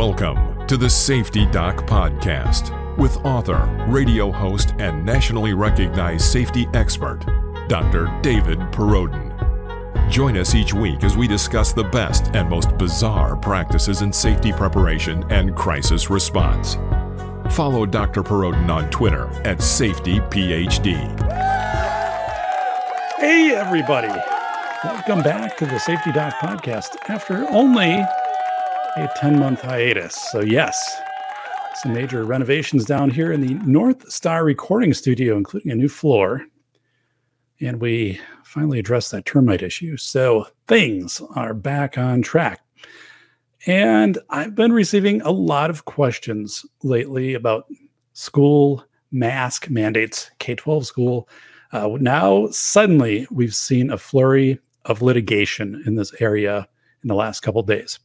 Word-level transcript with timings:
Welcome 0.00 0.66
to 0.66 0.78
the 0.78 0.88
Safety 0.88 1.44
Doc 1.44 1.86
Podcast 1.86 2.96
with 2.96 3.18
author, 3.18 3.68
radio 3.86 4.32
host, 4.32 4.72
and 4.78 5.04
nationally 5.04 5.52
recognized 5.52 6.24
safety 6.24 6.66
expert, 6.72 7.18
Dr. 7.68 8.06
David 8.22 8.58
Perrodin. 8.72 9.28
Join 10.10 10.38
us 10.38 10.54
each 10.54 10.72
week 10.72 11.04
as 11.04 11.18
we 11.18 11.28
discuss 11.28 11.74
the 11.74 11.84
best 11.84 12.34
and 12.34 12.48
most 12.48 12.78
bizarre 12.78 13.36
practices 13.36 14.00
in 14.00 14.10
safety 14.10 14.52
preparation 14.52 15.22
and 15.30 15.54
crisis 15.54 16.08
response. 16.08 16.76
Follow 17.54 17.84
Dr. 17.84 18.22
Perrodin 18.22 18.70
on 18.70 18.88
Twitter 18.88 19.26
at 19.44 19.58
SafetyPhD. 19.58 20.94
Hey, 23.18 23.54
everybody. 23.54 24.18
Welcome 24.82 25.22
back 25.22 25.58
to 25.58 25.66
the 25.66 25.78
Safety 25.78 26.10
Doc 26.10 26.32
Podcast 26.40 26.96
after 27.10 27.46
only 27.50 28.02
a 28.96 29.08
10 29.16 29.38
month 29.38 29.60
hiatus. 29.62 30.14
So, 30.30 30.40
yes, 30.40 31.00
some 31.76 31.92
major 31.92 32.24
renovations 32.24 32.84
down 32.84 33.10
here 33.10 33.32
in 33.32 33.40
the 33.40 33.54
North 33.64 34.10
Star 34.10 34.44
recording 34.44 34.92
studio, 34.94 35.36
including 35.36 35.70
a 35.70 35.76
new 35.76 35.88
floor. 35.88 36.42
And 37.60 37.80
we 37.80 38.20
finally 38.42 38.78
addressed 38.78 39.12
that 39.12 39.26
termite 39.26 39.62
issue. 39.62 39.96
So, 39.96 40.46
things 40.66 41.22
are 41.36 41.54
back 41.54 41.98
on 41.98 42.22
track. 42.22 42.60
And 43.66 44.18
I've 44.30 44.54
been 44.54 44.72
receiving 44.72 45.20
a 45.22 45.30
lot 45.30 45.70
of 45.70 45.84
questions 45.84 46.64
lately 46.82 47.34
about 47.34 47.66
school 48.14 48.84
mask 49.12 49.68
mandates, 49.70 50.30
K 50.38 50.54
12 50.54 50.86
school. 50.86 51.28
Uh, 51.72 51.96
now, 52.00 52.48
suddenly, 52.50 53.26
we've 53.30 53.54
seen 53.54 53.90
a 53.90 53.98
flurry 53.98 54.58
of 54.86 55.02
litigation 55.02 55.82
in 55.86 55.94
this 55.94 56.12
area 56.20 56.66
in 57.02 57.08
the 57.08 57.14
last 57.14 57.40
couple 57.40 57.62
days. 57.62 57.98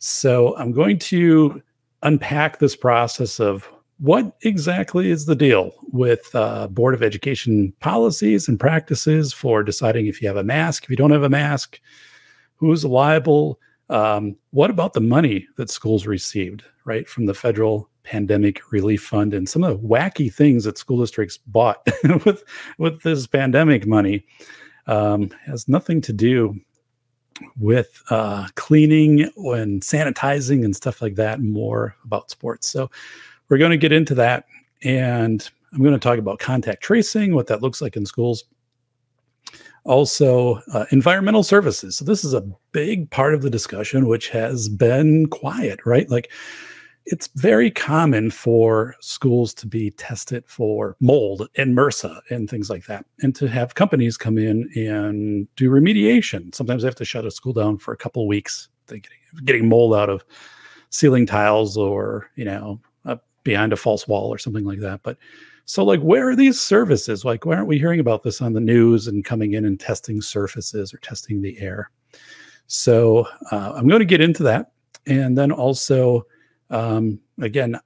So 0.00 0.56
I'm 0.56 0.72
going 0.72 0.98
to 0.98 1.62
unpack 2.02 2.58
this 2.58 2.74
process 2.74 3.38
of 3.38 3.70
what 3.98 4.34
exactly 4.40 5.10
is 5.10 5.26
the 5.26 5.34
deal 5.34 5.72
with 5.92 6.34
uh, 6.34 6.68
Board 6.68 6.94
of 6.94 7.02
Education 7.02 7.74
policies 7.80 8.48
and 8.48 8.58
practices 8.58 9.34
for 9.34 9.62
deciding 9.62 10.06
if 10.06 10.22
you 10.22 10.28
have 10.28 10.38
a 10.38 10.42
mask, 10.42 10.84
if 10.84 10.90
you 10.90 10.96
don't 10.96 11.10
have 11.10 11.22
a 11.22 11.28
mask, 11.28 11.78
who's 12.56 12.82
liable. 12.82 13.60
Um, 13.90 14.36
what 14.52 14.70
about 14.70 14.94
the 14.94 15.02
money 15.02 15.46
that 15.56 15.68
schools 15.68 16.06
received, 16.06 16.64
right, 16.86 17.06
from 17.06 17.26
the 17.26 17.34
federal 17.34 17.90
pandemic 18.02 18.72
relief 18.72 19.02
fund 19.02 19.34
and 19.34 19.46
some 19.46 19.62
of 19.62 19.82
the 19.82 19.86
wacky 19.86 20.32
things 20.32 20.64
that 20.64 20.78
school 20.78 21.00
districts 21.00 21.36
bought 21.36 21.86
with 22.24 22.42
with 22.78 23.02
this 23.02 23.26
pandemic 23.26 23.86
money 23.86 24.24
um, 24.86 25.28
has 25.44 25.68
nothing 25.68 26.00
to 26.00 26.12
do 26.14 26.58
with 27.58 28.02
uh, 28.10 28.48
cleaning 28.54 29.22
and 29.22 29.82
sanitizing 29.82 30.64
and 30.64 30.74
stuff 30.74 31.02
like 31.02 31.14
that, 31.16 31.40
more 31.40 31.94
about 32.04 32.30
sports. 32.30 32.68
So 32.68 32.90
we're 33.48 33.58
going 33.58 33.72
to 33.72 33.76
get 33.76 33.92
into 33.92 34.14
that. 34.16 34.46
And 34.82 35.48
I'm 35.72 35.82
going 35.82 35.94
to 35.94 35.98
talk 36.00 36.18
about 36.18 36.38
contact 36.38 36.82
tracing, 36.82 37.34
what 37.34 37.46
that 37.48 37.62
looks 37.62 37.80
like 37.80 37.96
in 37.96 38.06
schools. 38.06 38.44
Also, 39.84 40.60
uh, 40.72 40.84
environmental 40.90 41.42
services. 41.42 41.96
So, 41.96 42.04
this 42.04 42.22
is 42.22 42.34
a 42.34 42.46
big 42.72 43.10
part 43.10 43.32
of 43.32 43.40
the 43.40 43.48
discussion, 43.48 44.06
which 44.06 44.28
has 44.28 44.68
been 44.68 45.26
quiet, 45.26 45.80
right? 45.86 46.08
Like, 46.10 46.30
it's 47.12 47.28
very 47.34 47.70
common 47.70 48.30
for 48.30 48.94
schools 49.00 49.52
to 49.54 49.66
be 49.66 49.90
tested 49.90 50.44
for 50.46 50.96
mold 51.00 51.48
and 51.56 51.76
MRSA 51.76 52.20
and 52.30 52.48
things 52.48 52.70
like 52.70 52.86
that, 52.86 53.04
and 53.20 53.34
to 53.36 53.48
have 53.48 53.74
companies 53.74 54.16
come 54.16 54.38
in 54.38 54.70
and 54.74 55.46
do 55.56 55.70
remediation. 55.70 56.54
Sometimes 56.54 56.82
they 56.82 56.88
have 56.88 56.94
to 56.96 57.04
shut 57.04 57.26
a 57.26 57.30
school 57.30 57.52
down 57.52 57.78
for 57.78 57.92
a 57.92 57.96
couple 57.96 58.22
of 58.22 58.28
weeks. 58.28 58.68
Getting, 58.86 59.10
getting 59.44 59.68
mold 59.68 59.94
out 59.94 60.10
of 60.10 60.24
ceiling 60.90 61.24
tiles 61.24 61.76
or 61.76 62.28
you 62.34 62.44
know 62.44 62.80
behind 63.44 63.72
a 63.72 63.76
false 63.76 64.06
wall 64.06 64.32
or 64.32 64.38
something 64.38 64.64
like 64.64 64.80
that. 64.80 65.02
But 65.02 65.16
so, 65.64 65.84
like, 65.84 66.00
where 66.00 66.28
are 66.28 66.36
these 66.36 66.60
services? 66.60 67.24
Like, 67.24 67.46
why 67.46 67.56
aren't 67.56 67.68
we 67.68 67.78
hearing 67.78 68.00
about 68.00 68.22
this 68.22 68.40
on 68.40 68.54
the 68.54 68.60
news 68.60 69.06
and 69.06 69.24
coming 69.24 69.52
in 69.52 69.64
and 69.64 69.78
testing 69.78 70.20
surfaces 70.20 70.92
or 70.92 70.98
testing 70.98 71.42
the 71.42 71.58
air? 71.60 71.90
So, 72.66 73.26
uh, 73.52 73.72
I'm 73.76 73.86
going 73.86 74.00
to 74.00 74.06
get 74.06 74.20
into 74.20 74.42
that, 74.44 74.72
and 75.06 75.38
then 75.38 75.52
also 75.52 76.26
um, 76.70 77.20
again, 77.40 77.76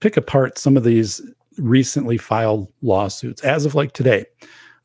pick 0.00 0.16
apart 0.16 0.58
some 0.58 0.76
of 0.76 0.84
these 0.84 1.20
recently 1.58 2.16
filed 2.16 2.72
lawsuits 2.82 3.42
as 3.44 3.64
of 3.64 3.74
like 3.74 3.92
today 3.92 4.24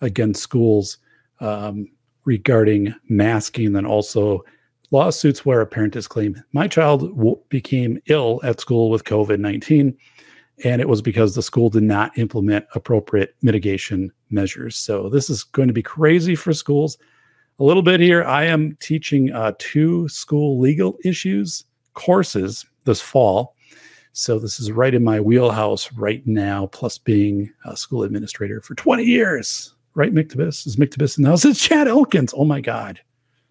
against 0.01 0.43
schools 0.43 0.97
um, 1.39 1.87
regarding 2.25 2.93
masking, 3.09 3.75
and 3.75 3.87
also 3.87 4.43
lawsuits 4.91 5.45
where 5.45 5.61
a 5.61 5.65
parent 5.65 5.93
has 5.93 6.07
claimed 6.07 6.43
my 6.53 6.67
child 6.67 7.15
w- 7.15 7.39
became 7.49 7.99
ill 8.07 8.39
at 8.43 8.59
school 8.59 8.89
with 8.89 9.05
COVID 9.05 9.39
19, 9.39 9.97
and 10.63 10.81
it 10.81 10.89
was 10.89 11.01
because 11.01 11.35
the 11.35 11.41
school 11.41 11.69
did 11.69 11.83
not 11.83 12.17
implement 12.17 12.65
appropriate 12.75 13.35
mitigation 13.41 14.11
measures. 14.29 14.75
So, 14.75 15.09
this 15.09 15.29
is 15.29 15.43
going 15.43 15.67
to 15.67 15.73
be 15.73 15.83
crazy 15.83 16.35
for 16.35 16.53
schools. 16.53 16.97
A 17.59 17.63
little 17.63 17.81
bit 17.81 17.99
here. 17.99 18.23
I 18.23 18.43
am 18.43 18.77
teaching 18.79 19.31
uh, 19.31 19.53
two 19.57 20.07
school 20.09 20.59
legal 20.59 20.95
issues 21.03 21.63
courses 21.97 22.63
this 22.87 23.01
fall. 23.01 23.55
So 24.13 24.39
this 24.39 24.59
is 24.59 24.71
right 24.71 24.95
in 24.95 25.03
my 25.03 25.19
wheelhouse 25.19 25.93
right 25.93 26.25
now, 26.25 26.65
plus 26.67 26.97
being 26.97 27.51
a 27.65 27.77
school 27.77 28.01
administrator 28.01 28.61
for 28.61 28.73
20 28.73 29.03
years. 29.03 29.75
Right, 29.93 30.13
McTibis? 30.13 30.65
Is 30.65 30.75
McTibis 30.75 31.17
in 31.17 31.23
the 31.23 31.29
house? 31.29 31.45
It's 31.45 31.63
Chad 31.63 31.87
Elkins. 31.87 32.33
Oh 32.35 32.45
my 32.45 32.59
God. 32.59 32.99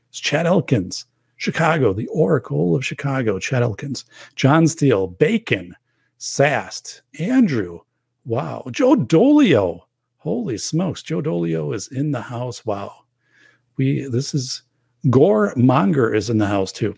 It's 0.09 0.19
Chad 0.19 0.47
Elkins. 0.47 1.07
Chicago, 1.37 1.93
the 1.93 2.09
Oracle 2.09 2.75
of 2.75 2.85
Chicago, 2.85 3.39
Chad 3.39 3.63
Elkins. 3.63 4.05
John 4.35 4.67
Steele, 4.67 5.07
Bacon, 5.07 5.77
Sast, 6.19 7.03
Andrew. 7.21 7.81
Wow. 8.25 8.65
Joe 8.73 8.97
Dolio. 8.97 9.83
Holy 10.19 10.59
smokes. 10.59 11.03
Joe 11.03 11.23
Dolio 11.23 11.73
is 11.73 11.87
in 11.89 12.11
the 12.11 12.21
house. 12.21 12.67
Wow. 12.67 12.93
We 13.77 14.09
this 14.09 14.35
is 14.35 14.63
Gore 15.11 15.53
Monger 15.57 16.13
is 16.13 16.31
in 16.31 16.39
the 16.39 16.47
house 16.47 16.73
too. 16.73 16.97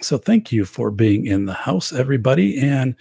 So 0.00 0.18
thank 0.18 0.52
you 0.52 0.64
for 0.64 0.90
being 0.90 1.26
in 1.26 1.46
the 1.46 1.54
house, 1.54 1.92
everybody. 1.92 2.58
And 2.58 2.94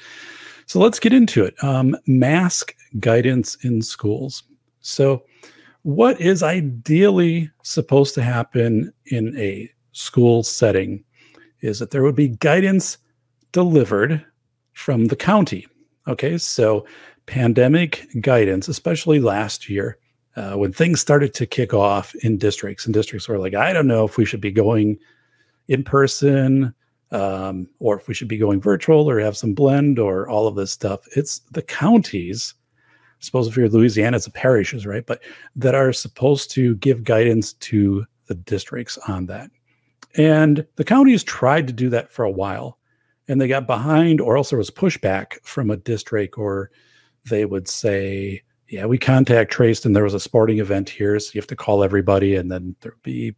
so 0.66 0.80
let's 0.80 1.00
get 1.00 1.14
into 1.14 1.44
it. 1.44 1.56
Um, 1.64 1.96
mask 2.08 2.76
guidance 3.00 3.56
in 3.64 3.82
schools. 3.82 4.44
So, 4.82 5.24
what 5.84 6.20
is 6.20 6.44
ideally 6.44 7.50
supposed 7.64 8.14
to 8.16 8.22
happen 8.22 8.92
in 9.06 9.38
a 9.38 9.72
school 9.94 10.44
setting 10.44 11.04
is 11.62 11.80
that 11.80 11.92
there 11.92 12.04
would 12.04 12.16
be 12.16 12.30
guidance 12.30 12.98
delivered 13.54 14.26
from 14.74 15.06
the 15.06 15.16
county. 15.16 15.66
Okay, 16.08 16.38
so 16.38 16.86
pandemic 17.26 18.06
guidance, 18.20 18.68
especially 18.68 19.20
last 19.20 19.70
year, 19.70 19.98
uh, 20.36 20.54
when 20.54 20.74
things 20.74 21.00
started 21.00 21.34
to 21.36 21.46
kick 21.46 21.74
off 21.74 22.14
in 22.16 22.38
districts, 22.38 22.86
and 22.86 22.94
districts 22.94 23.30
were 23.30 23.40
like, 23.40 23.56
I 23.56 23.72
don't 23.72 23.88
know 23.88 24.04
if 24.04 24.18
we 24.18 24.26
should 24.26 24.42
be 24.42 24.52
going 24.52 25.00
in 25.68 25.84
person 25.84 26.74
um, 27.12 27.70
or 27.80 27.98
if 27.98 28.08
we 28.08 28.14
should 28.14 28.28
be 28.28 28.38
going 28.38 28.62
virtual 28.62 29.10
or 29.10 29.20
have 29.20 29.38
some 29.38 29.54
blend 29.54 30.00
or 30.00 30.28
all 30.30 30.48
of 30.48 30.56
this 30.56 30.72
stuff. 30.72 31.02
It's 31.16 31.40
the 31.52 31.62
counties. 31.62 32.54
I 33.20 33.24
suppose 33.24 33.48
if 33.48 33.58
you're 33.58 33.70
Louisiana, 33.70 34.18
it's 34.18 34.26
the 34.26 34.32
parishes, 34.32 34.86
right? 34.86 35.06
But 35.06 35.22
that 35.56 35.76
are 35.76 35.94
supposed 35.94 36.52
to 36.52 36.76
give 36.76 37.04
guidance 37.04 37.54
to 37.54 38.06
the 38.28 38.36
districts 38.36 38.98
on 39.08 39.26
that. 39.28 39.50
And 40.16 40.66
the 40.76 40.84
counties 40.84 41.24
tried 41.24 41.68
to 41.68 41.74
do 41.74 41.90
that 41.90 42.12
for 42.12 42.26
a 42.26 42.32
while 42.32 42.78
and 43.28 43.42
they 43.42 43.48
got 43.48 43.68
behind, 43.68 44.22
or 44.22 44.38
else 44.38 44.50
there 44.50 44.58
was 44.58 44.72
pushback 44.72 45.44
from 45.44 45.70
a 45.70 45.78
district, 45.78 46.38
or 46.38 46.72
they 47.30 47.46
would 47.46 47.68
say, 47.68 48.42
Yeah, 48.70 48.86
we 48.86 48.98
contact 48.98 49.52
traced 49.52 49.86
and 49.86 49.96
there 49.96 50.04
was 50.04 50.14
a 50.14 50.20
sporting 50.20 50.60
event 50.60 50.90
here. 50.90 51.20
So 51.20 51.32
you 51.34 51.42
have 51.42 51.48
to 51.48 51.56
call 51.56 51.84
everybody 51.84 52.36
and 52.36 52.52
then 52.52 52.76
there'd 52.82 53.02
be 53.04 53.36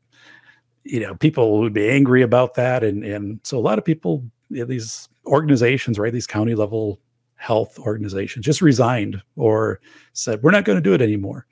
you 0.89 0.99
know, 0.99 1.15
people 1.15 1.59
would 1.59 1.73
be 1.73 1.89
angry 1.89 2.21
about 2.23 2.55
that. 2.55 2.83
And, 2.83 3.03
and 3.03 3.39
so 3.43 3.57
a 3.57 3.61
lot 3.61 3.77
of 3.77 3.85
people, 3.85 4.23
you 4.49 4.59
know, 4.59 4.65
these 4.65 5.07
organizations, 5.27 5.99
right, 5.99 6.11
these 6.11 6.27
county 6.27 6.55
level 6.55 6.99
health 7.35 7.77
organizations 7.79 8.45
just 8.45 8.61
resigned 8.61 9.21
or 9.35 9.79
said, 10.13 10.41
we're 10.41 10.51
not 10.51 10.65
going 10.65 10.77
to 10.77 10.81
do 10.81 10.93
it 10.93 11.01
anymore. 11.01 11.45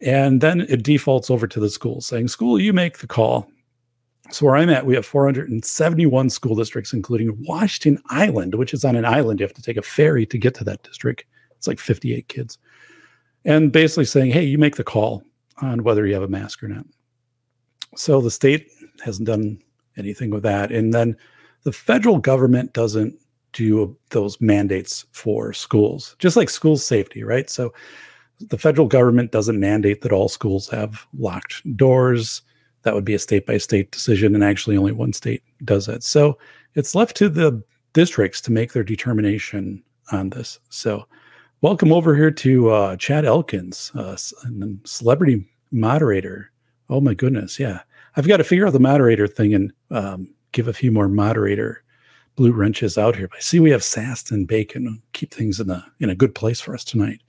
And 0.00 0.40
then 0.40 0.62
it 0.62 0.82
defaults 0.82 1.30
over 1.30 1.46
to 1.46 1.60
the 1.60 1.68
school 1.68 2.00
saying, 2.00 2.28
school, 2.28 2.60
you 2.60 2.72
make 2.72 2.98
the 2.98 3.06
call. 3.06 3.50
So 4.30 4.46
where 4.46 4.56
I'm 4.56 4.70
at, 4.70 4.86
we 4.86 4.94
have 4.94 5.04
471 5.04 6.30
school 6.30 6.54
districts, 6.54 6.92
including 6.92 7.36
Washington 7.46 8.02
Island, 8.08 8.54
which 8.54 8.72
is 8.72 8.84
on 8.84 8.96
an 8.96 9.04
island. 9.04 9.40
You 9.40 9.44
have 9.44 9.54
to 9.54 9.62
take 9.62 9.76
a 9.76 9.82
ferry 9.82 10.26
to 10.26 10.38
get 10.38 10.54
to 10.54 10.64
that 10.64 10.82
district. 10.82 11.24
It's 11.56 11.66
like 11.66 11.78
58 11.78 12.28
kids. 12.28 12.58
And 13.44 13.72
basically 13.72 14.06
saying, 14.06 14.30
hey, 14.30 14.44
you 14.44 14.58
make 14.58 14.76
the 14.76 14.84
call 14.84 15.22
on 15.60 15.82
whether 15.82 16.06
you 16.06 16.14
have 16.14 16.22
a 16.22 16.28
mask 16.28 16.62
or 16.62 16.68
not. 16.68 16.86
So 17.96 18.20
the 18.20 18.30
state 18.30 18.70
hasn't 19.04 19.26
done 19.26 19.60
anything 19.96 20.30
with 20.30 20.42
that. 20.42 20.72
And 20.72 20.92
then 20.92 21.16
the 21.64 21.72
federal 21.72 22.18
government 22.18 22.72
doesn't 22.72 23.18
do 23.52 23.96
those 24.10 24.40
mandates 24.40 25.06
for 25.12 25.52
schools, 25.52 26.16
just 26.18 26.36
like 26.36 26.50
school 26.50 26.76
safety, 26.76 27.22
right? 27.22 27.48
So 27.48 27.72
the 28.40 28.58
federal 28.58 28.88
government 28.88 29.32
doesn't 29.32 29.60
mandate 29.60 30.02
that 30.02 30.12
all 30.12 30.28
schools 30.28 30.68
have 30.68 31.06
locked 31.16 31.62
doors. 31.76 32.42
That 32.82 32.94
would 32.94 33.04
be 33.04 33.14
a 33.14 33.18
state 33.18 33.46
by 33.46 33.58
state 33.58 33.92
decision. 33.92 34.34
And 34.34 34.44
actually, 34.44 34.76
only 34.76 34.92
one 34.92 35.12
state 35.12 35.42
does 35.64 35.86
that. 35.86 36.02
So 36.02 36.38
it's 36.74 36.94
left 36.94 37.16
to 37.18 37.28
the 37.28 37.62
districts 37.92 38.40
to 38.42 38.52
make 38.52 38.72
their 38.72 38.84
determination 38.84 39.82
on 40.12 40.30
this. 40.30 40.58
So, 40.68 41.06
welcome 41.62 41.92
over 41.92 42.14
here 42.14 42.30
to 42.30 42.70
uh, 42.70 42.96
Chad 42.96 43.24
Elkins, 43.24 43.90
uh, 43.94 44.16
celebrity 44.84 45.48
moderator. 45.70 46.50
Oh 46.90 47.00
my 47.00 47.14
goodness, 47.14 47.58
yeah. 47.58 47.80
I've 48.16 48.28
got 48.28 48.36
to 48.36 48.44
figure 48.44 48.66
out 48.66 48.72
the 48.72 48.80
moderator 48.80 49.26
thing 49.26 49.54
and 49.54 49.72
um, 49.90 50.28
give 50.52 50.68
a 50.68 50.72
few 50.72 50.92
more 50.92 51.08
moderator 51.08 51.82
blue 52.36 52.52
wrenches 52.52 52.98
out 52.98 53.16
here. 53.16 53.28
But 53.28 53.38
I 53.38 53.40
see 53.40 53.60
we 53.60 53.70
have 53.70 53.84
Sast 53.84 54.30
and 54.30 54.46
Bacon. 54.46 55.02
Keep 55.12 55.32
things 55.32 55.60
in 55.60 55.70
a 55.70 55.84
in 56.00 56.10
a 56.10 56.14
good 56.14 56.34
place 56.34 56.60
for 56.60 56.74
us 56.74 56.84
tonight. 56.84 57.20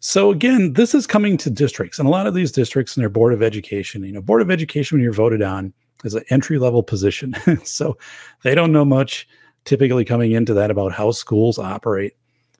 So 0.00 0.30
again, 0.30 0.74
this 0.74 0.94
is 0.94 1.06
coming 1.06 1.36
to 1.38 1.50
districts, 1.50 1.98
and 1.98 2.06
a 2.06 2.10
lot 2.10 2.26
of 2.26 2.34
these 2.34 2.52
districts 2.52 2.96
and 2.96 3.02
their 3.02 3.08
board 3.08 3.32
of 3.32 3.42
education. 3.42 4.04
You 4.04 4.12
know, 4.12 4.20
board 4.20 4.42
of 4.42 4.50
education 4.50 4.96
when 4.96 5.02
you're 5.02 5.12
voted 5.12 5.42
on 5.42 5.72
is 6.04 6.14
an 6.14 6.24
entry 6.30 6.58
level 6.58 6.82
position, 6.82 7.34
so 7.64 7.96
they 8.42 8.54
don't 8.54 8.72
know 8.72 8.84
much 8.84 9.26
typically 9.64 10.04
coming 10.04 10.32
into 10.32 10.52
that 10.52 10.70
about 10.70 10.92
how 10.92 11.10
schools 11.10 11.58
operate, 11.58 12.14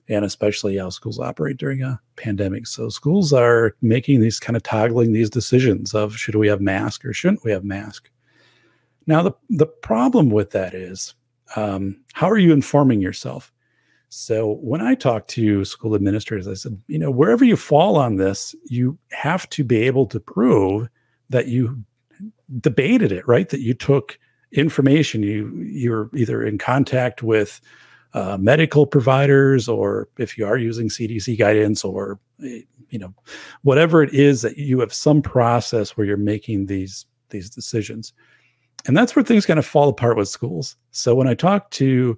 and 0.07 0.23
especially 0.23 0.77
how 0.77 0.89
schools 0.89 1.19
operate 1.19 1.57
during 1.57 1.81
a 1.81 1.99
pandemic. 2.15 2.67
So 2.67 2.89
schools 2.89 3.33
are 3.33 3.75
making 3.81 4.21
these 4.21 4.39
kind 4.39 4.55
of 4.55 4.63
toggling 4.63 5.13
these 5.13 5.29
decisions 5.29 5.93
of 5.93 6.15
should 6.15 6.35
we 6.35 6.47
have 6.47 6.61
mask 6.61 7.05
or 7.05 7.13
shouldn't 7.13 7.43
we 7.43 7.51
have 7.51 7.63
mask. 7.63 8.09
Now 9.07 9.21
the 9.21 9.33
the 9.49 9.67
problem 9.67 10.29
with 10.29 10.51
that 10.51 10.73
is 10.73 11.15
um, 11.55 12.01
how 12.13 12.29
are 12.29 12.37
you 12.37 12.53
informing 12.53 13.01
yourself? 13.01 13.51
So 14.09 14.53
when 14.61 14.81
I 14.81 14.95
talk 14.95 15.27
to 15.29 15.65
school 15.65 15.95
administrators, 15.95 16.47
I 16.47 16.53
said, 16.53 16.79
you 16.87 16.97
know, 16.97 17.11
wherever 17.11 17.43
you 17.43 17.57
fall 17.57 17.97
on 17.97 18.15
this, 18.15 18.55
you 18.65 18.97
have 19.11 19.49
to 19.49 19.63
be 19.63 19.77
able 19.81 20.05
to 20.07 20.19
prove 20.19 20.87
that 21.29 21.47
you 21.47 21.83
debated 22.59 23.11
it, 23.11 23.27
right? 23.27 23.49
That 23.49 23.61
you 23.61 23.73
took 23.73 24.17
information, 24.51 25.23
you 25.23 25.53
you're 25.57 26.09
either 26.15 26.43
in 26.43 26.57
contact 26.57 27.23
with 27.23 27.59
uh, 28.15 28.37
medical 28.39 28.87
providers, 28.87 29.67
or 29.67 30.07
if 30.17 30.37
you 30.37 30.47
are 30.47 30.57
using 30.57 30.87
CDC 30.87 31.37
guidance, 31.37 31.83
or 31.83 32.17
eh, 32.43 32.61
you 32.89 32.97
know, 32.97 33.13
whatever 33.63 34.01
it 34.01 34.13
is 34.13 34.41
that 34.41 34.57
you 34.57 34.79
have 34.79 34.93
some 34.93 35.21
process 35.21 35.97
where 35.97 36.07
you're 36.07 36.15
making 36.15 36.67
these 36.67 37.05
these 37.29 37.49
decisions. 37.49 38.13
And 38.87 38.95
that's 38.95 39.15
where 39.15 39.23
things 39.23 39.45
kind 39.45 39.59
of 39.59 39.65
fall 39.65 39.89
apart 39.89 40.15
with 40.15 40.29
schools. 40.29 40.77
So 40.91 41.13
when 41.13 41.27
I 41.27 41.33
talk 41.33 41.69
to 41.71 42.17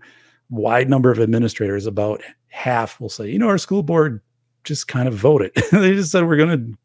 wide 0.52 0.88
number 0.88 1.10
of 1.10 1.20
administrators, 1.20 1.88
about 1.88 2.22
half 2.50 3.00
will 3.00 3.10
say, 3.10 3.30
you 3.30 3.40
know, 3.40 3.48
our 3.48 3.58
school 3.58 3.82
board 3.82 4.22
just 4.64 4.88
kind 4.88 5.08
of 5.08 5.16
voted. 5.16 5.52
they 5.72 5.96
just 5.96 6.12
said 6.12 6.28
we're 6.28 6.38
going 6.38 6.60
to 6.60 6.78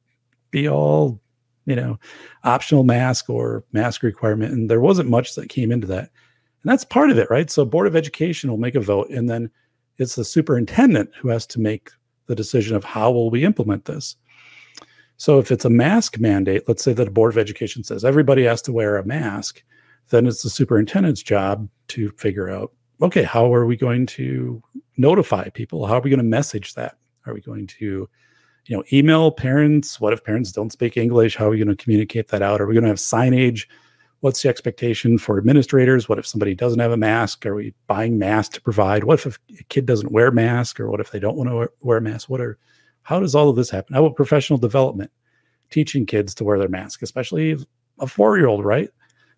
be 0.50 0.68
all, 0.68 1.20
you 1.66 1.76
know, 1.76 1.98
optional 2.44 2.84
mask 2.84 3.28
or 3.28 3.62
mask 3.72 4.02
requirement. 4.02 4.52
And 4.52 4.70
there 4.70 4.80
wasn't 4.80 5.10
much 5.10 5.34
that 5.34 5.50
came 5.50 5.70
into 5.70 5.86
that. 5.88 6.10
And 6.62 6.70
that's 6.70 6.84
part 6.84 7.10
of 7.10 7.18
it, 7.18 7.28
right? 7.30 7.50
So 7.50 7.64
Board 7.64 7.86
of 7.86 7.96
Education 7.96 8.50
will 8.50 8.58
make 8.58 8.74
a 8.74 8.80
vote 8.80 9.10
and 9.10 9.28
then 9.28 9.50
it's 9.98 10.14
the 10.14 10.24
superintendent 10.24 11.10
who 11.20 11.28
has 11.28 11.46
to 11.48 11.60
make 11.60 11.90
the 12.26 12.34
decision 12.34 12.76
of 12.76 12.84
how 12.84 13.10
will 13.10 13.30
we 13.30 13.44
implement 13.44 13.84
this. 13.84 14.16
So 15.16 15.38
if 15.38 15.52
it's 15.52 15.64
a 15.64 15.70
mask 15.70 16.18
mandate, 16.18 16.64
let's 16.66 16.82
say 16.82 16.92
that 16.94 17.08
a 17.08 17.12
board 17.12 17.32
of 17.32 17.38
education 17.38 17.84
says 17.84 18.04
everybody 18.04 18.44
has 18.44 18.62
to 18.62 18.72
wear 18.72 18.96
a 18.96 19.04
mask, 19.04 19.62
then 20.08 20.26
it's 20.26 20.42
the 20.42 20.50
superintendent's 20.50 21.22
job 21.22 21.68
to 21.88 22.10
figure 22.10 22.50
out 22.50 22.72
okay, 23.02 23.24
how 23.24 23.52
are 23.52 23.66
we 23.66 23.76
going 23.76 24.06
to 24.06 24.62
notify 24.96 25.48
people? 25.48 25.86
How 25.86 25.98
are 25.98 26.00
we 26.00 26.10
going 26.10 26.18
to 26.18 26.24
message 26.24 26.74
that? 26.74 26.96
Are 27.26 27.34
we 27.34 27.40
going 27.40 27.66
to, 27.66 28.08
you 28.66 28.76
know, 28.76 28.84
email 28.92 29.32
parents? 29.32 30.00
What 30.00 30.12
if 30.12 30.22
parents 30.22 30.52
don't 30.52 30.70
speak 30.70 30.96
English? 30.96 31.36
How 31.36 31.46
are 31.46 31.50
we 31.50 31.58
going 31.58 31.76
to 31.76 31.82
communicate 31.82 32.28
that 32.28 32.42
out? 32.42 32.60
Are 32.60 32.66
we 32.66 32.74
going 32.74 32.84
to 32.84 32.88
have 32.88 32.98
signage? 32.98 33.66
What's 34.22 34.42
the 34.42 34.48
expectation 34.48 35.18
for 35.18 35.38
administrators? 35.38 36.08
What 36.08 36.18
if 36.18 36.26
somebody 36.26 36.54
doesn't 36.54 36.80
have 36.80 36.90
a 36.90 36.96
mask? 36.96 37.44
Are 37.44 37.54
we 37.54 37.74
buying 37.86 38.18
masks 38.18 38.54
to 38.54 38.62
provide? 38.62 39.04
What 39.04 39.24
if 39.24 39.38
a 39.60 39.64
kid 39.64 39.86
doesn't 39.86 40.12
wear 40.12 40.28
a 40.28 40.32
mask, 40.32 40.80
or 40.80 40.90
what 40.90 41.00
if 41.00 41.10
they 41.10 41.20
don't 41.20 41.36
want 41.36 41.50
to 41.50 41.68
wear 41.80 41.98
a 41.98 42.00
mask? 42.00 42.28
What 42.28 42.40
are 42.40 42.58
how 43.02 43.20
does 43.20 43.34
all 43.34 43.48
of 43.48 43.56
this 43.56 43.70
happen? 43.70 43.94
How 43.94 44.04
about 44.04 44.16
professional 44.16 44.58
development? 44.58 45.10
Teaching 45.70 46.06
kids 46.06 46.34
to 46.36 46.44
wear 46.44 46.58
their 46.58 46.68
mask, 46.68 47.02
especially 47.02 47.56
a 47.98 48.06
four-year-old, 48.06 48.64
right? 48.64 48.90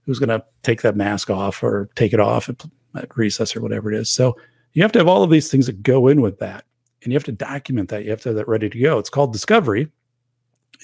who's 0.04 0.18
going 0.18 0.28
to 0.28 0.44
take 0.62 0.82
that 0.82 0.96
mask 0.96 1.30
off 1.30 1.62
or 1.62 1.88
take 1.94 2.12
it 2.12 2.20
off 2.20 2.48
at, 2.48 2.64
at 2.96 3.16
recess 3.16 3.56
or 3.56 3.60
whatever 3.60 3.92
it 3.92 3.98
is. 3.98 4.10
So 4.10 4.36
you 4.72 4.82
have 4.82 4.92
to 4.92 4.98
have 4.98 5.08
all 5.08 5.22
of 5.22 5.30
these 5.30 5.50
things 5.50 5.66
that 5.66 5.82
go 5.82 6.08
in 6.08 6.20
with 6.20 6.38
that. 6.38 6.64
And 7.02 7.12
you 7.12 7.16
have 7.16 7.24
to 7.24 7.32
document 7.32 7.90
that. 7.90 8.04
You 8.04 8.10
have 8.10 8.22
to 8.22 8.30
have 8.30 8.36
that 8.36 8.48
ready 8.48 8.70
to 8.70 8.78
go. 8.78 8.98
It's 8.98 9.10
called 9.10 9.32
discovery. 9.32 9.88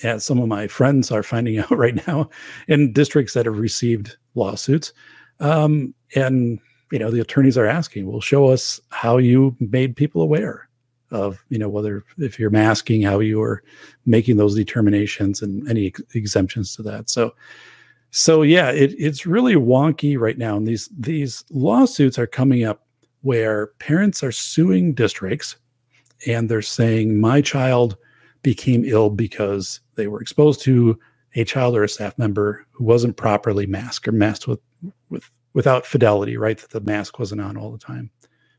As 0.03 0.25
some 0.25 0.39
of 0.39 0.49
my 0.49 0.67
friends 0.67 1.11
are 1.11 1.23
finding 1.23 1.59
out 1.61 1.71
right 1.71 2.07
now 2.07 2.31
in 2.69 2.93
districts 2.93 3.35
that 3.35 3.47
have 3.47 3.59
received 3.59 4.17
lawsuits. 4.35 4.93
Um, 5.41 5.95
and, 6.15 6.59
you 6.93 6.99
know, 6.99 7.11
the 7.11 7.21
attorneys 7.21 7.57
are 7.57 7.67
asking, 7.67 8.07
well, 8.07 8.21
show 8.21 8.49
us 8.49 8.81
how 8.91 9.19
you 9.19 9.57
made 9.61 9.97
people 9.97 10.23
aware 10.23 10.69
of, 11.11 11.43
you 11.49 11.59
know, 11.59 11.69
whether 11.69 12.05
if 12.19 12.39
you're 12.39 12.51
masking, 12.51 13.03
how 13.03 13.21
you 13.21 13.43
are 13.43 13.63
making 14.07 14.37
those 14.37 14.55
determinations 14.55 15.43
and 15.43 15.69
any 15.69 15.89
ex- 15.89 16.03
exemptions 16.15 16.77
to 16.77 16.83
that. 16.83 17.11
So 17.11 17.33
so 18.11 18.43
yeah, 18.43 18.71
it, 18.71 18.95
it's 18.99 19.27
really 19.27 19.55
wonky 19.55 20.19
right 20.19 20.37
now, 20.37 20.57
and 20.57 20.67
these 20.67 20.89
these 20.99 21.45
lawsuits 21.51 22.19
are 22.19 22.27
coming 22.27 22.65
up 22.65 22.85
where 23.23 23.69
parents 23.79 24.23
are 24.23 24.33
suing 24.33 24.95
districts, 24.95 25.57
and 26.27 26.49
they're 26.49 26.63
saying 26.63 27.21
my 27.21 27.41
child 27.41 27.97
became 28.43 28.85
ill 28.85 29.11
because 29.11 29.81
they 29.95 30.07
were 30.07 30.21
exposed 30.21 30.63
to 30.63 30.99
a 31.35 31.45
child 31.45 31.77
or 31.77 31.85
a 31.85 31.89
staff 31.89 32.19
member 32.19 32.67
who 32.73 32.85
wasn't 32.85 33.17
properly 33.17 33.67
masked 33.67 34.09
or 34.09 34.13
masked 34.13 34.49
with 34.49 34.61
with 35.09 35.31
without 35.53 35.87
fidelity, 35.87 36.37
right? 36.37 36.59
That 36.59 36.71
the 36.71 36.81
mask 36.81 37.19
wasn't 37.19 37.41
on 37.41 37.57
all 37.57 37.73
the 37.73 37.79
time. 37.79 38.11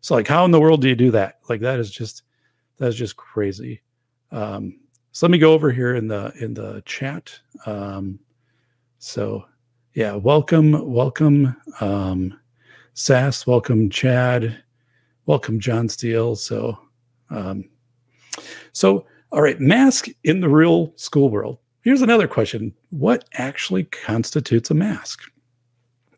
So 0.01 0.15
like, 0.15 0.27
how 0.27 0.45
in 0.45 0.51
the 0.51 0.59
world 0.59 0.81
do 0.81 0.89
you 0.89 0.95
do 0.95 1.11
that? 1.11 1.39
Like 1.49 1.61
that 1.61 1.79
is 1.79 1.91
just 1.91 2.23
that 2.77 2.87
is 2.87 2.95
just 2.95 3.15
crazy. 3.17 3.81
Um, 4.31 4.79
so 5.11 5.25
let 5.25 5.31
me 5.31 5.37
go 5.37 5.53
over 5.53 5.71
here 5.71 5.95
in 5.95 6.07
the 6.07 6.33
in 6.39 6.53
the 6.53 6.81
chat. 6.85 7.37
Um, 7.65 8.19
so, 9.03 9.45
yeah, 9.95 10.13
welcome, 10.13 10.73
welcome, 10.93 11.55
um, 11.79 12.39
Sass, 12.93 13.47
welcome, 13.47 13.89
Chad, 13.89 14.63
welcome, 15.25 15.59
John 15.59 15.89
Steele. 15.89 16.35
So, 16.35 16.77
um, 17.31 17.67
so, 18.73 19.07
all 19.31 19.41
right, 19.41 19.59
mask 19.59 20.07
in 20.23 20.41
the 20.41 20.49
real 20.49 20.93
school 20.97 21.29
world. 21.29 21.57
Here's 21.83 22.01
another 22.01 22.27
question 22.27 22.73
What 22.89 23.25
actually 23.33 23.85
constitutes 23.85 24.69
a 24.69 24.73
mask? 24.73 25.21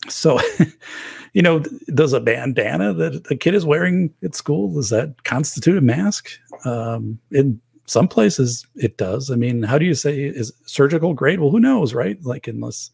So, 0.10 0.40
you 1.34 1.42
know, 1.42 1.60
does 1.94 2.14
a 2.14 2.20
bandana 2.20 2.94
that 2.94 3.26
a 3.32 3.36
kid 3.36 3.56
is 3.56 3.66
wearing 3.66 4.14
at 4.24 4.36
school 4.36 4.74
does 4.74 4.90
that 4.90 5.24
constitute 5.24 5.78
a 5.78 5.82
mask? 5.82 6.30
Um, 6.66 7.20
in 7.32 7.60
some 7.86 8.08
places 8.08 8.66
it 8.76 8.98
does. 8.98 9.30
I 9.30 9.36
mean, 9.36 9.64
how 9.64 9.78
do 9.78 9.86
you 9.86 9.94
say 9.94 10.24
is 10.24 10.52
surgical 10.66 11.14
grade? 11.14 11.40
Well, 11.40 11.52
who 11.52 11.60
knows, 11.60 11.94
right? 11.94 12.18
Like 12.24 12.48
unless 12.48 12.92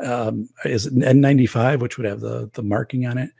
um, 0.00 0.48
is 0.64 0.88
N95, 0.88 1.80
which 1.80 1.96
would 1.96 2.06
have 2.06 2.20
the 2.20 2.50
the 2.54 2.62
marking 2.62 3.06
on 3.06 3.18
it. 3.18 3.30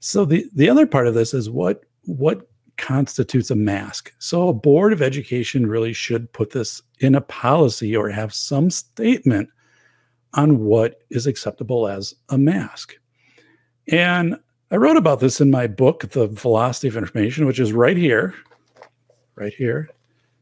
So 0.00 0.24
the 0.24 0.46
the 0.54 0.68
other 0.68 0.86
part 0.86 1.06
of 1.06 1.14
this 1.14 1.34
is 1.34 1.50
what 1.50 1.84
what 2.04 2.49
constitutes 2.80 3.50
a 3.50 3.54
mask. 3.54 4.12
So 4.18 4.48
a 4.48 4.54
board 4.54 4.92
of 4.92 5.02
education 5.02 5.66
really 5.66 5.92
should 5.92 6.32
put 6.32 6.50
this 6.50 6.82
in 6.98 7.14
a 7.14 7.20
policy 7.20 7.94
or 7.94 8.08
have 8.08 8.32
some 8.34 8.70
statement 8.70 9.50
on 10.34 10.64
what 10.64 11.02
is 11.10 11.26
acceptable 11.26 11.86
as 11.86 12.14
a 12.30 12.38
mask. 12.38 12.94
And 13.88 14.36
I 14.70 14.76
wrote 14.76 14.96
about 14.96 15.20
this 15.20 15.40
in 15.40 15.50
my 15.50 15.66
book, 15.66 16.10
The 16.10 16.28
Velocity 16.28 16.88
of 16.88 16.96
Information, 16.96 17.44
which 17.44 17.60
is 17.60 17.72
right 17.72 17.96
here, 17.96 18.34
right 19.34 19.52
here. 19.52 19.90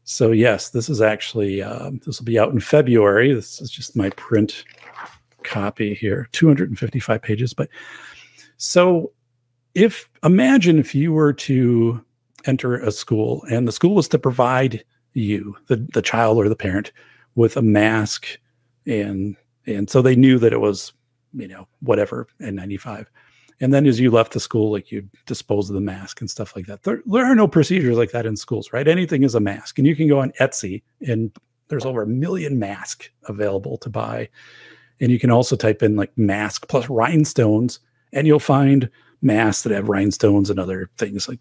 So 0.05 0.31
yes, 0.31 0.69
this 0.69 0.89
is 0.89 1.01
actually 1.01 1.61
uh, 1.61 1.91
this 2.05 2.19
will 2.19 2.25
be 2.25 2.39
out 2.39 2.53
in 2.53 2.59
February. 2.59 3.33
This 3.33 3.61
is 3.61 3.69
just 3.69 3.95
my 3.95 4.09
print 4.11 4.63
copy 5.43 5.93
here, 5.93 6.29
255 6.31 7.21
pages. 7.21 7.53
But 7.53 7.69
so 8.57 9.11
if 9.75 10.09
imagine 10.23 10.79
if 10.79 10.95
you 10.95 11.11
were 11.11 11.33
to 11.33 12.03
enter 12.45 12.75
a 12.75 12.91
school 12.91 13.43
and 13.49 13.67
the 13.67 13.71
school 13.71 13.95
was 13.95 14.07
to 14.09 14.19
provide 14.19 14.83
you, 15.13 15.55
the, 15.67 15.77
the 15.93 16.01
child 16.01 16.37
or 16.37 16.49
the 16.49 16.55
parent, 16.55 16.91
with 17.35 17.57
a 17.57 17.61
mask 17.61 18.27
and 18.85 19.35
and 19.65 19.89
so 19.89 20.01
they 20.01 20.15
knew 20.15 20.39
that 20.39 20.53
it 20.53 20.61
was, 20.61 20.93
you 21.33 21.47
know, 21.47 21.67
whatever 21.81 22.27
N95. 22.41 23.05
And 23.61 23.73
then 23.73 23.85
as 23.85 23.99
you 23.99 24.09
left 24.09 24.33
the 24.33 24.39
school, 24.39 24.71
like 24.71 24.91
you 24.91 25.07
dispose 25.25 25.69
of 25.69 25.75
the 25.75 25.81
mask 25.81 26.21
and 26.21 26.29
stuff 26.29 26.55
like 26.55 26.65
that. 26.65 26.83
There, 26.83 27.01
there 27.05 27.25
are 27.25 27.35
no 27.35 27.47
procedures 27.47 27.97
like 27.97 28.11
that 28.11 28.25
in 28.25 28.35
schools, 28.35 28.71
right? 28.73 28.87
Anything 28.87 29.23
is 29.23 29.35
a 29.35 29.39
mask. 29.39 29.77
And 29.77 29.87
you 29.87 29.95
can 29.95 30.07
go 30.07 30.19
on 30.19 30.31
Etsy 30.39 30.81
and 31.05 31.31
there's 31.67 31.85
over 31.85 32.01
a 32.01 32.07
million 32.07 32.57
masks 32.57 33.09
available 33.25 33.77
to 33.77 33.89
buy. 33.89 34.29
And 34.99 35.11
you 35.11 35.19
can 35.19 35.31
also 35.31 35.55
type 35.55 35.81
in 35.81 35.95
like 35.95 36.17
mask 36.17 36.67
plus 36.67 36.89
rhinestones, 36.89 37.79
and 38.11 38.27
you'll 38.27 38.39
find 38.39 38.89
masks 39.21 39.63
that 39.63 39.71
have 39.71 39.87
rhinestones 39.87 40.49
and 40.49 40.59
other 40.59 40.89
things 40.97 41.27
like 41.27 41.39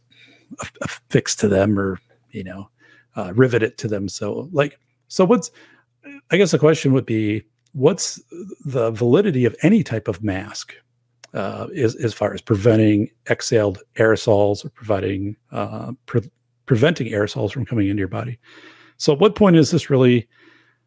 affixed 0.82 1.40
to 1.40 1.48
them 1.48 1.78
or, 1.78 2.00
you 2.30 2.44
know, 2.44 2.68
uh, 3.16 3.32
riveted 3.34 3.78
to 3.78 3.88
them. 3.88 4.08
So, 4.08 4.48
like, 4.52 4.78
so 5.08 5.24
what's, 5.24 5.50
I 6.30 6.36
guess 6.36 6.50
the 6.50 6.58
question 6.58 6.92
would 6.92 7.06
be, 7.06 7.44
what's 7.72 8.20
the 8.64 8.90
validity 8.90 9.44
of 9.44 9.54
any 9.62 9.82
type 9.82 10.08
of 10.08 10.22
mask? 10.22 10.74
uh, 11.34 11.66
as, 11.76 11.94
as 11.96 12.14
far 12.14 12.32
as 12.32 12.40
preventing 12.40 13.10
exhaled 13.28 13.80
aerosols 13.96 14.64
or 14.64 14.70
providing 14.70 15.36
uh, 15.52 15.92
pre- 16.06 16.30
preventing 16.66 17.08
aerosols 17.08 17.52
from 17.52 17.64
coming 17.64 17.88
into 17.88 18.00
your 18.00 18.08
body. 18.08 18.38
So, 18.96 19.12
at 19.12 19.18
what 19.18 19.36
point 19.36 19.56
is 19.56 19.70
this 19.70 19.90
really 19.90 20.26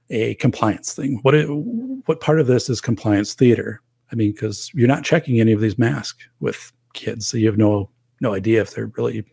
a 0.10 0.36
compliance 0.36 0.94
thing? 0.94 1.20
What 1.22 1.36
it, 1.36 1.46
what 1.46 2.20
part 2.20 2.39
of 2.39 2.48
this 2.48 2.70
is 2.70 2.82
compliance 2.82 3.34
theater? 3.34 3.82
I 4.12 4.15
mean, 4.15 4.32
because 4.32 4.72
you're 4.74 4.88
not 4.88 5.03
checking 5.03 5.39
any 5.39 5.53
of 5.53 5.62
these 5.62 5.77
masks 5.77 6.27
with 6.39 6.74
kids, 6.94 7.27
so 7.27 7.38
you 7.38 7.48
have 7.48 7.58
no 7.58 7.89
no 8.20 8.34
idea 8.34 8.62
if 8.62 8.72
they're 8.72 8.91
really 8.98 9.25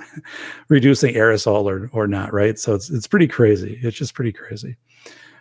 reducing 0.68 1.14
aerosol 1.14 1.64
or 1.64 1.90
or 1.92 2.06
not, 2.06 2.32
right? 2.32 2.58
So 2.58 2.74
it's 2.74 2.90
it's 2.90 3.06
pretty 3.06 3.28
crazy. 3.28 3.78
It's 3.82 3.96
just 3.96 4.14
pretty 4.14 4.32
crazy. 4.32 4.76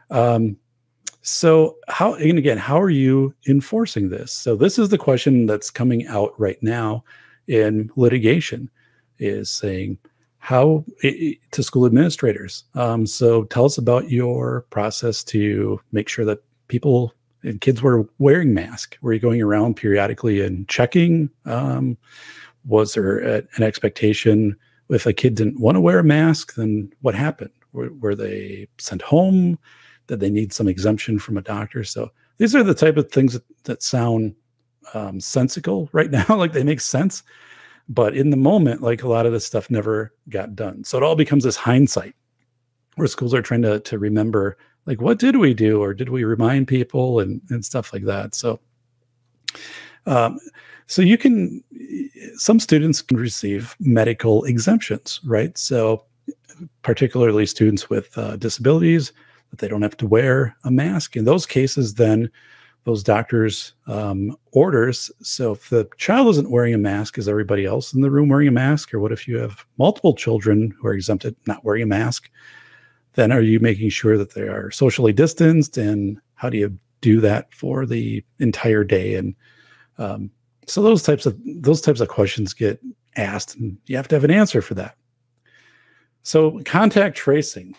Um, 0.10 0.58
so 1.22 1.76
how 1.90 2.14
and 2.16 2.38
again, 2.38 2.58
how 2.58 2.82
are 2.82 2.90
you 2.90 3.34
enforcing 3.48 4.10
this? 4.10 4.32
So 4.32 4.56
this 4.56 4.80
is 4.80 4.90
the 4.90 4.98
question 4.98 5.46
that's 5.46 5.70
coming 5.70 6.08
out 6.08 6.34
right 6.40 6.62
now 6.62 7.04
in 7.48 7.90
litigation, 7.96 8.70
is 9.20 9.50
saying 9.50 9.98
how 10.40 10.86
to 11.02 11.64
school 11.64 11.86
administrators. 11.86 12.64
Um, 12.76 13.06
so 13.06 13.44
tell 13.46 13.66
us 13.66 13.78
about 13.78 14.10
your 14.10 14.66
process 14.70 15.24
to 15.26 15.82
make 15.92 16.08
sure 16.08 16.24
that 16.26 16.40
people 16.70 17.14
and 17.44 17.62
kids 17.62 17.82
were 17.82 18.08
wearing 18.20 18.54
masks. 18.54 18.98
Were 19.02 19.14
you 19.14 19.20
going 19.20 19.42
around 19.42 19.76
periodically 19.76 20.42
and 20.42 20.68
checking? 20.68 21.30
Um, 21.46 21.98
was 22.68 22.94
there 22.94 23.20
a, 23.20 23.38
an 23.56 23.64
expectation 23.64 24.56
if 24.90 25.06
a 25.06 25.14
kid 25.14 25.36
didn't 25.36 25.60
want 25.60 25.76
to 25.76 25.82
wear 25.82 26.00
a 26.00 26.04
mask? 26.04 26.56
Then 26.56 26.92
what 27.02 27.16
happened? 27.16 27.52
Were, 27.74 27.92
were 27.94 28.16
they 28.16 28.68
sent 28.78 29.02
home? 29.02 29.58
Did 30.08 30.20
they 30.20 30.30
need 30.30 30.54
some 30.54 30.68
exemption 30.68 31.20
from 31.20 31.38
a 31.38 31.42
doctor. 31.42 31.84
So 31.84 32.12
these 32.38 32.56
are 32.56 32.64
the 32.64 32.74
type 32.74 32.98
of 32.98 33.12
things 33.12 33.34
that, 33.34 33.44
that 33.66 33.84
sound 33.84 34.36
um, 34.94 35.20
sensical 35.20 35.90
right 35.92 36.10
now, 36.30 36.36
like 36.36 36.54
they 36.54 36.64
make 36.64 36.82
sense. 36.82 37.24
But 37.90 38.16
in 38.16 38.32
the 38.32 38.38
moment, 38.38 38.82
like 38.82 39.04
a 39.04 39.08
lot 39.08 39.26
of 39.26 39.32
this 39.32 39.46
stuff 39.46 39.70
never 39.70 40.14
got 40.30 40.56
done. 40.56 40.84
So 40.84 40.98
it 40.98 41.04
all 41.04 41.16
becomes 41.16 41.44
this 41.44 41.56
hindsight 41.56 42.16
where 42.96 43.08
schools 43.08 43.34
are 43.34 43.42
trying 43.42 43.62
to, 43.62 43.80
to 43.82 44.00
remember, 44.00 44.58
like, 44.86 45.02
what 45.02 45.20
did 45.20 45.38
we 45.38 45.54
do? 45.54 45.82
Or 45.82 45.94
did 45.94 46.10
we 46.10 46.24
remind 46.24 46.68
people 46.68 47.20
and, 47.20 47.42
and 47.50 47.64
stuff 47.64 47.94
like 47.94 48.04
that? 48.06 48.34
So, 48.36 48.60
um, 50.06 50.40
so 50.88 51.02
you 51.02 51.18
can, 51.18 51.64
some 52.36 52.60
students 52.60 53.02
can 53.02 53.18
receive 53.18 53.76
medical 53.80 54.44
exemptions, 54.46 55.20
right? 55.26 55.58
So, 55.58 56.06
particularly 56.82 57.46
students 57.46 57.90
with 57.90 58.18
uh, 58.18 58.36
disabilities, 58.38 59.12
that 59.52 59.60
they 59.60 59.68
don't 59.68 59.82
have 59.82 59.98
to 59.98 60.08
wear 60.08 60.56
a 60.64 60.72
mask. 60.72 61.16
In 61.16 61.26
those 61.26 61.46
cases, 61.46 61.96
then 61.96 62.30
those 62.84 63.04
doctors' 63.04 63.74
um, 63.88 64.36
orders. 64.54 65.12
So 65.22 65.52
if 65.52 65.70
the 65.70 65.90
child 65.98 66.30
isn't 66.30 66.52
wearing 66.52 66.74
a 66.74 66.78
mask, 66.78 67.18
is 67.18 67.28
everybody 67.28 67.66
else 67.66 67.94
in 67.94 68.02
the 68.02 68.10
room 68.10 68.30
wearing 68.30 68.48
a 68.48 68.52
mask? 68.52 68.94
Or 68.94 69.00
what 69.00 69.12
if 69.12 69.28
you 69.28 69.38
have 69.38 69.66
multiple 69.78 70.14
children 70.14 70.74
who 70.80 70.88
are 70.88 70.94
exempted 70.94 71.36
not 71.46 71.66
wearing 71.66 71.84
a 71.84 71.88
mask? 71.88 72.30
Then 73.14 73.32
are 73.32 73.42
you 73.42 73.60
making 73.60 73.90
sure 73.90 74.18
that 74.18 74.34
they 74.34 74.44
are 74.44 74.72
socially 74.72 75.12
distanced? 75.12 75.78
And 75.78 76.20
how 76.36 76.50
do 76.50 76.58
you 76.58 76.78
do 77.02 77.20
that 77.22 77.54
for 77.54 77.86
the 77.86 78.24
entire 78.40 78.84
day? 78.84 79.16
And 79.16 79.36
um, 79.98 80.32
so 80.68 80.82
those 80.82 81.02
types 81.02 81.26
of 81.26 81.38
those 81.46 81.82
types 81.82 82.02
of 82.02 82.10
questions 82.10 82.54
get 82.54 82.80
asked, 83.16 83.56
and 83.56 83.78
you 83.88 83.96
have 83.96 84.08
to 84.10 84.16
have 84.16 84.24
an 84.24 84.32
answer 84.32 84.62
for 84.62 84.76
that. 84.76 84.96
So 86.24 86.62
contact 86.66 87.18
tracing. 87.18 87.76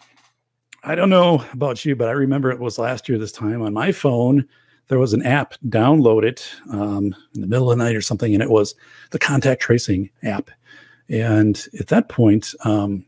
I 0.85 0.95
don't 0.95 1.11
know 1.11 1.45
about 1.53 1.85
you, 1.85 1.95
but 1.95 2.09
I 2.09 2.13
remember 2.13 2.51
it 2.51 2.61
was 2.61 2.79
last 2.79 3.09
year 3.09 3.19
this 3.19 3.33
time 3.33 3.63
on 3.63 3.75
my 3.75 3.93
phone. 3.93 4.47
There 4.89 4.99
was 4.99 5.13
an 5.13 5.23
app, 5.23 5.55
download 5.69 6.25
it 6.25 6.51
um, 6.73 7.15
in 7.35 7.43
the 7.43 7.47
middle 7.47 7.71
of 7.71 7.77
the 7.77 7.85
night 7.85 7.95
or 7.95 8.01
something, 8.01 8.33
and 8.33 8.43
it 8.43 8.49
was 8.51 8.75
the 9.11 9.19
contact 9.19 9.61
tracing 9.61 10.09
app. 10.23 10.51
And 11.11 11.63
at 11.79 11.89
that 11.89 12.09
point, 12.09 12.55
um, 12.65 13.05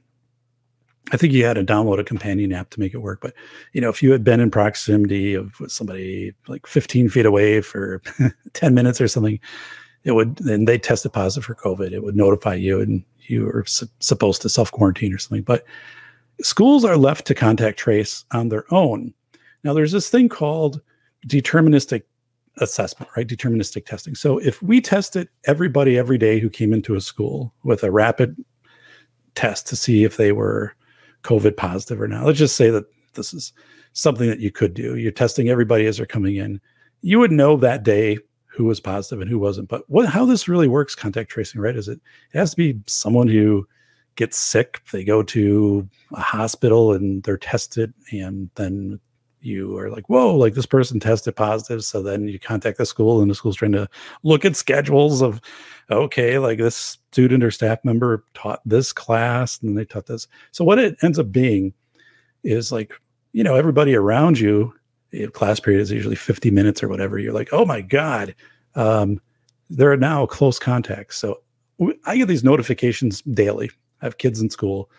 I 1.12 1.16
think 1.16 1.32
you 1.32 1.44
had 1.44 1.54
to 1.54 1.64
download 1.64 1.98
a 1.98 2.04
companion 2.04 2.52
app 2.52 2.70
to 2.70 2.80
make 2.80 2.94
it 2.94 2.98
work. 2.98 3.20
But 3.20 3.34
you 3.72 3.80
know, 3.80 3.88
if 3.88 4.02
you 4.02 4.12
had 4.12 4.24
been 4.24 4.40
in 4.40 4.50
proximity 4.50 5.34
of 5.34 5.54
somebody 5.68 6.32
like 6.48 6.66
15 6.66 7.08
feet 7.08 7.26
away 7.26 7.60
for 7.60 8.02
10 8.52 8.74
minutes 8.74 9.00
or 9.00 9.08
something, 9.08 9.40
it 10.04 10.12
would 10.12 10.40
and 10.40 10.66
they 10.66 10.78
tested 10.78 11.12
positive 11.12 11.44
for 11.44 11.54
COVID. 11.54 11.92
It 11.92 12.02
would 12.02 12.16
notify 12.16 12.54
you, 12.54 12.80
and 12.80 13.04
you 13.26 13.44
were 13.44 13.64
su- 13.66 13.88
supposed 14.00 14.42
to 14.42 14.48
self 14.48 14.70
quarantine 14.72 15.12
or 15.12 15.18
something. 15.18 15.42
But 15.42 15.64
schools 16.42 16.84
are 16.84 16.96
left 16.96 17.26
to 17.26 17.34
contact 17.34 17.78
trace 17.78 18.24
on 18.32 18.48
their 18.48 18.64
own. 18.72 19.12
Now, 19.62 19.74
there's 19.74 19.92
this 19.92 20.08
thing 20.08 20.28
called 20.28 20.80
deterministic 21.26 22.02
assessment, 22.58 23.10
right? 23.16 23.28
Deterministic 23.28 23.86
testing. 23.86 24.14
So 24.14 24.38
if 24.38 24.62
we 24.62 24.80
tested 24.80 25.28
everybody 25.44 25.98
every 25.98 26.18
day 26.18 26.40
who 26.40 26.48
came 26.48 26.72
into 26.72 26.94
a 26.94 27.00
school 27.00 27.52
with 27.62 27.84
a 27.84 27.90
rapid 27.90 28.42
test 29.34 29.66
to 29.68 29.76
see 29.76 30.04
if 30.04 30.16
they 30.16 30.32
were 30.32 30.74
COVID 31.22 31.56
positive 31.56 32.00
or 32.00 32.08
not, 32.08 32.24
let's 32.24 32.38
just 32.38 32.56
say 32.56 32.70
that 32.70 32.84
this 33.14 33.34
is 33.34 33.52
something 33.92 34.28
that 34.28 34.40
you 34.40 34.50
could 34.50 34.74
do. 34.74 34.96
You're 34.96 35.12
testing 35.12 35.48
everybody 35.48 35.86
as 35.86 35.96
they're 35.96 36.06
coming 36.06 36.36
in. 36.36 36.60
You 37.02 37.18
would 37.18 37.32
know 37.32 37.56
that 37.56 37.82
day 37.82 38.18
who 38.46 38.64
was 38.64 38.80
positive 38.80 39.20
and 39.20 39.30
who 39.30 39.38
wasn't. 39.38 39.68
But 39.68 39.88
what 39.88 40.06
how 40.06 40.24
this 40.24 40.48
really 40.48 40.68
works, 40.68 40.94
contact 40.94 41.30
tracing, 41.30 41.60
right? 41.60 41.76
Is 41.76 41.88
it 41.88 42.00
it 42.32 42.38
has 42.38 42.50
to 42.50 42.56
be 42.56 42.80
someone 42.86 43.28
who 43.28 43.66
gets 44.16 44.36
sick, 44.36 44.82
they 44.92 45.04
go 45.04 45.22
to 45.22 45.88
a 46.12 46.20
hospital 46.20 46.92
and 46.92 47.22
they're 47.22 47.38
tested, 47.38 47.94
and 48.12 48.50
then 48.56 49.00
you 49.40 49.78
are 49.78 49.88
like, 49.88 50.08
whoa, 50.08 50.34
like 50.36 50.54
this 50.54 50.66
person 50.66 51.00
tested 51.00 51.34
positive. 51.34 51.84
So 51.84 52.02
then 52.02 52.28
you 52.28 52.38
contact 52.38 52.78
the 52.78 52.84
school, 52.86 53.22
and 53.22 53.30
the 53.30 53.34
school's 53.34 53.56
trying 53.56 53.72
to 53.72 53.88
look 54.22 54.44
at 54.44 54.56
schedules 54.56 55.22
of, 55.22 55.40
okay, 55.90 56.38
like 56.38 56.58
this 56.58 56.98
student 57.12 57.42
or 57.42 57.50
staff 57.50 57.78
member 57.84 58.24
taught 58.34 58.60
this 58.64 58.92
class, 58.92 59.60
and 59.62 59.76
they 59.76 59.84
taught 59.84 60.06
this. 60.06 60.26
So 60.52 60.64
what 60.64 60.78
it 60.78 60.96
ends 61.02 61.18
up 61.18 61.32
being 61.32 61.72
is 62.44 62.72
like, 62.72 62.92
you 63.32 63.44
know, 63.44 63.54
everybody 63.54 63.94
around 63.94 64.38
you, 64.38 64.72
class 65.32 65.60
period 65.60 65.80
is 65.80 65.90
usually 65.90 66.16
50 66.16 66.50
minutes 66.50 66.82
or 66.82 66.88
whatever. 66.88 67.18
You're 67.18 67.32
like, 67.32 67.48
oh 67.52 67.64
my 67.64 67.80
God, 67.80 68.34
um, 68.74 69.20
there 69.68 69.90
are 69.90 69.96
now 69.96 70.26
close 70.26 70.58
contacts. 70.58 71.16
So 71.18 71.40
I 72.04 72.16
get 72.16 72.28
these 72.28 72.44
notifications 72.44 73.22
daily 73.22 73.70
I 74.02 74.06
have 74.06 74.18
kids 74.18 74.40
in 74.40 74.50
school 74.50 74.90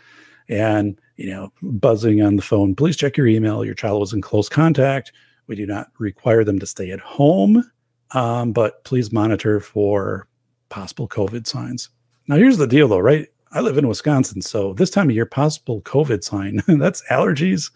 and, 0.49 0.99
you 1.17 1.29
know, 1.29 1.51
buzzing 1.61 2.21
on 2.21 2.35
the 2.35 2.41
phone, 2.41 2.75
please 2.75 2.97
check 2.97 3.17
your 3.17 3.27
email. 3.27 3.63
Your 3.63 3.73
child 3.73 3.99
was 3.99 4.13
in 4.13 4.21
close 4.21 4.49
contact. 4.49 5.11
We 5.47 5.55
do 5.55 5.65
not 5.65 5.87
require 5.97 6.43
them 6.43 6.59
to 6.59 6.65
stay 6.65 6.91
at 6.91 6.99
home, 6.99 7.69
um, 8.11 8.53
but 8.53 8.83
please 8.83 9.11
monitor 9.11 9.59
for 9.59 10.27
possible 10.71 11.07
COVID 11.07 11.45
signs. 11.45 11.89
Now, 12.27 12.37
here's 12.37 12.57
the 12.57 12.65
deal 12.65 12.87
though, 12.87 12.99
right? 12.99 13.27
I 13.51 13.59
live 13.59 13.77
in 13.77 13.87
Wisconsin. 13.87 14.41
So 14.41 14.73
this 14.73 14.89
time 14.89 15.09
of 15.09 15.15
year, 15.15 15.25
possible 15.25 15.81
COVID 15.81 16.23
sign, 16.23 16.61
that's 16.79 17.03
allergies, 17.11 17.69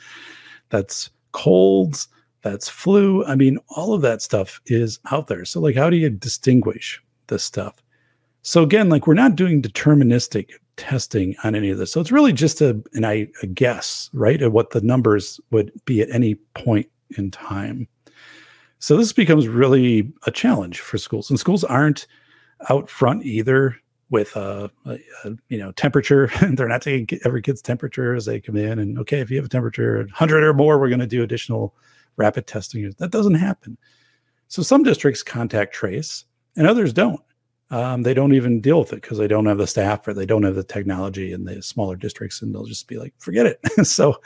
that's 0.70 1.12
colds, 1.34 2.08
that's 2.42 2.70
flu. 2.70 3.24
I 3.26 3.36
mean, 3.36 3.60
all 3.70 3.94
of 3.94 4.02
that 4.02 4.22
stuff 4.22 4.62
is 4.66 5.00
out 5.12 5.28
there. 5.28 5.46
So, 5.46 5.60
like, 5.60 5.76
how 5.76 5.90
do 5.90 5.98
you 5.98 6.10
distinguish 6.10 7.02
this 7.28 7.44
stuff? 7.44 7.84
So, 8.44 8.64
again, 8.64 8.90
like, 8.90 9.08
we're 9.08 9.16
not 9.16 9.36
doing 9.36 9.62
deterministic 9.62 10.52
testing 10.78 11.36
on 11.44 11.56
any 11.56 11.70
of 11.70 11.78
this. 11.78 11.92
So 11.92 12.02
it's 12.02 12.12
really 12.12 12.34
just 12.34 12.62
a 12.62 12.82
an 12.94 13.06
I 13.06 13.28
a 13.42 13.48
guess, 13.48 14.10
right, 14.14 14.42
at 14.42 14.52
what 14.52 14.72
the 14.72 14.82
numbers 14.82 15.40
would 15.52 15.72
be 15.86 16.02
at 16.02 16.10
any 16.10 16.36
point 16.54 16.88
in 17.18 17.32
time. 17.32 17.88
So 18.80 18.98
this 18.98 19.14
becomes 19.14 19.48
really 19.48 20.12
a 20.28 20.32
challenge 20.32 20.80
for 20.80 20.98
schools, 20.98 21.30
and 21.30 21.40
schools 21.40 21.64
aren't 21.64 22.08
out 22.70 22.90
front 22.90 23.26
either 23.26 23.76
with 24.10 24.36
a, 24.36 24.70
a, 24.86 25.00
a 25.24 25.32
you 25.50 25.58
know 25.58 25.72
temperature. 25.74 26.30
They're 26.42 26.68
not 26.68 26.82
taking 26.82 27.20
every 27.26 27.42
kid's 27.42 27.62
temperature 27.62 28.16
as 28.16 28.26
they 28.26 28.40
come 28.40 28.58
in, 28.58 28.80
and 28.80 29.00
okay, 29.00 29.20
if 29.20 29.30
you 29.30 29.38
have 29.38 29.46
a 29.46 29.50
temperature 29.50 29.98
100 29.98 30.44
or 30.44 30.54
more, 30.54 30.80
we're 30.80 30.90
going 30.90 31.00
to 31.00 31.08
do 31.08 31.24
additional 31.24 31.76
rapid 32.18 32.48
testing. 32.48 32.94
That 32.98 33.12
doesn't 33.12 33.36
happen. 33.36 33.78
So 34.48 34.62
some 34.62 34.84
districts 34.84 35.24
contact 35.24 35.74
trace, 35.74 36.26
and 36.56 36.68
others 36.68 36.94
don't 36.94 37.22
um, 37.72 38.04
they 38.04 38.14
don't 38.14 38.34
even 38.34 38.62
deal 38.62 38.80
with 38.80 38.94
it 38.94 39.02
because 39.02 39.18
they 39.18 39.28
don't 39.28 39.48
have 39.48 39.58
the 39.58 39.68
staff 39.68 40.08
or 40.08 40.14
they 40.14 40.26
don't 40.26 40.44
have 40.44 40.56
the 40.56 40.64
technology 40.64 41.32
in 41.34 41.46
the 41.46 41.62
smaller 41.62 41.96
districts, 41.96 42.42
and 42.42 42.54
they'll 42.54 42.66
just 42.66 42.88
be 42.88 42.98
like, 42.98 43.14
forget 43.18 43.46
it. 43.46 43.60
so, 43.88 44.22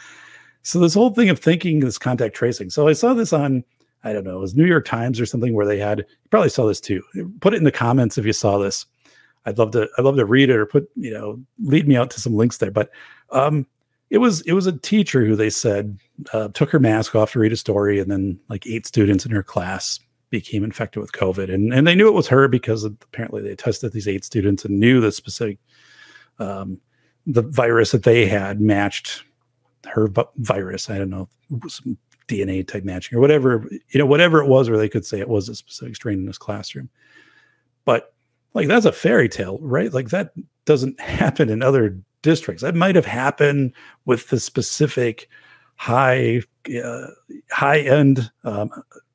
so 0.62 0.80
this 0.80 0.94
whole 0.94 1.12
thing 1.12 1.30
of 1.30 1.40
thinking 1.40 1.80
this 1.80 1.98
contact 1.98 2.36
tracing. 2.36 2.70
So 2.70 2.88
I 2.88 2.94
saw 2.94 3.14
this 3.14 3.32
on, 3.32 3.64
I 4.04 4.14
don't 4.14 4.24
know, 4.24 4.38
it 4.38 4.42
was 4.42 4.56
New 4.56 4.66
York 4.66 4.86
Times 4.86 5.20
or 5.20 5.26
something 5.26 5.54
where 5.54 5.66
they 5.66 5.78
had. 5.78 6.00
You 6.00 6.30
probably 6.30 6.50
saw 6.50 6.68
this 6.68 6.80
too. 6.80 7.04
Put 7.42 7.54
it 7.54 7.58
in 7.58 7.64
the 7.64 7.72
comments 7.72 8.18
if 8.18 8.26
you 8.26 8.34
saw 8.34 8.58
this. 8.58 8.86
I'd 9.46 9.58
love 9.58 9.72
to. 9.72 9.88
I'd 9.98 10.06
love 10.06 10.18
to 10.18 10.26
read 10.26 10.50
it 10.50 10.58
or 10.58 10.66
put 10.66 10.90
you 10.96 11.12
know 11.12 11.40
lead 11.60 11.88
me 11.88 11.96
out 11.96 12.12
to 12.12 12.22
some 12.22 12.36
links 12.36 12.58
there. 12.58 12.72
But 12.72 12.92
um, 13.32 13.66
it 14.10 14.18
was 14.20 14.42
it 14.42 14.54
was 14.54 14.68
a 14.68 14.78
teacher 14.78 15.26
who 15.26 15.36
they 15.36 15.50
said 15.50 15.98
uh, 16.34 16.50
took 16.50 16.70
her 16.72 16.80
mask 16.80 17.16
off 17.16 17.32
to 17.34 17.40
read 17.40 17.54
a 17.54 17.58
story, 17.58 18.00
and 18.00 18.12
then 18.12 18.40
like 18.50 18.68
eight 18.68 18.86
students 18.86 19.26
in 19.26 19.32
her 19.32 19.44
class 19.44 20.00
became 20.30 20.64
infected 20.64 21.02
with 21.02 21.12
COVID. 21.12 21.54
And, 21.54 21.74
and 21.74 21.88
they 21.88 21.96
knew 21.96 22.08
it 22.08 22.14
was 22.14 22.28
her 22.28 22.48
because 22.48 22.84
apparently 22.84 23.42
they 23.42 23.56
tested 23.56 23.92
these 23.92 24.08
eight 24.08 24.24
students 24.24 24.64
and 24.64 24.80
knew 24.80 25.02
the 25.02 25.12
specific, 25.12 25.58
um, 26.38 26.80
the 27.26 27.42
virus 27.42 27.92
that 27.92 28.04
they 28.04 28.28
had 28.28 28.62
matched 28.62 29.24
her 29.86 30.08
virus. 30.38 30.90
I 30.90 30.98
don't 30.98 31.10
know, 31.10 31.30
DNA 32.30 32.66
type 32.66 32.84
matching 32.84 33.18
or 33.18 33.22
whatever, 33.22 33.68
you 33.90 34.00
know, 34.00 34.06
whatever 34.06 34.42
it 34.42 34.48
was 34.48 34.70
where 34.70 34.78
they 34.78 34.90
could 34.90 35.06
say 35.06 35.20
it 35.20 35.28
was 35.28 35.50
a 35.50 35.56
specific 35.56 35.96
strain 35.96 36.20
in 36.20 36.26
this 36.26 36.38
classroom. 36.38 36.90
But 37.86 38.14
like 38.54 38.68
that's 38.68 38.86
a 38.86 38.92
fairy 38.92 39.28
tale, 39.28 39.60
right? 39.62 39.92
Like 39.92 40.10
that 40.10 40.34
doesn't 40.66 41.00
happen 41.02 41.50
in 41.50 41.62
other 41.62 42.00
districts. 42.22 42.64
That 42.64 42.76
might 42.76 42.96
have 42.96 43.06
happened 43.06 43.74
with 44.06 44.30
the 44.30 44.40
specific 44.40 45.30
high 45.76 46.42
uh, 46.84 47.08
high 47.52 47.80
end 47.80 48.32
um, 48.44 48.70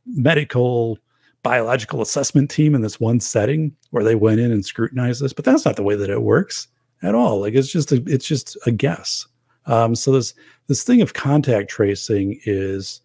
medical 0.07 0.99
biological 1.43 2.01
assessment 2.01 2.51
team 2.51 2.75
in 2.75 2.81
this 2.81 2.99
one 2.99 3.21
setting 3.21 3.77
where 3.91 4.03
they 4.03 4.15
went 4.15 4.41
in 4.41 4.51
and 4.51 4.65
scrutinized 4.65 5.23
this, 5.23 5.33
but 5.33 5.45
that's 5.45 5.65
not 5.65 5.77
the 5.77 5.83
way 5.83 5.95
that 5.95 6.11
it 6.11 6.23
works 6.23 6.69
at 7.03 7.15
all. 7.15 7.41
Like 7.41 7.55
it's 7.55 7.71
just 7.71 7.93
a, 7.93 8.03
it's 8.07 8.27
just 8.27 8.57
a 8.67 8.73
guess. 8.73 9.27
Um, 9.67 9.95
so 9.95 10.13
this 10.13 10.35
this 10.67 10.83
thing 10.83 11.03
of 11.03 11.15
contact 11.15 11.71
tracing 11.71 12.41
is 12.45 13.03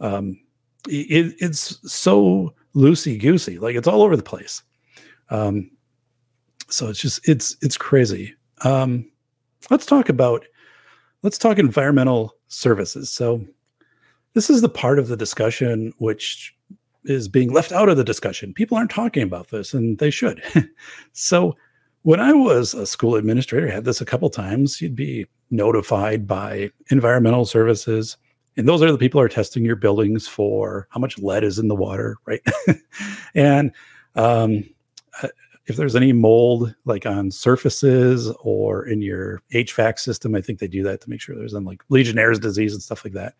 um, 0.00 0.38
it, 0.88 1.34
it's 1.38 1.78
so 1.92 2.54
loosey 2.74 3.20
goosey, 3.20 3.58
like 3.58 3.76
it's 3.76 3.88
all 3.88 4.02
over 4.02 4.16
the 4.16 4.22
place. 4.22 4.62
Um, 5.30 5.70
so 6.68 6.88
it's 6.88 7.00
just 7.00 7.26
it's 7.28 7.56
it's 7.62 7.76
crazy. 7.76 8.34
Um, 8.62 9.10
let's 9.70 9.86
talk 9.86 10.08
about 10.08 10.44
let's 11.22 11.38
talk 11.38 11.58
environmental 11.58 12.34
services. 12.48 13.10
So 13.10 13.44
this 14.34 14.50
is 14.50 14.60
the 14.60 14.68
part 14.68 14.98
of 14.98 15.08
the 15.08 15.16
discussion 15.16 15.92
which 15.98 16.54
is 17.04 17.28
being 17.28 17.52
left 17.52 17.72
out 17.72 17.88
of 17.88 17.96
the 17.96 18.04
discussion. 18.04 18.52
People 18.52 18.76
aren't 18.76 18.90
talking 18.90 19.22
about 19.22 19.48
this, 19.48 19.72
and 19.72 19.98
they 19.98 20.10
should. 20.10 20.42
so 21.12 21.56
when 22.02 22.20
I 22.20 22.32
was 22.32 22.74
a 22.74 22.86
school 22.86 23.16
administrator, 23.16 23.68
I 23.68 23.74
had 23.74 23.84
this 23.84 24.00
a 24.00 24.06
couple 24.06 24.30
times. 24.30 24.80
You'd 24.80 24.96
be 24.96 25.26
notified 25.50 26.26
by 26.26 26.70
environmental 26.90 27.46
services, 27.46 28.16
and 28.58 28.66
those 28.66 28.82
are 28.82 28.90
the 28.90 28.98
people 28.98 29.20
who 29.20 29.24
are 29.24 29.28
testing 29.28 29.64
your 29.64 29.76
buildings 29.76 30.26
for 30.26 30.88
how 30.90 30.98
much 30.98 31.16
lead 31.18 31.44
is 31.44 31.60
in 31.60 31.68
the 31.68 31.76
water, 31.76 32.16
right? 32.26 32.42
and 33.36 33.70
um, 34.16 34.64
uh, 35.22 35.28
if 35.66 35.76
there's 35.76 35.94
any 35.94 36.12
mold 36.12 36.74
like 36.84 37.06
on 37.06 37.30
surfaces 37.30 38.34
or 38.40 38.84
in 38.84 39.00
your 39.00 39.40
HVAC 39.54 40.00
system, 40.00 40.34
I 40.34 40.40
think 40.40 40.58
they 40.58 40.66
do 40.66 40.82
that 40.82 41.00
to 41.02 41.08
make 41.08 41.20
sure 41.20 41.36
there's 41.36 41.52
like 41.52 41.82
Legionnaire's 41.88 42.40
disease 42.40 42.72
and 42.72 42.82
stuff 42.82 43.04
like 43.04 43.14
that. 43.14 43.34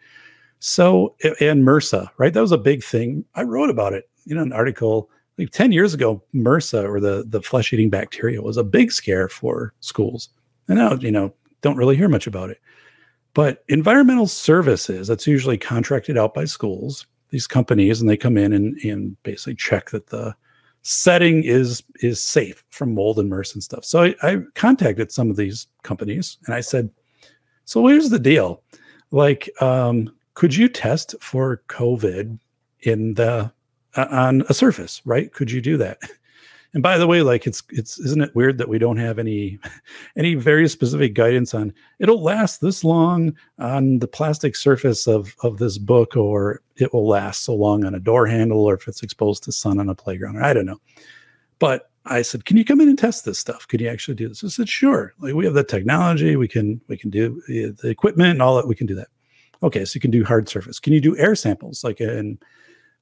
So, 0.61 1.17
and 1.41 1.65
MRSA, 1.65 2.11
right? 2.17 2.33
That 2.33 2.41
was 2.41 2.53
a 2.53 2.59
big 2.59 2.85
thing. 2.85 3.25
I 3.35 3.43
wrote 3.43 3.71
about 3.71 3.95
it 3.95 4.09
in 4.29 4.39
an 4.39 4.53
article 4.53 5.11
like 5.37 5.51
10 5.51 5.73
years 5.73 5.95
ago. 5.95 6.23
MRSA 6.33 6.89
or 6.89 7.01
the, 7.01 7.25
the 7.27 7.43
flesh 7.43 7.73
eating 7.73 7.91
bacteria 7.91 8.41
was 8.41 8.57
a 8.57 8.65
big 8.65 8.93
scare 8.93 9.29
for 9.29 9.75
schools. 9.81 10.29
And 10.69 10.79
now, 10.79 10.95
you 10.95 11.11
know, 11.11 11.35
don't 11.61 11.77
really 11.77 11.97
hear 11.97 12.09
much 12.09 12.29
about 12.29 12.51
it. 12.51 12.61
But 13.35 13.65
environmental 13.69 14.27
services, 14.27 15.09
that's 15.09 15.27
usually 15.27 15.59
contracted 15.59 16.17
out 16.17 16.35
by 16.35 16.45
schools, 16.45 17.07
these 17.31 17.47
companies, 17.47 18.01
and 18.01 18.09
they 18.09 18.17
come 18.17 18.37
in 18.37 18.53
and, 18.53 18.77
and 18.79 19.23
basically 19.23 19.55
check 19.55 19.91
that 19.91 20.09
the 20.09 20.35
setting 20.83 21.43
is 21.45 21.83
is 22.01 22.23
safe 22.23 22.65
from 22.71 22.95
mold 22.95 23.19
and 23.19 23.31
MRSA 23.31 23.55
and 23.55 23.63
stuff. 23.63 23.85
So 23.85 24.05
I, 24.05 24.15
I 24.23 24.39
contacted 24.55 25.13
some 25.13 25.31
of 25.31 25.37
these 25.37 25.67
companies 25.83 26.39
and 26.47 26.55
I 26.55 26.61
said, 26.61 26.91
so 27.65 27.87
here's 27.87 28.11
the 28.11 28.19
deal. 28.19 28.63
Like, 29.11 29.51
um, 29.61 30.15
could 30.35 30.55
you 30.55 30.69
test 30.69 31.15
for 31.21 31.63
COVID 31.69 32.39
in 32.81 33.15
the 33.15 33.53
uh, 33.97 34.07
on 34.11 34.43
a 34.49 34.55
surface, 34.55 35.03
right? 35.05 35.33
Could 35.33 35.51
you 35.51 35.61
do 35.61 35.77
that? 35.79 35.99
And 36.75 36.83
by 36.83 36.99
the 36.99 37.07
way, 37.07 37.23
like 37.23 37.47
it's 37.47 37.63
it's 37.71 37.99
isn't 37.99 38.23
it 38.23 38.35
weird 38.35 38.59
that 38.59 38.69
we 38.69 38.79
don't 38.79 38.99
have 38.99 39.19
any 39.19 39.59
any 40.17 40.35
very 40.35 40.69
specific 40.69 41.15
guidance 41.15 41.55
on 41.55 41.73
it'll 41.99 42.23
last 42.23 42.61
this 42.61 42.85
long 42.85 43.35
on 43.59 44.01
the 44.01 44.09
plastic 44.09 44.55
surface 44.55 45.07
of 45.07 45.35
of 45.43 45.59
this 45.59 45.79
book, 45.79 46.17
or 46.17 46.61
it 46.77 46.93
will 46.93 47.09
last 47.09 47.45
so 47.45 47.55
long 47.55 47.85
on 47.85 47.95
a 47.95 48.01
door 48.01 48.27
handle, 48.27 48.65
or 48.65 48.75
if 48.75 48.87
it's 48.87 49.03
exposed 49.03 49.45
to 49.45 49.53
sun 49.53 49.81
on 49.81 49.89
a 49.89 49.95
playground, 49.95 50.37
or 50.37 50.43
I 50.43 50.53
don't 50.53 50.67
know. 50.67 50.81
But 51.59 51.91
I 52.05 52.23
said, 52.23 52.45
"Can 52.45 52.59
you 52.59 52.65
come 52.65 52.83
in 52.83 52.89
and 52.89 52.99
test 52.99 53.25
this 53.25 53.39
stuff? 53.39 53.67
Could 53.67 53.81
you 53.81 53.89
actually 53.89 54.17
do 54.17 54.29
this?" 54.29 54.45
I 54.45 54.49
said, 54.49 54.69
"Sure. 54.69 55.15
Like 55.21 55.35
we 55.35 55.47
have 55.47 55.55
the 55.55 55.65
technology, 55.65 56.37
we 56.37 56.49
can 56.49 56.83
we 56.89 56.99
can 56.99 57.09
do 57.09 57.43
uh, 57.49 57.73
the 57.83 57.89
equipment 57.89 58.31
and 58.31 58.43
all 58.43 58.57
that. 58.57 58.69
We 58.69 58.75
can 58.75 58.87
do 58.87 58.95
that." 58.97 59.09
Okay, 59.63 59.85
so 59.87 59.97
you 59.97 60.01
can 60.01 60.11
do 60.11 60.23
hard 60.23 60.49
surface. 60.49 60.79
Can 60.79 60.93
you 60.93 61.01
do 61.01 61.17
air 61.17 61.35
samples 61.35 61.83
like 61.83 62.01
in 62.01 62.39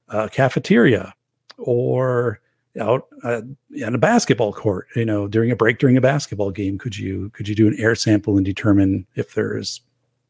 a 0.07 0.29
cafeteria 0.29 1.13
or 1.57 2.39
out 2.79 3.07
uh, 3.23 3.41
in 3.73 3.95
a 3.95 3.97
basketball 3.97 4.53
court? 4.53 4.87
You 4.95 5.05
know, 5.05 5.27
during 5.27 5.51
a 5.51 5.55
break 5.55 5.79
during 5.79 5.97
a 5.97 6.01
basketball 6.01 6.51
game, 6.51 6.77
could 6.77 6.97
you 6.97 7.29
could 7.31 7.47
you 7.47 7.55
do 7.55 7.67
an 7.67 7.75
air 7.79 7.95
sample 7.95 8.37
and 8.37 8.45
determine 8.45 9.05
if 9.15 9.33
there 9.33 9.57
is 9.57 9.81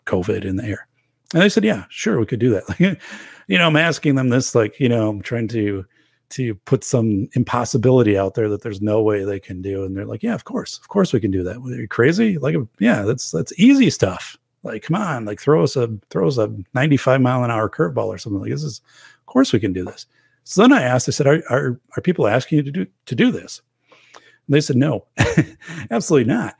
COVID 0.05 0.45
in 0.45 0.57
the 0.57 0.65
air? 0.65 0.87
And 1.33 1.41
they 1.41 1.49
said, 1.49 1.65
yeah, 1.65 1.85
sure, 1.89 2.19
we 2.19 2.25
could 2.25 2.39
do 2.39 2.51
that. 2.51 2.69
Like, 2.69 2.79
you 3.47 3.57
know, 3.57 3.67
I'm 3.67 3.75
asking 3.75 4.15
them 4.15 4.29
this, 4.29 4.55
like, 4.55 4.79
you 4.79 4.89
know, 4.89 5.09
I'm 5.09 5.21
trying 5.21 5.47
to 5.49 5.85
to 6.29 6.55
put 6.65 6.83
some 6.83 7.29
impossibility 7.33 8.17
out 8.17 8.33
there 8.33 8.49
that 8.49 8.61
there's 8.61 8.81
no 8.81 9.01
way 9.01 9.23
they 9.23 9.39
can 9.39 9.61
do. 9.61 9.85
And 9.85 9.95
they're 9.95 10.05
like, 10.05 10.23
yeah, 10.23 10.33
of 10.33 10.43
course, 10.43 10.77
of 10.77 10.89
course 10.89 11.13
we 11.13 11.21
can 11.21 11.31
do 11.31 11.41
that. 11.43 11.55
Are 11.55 11.81
you 11.81 11.87
crazy? 11.87 12.37
Like, 12.37 12.55
yeah, 12.79 13.03
that's 13.03 13.31
that's 13.31 13.57
easy 13.57 13.89
stuff. 13.89 14.37
Like, 14.63 14.83
come 14.83 14.95
on, 14.95 15.23
like 15.23 15.39
throw 15.39 15.63
us 15.63 15.75
a 15.75 15.89
throw 16.09 16.27
us 16.27 16.37
a 16.37 16.53
95 16.73 17.21
mile 17.21 17.43
an 17.43 17.51
hour 17.51 17.69
curveball 17.69 18.07
or 18.07 18.17
something 18.17 18.41
like 18.41 18.51
this. 18.51 18.63
Is 18.63 18.81
of 19.19 19.25
course 19.25 19.53
we 19.53 19.59
can 19.59 19.71
do 19.71 19.85
this. 19.85 20.05
So 20.47 20.61
then 20.61 20.71
I 20.71 20.81
asked, 20.81 21.09
I 21.09 21.11
said, 21.11 21.27
are, 21.27 21.43
are, 21.49 21.77
are 21.97 22.01
people 22.01 22.25
asking 22.25 22.59
you 22.59 22.63
to 22.63 22.71
do 22.71 22.87
to 23.07 23.15
do 23.15 23.31
this? 23.31 23.61
And 24.15 24.55
they 24.55 24.61
said, 24.61 24.77
no, 24.77 25.05
absolutely 25.91 26.33
not. 26.33 26.55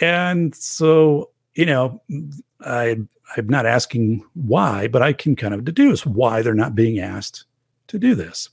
And 0.00 0.54
so, 0.54 1.30
you 1.56 1.66
know, 1.66 2.00
I 2.60 2.96
I'm 3.36 3.48
not 3.48 3.66
asking 3.66 4.24
why, 4.34 4.86
but 4.86 5.02
I 5.02 5.12
can 5.12 5.34
kind 5.34 5.52
of 5.52 5.64
deduce 5.64 6.06
why 6.06 6.42
they're 6.42 6.54
not 6.54 6.76
being 6.76 7.00
asked 7.00 7.44
to 7.88 7.98
do 7.98 8.14
this. 8.14 8.50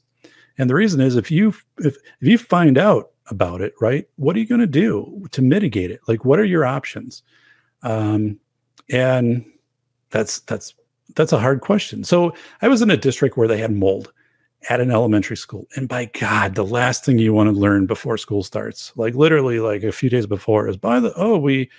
And 0.58 0.67
the 0.67 0.76
reason 0.76 1.00
is 1.00 1.15
if 1.15 1.30
you 1.30 1.50
if 1.78 1.96
if 2.20 2.28
you 2.28 2.39
find 2.39 2.76
out 2.80 3.12
about 3.28 3.62
it, 3.62 3.76
right, 3.80 4.10
what 4.15 4.36
are 4.36 4.39
you 4.39 4.48
going 4.48 4.62
to 4.62 4.67
do 4.67 5.28
to 5.30 5.44
mitigate 5.44 5.91
it? 5.91 6.00
Like, 6.08 6.26
what 6.26 6.39
are 6.39 6.44
your 6.44 6.65
options? 6.65 7.22
Um, 7.84 8.39
and 8.89 9.46
that's 10.10 10.39
that's 10.39 10.74
that's 11.15 11.34
a 11.34 11.39
hard 11.39 11.62
question. 11.62 12.04
So 12.04 12.34
I 12.63 12.67
was 12.67 12.82
in 12.82 12.89
a 12.89 12.98
district 12.98 13.38
where 13.38 13.48
they 13.48 13.60
had 13.60 13.72
mold 13.72 14.12
at 14.69 14.80
an 14.80 14.91
elementary 14.91 15.38
school. 15.38 15.67
And 15.76 15.88
by 15.89 16.06
God, 16.06 16.56
the 16.56 16.65
last 16.65 17.04
thing 17.04 17.17
you 17.17 17.34
want 17.34 17.50
to 17.50 17.60
learn 17.60 17.86
before 17.86 18.17
school 18.17 18.43
starts, 18.43 18.93
like 18.95 19.15
literally 19.15 19.60
like 19.60 19.84
a 19.84 19.91
few 19.91 20.10
days 20.10 20.28
before, 20.28 20.67
is 20.67 20.78
by 20.78 21.00
the 21.00 21.13
oh, 21.15 21.38
we 21.38 21.69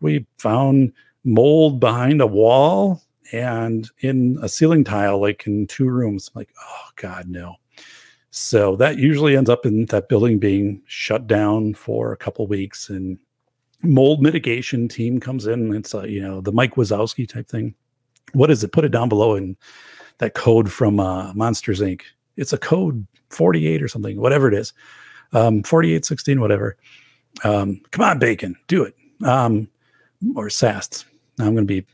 we 0.00 0.26
found 0.38 0.92
mold 1.24 1.80
behind 1.80 2.20
a 2.20 2.26
wall 2.26 3.02
and 3.32 3.88
in 4.00 4.38
a 4.42 4.48
ceiling 4.48 4.84
tile, 4.84 5.20
like 5.20 5.46
in 5.46 5.66
two 5.66 5.88
rooms. 5.88 6.30
I'm 6.34 6.40
like, 6.40 6.52
oh 6.60 6.88
God, 6.96 7.28
no. 7.28 7.56
So 8.30 8.76
that 8.76 8.96
usually 8.96 9.36
ends 9.36 9.50
up 9.50 9.66
in 9.66 9.86
that 9.86 10.08
building 10.08 10.38
being 10.38 10.82
shut 10.86 11.26
down 11.26 11.74
for 11.74 12.12
a 12.12 12.16
couple 12.16 12.46
weeks 12.46 12.88
and 12.88 13.18
mold 13.82 14.22
mitigation 14.22 14.88
team 14.88 15.20
comes 15.20 15.46
in. 15.46 15.74
It's 15.74 15.94
a, 15.94 16.08
you 16.08 16.22
know, 16.22 16.40
the 16.40 16.52
Mike 16.52 16.76
Wazowski 16.76 17.28
type 17.28 17.48
thing. 17.48 17.74
What 18.32 18.50
is 18.50 18.62
it? 18.62 18.72
Put 18.72 18.84
it 18.84 18.92
down 18.92 19.08
below 19.08 19.34
in 19.34 19.56
that 20.18 20.34
code 20.34 20.70
from 20.70 21.00
uh, 21.00 21.32
Monsters 21.34 21.80
Inc. 21.80 22.02
It's 22.40 22.52
a 22.52 22.58
code 22.58 23.06
48 23.30 23.82
or 23.82 23.88
something, 23.88 24.20
whatever 24.20 24.48
it 24.48 24.54
is. 24.54 24.72
Um, 25.32 25.62
4816, 25.62 26.40
whatever. 26.40 26.76
Um, 27.44 27.80
come 27.92 28.04
on, 28.04 28.18
Bacon, 28.18 28.56
do 28.66 28.82
it. 28.82 28.96
Um, 29.24 29.68
or 30.34 30.50
SAST. 30.50 31.06
Now 31.38 31.46
I'm 31.46 31.54
going 31.54 31.66
to 31.66 31.72
be 31.72 31.86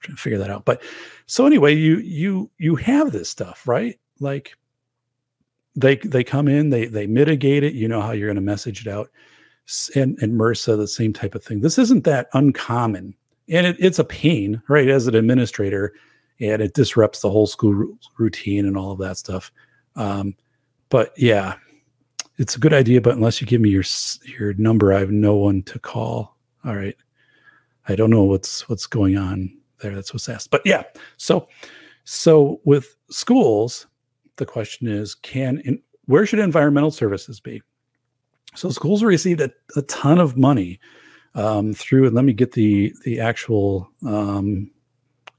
trying 0.00 0.16
to 0.16 0.22
figure 0.22 0.38
that 0.38 0.50
out. 0.50 0.64
But 0.64 0.82
so 1.26 1.46
anyway, 1.46 1.74
you 1.74 1.98
you 1.98 2.50
you 2.58 2.76
have 2.76 3.12
this 3.12 3.28
stuff, 3.28 3.68
right? 3.68 3.98
Like 4.20 4.54
they 5.76 5.96
they 5.96 6.24
come 6.24 6.48
in, 6.48 6.70
they 6.70 6.86
they 6.86 7.06
mitigate 7.06 7.62
it. 7.62 7.74
You 7.74 7.88
know 7.88 8.00
how 8.00 8.12
you're 8.12 8.28
going 8.28 8.36
to 8.36 8.40
message 8.40 8.86
it 8.86 8.90
out 8.90 9.10
and, 9.94 10.18
and 10.20 10.38
MRSA, 10.38 10.76
the 10.76 10.88
same 10.88 11.12
type 11.12 11.34
of 11.34 11.44
thing. 11.44 11.60
This 11.60 11.78
isn't 11.78 12.04
that 12.04 12.28
uncommon. 12.32 13.14
And 13.48 13.66
it, 13.66 13.76
it's 13.78 13.98
a 13.98 14.04
pain, 14.04 14.62
right, 14.68 14.88
as 14.88 15.06
an 15.06 15.14
administrator, 15.14 15.92
and 16.40 16.62
it 16.62 16.74
disrupts 16.74 17.20
the 17.20 17.30
whole 17.30 17.46
school 17.46 17.96
routine 18.18 18.66
and 18.66 18.76
all 18.76 18.92
of 18.92 18.98
that 18.98 19.16
stuff. 19.16 19.52
Um, 19.96 20.34
but 20.88 21.12
yeah, 21.16 21.54
it's 22.38 22.56
a 22.56 22.60
good 22.60 22.74
idea. 22.74 23.00
But 23.00 23.14
unless 23.14 23.40
you 23.40 23.46
give 23.46 23.60
me 23.60 23.70
your 23.70 23.84
your 24.38 24.54
number, 24.54 24.92
I 24.92 24.98
have 24.98 25.10
no 25.10 25.36
one 25.36 25.62
to 25.64 25.78
call. 25.78 26.36
All 26.64 26.76
right, 26.76 26.96
I 27.88 27.94
don't 27.94 28.10
know 28.10 28.24
what's 28.24 28.68
what's 28.68 28.86
going 28.86 29.16
on 29.16 29.56
there. 29.80 29.94
That's 29.94 30.12
what's 30.12 30.28
asked. 30.28 30.50
But 30.50 30.62
yeah, 30.64 30.82
so 31.16 31.48
so 32.04 32.60
with 32.64 32.96
schools, 33.10 33.86
the 34.36 34.46
question 34.46 34.88
is, 34.88 35.14
can 35.14 35.58
in, 35.64 35.80
where 36.06 36.26
should 36.26 36.40
environmental 36.40 36.90
services 36.90 37.40
be? 37.40 37.62
So 38.54 38.70
schools 38.70 39.02
received 39.02 39.40
a, 39.40 39.50
a 39.76 39.82
ton 39.82 40.18
of 40.18 40.36
money 40.36 40.78
um, 41.34 41.72
through, 41.72 42.06
and 42.06 42.14
let 42.14 42.24
me 42.24 42.32
get 42.32 42.52
the 42.52 42.94
the 43.04 43.20
actual 43.20 43.90
um, 44.06 44.70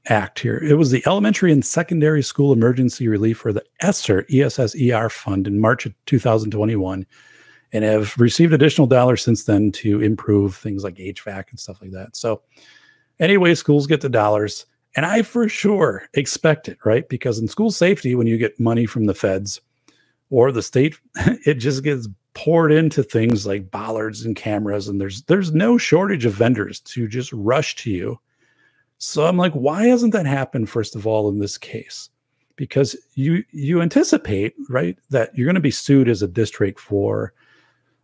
act 0.06 0.38
here. 0.40 0.58
It 0.58 0.74
was 0.74 0.90
the 0.90 1.02
Elementary 1.06 1.52
and 1.52 1.64
Secondary 1.64 2.22
School 2.22 2.52
Emergency 2.52 3.08
Relief, 3.08 3.44
or 3.44 3.52
the 3.52 3.64
ESSER 3.80 4.26
ESSER 4.30 5.08
fund, 5.10 5.46
in 5.46 5.60
March 5.60 5.86
of 5.86 5.94
2021, 6.06 7.06
and 7.72 7.84
have 7.84 8.16
received 8.18 8.52
additional 8.52 8.86
dollars 8.86 9.22
since 9.22 9.44
then 9.44 9.72
to 9.72 10.00
improve 10.00 10.56
things 10.56 10.84
like 10.84 10.96
HVAC 10.96 11.50
and 11.50 11.58
stuff 11.58 11.80
like 11.80 11.90
that. 11.92 12.16
So, 12.16 12.42
anyway, 13.18 13.54
schools 13.54 13.86
get 13.86 14.00
the 14.00 14.08
dollars, 14.08 14.66
And 14.96 15.06
I 15.06 15.22
for 15.22 15.48
sure 15.48 16.04
expect 16.14 16.68
it, 16.68 16.78
right? 16.84 17.08
Because 17.08 17.38
in 17.38 17.48
school 17.48 17.70
safety, 17.70 18.14
when 18.14 18.26
you 18.26 18.38
get 18.38 18.60
money 18.60 18.86
from 18.86 19.06
the 19.06 19.14
feds 19.14 19.60
or 20.30 20.52
the 20.52 20.62
state, 20.62 20.96
it 21.46 21.54
just 21.54 21.82
gets 21.82 22.08
poured 22.34 22.72
into 22.72 23.02
things 23.02 23.46
like 23.46 23.70
bollards 23.70 24.24
and 24.24 24.36
cameras. 24.36 24.88
And 24.88 25.00
there's 25.00 25.22
there's 25.22 25.52
no 25.52 25.78
shortage 25.78 26.24
of 26.26 26.34
vendors 26.34 26.80
to 26.80 27.08
just 27.08 27.32
rush 27.32 27.76
to 27.76 27.90
you. 27.90 28.20
So 28.98 29.26
I'm 29.26 29.36
like, 29.36 29.52
why 29.52 29.86
hasn't 29.86 30.12
that 30.12 30.26
happened, 30.26 30.70
first 30.70 30.96
of 30.96 31.06
all, 31.06 31.28
in 31.28 31.38
this 31.38 31.58
case? 31.58 32.10
Because 32.56 32.96
you 33.14 33.44
you 33.50 33.82
anticipate, 33.82 34.54
right, 34.68 34.96
that 35.10 35.36
you're 35.36 35.46
going 35.46 35.54
to 35.54 35.60
be 35.60 35.70
sued 35.70 36.08
as 36.08 36.22
a 36.22 36.28
district 36.28 36.78
for 36.80 37.32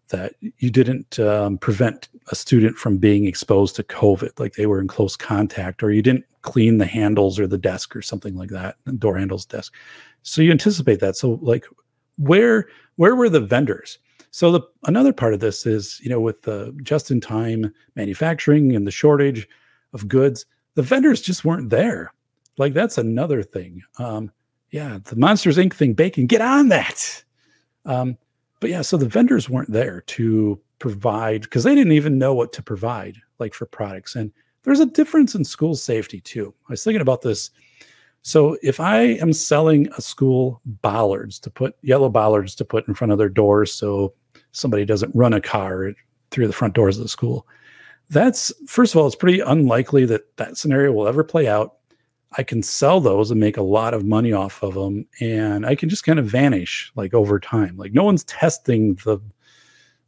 that 0.09 0.35
you 0.59 0.71
didn't 0.71 1.21
um, 1.21 1.57
prevent 1.57 2.09
a 2.33 2.35
student 2.35 2.77
from 2.77 2.99
being 2.99 3.27
exposed 3.27 3.77
to 3.77 3.85
COVID, 3.85 4.39
like 4.41 4.55
they 4.55 4.67
were 4.67 4.81
in 4.81 4.89
close 4.89 5.17
contact, 5.17 5.83
or 5.83 5.93
you 5.93 6.03
didn't 6.03 6.25
clean 6.43 6.79
the 6.79 6.87
handles 6.87 7.39
or 7.39 7.47
the 7.47 7.59
desk 7.59 7.95
or 7.95 8.03
something 8.03 8.35
like 8.35 8.51
that, 8.51 8.77
door 8.99 9.17
handles, 9.17 9.47
desk. 9.47 9.75
So 10.23 10.43
you 10.43 10.51
anticipate 10.51 10.99
that. 11.01 11.17
So 11.17 11.39
like, 11.43 11.65
where 12.19 12.69
where 12.97 13.15
were 13.15 13.29
the 13.29 13.41
vendors? 13.41 13.99
So 14.33 14.53
the 14.53 14.61
another 14.87 15.13
part 15.13 15.33
of 15.33 15.41
this 15.41 15.65
is, 15.65 16.01
you 16.03 16.11
know, 16.11 16.21
with 16.21 16.43
the 16.43 16.77
just-in-time 16.83 17.73
manufacturing 17.95 18.75
and 18.77 18.87
the 18.87 18.93
shortage 18.93 19.49
of 19.93 20.09
goods, 20.09 20.45
the 20.75 20.83
vendors 20.83 21.21
just 21.21 21.45
weren't 21.45 21.71
there. 21.71 22.13
Like 22.59 22.75
that's 22.75 22.99
another 22.99 23.43
thing. 23.43 23.83
Um, 23.99 24.31
yeah, 24.71 24.99
the 25.05 25.17
Monsters 25.17 25.57
Inc. 25.57 25.75
thing, 25.75 25.95
bacon, 25.95 26.27
get 26.27 26.41
on 26.41 26.69
that. 26.69 27.25
Um, 27.85 28.17
but 28.61 28.71
yeah, 28.71 28.83
so 28.83 28.97
the 28.97 29.09
vendors 29.09 29.49
weren't 29.49 29.73
there 29.73 30.03
to 30.03 30.61
provide 30.79 31.43
because 31.43 31.65
they 31.65 31.75
didn't 31.75 31.93
even 31.93 32.19
know 32.19 32.35
what 32.35 32.53
to 32.53 32.63
provide, 32.63 33.17
like 33.39 33.55
for 33.55 33.67
products. 33.67 34.15
And 34.15 34.33
there's 34.63 34.81
a 34.81 34.87
difference 34.87 35.35
in 35.35 35.45
school 35.45 35.75
safety 35.75 36.21
too. 36.21 36.55
I 36.69 36.73
was 36.73 36.85
thinking 36.85 37.01
about 37.01 37.23
this. 37.23 37.51
So 38.23 38.59
if 38.63 38.81
I 38.81 39.01
am 39.01 39.33
selling 39.33 39.89
a 39.97 40.03
school 40.03 40.61
bollards 40.67 41.39
to 41.41 41.51
put 41.51 41.77
yellow 41.83 42.11
bollards 42.11 42.55
to 42.57 42.65
put 42.65 42.87
in 42.87 42.95
front 42.95 43.13
of 43.13 43.19
their 43.19 43.31
doors 43.31 43.73
so 43.73 44.13
somebody 44.53 44.85
doesn't 44.85 45.15
run 45.15 45.33
a 45.33 45.41
car 45.41 45.93
through 46.31 46.47
the 46.47 46.53
front 46.53 46.75
doors 46.75 46.99
of 46.99 47.03
the 47.03 47.09
school, 47.09 47.47
that's 48.11 48.53
first 48.67 48.95
of 48.95 49.01
all, 49.01 49.07
it's 49.07 49.17
pretty 49.17 49.41
unlikely 49.41 50.05
that 50.07 50.37
that 50.37 50.57
scenario 50.57 50.93
will 50.93 51.09
ever 51.09 51.25
play 51.25 51.49
out. 51.49 51.77
I 52.37 52.43
can 52.43 52.63
sell 52.63 53.01
those 53.01 53.31
and 53.31 53.41
make 53.41 53.57
a 53.57 53.63
lot 53.63 53.95
of 53.95 54.05
money 54.05 54.33
off 54.33 54.63
of 54.63 54.75
them, 54.75 55.07
and 55.21 55.65
I 55.65 55.75
can 55.75 55.89
just 55.89 56.05
kind 56.05 56.19
of 56.19 56.27
vanish 56.27 56.93
like 56.97 57.15
over 57.15 57.41
time. 57.41 57.77
Like 57.77 57.93
no 57.93 58.05
one's 58.05 58.25
testing 58.25 58.97
the 59.05 59.19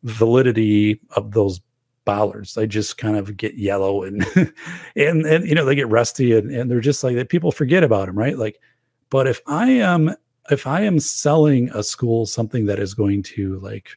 validity 0.02 1.00
of 1.16 1.32
those 1.32 1.60
bollards. 2.04 2.54
They 2.54 2.66
just 2.66 2.98
kind 2.98 3.16
of 3.16 3.36
get 3.36 3.54
yellow 3.54 4.02
and 4.02 4.26
and 4.96 5.24
and 5.24 5.46
you 5.46 5.54
know 5.54 5.64
they 5.64 5.74
get 5.74 5.88
rusty 5.88 6.36
and, 6.36 6.50
and 6.50 6.70
they're 6.70 6.80
just 6.80 7.04
like 7.04 7.16
that. 7.16 7.28
People 7.28 7.52
forget 7.52 7.84
about 7.84 8.06
them, 8.06 8.18
right? 8.18 8.36
Like, 8.36 8.60
but 9.10 9.26
if 9.26 9.40
I 9.46 9.70
am 9.70 10.14
if 10.50 10.66
I 10.66 10.82
am 10.82 10.98
selling 10.98 11.70
a 11.70 11.82
school 11.82 12.26
something 12.26 12.66
that 12.66 12.80
is 12.80 12.94
going 12.94 13.22
to 13.22 13.58
like 13.60 13.90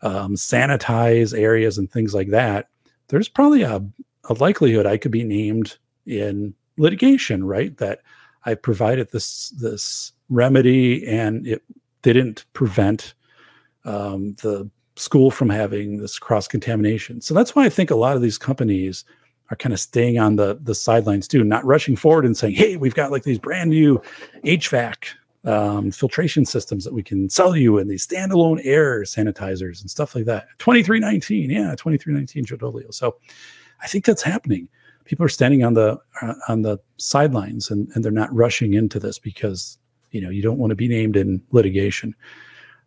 um, 0.00 0.34
sanitize 0.34 1.38
areas 1.38 1.78
and 1.78 1.90
things 1.90 2.14
like 2.14 2.28
that, 2.28 2.68
there's 3.12 3.28
probably 3.28 3.60
a, 3.60 3.84
a 4.24 4.34
likelihood 4.34 4.86
I 4.86 4.96
could 4.96 5.12
be 5.12 5.22
named 5.22 5.76
in 6.06 6.54
litigation, 6.78 7.44
right? 7.44 7.76
That 7.76 8.00
I 8.46 8.54
provided 8.54 9.12
this 9.12 9.50
this 9.50 10.12
remedy 10.30 11.06
and 11.06 11.46
it 11.46 11.62
didn't 12.00 12.46
prevent 12.54 13.12
um, 13.84 14.34
the 14.42 14.68
school 14.96 15.30
from 15.30 15.50
having 15.50 15.98
this 15.98 16.18
cross 16.18 16.48
contamination. 16.48 17.20
So 17.20 17.34
that's 17.34 17.54
why 17.54 17.66
I 17.66 17.68
think 17.68 17.90
a 17.90 17.96
lot 17.96 18.16
of 18.16 18.22
these 18.22 18.38
companies 18.38 19.04
are 19.50 19.56
kind 19.56 19.74
of 19.74 19.78
staying 19.78 20.18
on 20.18 20.36
the 20.36 20.58
the 20.62 20.74
sidelines 20.74 21.28
too, 21.28 21.44
not 21.44 21.66
rushing 21.66 21.96
forward 21.96 22.24
and 22.24 22.34
saying, 22.34 22.54
"Hey, 22.54 22.76
we've 22.78 22.94
got 22.94 23.10
like 23.10 23.24
these 23.24 23.38
brand 23.38 23.68
new 23.68 24.00
HVAC 24.42 25.04
um, 25.44 25.90
filtration 25.90 26.44
systems 26.44 26.84
that 26.84 26.92
we 26.92 27.02
can 27.02 27.28
sell 27.28 27.56
you, 27.56 27.78
and 27.78 27.90
these 27.90 28.06
standalone 28.06 28.60
air 28.64 29.02
sanitizers 29.02 29.80
and 29.80 29.90
stuff 29.90 30.14
like 30.14 30.24
that." 30.26 30.46
Twenty 30.58 30.82
three 30.82 31.00
nineteen, 31.00 31.50
yeah, 31.50 31.74
twenty 31.74 31.98
three 31.98 32.14
nineteen 32.14 32.44
Jodolio. 32.44 32.92
So 32.92 33.16
I 33.80 33.86
think 33.86 34.04
that's 34.04 34.22
happening 34.22 34.68
people 35.04 35.24
are 35.24 35.28
standing 35.28 35.64
on 35.64 35.74
the 35.74 35.98
uh, 36.20 36.34
on 36.48 36.62
the 36.62 36.78
sidelines 36.96 37.70
and, 37.70 37.88
and 37.94 38.04
they're 38.04 38.12
not 38.12 38.34
rushing 38.34 38.74
into 38.74 38.98
this 38.98 39.18
because 39.18 39.78
you 40.10 40.20
know 40.20 40.30
you 40.30 40.42
don't 40.42 40.58
want 40.58 40.70
to 40.70 40.76
be 40.76 40.88
named 40.88 41.16
in 41.16 41.42
litigation. 41.50 42.14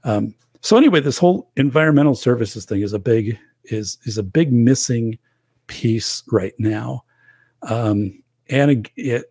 Um, 0.03 0.33
so 0.61 0.77
anyway, 0.77 0.99
this 0.99 1.17
whole 1.17 1.51
environmental 1.55 2.15
services 2.15 2.65
thing 2.65 2.81
is 2.81 2.93
a 2.93 2.99
big 2.99 3.37
is 3.65 3.97
is 4.05 4.17
a 4.17 4.23
big 4.23 4.51
missing 4.51 5.17
piece 5.67 6.23
right 6.31 6.53
now. 6.57 7.03
Um, 7.63 8.21
and 8.49 8.87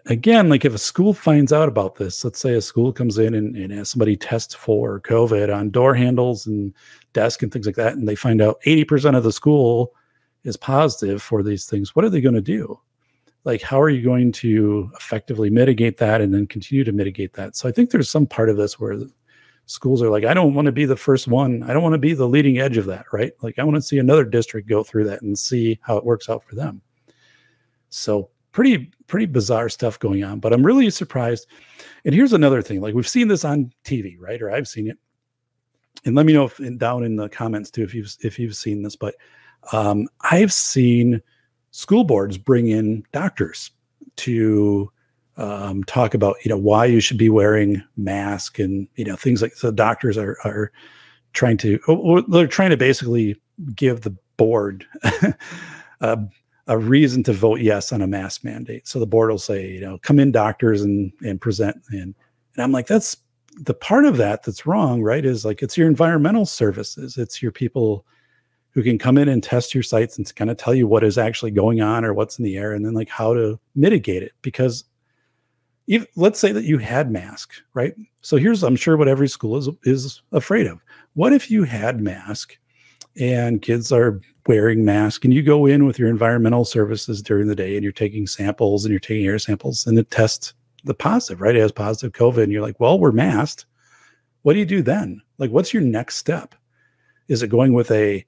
again, 0.06 0.48
like 0.48 0.64
if 0.64 0.74
a 0.74 0.78
school 0.78 1.14
finds 1.14 1.52
out 1.52 1.68
about 1.68 1.94
this, 1.96 2.24
let's 2.24 2.40
say 2.40 2.54
a 2.54 2.60
school 2.60 2.92
comes 2.92 3.18
in 3.18 3.34
and, 3.34 3.54
and 3.56 3.72
has 3.72 3.90
somebody 3.90 4.16
test 4.16 4.56
for 4.56 5.00
COVID 5.00 5.54
on 5.54 5.70
door 5.70 5.94
handles 5.94 6.46
and 6.46 6.74
desk 7.12 7.42
and 7.42 7.52
things 7.52 7.66
like 7.66 7.76
that, 7.76 7.92
and 7.92 8.08
they 8.08 8.16
find 8.16 8.42
out 8.42 8.60
80% 8.66 9.16
of 9.16 9.22
the 9.22 9.30
school 9.32 9.94
is 10.42 10.56
positive 10.56 11.22
for 11.22 11.42
these 11.42 11.66
things, 11.66 11.94
what 11.94 12.04
are 12.04 12.10
they 12.10 12.20
going 12.20 12.34
to 12.34 12.40
do? 12.40 12.78
Like, 13.44 13.62
how 13.62 13.80
are 13.80 13.90
you 13.90 14.02
going 14.02 14.32
to 14.32 14.90
effectively 14.96 15.50
mitigate 15.50 15.98
that 15.98 16.20
and 16.20 16.34
then 16.34 16.46
continue 16.46 16.82
to 16.82 16.92
mitigate 16.92 17.34
that? 17.34 17.56
So 17.56 17.68
I 17.68 17.72
think 17.72 17.90
there's 17.90 18.10
some 18.10 18.26
part 18.26 18.48
of 18.48 18.56
this 18.56 18.80
where 18.80 18.98
schools 19.66 20.02
are 20.02 20.10
like, 20.10 20.24
I 20.24 20.34
don't 20.34 20.54
want 20.54 20.66
to 20.66 20.72
be 20.72 20.86
the 20.86 20.96
first 20.96 21.28
one. 21.28 21.62
I 21.62 21.72
don't 21.72 21.82
want 21.82 21.92
to 21.92 21.98
be 21.98 22.14
the 22.14 22.28
leading 22.28 22.58
edge 22.58 22.78
of 22.78 22.86
that, 22.86 23.06
right? 23.12 23.32
Like, 23.42 23.58
I 23.58 23.64
want 23.64 23.76
to 23.76 23.82
see 23.82 23.98
another 23.98 24.24
district 24.24 24.68
go 24.68 24.82
through 24.82 25.04
that 25.04 25.22
and 25.22 25.38
see 25.38 25.78
how 25.82 25.96
it 25.96 26.04
works 26.04 26.28
out 26.28 26.42
for 26.42 26.56
them. 26.56 26.82
So 27.90 28.30
pretty 28.54 28.90
pretty 29.08 29.26
bizarre 29.26 29.68
stuff 29.68 29.98
going 29.98 30.24
on 30.24 30.40
but 30.40 30.52
i'm 30.52 30.64
really 30.64 30.88
surprised. 30.88 31.46
And 32.06 32.14
here's 32.14 32.32
another 32.32 32.62
thing 32.62 32.80
like 32.80 32.94
we've 32.94 33.08
seen 33.08 33.28
this 33.28 33.44
on 33.44 33.70
tv 33.84 34.16
right 34.18 34.40
or 34.40 34.50
i've 34.50 34.68
seen 34.68 34.88
it. 34.88 34.96
And 36.06 36.14
let 36.14 36.24
me 36.24 36.32
know 36.32 36.44
if 36.44 36.78
down 36.78 37.04
in 37.04 37.16
the 37.16 37.28
comments 37.28 37.70
too 37.70 37.82
if 37.82 37.94
you've 37.94 38.14
if 38.20 38.38
you've 38.38 38.56
seen 38.56 38.82
this 38.82 38.96
but 38.96 39.14
um, 39.72 40.08
I've 40.20 40.52
seen 40.52 41.22
school 41.70 42.04
boards 42.04 42.38
bring 42.38 42.68
in 42.68 43.02
doctors 43.12 43.70
to 44.16 44.90
um, 45.36 45.82
talk 45.84 46.14
about 46.14 46.36
you 46.44 46.48
know 46.48 46.58
why 46.58 46.84
you 46.84 47.00
should 47.00 47.18
be 47.18 47.30
wearing 47.30 47.82
mask 47.96 48.58
and 48.58 48.86
you 48.94 49.04
know 49.04 49.16
things 49.16 49.42
like 49.42 49.54
so 49.54 49.70
doctors 49.70 50.16
are 50.16 50.36
are 50.44 50.70
trying 51.32 51.56
to 51.56 52.24
they're 52.28 52.46
trying 52.46 52.70
to 52.70 52.76
basically 52.76 53.40
give 53.74 54.02
the 54.02 54.14
board 54.36 54.86
a, 56.00 56.18
a 56.66 56.78
reason 56.78 57.22
to 57.24 57.32
vote 57.32 57.60
yes 57.60 57.92
on 57.92 58.00
a 58.00 58.06
mask 58.06 58.44
mandate. 58.44 58.88
So 58.88 58.98
the 58.98 59.06
board 59.06 59.30
will 59.30 59.38
say 59.38 59.70
you 59.70 59.80
know 59.80 59.98
come 59.98 60.18
in 60.18 60.32
doctors 60.32 60.82
and 60.82 61.12
and 61.24 61.40
present 61.40 61.76
and 61.90 62.14
and 62.54 62.62
i'm 62.62 62.72
like 62.72 62.86
that's 62.86 63.16
the 63.56 63.74
part 63.74 64.04
of 64.04 64.16
that 64.16 64.42
that's 64.42 64.66
wrong 64.66 65.02
right 65.02 65.24
is 65.24 65.44
like 65.44 65.62
it's 65.62 65.76
your 65.76 65.88
environmental 65.88 66.46
services. 66.46 67.16
It's 67.16 67.40
your 67.40 67.52
people 67.52 68.04
who 68.70 68.82
can 68.82 68.98
come 68.98 69.16
in 69.16 69.28
and 69.28 69.42
test 69.42 69.72
your 69.72 69.84
sites 69.84 70.18
and 70.18 70.34
kind 70.34 70.50
of 70.50 70.56
tell 70.56 70.74
you 70.74 70.88
what 70.88 71.04
is 71.04 71.16
actually 71.16 71.52
going 71.52 71.80
on 71.80 72.04
or 72.04 72.12
what's 72.12 72.38
in 72.38 72.44
the 72.44 72.56
air 72.56 72.72
and 72.72 72.84
then 72.84 72.94
like 72.94 73.08
how 73.08 73.32
to 73.32 73.60
mitigate 73.76 74.24
it. 74.24 74.32
Because 74.42 74.84
if 75.86 76.04
let's 76.16 76.40
say 76.40 76.50
that 76.50 76.64
you 76.64 76.78
had 76.78 77.10
mask 77.10 77.52
right? 77.74 77.94
So 78.22 78.36
here's 78.36 78.64
i'm 78.64 78.76
sure 78.76 78.96
what 78.96 79.08
every 79.08 79.28
school 79.28 79.56
is 79.56 79.68
is 79.84 80.22
afraid 80.32 80.66
of. 80.66 80.80
What 81.12 81.32
if 81.32 81.50
you 81.50 81.62
had 81.62 82.00
mask 82.00 82.58
and 83.18 83.62
kids 83.62 83.92
are 83.92 84.20
wearing 84.46 84.84
masks 84.84 85.24
and 85.24 85.32
you 85.32 85.42
go 85.42 85.66
in 85.66 85.86
with 85.86 85.98
your 85.98 86.08
environmental 86.08 86.64
services 86.64 87.22
during 87.22 87.46
the 87.46 87.54
day 87.54 87.74
and 87.74 87.82
you're 87.82 87.92
taking 87.92 88.26
samples 88.26 88.84
and 88.84 88.90
you're 88.90 89.00
taking 89.00 89.26
air 89.26 89.38
samples 89.38 89.86
and 89.86 89.98
it 89.98 90.10
tests 90.10 90.52
the 90.84 90.94
positive 90.94 91.40
right? 91.40 91.56
It 91.56 91.60
has 91.60 91.72
positive 91.72 92.12
covid 92.12 92.42
and 92.44 92.52
you're 92.52 92.62
like 92.62 92.78
well 92.80 92.98
we're 92.98 93.12
masked. 93.12 93.66
What 94.42 94.52
do 94.52 94.58
you 94.58 94.66
do 94.66 94.82
then? 94.82 95.22
Like 95.38 95.50
what's 95.50 95.72
your 95.72 95.82
next 95.82 96.16
step? 96.16 96.54
Is 97.28 97.42
it 97.42 97.48
going 97.48 97.72
with 97.72 97.90
a 97.90 98.24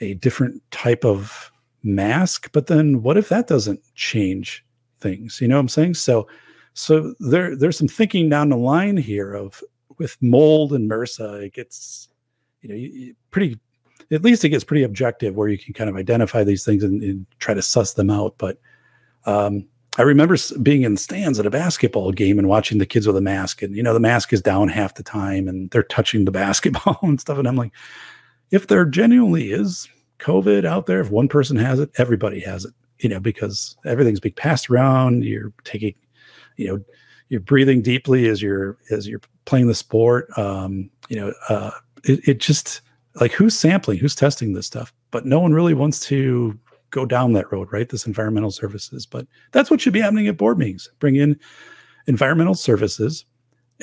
a 0.00 0.14
different 0.14 0.62
type 0.70 1.04
of 1.04 1.50
mask? 1.82 2.50
But 2.52 2.68
then 2.68 3.02
what 3.02 3.18
if 3.18 3.28
that 3.28 3.46
doesn't 3.46 3.80
change 3.94 4.64
things? 5.00 5.40
You 5.40 5.48
know 5.48 5.56
what 5.56 5.62
i'm 5.62 5.68
saying? 5.68 5.94
So 5.94 6.28
so 6.74 7.14
there 7.18 7.56
there's 7.56 7.76
some 7.76 7.88
thinking 7.88 8.28
down 8.28 8.48
the 8.48 8.56
line 8.56 8.96
here 8.96 9.34
of 9.34 9.62
with 9.98 10.16
mold 10.22 10.72
and 10.72 10.88
MRSA, 10.88 11.46
it 11.46 11.52
gets 11.52 12.08
you 12.62 12.68
know 12.68 13.14
pretty 13.30 13.58
at 14.10 14.22
least 14.22 14.44
it 14.44 14.48
gets 14.50 14.64
pretty 14.64 14.82
objective 14.82 15.34
where 15.34 15.48
you 15.48 15.58
can 15.58 15.74
kind 15.74 15.90
of 15.90 15.96
identify 15.96 16.42
these 16.42 16.64
things 16.64 16.82
and, 16.82 17.02
and 17.02 17.26
try 17.38 17.54
to 17.54 17.62
suss 17.62 17.94
them 17.94 18.10
out 18.10 18.34
but 18.38 18.58
um, 19.26 19.66
i 19.98 20.02
remember 20.02 20.36
being 20.62 20.82
in 20.82 20.96
stands 20.96 21.38
at 21.38 21.46
a 21.46 21.50
basketball 21.50 22.12
game 22.12 22.38
and 22.38 22.48
watching 22.48 22.78
the 22.78 22.86
kids 22.86 23.06
with 23.06 23.16
a 23.16 23.20
mask 23.20 23.62
and 23.62 23.76
you 23.76 23.82
know 23.82 23.94
the 23.94 24.00
mask 24.00 24.32
is 24.32 24.42
down 24.42 24.68
half 24.68 24.94
the 24.94 25.02
time 25.02 25.48
and 25.48 25.70
they're 25.70 25.82
touching 25.82 26.24
the 26.24 26.30
basketball 26.44 26.98
and 27.02 27.20
stuff 27.20 27.38
and 27.38 27.48
i'm 27.48 27.56
like 27.56 27.72
if 28.50 28.66
there 28.66 28.84
genuinely 28.84 29.52
is 29.52 29.88
COVID 30.18 30.64
out 30.64 30.86
there, 30.86 31.00
if 31.00 31.10
one 31.10 31.28
person 31.28 31.56
has 31.56 31.78
it, 31.78 31.90
everybody 31.96 32.40
has 32.40 32.64
it, 32.64 32.74
you 33.00 33.08
know, 33.08 33.20
because 33.20 33.76
everything's 33.84 34.20
being 34.20 34.34
passed 34.34 34.70
around. 34.70 35.24
You're 35.24 35.52
taking, 35.64 35.94
you 36.56 36.68
know, 36.68 36.84
you're 37.28 37.40
breathing 37.40 37.82
deeply 37.82 38.28
as 38.28 38.42
you're 38.42 38.78
as 38.90 39.06
you're 39.06 39.20
playing 39.44 39.68
the 39.68 39.74
sport. 39.74 40.26
Um, 40.36 40.90
you 41.08 41.16
know, 41.16 41.32
uh, 41.48 41.70
it, 42.04 42.26
it 42.26 42.38
just 42.38 42.80
like 43.20 43.32
who's 43.32 43.58
sampling, 43.58 43.98
who's 43.98 44.14
testing 44.14 44.52
this 44.52 44.66
stuff, 44.66 44.92
but 45.10 45.26
no 45.26 45.40
one 45.40 45.52
really 45.52 45.74
wants 45.74 46.00
to 46.06 46.58
go 46.90 47.04
down 47.04 47.32
that 47.32 47.50
road, 47.52 47.68
right? 47.72 47.88
This 47.88 48.06
environmental 48.06 48.50
services, 48.50 49.06
but 49.06 49.26
that's 49.52 49.70
what 49.70 49.80
should 49.80 49.92
be 49.92 50.00
happening 50.00 50.28
at 50.28 50.36
board 50.36 50.58
meetings. 50.58 50.90
Bring 50.98 51.16
in 51.16 51.38
environmental 52.06 52.54
services 52.54 53.24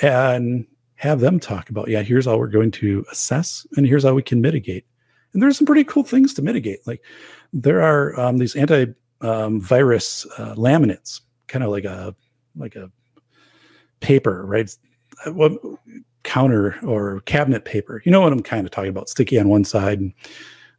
and 0.02 0.66
have 0.96 1.20
them 1.20 1.40
talk 1.40 1.70
about, 1.70 1.88
yeah, 1.90 2.02
here's 2.02 2.26
how 2.26 2.38
we're 2.38 2.48
going 2.48 2.72
to 2.72 3.06
assess 3.12 3.68
and 3.78 3.86
here's 3.86 4.04
how 4.04 4.14
we 4.14 4.24
can 4.24 4.42
mitigate. 4.42 4.86
And 5.34 5.42
there's 5.42 5.58
some 5.58 5.68
pretty 5.68 5.84
cool 5.84 6.04
things 6.04 6.34
to 6.36 6.42
mitigate. 6.42 6.80
Like 6.88 7.02
there 7.52 7.82
are 7.82 8.18
um, 8.20 8.38
these 8.38 8.56
anti 8.56 8.88
um, 9.22 9.60
virus 9.60 10.26
uh, 10.38 10.56
laminates, 10.56 11.22
kind 11.48 11.64
of 11.64 11.72
like 11.72 11.84
a 11.86 12.16
like 12.56 12.76
a 12.76 12.90
paper, 14.00 14.46
right? 14.46 14.70
Uh, 15.26 15.34
what 15.34 15.52
counter 16.26 16.76
or 16.86 17.22
cabinet 17.22 17.64
paper. 17.64 18.02
You 18.04 18.12
know 18.12 18.20
what 18.20 18.34
I'm 18.34 18.44
kind 18.44 18.66
of 18.66 18.72
talking 18.72 18.90
about? 18.90 19.08
Sticky 19.08 19.40
on 19.40 19.48
one 19.48 19.64
side 19.64 20.02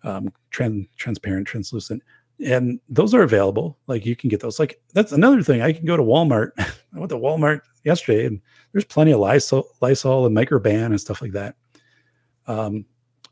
um, 0.02 0.30
trans- 0.50 0.87
transparent, 0.96 1.46
translucent. 1.46 2.02
And 2.44 2.78
those 2.90 3.14
are 3.14 3.22
available. 3.22 3.78
Like 3.87 4.04
you 4.04 4.14
can 4.14 4.28
get 4.28 4.40
those. 4.40 4.59
Like 4.59 4.78
that's 4.92 5.12
another 5.12 5.42
thing. 5.42 5.62
I 5.62 5.72
can 5.72 5.87
go 5.87 5.96
to 5.96 6.02
Walmart. 6.02 6.50
I 6.59 6.98
went 6.98 7.09
to 7.11 7.16
Walmart 7.16 7.61
yesterday 7.85 8.26
and 8.26 8.42
there's 8.72 8.85
plenty 8.85 9.12
of 9.12 9.20
Lysol, 9.20 9.66
Lysol 9.80 10.26
and 10.26 10.37
Microban 10.37 10.87
and 10.87 11.00
stuff 11.00 11.22
like 11.22 11.32
that. 11.32 11.56
Um, 12.46 12.85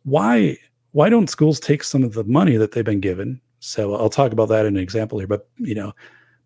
why 0.05 0.57
why 0.93 1.09
don't 1.09 1.29
schools 1.29 1.59
take 1.59 1.83
some 1.83 2.05
of 2.05 2.15
the 2.15 2.25
money 2.25 2.57
that 2.57 2.73
they've 2.73 2.85
been 2.85 3.01
given? 3.01 3.41
So 3.59 3.95
I'll 3.95 4.09
talk 4.09 4.33
about 4.33 4.49
that 4.51 4.65
in 4.65 4.77
an 4.77 4.83
example 4.83 5.19
here. 5.19 5.29
But 5.29 5.49
you 5.59 5.75
know, 5.75 5.93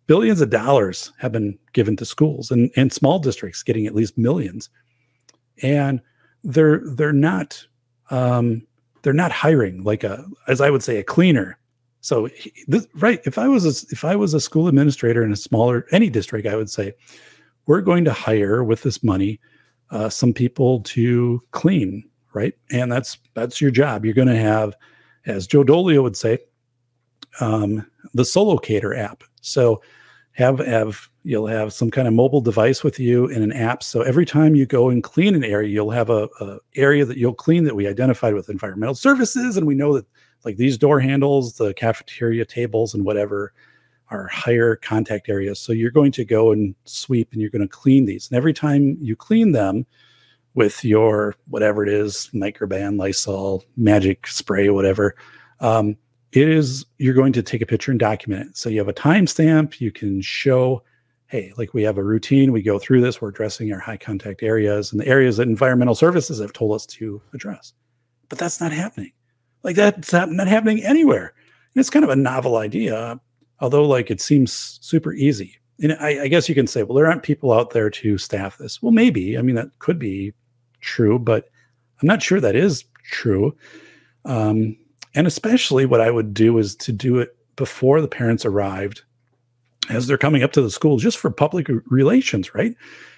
billions 0.07 0.41
of 0.41 0.49
dollars 0.49 1.13
have 1.19 1.31
been 1.31 1.57
given 1.73 1.95
to 1.97 2.05
schools 2.05 2.51
and, 2.51 2.71
and 2.75 2.91
small 2.91 3.19
districts 3.19 3.63
getting 3.63 3.85
at 3.85 3.95
least 3.95 4.17
millions 4.17 4.69
and 5.61 6.01
they're 6.43 6.81
they're 6.95 7.13
not 7.13 7.65
um, 8.09 8.65
they're 9.01 9.13
not 9.13 9.31
hiring 9.31 9.83
like 9.83 10.03
a 10.03 10.25
as 10.47 10.61
i 10.61 10.69
would 10.69 10.83
say 10.83 10.97
a 10.97 11.03
cleaner. 11.03 11.57
So 12.01 12.29
this, 12.67 12.87
right 12.95 13.19
if 13.25 13.37
i 13.37 13.47
was 13.47 13.65
a, 13.65 13.85
if 13.91 14.05
i 14.05 14.15
was 14.15 14.33
a 14.33 14.39
school 14.39 14.69
administrator 14.69 15.21
in 15.23 15.33
a 15.33 15.35
smaller 15.35 15.85
any 15.91 16.09
district 16.09 16.47
i 16.47 16.55
would 16.55 16.69
say 16.69 16.93
we're 17.65 17.81
going 17.81 18.05
to 18.05 18.13
hire 18.13 18.63
with 18.63 18.83
this 18.83 19.03
money 19.03 19.39
uh, 19.91 20.07
some 20.07 20.33
people 20.33 20.79
to 20.81 21.43
clean 21.51 22.09
right? 22.33 22.53
And 22.71 22.91
that's 22.91 23.17
that's 23.33 23.61
your 23.61 23.71
job. 23.71 24.05
You're 24.05 24.13
going 24.13 24.27
to 24.27 24.35
have 24.35 24.75
as 25.25 25.47
joe 25.47 25.63
dolio 25.63 26.01
would 26.01 26.17
say 26.17 26.39
um, 27.41 27.85
the 28.13 28.23
solocator 28.23 28.97
app. 28.97 29.23
So 29.41 29.81
have 30.39 30.59
have 30.59 31.09
you'll 31.23 31.47
have 31.47 31.73
some 31.73 31.91
kind 31.91 32.07
of 32.07 32.13
mobile 32.13 32.39
device 32.39 32.81
with 32.81 32.97
you 32.97 33.27
in 33.27 33.43
an 33.43 33.51
app. 33.51 33.83
So 33.83 34.01
every 34.01 34.25
time 34.25 34.55
you 34.55 34.65
go 34.65 34.89
and 34.89 35.03
clean 35.03 35.35
an 35.35 35.43
area 35.43 35.69
you'll 35.69 35.91
have 35.91 36.09
a, 36.09 36.29
a, 36.39 36.57
area 36.75 37.03
that 37.03 37.17
you'll 37.17 37.33
clean 37.33 37.65
that 37.65 37.75
we 37.75 37.87
identified 37.87 38.33
with 38.33 38.49
environmental 38.49 38.95
services. 38.95 39.57
And 39.57 39.67
we 39.67 39.75
know 39.75 39.93
that 39.93 40.05
like 40.45 40.55
these 40.55 40.77
door 40.77 41.01
handles 41.01 41.57
the 41.57 41.73
cafeteria 41.73 42.45
tables 42.45 42.93
and 42.93 43.03
whatever 43.03 43.53
are 44.11 44.27
higher 44.27 44.77
contact 44.77 45.27
areas. 45.27 45.59
So 45.59 45.73
you're 45.73 45.91
going 45.91 46.13
to 46.13 46.23
go 46.23 46.53
and 46.53 46.73
sweep 46.85 47.33
and 47.33 47.41
you're 47.41 47.51
going 47.51 47.61
to 47.61 47.67
clean 47.67 48.05
these. 48.05 48.29
And 48.29 48.37
every 48.37 48.53
time 48.53 48.97
you 49.01 49.17
clean 49.17 49.51
them 49.51 49.85
with 50.53 50.85
your 50.85 51.35
whatever 51.49 51.83
it 51.83 51.89
is 51.89 52.29
microban 52.33 52.97
lysol 52.97 53.63
magic 53.77 54.25
spray 54.25 54.69
whatever 54.69 55.15
um, 55.59 55.95
it 56.31 56.47
is 56.47 56.85
you're 56.97 57.13
going 57.13 57.33
to 57.33 57.43
take 57.43 57.61
a 57.61 57.65
picture 57.65 57.91
and 57.91 57.99
document 57.99 58.49
it. 58.49 58.57
So 58.57 58.69
you 58.69 58.79
have 58.79 58.87
a 58.87 58.93
timestamp. 58.93 59.81
You 59.81 59.91
can 59.91 60.21
show, 60.21 60.83
hey, 61.27 61.53
like 61.57 61.73
we 61.73 61.83
have 61.83 61.97
a 61.97 62.03
routine. 62.03 62.51
We 62.51 62.61
go 62.61 62.77
through 62.77 63.01
this. 63.01 63.21
We're 63.21 63.29
addressing 63.29 63.71
our 63.73 63.79
high 63.79 63.97
contact 63.97 64.43
areas 64.43 64.91
and 64.91 65.01
the 65.01 65.07
areas 65.07 65.37
that 65.37 65.47
environmental 65.47 65.95
services 65.95 66.39
have 66.39 66.53
told 66.53 66.75
us 66.75 66.85
to 66.87 67.21
address. 67.33 67.73
But 68.29 68.37
that's 68.37 68.61
not 68.61 68.71
happening. 68.71 69.11
Like 69.63 69.75
that's 69.75 70.13
not, 70.13 70.47
happening 70.47 70.83
anywhere. 70.83 71.33
And 71.73 71.79
it's 71.79 71.89
kind 71.89 72.05
of 72.05 72.11
a 72.11 72.15
novel 72.15 72.57
idea, 72.57 73.19
although 73.59 73.85
like 73.85 74.11
it 74.11 74.21
seems 74.21 74.79
super 74.81 75.13
easy. 75.13 75.57
And 75.81 75.93
I, 75.93 76.23
I 76.23 76.27
guess 76.27 76.47
you 76.47 76.55
can 76.55 76.67
say, 76.67 76.83
well, 76.83 76.95
there 76.95 77.07
aren't 77.07 77.23
people 77.23 77.51
out 77.51 77.71
there 77.71 77.89
to 77.89 78.17
staff 78.17 78.57
this. 78.57 78.81
Well, 78.81 78.91
maybe. 78.91 79.37
I 79.37 79.41
mean, 79.41 79.55
that 79.55 79.77
could 79.79 79.97
be 79.97 80.33
true, 80.81 81.17
but 81.17 81.49
I'm 82.01 82.07
not 82.07 82.21
sure 82.21 82.39
that 82.39 82.55
is 82.55 82.85
true. 83.03 83.55
Um, 84.25 84.77
and 85.15 85.27
especially 85.27 85.85
what 85.85 86.01
I 86.01 86.11
would 86.11 86.33
do 86.33 86.57
is 86.57 86.75
to 86.77 86.91
do 86.91 87.19
it 87.19 87.35
before 87.55 88.01
the 88.01 88.07
parents 88.07 88.45
arrived 88.45 89.03
as 89.89 90.07
they're 90.07 90.17
coming 90.17 90.43
up 90.43 90.51
to 90.53 90.61
the 90.61 90.69
school 90.69 90.97
just 90.97 91.17
for 91.17 91.31
public 91.31 91.67
relations, 91.87 92.53
right? 92.53 92.75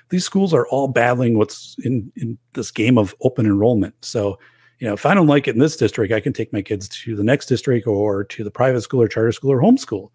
These 0.09 0.25
schools 0.25 0.53
are 0.53 0.67
all 0.67 0.87
battling 0.87 1.37
what's 1.37 1.75
in, 1.83 2.11
in 2.15 2.37
this 2.53 2.71
game 2.71 2.97
of 2.97 3.15
open 3.21 3.45
enrollment. 3.45 3.93
So, 4.01 4.39
you 4.79 4.87
know, 4.87 4.93
if 4.93 5.05
I 5.05 5.13
don't 5.13 5.27
like 5.27 5.47
it 5.47 5.55
in 5.55 5.59
this 5.59 5.77
district, 5.77 6.13
I 6.13 6.19
can 6.19 6.33
take 6.33 6.51
my 6.51 6.61
kids 6.61 6.89
to 6.89 7.15
the 7.15 7.23
next 7.23 7.45
district 7.47 7.87
or 7.87 8.23
to 8.25 8.43
the 8.43 8.51
private 8.51 8.81
school 8.81 9.01
or 9.01 9.07
charter 9.07 9.31
school 9.31 9.51
or 9.51 9.61
homeschool. 9.61 10.09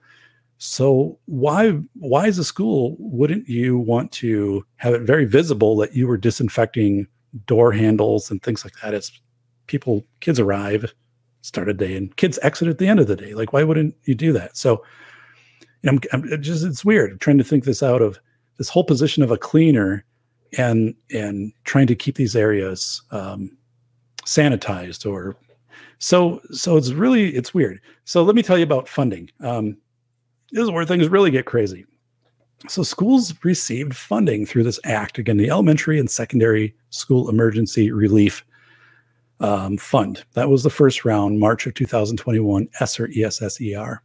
So 0.58 1.18
why 1.26 1.72
why 1.94 2.26
as 2.26 2.38
a 2.38 2.44
school 2.44 2.96
wouldn't 2.98 3.48
you 3.48 3.76
want 3.78 4.10
to 4.12 4.64
have 4.76 4.94
it 4.94 5.02
very 5.02 5.26
visible 5.26 5.76
that 5.76 5.94
you 5.94 6.06
were 6.06 6.16
disinfecting 6.16 7.06
door 7.46 7.72
handles 7.72 8.30
and 8.30 8.42
things 8.42 8.64
like 8.64 8.72
that 8.82 8.94
as 8.94 9.12
people 9.66 10.04
kids 10.20 10.40
arrive 10.40 10.94
start 11.46 11.68
a 11.68 11.74
day 11.74 11.96
and 11.96 12.16
kids 12.16 12.38
exit 12.42 12.66
at 12.66 12.78
the 12.78 12.88
end 12.88 12.98
of 12.98 13.06
the 13.06 13.16
day. 13.16 13.34
Like, 13.34 13.52
why 13.52 13.62
wouldn't 13.62 13.94
you 14.04 14.14
do 14.14 14.32
that? 14.32 14.56
So, 14.56 14.82
you 15.82 15.92
know, 15.92 15.98
I'm, 16.12 16.24
I'm 16.32 16.42
just 16.42 16.64
it's 16.64 16.84
weird 16.84 17.12
I'm 17.12 17.18
trying 17.18 17.38
to 17.38 17.44
think 17.44 17.64
this 17.64 17.82
out 17.82 18.02
of 18.02 18.18
this 18.58 18.68
whole 18.68 18.84
position 18.84 19.22
of 19.22 19.30
a 19.30 19.38
cleaner 19.38 20.04
and 20.58 20.94
and 21.12 21.52
trying 21.64 21.86
to 21.86 21.94
keep 21.94 22.16
these 22.16 22.34
areas 22.34 23.02
um, 23.12 23.56
sanitized 24.24 25.08
or 25.10 25.36
so 25.98 26.40
so 26.50 26.76
it's 26.76 26.92
really 26.92 27.34
it's 27.36 27.54
weird. 27.54 27.80
So 28.04 28.22
let 28.24 28.34
me 28.34 28.42
tell 28.42 28.58
you 28.58 28.64
about 28.64 28.88
funding. 28.88 29.30
Um, 29.40 29.76
this 30.50 30.64
is 30.64 30.70
where 30.70 30.84
things 30.84 31.08
really 31.08 31.30
get 31.30 31.46
crazy. 31.46 31.84
So 32.68 32.82
schools 32.82 33.34
received 33.44 33.94
funding 33.94 34.46
through 34.46 34.64
this 34.64 34.80
act 34.84 35.18
again, 35.18 35.36
the 35.36 35.50
Elementary 35.50 36.00
and 36.00 36.10
Secondary 36.10 36.74
School 36.90 37.28
Emergency 37.28 37.92
Relief 37.92 38.44
um, 39.40 39.76
fund. 39.76 40.24
That 40.34 40.48
was 40.48 40.62
the 40.62 40.70
first 40.70 41.04
round, 41.04 41.38
March 41.40 41.66
of 41.66 41.74
2021, 41.74 42.68
ESSER, 42.80 43.10
ESSER. 43.14 44.02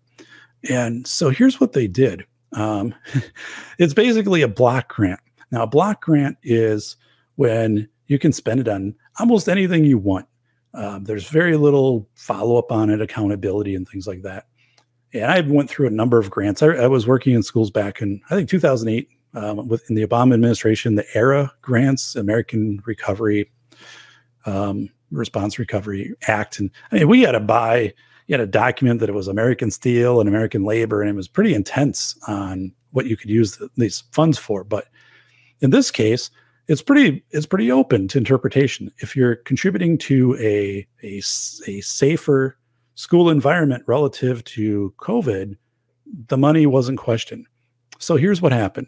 And 0.69 1.07
so 1.07 1.29
here's 1.29 1.59
what 1.59 1.73
they 1.73 1.87
did 1.87 2.25
um, 2.53 2.93
it's 3.77 3.93
basically 3.93 4.41
a 4.41 4.47
block 4.47 4.93
grant. 4.93 5.19
Now, 5.51 5.63
a 5.63 5.67
block 5.67 6.01
grant 6.01 6.37
is 6.43 6.95
when 7.35 7.87
you 8.07 8.19
can 8.19 8.33
spend 8.33 8.59
it 8.59 8.67
on 8.67 8.95
almost 9.19 9.49
anything 9.49 9.85
you 9.85 9.97
want. 9.97 10.27
Um, 10.73 11.03
there's 11.03 11.27
very 11.27 11.57
little 11.57 12.07
follow 12.15 12.57
up 12.57 12.71
on 12.71 12.89
it, 12.89 13.01
accountability, 13.01 13.75
and 13.75 13.87
things 13.87 14.07
like 14.07 14.21
that. 14.21 14.47
And 15.13 15.25
I 15.25 15.41
went 15.41 15.69
through 15.69 15.87
a 15.87 15.91
number 15.91 16.17
of 16.17 16.29
grants. 16.29 16.63
I, 16.63 16.67
I 16.67 16.87
was 16.87 17.07
working 17.07 17.33
in 17.33 17.43
schools 17.43 17.69
back 17.69 18.01
in, 18.01 18.21
I 18.29 18.35
think, 18.35 18.49
2008 18.49 19.09
um, 19.33 19.67
within 19.67 19.95
the 19.95 20.05
Obama 20.05 20.33
administration, 20.33 20.95
the 20.95 21.05
ERA 21.15 21.51
grants, 21.61 22.15
American 22.15 22.81
Recovery 22.85 23.51
um, 24.45 24.89
Response 25.11 25.59
Recovery 25.59 26.13
Act. 26.27 26.59
And 26.59 26.71
I 26.91 26.99
mean, 26.99 27.07
we 27.07 27.21
had 27.21 27.31
to 27.31 27.39
buy, 27.39 27.93
you 28.27 28.33
had 28.33 28.41
a 28.41 28.47
document 28.47 28.99
that 28.99 29.09
it 29.09 29.15
was 29.15 29.27
American 29.27 29.71
steel 29.71 30.19
and 30.19 30.29
American 30.29 30.63
labor, 30.63 31.01
and 31.01 31.09
it 31.09 31.15
was 31.15 31.27
pretty 31.27 31.53
intense 31.53 32.17
on 32.27 32.73
what 32.91 33.05
you 33.05 33.17
could 33.17 33.29
use 33.29 33.57
the, 33.57 33.69
these 33.77 34.03
funds 34.11 34.37
for. 34.37 34.63
But 34.63 34.85
in 35.59 35.69
this 35.69 35.91
case, 35.91 36.29
it's 36.67 36.81
pretty 36.81 37.23
it's 37.31 37.45
pretty 37.45 37.71
open 37.71 38.07
to 38.09 38.17
interpretation. 38.17 38.91
If 38.99 39.15
you're 39.15 39.35
contributing 39.37 39.97
to 39.99 40.37
a 40.39 40.87
a, 41.03 41.17
a 41.67 41.81
safer 41.81 42.57
school 42.95 43.29
environment 43.29 43.83
relative 43.87 44.43
to 44.43 44.93
COVID, 44.97 45.55
the 46.27 46.37
money 46.37 46.65
wasn't 46.65 46.97
questioned. 46.97 47.47
So 47.99 48.15
here's 48.15 48.41
what 48.41 48.51
happened. 48.51 48.87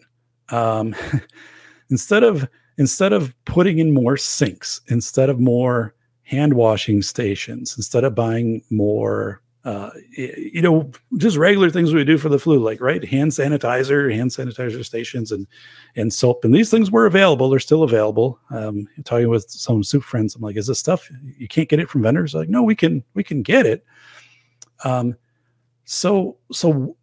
Um, 0.50 0.96
instead 1.90 2.24
of 2.24 2.48
instead 2.78 3.14
of 3.14 3.36
putting 3.46 3.80
in 3.80 3.94
more 3.94 4.18
sinks, 4.18 4.82
instead 4.88 5.30
of 5.30 5.40
more 5.40 5.94
hand 6.24 6.54
washing 6.54 7.02
stations 7.02 7.76
instead 7.78 8.04
of 8.04 8.16
buying 8.16 8.64
more 8.70 9.42
uh, 9.66 9.92
you 10.18 10.62
know, 10.62 10.92
just 11.16 11.38
regular 11.38 11.70
things 11.70 11.94
we 11.94 12.04
do 12.04 12.18
for 12.18 12.28
the 12.28 12.38
flu, 12.38 12.60
like 12.60 12.82
right, 12.82 13.06
hand 13.06 13.32
sanitizer, 13.32 14.14
hand 14.14 14.30
sanitizer 14.30 14.84
stations, 14.84 15.32
and 15.32 15.48
and 15.96 16.14
soap. 16.14 16.44
And 16.44 16.54
these 16.54 16.70
things 16.70 16.92
were 16.92 17.06
available; 17.06 17.50
they're 17.50 17.60
still 17.60 17.84
available. 17.84 18.38
Um, 18.50 18.90
talking 19.06 19.30
with 19.30 19.50
some 19.50 19.82
soup 19.82 20.04
friends, 20.04 20.36
I'm 20.36 20.42
like, 20.42 20.58
"Is 20.58 20.68
this 20.68 20.80
stuff 20.80 21.10
you 21.38 21.48
can't 21.48 21.70
get 21.70 21.80
it 21.80 21.90
from 21.90 22.02
vendors?" 22.02 22.34
Like, 22.34 22.50
no, 22.50 22.62
we 22.62 22.76
can 22.76 23.06
we 23.14 23.24
can 23.24 23.42
get 23.42 23.66
it. 23.66 23.86
Um, 24.84 25.16
so 25.86 26.38
so 26.52 26.98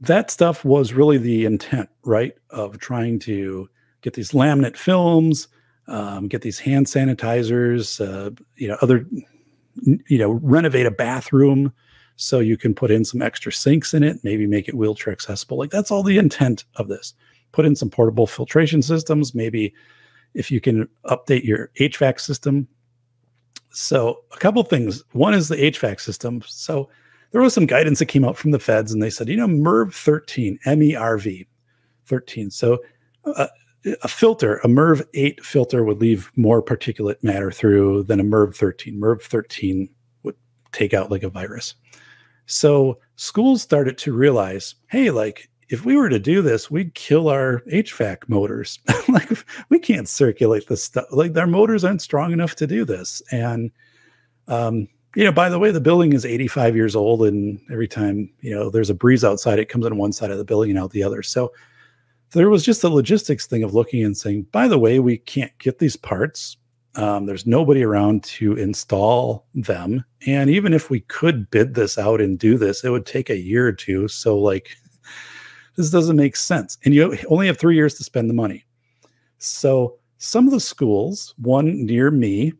that 0.00 0.32
stuff 0.32 0.64
was 0.64 0.92
really 0.92 1.18
the 1.18 1.44
intent, 1.44 1.88
right, 2.04 2.34
of 2.50 2.78
trying 2.78 3.20
to 3.20 3.68
get 4.00 4.14
these 4.14 4.32
laminate 4.32 4.76
films, 4.76 5.46
um, 5.88 6.28
get 6.28 6.42
these 6.42 6.58
hand 6.58 6.86
sanitizers, 6.86 8.00
uh, 8.00 8.30
you 8.56 8.68
know, 8.68 8.76
other, 8.82 9.06
you 9.84 10.18
know, 10.18 10.32
renovate 10.42 10.86
a 10.86 10.90
bathroom 10.90 11.72
so 12.16 12.38
you 12.38 12.56
can 12.56 12.74
put 12.74 12.90
in 12.90 13.04
some 13.04 13.22
extra 13.22 13.52
sinks 13.52 13.94
in 13.94 14.02
it, 14.02 14.18
maybe 14.22 14.46
make 14.46 14.68
it 14.68 14.74
wheelchair 14.74 15.12
accessible. 15.12 15.58
Like 15.58 15.70
that's 15.70 15.90
all 15.90 16.02
the 16.02 16.18
intent 16.18 16.64
of 16.76 16.88
this. 16.88 17.14
Put 17.52 17.64
in 17.64 17.76
some 17.76 17.90
portable 17.90 18.26
filtration 18.26 18.82
systems, 18.82 19.34
maybe 19.34 19.74
if 20.34 20.50
you 20.50 20.60
can 20.60 20.88
update 21.06 21.44
your 21.44 21.70
HVAC 21.78 22.20
system. 22.20 22.68
So 23.70 24.22
a 24.32 24.38
couple 24.38 24.62
things. 24.62 25.02
One 25.12 25.34
is 25.34 25.48
the 25.48 25.56
HVAC 25.56 26.00
system. 26.00 26.42
So 26.46 26.88
there 27.30 27.40
was 27.40 27.54
some 27.54 27.66
guidance 27.66 27.98
that 27.98 28.06
came 28.06 28.24
out 28.24 28.36
from 28.36 28.50
the 28.50 28.58
feds, 28.58 28.92
and 28.92 29.02
they 29.02 29.10
said, 29.10 29.28
you 29.28 29.36
know, 29.36 29.46
MERV 29.46 29.94
13, 29.94 30.58
M 30.66 30.82
E 30.82 30.94
R 30.94 31.18
V 31.18 31.46
13. 32.06 32.50
So 32.50 32.78
uh, 33.24 33.46
a 33.84 34.08
filter, 34.08 34.56
a 34.58 34.68
MERV 34.68 35.02
8 35.14 35.44
filter 35.44 35.84
would 35.84 36.00
leave 36.00 36.30
more 36.36 36.62
particulate 36.62 37.22
matter 37.22 37.50
through 37.50 38.04
than 38.04 38.20
a 38.20 38.24
MERV 38.24 38.54
13. 38.54 38.98
MERV 39.00 39.22
13 39.22 39.88
would 40.22 40.36
take 40.72 40.94
out 40.94 41.10
like 41.10 41.22
a 41.22 41.28
virus. 41.28 41.74
So 42.46 42.98
schools 43.16 43.62
started 43.62 43.98
to 43.98 44.12
realize, 44.12 44.74
hey, 44.88 45.10
like 45.10 45.48
if 45.68 45.84
we 45.84 45.96
were 45.96 46.08
to 46.08 46.18
do 46.18 46.42
this, 46.42 46.70
we'd 46.70 46.94
kill 46.94 47.28
our 47.28 47.62
HVAC 47.72 48.28
motors. 48.28 48.78
like 49.08 49.30
we 49.68 49.78
can't 49.78 50.08
circulate 50.08 50.68
this 50.68 50.84
stuff. 50.84 51.06
Like 51.10 51.36
our 51.36 51.46
motors 51.46 51.84
aren't 51.84 52.02
strong 52.02 52.32
enough 52.32 52.54
to 52.56 52.66
do 52.66 52.84
this. 52.84 53.22
And 53.30 53.70
um, 54.48 54.88
you 55.14 55.24
know, 55.24 55.32
by 55.32 55.48
the 55.48 55.58
way, 55.58 55.70
the 55.70 55.80
building 55.80 56.12
is 56.12 56.24
85 56.24 56.74
years 56.74 56.96
old, 56.96 57.22
and 57.22 57.60
every 57.70 57.88
time 57.88 58.30
you 58.40 58.50
know 58.50 58.70
there's 58.70 58.90
a 58.90 58.94
breeze 58.94 59.24
outside, 59.24 59.58
it 59.58 59.68
comes 59.68 59.86
in 59.86 59.96
one 59.96 60.12
side 60.12 60.30
of 60.30 60.38
the 60.38 60.44
building 60.44 60.70
and 60.70 60.78
out 60.78 60.90
the 60.90 61.02
other. 61.02 61.22
So 61.22 61.52
there 62.32 62.50
was 62.50 62.64
just 62.64 62.82
the 62.82 62.90
logistics 62.90 63.46
thing 63.46 63.62
of 63.62 63.74
looking 63.74 64.04
and 64.04 64.16
saying, 64.16 64.46
by 64.52 64.68
the 64.68 64.78
way, 64.78 64.98
we 64.98 65.18
can't 65.18 65.56
get 65.58 65.78
these 65.78 65.96
parts. 65.96 66.56
Um, 66.94 67.26
there's 67.26 67.46
nobody 67.46 67.82
around 67.82 68.22
to 68.24 68.54
install 68.54 69.46
them, 69.54 70.04
and 70.26 70.50
even 70.50 70.74
if 70.74 70.90
we 70.90 71.00
could 71.00 71.50
bid 71.50 71.74
this 71.74 71.96
out 71.96 72.20
and 72.20 72.38
do 72.38 72.58
this, 72.58 72.84
it 72.84 72.90
would 72.90 73.06
take 73.06 73.30
a 73.30 73.38
year 73.38 73.66
or 73.66 73.72
two. 73.72 74.08
So 74.08 74.38
like, 74.38 74.76
this 75.76 75.90
doesn't 75.90 76.16
make 76.16 76.36
sense, 76.36 76.76
and 76.84 76.94
you 76.94 77.16
only 77.28 77.46
have 77.46 77.56
three 77.56 77.76
years 77.76 77.94
to 77.94 78.04
spend 78.04 78.28
the 78.28 78.34
money. 78.34 78.66
So 79.38 79.98
some 80.18 80.46
of 80.46 80.52
the 80.52 80.60
schools, 80.60 81.34
one 81.38 81.86
near 81.86 82.10
me, 82.10 82.52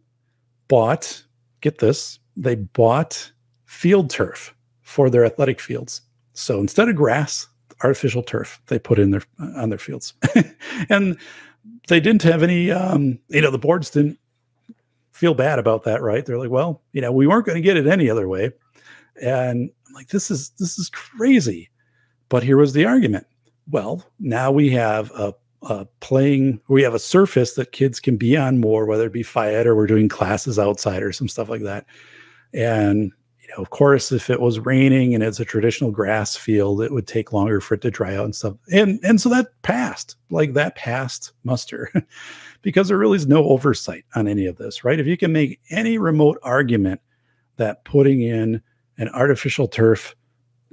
bought 0.69 1.23
get 1.61 1.79
this 1.79 2.19
they 2.37 2.55
bought 2.55 3.31
field 3.65 4.11
turf 4.11 4.55
for 4.83 5.11
their 5.11 5.25
athletic 5.25 5.61
fields. 5.61 6.03
So 6.33 6.61
instead 6.61 6.89
of 6.89 6.97
grass, 6.97 7.47
artificial 7.83 8.23
turf 8.23 8.61
they 8.67 8.79
put 8.79 8.99
in 8.99 9.11
their 9.11 9.23
on 9.39 9.69
their 9.69 9.79
fields, 9.79 10.15
and 10.89 11.17
they 11.89 12.01
didn't 12.01 12.23
have 12.23 12.43
any. 12.43 12.71
Um, 12.71 13.19
you 13.29 13.41
know, 13.41 13.51
the 13.51 13.59
boards 13.59 13.91
didn't 13.91 14.19
feel 15.13 15.35
bad 15.35 15.59
about 15.59 15.85
that, 15.85 16.03
right? 16.03 16.25
They're 16.25 16.39
like, 16.39 16.51
well, 16.51 16.83
you 16.93 17.01
know, 17.01 17.13
we 17.13 17.27
weren't 17.27 17.47
going 17.47 17.57
to 17.57 17.63
get 17.63 17.77
it 17.77 17.87
any 17.87 18.09
other 18.09 18.29
way, 18.29 18.53
and 19.21 19.71
I'm 19.87 19.95
like, 19.95 20.09
this 20.09 20.31
is 20.31 20.51
this 20.59 20.79
is 20.79 20.91
crazy. 20.91 21.71
But 22.29 22.43
here 22.43 22.57
was 22.57 22.73
the 22.73 22.87
argument. 22.87 23.27
Well, 23.71 24.05
now 24.19 24.51
we 24.51 24.71
have 24.71 25.11
a 25.13 25.35
uh, 25.63 25.85
playing 26.01 26.61
we 26.69 26.83
have 26.83 26.95
a 26.95 26.99
surface 26.99 27.55
that 27.55 27.73
kids 27.73 28.01
can 28.01 28.17
be 28.17 28.37
on 28.37 28.59
more 28.59 28.85
whether 28.85 29.07
it 29.07 29.13
be 29.13 29.23
phy 29.23 29.55
ed 29.55 29.65
or 29.65 29.77
we're 29.77 29.87
doing 29.87 30.09
classes 30.09 30.59
outside 30.59 31.05
or 31.05 31.13
some 31.13 31.29
stuff 31.29 31.49
like 31.49 31.63
that 31.63 31.87
and 32.53 33.13
know, 33.57 33.63
of 33.63 33.71
course, 33.71 34.13
if 34.13 34.31
it 34.31 34.41
was 34.41 34.61
raining 34.61 35.15
and 35.15 35.23
it's 35.23 35.41
a 35.41 35.45
traditional 35.45 35.91
grass 35.91 36.37
field, 36.37 36.83
it 36.83 36.93
would 36.93 37.07
take 37.07 37.33
longer 37.33 37.61
for 37.61 37.75
it 37.75 37.81
to 37.83 37.91
dry 37.91 38.15
out 38.15 38.25
and 38.25 38.35
stuff. 38.35 38.55
And 38.71 39.01
and 39.03 39.21
so 39.21 39.29
that 39.31 39.49
passed, 39.63 40.17
like 40.31 40.55
that 40.55 40.77
passed 40.77 41.33
muster, 41.45 41.91
because 42.63 42.89
there 42.89 42.99
really 42.99 43.17
is 43.17 43.27
no 43.27 43.45
oversight 43.45 44.05
on 44.15 44.29
any 44.29 44.47
of 44.47 44.57
this, 44.57 44.85
right? 44.85 45.01
If 45.01 45.07
you 45.07 45.17
can 45.17 45.33
make 45.33 45.61
any 45.71 45.99
remote 45.99 46.39
argument 46.43 47.01
that 47.57 47.85
putting 47.85 48.23
in 48.23 48.63
an 48.99 49.09
artificial 49.11 49.69
turf 49.69 50.15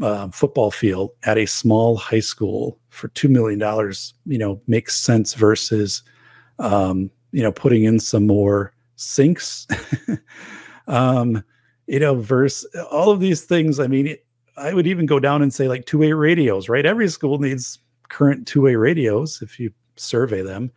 uh, 0.01 0.29
football 0.29 0.71
field 0.71 1.11
at 1.23 1.37
a 1.37 1.45
small 1.45 1.97
high 1.97 2.19
school 2.19 2.79
for 2.89 3.09
two 3.09 3.27
million 3.27 3.59
dollars, 3.59 4.13
you 4.25 4.37
know, 4.37 4.61
makes 4.67 4.95
sense 4.95 5.33
versus, 5.33 6.03
um, 6.59 7.11
you 7.31 7.43
know, 7.43 7.51
putting 7.51 7.83
in 7.83 7.99
some 7.99 8.25
more 8.25 8.73
sinks. 8.95 9.67
um, 10.87 11.43
you 11.89 11.99
know, 11.99 12.13
verse 12.13 12.65
all 12.91 13.09
of 13.09 13.19
these 13.19 13.43
things. 13.43 13.79
I 13.79 13.87
mean, 13.87 14.15
I 14.57 14.73
would 14.73 14.85
even 14.85 15.07
go 15.07 15.19
down 15.19 15.41
and 15.41 15.51
say 15.51 15.67
like 15.67 15.85
two 15.85 15.97
way 15.97 16.13
radios, 16.13 16.69
right? 16.69 16.85
Every 16.85 17.09
school 17.09 17.39
needs 17.39 17.79
current 18.09 18.47
two 18.47 18.61
way 18.61 18.75
radios 18.75 19.41
if 19.41 19.59
you 19.59 19.71
survey 19.95 20.43
them. 20.43 20.71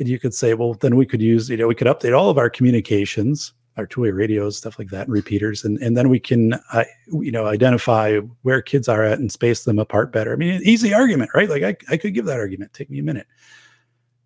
And 0.00 0.08
you 0.08 0.18
could 0.18 0.34
say, 0.34 0.54
well, 0.54 0.74
then 0.74 0.96
we 0.96 1.06
could 1.06 1.22
use, 1.22 1.48
you 1.48 1.56
know, 1.56 1.68
we 1.68 1.74
could 1.74 1.86
update 1.86 2.16
all 2.16 2.28
of 2.28 2.38
our 2.38 2.50
communications, 2.50 3.52
our 3.76 3.86
two 3.86 4.00
way 4.00 4.10
radios, 4.10 4.56
stuff 4.56 4.80
like 4.80 4.88
that, 4.88 5.06
and 5.06 5.12
repeaters. 5.12 5.64
And, 5.64 5.78
and 5.78 5.96
then 5.96 6.08
we 6.08 6.18
can, 6.18 6.54
uh, 6.72 6.84
you 7.06 7.30
know, 7.30 7.46
identify 7.46 8.18
where 8.42 8.60
kids 8.60 8.88
are 8.88 9.04
at 9.04 9.20
and 9.20 9.30
space 9.30 9.62
them 9.62 9.78
apart 9.78 10.12
better. 10.12 10.32
I 10.32 10.36
mean, 10.36 10.60
easy 10.64 10.92
argument, 10.92 11.30
right? 11.34 11.48
Like 11.48 11.62
I, 11.62 11.76
I 11.88 11.96
could 11.96 12.14
give 12.14 12.24
that 12.26 12.40
argument, 12.40 12.72
take 12.72 12.90
me 12.90 12.98
a 12.98 13.04
minute. 13.04 13.28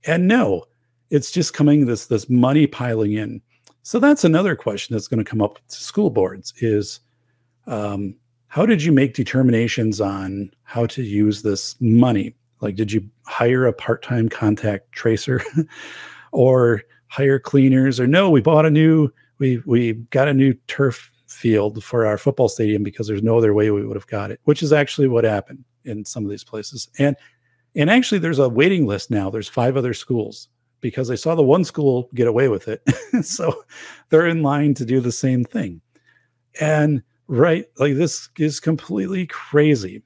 And 0.07 0.29
no, 0.29 0.65
it's 1.11 1.31
just 1.31 1.53
coming 1.53 1.85
this, 1.85 2.07
this 2.07 2.31
money 2.31 2.67
piling 2.67 3.13
in 3.13 3.43
so 3.83 3.99
that's 3.99 4.25
another 4.25 4.55
question 4.55 4.95
that's 4.95 5.09
going 5.09 5.23
to 5.23 5.29
come 5.29 5.43
up 5.43 5.59
to 5.69 5.77
school 5.77 6.11
boards 6.11 6.55
is 6.59 7.01
um, 7.67 8.15
how 8.47 8.65
did 8.65 8.83
you 8.83 8.93
make 8.93 9.15
determinations 9.15 10.01
on 10.01 10.51
how 10.63 10.87
to 10.87 11.03
use 11.03 11.43
this 11.43 11.75
money? 11.81 12.35
Like, 12.61 12.77
did 12.77 12.93
you 12.93 13.09
hire 13.27 13.67
a 13.67 13.73
part-time 13.73 14.29
contact 14.29 14.93
tracer 14.93 15.43
or 16.33 16.83
hire 17.09 17.39
cleaners 17.39 17.99
or 17.99 18.07
no, 18.07 18.31
we 18.31 18.41
bought 18.41 18.67
a 18.67 18.71
new, 18.71 19.11
we, 19.39 19.61
we 19.67 19.95
got 20.11 20.29
a 20.29 20.35
new 20.35 20.55
turf 20.69 21.11
field 21.27 21.83
for 21.83 22.07
our 22.07 22.19
football 22.19 22.49
stadium 22.49 22.83
because 22.83 23.09
there's 23.09 23.23
no 23.23 23.37
other 23.37 23.53
way 23.53 23.71
we 23.71 23.85
would 23.85 23.97
have 23.97 24.07
got 24.07 24.31
it, 24.31 24.39
which 24.45 24.63
is 24.63 24.73
actually 24.73 25.09
what 25.09 25.25
happened 25.25 25.65
in 25.85 26.05
some 26.05 26.25
of 26.25 26.31
these 26.31 26.45
places. 26.45 26.89
And, 26.99 27.17
and 27.75 27.91
actually 27.91 28.19
there's 28.19 28.39
a 28.39 28.49
waiting 28.49 28.87
list 28.87 29.11
now. 29.11 29.29
There's 29.29 29.49
five 29.49 29.77
other 29.77 29.93
schools 29.93 30.49
because 30.83 31.09
they 31.09 31.17
saw 31.17 31.35
the 31.35 31.43
one 31.43 31.65
school 31.65 32.11
get 32.15 32.29
away 32.29 32.49
with 32.49 32.69
it. 32.69 32.83
so 33.25 33.65
they're 34.11 34.27
in 34.27 34.43
line 34.43 34.75
to 34.75 34.85
do 34.85 35.01
the 35.01 35.13
same 35.13 35.45
thing. 35.45 35.81
And 36.61 37.03
right, 37.29 37.65
like 37.79 37.95
this 37.95 38.29
is 38.39 38.61
completely 38.61 39.27
crazy. 39.27 40.03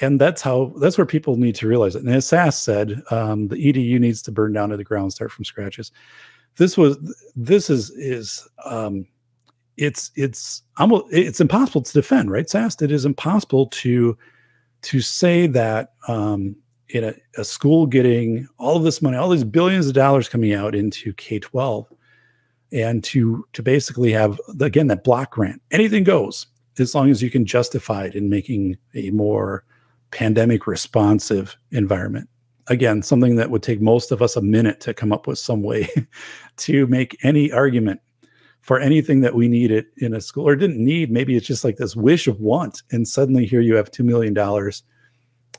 And 0.00 0.20
that's 0.20 0.40
how 0.40 0.72
that's 0.80 0.96
where 0.96 1.06
people 1.06 1.36
need 1.36 1.54
to 1.56 1.68
realize 1.68 1.94
it. 1.94 2.02
And 2.02 2.14
as 2.14 2.26
Sass 2.26 2.60
said, 2.60 3.02
um, 3.10 3.48
the 3.48 3.56
EDU 3.56 4.00
needs 4.00 4.22
to 4.22 4.32
burn 4.32 4.52
down 4.52 4.70
to 4.70 4.76
the 4.76 4.84
ground, 4.84 5.12
start 5.12 5.30
from 5.30 5.44
scratches. 5.44 5.92
This 6.56 6.76
was 6.78 6.96
this 7.36 7.70
is 7.70 7.90
is 7.90 8.48
um, 8.64 9.06
it's 9.76 10.10
it's 10.16 10.62
almost 10.78 11.06
it's 11.12 11.40
impossible 11.40 11.82
to 11.82 11.92
defend, 11.92 12.30
right? 12.30 12.48
Sass, 12.48 12.80
it 12.82 12.90
is 12.90 13.04
impossible 13.04 13.66
to 13.66 14.16
to 14.82 15.00
say 15.00 15.46
that 15.46 15.92
um, 16.08 16.56
in 16.90 17.04
a, 17.04 17.14
a 17.38 17.44
school 17.44 17.86
getting 17.86 18.48
all 18.58 18.76
of 18.76 18.82
this 18.82 19.00
money, 19.00 19.16
all 19.16 19.30
these 19.30 19.44
billions 19.44 19.86
of 19.86 19.94
dollars 19.94 20.28
coming 20.28 20.52
out 20.52 20.74
into 20.74 21.12
K 21.14 21.38
12 21.38 21.86
and 22.72 23.04
to 23.04 23.46
to 23.52 23.62
basically 23.62 24.12
have 24.12 24.38
again 24.60 24.88
that 24.88 25.04
block 25.04 25.32
grant. 25.32 25.62
Anything 25.70 26.04
goes 26.04 26.46
as 26.78 26.94
long 26.94 27.10
as 27.10 27.22
you 27.22 27.30
can 27.30 27.46
justify 27.46 28.04
it 28.04 28.14
in 28.14 28.28
making 28.28 28.76
a 28.94 29.10
more 29.10 29.64
pandemic 30.10 30.66
responsive 30.66 31.56
environment. 31.70 32.28
Again 32.66 33.02
something 33.02 33.36
that 33.36 33.50
would 33.50 33.62
take 33.62 33.80
most 33.80 34.10
of 34.10 34.20
us 34.20 34.36
a 34.36 34.42
minute 34.42 34.80
to 34.80 34.94
come 34.94 35.12
up 35.12 35.26
with 35.26 35.38
some 35.38 35.62
way 35.62 35.88
to 36.58 36.86
make 36.88 37.16
any 37.22 37.52
argument 37.52 38.00
for 38.60 38.80
anything 38.80 39.20
that 39.20 39.34
we 39.34 39.46
needed 39.46 39.84
in 39.98 40.14
a 40.14 40.20
school 40.22 40.48
or 40.48 40.56
didn't 40.56 40.82
need. 40.82 41.10
Maybe 41.10 41.36
it's 41.36 41.46
just 41.46 41.64
like 41.64 41.76
this 41.76 41.94
wish 41.94 42.26
of 42.26 42.40
want 42.40 42.82
and 42.90 43.06
suddenly 43.06 43.46
here 43.46 43.60
you 43.60 43.76
have 43.76 43.90
$2 43.90 44.04
million 44.04 44.34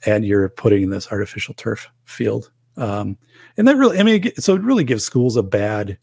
and 0.05 0.25
you're 0.25 0.49
putting 0.49 0.84
in 0.84 0.89
this 0.89 1.12
artificial 1.12 1.53
turf 1.53 1.89
field. 2.03 2.51
Um, 2.77 3.17
and 3.58 3.67
that 3.67 3.77
really, 3.77 3.99
I 3.99 4.03
mean, 4.03 4.31
so 4.38 4.55
it 4.55 4.62
really 4.62 4.84
gives 4.84 5.03
schools 5.03 5.36
a 5.36 5.43
bad 5.43 5.97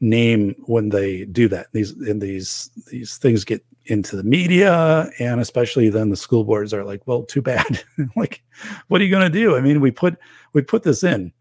name 0.00 0.54
when 0.66 0.90
they 0.90 1.24
do 1.24 1.48
that. 1.48 1.68
These 1.72 1.92
and 1.92 2.20
these 2.20 2.70
these 2.90 3.16
things 3.18 3.44
get 3.44 3.64
into 3.86 4.16
the 4.16 4.22
media, 4.22 5.10
and 5.18 5.40
especially 5.40 5.88
then 5.88 6.10
the 6.10 6.16
school 6.16 6.44
boards 6.44 6.74
are 6.74 6.84
like, 6.84 7.06
"Well, 7.06 7.22
too 7.22 7.42
bad. 7.42 7.82
like, 8.16 8.42
what 8.88 9.00
are 9.00 9.04
you 9.04 9.10
going 9.10 9.30
to 9.30 9.38
do?" 9.38 9.56
I 9.56 9.60
mean, 9.60 9.80
we 9.80 9.90
put 9.90 10.16
we 10.52 10.62
put 10.62 10.82
this 10.82 11.02
in, 11.04 11.32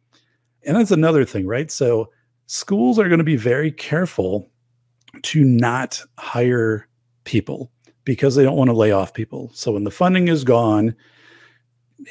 and 0.63 0.77
that's 0.77 0.91
another 0.91 1.25
thing, 1.25 1.47
right? 1.47 1.71
So 1.71 2.12
schools 2.45 2.99
are 2.99 3.10
going 3.10 3.19
to 3.19 3.23
be 3.23 3.36
very 3.36 3.71
careful 3.71 4.49
to 5.23 5.43
not 5.43 6.01
hire 6.17 6.88
people 7.23 7.71
because 8.05 8.36
they 8.36 8.43
don't 8.43 8.55
want 8.55 8.69
to 8.69 8.75
lay 8.75 8.91
off 8.91 9.13
people. 9.13 9.51
So 9.53 9.73
when 9.73 9.83
the 9.83 9.91
funding 9.91 10.27
is 10.27 10.43
gone 10.43 10.95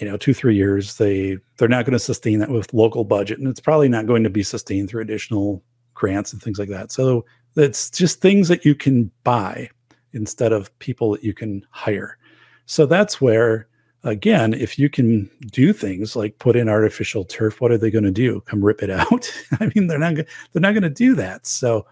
you 0.00 0.06
know 0.06 0.16
two 0.16 0.34
three 0.34 0.56
years 0.56 0.96
they 0.96 1.38
they're 1.56 1.68
not 1.68 1.84
going 1.84 1.92
to 1.92 1.98
sustain 1.98 2.40
that 2.40 2.50
with 2.50 2.74
local 2.74 3.04
budget 3.04 3.38
and 3.38 3.48
it's 3.48 3.60
probably 3.60 3.88
not 3.88 4.06
going 4.06 4.24
to 4.24 4.30
be 4.30 4.42
sustained 4.42 4.88
through 4.88 5.02
additional 5.02 5.62
grants 5.96 6.32
and 6.32 6.40
things 6.40 6.58
like 6.58 6.68
that. 6.68 6.92
So 6.92 7.24
it's 7.56 7.90
just 7.90 8.20
things 8.20 8.46
that 8.48 8.64
you 8.64 8.74
can 8.76 9.10
buy 9.24 9.70
instead 10.12 10.52
of 10.52 10.76
people 10.78 11.10
that 11.12 11.24
you 11.24 11.34
can 11.34 11.66
hire. 11.70 12.18
So 12.66 12.86
that's 12.86 13.20
where 13.20 13.66
again 14.04 14.54
if 14.54 14.78
you 14.78 14.88
can 14.88 15.28
do 15.50 15.72
things 15.72 16.14
like 16.14 16.38
put 16.38 16.54
in 16.54 16.68
artificial 16.68 17.24
turf 17.24 17.60
what 17.60 17.72
are 17.72 17.78
they 17.78 17.90
going 17.90 18.04
to 18.04 18.12
do? 18.12 18.40
Come 18.42 18.64
rip 18.64 18.82
it 18.82 18.90
out? 19.00 19.32
I 19.60 19.70
mean 19.74 19.88
they're 19.88 19.98
not 19.98 20.14
they're 20.14 20.62
not 20.62 20.72
going 20.72 20.82
to 20.82 20.90
do 20.90 21.14
that. 21.16 21.46
So 21.46 21.86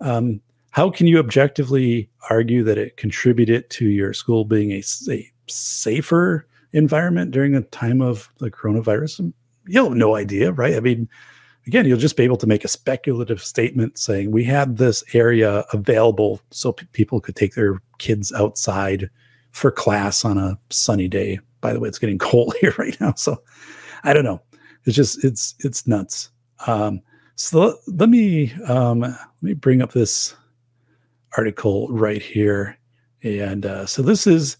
um, 0.00 0.42
how 0.70 0.90
can 0.90 1.06
you 1.06 1.18
objectively 1.18 2.10
argue 2.28 2.62
that 2.64 2.76
it 2.76 2.98
contributed 2.98 3.70
to 3.70 3.86
your 3.86 4.12
school 4.12 4.44
being 4.44 4.72
a, 4.72 4.82
a 5.08 5.32
safer 5.48 6.46
environment 6.72 7.30
during 7.30 7.54
a 7.54 7.62
time 7.62 8.00
of 8.00 8.30
the 8.38 8.50
coronavirus? 8.50 9.32
You'll 9.66 9.88
have 9.88 9.96
no 9.96 10.14
idea, 10.14 10.52
right? 10.52 10.74
I 10.74 10.80
mean, 10.80 11.08
again, 11.66 11.86
you'll 11.86 11.98
just 11.98 12.16
be 12.16 12.24
able 12.24 12.36
to 12.38 12.46
make 12.46 12.64
a 12.64 12.68
speculative 12.68 13.42
statement 13.42 13.98
saying 13.98 14.30
we 14.30 14.44
had 14.44 14.76
this 14.76 15.02
area 15.12 15.64
available 15.72 16.40
so 16.50 16.72
p- 16.72 16.86
people 16.92 17.20
could 17.20 17.36
take 17.36 17.54
their 17.54 17.80
kids 17.98 18.32
outside 18.32 19.10
for 19.50 19.70
class 19.70 20.24
on 20.24 20.38
a 20.38 20.58
sunny 20.70 21.08
day. 21.08 21.40
By 21.60 21.72
the 21.72 21.80
way, 21.80 21.88
it's 21.88 21.98
getting 21.98 22.18
cold 22.30 22.54
here 22.60 22.74
right 22.78 22.96
now, 23.00 23.14
so 23.14 23.42
I 24.04 24.12
don't 24.12 24.24
know. 24.24 24.40
It's 24.84 24.94
just 24.94 25.24
it's 25.24 25.54
it's 25.60 25.86
nuts. 25.86 26.30
Um, 26.66 27.00
so 27.34 27.76
let 27.88 28.08
me 28.08 28.52
um, 28.64 29.00
let 29.00 29.42
me 29.42 29.54
bring 29.54 29.82
up 29.82 29.92
this 29.92 30.36
article 31.36 31.88
right 31.88 32.22
here, 32.22 32.78
and 33.22 33.66
uh, 33.66 33.86
so 33.86 34.02
this 34.02 34.26
is 34.26 34.56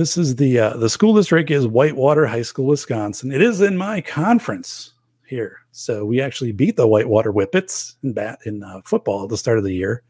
this 0.00 0.16
is 0.16 0.36
the 0.36 0.58
uh, 0.58 0.76
the 0.78 0.88
school 0.88 1.14
district 1.14 1.50
is 1.50 1.66
Whitewater 1.66 2.24
High 2.24 2.40
School, 2.40 2.68
Wisconsin. 2.68 3.30
It 3.30 3.42
is 3.42 3.60
in 3.60 3.76
my 3.76 4.00
conference 4.00 4.94
here, 5.26 5.58
so 5.72 6.06
we 6.06 6.22
actually 6.22 6.52
beat 6.52 6.76
the 6.76 6.86
Whitewater 6.86 7.30
Whippets 7.30 7.96
in 8.02 8.14
bat 8.14 8.38
in 8.46 8.62
uh, 8.62 8.80
football 8.86 9.24
at 9.24 9.28
the 9.28 9.36
start 9.36 9.58
of 9.58 9.64
the 9.64 9.74
year 9.74 10.02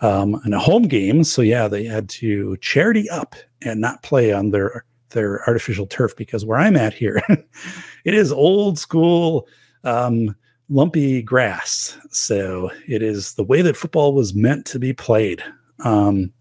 um, 0.00 0.40
in 0.46 0.54
a 0.54 0.58
home 0.58 0.84
game. 0.84 1.22
So 1.22 1.42
yeah, 1.42 1.68
they 1.68 1.84
had 1.84 2.08
to 2.08 2.56
charity 2.62 3.10
up 3.10 3.36
and 3.60 3.78
not 3.78 4.02
play 4.02 4.32
on 4.32 4.52
their 4.52 4.86
their 5.10 5.46
artificial 5.46 5.86
turf 5.86 6.16
because 6.16 6.46
where 6.46 6.58
I'm 6.58 6.76
at 6.76 6.94
here, 6.94 7.20
it 8.06 8.14
is 8.14 8.32
old 8.32 8.78
school. 8.78 9.46
Um, 9.84 10.34
lumpy 10.70 11.20
grass. 11.20 11.98
So 12.10 12.70
it 12.88 13.02
is 13.02 13.34
the 13.34 13.44
way 13.44 13.60
that 13.60 13.76
football 13.76 14.14
was 14.14 14.34
meant 14.34 14.64
to 14.66 14.78
be 14.78 14.94
played. 14.94 15.42
Um, 15.80 16.32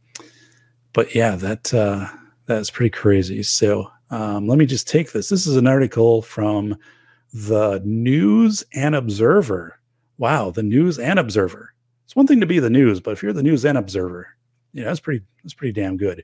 but 0.93 1.15
yeah, 1.15 1.35
that 1.35 1.73
uh, 1.73 2.07
that's 2.55 2.71
pretty 2.71 2.89
crazy. 2.89 3.43
So 3.43 3.91
um, 4.09 4.47
let 4.47 4.57
me 4.57 4.65
just 4.65 4.87
take 4.87 5.11
this. 5.11 5.29
This 5.29 5.45
is 5.45 5.55
an 5.55 5.67
article 5.67 6.23
from 6.23 6.75
the 7.31 7.79
News 7.85 8.63
and 8.73 8.95
Observer. 8.95 9.79
Wow, 10.17 10.49
the 10.49 10.63
News 10.63 10.97
and 10.97 11.19
Observer. 11.19 11.73
It's 12.05 12.15
one 12.15 12.25
thing 12.25 12.39
to 12.39 12.47
be 12.47 12.57
the 12.57 12.71
news, 12.71 12.99
but 12.99 13.11
if 13.11 13.21
you're 13.21 13.33
the 13.33 13.43
News 13.43 13.65
and 13.65 13.77
Observer, 13.77 14.27
yeah, 14.73 14.85
that's 14.85 14.99
pretty 14.99 15.23
that's 15.43 15.53
pretty 15.53 15.79
damn 15.79 15.95
good. 15.95 16.23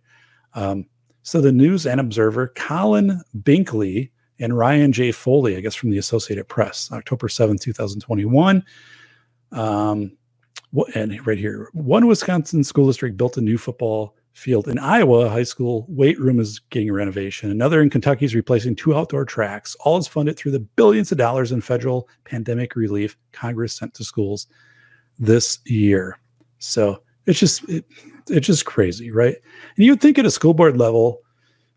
Um, 0.55 0.87
so 1.21 1.41
the 1.41 1.51
News 1.51 1.85
and 1.85 1.99
Observer, 1.99 2.47
Collin 2.47 3.21
Binkley 3.37 4.09
and 4.39 4.57
Ryan 4.57 4.91
J. 4.91 5.11
Foley, 5.11 5.55
I 5.55 5.61
guess 5.61 5.75
from 5.75 5.91
the 5.91 5.99
Associated 5.99 6.47
Press, 6.47 6.89
October 6.91 7.27
7th, 7.27 7.61
2021. 7.61 8.63
Um, 9.51 10.17
and 10.95 11.25
right 11.25 11.37
here, 11.37 11.69
one 11.73 12.07
Wisconsin 12.07 12.63
school 12.63 12.87
district 12.87 13.15
built 13.15 13.37
a 13.37 13.41
new 13.41 13.57
football 13.57 14.15
field 14.35 14.67
in 14.67 14.77
Iowa. 14.77 15.29
High 15.29 15.43
school 15.43 15.85
weight 15.87 16.19
room 16.19 16.39
is 16.39 16.59
getting 16.59 16.89
a 16.89 16.93
renovation. 16.93 17.49
Another 17.49 17.81
in 17.81 17.89
Kentucky 17.89 18.25
is 18.25 18.35
replacing 18.35 18.75
two 18.75 18.93
outdoor 18.93 19.25
tracks. 19.25 19.75
All 19.79 19.97
is 19.97 20.07
funded 20.07 20.37
through 20.37 20.51
the 20.51 20.59
billions 20.59 21.11
of 21.11 21.17
dollars 21.17 21.51
in 21.51 21.61
federal 21.61 22.09
pandemic 22.25 22.75
relief 22.75 23.17
Congress 23.31 23.73
sent 23.73 23.93
to 23.95 24.03
schools 24.03 24.47
this 25.17 25.59
year. 25.65 26.19
So 26.59 27.01
it's 27.25 27.39
just 27.39 27.67
it, 27.69 27.85
it's 28.29 28.47
just 28.47 28.65
crazy, 28.65 29.09
right? 29.09 29.37
And 29.77 29.85
you'd 29.85 30.01
think 30.01 30.19
at 30.19 30.25
a 30.25 30.31
school 30.31 30.53
board 30.53 30.77
level 30.77 31.21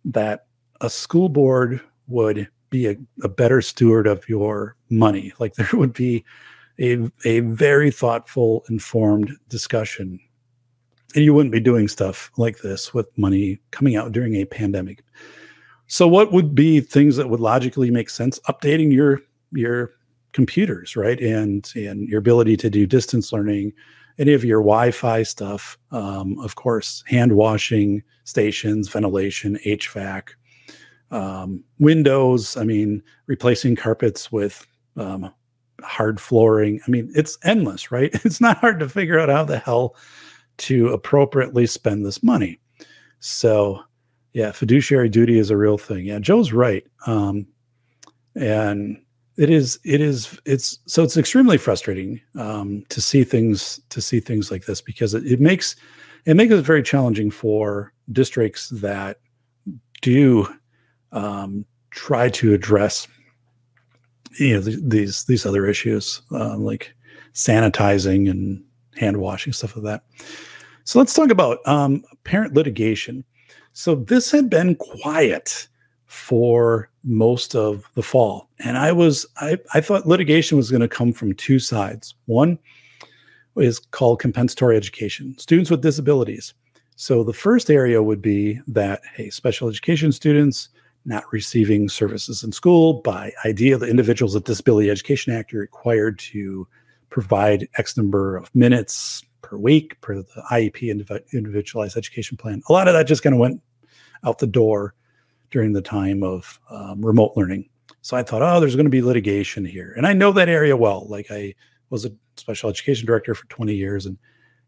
that 0.04 0.46
a 0.80 0.90
school 0.90 1.28
board 1.28 1.80
would 2.08 2.48
be 2.70 2.88
a, 2.88 2.96
a 3.22 3.28
better 3.28 3.62
steward 3.62 4.06
of 4.06 4.28
your 4.28 4.76
money. 4.90 5.32
Like 5.38 5.54
there 5.54 5.70
would 5.74 5.92
be 5.92 6.24
a, 6.80 7.08
a 7.24 7.40
very 7.40 7.90
thoughtful, 7.90 8.64
informed 8.68 9.32
discussion. 9.48 10.18
And 11.14 11.24
you 11.24 11.32
wouldn't 11.32 11.52
be 11.52 11.60
doing 11.60 11.88
stuff 11.88 12.30
like 12.36 12.58
this 12.58 12.92
with 12.92 13.06
money 13.16 13.58
coming 13.70 13.96
out 13.96 14.12
during 14.12 14.34
a 14.36 14.44
pandemic. 14.44 15.02
So 15.86 16.06
what 16.06 16.32
would 16.32 16.54
be 16.54 16.80
things 16.80 17.16
that 17.16 17.30
would 17.30 17.40
logically 17.40 17.90
make 17.90 18.10
sense? 18.10 18.38
Updating 18.48 18.92
your 18.92 19.20
your 19.52 19.92
computers, 20.32 20.96
right? 20.96 21.18
And 21.20 21.70
and 21.74 22.06
your 22.08 22.18
ability 22.18 22.56
to 22.58 22.70
do 22.70 22.86
distance 22.86 23.32
learning, 23.32 23.72
any 24.18 24.34
of 24.34 24.44
your 24.44 24.60
Wi-Fi 24.60 25.22
stuff, 25.22 25.78
um, 25.90 26.38
of 26.40 26.56
course, 26.56 27.02
hand 27.06 27.32
washing 27.32 28.02
stations, 28.24 28.90
ventilation, 28.90 29.58
HVAC, 29.64 30.28
um, 31.10 31.64
windows. 31.78 32.56
I 32.58 32.64
mean, 32.64 33.02
replacing 33.26 33.76
carpets 33.76 34.30
with 34.30 34.66
um, 34.98 35.32
hard 35.82 36.20
flooring. 36.20 36.80
I 36.86 36.90
mean, 36.90 37.10
it's 37.14 37.38
endless, 37.44 37.90
right? 37.90 38.10
It's 38.24 38.40
not 38.40 38.58
hard 38.58 38.80
to 38.80 38.88
figure 38.88 39.18
out 39.18 39.28
how 39.30 39.44
the 39.44 39.58
hell 39.58 39.96
to 40.58 40.88
appropriately 40.88 41.66
spend 41.66 42.04
this 42.04 42.22
money. 42.22 42.60
So, 43.20 43.80
yeah, 44.32 44.52
fiduciary 44.52 45.08
duty 45.08 45.38
is 45.38 45.50
a 45.50 45.56
real 45.56 45.78
thing. 45.78 46.06
Yeah, 46.06 46.18
Joe's 46.18 46.52
right. 46.52 46.86
Um, 47.06 47.46
and 48.34 49.00
it 49.36 49.50
is, 49.50 49.78
it 49.84 50.00
is, 50.00 50.38
it's 50.44 50.78
so 50.86 51.02
it's 51.02 51.16
extremely 51.16 51.58
frustrating 51.58 52.20
um, 52.36 52.84
to 52.88 53.00
see 53.00 53.24
things 53.24 53.80
to 53.88 54.00
see 54.00 54.20
things 54.20 54.50
like 54.50 54.66
this 54.66 54.80
because 54.80 55.14
it, 55.14 55.24
it 55.26 55.40
makes 55.40 55.76
it 56.24 56.34
makes 56.34 56.52
it 56.52 56.62
very 56.62 56.82
challenging 56.82 57.30
for 57.30 57.92
districts 58.12 58.68
that 58.70 59.20
do 60.02 60.46
um, 61.12 61.64
try 61.90 62.28
to 62.28 62.52
address 62.52 63.08
you 64.38 64.54
know 64.54 64.62
th- 64.62 64.78
these 64.82 65.24
these 65.24 65.46
other 65.46 65.66
issues 65.66 66.22
um, 66.32 66.64
like 66.64 66.94
sanitizing 67.32 68.30
and 68.30 68.62
hand 68.96 69.16
washing 69.16 69.52
stuff 69.52 69.76
like 69.76 69.84
that. 69.84 70.02
So 70.88 70.98
let's 70.98 71.12
talk 71.12 71.28
about 71.28 71.58
um, 71.68 72.02
parent 72.24 72.54
litigation. 72.54 73.22
So 73.74 73.94
this 73.94 74.30
had 74.30 74.48
been 74.48 74.74
quiet 74.74 75.68
for 76.06 76.88
most 77.04 77.54
of 77.54 77.84
the 77.92 78.02
fall, 78.02 78.48
and 78.58 78.78
I 78.78 78.92
was 78.92 79.26
I, 79.36 79.58
I 79.74 79.82
thought 79.82 80.06
litigation 80.06 80.56
was 80.56 80.70
going 80.70 80.80
to 80.80 80.88
come 80.88 81.12
from 81.12 81.34
two 81.34 81.58
sides. 81.58 82.14
One 82.24 82.58
is 83.54 83.78
called 83.78 84.20
compensatory 84.20 84.78
education, 84.78 85.36
students 85.36 85.70
with 85.70 85.82
disabilities. 85.82 86.54
So 86.96 87.22
the 87.22 87.34
first 87.34 87.68
area 87.68 88.02
would 88.02 88.22
be 88.22 88.58
that 88.68 89.02
hey, 89.14 89.28
special 89.28 89.68
education 89.68 90.10
students 90.10 90.70
not 91.04 91.30
receiving 91.30 91.90
services 91.90 92.42
in 92.42 92.50
school. 92.50 93.02
By 93.02 93.32
IDEA, 93.44 93.76
the 93.76 93.90
Individuals 93.90 94.32
with 94.32 94.44
Disability 94.44 94.88
Education 94.88 95.34
Act, 95.34 95.52
you're 95.52 95.60
required 95.60 96.18
to 96.30 96.66
provide 97.10 97.68
X 97.76 97.94
number 97.94 98.38
of 98.38 98.54
minutes 98.54 99.22
per 99.42 99.56
week 99.56 100.00
per 100.00 100.16
the 100.16 100.42
IEP 100.50 100.90
individualized 101.32 101.96
education 101.96 102.36
plan. 102.36 102.62
A 102.68 102.72
lot 102.72 102.88
of 102.88 102.94
that 102.94 103.06
just 103.06 103.22
kind 103.22 103.34
of 103.34 103.40
went 103.40 103.60
out 104.24 104.38
the 104.38 104.46
door 104.46 104.94
during 105.50 105.72
the 105.72 105.82
time 105.82 106.22
of 106.22 106.60
um, 106.70 107.04
remote 107.04 107.32
learning. 107.36 107.68
So 108.02 108.16
I 108.16 108.22
thought, 108.22 108.42
oh, 108.42 108.60
there's 108.60 108.76
going 108.76 108.86
to 108.86 108.90
be 108.90 109.02
litigation 109.02 109.64
here, 109.64 109.92
and 109.96 110.06
I 110.06 110.12
know 110.12 110.32
that 110.32 110.48
area 110.48 110.76
well. 110.76 111.06
Like 111.08 111.26
I 111.30 111.54
was 111.90 112.04
a 112.04 112.12
special 112.36 112.70
education 112.70 113.06
director 113.06 113.34
for 113.34 113.46
20 113.48 113.74
years, 113.74 114.06
and 114.06 114.18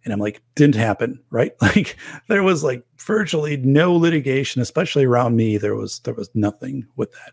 and 0.05 0.13
I'm 0.15 0.21
like, 0.21 0.43
didn't 0.55 0.77
happen, 0.77 1.21
right? 1.31 1.53
Like 1.61 1.97
there 2.29 2.43
was 2.43 2.65
like 2.65 2.85
virtually 2.99 3.57
no 3.59 3.95
litigation, 3.95 4.63
especially 4.63 5.05
around 5.05 5.37
me. 5.37 5.59
There 5.59 5.77
was 5.77 6.01
there 6.01 6.15
was 6.15 6.31
nothing 6.35 6.87
with 6.97 7.13
that. 7.13 7.33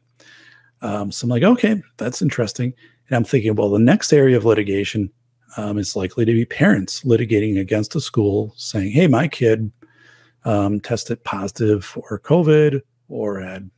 Um, 0.81 1.11
so 1.11 1.25
I'm 1.25 1.29
like, 1.29 1.43
okay, 1.43 1.81
that's 1.97 2.21
interesting. 2.21 2.73
And 3.09 3.15
I'm 3.15 3.23
thinking, 3.23 3.55
well, 3.55 3.69
the 3.69 3.79
next 3.79 4.13
area 4.13 4.37
of 4.37 4.45
litigation 4.45 5.11
um, 5.55 5.77
is 5.77 5.95
likely 5.95 6.25
to 6.25 6.33
be 6.33 6.45
parents 6.45 7.03
litigating 7.03 7.59
against 7.59 7.95
a 7.95 8.01
school, 8.01 8.53
saying, 8.57 8.91
hey, 8.91 9.07
my 9.07 9.27
kid 9.27 9.71
um, 10.45 10.79
tested 10.79 11.23
positive 11.23 11.85
for 11.85 12.19
COVID 12.23 12.81
or 13.09 13.39
had 13.39 13.69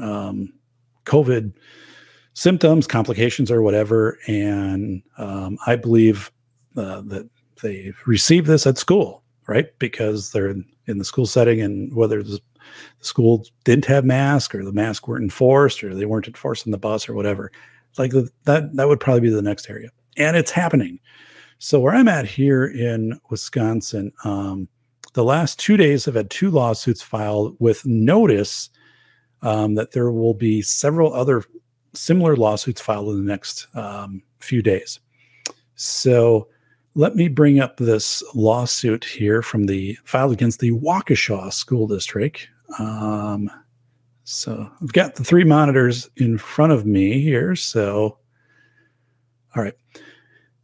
um, 0.00 0.52
COVID 1.04 1.52
symptoms, 2.34 2.86
complications, 2.86 3.50
or 3.50 3.62
whatever, 3.62 4.18
and 4.26 5.02
um, 5.18 5.58
I 5.66 5.76
believe 5.76 6.30
uh, 6.76 7.00
that 7.06 7.28
they 7.62 7.92
receive 8.06 8.46
this 8.46 8.66
at 8.66 8.78
school, 8.78 9.22
right? 9.46 9.66
Because 9.78 10.32
they're 10.32 10.54
in 10.86 10.98
the 10.98 11.04
school 11.04 11.26
setting, 11.26 11.60
and 11.60 11.94
whether 11.94 12.22
the 12.22 12.40
school 13.00 13.46
didn't 13.64 13.86
have 13.86 14.04
masks 14.04 14.54
or 14.54 14.64
the 14.64 14.72
masks 14.72 15.06
weren't 15.06 15.22
enforced 15.22 15.82
or 15.82 15.94
they 15.94 16.04
weren't 16.04 16.26
enforced 16.26 16.66
on 16.66 16.72
the 16.72 16.78
bus 16.78 17.08
or 17.08 17.14
whatever, 17.14 17.50
like 17.98 18.12
that 18.44 18.70
that 18.74 18.88
would 18.88 19.00
probably 19.00 19.22
be 19.22 19.30
the 19.30 19.42
next 19.42 19.70
area, 19.70 19.90
and 20.16 20.36
it's 20.36 20.50
happening. 20.50 20.98
So 21.58 21.80
where 21.80 21.94
I'm 21.94 22.08
at 22.08 22.26
here 22.26 22.66
in 22.66 23.18
Wisconsin, 23.30 24.12
um, 24.24 24.68
the 25.14 25.24
last 25.24 25.58
two 25.58 25.76
days 25.76 26.04
have 26.04 26.14
had 26.14 26.28
two 26.28 26.50
lawsuits 26.50 27.00
filed 27.00 27.56
with 27.58 27.86
notice 27.86 28.68
um, 29.42 29.74
that 29.74 29.92
there 29.92 30.10
will 30.10 30.34
be 30.34 30.60
several 30.60 31.14
other 31.14 31.42
similar 31.94 32.36
lawsuits 32.36 32.80
filed 32.80 33.08
in 33.08 33.24
the 33.24 33.30
next 33.30 33.68
um, 33.74 34.22
few 34.40 34.60
days. 34.60 35.00
So 35.76 36.48
let 36.94 37.14
me 37.16 37.28
bring 37.28 37.60
up 37.60 37.76
this 37.76 38.22
lawsuit 38.34 39.04
here 39.04 39.42
from 39.42 39.64
the 39.64 39.98
filed 40.04 40.32
against 40.32 40.60
the 40.60 40.72
Waukesha 40.72 41.52
School 41.52 41.86
District. 41.86 42.48
Um, 42.78 43.50
so 44.24 44.68
I've 44.82 44.92
got 44.92 45.14
the 45.14 45.24
three 45.24 45.44
monitors 45.44 46.10
in 46.16 46.36
front 46.36 46.72
of 46.72 46.84
me 46.84 47.20
here. 47.20 47.54
So, 47.54 48.18
all 49.54 49.62
right. 49.62 49.74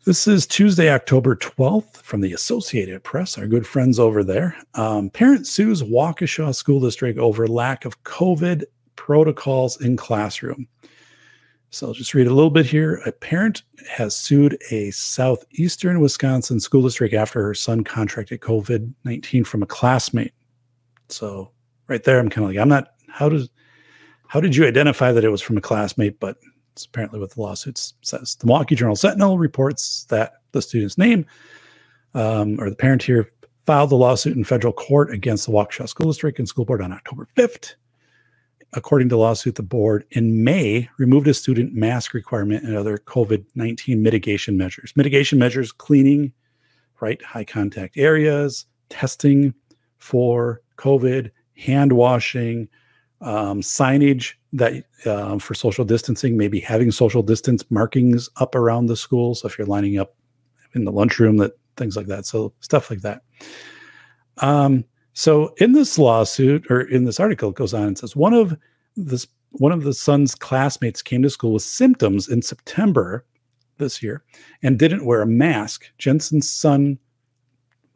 This 0.05 0.27
is 0.27 0.49
Tuesday, 0.49 0.91
October 0.91 1.37
12th 1.37 1.99
from 1.99 2.23
the 2.23 2.33
Associated 2.33 3.05
Press, 3.05 3.39
our 3.39 3.47
good 3.47 3.65
friends 3.65 4.01
over 4.01 4.25
there. 4.25 4.57
Um, 4.75 5.11
parent 5.11 5.47
sues 5.47 5.81
Waukesha 5.81 6.53
School 6.57 6.81
District 6.81 7.21
over 7.21 7.47
lack 7.47 7.85
of 7.85 8.03
COVID 8.03 8.65
protocols 8.97 9.81
in 9.81 9.97
classroom. 9.97 10.67
So 11.71 11.87
I'll 11.87 11.93
just 11.93 12.15
read 12.15 12.27
a 12.27 12.35
little 12.35 12.51
bit 12.51 12.67
here. 12.67 12.97
A 13.07 13.13
parent 13.13 13.63
has 13.89 14.17
sued 14.17 14.59
a 14.73 14.91
southeastern 14.91 16.01
Wisconsin 16.01 16.59
school 16.59 16.83
district 16.83 17.15
after 17.15 17.41
her 17.41 17.55
son 17.55 17.85
contracted 17.85 18.41
COVID 18.41 18.93
19 19.05 19.45
from 19.45 19.63
a 19.63 19.67
classmate. 19.67 20.35
So, 21.11 21.53
right 21.87 22.03
there, 22.03 22.19
I'm 22.19 22.29
kind 22.29 22.45
of 22.45 22.51
like, 22.51 22.59
I'm 22.61 22.69
not. 22.69 22.89
How 23.09 23.29
does 23.29 23.51
how 24.27 24.41
did 24.41 24.57
you 24.57 24.67
identify 24.67 25.13
that 25.13 25.23
it 25.23 25.31
was 25.31 25.43
from 25.43 25.59
a 25.59 25.61
classmate? 25.61 26.19
But 26.19 26.39
it's 26.73 26.87
apparently 26.87 27.20
what 27.20 27.31
the 27.31 27.41
lawsuit 27.41 27.93
says. 28.03 28.37
The 28.37 28.47
Milwaukee 28.47 28.75
Journal 28.75 28.97
Sentinel 28.97 29.39
reports 29.39 30.05
that 30.05 30.35
the 30.53 30.62
student's 30.62 30.99
name 30.99 31.27
um, 32.14 32.61
or 32.61 32.70
the 32.70 32.77
parent 32.77 33.03
here 33.03 33.31
filed 33.66 33.91
the 33.91 33.97
lawsuit 33.97 34.37
in 34.37 34.45
federal 34.45 34.73
court 34.73 35.12
against 35.12 35.47
the 35.47 35.53
Waukesha 35.53 35.89
School 35.89 36.09
District 36.09 36.39
and 36.39 36.49
School 36.49 36.64
Board 36.64 36.83
on 36.83 36.93
October 36.93 37.29
5th. 37.37 37.75
According 38.75 39.11
to 39.11 39.18
lawsuit, 39.18 39.57
the 39.57 39.62
board 39.62 40.07
in 40.12 40.45
May 40.45 40.89
removed 40.99 41.29
a 41.29 41.35
student 41.35 41.75
mask 41.75 42.14
requirement 42.14 42.64
and 42.64 42.75
other 42.75 42.97
COVID 42.97 43.45
19 43.55 44.03
mitigation 44.03 44.57
measures. 44.57 44.95
Mitigation 44.97 45.39
measures, 45.39 45.73
cleaning, 45.73 46.33
right, 47.01 47.23
high 47.23 47.45
contact 47.45 47.99
areas, 47.99 48.64
testing 48.89 49.53
for 49.99 50.62
COVID, 50.79 51.31
hand 51.57 51.93
washing, 51.93 52.68
um, 53.23 53.61
signage 53.61 54.35
that 54.53 54.85
uh, 55.07 55.39
for 55.39 55.55
social 55.55 55.85
distancing, 55.85 56.37
maybe 56.37 56.61
having 56.61 56.91
social 56.91 57.23
distance 57.23 57.64
markings 57.70 58.29
up 58.37 58.55
around 58.55 58.87
the 58.87 58.97
school. 58.97 59.35
So 59.35 59.49
if 59.49 59.57
you're 59.57 59.66
lining 59.66 59.99
up 59.99 60.14
in 60.75 60.85
the 60.85 60.93
lunchroom, 60.93 61.37
that 61.39 61.53
things 61.77 61.97
like 61.97 62.07
that. 62.07 62.27
So 62.27 62.53
stuff 62.61 62.91
like 62.91 63.01
that. 63.01 63.23
Um, 64.39 64.85
so 65.14 65.55
in 65.59 65.73
this 65.73 65.99
lawsuit 65.99 66.66
or 66.70 66.81
in 66.81 67.05
this 67.05 67.20
article, 67.20 67.51
it 67.51 67.57
goes 67.57 67.75
on 67.75 67.85
and 67.85 67.99
says 67.99 68.16
one 68.16 68.35
of 68.35 68.57
this 68.97 69.27
one 69.57 69.73
of 69.73 69.83
the 69.83 69.93
son's 69.93 70.35
classmates 70.35 71.03
came 71.03 71.23
to 71.23 71.29
school 71.29 71.53
with 71.53 71.62
symptoms 71.62 72.27
in 72.29 72.41
September 72.41 73.27
this 73.77 74.03
year 74.03 74.23
and 74.62 74.79
didn't 74.79 75.05
wear 75.05 75.20
a 75.20 75.27
mask. 75.27 75.91
Jensen's 75.99 76.51
son. 76.51 76.99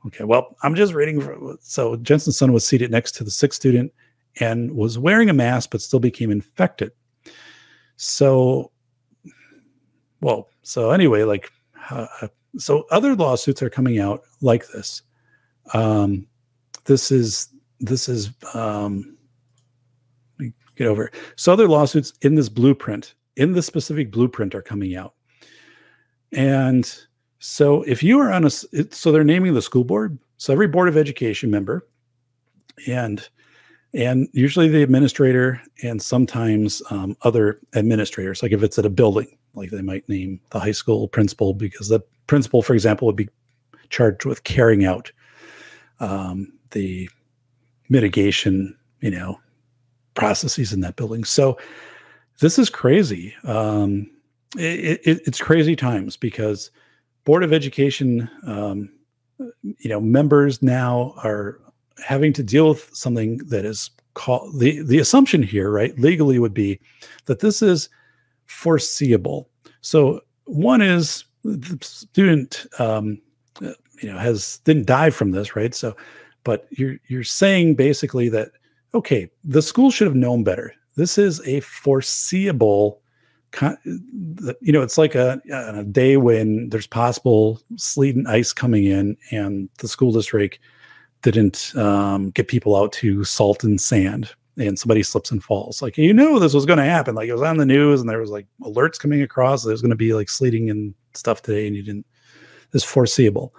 Okay, 0.06 0.24
well, 0.24 0.54
I'm 0.62 0.74
just 0.74 0.92
reading. 0.92 1.56
so 1.60 1.96
Jensen's 1.96 2.36
son 2.36 2.52
was 2.52 2.66
seated 2.66 2.90
next 2.90 3.12
to 3.12 3.24
the 3.24 3.30
sixth 3.30 3.58
student 3.58 3.90
and 4.40 4.72
was 4.72 4.98
wearing 4.98 5.30
a 5.30 5.34
mask, 5.34 5.70
but 5.70 5.80
still 5.80 6.00
became 6.00 6.30
infected. 6.30 6.92
So, 7.96 8.70
well, 10.20 10.48
so 10.62 10.90
anyway, 10.90 11.22
like, 11.22 11.50
uh, 11.90 12.28
so 12.58 12.84
other 12.90 13.14
lawsuits 13.14 13.62
are 13.62 13.70
coming 13.70 13.98
out 13.98 14.22
like 14.40 14.66
this. 14.68 15.02
Um, 15.74 16.26
this 16.84 17.10
is 17.10 17.48
this 17.80 18.08
is 18.08 18.30
um, 18.54 19.16
get 20.76 20.86
over. 20.86 21.06
It. 21.06 21.14
So 21.36 21.52
other 21.52 21.68
lawsuits 21.68 22.12
in 22.22 22.34
this 22.34 22.48
blueprint, 22.48 23.14
in 23.36 23.52
this 23.52 23.66
specific 23.66 24.10
blueprint, 24.10 24.54
are 24.54 24.62
coming 24.62 24.96
out, 24.96 25.14
and 26.32 26.92
so 27.38 27.82
if 27.82 28.02
you 28.02 28.18
are 28.20 28.32
on 28.32 28.44
a, 28.44 28.50
so 28.50 29.12
they're 29.12 29.24
naming 29.24 29.54
the 29.54 29.62
school 29.62 29.84
board. 29.84 30.18
So 30.38 30.52
every 30.52 30.68
board 30.68 30.88
of 30.88 30.96
education 30.96 31.50
member, 31.50 31.88
and 32.86 33.26
and 33.96 34.28
usually 34.32 34.68
the 34.68 34.82
administrator 34.82 35.60
and 35.82 36.00
sometimes 36.00 36.82
um, 36.90 37.16
other 37.22 37.58
administrators 37.74 38.42
like 38.42 38.52
if 38.52 38.62
it's 38.62 38.78
at 38.78 38.86
a 38.86 38.90
building 38.90 39.36
like 39.54 39.70
they 39.70 39.82
might 39.82 40.08
name 40.08 40.40
the 40.50 40.60
high 40.60 40.72
school 40.72 41.08
principal 41.08 41.54
because 41.54 41.88
the 41.88 42.00
principal 42.28 42.62
for 42.62 42.74
example 42.74 43.06
would 43.06 43.16
be 43.16 43.28
charged 43.88 44.24
with 44.24 44.44
carrying 44.44 44.84
out 44.84 45.10
um, 46.00 46.52
the 46.70 47.08
mitigation 47.88 48.76
you 49.00 49.10
know 49.10 49.38
processes 50.14 50.72
in 50.72 50.80
that 50.80 50.96
building. 50.96 51.24
So 51.24 51.58
this 52.40 52.58
is 52.58 52.68
crazy. 52.68 53.34
Um, 53.44 54.10
it, 54.56 55.00
it, 55.04 55.20
it's 55.26 55.40
crazy 55.40 55.76
times 55.76 56.16
because 56.16 56.70
board 57.24 57.44
of 57.44 57.52
education 57.52 58.28
um, 58.46 58.90
you 59.62 59.90
know 59.90 60.00
members 60.00 60.62
now 60.62 61.14
are 61.22 61.60
having 62.04 62.32
to 62.34 62.42
deal 62.42 62.70
with 62.70 62.90
something 62.92 63.38
that 63.48 63.64
is 63.64 63.90
called 64.14 64.58
the 64.58 64.82
the 64.82 64.98
assumption 64.98 65.42
here, 65.42 65.70
right? 65.70 65.98
Legally 65.98 66.38
would 66.38 66.54
be 66.54 66.80
that 67.26 67.40
this 67.40 67.62
is 67.62 67.88
foreseeable. 68.46 69.48
So 69.80 70.20
one 70.44 70.82
is 70.82 71.24
the 71.44 71.78
student, 71.82 72.66
um, 72.78 73.20
you 73.60 74.10
know, 74.10 74.18
has 74.18 74.58
didn't 74.64 74.86
die 74.86 75.10
from 75.10 75.32
this, 75.32 75.54
right? 75.56 75.74
So, 75.74 75.96
but 76.44 76.66
you're 76.70 76.96
you're 77.08 77.24
saying 77.24 77.74
basically 77.74 78.28
that 78.30 78.50
okay, 78.94 79.30
the 79.44 79.62
school 79.62 79.90
should 79.90 80.06
have 80.06 80.16
known 80.16 80.44
better. 80.44 80.72
This 80.96 81.18
is 81.18 81.46
a 81.46 81.60
foreseeable 81.60 83.00
you 84.60 84.72
know, 84.72 84.82
it's 84.82 84.98
like 84.98 85.14
a, 85.14 85.40
a, 85.50 85.84
day 85.84 86.16
when 86.16 86.68
there's 86.68 86.86
possible 86.86 87.60
sleet 87.76 88.14
and 88.14 88.28
ice 88.28 88.52
coming 88.52 88.84
in, 88.84 89.16
and 89.30 89.68
the 89.78 89.88
school 89.88 90.12
district 90.12 90.58
didn't 91.22 91.74
um, 91.76 92.30
get 92.30 92.48
people 92.48 92.76
out 92.76 92.92
to 92.92 93.24
salt 93.24 93.64
and 93.64 93.80
sand 93.80 94.30
and 94.58 94.78
somebody 94.78 95.02
slips 95.02 95.30
and 95.30 95.42
falls. 95.42 95.82
Like 95.82 95.98
you 95.98 96.14
knew 96.14 96.38
this 96.38 96.54
was 96.54 96.66
going 96.66 96.78
to 96.78 96.84
happen. 96.84 97.14
Like 97.14 97.28
it 97.28 97.32
was 97.32 97.42
on 97.42 97.58
the 97.58 97.66
news 97.66 98.00
and 98.00 98.08
there 98.08 98.20
was 98.20 98.30
like 98.30 98.46
alerts 98.62 98.98
coming 98.98 99.22
across. 99.22 99.62
There's 99.62 99.82
going 99.82 99.90
to 99.90 99.96
be 99.96 100.14
like 100.14 100.28
sleeting 100.28 100.70
and 100.70 100.94
stuff 101.14 101.42
today, 101.42 101.66
and 101.66 101.76
you 101.76 101.82
didn't. 101.82 102.06
This 102.72 102.84
foreseeable. 102.84 103.54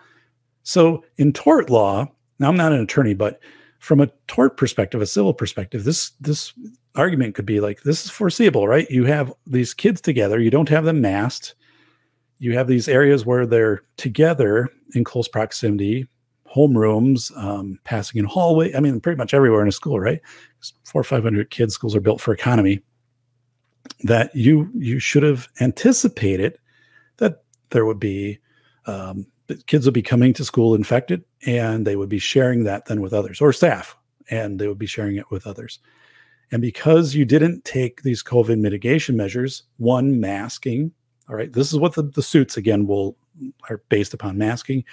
So 0.63 1.03
in 1.17 1.31
tort 1.31 1.69
law, 1.69 2.07
now 2.39 2.49
I'm 2.49 2.57
not 2.57 2.73
an 2.73 2.81
attorney, 2.81 3.13
but 3.13 3.39
from 3.79 4.01
a 4.01 4.11
tort 4.27 4.57
perspective, 4.57 5.01
a 5.01 5.05
civil 5.05 5.33
perspective, 5.33 5.83
this 5.83 6.11
this 6.19 6.53
argument 6.95 7.35
could 7.35 7.45
be 7.45 7.59
like 7.59 7.83
this 7.83 8.05
is 8.05 8.11
foreseeable, 8.11 8.67
right? 8.67 8.89
You 8.89 9.05
have 9.05 9.31
these 9.45 9.73
kids 9.73 10.01
together. 10.01 10.39
You 10.39 10.49
don't 10.49 10.69
have 10.69 10.83
them 10.83 10.99
masked. 11.01 11.55
You 12.39 12.53
have 12.53 12.67
these 12.67 12.87
areas 12.87 13.25
where 13.25 13.45
they're 13.45 13.83
together 13.97 14.69
in 14.93 15.03
close 15.03 15.27
proximity 15.27 16.07
homerooms, 16.55 17.35
um, 17.37 17.79
passing 17.83 18.19
in 18.19 18.25
hallway. 18.25 18.73
I 18.73 18.79
mean, 18.79 18.99
pretty 18.99 19.17
much 19.17 19.33
everywhere 19.33 19.61
in 19.61 19.67
a 19.67 19.71
school, 19.71 19.99
right? 19.99 20.21
Four 20.85 21.01
or 21.01 21.03
five 21.03 21.23
hundred 21.23 21.49
kids. 21.49 21.73
Schools 21.73 21.95
are 21.95 22.01
built 22.01 22.21
for 22.21 22.33
economy. 22.33 22.81
That 24.03 24.35
you 24.35 24.69
you 24.75 24.99
should 24.99 25.23
have 25.23 25.47
anticipated 25.61 26.57
that 27.17 27.43
there 27.69 27.85
would 27.85 27.99
be 27.99 28.39
um, 28.85 29.27
kids 29.65 29.85
would 29.85 29.93
be 29.93 30.01
coming 30.01 30.33
to 30.33 30.45
school 30.45 30.75
infected, 30.75 31.23
and 31.45 31.85
they 31.85 31.95
would 31.95 32.09
be 32.09 32.19
sharing 32.19 32.63
that 32.65 32.85
then 32.85 33.01
with 33.01 33.13
others 33.13 33.41
or 33.41 33.53
staff, 33.53 33.95
and 34.29 34.59
they 34.59 34.67
would 34.67 34.77
be 34.77 34.85
sharing 34.85 35.15
it 35.15 35.31
with 35.31 35.47
others. 35.47 35.79
And 36.51 36.61
because 36.61 37.13
you 37.13 37.25
didn't 37.25 37.65
take 37.65 38.03
these 38.03 38.23
COVID 38.23 38.59
mitigation 38.59 39.17
measures, 39.17 39.63
one 39.77 40.19
masking, 40.19 40.91
all 41.27 41.35
right, 41.35 41.51
this 41.51 41.73
is 41.73 41.79
what 41.79 41.95
the, 41.95 42.03
the 42.03 42.23
suits 42.23 42.55
again 42.55 42.87
will 42.87 43.17
are 43.69 43.81
based 43.89 44.13
upon 44.13 44.37
masking 44.37 44.83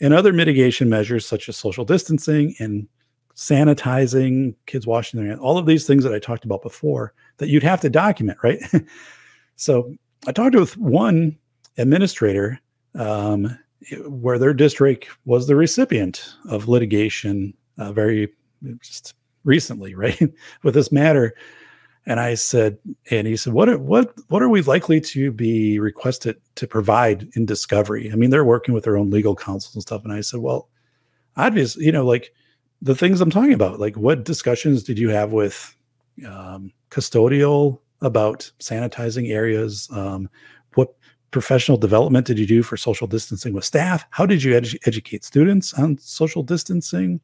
and 0.00 0.14
other 0.14 0.32
mitigation 0.32 0.88
measures 0.88 1.26
such 1.26 1.48
as 1.48 1.56
social 1.56 1.84
distancing 1.84 2.54
and 2.58 2.88
sanitizing, 3.36 4.54
kids 4.66 4.86
washing 4.86 5.18
their 5.18 5.28
hands, 5.28 5.40
all 5.40 5.58
of 5.58 5.66
these 5.66 5.86
things 5.86 6.04
that 6.04 6.14
I 6.14 6.18
talked 6.18 6.44
about 6.44 6.62
before 6.62 7.12
that 7.38 7.48
you'd 7.48 7.62
have 7.62 7.80
to 7.80 7.90
document, 7.90 8.38
right? 8.42 8.60
so 9.56 9.94
I 10.26 10.32
talked 10.32 10.54
with 10.54 10.76
one 10.76 11.36
administrator 11.76 12.60
um, 12.94 13.58
where 14.06 14.38
their 14.38 14.54
district 14.54 15.08
was 15.24 15.46
the 15.46 15.56
recipient 15.56 16.34
of 16.48 16.68
litigation 16.68 17.54
uh, 17.78 17.92
very 17.92 18.32
just 18.80 19.14
recently, 19.44 19.94
right, 19.96 20.20
with 20.62 20.74
this 20.74 20.92
matter. 20.92 21.34
And 22.06 22.20
I 22.20 22.34
said, 22.34 22.76
and 23.10 23.26
he 23.26 23.36
said, 23.36 23.54
what 23.54 23.68
are, 23.68 23.78
what 23.78 24.14
what 24.28 24.42
are 24.42 24.48
we 24.48 24.60
likely 24.60 25.00
to 25.00 25.32
be 25.32 25.78
requested 25.78 26.36
to 26.56 26.66
provide 26.66 27.28
in 27.34 27.46
discovery? 27.46 28.12
I 28.12 28.16
mean, 28.16 28.30
they're 28.30 28.44
working 28.44 28.74
with 28.74 28.84
their 28.84 28.98
own 28.98 29.10
legal 29.10 29.34
counsel 29.34 29.72
and 29.74 29.82
stuff. 29.82 30.04
And 30.04 30.12
I 30.12 30.20
said, 30.20 30.40
well, 30.40 30.68
obviously, 31.36 31.86
you 31.86 31.92
know, 31.92 32.04
like 32.04 32.32
the 32.82 32.94
things 32.94 33.20
I'm 33.20 33.30
talking 33.30 33.54
about, 33.54 33.80
like 33.80 33.96
what 33.96 34.24
discussions 34.24 34.82
did 34.82 34.98
you 34.98 35.08
have 35.08 35.32
with 35.32 35.74
um, 36.26 36.72
custodial 36.90 37.80
about 38.02 38.50
sanitizing 38.60 39.30
areas? 39.30 39.88
Um, 39.90 40.28
what 40.74 40.94
professional 41.30 41.78
development 41.78 42.26
did 42.26 42.38
you 42.38 42.46
do 42.46 42.62
for 42.62 42.76
social 42.76 43.06
distancing 43.06 43.54
with 43.54 43.64
staff? 43.64 44.04
How 44.10 44.26
did 44.26 44.42
you 44.42 44.52
edu- 44.52 44.78
educate 44.86 45.24
students 45.24 45.72
on 45.72 45.96
social 45.98 46.42
distancing? 46.42 47.20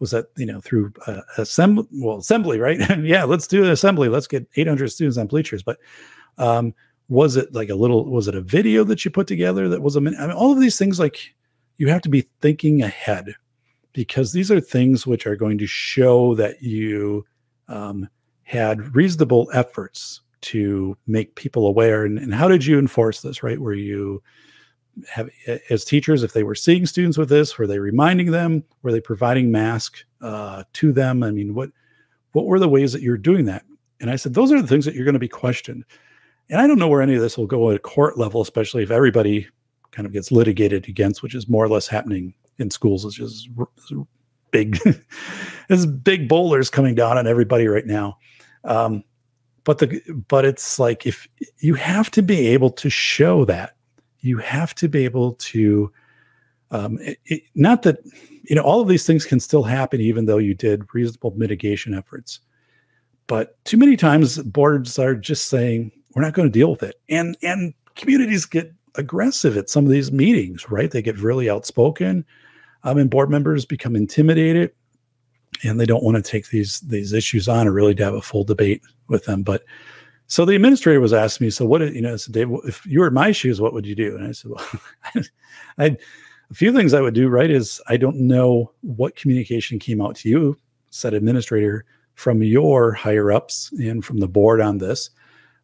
Was 0.00 0.10
that 0.10 0.26
you 0.36 0.46
know 0.46 0.60
through 0.60 0.92
uh, 1.06 1.20
assembly 1.38 1.86
well 1.92 2.18
assembly 2.18 2.58
right? 2.58 2.80
Yeah 3.00 3.24
let's 3.24 3.46
do 3.46 3.64
an 3.64 3.70
assembly. 3.70 4.08
Let's 4.08 4.26
get 4.26 4.48
800 4.56 4.88
students 4.88 5.16
on 5.16 5.28
bleachers. 5.28 5.62
But 5.62 5.78
um, 6.38 6.74
was 7.08 7.36
it 7.36 7.52
like 7.52 7.68
a 7.68 7.74
little 7.74 8.10
was 8.10 8.26
it 8.26 8.34
a 8.34 8.40
video 8.40 8.84
that 8.84 9.04
you 9.04 9.10
put 9.10 9.26
together 9.26 9.68
that 9.68 9.82
was 9.82 9.96
a 9.96 9.98
I 9.98 10.02
mean, 10.02 10.14
all 10.32 10.52
of 10.52 10.60
these 10.60 10.78
things 10.78 10.98
like 10.98 11.34
you 11.76 11.88
have 11.88 12.02
to 12.02 12.08
be 12.08 12.22
thinking 12.40 12.82
ahead 12.82 13.34
because 13.92 14.32
these 14.32 14.50
are 14.50 14.60
things 14.60 15.06
which 15.06 15.26
are 15.26 15.36
going 15.36 15.58
to 15.58 15.66
show 15.66 16.34
that 16.36 16.62
you 16.62 17.24
um, 17.68 18.08
had 18.42 18.94
reasonable 18.94 19.48
efforts 19.52 20.20
to 20.42 20.96
make 21.06 21.34
people 21.34 21.66
aware. 21.66 22.04
And, 22.04 22.18
and 22.18 22.34
how 22.34 22.48
did 22.48 22.64
you 22.64 22.78
enforce 22.78 23.22
this 23.22 23.42
right? 23.42 23.58
Were 23.58 23.74
you 23.74 24.22
have 25.08 25.30
as 25.70 25.84
teachers 25.84 26.22
if 26.22 26.32
they 26.32 26.42
were 26.42 26.54
seeing 26.54 26.86
students 26.86 27.16
with 27.16 27.28
this 27.28 27.56
were 27.58 27.66
they 27.66 27.78
reminding 27.78 28.30
them? 28.30 28.64
Were 28.82 28.92
they 28.92 29.00
providing 29.00 29.50
mask 29.50 30.04
uh, 30.20 30.64
to 30.74 30.92
them? 30.92 31.22
I 31.22 31.30
mean 31.30 31.54
what 31.54 31.70
what 32.32 32.46
were 32.46 32.58
the 32.58 32.68
ways 32.68 32.92
that 32.92 33.02
you're 33.02 33.16
doing 33.16 33.44
that? 33.46 33.64
And 34.00 34.10
i 34.10 34.16
said 34.16 34.34
those 34.34 34.52
are 34.52 34.60
the 34.60 34.68
things 34.68 34.84
that 34.84 34.94
you're 34.94 35.04
going 35.04 35.14
to 35.14 35.18
be 35.18 35.28
questioned. 35.28 35.84
And 36.48 36.60
i 36.60 36.66
don't 36.66 36.78
know 36.78 36.88
where 36.88 37.02
any 37.02 37.14
of 37.14 37.20
this 37.20 37.38
will 37.38 37.46
go 37.46 37.70
at 37.70 37.76
a 37.76 37.80
court 37.80 38.18
level 38.18 38.40
especially 38.40 38.82
if 38.82 38.90
everybody 38.90 39.46
kind 39.92 40.06
of 40.06 40.12
gets 40.12 40.30
litigated 40.30 40.88
against 40.88 41.22
which 41.22 41.34
is 41.34 41.48
more 41.48 41.64
or 41.64 41.68
less 41.68 41.88
happening 41.88 42.34
in 42.60 42.70
schools. 42.70 43.04
Which 43.04 43.18
is 43.18 43.48
big, 44.50 44.78
this 45.68 45.86
big 45.86 46.28
boulders 46.28 46.70
coming 46.70 46.94
down 46.94 47.18
on 47.18 47.26
everybody 47.26 47.66
right 47.66 47.86
now. 47.86 48.18
Um, 48.64 49.02
but 49.64 49.78
the 49.78 50.00
but 50.28 50.44
it's 50.44 50.78
like 50.78 51.06
if 51.06 51.28
you 51.58 51.74
have 51.74 52.10
to 52.12 52.22
be 52.22 52.48
able 52.48 52.70
to 52.70 52.88
show 52.88 53.44
that 53.46 53.74
you 54.20 54.38
have 54.38 54.74
to 54.76 54.88
be 54.88 55.04
able 55.04 55.32
to 55.34 55.92
um, 56.70 56.98
it, 57.00 57.18
it, 57.26 57.42
not 57.54 57.82
that 57.82 57.98
you 58.44 58.54
know 58.54 58.62
all 58.62 58.80
of 58.80 58.88
these 58.88 59.06
things 59.06 59.24
can 59.24 59.40
still 59.40 59.62
happen 59.62 60.00
even 60.00 60.26
though 60.26 60.38
you 60.38 60.54
did 60.54 60.84
reasonable 60.94 61.32
mitigation 61.36 61.94
efforts. 61.94 62.40
But 63.26 63.62
too 63.64 63.76
many 63.76 63.96
times 63.96 64.38
boards 64.38 64.98
are 64.98 65.14
just 65.14 65.48
saying 65.48 65.92
we're 66.14 66.22
not 66.22 66.34
going 66.34 66.48
to 66.48 66.58
deal 66.58 66.70
with 66.70 66.82
it. 66.82 67.00
And 67.08 67.36
and 67.42 67.74
communities 67.96 68.46
get 68.46 68.72
aggressive 68.96 69.56
at 69.56 69.70
some 69.70 69.84
of 69.84 69.90
these 69.90 70.10
meetings 70.10 70.68
right? 70.70 70.90
They 70.90 71.02
get 71.02 71.18
really 71.18 71.48
outspoken 71.50 72.24
um, 72.82 72.98
and 72.98 73.10
board 73.10 73.30
members 73.30 73.64
become 73.64 73.94
intimidated 73.94 74.72
and 75.62 75.78
they 75.78 75.86
don't 75.86 76.02
want 76.02 76.16
to 76.16 76.22
take 76.22 76.48
these 76.48 76.80
these 76.80 77.12
issues 77.12 77.48
on 77.48 77.68
or 77.68 77.72
really 77.72 77.94
to 77.94 78.04
have 78.04 78.14
a 78.14 78.22
full 78.22 78.44
debate 78.44 78.82
with 79.08 79.24
them. 79.24 79.42
But 79.42 79.64
so 80.30 80.44
the 80.44 80.54
administrator 80.54 81.00
was 81.00 81.12
asking 81.12 81.46
me 81.46 81.50
so 81.50 81.66
what 81.66 81.82
you 81.92 82.00
know 82.00 82.16
said, 82.16 82.32
Dave, 82.32 82.50
if 82.64 82.86
you 82.86 83.00
were 83.00 83.08
in 83.08 83.14
my 83.14 83.32
shoes 83.32 83.60
what 83.60 83.74
would 83.74 83.86
you 83.86 83.94
do 83.94 84.16
and 84.16 84.26
i 84.26 84.32
said 84.32 84.50
well 84.50 84.66
i 85.78 85.96
a 86.50 86.54
few 86.54 86.72
things 86.72 86.94
I 86.94 87.00
would 87.00 87.14
do 87.14 87.28
right 87.28 87.50
is 87.50 87.80
I 87.86 87.96
don't 87.96 88.16
know 88.16 88.72
what 88.80 89.16
communication 89.16 89.78
came 89.78 90.00
out 90.00 90.16
to 90.16 90.28
you, 90.28 90.56
said 90.90 91.14
administrator, 91.14 91.84
from 92.14 92.42
your 92.42 92.92
higher 92.92 93.32
ups 93.32 93.70
and 93.72 94.04
from 94.04 94.18
the 94.18 94.28
board 94.28 94.60
on 94.60 94.78
this. 94.78 95.10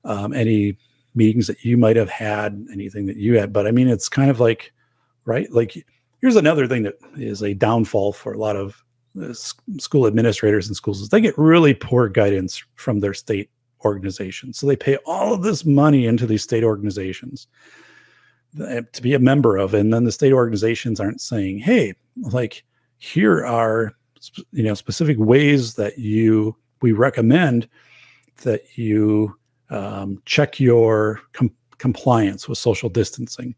Um, 0.05 0.33
any 0.33 0.79
meetings 1.14 1.49
that 1.49 1.64
you 1.64 1.77
might 1.77 1.97
have 1.97 2.09
had, 2.09 2.67
anything 2.73 3.07
that 3.07 3.17
you 3.17 3.39
had. 3.39 3.53
But 3.53 3.67
I 3.67 3.73
mean, 3.73 3.89
it's 3.89 4.09
kind 4.09 4.31
of 4.31 4.39
like, 4.39 4.73
right? 5.25 5.51
Like, 5.51 5.85
here's 6.21 6.37
another 6.37 6.69
thing 6.69 6.85
that 6.85 6.95
is 7.17 7.43
a 7.43 7.55
downfall 7.55 8.12
for 8.12 8.33
a 8.33 8.39
lot 8.39 8.55
of 8.55 8.85
uh, 9.21 9.33
school 9.33 10.07
administrators 10.07 10.69
and 10.69 10.77
schools 10.77 11.01
is 11.01 11.09
they 11.09 11.21
get 11.21 11.37
really 11.37 11.75
poor 11.75 12.09
guidance 12.09 12.62
from 12.77 13.01
their 13.01 13.14
state 13.14 13.51
organizations. 13.87 14.59
So 14.59 14.66
they 14.66 14.76
pay 14.76 14.97
all 15.07 15.32
of 15.32 15.43
this 15.43 15.64
money 15.64 16.07
into 16.07 16.26
these 16.26 16.43
state 16.43 16.64
organizations 16.64 17.47
to 18.57 19.03
be 19.03 19.14
a 19.14 19.18
member 19.18 19.57
of 19.57 19.74
and 19.74 19.93
then 19.93 20.05
the 20.05 20.12
state 20.12 20.32
organizations 20.32 20.99
aren't 20.99 21.20
saying 21.20 21.59
hey 21.59 21.93
like 22.30 22.64
here 22.99 23.45
are 23.45 23.93
you 24.53 24.62
know 24.62 24.74
specific 24.74 25.18
ways 25.18 25.74
that 25.74 25.99
you 25.99 26.57
we 26.80 26.93
recommend 26.93 27.68
that 28.43 28.62
you 28.76 29.37
um, 29.70 30.22
check 30.24 30.61
your 30.61 31.20
com- 31.32 31.55
compliance 31.78 32.49
with 32.49 32.59
social 32.59 32.89
distancing 32.89 33.55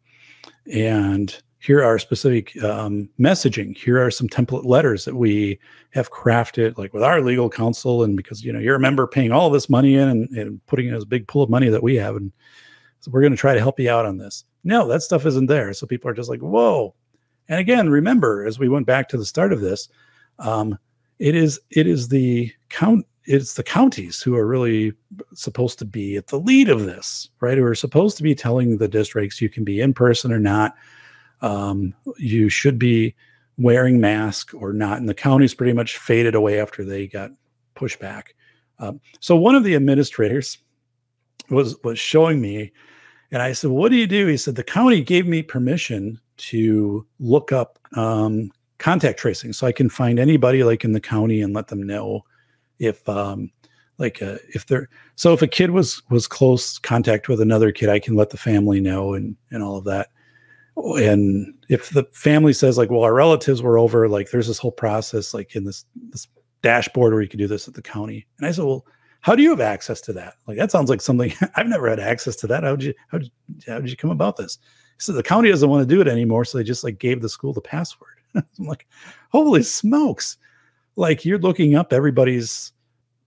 and 0.72 1.42
here 1.60 1.82
are 1.82 1.98
specific 1.98 2.60
um, 2.62 3.08
messaging 3.18 3.76
here 3.76 4.04
are 4.04 4.10
some 4.10 4.28
template 4.28 4.64
letters 4.64 5.04
that 5.04 5.16
we 5.16 5.58
have 5.90 6.10
crafted 6.10 6.78
like 6.78 6.92
with 6.94 7.02
our 7.02 7.20
legal 7.20 7.50
counsel 7.50 8.04
and 8.04 8.16
because 8.16 8.44
you 8.44 8.52
know 8.52 8.58
you're 8.58 8.76
a 8.76 8.80
member 8.80 9.06
paying 9.06 9.32
all 9.32 9.50
this 9.50 9.68
money 9.68 9.94
in 9.94 10.08
and, 10.08 10.28
and 10.30 10.66
putting 10.66 10.86
in 10.86 10.94
this 10.94 11.04
big 11.04 11.26
pool 11.26 11.42
of 11.42 11.50
money 11.50 11.68
that 11.68 11.82
we 11.82 11.96
have 11.96 12.16
and 12.16 12.32
so 13.00 13.10
we're 13.10 13.20
going 13.20 13.32
to 13.32 13.36
try 13.36 13.54
to 13.54 13.60
help 13.60 13.78
you 13.78 13.90
out 13.90 14.06
on 14.06 14.18
this 14.18 14.44
no, 14.64 14.86
that 14.88 15.02
stuff 15.02 15.26
isn't 15.26 15.46
there. 15.46 15.72
So 15.72 15.86
people 15.86 16.10
are 16.10 16.14
just 16.14 16.28
like, 16.28 16.40
whoa. 16.40 16.94
And 17.48 17.58
again, 17.58 17.88
remember, 17.88 18.44
as 18.44 18.58
we 18.58 18.68
went 18.68 18.86
back 18.86 19.08
to 19.08 19.16
the 19.16 19.24
start 19.24 19.52
of 19.52 19.60
this, 19.60 19.88
um, 20.38 20.78
it 21.18 21.34
is 21.34 21.58
it 21.70 21.86
is 21.86 22.08
the 22.08 22.52
count 22.68 23.06
it's 23.24 23.54
the 23.54 23.62
counties 23.62 24.22
who 24.22 24.36
are 24.36 24.46
really 24.46 24.92
supposed 25.34 25.78
to 25.78 25.84
be 25.84 26.16
at 26.16 26.28
the 26.28 26.38
lead 26.38 26.68
of 26.68 26.84
this, 26.84 27.28
right? 27.40 27.58
Who 27.58 27.64
are 27.64 27.74
supposed 27.74 28.16
to 28.18 28.22
be 28.22 28.34
telling 28.34 28.76
the 28.76 28.88
districts 28.88 29.40
you 29.40 29.48
can 29.48 29.64
be 29.64 29.80
in 29.80 29.94
person 29.94 30.32
or 30.32 30.38
not. 30.38 30.74
Um, 31.40 31.94
you 32.16 32.48
should 32.48 32.78
be 32.78 33.14
wearing 33.56 34.00
mask 34.00 34.52
or 34.54 34.72
not. 34.72 34.98
And 34.98 35.08
the 35.08 35.14
counties 35.14 35.54
pretty 35.54 35.72
much 35.72 35.98
faded 35.98 36.34
away 36.34 36.60
after 36.60 36.84
they 36.84 37.06
got 37.06 37.30
pushed 37.74 38.00
back. 38.00 38.34
Um, 38.78 39.00
so 39.20 39.36
one 39.36 39.54
of 39.54 39.64
the 39.64 39.74
administrators 39.74 40.58
was 41.50 41.76
was 41.82 41.98
showing 41.98 42.40
me 42.40 42.72
and 43.30 43.42
I 43.42 43.52
said, 43.52 43.70
What 43.70 43.90
do 43.90 43.96
you 43.96 44.06
do? 44.06 44.26
He 44.26 44.36
said, 44.36 44.54
The 44.54 44.64
county 44.64 45.02
gave 45.02 45.26
me 45.26 45.42
permission 45.42 46.20
to 46.38 47.06
look 47.18 47.52
up 47.52 47.78
um, 47.94 48.50
contact 48.78 49.18
tracing 49.18 49.52
so 49.52 49.66
I 49.66 49.72
can 49.72 49.88
find 49.88 50.18
anybody 50.18 50.62
like 50.64 50.84
in 50.84 50.92
the 50.92 51.00
county 51.00 51.42
and 51.42 51.52
let 51.54 51.68
them 51.68 51.82
know 51.82 52.24
if, 52.78 53.06
um, 53.08 53.50
like, 53.98 54.22
uh, 54.22 54.36
if 54.54 54.66
they're 54.66 54.88
so 55.16 55.32
if 55.32 55.42
a 55.42 55.48
kid 55.48 55.70
was 55.70 56.00
was 56.08 56.28
close 56.28 56.78
contact 56.78 57.28
with 57.28 57.40
another 57.40 57.72
kid, 57.72 57.88
I 57.88 57.98
can 57.98 58.14
let 58.14 58.30
the 58.30 58.36
family 58.36 58.80
know 58.80 59.14
and 59.14 59.36
and 59.50 59.62
all 59.62 59.76
of 59.76 59.84
that. 59.84 60.08
And 60.78 61.54
if 61.68 61.90
the 61.90 62.04
family 62.12 62.52
says 62.52 62.78
like, 62.78 62.90
well, 62.90 63.02
our 63.02 63.14
relatives 63.14 63.62
were 63.62 63.78
over, 63.78 64.08
like, 64.08 64.30
there's 64.30 64.46
this 64.46 64.58
whole 64.58 64.72
process 64.72 65.34
like 65.34 65.56
in 65.56 65.64
this 65.64 65.84
this 66.10 66.28
dashboard 66.62 67.12
where 67.12 67.22
you 67.22 67.28
can 67.28 67.38
do 67.38 67.46
this 67.46 67.68
at 67.68 67.74
the 67.74 67.82
county. 67.82 68.26
And 68.38 68.46
I 68.46 68.52
said, 68.52 68.64
well, 68.64 68.84
how 69.20 69.34
do 69.34 69.42
you 69.42 69.50
have 69.50 69.60
access 69.60 70.00
to 70.02 70.12
that? 70.14 70.34
Like 70.46 70.56
that 70.56 70.70
sounds 70.70 70.90
like 70.90 71.00
something 71.00 71.32
I've 71.56 71.66
never 71.66 71.88
had 71.88 72.00
access 72.00 72.36
to 72.36 72.46
that. 72.48 72.64
How 72.64 72.76
did 72.76 72.84
you 72.84 72.94
how 73.10 73.18
did, 73.80 73.90
you 73.90 73.96
come 73.96 74.10
about 74.10 74.36
this? 74.36 74.58
So 74.98 75.12
the 75.12 75.22
county 75.22 75.48
doesn't 75.50 75.68
want 75.68 75.88
to 75.88 75.94
do 75.94 76.00
it 76.00 76.08
anymore, 76.08 76.44
so 76.44 76.58
they 76.58 76.64
just 76.64 76.84
like 76.84 76.98
gave 76.98 77.22
the 77.22 77.28
school 77.28 77.52
the 77.52 77.60
password. 77.60 78.10
I'm 78.34 78.44
like, 78.58 78.86
holy 79.30 79.62
smokes! 79.62 80.36
Like 80.96 81.24
you're 81.24 81.38
looking 81.38 81.74
up 81.76 81.92
everybody's 81.92 82.72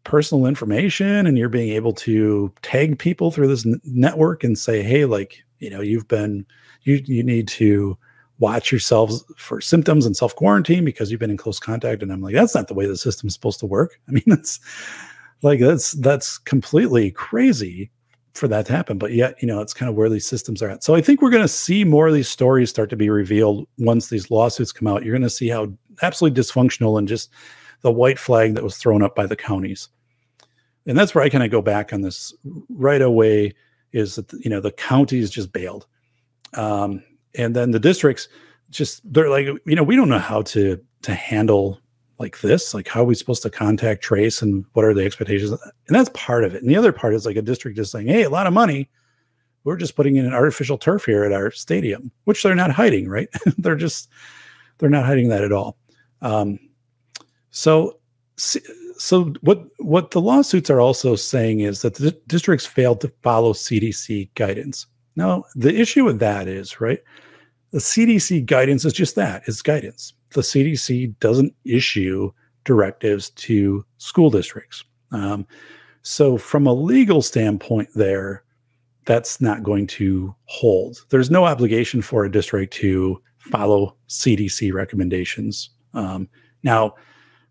personal 0.04 0.48
information 0.48 1.28
and 1.28 1.38
you're 1.38 1.48
being 1.48 1.70
able 1.74 1.94
to 1.94 2.52
tag 2.64 2.98
people 2.98 3.32
through 3.32 3.48
this 3.48 3.66
n- 3.66 3.80
network 3.84 4.44
and 4.44 4.58
say, 4.58 4.82
hey, 4.82 5.06
like 5.06 5.44
you 5.60 5.70
know, 5.70 5.82
you've 5.82 6.08
been 6.08 6.46
you 6.84 7.02
you 7.06 7.24
need 7.24 7.48
to 7.50 7.98
watch 8.42 8.72
yourselves 8.72 9.24
for 9.38 9.62
symptoms 9.62 10.06
and 10.06 10.18
self 10.18 10.36
quarantine 10.36 10.84
because 10.84 11.10
you've 11.10 11.20
been 11.20 11.32
in 11.32 11.38
close 11.38 11.60
contact. 11.60 12.02
And 12.02 12.12
I'm 12.12 12.22
like, 12.22 12.34
that's 12.34 12.56
not 12.56 12.68
the 12.68 12.74
way 12.74 12.88
the 12.88 12.98
system's 12.98 13.34
supposed 13.34 13.60
to 13.62 13.66
work. 13.66 14.00
I 14.10 14.12
mean, 14.12 14.24
that's 14.28 14.60
like 15.42 15.60
that's 15.60 15.94
that's 15.94 16.38
completely 16.38 17.12
crazy 17.12 17.90
for 18.34 18.48
that 18.48 18.66
to 18.66 18.74
happen. 18.74 18.98
But 18.98 19.14
yet 19.14 19.36
you 19.42 19.48
know 19.48 19.62
it's 19.62 19.74
kind 19.74 19.90
of 19.90 19.96
where 19.96 20.10
these 20.10 20.28
systems 20.28 20.62
are 20.62 20.70
at. 20.70 20.84
So 20.84 20.96
i 20.96 21.02
think 21.02 21.22
we're 21.22 21.30
going 21.30 21.44
to 21.44 21.48
see 21.48 21.84
more 21.84 22.08
of 22.08 22.14
these 22.14 22.30
stories 22.30 22.70
start 22.70 22.90
to 22.90 22.98
be 22.98 23.10
revealed 23.10 23.68
once 23.78 24.10
these 24.10 24.30
lawsuits 24.32 24.72
come 24.72 24.88
out. 24.88 25.04
You're 25.04 25.14
going 25.14 25.22
to 25.22 25.30
see 25.30 25.48
how 25.48 25.72
absolutely 26.02 26.42
dysfunctional 26.42 26.98
and 26.98 27.08
just 27.08 27.30
the 27.82 27.92
white 27.92 28.20
flag 28.20 28.56
that 28.56 28.64
was 28.64 28.78
thrown 28.78 29.04
up 29.04 29.16
by 29.16 29.26
the 29.26 29.36
counties. 29.36 29.90
And 30.88 30.98
that's 30.98 31.14
where 31.14 31.24
i 31.24 31.30
kind 31.30 31.44
of 31.44 31.52
go 31.52 31.62
back 31.62 31.94
on 31.94 32.02
this 32.02 32.34
right 32.70 33.02
away 33.02 33.54
is 33.92 34.16
that 34.16 34.32
you 34.34 34.50
know 34.50 34.62
the 34.62 34.72
counties 34.72 35.30
just 35.30 35.52
bailed 35.52 35.86
um, 36.54 37.04
and 37.36 37.56
then 37.56 37.72
the 37.72 37.80
districts 37.80 38.28
just 38.70 39.02
they're 39.12 39.30
like 39.30 39.48
you 39.66 39.76
know 39.76 39.84
we 39.84 39.96
don't 39.96 40.10
know 40.10 40.20
how 40.20 40.42
to 40.42 40.80
to 41.02 41.14
handle 41.14 41.80
like 42.20 42.40
this 42.42 42.74
like 42.74 42.88
how 42.88 43.02
are 43.02 43.06
we 43.06 43.16
supposed 43.16 43.42
to 43.42 43.50
contact 43.50 44.04
trace 44.04 44.42
and 44.42 44.64
what 44.74 44.86
are 44.86 44.94
the 44.94 45.04
expectations? 45.04 45.52
And 45.52 45.96
that's 45.96 46.10
part 46.14 46.44
of 46.44 46.54
it. 46.54 46.62
And 46.62 46.70
the 46.70 46.76
other 46.76 46.92
part 46.92 47.14
is 47.14 47.26
like 47.26 47.36
a 47.36 47.42
district 47.42 47.80
is 47.80 47.92
saying 47.92 48.08
hey 48.08 48.24
a 48.24 48.30
lot 48.30 48.48
of 48.48 48.54
money. 48.54 48.90
We're 49.64 49.78
just 49.78 49.96
putting 49.96 50.16
in 50.16 50.26
an 50.26 50.34
artificial 50.34 50.78
turf 50.78 51.06
here 51.06 51.24
at 51.24 51.34
our 51.34 51.52
stadium 51.52 52.12
which 52.26 52.44
they're 52.44 52.56
not 52.56 52.72
hiding 52.72 53.10
right? 53.10 53.30
They're 53.58 53.76
just 53.76 54.10
they're 54.78 54.90
not 54.90 55.06
hiding 55.06 55.30
that 55.30 55.44
at 55.44 55.52
all. 55.52 55.78
Um, 56.22 56.60
so 57.52 58.00
so 59.02 59.34
what 59.42 59.66
what 59.78 60.12
the 60.12 60.22
lawsuits 60.22 60.70
are 60.70 60.80
also 60.80 61.16
saying 61.16 61.62
is 61.62 61.82
that 61.82 61.96
the 61.96 62.12
districts 62.28 62.66
failed 62.66 63.02
to 63.02 63.12
follow 63.24 63.54
cdc 63.54 64.30
guidance 64.36 64.86
now 65.16 65.44
the 65.56 65.76
issue 65.80 66.04
with 66.04 66.20
that 66.20 66.48
is 66.48 66.80
right 66.80 67.00
the 67.72 67.80
cdc 67.80 68.46
guidance 68.46 68.86
is 68.86 68.94
just 68.94 69.16
that 69.16 69.44
it's 69.48 69.62
guidance 69.62 70.14
the 70.34 70.42
CDC 70.42 71.20
doesn't 71.20 71.54
issue 71.66 72.32
directives 72.64 73.30
to 73.32 73.86
school 73.98 74.30
districts. 74.30 74.84
Um, 75.12 75.46
so, 76.04 76.38
from 76.38 76.66
a 76.66 76.74
legal 76.74 77.22
standpoint, 77.22 77.90
there, 77.96 78.44
that's 79.06 79.42
not 79.42 79.64
going 79.64 79.88
to 79.88 80.36
hold. 80.46 81.06
There's 81.10 81.30
no 81.30 81.46
obligation 81.46 82.02
for 82.02 82.24
a 82.24 82.32
district 82.32 82.74
to 82.76 83.22
follow 83.40 83.96
CDC 84.08 84.74
recommendations. 84.74 85.70
Um, 85.94 86.30
now, 86.64 86.96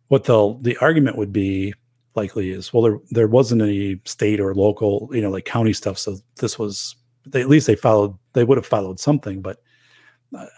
what 0.09 0.25
the 0.25 0.59
the 0.63 0.77
argument 0.79 1.17
would 1.17 1.33
be 1.33 1.75
likely 2.17 2.51
is, 2.51 2.73
well, 2.73 2.83
there 2.83 2.99
there 3.11 3.29
wasn't 3.29 3.63
any 3.63 4.01
state 4.05 4.41
or 4.41 4.55
local, 4.55 5.09
you 5.13 5.21
know, 5.21 5.31
like 5.31 5.45
county 5.45 5.73
stuff. 5.73 5.99
So 5.99 6.17
this 6.37 6.59
was 6.59 6.97
they, 7.27 7.41
at 7.41 7.49
least 7.49 7.67
they 7.67 7.77
followed. 7.77 8.17
They 8.33 8.45
would 8.45 8.59
have 8.59 8.67
followed 8.67 9.01
something, 9.01 9.43
but 9.43 9.59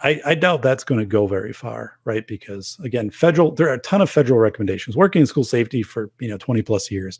I, 0.03 0.21
I, 0.25 0.35
doubt 0.35 0.61
that's 0.61 0.83
going 0.83 0.99
to 0.99 1.05
go 1.05 1.25
very 1.25 1.51
far, 1.51 1.97
right? 2.05 2.25
Because 2.27 2.77
again, 2.83 3.09
federal 3.09 3.51
there 3.51 3.69
are 3.69 3.73
a 3.73 3.79
ton 3.79 4.01
of 4.01 4.09
federal 4.09 4.39
recommendations. 4.39 4.95
Working 4.95 5.21
in 5.21 5.25
school 5.25 5.43
safety 5.43 5.81
for 5.81 6.11
you 6.19 6.27
know 6.27 6.37
20 6.37 6.61
plus 6.61 6.91
years, 6.91 7.19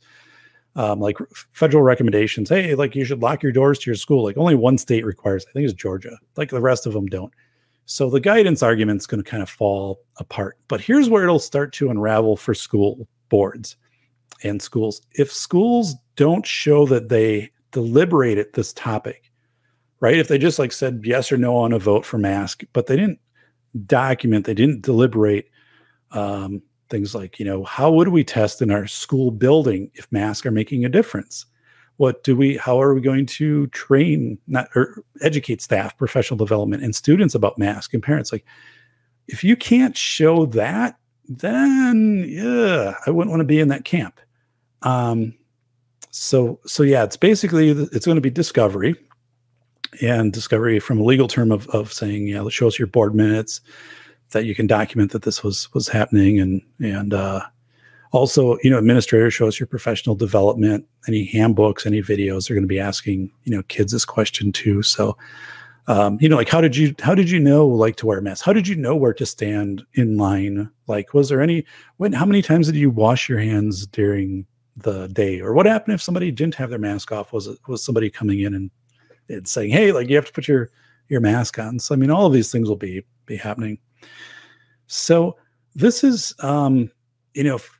um, 0.76 1.00
like 1.00 1.18
federal 1.52 1.84
recommendations. 1.84 2.50
Hey, 2.50 2.76
like 2.76 2.96
you 2.96 3.06
should 3.06 3.22
lock 3.22 3.42
your 3.42 3.52
doors 3.52 3.80
to 3.80 3.90
your 3.90 3.96
school. 3.96 4.24
Like 4.24 4.38
only 4.38 4.56
one 4.56 4.78
state 4.78 5.06
requires. 5.06 5.46
I 5.50 5.52
think 5.54 5.66
it's 5.66 5.74
Georgia. 5.74 6.18
Like 6.38 6.52
the 6.52 6.62
rest 6.62 6.86
of 6.86 6.94
them 6.94 7.08
don't. 7.08 7.34
So 7.86 8.10
the 8.10 8.20
guidance 8.20 8.64
argument 8.64 9.02
is 9.02 9.08
going 9.08 9.22
to 9.24 9.30
kind 9.30 9.44
of 9.44 9.50
fall 9.50 10.00
apart. 10.18 10.58
But 10.68 10.80
here's 10.80 11.10
where 11.10 11.24
it'll 11.24 11.40
start 11.40 11.74
to 11.74 11.90
unravel 11.90 12.38
for 12.38 12.54
school 12.54 13.08
boards 13.30 13.76
and 14.44 14.62
schools. 14.62 15.02
If 15.14 15.32
schools 15.32 15.96
don't 16.16 16.46
show 16.46 16.86
that 16.86 17.10
they 17.10 17.52
deliberated 17.72 18.54
this 18.54 18.72
topic 18.74 19.32
right? 20.04 20.20
If 20.20 20.28
they 20.28 20.38
just 20.38 20.60
like 20.60 20.74
said 20.74 21.02
yes 21.04 21.32
or 21.32 21.38
no 21.38 21.56
on 21.56 21.74
a 21.74 21.80
vote 21.80 22.06
for 22.06 22.20
mask, 22.20 22.64
but 22.74 22.86
they 22.86 22.98
didn't 22.98 23.20
document, 23.88 24.46
they 24.46 24.54
didn't 24.54 24.84
deliberate 24.84 25.48
Um, 26.12 26.62
things 26.90 27.16
like, 27.16 27.40
you 27.40 27.46
know, 27.46 27.64
how 27.64 27.92
would 27.92 28.10
we 28.10 28.24
test 28.24 28.62
in 28.62 28.70
our 28.70 28.86
school 28.86 29.32
building 29.32 29.90
if 29.96 30.12
masks 30.12 30.46
are 30.46 30.52
making 30.52 30.86
a 30.86 30.90
difference? 30.90 31.48
What 31.98 32.24
do 32.24 32.36
we, 32.36 32.58
how 32.58 32.80
are 32.80 32.94
we 32.94 33.02
going 33.02 33.26
to 33.26 33.66
train, 33.68 34.38
not 34.46 34.68
or 34.76 35.04
educate 35.22 35.62
staff, 35.62 35.98
professional 35.98 36.38
development, 36.38 36.84
and 36.84 36.96
students 36.96 37.34
about 37.34 37.58
masks 37.58 37.96
and 37.96 38.04
parents? 38.04 38.32
Like, 38.32 38.46
if 39.28 39.44
you 39.44 39.56
can't 39.56 39.98
show 39.98 40.46
that, 40.48 41.00
then 41.28 42.26
yeah, 42.28 42.94
I 43.08 43.10
wouldn't 43.10 43.32
want 43.32 43.40
to 43.40 43.56
be 43.56 43.60
in 43.60 43.70
that 43.70 43.86
camp. 43.86 44.20
Um, 44.84 45.34
so 46.12 46.60
so 46.66 46.84
yeah, 46.84 47.04
it's 47.04 47.18
basically 47.18 47.70
it's 47.70 48.06
going 48.06 48.18
to 48.18 48.30
be 48.30 48.30
discovery, 48.30 48.94
and 50.02 50.32
discovery 50.34 50.80
from 50.80 51.00
a 51.00 51.04
legal 51.04 51.28
term 51.28 51.52
of 51.52 51.68
of 51.70 51.92
saying 51.92 52.28
yeah, 52.28 52.48
show 52.50 52.68
us 52.68 52.80
your 52.80 52.88
board 52.88 53.16
minutes 53.16 53.62
that 54.32 54.46
you 54.46 54.56
can 54.56 54.68
document 54.68 55.12
that 55.12 55.24
this 55.24 55.44
was 55.44 55.72
was 55.74 55.88
happening, 55.88 56.40
and 56.40 56.62
and 56.80 57.14
uh, 57.14 57.42
also 58.12 58.58
you 58.64 58.70
know 58.70 58.78
administrator 58.78 59.32
show 59.32 59.48
us 59.48 59.60
your 59.60 59.68
professional 59.68 60.16
development, 60.16 60.86
any 61.08 61.26
handbooks, 61.26 61.86
any 61.86 62.02
videos. 62.02 62.48
They're 62.48 62.56
going 62.56 62.64
to 62.64 62.68
be 62.68 62.80
asking 62.80 63.32
you 63.44 63.56
know 63.56 63.64
kids 63.64 63.92
this 63.92 64.06
question 64.06 64.52
too. 64.52 64.82
So 64.84 65.18
um, 65.88 66.18
you 66.22 66.30
know, 66.30 66.38
like 66.38 66.50
how 66.50 66.62
did 66.62 66.78
you 66.78 66.96
how 67.00 67.14
did 67.14 67.30
you 67.30 67.40
know 67.40 67.68
like 67.68 67.98
to 67.98 68.06
wear 68.06 68.20
a 68.20 68.22
mask? 68.22 68.46
How 68.46 68.54
did 68.54 68.68
you 68.68 68.76
know 68.76 68.96
where 68.96 69.14
to 69.14 69.26
stand 69.26 69.84
in 69.94 70.18
line? 70.18 70.70
Like, 70.88 71.14
was 71.14 71.30
there 71.30 71.42
any 71.42 71.66
when 71.98 72.14
how 72.14 72.26
many 72.26 72.42
times 72.42 72.68
did 72.68 72.76
you 72.76 72.90
wash 72.90 73.28
your 73.28 73.40
hands 73.40 73.86
during 73.88 74.46
the 74.78 75.08
day? 75.08 75.42
Or 75.42 75.54
what 75.54 75.66
happened 75.66 75.94
if 75.94 76.02
somebody 76.02 76.32
didn't 76.32 76.56
have 76.56 76.70
their 76.70 76.80
mask 76.80 77.12
off? 77.12 77.34
Was 77.34 77.48
it 77.48 77.60
was 77.68 77.84
somebody 77.84 78.10
coming 78.10 78.40
in 78.40 78.54
and, 78.54 78.72
and 79.30 79.48
saying, 79.48 79.72
Hey, 79.72 79.92
like 79.92 80.10
you 80.10 80.16
have 80.16 80.26
to 80.26 80.34
put 80.34 80.48
your 80.48 80.70
your 81.10 81.22
mask 81.22 81.60
on? 81.60 81.80
So 81.80 81.94
I 81.94 81.98
mean 81.98 82.12
all 82.12 82.26
of 82.26 82.34
these 82.34 82.52
things 82.52 82.70
will 82.70 82.76
be 82.76 83.04
be 83.26 83.36
happening. 83.36 83.78
So 84.88 85.38
this 85.76 86.04
is 86.04 86.34
um, 86.40 86.92
you 87.34 87.44
know, 87.44 87.56
f- 87.56 87.80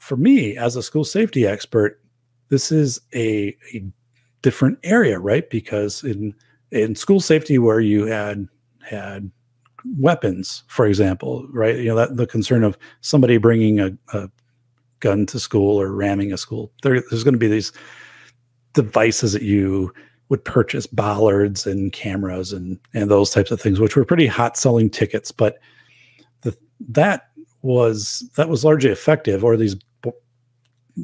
for 0.00 0.16
me 0.16 0.56
as 0.56 0.76
a 0.76 0.82
school 0.82 1.04
safety 1.04 1.46
expert, 1.46 2.00
this 2.48 2.70
is 2.72 3.00
a, 3.14 3.56
a 3.74 3.84
different 4.42 4.78
area, 4.82 5.18
right? 5.18 5.48
Because 5.50 6.04
in 6.04 6.34
in 6.70 6.94
school 6.94 7.20
safety 7.20 7.58
where 7.58 7.80
you 7.80 8.06
had 8.06 8.46
had 8.82 9.30
weapons, 9.96 10.64
for 10.68 10.86
example, 10.86 11.46
right? 11.50 11.76
You 11.76 11.86
know 11.86 11.96
that 11.96 12.16
the 12.16 12.26
concern 12.26 12.64
of 12.64 12.76
somebody 13.00 13.38
bringing 13.38 13.80
a, 13.80 13.92
a 14.12 14.28
gun 15.00 15.26
to 15.26 15.38
school 15.38 15.80
or 15.80 15.92
ramming 15.92 16.32
a 16.32 16.38
school. 16.38 16.72
There, 16.82 17.02
there's 17.10 17.24
going 17.24 17.34
to 17.34 17.38
be 17.38 17.48
these 17.48 17.72
devices 18.72 19.32
that 19.32 19.42
you 19.42 19.92
would 20.28 20.44
purchase, 20.44 20.86
bollards 20.86 21.66
and 21.66 21.92
cameras 21.92 22.52
and 22.52 22.78
and 22.94 23.10
those 23.10 23.30
types 23.30 23.50
of 23.50 23.60
things, 23.60 23.80
which 23.80 23.96
were 23.96 24.04
pretty 24.04 24.26
hot 24.26 24.56
selling 24.56 24.90
tickets. 24.90 25.32
But 25.32 25.58
the, 26.42 26.56
that 26.88 27.30
was 27.62 28.28
that 28.36 28.48
was 28.48 28.64
largely 28.64 28.90
effective, 28.90 29.44
or 29.44 29.56
these 29.56 29.76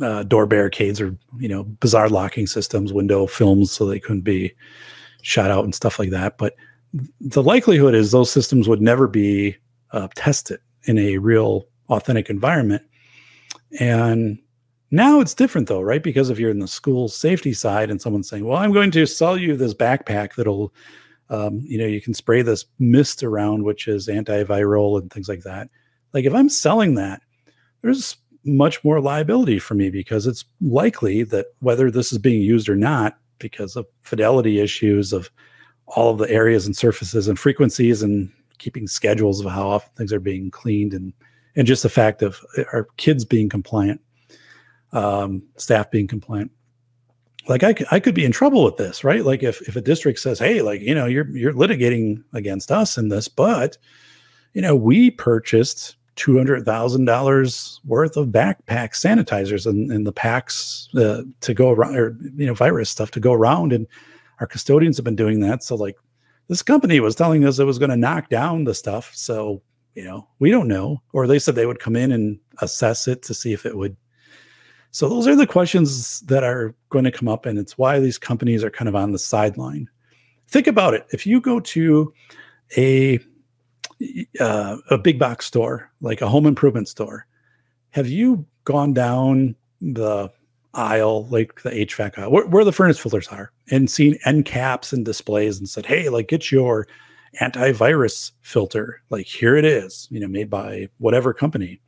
uh, 0.03 0.23
door 0.25 0.47
barricades 0.47 1.01
or 1.01 1.17
you 1.39 1.49
know 1.49 1.65
bizarre 1.65 2.09
locking 2.09 2.47
systems, 2.47 2.93
window 2.93 3.27
films, 3.27 3.71
so 3.71 3.87
they 3.87 4.01
couldn't 4.01 4.23
be 4.23 4.53
shot 5.23 5.51
out 5.51 5.65
and 5.65 5.75
stuff 5.75 5.99
like 5.99 6.11
that. 6.11 6.39
But 6.39 6.55
the 7.21 7.43
likelihood 7.43 7.95
is 7.95 8.11
those 8.11 8.31
systems 8.31 8.69
would 8.69 8.81
never 8.83 9.09
be 9.09 9.57
uh, 9.93 10.09
tested 10.15 10.61
in 10.85 10.99
a 10.99 11.19
real 11.19 11.67
authentic 11.89 12.31
environment. 12.31 12.83
And 13.81 14.39
now 14.95 15.21
it's 15.21 15.35
different 15.35 15.69
though, 15.69 15.81
right? 15.81 16.03
Because 16.03 16.31
if 16.31 16.39
you're 16.39 16.51
in 16.51 16.59
the 16.59 16.69
school 16.69 17.09
safety 17.09 17.53
side 17.53 17.91
and 17.91 18.01
someone's 18.01 18.29
saying, 18.29 18.45
well, 18.45 18.59
I'm 18.59 18.73
going 18.73 18.91
to 18.93 19.07
sell 19.07 19.37
you 19.37 19.57
this 19.57 19.75
backpack 19.75 20.35
that'll, 20.35 20.73
um, 21.31 21.61
you 21.65 21.79
know, 21.79 21.87
you 21.87 22.01
can 22.01 22.15
spray 22.15 22.43
this 22.43 22.65
mist 22.79 23.23
around, 23.23 23.65
which 23.65 23.89
is 23.89 24.09
antiviral 24.09 25.01
and 25.01 25.13
things 25.13 25.29
like 25.29 25.43
that. 25.43 25.69
Like 26.13 26.25
if 26.25 26.35
I'm 26.35 26.49
selling 26.49 26.95
that, 26.95 27.23
there's 27.83 28.17
much 28.45 28.85
more 28.85 29.01
liability 29.01 29.59
for 29.59 29.75
me 29.75 29.91
because 29.91 30.27
it's 30.27 30.45
likely 30.61 31.23
that 31.25 31.47
whether 31.61 31.91
this 31.91 32.13
is 32.13 32.19
being 32.19 32.43
used 32.43 32.69
or 32.69 32.77
not, 32.77 33.19
because 33.39 33.77
of 33.77 33.87
fidelity 34.03 34.61
issues 34.61 35.13
of 35.13 35.31
all 35.87 36.11
of 36.11 36.19
the 36.19 36.31
areas 36.31 36.67
and 36.67 36.77
surfaces 36.77 37.29
and 37.29 37.39
frequencies 37.39 38.03
and 38.03 38.31
keeping 38.59 38.87
schedules 38.87 39.45
of 39.45 39.51
how 39.51 39.69
often 39.69 39.91
things 39.97 40.13
are 40.13 40.21
being 40.21 40.51
cleaned 40.51 40.95
and 40.95 41.13
and 41.57 41.67
just 41.67 41.83
the 41.83 41.89
fact 41.89 42.23
of 42.23 42.41
uh, 42.59 42.65
our 42.73 42.89
kids 42.97 43.25
being 43.25 43.49
compliant 43.49 44.01
um, 44.95 45.43
staff 45.57 45.91
being 45.91 46.07
compliant 46.07 46.51
like 47.47 47.63
I, 47.63 47.75
I 47.91 48.01
could 48.01 48.15
be 48.15 48.25
in 48.25 48.33
trouble 48.33 48.65
with 48.65 48.79
this 48.79 49.05
right 49.05 49.25
like 49.25 49.43
if, 49.43 49.61
if 49.69 49.77
a 49.77 49.81
district 49.81 50.19
says 50.19 50.39
hey 50.39 50.63
like 50.63 50.81
you 50.81 50.95
know 50.95 51.07
you're 51.07 51.29
you're 51.37 51.53
litigating 51.53 52.25
against 52.33 52.73
us 52.73 52.97
in 52.97 53.09
this 53.09 53.29
but 53.29 53.77
you 54.55 54.63
know 54.63 54.75
we 54.75 55.11
purchased 55.11 55.97
two 56.17 56.37
hundred 56.37 56.65
thousand 56.65 57.05
dollars 57.05 57.81
worth 57.85 58.17
of 58.17 58.29
backpack 58.29 58.93
sanitizers 58.93 59.67
and, 59.67 59.91
and 59.91 60.07
the 60.07 60.13
packs 60.13 60.89
uh, 60.97 61.23
to 61.41 61.55
go 61.55 61.71
around, 61.71 61.97
or 61.97 62.17
you 62.37 62.47
know, 62.47 62.55
virus 62.55 62.91
stuff 62.91 63.11
to 63.13 63.21
go 63.21 63.33
around. 63.33 63.73
And 63.73 63.87
our 64.41 64.47
custodians 64.47 64.97
have 64.97 65.05
been 65.05 65.17
doing 65.17 65.41
that. 65.41 65.63
So, 65.63 65.75
like, 65.75 65.97
this 66.49 66.63
company 66.63 67.01
was 67.01 67.15
telling 67.15 67.45
us 67.45 67.59
it 67.59 67.65
was 67.65 67.79
going 67.79 67.91
to 67.91 67.97
knock 67.97 68.29
down 68.29 68.65
the 68.65 68.75
stuff. 68.75 69.15
So, 69.15 69.63
you 69.95 70.05
know, 70.05 70.29
we 70.39 70.51
don't 70.51 70.69
know. 70.69 71.03
Or 71.13 71.27
they 71.27 71.39
said 71.39 71.55
they 71.55 71.67
would 71.67 71.81
come 71.81 71.97
in 71.97 72.13
and 72.13 72.39
assess 72.61 73.09
it 73.09 73.23
to 73.23 73.35
see 73.35 73.53
if 73.53 73.67
it 73.67 73.77
would. 73.77 73.97
So, 74.95 75.09
those 75.09 75.27
are 75.27 75.35
the 75.35 75.45
questions 75.45 76.21
that 76.21 76.45
are 76.45 76.73
going 76.91 77.05
to 77.05 77.11
come 77.11 77.27
up, 77.27 77.47
and 77.47 77.59
it's 77.59 77.77
why 77.77 77.99
these 77.99 78.17
companies 78.17 78.63
are 78.63 78.71
kind 78.71 78.89
of 78.89 78.95
on 78.95 79.11
the 79.11 79.19
sideline. 79.19 79.91
Think 80.47 80.69
about 80.69 80.95
it. 80.95 81.05
If 81.13 81.27
you 81.27 81.41
go 81.41 81.59
to 81.59 82.15
a 82.77 83.19
uh, 84.39 84.77
a 84.91 84.97
big 84.97 85.19
box 85.19 85.47
store, 85.47 85.91
like 86.01 86.21
a 86.21 86.29
home 86.29 86.47
improvement 86.47 86.87
store, 86.87 87.27
have 87.91 88.07
you 88.07 88.47
gone 88.63 88.95
down 88.95 89.57
the 89.81 90.31
aisle, 90.75 91.27
like 91.27 91.61
the 91.63 91.71
HVAC 91.71 92.17
aisle, 92.17 92.31
where, 92.31 92.47
where, 92.47 92.65
the 92.65 92.71
furnace 92.71 92.99
filters 93.01 93.27
are, 93.27 93.51
and 93.73 93.91
seen 93.91 94.17
end 94.25 94.45
caps 94.45 94.93
and 94.93 95.05
displays 95.05 95.59
and 95.59 95.69
said, 95.69 95.87
hey, 95.87 96.09
like 96.09 96.29
get 96.29 96.53
your 96.53 96.87
antivirus 97.41 98.31
filter. 98.43 99.03
Like 99.11 99.27
here 99.27 99.57
it 99.57 99.65
is, 99.65 100.07
you 100.13 100.21
know, 100.21 100.29
made 100.29 100.51
by 100.51 100.89
whatever 100.99 101.35
company. 101.35 101.81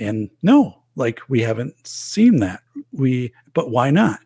And 0.00 0.28
no, 0.42 0.81
like 0.96 1.20
we 1.28 1.40
haven't 1.40 1.74
seen 1.86 2.36
that. 2.40 2.62
We, 2.92 3.32
but 3.54 3.70
why 3.70 3.90
not? 3.90 4.20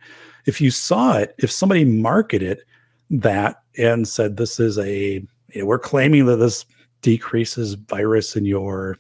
If 0.47 0.61
you 0.61 0.71
saw 0.71 1.19
it, 1.19 1.35
if 1.39 1.51
somebody 1.51 1.85
marketed 1.85 2.63
that 3.11 3.63
and 3.79 4.07
said 4.07 4.37
this 4.37 4.59
is 4.61 4.79
a, 4.79 5.25
you 5.53 5.61
know, 5.61 5.67
we're 5.67 5.79
claiming 5.79 6.27
that 6.27 6.37
this 6.37 6.65
decreases 7.03 7.75
virus 7.75 8.37
in 8.37 8.45
your, 8.45 8.99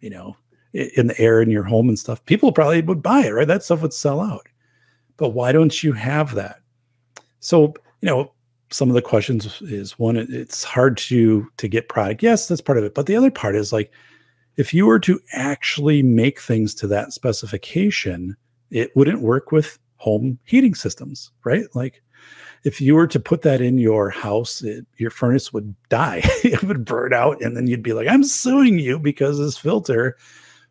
you 0.00 0.10
know, 0.10 0.36
in 0.72 1.08
the 1.08 1.20
air 1.20 1.40
in 1.40 1.50
your 1.50 1.64
home 1.64 1.88
and 1.88 1.98
stuff, 1.98 2.24
people 2.26 2.52
probably 2.52 2.82
would 2.82 3.02
buy 3.02 3.24
it, 3.26 3.30
right? 3.30 3.48
That 3.48 3.62
stuff 3.62 3.82
would 3.82 3.94
sell 3.94 4.20
out. 4.20 4.46
But 5.16 5.30
why 5.30 5.50
don't 5.52 5.82
you 5.82 5.92
have 5.92 6.34
that? 6.34 6.60
So, 7.40 7.74
you 8.00 8.06
know, 8.06 8.32
some 8.70 8.88
of 8.88 8.94
the 8.94 9.02
questions 9.02 9.60
is 9.62 9.98
one, 9.98 10.16
it's 10.16 10.62
hard 10.62 10.98
to 10.98 11.50
to 11.56 11.68
get 11.68 11.88
product. 11.88 12.22
Yes, 12.22 12.46
that's 12.46 12.60
part 12.60 12.78
of 12.78 12.84
it. 12.84 12.94
But 12.94 13.06
the 13.06 13.16
other 13.16 13.30
part 13.30 13.56
is 13.56 13.72
like, 13.72 13.90
if 14.58 14.74
you 14.74 14.86
were 14.86 14.98
to 14.98 15.20
actually 15.32 16.02
make 16.02 16.40
things 16.40 16.74
to 16.74 16.88
that 16.88 17.12
specification, 17.12 18.36
it 18.70 18.94
wouldn't 18.96 19.22
work 19.22 19.52
with 19.52 19.78
home 19.96 20.38
heating 20.44 20.74
systems, 20.74 21.30
right? 21.44 21.64
Like 21.74 22.02
if 22.64 22.80
you 22.80 22.96
were 22.96 23.06
to 23.06 23.20
put 23.20 23.42
that 23.42 23.60
in 23.60 23.78
your 23.78 24.10
house, 24.10 24.62
it, 24.62 24.84
your 24.96 25.10
furnace 25.10 25.52
would 25.52 25.74
die. 25.88 26.22
it 26.44 26.62
would 26.64 26.84
burn 26.84 27.12
out, 27.12 27.40
and 27.40 27.56
then 27.56 27.68
you'd 27.68 27.84
be 27.84 27.92
like, 27.92 28.08
"I'm 28.08 28.24
suing 28.24 28.80
you 28.80 28.98
because 28.98 29.38
this 29.38 29.56
filter 29.56 30.16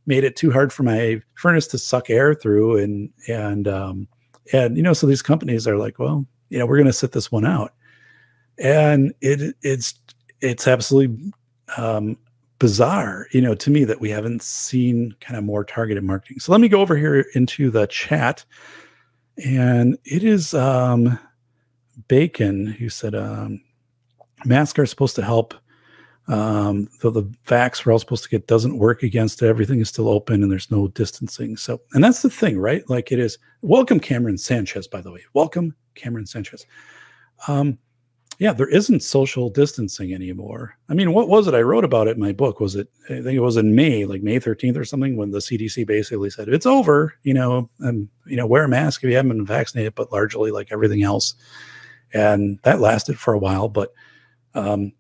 made 0.06 0.26
it 0.26 0.36
too 0.36 0.52
hard 0.52 0.74
for 0.74 0.84
my 0.84 1.22
furnace 1.36 1.68
to 1.68 1.78
suck 1.78 2.10
air 2.10 2.36
through." 2.36 2.78
And 2.78 3.10
and 3.30 3.70
um, 3.70 4.08
and 4.52 4.76
you 4.76 4.84
know, 4.84 4.94
so 4.94 5.08
these 5.08 5.22
companies 5.22 5.66
are 5.66 5.78
like, 5.78 5.98
"Well, 5.98 6.26
you 6.50 6.60
know, 6.60 6.66
we're 6.66 6.78
going 6.78 6.88
to 6.88 6.94
sit 6.94 7.14
this 7.14 7.32
one 7.32 7.46
out," 7.46 7.74
and 8.58 9.14
it 9.22 9.56
it's 9.62 9.94
it's 10.42 10.68
absolutely 10.68 11.32
um, 11.78 12.18
bizarre, 12.60 13.28
you 13.32 13.42
know, 13.42 13.56
to 13.56 13.70
me 13.70 13.84
that 13.84 14.02
we 14.02 14.10
haven't 14.10 14.42
seen 14.42 15.16
kind 15.22 15.38
of 15.38 15.44
more 15.44 15.64
targeted 15.64 16.04
marketing. 16.04 16.40
So 16.40 16.52
let 16.52 16.62
me 16.62 16.68
go 16.68 16.82
over 16.82 16.98
here 16.98 17.26
into 17.36 17.70
the 17.70 17.88
chat. 17.88 18.44
And 19.44 19.98
it 20.06 20.24
is 20.24 20.54
um 20.54 21.20
Bacon 22.08 22.68
who 22.68 22.90
said 22.90 23.16
um, 23.16 23.62
masks 24.46 24.80
are 24.80 24.86
supposed 24.86 25.16
to 25.16 25.24
help. 25.24 25.54
Um, 26.30 26.90
though 27.02 27.10
the 27.10 27.24
vax 27.46 27.86
we're 27.86 27.94
all 27.94 28.00
supposed 28.00 28.24
to 28.24 28.30
get 28.30 28.48
doesn't 28.48 28.78
work 28.78 29.02
against 29.02 29.42
it. 29.42 29.48
Everything 29.48 29.80
is 29.80 29.88
still 29.88 30.10
open 30.10 30.44
and 30.44 30.52
there's 30.52 30.70
no 30.70 30.90
distancing. 30.90 31.56
So, 31.56 31.82
and 31.94 32.04
that's 32.04 32.22
the 32.22 32.30
thing, 32.30 32.60
right? 32.60 32.88
Like 32.90 33.14
it 33.14 33.20
is. 33.20 33.38
Welcome, 33.62 34.02
Cameron 34.02 34.38
Sanchez, 34.38 34.88
by 34.88 35.00
the 35.00 35.12
way. 35.12 35.24
Welcome, 35.34 35.74
Cameron 35.96 36.26
Sanchez. 36.26 36.66
Um, 37.48 37.78
yeah, 38.40 38.54
there 38.54 38.70
isn't 38.70 39.02
social 39.02 39.50
distancing 39.50 40.14
anymore. 40.14 40.78
I 40.90 40.94
mean, 40.94 41.14
what 41.14 41.28
was 41.28 41.48
it 41.48 41.56
I 41.56 41.62
wrote 41.62 41.84
about 41.84 42.08
it 42.08 42.18
in 42.18 42.22
my 42.22 42.32
book? 42.32 42.60
Was 42.60 42.76
it, 42.76 42.88
I 43.06 43.22
think 43.22 43.36
it 43.36 43.40
was 43.40 43.58
in 43.58 43.76
May, 43.76 44.06
like 44.06 44.22
May 44.22 44.40
13th 44.40 44.78
or 44.78 44.86
something, 44.86 45.18
when 45.18 45.32
the 45.32 45.40
CDC 45.40 45.88
basically 45.88 46.30
said, 46.30 46.48
it's 46.48 46.66
over, 46.66 47.16
you 47.24 47.34
know, 47.34 47.70
and, 47.80 48.08
you 48.26 48.38
know, 48.38 48.46
wear 48.46 48.64
a 48.64 48.70
mask 48.70 49.04
if 49.04 49.10
you 49.10 49.16
haven't 49.16 49.30
been 49.30 49.46
vaccinated, 49.46 49.96
but 49.96 50.12
largely 50.12 50.52
like 50.52 50.72
everything 50.72 51.04
else 51.04 51.34
and 52.14 52.60
that 52.64 52.80
lasted 52.80 53.20
for 53.20 53.34
a 53.34 53.40
while. 53.40 53.70
But 53.70 53.94
um, 54.54 54.92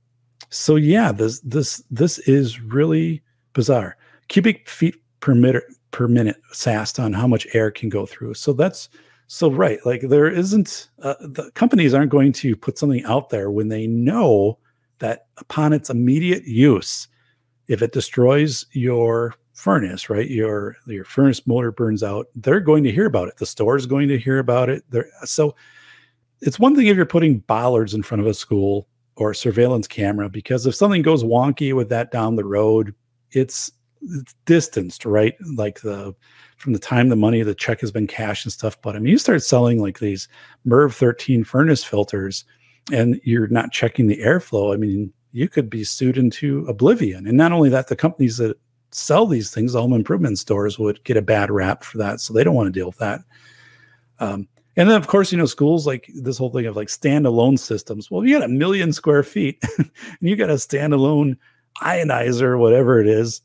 so 0.49 0.75
yeah, 0.75 1.11
this 1.11 1.39
this 1.41 1.83
this 1.91 2.19
is 2.19 2.61
really 2.61 3.21
bizarre. 3.53 3.97
cubic 4.27 4.67
feet 4.69 4.95
per 5.19 5.33
minute 5.33 5.63
per 5.91 6.07
minute 6.07 6.37
SAST 6.51 6.99
on 6.99 7.13
how 7.13 7.27
much 7.27 7.47
air 7.53 7.71
can 7.71 7.89
go 7.89 8.05
through. 8.05 8.33
So 8.35 8.53
that's 8.53 8.89
so 9.27 9.51
right. 9.51 9.79
Like 9.85 10.01
there 10.01 10.29
isn't 10.29 10.89
uh, 11.03 11.15
the 11.19 11.51
companies 11.51 11.93
aren't 11.93 12.11
going 12.11 12.31
to 12.33 12.55
put 12.55 12.77
something 12.77 13.03
out 13.05 13.29
there 13.29 13.51
when 13.51 13.67
they 13.67 13.85
know 13.85 14.57
that 14.99 15.27
upon 15.37 15.73
its 15.73 15.89
immediate 15.89 16.45
use, 16.45 17.07
if 17.67 17.81
it 17.81 17.91
destroys 17.91 18.65
your 18.71 19.35
furnace, 19.53 20.09
right, 20.09 20.29
your 20.29 20.77
your 20.87 21.03
furnace 21.03 21.45
motor 21.45 21.71
burns 21.71 22.03
out, 22.03 22.27
they're 22.35 22.61
going 22.61 22.83
to 22.85 22.91
hear 22.91 23.05
about 23.05 23.27
it. 23.27 23.37
The 23.37 23.45
store 23.45 23.75
is 23.75 23.85
going 23.85 24.07
to 24.07 24.17
hear 24.17 24.39
about 24.39 24.69
it. 24.69 24.83
They're, 24.89 25.09
so 25.25 25.55
it's 26.41 26.59
one 26.59 26.75
thing 26.75 26.87
if 26.87 26.95
you're 26.95 27.05
putting 27.05 27.39
bollards 27.39 27.93
in 27.93 28.03
front 28.03 28.21
of 28.21 28.27
a 28.27 28.33
school 28.33 28.87
or 29.17 29.31
a 29.31 29.35
surveillance 29.35 29.87
camera 29.87 30.29
because 30.29 30.65
if 30.65 30.75
something 30.75 31.01
goes 31.01 31.23
wonky 31.23 31.73
with 31.73 31.89
that 31.89 32.11
down 32.11 32.35
the 32.35 32.45
road, 32.45 32.93
it's, 33.31 33.71
it's 34.13 34.35
distanced, 34.45 35.05
right? 35.05 35.35
Like 35.55 35.81
the 35.81 36.15
from 36.57 36.73
the 36.73 36.79
time 36.79 37.09
the 37.09 37.15
money, 37.15 37.43
the 37.43 37.55
check 37.55 37.81
has 37.81 37.91
been 37.91 38.07
cashed 38.07 38.45
and 38.45 38.51
stuff. 38.51 38.81
But 38.81 38.95
I 38.95 38.99
mean, 38.99 39.11
you 39.11 39.17
start 39.17 39.43
selling 39.43 39.81
like 39.81 39.99
these 39.99 40.27
MERV 40.65 40.93
13 40.93 41.43
furnace 41.43 41.83
filters 41.83 42.45
and 42.91 43.19
you're 43.23 43.47
not 43.47 43.71
checking 43.71 44.07
the 44.07 44.21
airflow. 44.21 44.73
I 44.73 44.77
mean, 44.77 45.13
you 45.31 45.47
could 45.47 45.69
be 45.69 45.83
sued 45.83 46.17
into 46.17 46.65
oblivion. 46.67 47.27
And 47.27 47.37
not 47.37 47.51
only 47.51 47.69
that, 47.69 47.87
the 47.87 47.95
companies 47.95 48.37
that 48.37 48.57
sell 48.91 49.27
these 49.27 49.51
things, 49.51 49.73
the 49.73 49.81
home 49.81 49.93
improvement 49.93 50.39
stores, 50.39 50.79
would 50.79 51.03
get 51.03 51.17
a 51.17 51.21
bad 51.21 51.51
rap 51.51 51.83
for 51.83 51.97
that. 51.99 52.21
So 52.21 52.33
they 52.33 52.43
don't 52.43 52.55
want 52.55 52.67
to 52.67 52.79
deal 52.79 52.87
with 52.87 52.97
that. 52.97 53.21
Um, 54.19 54.47
and 54.77 54.89
then, 54.89 54.95
of 54.95 55.07
course, 55.07 55.31
you 55.31 55.37
know, 55.37 55.45
schools 55.45 55.87
like 55.87 56.09
this 56.13 56.37
whole 56.37 56.51
thing 56.51 56.67
of 56.67 56.75
like 56.75 56.87
standalone 56.87 57.57
systems. 57.57 58.09
Well, 58.09 58.23
you 58.23 58.37
got 58.39 58.45
a 58.45 58.51
million 58.51 58.93
square 58.93 59.23
feet 59.23 59.61
and 59.77 59.89
you 60.21 60.35
got 60.35 60.51
a 60.51 60.53
standalone 60.53 61.37
ionizer, 61.81 62.57
whatever 62.59 62.99
it 62.99 63.07
is. 63.07 63.41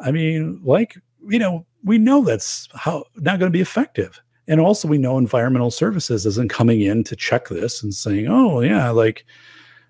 I 0.00 0.10
mean, 0.10 0.60
like, 0.64 0.96
you 1.28 1.38
know, 1.38 1.66
we 1.84 1.98
know 1.98 2.22
that's 2.24 2.68
how 2.74 3.04
not 3.16 3.38
going 3.38 3.50
to 3.50 3.56
be 3.56 3.60
effective. 3.60 4.20
And 4.48 4.60
also, 4.60 4.86
we 4.86 4.98
know 4.98 5.18
environmental 5.18 5.70
services 5.70 6.24
isn't 6.24 6.50
coming 6.50 6.80
in 6.80 7.02
to 7.04 7.16
check 7.16 7.48
this 7.48 7.82
and 7.82 7.92
saying, 7.92 8.28
oh, 8.28 8.60
yeah, 8.60 8.90
like 8.90 9.24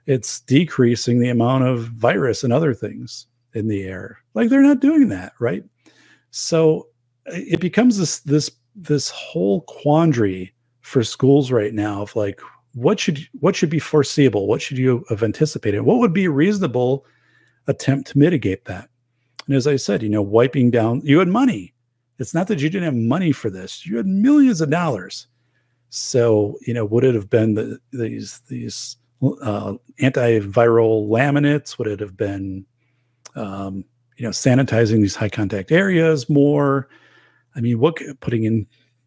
it's 0.06 0.40
decreasing 0.40 1.18
the 1.18 1.28
amount 1.28 1.64
of 1.64 1.88
virus 1.88 2.42
and 2.42 2.52
other 2.52 2.72
things 2.72 3.26
in 3.54 3.68
the 3.68 3.84
air. 3.84 4.18
Like 4.34 4.48
they're 4.48 4.62
not 4.62 4.80
doing 4.80 5.08
that, 5.08 5.32
right? 5.40 5.64
So 6.30 6.88
it 7.26 7.60
becomes 7.60 7.98
this 7.98 8.20
this 8.20 8.50
this 8.74 9.10
whole 9.10 9.62
quandary 9.62 10.54
for 10.82 11.02
schools 11.02 11.50
right 11.50 11.74
now 11.74 12.02
of 12.02 12.14
like 12.14 12.40
what 12.74 13.00
should 13.00 13.26
what 13.40 13.56
should 13.56 13.70
be 13.70 13.78
foreseeable 13.78 14.46
what 14.46 14.60
should 14.62 14.78
you 14.78 15.04
have 15.08 15.22
anticipated 15.22 15.80
what 15.80 15.98
would 15.98 16.12
be 16.12 16.26
a 16.26 16.30
reasonable 16.30 17.04
attempt 17.66 18.08
to 18.08 18.18
mitigate 18.18 18.66
that 18.66 18.88
and 19.46 19.56
as 19.56 19.66
i 19.66 19.76
said 19.76 20.02
you 20.02 20.08
know 20.08 20.22
wiping 20.22 20.70
down 20.70 21.00
you 21.04 21.18
had 21.18 21.28
money. 21.28 21.72
It's 22.18 22.32
not 22.32 22.46
that 22.48 22.60
you 22.60 22.70
didn't 22.70 22.84
have 22.84 22.94
money 22.94 23.30
for 23.30 23.50
this. 23.50 23.84
You 23.84 23.98
had 23.98 24.06
millions 24.06 24.62
of 24.62 24.70
dollars. 24.70 25.26
So 25.90 26.58
you 26.66 26.74
know 26.74 26.84
would 26.84 27.04
it 27.04 27.14
have 27.14 27.30
been 27.30 27.54
the, 27.54 27.78
these 27.92 28.40
these 28.48 28.96
uh, 29.22 29.74
antiviral 30.00 31.08
laminates? 31.08 31.78
Would 31.78 31.88
it 31.88 32.00
have 32.00 32.16
been 32.16 32.64
um, 33.34 33.84
you 34.16 34.24
know 34.24 34.30
sanitizing 34.30 35.00
these 35.00 35.16
high 35.16 35.28
contact 35.28 35.72
areas 35.72 36.28
more? 36.28 36.88
I 37.54 37.60
mean 37.60 37.78
what 37.78 37.98
putting 38.20 38.44
in 38.44 38.66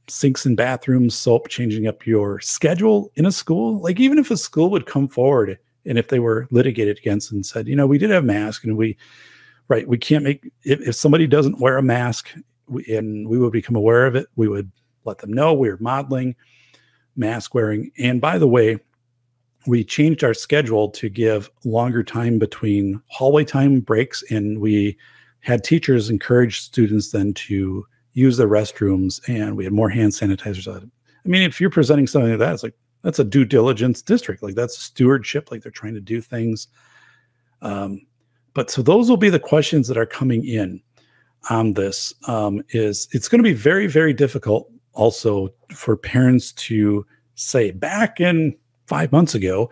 sinks 0.10 0.46
and 0.46 0.58
bathrooms, 0.58 1.16
soap, 1.16 1.48
changing 1.50 1.88
up 1.88 2.06
your 2.06 2.40
schedule 2.40 3.12
in 3.16 3.26
a 3.26 3.32
school. 3.32 3.80
Like 3.82 4.00
even 4.00 4.18
if 4.18 4.32
a 4.32 4.38
school 4.38 4.70
would 4.72 4.86
come 4.86 5.08
forward 5.08 5.58
and 5.86 5.98
if 5.98 6.10
they 6.10 6.20
were 6.20 6.48
litigated 6.52 6.98
against 6.98 7.32
and 7.32 7.46
said, 7.46 7.68
you 7.68 7.76
know, 7.76 7.88
we 7.88 7.98
did 7.98 8.10
have 8.10 8.26
masks 8.26 8.64
and 8.64 8.78
we, 8.78 8.98
right, 9.70 9.88
we 9.88 9.98
can't 9.98 10.24
make 10.24 10.52
if, 10.64 10.82
if 10.82 10.96
somebody 10.96 11.28
doesn't 11.28 11.60
wear 11.60 11.78
a 11.78 11.84
mask 11.84 12.30
we, 12.68 12.86
and 12.96 13.30
we 13.30 13.40
would 13.40 13.54
become 13.54 13.76
aware 13.76 14.06
of 14.06 14.16
it, 14.16 14.28
we 14.36 14.48
would 14.48 14.72
let 15.06 15.20
them 15.20 15.32
know 15.32 15.54
we 15.54 15.70
are 15.70 15.78
modeling 15.80 16.36
mask 17.16 17.54
wearing. 17.54 17.92
And 17.98 18.20
by 18.20 18.38
the 18.38 18.48
way, 18.48 18.80
we 19.68 19.84
changed 19.84 20.24
our 20.24 20.34
schedule 20.34 20.90
to 20.90 21.10
give 21.10 21.50
longer 21.64 22.04
time 22.04 22.40
between 22.40 23.02
hallway 23.08 23.44
time 23.44 23.82
breaks 23.82 24.24
and 24.30 24.60
we 24.60 24.98
had 25.42 25.64
teachers 25.64 26.10
encourage 26.10 26.60
students 26.60 27.12
then 27.12 27.34
to 27.34 27.86
use 28.14 28.38
the 28.38 28.46
restrooms 28.46 29.22
and 29.28 29.56
we 29.56 29.64
had 29.64 29.74
more 29.74 29.90
hand 29.90 30.12
sanitizers. 30.12 30.68
I 30.68 31.28
mean, 31.28 31.44
if 31.44 31.62
you're 31.62 31.70
presenting 31.70 32.08
something 32.08 32.32
like 32.32 32.40
that, 32.40 32.54
it's 32.54 32.64
like 32.64 32.76
that's 33.04 33.20
a 33.20 33.24
due 33.24 33.46
diligence 33.46 34.02
district. 34.02 34.44
Like 34.44 34.56
that's 34.56 34.78
stewardship. 34.78 35.52
Like 35.52 35.62
they're 35.62 35.72
trying 35.72 35.94
to 35.94 36.02
do 36.02 36.22
things. 36.22 36.68
Um, 37.62 38.02
but 38.60 38.70
so 38.70 38.82
those 38.82 39.10
will 39.10 39.16
be 39.16 39.30
the 39.30 39.40
questions 39.40 39.88
that 39.88 39.98
are 39.98 40.06
coming 40.06 40.46
in 40.46 40.82
on 41.50 41.76
this. 41.76 42.14
Um, 42.28 42.62
is 42.72 43.08
it's 43.14 43.30
going 43.30 43.40
to 43.40 43.50
be 43.50 43.54
very 43.54 43.88
very 43.88 44.12
difficult 44.12 44.70
also 44.92 45.48
for 45.74 45.96
parents 45.96 46.52
to 46.68 47.06
say 47.36 47.72
back 47.72 48.20
in 48.20 48.58
five 48.86 49.14
months 49.14 49.34
ago, 49.34 49.72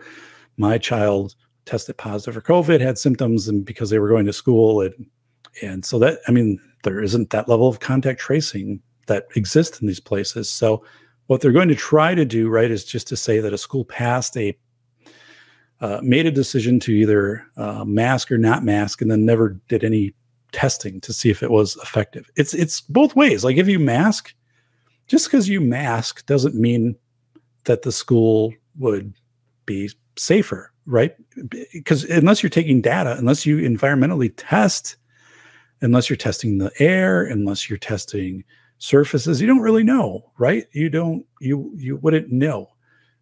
my 0.56 0.78
child 0.78 1.34
tested 1.66 1.98
positive 1.98 2.32
for 2.32 2.40
COVID, 2.40 2.80
had 2.80 2.96
symptoms, 2.96 3.46
and 3.46 3.62
because 3.62 3.90
they 3.90 3.98
were 3.98 4.08
going 4.08 4.24
to 4.24 4.32
school, 4.32 4.80
and 4.80 5.06
and 5.60 5.84
so 5.84 5.98
that 5.98 6.20
I 6.26 6.32
mean 6.32 6.58
there 6.82 7.02
isn't 7.02 7.28
that 7.28 7.46
level 7.46 7.68
of 7.68 7.80
contact 7.80 8.20
tracing 8.20 8.80
that 9.06 9.26
exists 9.36 9.82
in 9.82 9.86
these 9.86 10.00
places. 10.00 10.50
So 10.50 10.82
what 11.26 11.42
they're 11.42 11.52
going 11.52 11.68
to 11.68 11.74
try 11.74 12.14
to 12.14 12.24
do, 12.24 12.48
right, 12.48 12.70
is 12.70 12.86
just 12.86 13.06
to 13.08 13.18
say 13.18 13.40
that 13.40 13.52
a 13.52 13.58
school 13.58 13.84
passed 13.84 14.34
a 14.38 14.56
uh, 15.80 16.00
made 16.02 16.26
a 16.26 16.30
decision 16.30 16.80
to 16.80 16.92
either 16.92 17.46
uh, 17.56 17.84
mask 17.84 18.32
or 18.32 18.38
not 18.38 18.64
mask, 18.64 19.00
and 19.00 19.10
then 19.10 19.24
never 19.24 19.50
did 19.68 19.84
any 19.84 20.14
testing 20.52 21.00
to 21.02 21.12
see 21.12 21.30
if 21.30 21.42
it 21.42 21.50
was 21.50 21.76
effective. 21.82 22.30
It's 22.36 22.54
it's 22.54 22.80
both 22.80 23.14
ways. 23.14 23.44
Like 23.44 23.56
if 23.56 23.68
you 23.68 23.78
mask, 23.78 24.34
just 25.06 25.26
because 25.26 25.48
you 25.48 25.60
mask 25.60 26.26
doesn't 26.26 26.54
mean 26.54 26.96
that 27.64 27.82
the 27.82 27.92
school 27.92 28.52
would 28.78 29.14
be 29.66 29.90
safer, 30.16 30.72
right? 30.86 31.14
Because 31.72 32.04
unless 32.04 32.42
you're 32.42 32.50
taking 32.50 32.80
data, 32.80 33.16
unless 33.18 33.46
you 33.46 33.58
environmentally 33.58 34.32
test 34.36 34.96
unless 35.80 36.08
you're 36.08 36.16
testing 36.16 36.58
the 36.58 36.72
air, 36.78 37.24
unless 37.24 37.68
you're 37.68 37.78
testing 37.78 38.44
surfaces, 38.78 39.40
you 39.40 39.46
don't 39.46 39.60
really 39.60 39.84
know, 39.84 40.30
right? 40.38 40.66
You 40.72 40.88
don't 40.90 41.24
you 41.40 41.72
you 41.76 41.96
wouldn't 41.96 42.30
know. 42.30 42.68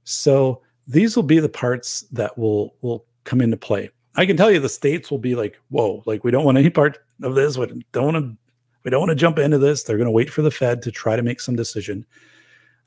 So 0.04 0.62
these 0.86 1.16
will 1.16 1.22
be 1.22 1.40
the 1.40 1.48
parts 1.48 2.02
that 2.12 2.36
will 2.38 2.74
will 2.80 3.04
come 3.24 3.40
into 3.40 3.56
play. 3.56 3.90
I 4.14 4.24
can 4.24 4.36
tell 4.36 4.50
you 4.50 4.60
the 4.60 4.68
states 4.68 5.10
will 5.10 5.18
be 5.18 5.34
like, 5.34 5.58
whoa, 5.68 6.02
like 6.06 6.24
we 6.24 6.30
don't 6.30 6.44
want 6.44 6.58
any 6.58 6.70
part 6.70 6.98
of 7.22 7.34
this. 7.34 7.58
We 7.58 7.66
don't 7.92 8.14
want 8.14 8.16
to 8.16 8.36
we 8.84 8.90
don't 8.90 9.00
want 9.00 9.10
to 9.10 9.16
jump 9.16 9.38
into 9.38 9.58
this. 9.58 9.82
They're 9.82 9.96
going 9.96 10.06
to 10.06 10.12
wait 10.12 10.30
for 10.30 10.42
the 10.42 10.50
Fed 10.50 10.82
to 10.82 10.92
try 10.92 11.16
to 11.16 11.22
make 11.22 11.40
some 11.40 11.56
decision. 11.56 12.06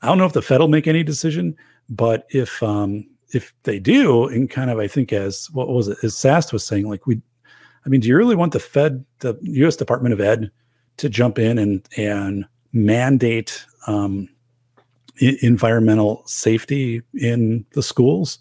I 0.02 0.06
don't 0.06 0.18
know 0.18 0.24
if 0.24 0.32
the 0.32 0.42
Fed 0.42 0.60
will 0.60 0.68
make 0.68 0.86
any 0.86 1.02
decision, 1.02 1.56
but 1.88 2.26
if 2.30 2.62
um 2.62 3.06
if 3.32 3.54
they 3.62 3.78
do, 3.78 4.26
and 4.26 4.50
kind 4.50 4.70
of 4.70 4.78
I 4.78 4.88
think 4.88 5.12
as 5.12 5.48
what 5.52 5.68
was 5.68 5.88
it, 5.88 5.98
as 6.02 6.16
SAST 6.16 6.52
was 6.52 6.64
saying, 6.64 6.88
like 6.88 7.06
we 7.06 7.20
I 7.84 7.88
mean, 7.88 8.00
do 8.00 8.08
you 8.08 8.16
really 8.16 8.36
want 8.36 8.52
the 8.52 8.60
Fed, 8.60 9.04
the 9.20 9.38
U.S. 9.42 9.76
Department 9.76 10.12
of 10.12 10.20
Ed, 10.20 10.50
to 10.98 11.08
jump 11.08 11.38
in 11.38 11.58
and 11.58 11.86
and 11.96 12.46
mandate 12.72 13.64
um, 13.86 14.28
Environmental 15.20 16.22
safety 16.26 17.02
in 17.14 17.64
the 17.72 17.82
schools? 17.82 18.38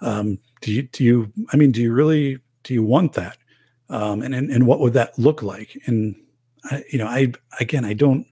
Um, 0.00 0.38
do 0.60 0.72
you 0.72 0.82
do 0.82 1.04
you? 1.04 1.32
I 1.52 1.56
mean, 1.56 1.72
do 1.72 1.82
you 1.82 1.92
really 1.92 2.38
do 2.62 2.74
you 2.74 2.82
want 2.82 3.14
that? 3.14 3.38
Um, 3.88 4.22
and, 4.22 4.34
and 4.34 4.50
and 4.50 4.66
what 4.66 4.80
would 4.80 4.92
that 4.94 5.18
look 5.18 5.42
like? 5.42 5.80
And 5.86 6.16
I, 6.64 6.84
you 6.90 6.98
know, 6.98 7.06
I 7.06 7.32
again, 7.60 7.84
I 7.84 7.94
don't, 7.94 8.26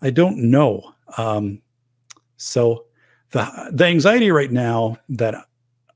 I 0.00 0.10
don't 0.10 0.38
know. 0.38 0.94
Um, 1.16 1.60
so 2.36 2.86
the 3.30 3.70
the 3.72 3.84
anxiety 3.84 4.30
right 4.30 4.50
now 4.50 4.96
that 5.08 5.34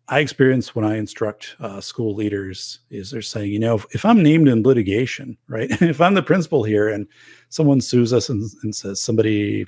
I 0.09 0.21
experience 0.21 0.75
when 0.75 0.85
I 0.85 0.97
instruct 0.97 1.57
uh, 1.59 1.81
school 1.81 2.15
leaders 2.15 2.81
is 2.91 3.11
they're 3.11 3.23
saying, 3.23 3.51
you 3.51 3.59
know, 3.59 3.75
if, 3.75 3.87
if, 3.93 4.05
I'm 4.05 4.23
named 4.23 4.47
in 4.47 4.63
litigation, 4.63 5.37
right? 5.49 5.69
if 5.83 6.01
I'm 6.01 6.15
the 6.15 6.23
principal 6.23 6.63
here 6.63 6.89
and 6.89 7.09
someone 7.49 7.81
sues 7.81 8.13
us 8.13 8.29
and, 8.29 8.49
and 8.63 8.75
says 8.75 9.01
somebody 9.01 9.67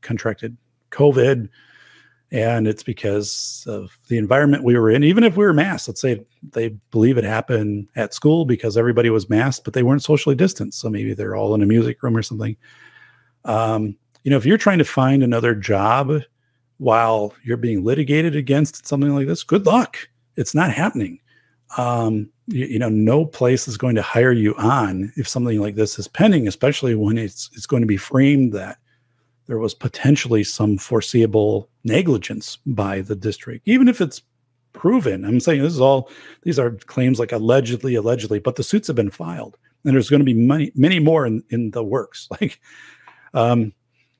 contracted 0.00 0.56
COVID 0.90 1.48
and 2.32 2.66
it's 2.66 2.82
because 2.82 3.64
of 3.68 3.96
the 4.08 4.18
environment 4.18 4.64
we 4.64 4.76
were 4.76 4.90
in, 4.90 5.04
even 5.04 5.22
if 5.22 5.36
we 5.36 5.44
were 5.44 5.52
masked, 5.52 5.88
let's 5.88 6.00
say 6.00 6.24
they 6.52 6.70
believe 6.90 7.18
it 7.18 7.24
happened 7.24 7.88
at 7.94 8.14
school 8.14 8.44
because 8.44 8.76
everybody 8.76 9.10
was 9.10 9.30
masked, 9.30 9.64
but 9.64 9.74
they 9.74 9.84
weren't 9.84 10.02
socially 10.02 10.34
distanced. 10.34 10.80
So 10.80 10.90
maybe 10.90 11.14
they're 11.14 11.36
all 11.36 11.54
in 11.54 11.62
a 11.62 11.66
music 11.66 12.02
room 12.02 12.16
or 12.16 12.22
something. 12.22 12.56
Um, 13.44 13.96
you 14.24 14.30
know, 14.30 14.36
if 14.36 14.44
you're 14.44 14.58
trying 14.58 14.78
to 14.78 14.84
find 14.84 15.22
another 15.22 15.54
job 15.54 16.20
while 16.78 17.32
you're 17.44 17.56
being 17.56 17.84
litigated 17.84 18.34
against 18.34 18.86
something 18.86 19.14
like 19.14 19.28
this, 19.28 19.44
good 19.44 19.64
luck. 19.64 19.96
It's 20.34 20.54
not 20.54 20.72
happening. 20.72 21.20
Um, 21.78 22.28
you, 22.48 22.66
you, 22.66 22.78
know, 22.80 22.88
no 22.88 23.24
place 23.24 23.68
is 23.68 23.76
going 23.76 23.94
to 23.94 24.02
hire 24.02 24.32
you 24.32 24.54
on 24.56 25.12
if 25.16 25.28
something 25.28 25.60
like 25.60 25.76
this 25.76 25.98
is 25.98 26.08
pending, 26.08 26.48
especially 26.48 26.96
when 26.96 27.18
it's 27.18 27.50
it's 27.54 27.66
going 27.66 27.82
to 27.82 27.86
be 27.86 27.96
framed 27.96 28.52
that 28.52 28.78
there 29.46 29.58
was 29.58 29.74
potentially 29.74 30.44
some 30.44 30.78
foreseeable 30.78 31.68
negligence 31.84 32.58
by 32.66 33.00
the 33.00 33.16
district, 33.16 33.66
even 33.66 33.88
if 33.88 34.00
it's 34.00 34.22
proven. 34.72 35.24
I'm 35.24 35.40
saying 35.40 35.62
this 35.62 35.72
is 35.72 35.80
all 35.80 36.10
these 36.42 36.58
are 36.58 36.72
claims 36.72 37.18
like 37.18 37.32
allegedly, 37.32 37.94
allegedly, 37.94 38.38
but 38.38 38.56
the 38.56 38.62
suits 38.62 38.86
have 38.88 38.96
been 38.96 39.10
filed. 39.10 39.56
and 39.84 39.94
there's 39.94 40.10
going 40.10 40.20
to 40.20 40.24
be 40.24 40.34
many 40.34 40.72
many 40.74 40.98
more 40.98 41.26
in 41.26 41.42
in 41.50 41.70
the 41.70 41.84
works. 41.84 42.28
Like, 42.40 42.60
um, 43.34 43.72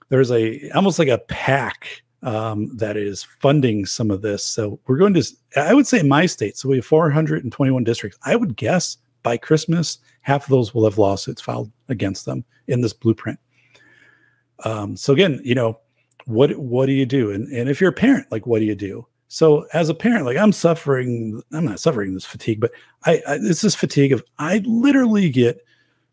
there's 0.08 0.30
a 0.30 0.70
almost 0.70 0.98
like 0.98 1.08
a 1.08 1.18
pack 1.18 2.02
um, 2.22 2.76
that 2.76 2.96
is 2.96 3.22
funding 3.22 3.86
some 3.86 4.10
of 4.10 4.22
this. 4.22 4.44
So 4.44 4.80
we're 4.86 4.98
going 4.98 5.14
to, 5.14 5.24
I 5.56 5.74
would 5.74 5.86
say, 5.86 6.00
in 6.00 6.08
my 6.08 6.26
state. 6.26 6.56
So 6.56 6.68
we 6.68 6.76
have 6.76 6.86
421 6.86 7.84
districts. 7.84 8.18
I 8.24 8.36
would 8.36 8.56
guess 8.56 8.98
by 9.22 9.36
Christmas, 9.36 9.98
half 10.22 10.44
of 10.44 10.50
those 10.50 10.74
will 10.74 10.84
have 10.84 10.98
lawsuits 10.98 11.40
filed 11.42 11.70
against 11.88 12.24
them 12.24 12.44
in 12.68 12.80
this 12.80 12.92
blueprint. 12.92 13.38
Um, 14.64 14.96
so 14.96 15.12
again, 15.12 15.40
you 15.44 15.54
know, 15.54 15.78
what 16.26 16.56
what 16.56 16.86
do 16.86 16.92
you 16.92 17.06
do? 17.06 17.30
And 17.30 17.48
and 17.52 17.68
if 17.68 17.80
you're 17.80 17.90
a 17.90 17.94
parent, 17.94 18.26
like 18.30 18.46
what 18.46 18.58
do 18.58 18.64
you 18.64 18.74
do? 18.74 19.06
So 19.28 19.66
as 19.72 19.88
a 19.88 19.94
parent, 19.94 20.24
like 20.24 20.36
I'm 20.36 20.52
suffering, 20.52 21.42
I'm 21.52 21.64
not 21.64 21.80
suffering 21.80 22.14
this 22.14 22.24
fatigue, 22.24 22.60
but 22.60 22.72
I, 23.04 23.22
I 23.26 23.34
it's 23.42 23.60
this 23.60 23.74
fatigue 23.74 24.12
of 24.12 24.24
I 24.38 24.62
literally 24.64 25.30
get 25.30 25.64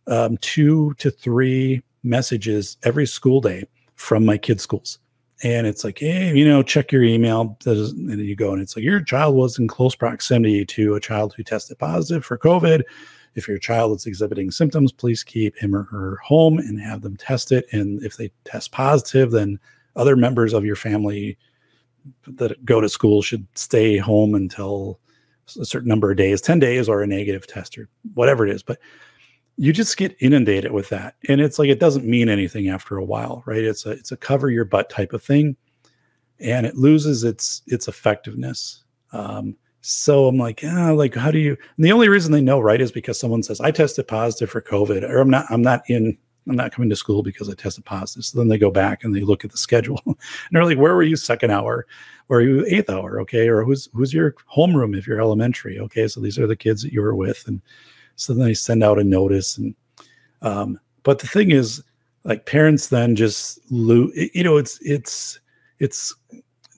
um, 0.07 0.37
two 0.37 0.93
to 0.95 1.11
three 1.11 1.83
messages 2.03 2.77
every 2.83 3.07
school 3.07 3.41
day 3.41 3.63
from 3.95 4.25
my 4.25 4.37
kids' 4.37 4.63
schools. 4.63 4.99
And 5.43 5.67
it's 5.67 5.83
like, 5.83 5.99
hey, 5.99 6.33
you 6.35 6.47
know, 6.47 6.63
check 6.63 6.91
your 6.91 7.03
email. 7.03 7.57
And 7.65 8.09
then 8.09 8.19
you 8.19 8.35
go 8.35 8.53
and 8.53 8.61
it's 8.61 8.75
like, 8.75 8.85
your 8.85 9.01
child 9.01 9.35
was 9.35 9.59
in 9.59 9.67
close 9.67 9.93
proximity 9.93 10.65
to 10.65 10.95
a 10.95 11.01
child 11.01 11.33
who 11.35 11.43
tested 11.43 11.77
positive 11.79 12.23
for 12.23 12.37
COVID. 12.37 12.83
If 13.35 13.47
your 13.47 13.57
child 13.57 13.95
is 13.95 14.05
exhibiting 14.05 14.51
symptoms, 14.51 14.91
please 14.91 15.23
keep 15.23 15.57
him 15.57 15.75
or 15.75 15.83
her 15.83 16.17
home 16.17 16.59
and 16.59 16.79
have 16.79 17.01
them 17.01 17.17
test 17.17 17.51
it. 17.51 17.65
And 17.71 18.03
if 18.03 18.17
they 18.17 18.31
test 18.45 18.71
positive, 18.71 19.31
then 19.31 19.59
other 19.95 20.15
members 20.15 20.53
of 20.53 20.65
your 20.65 20.75
family 20.75 21.37
that 22.27 22.63
go 22.65 22.81
to 22.81 22.89
school 22.89 23.21
should 23.21 23.47
stay 23.55 23.97
home 23.97 24.35
until 24.35 24.99
a 25.59 25.65
certain 25.65 25.89
number 25.89 26.11
of 26.11 26.17
days 26.17 26.41
10 26.41 26.59
days 26.59 26.87
or 26.87 27.01
a 27.01 27.07
negative 27.07 27.47
test 27.47 27.77
or 27.77 27.89
whatever 28.13 28.47
it 28.47 28.53
is. 28.53 28.63
But 28.63 28.79
you 29.57 29.71
just 29.71 29.97
get 29.97 30.15
inundated 30.19 30.71
with 30.71 30.89
that. 30.89 31.15
And 31.27 31.39
it's 31.39 31.59
like 31.59 31.69
it 31.69 31.79
doesn't 31.79 32.05
mean 32.05 32.29
anything 32.29 32.69
after 32.69 32.97
a 32.97 33.05
while 33.05 33.43
right? 33.45 33.63
It's 33.63 33.85
a 33.85 33.91
it's 33.91 34.11
a 34.11 34.17
cover 34.17 34.49
your 34.49 34.65
butt 34.65 34.89
type 34.89 35.13
of 35.13 35.23
thing. 35.23 35.55
And 36.39 36.65
it 36.65 36.75
loses 36.75 37.23
its 37.23 37.61
its 37.67 37.87
effectiveness. 37.87 38.83
Um, 39.11 39.55
so 39.85 40.27
i'm 40.27 40.37
like 40.37 40.61
yeah 40.61 40.91
like 40.91 41.13
how 41.13 41.29
do 41.29 41.39
you 41.39 41.57
and 41.77 41.85
the 41.85 41.91
only 41.91 42.07
reason 42.07 42.31
they 42.31 42.41
know 42.41 42.59
right 42.59 42.81
is 42.81 42.91
because 42.91 43.19
someone 43.19 43.43
says 43.43 43.59
i 43.61 43.69
tested 43.69 44.07
positive 44.07 44.49
for 44.49 44.61
covid 44.61 45.07
or 45.07 45.19
i'm 45.19 45.29
not 45.29 45.45
i'm 45.49 45.61
not 45.61 45.83
in 45.89 46.17
I'm 46.47 46.55
not 46.55 46.73
coming 46.73 46.89
to 46.89 46.95
school 46.95 47.23
because 47.23 47.49
I 47.49 47.53
tested 47.53 47.85
positive. 47.85 48.25
So 48.25 48.37
then 48.37 48.49
they 48.49 48.57
go 48.57 48.71
back 48.71 49.03
and 49.03 49.15
they 49.15 49.21
look 49.21 49.45
at 49.45 49.51
the 49.51 49.57
schedule 49.65 50.01
and 50.05 50.15
they're 50.51 50.65
like, 50.65 50.77
where 50.77 50.95
were 50.95 51.03
you 51.03 51.15
second 51.15 51.51
hour? 51.51 51.85
Are 52.29 52.41
you 52.41 52.65
eighth 52.67 52.89
hour? 52.89 53.19
Okay. 53.21 53.47
Or 53.47 53.63
who's 53.63 53.89
who's 53.93 54.13
your 54.13 54.33
homeroom 54.53 54.97
if 54.97 55.05
you're 55.05 55.21
elementary? 55.21 55.79
Okay. 55.79 56.07
So 56.07 56.19
these 56.19 56.39
are 56.39 56.47
the 56.47 56.55
kids 56.55 56.81
that 56.81 56.91
you 56.91 57.01
were 57.01 57.15
with. 57.15 57.47
And 57.47 57.61
so 58.15 58.33
then 58.33 58.45
they 58.45 58.53
send 58.53 58.83
out 58.83 58.99
a 58.99 59.03
notice. 59.03 59.57
And 59.57 59.75
um, 60.41 60.79
but 61.03 61.19
the 61.19 61.27
thing 61.27 61.51
is, 61.51 61.83
like 62.23 62.45
parents 62.45 62.87
then 62.87 63.15
just 63.15 63.59
lose, 63.69 64.13
you 64.33 64.43
know, 64.43 64.57
it's 64.57 64.79
it's 64.81 65.39
it's 65.79 66.15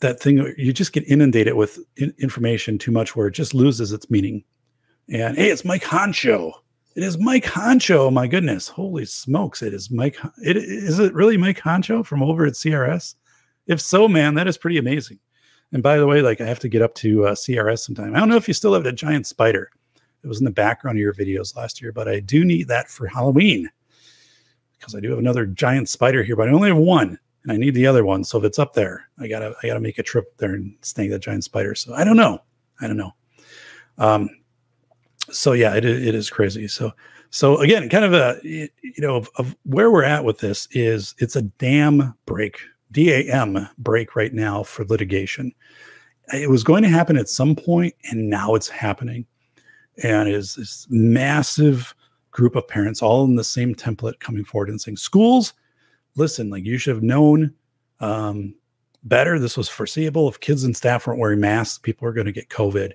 that 0.05 0.19
thing 0.19 0.53
you 0.57 0.71
just 0.71 0.93
get 0.93 1.07
inundated 1.07 1.55
with 1.55 1.79
in- 1.97 2.13
information 2.19 2.77
too 2.77 2.91
much 2.91 3.15
where 3.15 3.27
it 3.27 3.33
just 3.33 3.53
loses 3.53 3.91
its 3.91 4.09
meaning. 4.09 4.43
And 5.09 5.37
hey, 5.37 5.49
it's 5.49 5.65
Mike 5.65 5.83
Honcho 5.83 6.53
it 6.95 7.03
is 7.03 7.17
Mike 7.17 7.43
Honcho. 7.43 8.11
My 8.11 8.25
goodness, 8.25 8.69
holy 8.69 9.03
smokes! 9.03 9.61
It 9.61 9.73
is 9.73 9.91
Mike. 9.91 10.17
It 10.41 10.55
is 10.55 10.97
it 10.97 11.13
really 11.13 11.35
Mike 11.35 11.59
Honcho 11.59 12.05
from 12.05 12.23
over 12.23 12.45
at 12.45 12.53
CRS? 12.53 13.15
If 13.67 13.81
so, 13.81 14.07
man, 14.07 14.35
that 14.35 14.47
is 14.47 14.57
pretty 14.57 14.77
amazing. 14.77 15.19
And 15.73 15.83
by 15.83 15.97
the 15.97 16.07
way, 16.07 16.21
like 16.21 16.39
I 16.39 16.45
have 16.45 16.59
to 16.59 16.69
get 16.69 16.81
up 16.81 16.95
to 16.95 17.27
uh, 17.27 17.35
CRS 17.35 17.79
sometime. 17.79 18.15
I 18.15 18.19
don't 18.19 18.29
know 18.29 18.37
if 18.37 18.47
you 18.47 18.53
still 18.53 18.73
have 18.73 18.85
that 18.85 18.93
giant 18.93 19.27
spider. 19.27 19.71
It 20.23 20.27
was 20.27 20.39
in 20.39 20.45
the 20.45 20.51
background 20.51 20.97
of 20.97 21.01
your 21.01 21.13
videos 21.13 21.55
last 21.55 21.81
year, 21.81 21.91
but 21.91 22.07
I 22.07 22.21
do 22.21 22.45
need 22.45 22.69
that 22.69 22.89
for 22.89 23.07
Halloween 23.07 23.69
because 24.79 24.95
I 24.95 25.01
do 25.01 25.09
have 25.09 25.19
another 25.19 25.45
giant 25.45 25.89
spider 25.89 26.23
here, 26.23 26.37
but 26.37 26.47
I 26.47 26.53
only 26.53 26.69
have 26.69 26.77
one, 26.77 27.19
and 27.45 27.53
I 27.53 27.57
need 27.57 27.75
the 27.75 27.85
other 27.85 28.03
one. 28.03 28.23
So 28.23 28.39
if 28.39 28.43
it's 28.43 28.57
up 28.57 28.73
there, 28.73 29.07
I 29.19 29.27
gotta 29.27 29.53
I 29.61 29.67
gotta 29.67 29.79
make 29.79 29.99
a 29.99 30.03
trip 30.03 30.35
there 30.37 30.53
and 30.55 30.75
snag 30.81 31.11
that 31.11 31.19
giant 31.19 31.43
spider. 31.43 31.75
So 31.75 31.93
I 31.93 32.03
don't 32.03 32.17
know. 32.17 32.39
I 32.81 32.87
don't 32.87 32.97
know. 32.97 33.13
Um, 33.99 34.29
so 35.31 35.53
yeah, 35.53 35.75
it, 35.75 35.85
it 35.85 36.15
is 36.15 36.29
crazy. 36.29 36.67
So 36.67 36.91
so 37.29 37.57
again, 37.57 37.87
kind 37.87 38.03
of 38.03 38.13
a 38.13 38.39
you 38.43 38.69
know 38.97 39.15
of, 39.15 39.29
of 39.35 39.55
where 39.63 39.91
we're 39.91 40.03
at 40.03 40.23
with 40.23 40.39
this 40.39 40.67
is 40.71 41.13
it's 41.19 41.35
a 41.35 41.43
dam 41.43 42.15
break, 42.25 42.57
DAM 42.91 43.69
break 43.77 44.15
right 44.15 44.33
now 44.33 44.63
for 44.63 44.83
litigation. 44.85 45.53
It 46.33 46.49
was 46.49 46.63
going 46.63 46.81
to 46.81 46.89
happen 46.89 47.17
at 47.17 47.29
some 47.29 47.55
point, 47.55 47.93
and 48.09 48.27
now 48.27 48.55
it's 48.55 48.67
happening, 48.67 49.27
and 50.01 50.27
is 50.27 50.55
this 50.55 50.87
massive 50.89 51.93
group 52.31 52.55
of 52.55 52.67
parents 52.67 53.03
all 53.03 53.23
in 53.25 53.35
the 53.35 53.43
same 53.43 53.75
template 53.75 54.19
coming 54.19 54.43
forward 54.43 54.69
and 54.69 54.81
saying, 54.81 54.97
schools, 54.97 55.53
listen, 56.15 56.49
like 56.49 56.65
you 56.65 56.77
should 56.77 56.95
have 56.95 57.03
known 57.03 57.53
um, 57.99 58.55
better. 59.03 59.39
This 59.39 59.57
was 59.57 59.69
foreseeable. 59.69 60.27
If 60.27 60.39
kids 60.39 60.63
and 60.63 60.75
staff 60.75 61.07
weren't 61.07 61.19
wearing 61.19 61.39
masks, 61.39 61.77
people 61.77 62.07
are 62.07 62.13
going 62.13 62.25
to 62.25 62.31
get 62.31 62.49
COVID 62.49 62.93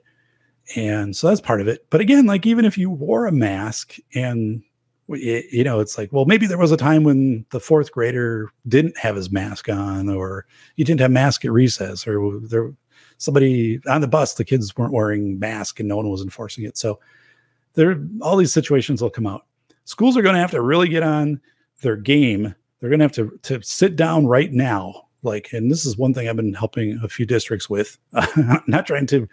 and 0.77 1.17
so 1.17 1.29
that's 1.29 1.41
part 1.41 1.61
of 1.61 1.69
it 1.69 1.87
but 1.91 2.01
again 2.01 2.27
like 2.27 2.47
even 2.47 2.65
if 2.65 2.79
you 2.79 2.91
wore 2.91 3.27
a 3.27 3.33
mask 3.33 3.97
and 4.15 4.63
you 5.09 5.65
know 5.65 5.81
it's 5.81 5.99
like 5.99 6.13
well 6.13 6.25
maybe 6.25 6.47
there 6.47 6.59
was 6.59 6.71
a 6.73 6.77
time 6.77 7.03
when 7.03 7.45
the 7.51 7.61
fourth 7.61 7.91
grader 7.91 8.49
didn't 8.69 8.97
have 8.97 9.17
his 9.17 9.31
mask 9.31 9.69
on 9.69 10.09
or 10.09 10.47
you 10.77 10.85
didn't 10.85 11.01
have 11.01 11.11
mask 11.11 11.45
at 11.45 11.51
recess 11.51 12.07
or 12.07 12.39
there 12.41 12.73
somebody 13.19 13.81
on 13.89 14.01
the 14.01 14.09
bus 14.09 14.35
the 14.35 14.45
kids 14.45 14.77
weren't 14.77 14.93
wearing 14.93 15.39
mask 15.39 15.81
and 15.81 15.89
no 15.89 15.97
one 15.97 16.09
was 16.09 16.23
enforcing 16.23 16.65
it 16.65 16.79
so 16.79 17.01
there 17.75 18.01
all 18.23 18.37
these 18.37 18.53
situations 18.53 19.03
will 19.03 19.11
come 19.11 19.27
out 19.27 19.47
schools 19.85 20.17
are 20.17 20.23
going 20.23 20.35
to 20.35 20.41
have 20.41 20.53
to 20.53 20.63
really 20.63 20.89
get 20.89 21.03
on 21.03 21.41
their 21.83 21.97
game 21.97 22.55
they're 22.81 22.91
going 22.91 23.01
to 23.01 23.05
have 23.05 23.13
to 23.13 23.39
to 23.43 23.63
sit 23.63 23.97
down 23.97 24.27
right 24.27 24.53
now 24.53 25.09
like 25.23 25.53
and 25.53 25.71
this 25.71 25.85
is 25.85 25.97
one 25.97 26.15
thing 26.15 26.29
i've 26.29 26.37
been 26.37 26.55
helping 26.55 26.99
a 27.03 27.09
few 27.09 27.27
districts 27.27 27.69
with 27.69 27.99
not 28.67 28.87
trying 28.87 29.07
to 29.07 29.29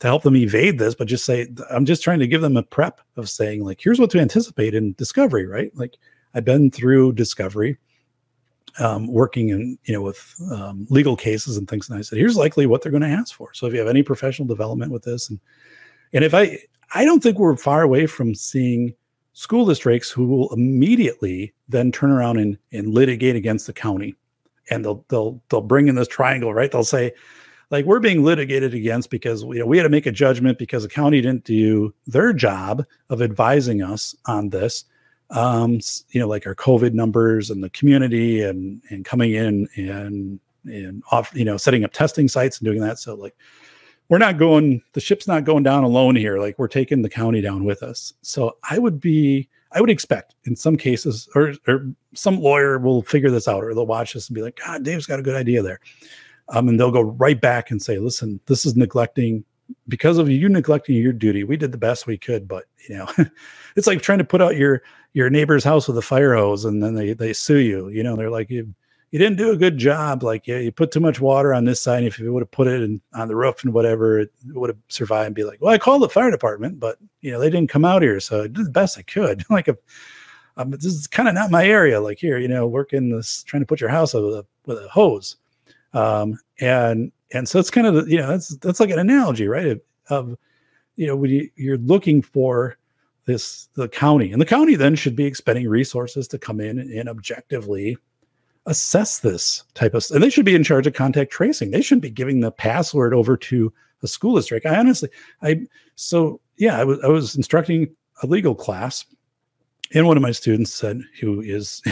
to 0.00 0.06
help 0.06 0.22
them 0.22 0.36
evade 0.36 0.78
this, 0.78 0.94
but 0.94 1.06
just 1.06 1.24
say, 1.24 1.46
I'm 1.70 1.84
just 1.84 2.02
trying 2.02 2.18
to 2.20 2.26
give 2.26 2.40
them 2.40 2.56
a 2.56 2.62
prep 2.62 3.00
of 3.16 3.28
saying, 3.28 3.62
like, 3.62 3.80
here's 3.80 4.00
what 4.00 4.10
to 4.10 4.18
anticipate 4.18 4.74
in 4.74 4.94
discovery, 4.94 5.46
right? 5.46 5.70
Like, 5.76 5.96
I've 6.34 6.44
been 6.44 6.70
through 6.70 7.12
discovery, 7.12 7.76
um, 8.78 9.06
working 9.06 9.50
in, 9.50 9.78
you 9.84 9.92
know, 9.92 10.00
with 10.00 10.34
um, 10.50 10.86
legal 10.88 11.16
cases 11.16 11.58
and 11.58 11.68
things. 11.68 11.88
And 11.88 11.98
I 11.98 12.02
said, 12.02 12.18
here's 12.18 12.36
likely 12.36 12.64
what 12.64 12.82
they're 12.82 12.92
going 12.92 13.02
to 13.02 13.08
ask 13.08 13.34
for. 13.34 13.52
So 13.52 13.66
if 13.66 13.74
you 13.74 13.78
have 13.78 13.88
any 13.88 14.02
professional 14.02 14.48
development 14.48 14.90
with 14.90 15.02
this, 15.02 15.28
and, 15.28 15.38
and 16.14 16.24
if 16.24 16.32
I, 16.32 16.58
I 16.94 17.04
don't 17.04 17.22
think 17.22 17.38
we're 17.38 17.56
far 17.56 17.82
away 17.82 18.06
from 18.06 18.34
seeing 18.34 18.94
school 19.40 19.64
districts 19.64 20.10
who 20.10 20.26
will 20.26 20.52
immediately 20.52 21.50
then 21.66 21.90
turn 21.90 22.10
around 22.10 22.36
and, 22.36 22.58
and 22.72 22.92
litigate 22.92 23.36
against 23.36 23.66
the 23.66 23.72
county. 23.72 24.14
And 24.70 24.84
they'll, 24.84 25.02
they'll, 25.08 25.40
they'll 25.48 25.62
bring 25.62 25.88
in 25.88 25.94
this 25.94 26.08
triangle, 26.08 26.52
right? 26.52 26.70
They'll 26.70 26.84
say, 26.84 27.14
like 27.70 27.86
we're 27.86 28.00
being 28.00 28.22
litigated 28.22 28.74
against 28.74 29.08
because 29.08 29.42
you 29.44 29.60
know 29.60 29.64
we 29.64 29.78
had 29.78 29.84
to 29.84 29.88
make 29.88 30.04
a 30.04 30.12
judgment 30.12 30.58
because 30.58 30.82
the 30.82 30.90
county 30.90 31.22
didn't 31.22 31.44
do 31.44 31.94
their 32.06 32.34
job 32.34 32.84
of 33.08 33.22
advising 33.22 33.80
us 33.80 34.14
on 34.26 34.50
this 34.50 34.84
um 35.30 35.78
you 36.08 36.18
know 36.18 36.26
like 36.26 36.48
our 36.48 36.54
covid 36.56 36.94
numbers 36.94 37.48
and 37.48 37.62
the 37.62 37.70
community 37.70 38.42
and 38.42 38.82
and 38.90 39.04
coming 39.04 39.34
in 39.34 39.68
and 39.76 40.40
and 40.64 41.04
off 41.12 41.30
you 41.32 41.44
know 41.44 41.56
setting 41.56 41.84
up 41.84 41.92
testing 41.92 42.26
sites 42.26 42.58
and 42.58 42.66
doing 42.66 42.80
that 42.80 42.98
so 42.98 43.14
like 43.14 43.36
we're 44.10 44.18
not 44.18 44.36
going 44.36 44.82
the 44.92 45.00
ship's 45.00 45.26
not 45.26 45.44
going 45.44 45.62
down 45.62 45.82
alone 45.82 46.14
here 46.14 46.38
like 46.38 46.58
we're 46.58 46.68
taking 46.68 47.00
the 47.00 47.08
county 47.08 47.40
down 47.40 47.64
with 47.64 47.82
us 47.82 48.12
so 48.20 48.56
i 48.68 48.78
would 48.78 49.00
be 49.00 49.48
i 49.72 49.80
would 49.80 49.88
expect 49.88 50.34
in 50.44 50.54
some 50.54 50.76
cases 50.76 51.28
or, 51.34 51.54
or 51.66 51.86
some 52.12 52.38
lawyer 52.38 52.78
will 52.78 53.02
figure 53.02 53.30
this 53.30 53.48
out 53.48 53.64
or 53.64 53.74
they'll 53.74 53.86
watch 53.86 54.12
this 54.12 54.28
and 54.28 54.34
be 54.34 54.42
like 54.42 54.60
god 54.62 54.82
dave's 54.82 55.06
got 55.06 55.18
a 55.18 55.22
good 55.22 55.36
idea 55.36 55.62
there 55.62 55.80
um, 56.50 56.68
and 56.68 56.78
they'll 56.78 56.90
go 56.90 57.02
right 57.02 57.40
back 57.40 57.70
and 57.70 57.80
say, 57.80 57.98
listen, 57.98 58.40
this 58.46 58.66
is 58.66 58.76
neglecting 58.76 59.44
because 59.86 60.18
of 60.18 60.28
you 60.28 60.48
neglecting 60.48 60.96
your 60.96 61.12
duty. 61.12 61.44
We 61.44 61.56
did 61.56 61.70
the 61.70 61.78
best 61.78 62.06
we 62.06 62.18
could, 62.18 62.48
but 62.48 62.64
you 62.88 62.96
know, 62.96 63.08
it's 63.76 63.86
like 63.86 64.02
trying 64.02 64.18
to 64.18 64.24
put 64.24 64.42
out 64.42 64.56
your 64.56 64.82
your 65.12 65.30
neighbor's 65.30 65.64
house 65.64 65.88
with 65.88 65.98
a 65.98 66.02
fire 66.02 66.34
hose 66.34 66.64
and 66.64 66.82
then 66.82 66.94
they 66.94 67.12
they 67.12 67.32
sue 67.32 67.58
you. 67.58 67.88
You 67.88 68.02
know, 68.02 68.16
they're 68.16 68.30
like 68.30 68.50
you 69.10 69.18
didn't 69.18 69.38
do 69.38 69.50
a 69.50 69.56
good 69.56 69.76
job. 69.76 70.22
Like 70.22 70.46
yeah, 70.46 70.58
you 70.58 70.70
put 70.70 70.92
too 70.92 71.00
much 71.00 71.20
water 71.20 71.52
on 71.52 71.64
this 71.64 71.82
side. 71.82 72.04
If 72.04 72.18
you 72.18 72.32
would 72.32 72.42
have 72.42 72.50
put 72.50 72.68
it 72.68 72.82
in, 72.82 73.00
on 73.14 73.28
the 73.28 73.36
roof 73.36 73.64
and 73.64 73.72
whatever, 73.72 74.20
it 74.20 74.30
would 74.46 74.70
have 74.70 74.78
survived. 74.88 75.26
And 75.26 75.34
be 75.34 75.44
like, 75.44 75.60
well, 75.60 75.72
I 75.72 75.78
called 75.78 76.02
the 76.02 76.08
fire 76.08 76.30
department, 76.30 76.78
but 76.78 76.98
you 77.20 77.30
know 77.32 77.40
they 77.40 77.50
didn't 77.50 77.70
come 77.70 77.84
out 77.84 78.02
here, 78.02 78.20
so 78.20 78.44
I 78.44 78.46
did 78.46 78.66
the 78.66 78.70
best 78.70 78.98
I 78.98 79.02
could. 79.02 79.44
like 79.50 79.68
if 79.68 79.76
um, 80.56 80.70
this 80.70 80.84
is 80.84 81.06
kind 81.06 81.28
of 81.28 81.34
not 81.34 81.50
my 81.50 81.66
area. 81.66 82.00
Like 82.00 82.18
here, 82.18 82.38
you 82.38 82.48
know, 82.48 82.66
working 82.66 83.10
this 83.10 83.42
trying 83.44 83.62
to 83.62 83.66
put 83.66 83.80
your 83.80 83.90
house 83.90 84.14
with 84.14 84.24
a 84.24 84.46
with 84.66 84.78
a 84.78 84.88
hose. 84.88 85.36
Um, 85.92 86.38
and 86.60 87.10
and 87.32 87.48
so 87.48 87.58
it's 87.58 87.70
kind 87.70 87.86
of 87.86 88.08
you 88.08 88.18
know 88.18 88.28
that's 88.28 88.56
that's 88.58 88.80
like 88.80 88.90
an 88.90 88.98
analogy, 88.98 89.48
right? 89.48 89.66
Of, 89.66 89.80
of 90.08 90.38
you 90.96 91.06
know 91.06 91.16
when 91.16 91.30
you, 91.30 91.50
you're 91.56 91.78
looking 91.78 92.22
for 92.22 92.76
this 93.24 93.68
the 93.74 93.88
county, 93.88 94.30
and 94.32 94.40
the 94.40 94.46
county 94.46 94.76
then 94.76 94.94
should 94.94 95.16
be 95.16 95.24
expending 95.24 95.68
resources 95.68 96.28
to 96.28 96.38
come 96.38 96.60
in 96.60 96.78
and 96.78 97.08
objectively 97.08 97.96
assess 98.66 99.20
this 99.20 99.64
type 99.74 99.94
of 99.94 100.04
and 100.12 100.22
they 100.22 100.30
should 100.30 100.44
be 100.44 100.54
in 100.54 100.62
charge 100.62 100.86
of 100.86 100.92
contact 100.92 101.32
tracing 101.32 101.70
they 101.70 101.80
shouldn't 101.80 102.02
be 102.02 102.10
giving 102.10 102.40
the 102.40 102.52
password 102.52 103.14
over 103.14 103.36
to 103.36 103.72
a 104.02 104.06
school 104.06 104.36
district 104.36 104.66
i 104.66 104.76
honestly 104.76 105.08
i 105.42 105.58
so 105.94 106.40
yeah 106.58 106.78
i 106.78 106.84
was 106.84 106.98
i 107.02 107.08
was 107.08 107.34
instructing 107.36 107.88
a 108.22 108.26
legal 108.26 108.54
class 108.54 109.04
and 109.92 110.06
one 110.06 110.16
of 110.16 110.22
my 110.22 110.32
students 110.32 110.72
said, 110.72 111.02
who 111.20 111.40
is, 111.40 111.82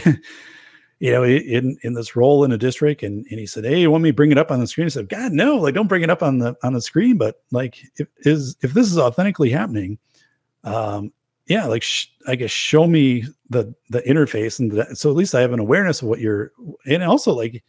you 1.00 1.12
know, 1.12 1.24
in 1.24 1.76
in 1.82 1.94
this 1.94 2.14
role 2.14 2.44
in 2.44 2.52
a 2.52 2.58
district, 2.58 3.02
and 3.02 3.26
and 3.30 3.40
he 3.40 3.46
said, 3.46 3.64
"Hey, 3.64 3.80
you 3.80 3.90
want 3.90 4.04
me 4.04 4.10
to 4.10 4.14
bring 4.14 4.30
it 4.30 4.38
up 4.38 4.50
on 4.50 4.60
the 4.60 4.66
screen?" 4.66 4.86
I 4.86 4.90
said, 4.90 5.08
"God, 5.08 5.32
no! 5.32 5.56
Like, 5.56 5.74
don't 5.74 5.88
bring 5.88 6.02
it 6.02 6.10
up 6.10 6.22
on 6.22 6.38
the 6.38 6.56
on 6.62 6.72
the 6.72 6.80
screen." 6.80 7.18
But 7.18 7.42
like, 7.50 7.82
if 7.96 8.08
is 8.18 8.56
if 8.62 8.72
this 8.72 8.90
is 8.90 8.98
authentically 8.98 9.50
happening, 9.50 9.98
um, 10.64 11.12
yeah, 11.48 11.64
like 11.66 11.82
sh- 11.82 12.06
I 12.26 12.34
guess 12.34 12.50
show 12.50 12.86
me 12.86 13.24
the 13.48 13.74
the 13.90 14.02
interface, 14.02 14.60
and 14.60 14.70
the, 14.70 14.94
so 14.94 15.10
at 15.10 15.16
least 15.16 15.34
I 15.34 15.40
have 15.40 15.52
an 15.52 15.60
awareness 15.60 16.02
of 16.02 16.08
what 16.08 16.20
you're, 16.20 16.52
and 16.86 17.02
also 17.02 17.32
like, 17.32 17.64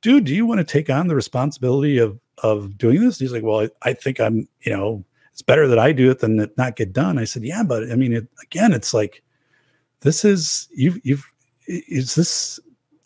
dude, 0.00 0.24
do 0.24 0.34
you 0.34 0.46
want 0.46 0.58
to 0.58 0.64
take 0.64 0.90
on 0.90 1.08
the 1.08 1.14
responsibility 1.14 1.98
of 1.98 2.18
of 2.42 2.78
doing 2.78 3.00
this? 3.00 3.20
And 3.20 3.26
he's 3.28 3.32
like, 3.32 3.42
well, 3.42 3.60
I, 3.60 3.90
I 3.90 3.92
think 3.92 4.18
I'm, 4.18 4.48
you 4.62 4.72
know, 4.72 5.04
it's 5.32 5.42
better 5.42 5.68
that 5.68 5.78
I 5.78 5.92
do 5.92 6.10
it 6.10 6.20
than 6.20 6.50
not 6.56 6.76
get 6.76 6.92
done. 6.92 7.18
I 7.18 7.24
said, 7.24 7.44
yeah, 7.44 7.62
but 7.62 7.90
I 7.92 7.96
mean, 7.96 8.14
it, 8.14 8.26
again, 8.42 8.72
it's 8.72 8.94
like 8.94 9.22
this 10.00 10.24
is 10.24 10.68
you've 10.72 10.98
you've 11.04 11.24
is 11.66 12.14
this 12.14 12.58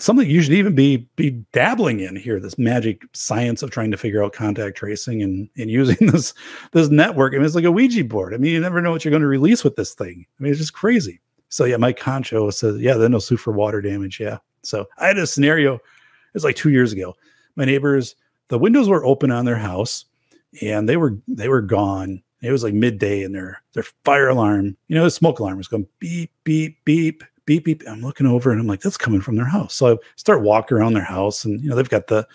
something 0.03 0.28
you 0.28 0.42
should 0.42 0.53
even 0.53 0.74
be 0.74 1.09
be 1.16 1.30
dabbling 1.53 2.00
in 2.00 2.16
here 2.16 2.40
this 2.40 2.59
magic 2.59 3.03
science 3.12 3.62
of 3.62 3.70
trying 3.70 3.90
to 3.90 3.96
figure 3.96 4.22
out 4.22 4.32
contact 4.32 4.76
tracing 4.76 5.22
and 5.22 5.48
and 5.57 5.70
using 5.80 6.09
this 6.09 6.34
this 6.72 6.88
network. 6.88 7.32
I 7.32 7.36
mean 7.36 7.46
it's 7.46 7.55
like 7.55 7.64
a 7.64 7.72
ouija 7.72 8.05
board. 8.05 8.34
I 8.34 8.36
mean 8.38 8.53
you 8.53 8.61
never 8.61 8.82
know 8.82 8.90
what 8.90 9.05
you're 9.05 9.11
going 9.11 9.22
to 9.22 9.28
release 9.28 9.64
with 9.64 9.76
this 9.76 9.94
thing. 9.94 10.26
I 10.38 10.42
mean 10.42 10.50
it's 10.50 10.61
just 10.61 10.74
crazy. 10.74 11.20
So 11.48 11.64
yeah 11.64 11.76
mike 11.76 11.98
honcho 11.98 12.53
says 12.53 12.80
yeah 12.80 12.94
then 12.94 13.12
no 13.12 13.18
sue 13.18 13.36
for 13.36 13.53
water 13.53 13.80
damage. 13.80 14.18
Yeah. 14.20 14.38
So 14.62 14.86
i 14.98 15.07
had 15.07 15.18
a 15.18 15.26
scenario 15.26 15.78
it's 16.34 16.44
like 16.44 16.57
two 16.57 16.70
years 16.70 16.92
ago. 16.92 17.14
My 17.57 17.64
neighbors 17.64 18.16
the 18.48 18.59
windows 18.59 18.88
were 18.88 19.05
open 19.05 19.30
on 19.30 19.44
their 19.44 19.57
house 19.57 20.07
and 20.61 20.88
they 20.88 20.96
were 20.96 21.18
they 21.28 21.48
were 21.48 21.62
gone. 21.62 22.22
It 22.42 22.50
was 22.50 22.64
like 22.64 22.74
midday 22.74 23.22
and 23.22 23.32
their 23.32 23.62
their 23.72 23.84
fire 24.05 24.28
alarm 24.28 24.76
you 24.88 24.96
know 24.96 25.05
the 25.05 25.11
smoke 25.11 25.38
alarm 25.38 25.59
was 25.59 25.68
going 25.68 25.86
beep 26.00 26.32
beep 26.42 26.78
beep 26.84 27.22
beep 27.45 27.64
beep. 27.64 27.82
I'm 27.88 28.01
looking 28.01 28.26
over 28.26 28.51
and 28.51 28.61
I'm 28.61 28.66
like, 28.66 28.80
that's 28.80 28.97
coming 28.97 29.20
from 29.20 29.36
their 29.36 29.47
house. 29.47 29.74
So 29.74 29.95
I 29.95 29.97
start 30.16 30.43
walking 30.43 30.76
around 30.76 30.95
their 30.95 31.05
house, 31.05 31.45
and 31.45 31.61
you 31.61 31.70
know 31.70 31.76
they've 31.76 31.88
got 31.88 32.07
the 32.07 32.26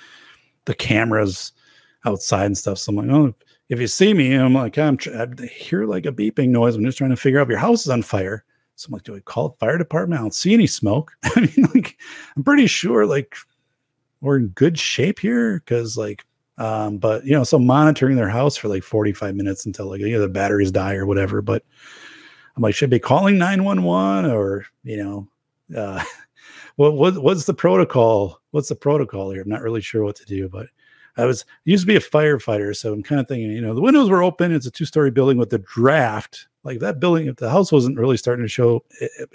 the 0.65 0.75
cameras 0.75 1.53
outside 2.05 2.45
and 2.45 2.57
stuff. 2.57 2.77
So 2.77 2.91
I'm 2.91 2.95
like, 2.95 3.09
oh, 3.09 3.33
if 3.69 3.79
you 3.79 3.87
see 3.87 4.13
me, 4.13 4.33
I'm 4.33 4.53
like, 4.53 4.77
I'm 4.77 4.97
tr- 4.97 5.15
I 5.15 5.45
hear 5.45 5.85
like 5.85 6.05
a 6.05 6.11
beeping 6.11 6.49
noise. 6.49 6.75
I'm 6.75 6.85
just 6.85 6.97
trying 6.97 7.09
to 7.09 7.15
figure 7.15 7.39
out 7.39 7.49
your 7.49 7.57
house 7.57 7.81
is 7.81 7.89
on 7.89 8.01
fire. 8.01 8.43
So 8.75 8.87
I'm 8.87 8.93
like, 8.93 9.03
do 9.03 9.15
I 9.15 9.19
call 9.21 9.49
the 9.49 9.57
fire 9.57 9.77
department? 9.77 10.19
I 10.19 10.23
don't 10.23 10.35
see 10.35 10.53
any 10.53 10.67
smoke. 10.67 11.11
I 11.23 11.41
mean, 11.41 11.67
like, 11.73 11.97
I'm 12.35 12.43
pretty 12.43 12.67
sure 12.67 13.05
like 13.05 13.35
we're 14.21 14.37
in 14.37 14.49
good 14.49 14.77
shape 14.77 15.19
here 15.19 15.59
because 15.59 15.97
like 15.97 16.23
um, 16.57 16.97
but 16.97 17.23
you 17.25 17.33
know, 17.33 17.43
so 17.43 17.59
monitoring 17.59 18.15
their 18.15 18.29
house 18.29 18.57
for 18.57 18.67
like 18.67 18.83
45 18.83 19.35
minutes 19.35 19.65
until 19.65 19.87
like 19.89 20.01
know 20.01 20.19
the 20.19 20.27
batteries 20.27 20.71
die 20.71 20.95
or 20.95 21.05
whatever. 21.05 21.41
But 21.41 21.63
I'm 22.57 22.63
like, 22.63 22.73
should 22.73 22.89
I 22.89 22.97
be 22.97 22.99
calling 22.99 23.37
911 23.37 24.31
or, 24.31 24.65
you 24.83 24.97
know, 24.97 25.27
uh, 25.77 26.03
what, 26.75 26.95
what, 26.95 27.17
what's 27.19 27.45
the 27.45 27.53
protocol? 27.53 28.41
What's 28.49 28.69
the 28.69 28.75
protocol 28.75 29.29
here? 29.29 29.43
I'm 29.43 29.49
not 29.49 29.61
really 29.61 29.81
sure 29.81 30.03
what 30.03 30.15
to 30.15 30.25
do, 30.25 30.49
but 30.49 30.67
I 31.17 31.25
was 31.25 31.45
used 31.65 31.83
to 31.83 31.87
be 31.87 31.95
a 31.95 31.99
firefighter. 31.99 32.75
So 32.75 32.91
I'm 32.91 33.03
kind 33.03 33.21
of 33.21 33.27
thinking, 33.27 33.51
you 33.51 33.61
know, 33.61 33.75
the 33.75 33.81
windows 33.81 34.09
were 34.09 34.23
open. 34.23 34.51
It's 34.51 34.65
a 34.65 34.71
two 34.71 34.85
story 34.85 35.11
building 35.11 35.37
with 35.37 35.51
the 35.51 35.59
draft. 35.59 36.47
Like 36.63 36.79
that 36.79 36.99
building, 36.99 37.27
if 37.27 37.35
the 37.35 37.49
house 37.49 37.71
wasn't 37.71 37.97
really 37.97 38.17
starting 38.17 38.43
to 38.43 38.49
show 38.49 38.83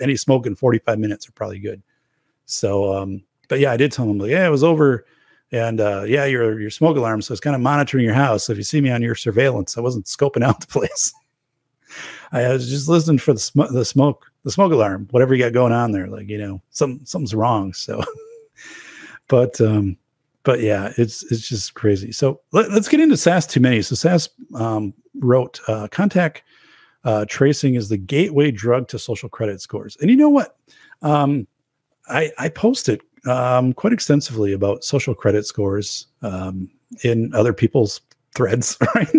any 0.01 0.17
smoke 0.17 0.45
in 0.45 0.57
45 0.57 0.99
minutes, 0.99 1.29
are 1.29 1.33
probably 1.33 1.61
good. 1.61 1.81
So, 2.47 2.93
um, 2.93 3.23
but 3.49 3.61
yeah, 3.61 3.71
I 3.71 3.77
did 3.77 3.93
tell 3.93 4.07
them 4.07 4.19
like, 4.19 4.31
yeah, 4.31 4.47
it 4.47 4.51
was 4.51 4.65
over. 4.65 5.07
And 5.53 5.81
uh, 5.81 6.05
yeah, 6.07 6.25
your 6.25 6.59
your 6.61 6.71
smoke 6.71 6.97
alarm. 6.97 7.23
So 7.23 7.33
it's 7.33 7.41
kind 7.41 7.55
of 7.55 7.63
monitoring 7.63 8.05
your 8.05 8.15
house. 8.15 8.45
So 8.45 8.53
if 8.53 8.59
you 8.59 8.65
see 8.65 8.81
me 8.81 8.91
on 8.91 9.03
your 9.03 9.15
surveillance, 9.15 9.79
I 9.79 9.81
wasn't 9.81 10.07
scoping 10.07 10.43
out 10.43 10.61
the 10.61 10.67
place. 10.67 11.13
I 12.33 12.49
was 12.49 12.69
just 12.69 12.89
listening 12.89 13.19
for 13.19 13.33
the 13.33 13.41
smoke, 13.41 13.71
the 13.71 13.85
smoke, 13.85 14.27
the 14.45 14.51
smoke 14.51 14.73
alarm, 14.73 15.09
whatever 15.11 15.35
you 15.35 15.45
got 15.45 15.53
going 15.53 15.73
on 15.73 15.93
there. 15.93 16.07
Like, 16.07 16.29
you 16.29 16.39
know, 16.39 16.63
some 16.71 17.01
something's 17.05 17.35
wrong. 17.35 17.73
So, 17.73 18.03
but 19.29 19.61
um, 19.61 19.97
but 20.43 20.61
yeah, 20.61 20.93
it's 20.97 21.31
it's 21.31 21.49
just 21.49 21.75
crazy. 21.75 22.13
So 22.13 22.41
let, 22.53 22.71
us 22.71 22.89
get 22.89 23.01
into 23.01 23.17
SAS 23.17 23.47
too 23.47 23.61
many. 23.61 23.83
So 23.83 23.95
SAS 23.95 24.29
um, 24.55 24.95
wrote 25.19 25.61
uh, 25.69 25.89
contact 25.91 26.43
uh, 27.05 27.25
tracing 27.29 27.75
is 27.75 27.89
the 27.89 27.97
gateway 27.97 28.51
drug 28.51 28.89
to 28.89 28.99
social 28.99 29.29
credit 29.29 29.61
scores. 29.61 29.97
And 30.01 30.11
you 30.11 30.17
know 30.17 30.31
what? 30.31 30.57
Um, 31.03 31.47
I 32.09 32.33
I 32.39 32.49
posted 32.49 33.03
um, 33.27 33.73
quite 33.73 33.93
extensively 33.93 34.53
about 34.53 34.85
social 34.85 35.15
credit 35.15 35.47
scores 35.47 36.07
um, 36.23 36.71
in 37.05 37.33
other 37.35 37.53
people's 37.53 38.01
threads, 38.35 38.77
right? 38.95 39.15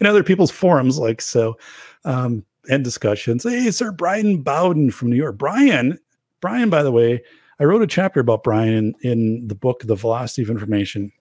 in 0.00 0.06
other 0.06 0.22
people's 0.22 0.50
forums, 0.50 0.98
like 0.98 1.20
so 1.20 1.56
um, 2.04 2.44
and 2.68 2.84
discussions. 2.84 3.44
Hey, 3.44 3.70
Sir 3.70 3.92
Brian 3.92 4.42
Bowden 4.42 4.90
from 4.90 5.10
New 5.10 5.16
York. 5.16 5.38
Brian, 5.38 5.98
Brian, 6.40 6.70
by 6.70 6.82
the 6.82 6.92
way, 6.92 7.22
I 7.58 7.64
wrote 7.64 7.82
a 7.82 7.86
chapter 7.86 8.20
about 8.20 8.42
Brian 8.42 8.74
in, 8.74 8.94
in 9.02 9.48
the 9.48 9.54
book, 9.54 9.82
The 9.84 9.94
Velocity 9.94 10.42
of 10.42 10.50
Information. 10.50 11.12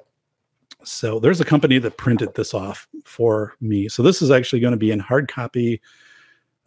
So 0.84 1.20
there's 1.20 1.42
a 1.42 1.46
company 1.46 1.78
that 1.80 1.98
printed 1.98 2.34
this 2.36 2.54
off 2.54 2.88
for 3.04 3.54
me. 3.60 3.90
So 3.90 4.02
this 4.02 4.22
is 4.22 4.32
actually 4.32 4.62
going 4.62 4.72
to 4.72 4.78
be 4.78 4.92
in 4.92 5.00
hard 5.00 5.28
copy, 5.30 5.82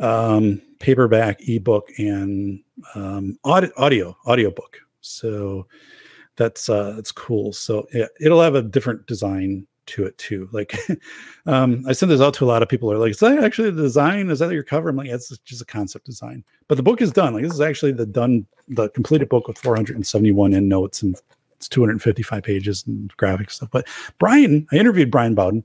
um, 0.00 0.60
paperback, 0.80 1.40
ebook, 1.48 1.88
and 1.98 2.62
um, 2.94 3.38
audio, 3.44 3.70
audio 3.78 4.16
audiobook. 4.26 4.76
So 5.00 5.66
that's 6.36 6.68
uh, 6.68 6.92
that's 6.92 7.12
cool. 7.12 7.52
So 7.52 7.86
yeah, 7.94 8.06
it'll 8.20 8.42
have 8.42 8.54
a 8.54 8.62
different 8.62 9.06
design 9.06 9.66
to 9.92 10.04
it 10.04 10.16
too. 10.18 10.48
Like, 10.52 10.76
um, 11.46 11.84
I 11.86 11.92
sent 11.92 12.10
this 12.10 12.20
out 12.20 12.34
to 12.34 12.44
a 12.44 12.46
lot 12.46 12.62
of 12.62 12.68
people. 12.68 12.90
Are 12.92 12.98
like, 12.98 13.12
is 13.12 13.20
that 13.20 13.42
actually 13.42 13.70
the 13.70 13.82
design? 13.82 14.30
Is 14.30 14.40
that 14.40 14.52
your 14.52 14.62
cover? 14.62 14.88
I'm 14.88 14.96
like, 14.96 15.08
yeah, 15.08 15.14
it's 15.14 15.36
just 15.38 15.62
a 15.62 15.66
concept 15.66 16.06
design. 16.06 16.44
But 16.68 16.76
the 16.76 16.82
book 16.82 17.00
is 17.00 17.12
done. 17.12 17.34
Like, 17.34 17.44
this 17.44 17.54
is 17.54 17.60
actually 17.60 17.92
the 17.92 18.06
done, 18.06 18.46
the 18.68 18.88
completed 18.90 19.28
book 19.28 19.48
with 19.48 19.58
471 19.58 20.54
end 20.54 20.68
notes 20.68 21.02
and 21.02 21.16
it's 21.62 21.68
255 21.68 22.42
pages 22.42 22.84
and 22.86 23.16
graphics 23.16 23.52
stuff. 23.52 23.68
But 23.70 23.86
Brian, 24.18 24.66
I 24.72 24.76
interviewed 24.76 25.12
Brian 25.12 25.36
Bowden, 25.36 25.64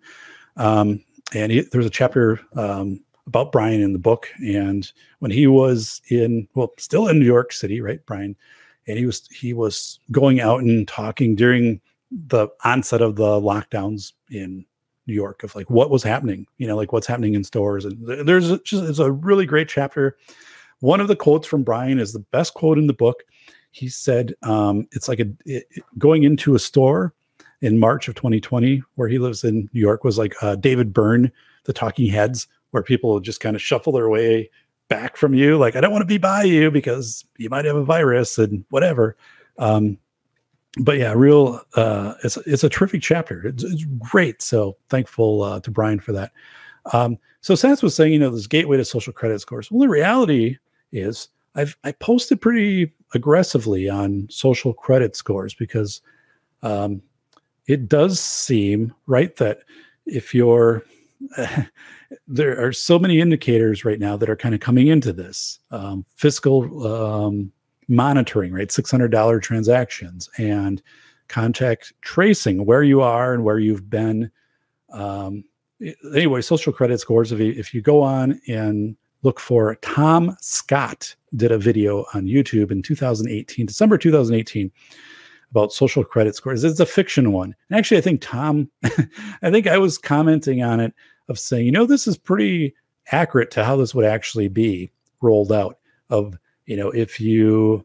um, 0.55 1.03
and 1.33 1.51
he, 1.51 1.61
there's 1.61 1.87
a 1.87 1.91
chapter 1.91 2.39
um, 2.55 2.99
about 3.25 3.51
Brian 3.51 3.81
in 3.81 3.93
the 3.93 3.99
book. 3.99 4.29
And 4.45 4.89
when 5.19 5.31
he 5.31 5.47
was 5.47 6.01
in, 6.09 6.47
well, 6.53 6.71
still 6.77 7.07
in 7.07 7.19
New 7.19 7.25
York 7.25 7.51
City, 7.51 7.81
right, 7.81 7.99
Brian, 8.05 8.35
and 8.87 8.97
he 8.97 9.05
was 9.05 9.27
he 9.27 9.53
was 9.53 9.99
going 10.11 10.39
out 10.39 10.61
and 10.61 10.87
talking 10.87 11.35
during 11.35 11.81
the 12.11 12.47
onset 12.63 13.01
of 13.01 13.15
the 13.15 13.23
lockdowns 13.41 14.13
in 14.29 14.65
New 15.07 15.13
York 15.13 15.43
of 15.43 15.55
like 15.55 15.69
what 15.69 15.89
was 15.89 16.03
happening, 16.03 16.45
you 16.57 16.67
know, 16.67 16.75
like 16.75 16.91
what's 16.91 17.07
happening 17.07 17.33
in 17.33 17.43
stores. 17.43 17.85
And 17.85 18.05
there's 18.27 18.49
just 18.61 18.83
it's 18.83 18.99
a 18.99 19.11
really 19.11 19.45
great 19.45 19.69
chapter. 19.69 20.17
One 20.79 21.01
of 21.01 21.07
the 21.07 21.15
quotes 21.15 21.47
from 21.47 21.63
Brian 21.63 21.99
is 21.99 22.13
the 22.13 22.19
best 22.19 22.53
quote 22.53 22.77
in 22.77 22.87
the 22.87 22.93
book. 22.93 23.23
He 23.71 23.89
said, 23.89 24.35
um, 24.43 24.87
"It's 24.91 25.07
like 25.07 25.19
a 25.19 25.27
it, 25.45 25.67
going 25.97 26.23
into 26.23 26.55
a 26.55 26.59
store 26.59 27.13
in 27.61 27.79
March 27.79 28.07
of 28.07 28.15
2020, 28.15 28.83
where 28.95 29.07
he 29.07 29.17
lives 29.17 29.43
in 29.43 29.69
New 29.73 29.79
York, 29.79 30.03
was 30.03 30.17
like 30.17 30.35
uh, 30.43 30.55
David 30.55 30.93
Byrne, 30.93 31.31
the 31.63 31.73
Talking 31.73 32.07
Heads, 32.07 32.47
where 32.71 32.83
people 32.83 33.19
just 33.19 33.39
kind 33.39 33.55
of 33.55 33.61
shuffle 33.61 33.93
their 33.93 34.09
way 34.09 34.49
back 34.89 35.17
from 35.17 35.33
you, 35.33 35.57
like 35.57 35.75
I 35.75 35.81
don't 35.81 35.91
want 35.91 36.03
to 36.03 36.07
be 36.07 36.17
by 36.17 36.43
you 36.43 36.69
because 36.69 37.25
you 37.37 37.49
might 37.49 37.65
have 37.65 37.75
a 37.75 37.83
virus 37.83 38.37
and 38.37 38.65
whatever." 38.69 39.15
Um, 39.57 39.97
but 40.79 40.97
yeah, 40.97 41.13
real. 41.13 41.61
Uh, 41.75 42.13
it's 42.23 42.37
it's 42.37 42.63
a 42.63 42.69
terrific 42.69 43.01
chapter. 43.01 43.45
It's, 43.47 43.63
it's 43.63 43.85
great. 43.99 44.41
So 44.41 44.77
thankful 44.89 45.43
uh, 45.43 45.59
to 45.61 45.71
Brian 45.71 45.99
for 45.99 46.11
that. 46.13 46.31
Um, 46.93 47.17
so 47.41 47.55
Sans 47.55 47.81
was 47.83 47.95
saying, 47.95 48.13
you 48.13 48.19
know, 48.19 48.29
this 48.29 48.47
gateway 48.47 48.77
to 48.77 48.85
social 48.85 49.13
credit 49.13 49.39
scores. 49.39 49.71
Well, 49.71 49.81
the 49.81 49.89
reality 49.89 50.57
is, 50.91 51.29
I've 51.55 51.77
I 51.83 51.91
posted 51.93 52.41
pretty 52.41 52.93
aggressively 53.13 53.89
on 53.89 54.27
social 54.29 54.73
credit 54.73 55.15
scores 55.15 55.53
because 55.53 56.01
um, 56.61 57.01
it 57.67 57.87
does 57.87 58.19
seem 58.19 58.93
right 59.05 59.35
that 59.37 59.59
if 60.05 60.33
you're 60.33 60.83
there 62.27 62.65
are 62.65 62.71
so 62.71 62.99
many 62.99 63.19
indicators 63.19 63.83
right 63.83 63.99
now 63.99 64.15
that 64.17 64.29
are 64.29 64.35
kind 64.35 64.55
of 64.55 64.61
coming 64.61 64.87
into 64.87 65.11
this 65.11 65.59
um, 65.71 66.05
fiscal 66.15 66.87
um, 66.87 67.51
monitoring, 67.87 68.53
right? 68.53 68.69
$600 68.69 69.41
transactions 69.41 70.29
and 70.37 70.81
contact 71.27 71.93
tracing 72.01 72.65
where 72.65 72.83
you 72.83 73.01
are 73.01 73.33
and 73.33 73.43
where 73.43 73.59
you've 73.59 73.89
been. 73.89 74.31
Um, 74.91 75.43
anyway, 76.13 76.41
social 76.41 76.73
credit 76.73 76.99
scores. 76.99 77.31
If 77.31 77.39
you, 77.39 77.53
if 77.57 77.73
you 77.73 77.81
go 77.81 78.01
on 78.01 78.39
and 78.47 78.95
look 79.23 79.39
for 79.39 79.75
Tom 79.75 80.35
Scott, 80.41 81.15
did 81.35 81.51
a 81.51 81.57
video 81.57 82.05
on 82.13 82.25
YouTube 82.25 82.71
in 82.71 82.81
2018, 82.81 83.65
December 83.65 83.97
2018, 83.97 84.71
about 85.51 85.73
social 85.73 86.03
credit 86.03 86.35
scores. 86.35 86.63
It's 86.63 86.79
a 86.79 86.85
fiction 86.85 87.31
one. 87.31 87.55
And 87.69 87.77
actually, 87.77 87.97
I 87.97 88.01
think 88.01 88.21
Tom, 88.21 88.69
I 89.41 89.51
think 89.51 89.67
I 89.67 89.77
was 89.77 89.97
commenting 89.97 90.63
on 90.63 90.79
it 90.79 90.93
of 91.29 91.39
saying, 91.39 91.65
you 91.65 91.71
know, 91.71 91.85
this 91.85 92.07
is 92.07 92.17
pretty 92.17 92.73
accurate 93.11 93.51
to 93.51 93.63
how 93.63 93.75
this 93.75 93.95
would 93.95 94.05
actually 94.05 94.47
be 94.47 94.91
rolled 95.21 95.51
out. 95.51 95.77
Of 96.09 96.37
you 96.67 96.77
know, 96.77 96.91
if 96.91 97.19
you 97.19 97.83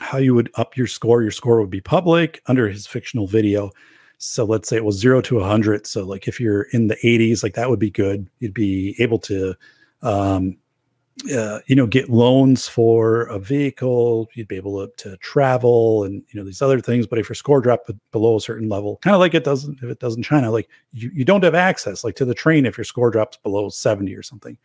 how 0.00 0.18
you 0.18 0.34
would 0.34 0.50
up 0.56 0.76
your 0.76 0.86
score, 0.86 1.22
your 1.22 1.30
score 1.30 1.60
would 1.60 1.70
be 1.70 1.80
public 1.80 2.42
under 2.46 2.68
his 2.68 2.86
fictional 2.86 3.26
video. 3.26 3.70
So 4.18 4.44
let's 4.44 4.68
say 4.68 4.76
it 4.76 4.84
was 4.84 4.98
zero 4.98 5.22
to 5.22 5.36
100. 5.36 5.86
So, 5.86 6.04
like 6.04 6.28
if 6.28 6.38
you're 6.38 6.62
in 6.72 6.88
the 6.88 6.96
80s, 6.96 7.42
like 7.42 7.54
that 7.54 7.70
would 7.70 7.78
be 7.78 7.90
good. 7.90 8.28
You'd 8.38 8.52
be 8.52 8.94
able 8.98 9.18
to 9.20 9.54
um, 10.02 10.58
uh, 11.34 11.60
you 11.66 11.76
know, 11.76 11.86
get 11.86 12.08
loans 12.08 12.66
for 12.66 13.22
a 13.24 13.38
vehicle. 13.38 14.28
You'd 14.34 14.48
be 14.48 14.56
able 14.56 14.86
to, 14.86 15.10
to, 15.10 15.16
travel 15.18 16.04
and 16.04 16.22
you 16.28 16.40
know 16.40 16.44
these 16.44 16.62
other 16.62 16.80
things. 16.80 17.06
But 17.06 17.18
if 17.18 17.28
your 17.28 17.34
score 17.34 17.60
dropped 17.60 17.90
below 18.10 18.36
a 18.36 18.40
certain 18.40 18.68
level, 18.68 18.98
kind 19.02 19.14
of 19.14 19.20
like 19.20 19.34
it 19.34 19.44
doesn't 19.44 19.78
if 19.82 19.90
it 19.90 20.00
does 20.00 20.16
in 20.16 20.22
China, 20.22 20.50
like 20.50 20.68
you, 20.92 21.10
you 21.12 21.24
don't 21.24 21.44
have 21.44 21.54
access 21.54 22.04
like 22.04 22.16
to 22.16 22.24
the 22.24 22.34
train 22.34 22.64
if 22.64 22.78
your 22.78 22.84
score 22.84 23.10
drops 23.10 23.36
below 23.36 23.68
70 23.68 24.14
or 24.14 24.22
something. 24.22 24.56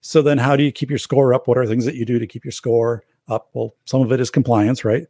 So 0.00 0.22
then, 0.22 0.38
how 0.38 0.56
do 0.56 0.62
you 0.62 0.72
keep 0.72 0.90
your 0.90 0.98
score 0.98 1.34
up? 1.34 1.48
What 1.48 1.58
are 1.58 1.66
things 1.66 1.84
that 1.84 1.96
you 1.96 2.04
do 2.04 2.18
to 2.18 2.26
keep 2.26 2.44
your 2.44 2.52
score 2.52 3.02
up? 3.28 3.48
Well, 3.52 3.74
some 3.84 4.02
of 4.02 4.12
it 4.12 4.20
is 4.20 4.30
compliance, 4.30 4.84
right? 4.84 5.06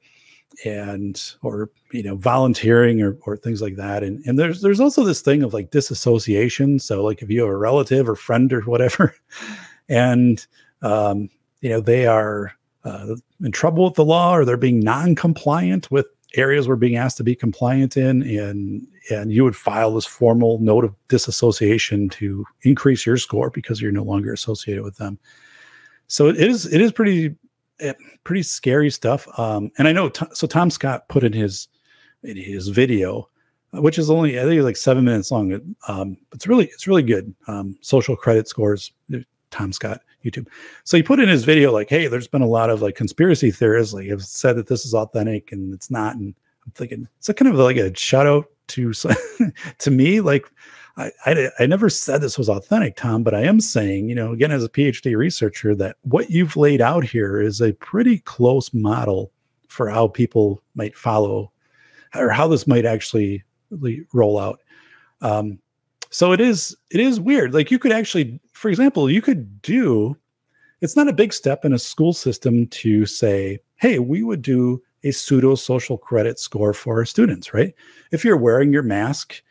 And 0.65 1.21
or 1.43 1.71
you 1.93 2.03
know 2.03 2.17
volunteering 2.17 3.03
or 3.03 3.17
or 3.23 3.37
things 3.37 3.61
like 3.61 3.77
that. 3.77 4.03
And 4.03 4.25
and 4.27 4.39
there's 4.39 4.63
there's 4.63 4.81
also 4.81 5.05
this 5.05 5.21
thing 5.21 5.43
of 5.43 5.53
like 5.53 5.71
disassociation. 5.71 6.79
So 6.79 7.05
like 7.05 7.23
if 7.23 7.31
you 7.31 7.43
have 7.43 7.51
a 7.51 7.57
relative 7.57 8.09
or 8.09 8.17
friend 8.17 8.53
or 8.53 8.63
whatever, 8.63 9.15
and 9.89 10.45
um, 10.83 11.29
you 11.61 11.71
know, 11.71 11.81
they 11.81 12.07
are 12.07 12.53
uh, 12.85 13.17
in 13.43 13.53
trouble 13.53 13.85
with 13.85 13.95
the 13.95 14.05
law 14.05 14.35
or 14.35 14.45
they're 14.45 14.57
being 14.57 14.81
non-compliant 14.81 15.91
with 15.91 16.07
areas 16.35 16.69
we're 16.69 16.77
being 16.77 16.97
asked 16.97 17.17
to 17.19 17.25
be 17.25 17.35
compliant 17.35 17.97
in, 17.97 18.23
and 18.23 18.87
and 19.11 19.33
you 19.33 19.45
would 19.45 19.57
file 19.57 19.95
this 19.95 20.07
formal 20.07 20.59
note 20.61 20.85
of 20.85 20.95
disassociation 21.09 22.09
to 22.11 22.45
increase 22.63 23.07
your 23.07 23.17
score 23.17 23.51
because 23.51 23.81
you're 23.81 23.93
no 23.93 24.03
longer 24.03 24.33
associated 24.33 24.83
with 24.83 24.97
them. 24.97 25.19
So 26.07 26.29
it 26.29 26.37
is 26.37 26.67
it 26.73 26.81
is 26.81 26.93
pretty 26.93 27.35
eh, 27.81 27.95
pretty 28.25 28.43
scary 28.43 28.91
stuff. 28.91 29.27
Um, 29.39 29.71
and 29.79 29.89
I 29.89 29.93
know 29.93 30.09
t- 30.09 30.27
so 30.33 30.47
Tom 30.47 30.71
Scott 30.71 31.09
put 31.09 31.25
in 31.25 31.33
his 31.33 31.69
in 32.23 32.37
his 32.37 32.69
video, 32.69 33.29
uh, 33.75 33.83
which 33.83 33.99
is 33.99 34.11
only 34.11 34.39
I 34.39 34.45
think 34.45 34.63
like 34.63 34.77
seven 34.77 35.05
minutes 35.05 35.31
long. 35.31 35.75
Um, 35.87 36.17
it's 36.33 36.47
really 36.47 36.67
it's 36.67 36.87
really 36.87 37.03
good. 37.03 37.35
Um, 37.47 37.77
social 37.81 38.17
credit 38.17 38.49
scores. 38.49 38.93
Tom 39.51 39.73
Scott 39.73 40.03
YouTube. 40.25 40.49
So 40.85 40.97
he 40.97 41.03
put 41.03 41.21
in 41.21 41.29
his 41.29 41.45
video 41.45 41.73
like, 41.73 41.89
"Hey, 41.89 42.07
there's 42.07 42.29
been 42.29 42.43
a 42.43 42.47
lot 42.47 42.71
of 42.71 42.83
like 42.83 42.95
conspiracy 42.95 43.51
theorists 43.51 43.95
like 43.95 44.09
have 44.09 44.25
said 44.25 44.57
that 44.57 44.67
this 44.67 44.85
is 44.85 44.95
authentic 44.95 45.53
and 45.53 45.73
it's 45.73 45.91
not." 45.91 46.17
And 46.17 46.35
I'm 46.65 46.73
thinking, 46.73 47.09
that 47.27 47.35
kind 47.37 47.49
of 47.51 47.57
like 47.57 47.77
a 47.77 47.95
shout 47.97 48.27
out 48.27 48.47
to 48.69 48.93
to 49.79 49.91
me? 49.91 50.21
Like, 50.21 50.47
I, 50.97 51.13
I 51.25 51.51
I 51.61 51.67
never 51.67 51.89
said 51.89 52.21
this 52.21 52.39
was 52.39 52.49
authentic, 52.49 52.97
Tom, 52.97 53.23
but 53.23 53.35
I 53.35 53.43
am 53.43 53.61
saying, 53.61 54.09
you 54.09 54.15
know, 54.15 54.33
again 54.33 54.51
as 54.51 54.65
a 54.65 54.69
PhD 54.69 55.17
researcher, 55.17 55.75
that 55.77 55.97
what 56.03 56.31
you've 56.31 56.57
laid 56.57 56.81
out 56.81 57.05
here 57.05 57.41
is 57.41 57.61
a 57.61 57.73
pretty 57.75 58.19
close 58.19 58.73
model 58.75 59.33
for 59.69 59.89
how 59.89 60.09
people 60.09 60.63
might 60.75 60.97
follow 60.97 61.53
or 62.15 62.31
how 62.31 62.49
this 62.49 62.67
might 62.67 62.87
actually 62.87 63.45
roll 64.13 64.39
out. 64.39 64.61
Um, 65.21 65.59
so 66.11 66.33
it 66.33 66.41
is 66.41 66.77
it 66.91 67.01
is 67.01 67.21
weird. 67.21 67.55
Like 67.55 67.71
you 67.71 67.79
could 67.79 67.93
actually 67.93 68.41
for 68.59 68.69
example, 68.69 69.09
you 69.09 69.23
could 69.23 69.63
do 69.63 70.17
it's 70.81 70.97
not 70.97 71.09
a 71.09 71.13
big 71.13 71.33
step 71.33 71.65
in 71.65 71.73
a 71.73 71.79
school 71.79 72.13
system 72.13 72.67
to 72.69 73.05
say, 73.07 73.59
hey, 73.77 73.99
we 73.99 74.23
would 74.23 74.43
do 74.43 74.83
a 75.05 75.11
pseudo 75.11 75.55
social 75.55 75.99
credit 75.99 76.39
score 76.39 76.73
for 76.73 76.99
our 76.99 77.05
students, 77.05 77.53
right? 77.53 77.75
If 78.13 78.25
you're 78.25 78.37
wearing 78.37 78.73
your 78.73 78.83
mask 78.83 79.43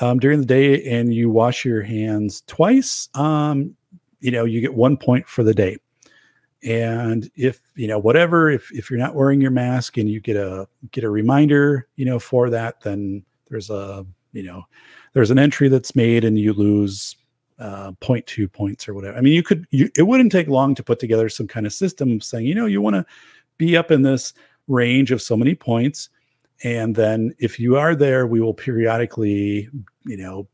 um, 0.00 0.18
during 0.18 0.40
the 0.40 0.46
day 0.46 0.84
and 0.84 1.12
you 1.12 1.30
wash 1.30 1.64
your 1.64 1.82
hands 1.82 2.42
twice, 2.46 3.08
um, 3.14 3.74
you 4.20 4.30
know, 4.30 4.44
you 4.44 4.60
get 4.60 4.74
one 4.74 4.96
point 4.96 5.28
for 5.28 5.42
the 5.42 5.54
day. 5.54 5.78
And 6.64 7.28
if 7.34 7.60
you 7.74 7.88
know 7.88 7.98
whatever, 7.98 8.48
if 8.48 8.70
if 8.72 8.88
you're 8.88 9.00
not 9.00 9.16
wearing 9.16 9.40
your 9.40 9.50
mask 9.50 9.96
and 9.98 10.08
you 10.08 10.20
get 10.20 10.36
a 10.36 10.68
get 10.92 11.02
a 11.02 11.10
reminder, 11.10 11.88
you 11.96 12.04
know, 12.04 12.20
for 12.20 12.50
that, 12.50 12.82
then 12.82 13.24
there's 13.50 13.68
a 13.68 14.06
you 14.32 14.44
know 14.44 14.62
there's 15.12 15.32
an 15.32 15.40
entry 15.40 15.68
that's 15.68 15.96
made 15.96 16.22
and 16.22 16.38
you 16.38 16.52
lose 16.52 17.16
uh, 17.58 17.92
0.2 18.00 18.50
points 18.52 18.88
or 18.88 18.94
whatever. 18.94 19.16
I 19.16 19.20
mean, 19.20 19.34
you 19.34 19.42
could, 19.42 19.66
you, 19.70 19.90
it 19.96 20.02
wouldn't 20.02 20.32
take 20.32 20.48
long 20.48 20.74
to 20.74 20.82
put 20.82 20.98
together 20.98 21.28
some 21.28 21.46
kind 21.46 21.66
of 21.66 21.72
system 21.72 22.20
saying, 22.20 22.46
you 22.46 22.54
know, 22.54 22.66
you 22.66 22.80
want 22.80 22.96
to 22.96 23.06
be 23.58 23.76
up 23.76 23.90
in 23.90 24.02
this 24.02 24.32
range 24.68 25.10
of 25.10 25.22
so 25.22 25.36
many 25.36 25.54
points. 25.54 26.08
And 26.64 26.94
then 26.94 27.34
if 27.38 27.58
you 27.58 27.76
are 27.76 27.94
there, 27.94 28.26
we 28.26 28.40
will 28.40 28.54
periodically, 28.54 29.68
you 30.04 30.16
know, 30.16 30.48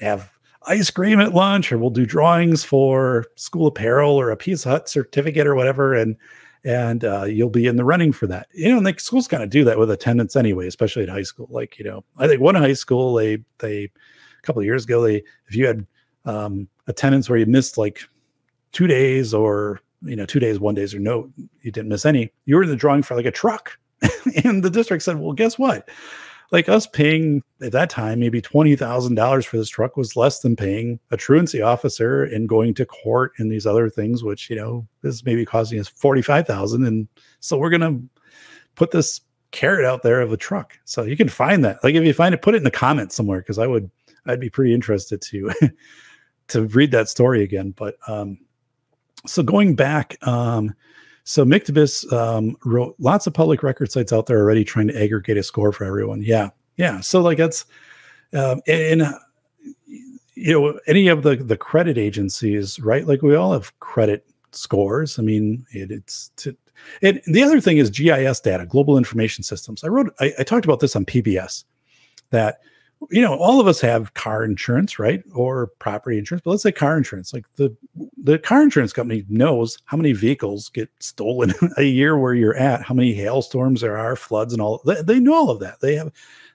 have 0.00 0.30
ice 0.66 0.90
cream 0.90 1.20
at 1.20 1.34
lunch 1.34 1.72
or 1.72 1.78
we'll 1.78 1.90
do 1.90 2.06
drawings 2.06 2.64
for 2.64 3.26
school 3.36 3.66
apparel 3.66 4.12
or 4.12 4.30
a 4.30 4.36
Pizza 4.36 4.68
Hut 4.68 4.88
certificate 4.88 5.46
or 5.46 5.54
whatever. 5.54 5.94
And, 5.94 6.16
and 6.64 7.04
uh, 7.04 7.24
you'll 7.24 7.48
be 7.48 7.66
in 7.66 7.76
the 7.76 7.84
running 7.84 8.12
for 8.12 8.26
that. 8.26 8.48
You 8.52 8.70
know, 8.70 8.76
and 8.76 8.84
like 8.84 9.00
schools 9.00 9.28
kind 9.28 9.42
of 9.42 9.50
do 9.50 9.64
that 9.64 9.78
with 9.78 9.90
attendance 9.90 10.36
anyway, 10.36 10.66
especially 10.66 11.04
at 11.04 11.08
high 11.08 11.22
school. 11.22 11.48
Like, 11.50 11.78
you 11.78 11.84
know, 11.84 12.04
I 12.18 12.26
think 12.26 12.40
one 12.40 12.54
high 12.54 12.74
school, 12.74 13.14
they, 13.14 13.38
they, 13.58 13.84
a 13.84 14.42
couple 14.42 14.60
of 14.60 14.66
years 14.66 14.84
ago, 14.84 15.02
they, 15.02 15.22
if 15.46 15.54
you 15.54 15.66
had 15.66 15.86
um, 16.24 16.68
attendance 16.86 17.28
where 17.28 17.38
you 17.38 17.46
missed 17.46 17.78
like 17.78 18.00
two 18.72 18.86
days 18.86 19.34
or 19.34 19.80
you 20.02 20.16
know 20.16 20.26
two 20.26 20.40
days 20.40 20.58
one 20.58 20.74
days 20.74 20.94
or 20.94 20.98
no 20.98 21.30
you 21.62 21.70
didn't 21.70 21.88
miss 21.88 22.06
any. 22.06 22.32
You 22.44 22.56
were 22.56 22.62
in 22.62 22.68
the 22.68 22.76
drawing 22.76 23.02
for 23.02 23.14
like 23.14 23.26
a 23.26 23.30
truck. 23.30 23.78
And 24.44 24.62
the 24.62 24.70
district 24.70 25.02
said 25.02 25.18
well 25.18 25.32
guess 25.32 25.58
what? 25.58 25.88
Like 26.52 26.68
us 26.68 26.86
paying 26.86 27.42
at 27.62 27.72
that 27.72 27.90
time 27.90 28.20
maybe 28.20 28.42
$20000 28.42 29.44
for 29.44 29.56
this 29.56 29.68
truck 29.68 29.96
was 29.96 30.16
less 30.16 30.40
than 30.40 30.56
paying 30.56 30.98
a 31.10 31.16
truancy 31.16 31.62
officer 31.62 32.24
and 32.24 32.48
going 32.48 32.74
to 32.74 32.86
court 32.86 33.32
and 33.38 33.50
these 33.50 33.66
other 33.66 33.88
things 33.88 34.22
which 34.22 34.50
you 34.50 34.56
know 34.56 34.86
is 35.04 35.24
maybe 35.24 35.44
costing 35.44 35.78
us 35.78 35.88
45000 35.88 36.84
and 36.84 37.08
so 37.40 37.56
we're 37.56 37.70
going 37.70 37.80
to 37.80 38.02
put 38.74 38.90
this 38.90 39.20
carrot 39.52 39.84
out 39.84 40.02
there 40.02 40.20
of 40.20 40.32
a 40.32 40.36
truck. 40.36 40.78
So 40.84 41.02
you 41.02 41.16
can 41.16 41.28
find 41.28 41.64
that. 41.64 41.82
Like 41.82 41.94
if 41.94 42.04
you 42.04 42.12
find 42.12 42.34
it 42.34 42.42
put 42.42 42.54
it 42.54 42.58
in 42.58 42.64
the 42.64 42.70
comments 42.70 43.14
somewhere 43.14 43.40
because 43.40 43.58
i 43.58 43.66
would 43.66 43.90
i'd 44.26 44.40
be 44.40 44.50
pretty 44.50 44.74
interested 44.74 45.20
to 45.22 45.50
to 46.50 46.62
read 46.66 46.90
that 46.92 47.08
story 47.08 47.42
again. 47.42 47.72
But 47.76 47.96
um, 48.06 48.38
so 49.26 49.42
going 49.42 49.74
back, 49.74 50.16
um, 50.26 50.74
so 51.24 51.44
Mictibus 51.44 52.10
um, 52.12 52.56
wrote 52.64 52.94
lots 52.98 53.26
of 53.26 53.34
public 53.34 53.62
record 53.62 53.90
sites 53.90 54.12
out 54.12 54.26
there 54.26 54.38
already 54.38 54.64
trying 54.64 54.88
to 54.88 55.02
aggregate 55.02 55.36
a 55.36 55.42
score 55.42 55.72
for 55.72 55.84
everyone. 55.84 56.22
Yeah, 56.22 56.50
yeah. 56.76 57.00
So 57.00 57.20
like 57.20 57.38
that's 57.38 57.64
and, 58.32 58.62
and 58.66 59.02
you 60.34 60.52
know 60.52 60.78
any 60.86 61.08
of 61.08 61.22
the 61.22 61.36
the 61.36 61.56
credit 61.56 61.98
agencies, 61.98 62.80
right? 62.80 63.06
Like 63.06 63.22
we 63.22 63.34
all 63.34 63.52
have 63.52 63.78
credit 63.80 64.26
scores. 64.52 65.18
I 65.18 65.22
mean, 65.22 65.66
it, 65.70 65.90
it's 65.90 66.30
to, 66.36 66.56
it. 67.00 67.22
The 67.26 67.42
other 67.42 67.60
thing 67.60 67.78
is 67.78 67.90
GIS 67.90 68.40
data, 68.40 68.66
global 68.66 68.96
information 68.96 69.44
systems. 69.44 69.84
I 69.84 69.88
wrote, 69.88 70.12
I, 70.20 70.32
I 70.38 70.42
talked 70.42 70.64
about 70.64 70.80
this 70.80 70.96
on 70.96 71.04
PBS 71.04 71.64
that 72.30 72.60
you 73.08 73.22
know, 73.22 73.34
all 73.34 73.60
of 73.60 73.66
us 73.66 73.80
have 73.80 74.12
car 74.14 74.44
insurance, 74.44 74.98
right? 74.98 75.22
Or 75.34 75.68
property 75.78 76.18
insurance, 76.18 76.42
but 76.44 76.50
let's 76.50 76.62
say 76.62 76.72
car 76.72 76.98
insurance. 76.98 77.32
Like 77.32 77.46
the 77.56 77.74
the 78.22 78.38
car 78.38 78.62
insurance 78.62 78.92
company 78.92 79.24
knows 79.28 79.78
how 79.86 79.96
many 79.96 80.12
vehicles 80.12 80.68
get 80.68 80.90
stolen 80.98 81.54
a 81.78 81.84
year 81.84 82.18
where 82.18 82.34
you're 82.34 82.56
at, 82.56 82.82
how 82.82 82.94
many 82.94 83.14
hailstorms 83.14 83.80
there 83.80 83.96
are, 83.96 84.16
floods 84.16 84.52
and 84.52 84.60
all. 84.60 84.82
They, 84.84 85.02
they 85.02 85.20
know 85.20 85.34
all 85.34 85.50
of 85.50 85.60
that. 85.60 85.80
They 85.80 85.94
have 85.96 86.12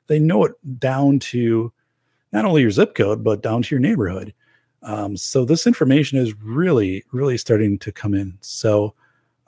they 0.07 0.19
know 0.19 0.45
it 0.45 0.53
down 0.79 1.19
to 1.19 1.73
not 2.31 2.45
only 2.45 2.61
your 2.61 2.71
zip 2.71 2.93
code, 2.93 3.23
but 3.23 3.41
down 3.41 3.63
to 3.63 3.75
your 3.75 3.79
neighborhood. 3.79 4.33
Um, 4.83 5.17
so 5.17 5.45
this 5.45 5.65
information 5.65 6.19
is 6.19 6.35
really, 6.35 7.03
really 7.11 7.37
starting 7.37 7.79
to 7.79 7.91
come 7.91 8.13
in. 8.13 8.37
So 8.41 8.93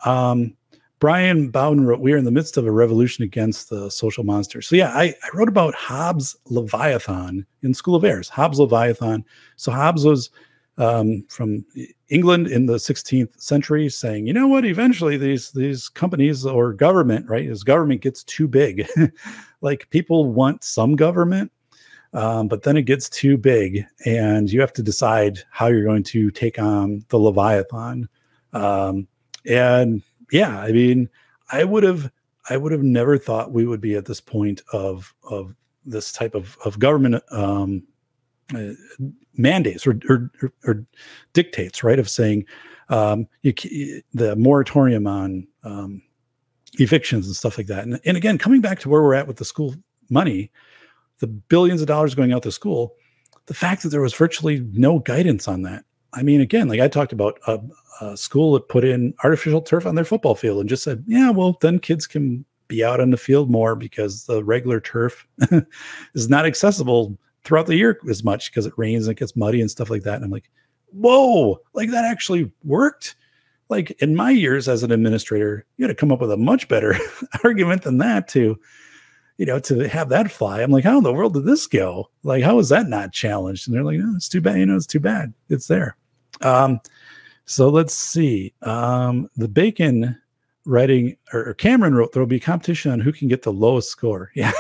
um, 0.03 0.56
Brian 0.99 1.49
Bowden 1.49 1.85
wrote, 1.85 1.99
We 1.99 2.13
are 2.13 2.17
in 2.17 2.25
the 2.25 2.31
midst 2.31 2.57
of 2.57 2.65
a 2.65 2.71
revolution 2.71 3.23
against 3.23 3.69
the 3.69 3.89
social 3.89 4.23
monster. 4.23 4.61
So, 4.61 4.75
yeah, 4.75 4.91
I, 4.93 5.13
I 5.23 5.29
wrote 5.33 5.47
about 5.47 5.75
Hobbes' 5.75 6.35
Leviathan 6.45 7.45
in 7.61 7.73
School 7.73 7.95
of 7.95 8.03
Airs, 8.03 8.29
Hobbes' 8.29 8.59
Leviathan. 8.59 9.23
So, 9.57 9.71
Hobbes 9.71 10.05
was 10.05 10.31
um, 10.77 11.23
from 11.29 11.65
England 12.09 12.47
in 12.47 12.65
the 12.65 12.75
16th 12.75 13.39
century 13.39 13.89
saying, 13.89 14.27
you 14.27 14.33
know 14.33 14.47
what, 14.47 14.65
eventually 14.65 15.17
these, 15.17 15.51
these 15.51 15.89
companies 15.89 16.45
or 16.45 16.73
government, 16.73 17.27
right, 17.27 17.49
as 17.49 17.63
government 17.63 18.01
gets 18.01 18.23
too 18.23 18.47
big, 18.47 18.87
like 19.61 19.89
people 19.89 20.31
want 20.31 20.63
some 20.63 20.95
government, 20.95 21.51
um, 22.13 22.47
but 22.47 22.63
then 22.63 22.77
it 22.77 22.83
gets 22.83 23.09
too 23.09 23.37
big 23.37 23.85
and 24.05 24.51
you 24.51 24.61
have 24.61 24.73
to 24.73 24.83
decide 24.83 25.39
how 25.49 25.67
you're 25.67 25.83
going 25.83 26.03
to 26.03 26.31
take 26.31 26.59
on 26.59 27.03
the 27.09 27.17
Leviathan. 27.17 28.07
Um, 28.53 29.07
and 29.45 30.03
yeah, 30.31 30.59
I 30.59 30.71
mean, 30.71 31.09
I 31.51 31.63
would 31.63 31.83
have 31.83 32.11
I 32.49 32.57
would 32.57 32.71
have 32.71 32.83
never 32.83 33.17
thought 33.17 33.51
we 33.51 33.65
would 33.65 33.81
be 33.81 33.95
at 33.95 34.05
this 34.05 34.21
point 34.21 34.61
of 34.71 35.13
of 35.23 35.53
this 35.85 36.11
type 36.11 36.35
of 36.35 36.57
of 36.63 36.79
government 36.79 37.23
um, 37.31 37.83
uh, 38.55 38.73
mandates 39.35 39.85
or, 39.85 39.99
or, 40.09 40.31
or 40.65 40.85
dictates, 41.33 41.83
right? 41.83 41.99
Of 41.99 42.09
saying 42.09 42.45
um, 42.89 43.27
you, 43.41 43.53
the 44.13 44.35
moratorium 44.35 45.07
on 45.07 45.47
um, 45.63 46.01
evictions 46.79 47.27
and 47.27 47.35
stuff 47.35 47.57
like 47.57 47.67
that. 47.67 47.83
And, 47.83 47.99
and 48.05 48.17
again, 48.17 48.37
coming 48.37 48.61
back 48.61 48.79
to 48.79 48.89
where 48.89 49.01
we're 49.01 49.13
at 49.13 49.27
with 49.27 49.37
the 49.37 49.45
school 49.45 49.75
money, 50.09 50.51
the 51.19 51.27
billions 51.27 51.81
of 51.81 51.87
dollars 51.87 52.15
going 52.15 52.31
out 52.31 52.43
to 52.43 52.51
school, 52.51 52.95
the 53.47 53.53
fact 53.53 53.83
that 53.83 53.89
there 53.89 54.01
was 54.01 54.13
virtually 54.13 54.65
no 54.73 54.99
guidance 54.99 55.47
on 55.47 55.63
that. 55.63 55.83
I 56.13 56.23
mean, 56.23 56.41
again, 56.41 56.67
like 56.67 56.79
I 56.79 56.88
talked 56.88 57.13
about 57.13 57.39
a, 57.47 57.59
a 58.01 58.17
school 58.17 58.53
that 58.53 58.69
put 58.69 58.84
in 58.84 59.13
artificial 59.23 59.61
turf 59.61 59.85
on 59.85 59.95
their 59.95 60.05
football 60.05 60.35
field 60.35 60.59
and 60.59 60.69
just 60.69 60.84
said, 60.84 61.03
yeah, 61.07 61.29
well, 61.29 61.57
then 61.61 61.79
kids 61.79 62.07
can 62.07 62.45
be 62.67 62.84
out 62.84 62.99
on 62.99 63.11
the 63.11 63.17
field 63.17 63.49
more 63.49 63.75
because 63.75 64.25
the 64.25 64.43
regular 64.43 64.79
turf 64.79 65.27
is 66.13 66.29
not 66.29 66.45
accessible 66.45 67.17
throughout 67.43 67.65
the 67.65 67.75
year 67.75 67.99
as 68.09 68.23
much 68.23 68.51
because 68.51 68.65
it 68.65 68.73
rains 68.77 69.07
and 69.07 69.15
it 69.15 69.19
gets 69.19 69.35
muddy 69.35 69.61
and 69.61 69.71
stuff 69.71 69.89
like 69.89 70.03
that. 70.03 70.15
And 70.15 70.25
I'm 70.25 70.31
like, 70.31 70.49
whoa, 70.91 71.59
like 71.73 71.91
that 71.91 72.05
actually 72.05 72.51
worked. 72.63 73.15
Like 73.69 73.91
in 74.01 74.15
my 74.15 74.31
years 74.31 74.67
as 74.67 74.84
an 74.84 74.91
administrator, 74.91 75.65
you 75.77 75.85
had 75.85 75.89
to 75.89 75.95
come 75.95 76.11
up 76.11 76.21
with 76.21 76.31
a 76.31 76.38
much 76.38 76.67
better 76.67 76.95
argument 77.43 77.84
than 77.84 77.97
that 77.99 78.27
to, 78.29 78.59
you 79.38 79.45
know, 79.45 79.59
to 79.59 79.88
have 79.88 80.09
that 80.09 80.31
fly. 80.31 80.61
I'm 80.61 80.72
like, 80.72 80.84
how 80.84 80.97
in 80.97 81.03
the 81.03 81.14
world 81.14 81.34
did 81.34 81.45
this 81.45 81.68
go? 81.68 82.09
Like, 82.23 82.43
how 82.43 82.59
is 82.59 82.69
that 82.69 82.88
not 82.88 83.14
challenged? 83.14 83.68
And 83.68 83.76
they're 83.76 83.84
like, 83.84 83.99
no, 83.99 84.14
it's 84.15 84.30
too 84.30 84.41
bad. 84.41 84.57
You 84.57 84.65
know, 84.65 84.76
it's 84.76 84.88
too 84.88 84.99
bad. 84.99 85.34
It's 85.49 85.68
there. 85.68 85.95
Um, 86.41 86.80
so 87.45 87.69
let's 87.69 87.93
see. 87.93 88.53
Um, 88.64 89.30
the 89.38 89.47
bacon 89.47 90.18
writing 90.65 91.15
or, 91.34 91.53
Cameron 91.53 91.95
wrote 91.95 92.11
there 92.11 92.22
will 92.22 92.27
be 92.27 92.39
competition 92.39 92.91
on 92.91 92.99
who 92.99 93.14
can 93.14 93.27
get 93.27 93.43
the 93.43 93.53
lowest 93.53 93.89
score. 93.89 94.31
Yeah, 94.35 94.51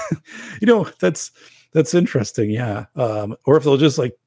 you 0.61 0.67
know 0.67 0.89
that's 0.99 1.31
that's 1.73 1.93
interesting. 1.93 2.49
Yeah, 2.49 2.85
um, 2.95 3.35
or 3.45 3.57
if 3.57 3.63
they'll 3.63 3.77
just 3.77 3.97
like 3.97 4.17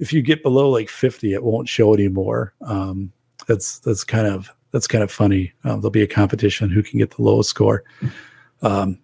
if 0.00 0.12
you 0.12 0.20
get 0.20 0.42
below 0.42 0.68
like 0.68 0.88
fifty, 0.88 1.32
it 1.32 1.44
won't 1.44 1.68
show 1.68 1.94
anymore. 1.94 2.54
Um, 2.62 3.12
that's 3.46 3.78
that's 3.78 4.04
kind 4.04 4.26
of 4.26 4.50
that's 4.72 4.88
kind 4.88 5.04
of 5.04 5.10
funny. 5.10 5.52
Um, 5.64 5.80
there'll 5.80 5.90
be 5.90 6.02
a 6.02 6.08
competition 6.08 6.70
who 6.70 6.82
can 6.82 6.98
get 6.98 7.16
the 7.16 7.22
lowest 7.22 7.50
score. 7.50 7.84
Um, 8.62 8.98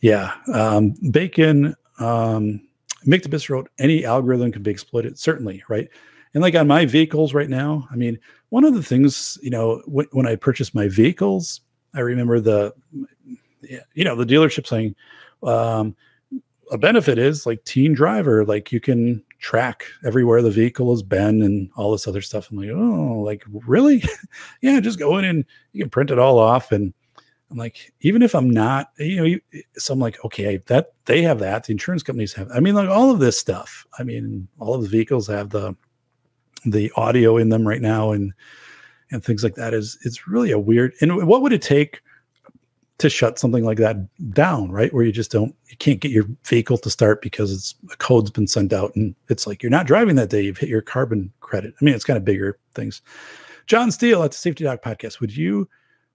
yeah, 0.00 0.34
um, 0.52 0.94
Bacon. 1.10 1.74
Um, 1.98 2.60
Mictobus 3.06 3.48
wrote 3.48 3.70
any 3.78 4.04
algorithm 4.04 4.52
can 4.52 4.62
be 4.62 4.70
exploited. 4.70 5.18
Certainly, 5.18 5.62
right? 5.68 5.88
And 6.34 6.42
like 6.42 6.54
on 6.54 6.66
my 6.66 6.84
vehicles 6.84 7.32
right 7.32 7.48
now, 7.48 7.88
I 7.90 7.96
mean, 7.96 8.18
one 8.50 8.64
of 8.64 8.74
the 8.74 8.82
things 8.82 9.38
you 9.42 9.50
know 9.50 9.82
when, 9.86 10.06
when 10.12 10.26
I 10.26 10.36
purchased 10.36 10.74
my 10.74 10.88
vehicles, 10.88 11.60
I 11.94 12.00
remember 12.00 12.40
the, 12.40 12.74
you 13.94 14.04
know, 14.04 14.16
the 14.16 14.26
dealership 14.26 14.66
saying, 14.66 14.94
um, 15.42 15.96
a 16.70 16.78
benefit 16.78 17.18
is 17.18 17.46
like 17.46 17.64
teen 17.64 17.94
driver, 17.94 18.44
like 18.44 18.72
you 18.72 18.80
can 18.80 19.22
track 19.38 19.84
everywhere 20.04 20.42
the 20.42 20.50
vehicle 20.50 20.90
has 20.90 21.02
been 21.02 21.42
and 21.42 21.70
all 21.76 21.92
this 21.92 22.08
other 22.08 22.20
stuff. 22.20 22.50
I'm 22.50 22.58
like, 22.58 22.70
oh, 22.70 23.22
like 23.24 23.44
really? 23.66 24.02
yeah, 24.60 24.80
just 24.80 24.98
go 24.98 25.18
in 25.18 25.24
and 25.24 25.44
you 25.72 25.84
can 25.84 25.90
print 25.90 26.10
it 26.10 26.18
all 26.18 26.38
off. 26.38 26.72
And 26.72 26.92
I'm 27.50 27.56
like, 27.56 27.92
even 28.00 28.22
if 28.22 28.34
I'm 28.34 28.50
not, 28.50 28.90
you 28.98 29.40
know, 29.52 29.60
so 29.76 29.92
I'm 29.92 30.00
like, 30.00 30.24
okay, 30.24 30.56
that 30.66 30.94
they 31.04 31.22
have 31.22 31.38
that. 31.38 31.64
The 31.64 31.72
insurance 31.72 32.02
companies 32.02 32.32
have. 32.32 32.50
I 32.52 32.60
mean, 32.60 32.74
like 32.74 32.88
all 32.88 33.10
of 33.10 33.20
this 33.20 33.38
stuff. 33.38 33.86
I 33.98 34.02
mean, 34.02 34.48
all 34.58 34.74
of 34.74 34.82
the 34.82 34.88
vehicles 34.88 35.28
have 35.28 35.50
the 35.50 35.76
the 36.64 36.90
audio 36.96 37.36
in 37.36 37.50
them 37.50 37.66
right 37.66 37.80
now, 37.80 38.10
and 38.10 38.32
and 39.10 39.24
things 39.24 39.44
like 39.44 39.54
that 39.54 39.74
is 39.74 39.98
it's 40.02 40.26
really 40.26 40.50
a 40.50 40.58
weird 40.58 40.92
and 41.00 41.26
what 41.26 41.42
would 41.42 41.52
it 41.52 41.62
take 41.62 42.00
to 42.98 43.10
shut 43.10 43.38
something 43.38 43.64
like 43.64 43.78
that 43.78 43.96
down 44.32 44.70
right 44.70 44.92
where 44.92 45.04
you 45.04 45.12
just 45.12 45.30
don't 45.30 45.54
you 45.68 45.76
can't 45.76 46.00
get 46.00 46.10
your 46.10 46.24
vehicle 46.44 46.78
to 46.78 46.90
start 46.90 47.22
because 47.22 47.52
it's 47.52 47.74
a 47.92 47.96
code's 47.96 48.30
been 48.30 48.46
sent 48.46 48.72
out 48.72 48.94
and 48.96 49.14
it's 49.28 49.46
like 49.46 49.62
you're 49.62 49.70
not 49.70 49.86
driving 49.86 50.16
that 50.16 50.30
day 50.30 50.40
you've 50.40 50.58
hit 50.58 50.68
your 50.68 50.82
carbon 50.82 51.32
credit 51.40 51.74
i 51.80 51.84
mean 51.84 51.94
it's 51.94 52.04
kind 52.04 52.16
of 52.16 52.24
bigger 52.24 52.58
things 52.74 53.02
john 53.66 53.90
steele 53.90 54.22
at 54.22 54.32
the 54.32 54.36
safety 54.36 54.64
doc 54.64 54.82
podcast 54.82 55.20
would 55.20 55.36
you 55.36 55.68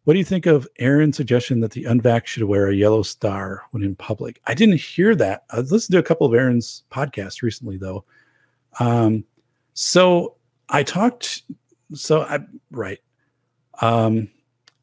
what 0.03 0.13
do 0.13 0.19
you 0.19 0.25
think 0.25 0.45
of 0.45 0.67
aaron's 0.79 1.17
suggestion 1.17 1.59
that 1.59 1.71
the 1.71 1.83
unvax 1.83 2.27
should 2.27 2.43
wear 2.43 2.69
a 2.69 2.75
yellow 2.75 3.01
star 3.01 3.63
when 3.71 3.83
in 3.83 3.95
public 3.95 4.41
i 4.47 4.53
didn't 4.53 4.79
hear 4.79 5.15
that 5.15 5.43
i 5.51 5.59
listened 5.59 5.93
to 5.93 5.99
a 5.99 6.03
couple 6.03 6.27
of 6.27 6.33
aaron's 6.33 6.83
podcasts 6.91 7.41
recently 7.41 7.77
though 7.77 8.03
um, 8.79 9.23
so 9.73 10.35
i 10.69 10.83
talked 10.83 11.43
so 11.93 12.21
I 12.21 12.39
right. 12.71 12.99
Um, 13.81 14.29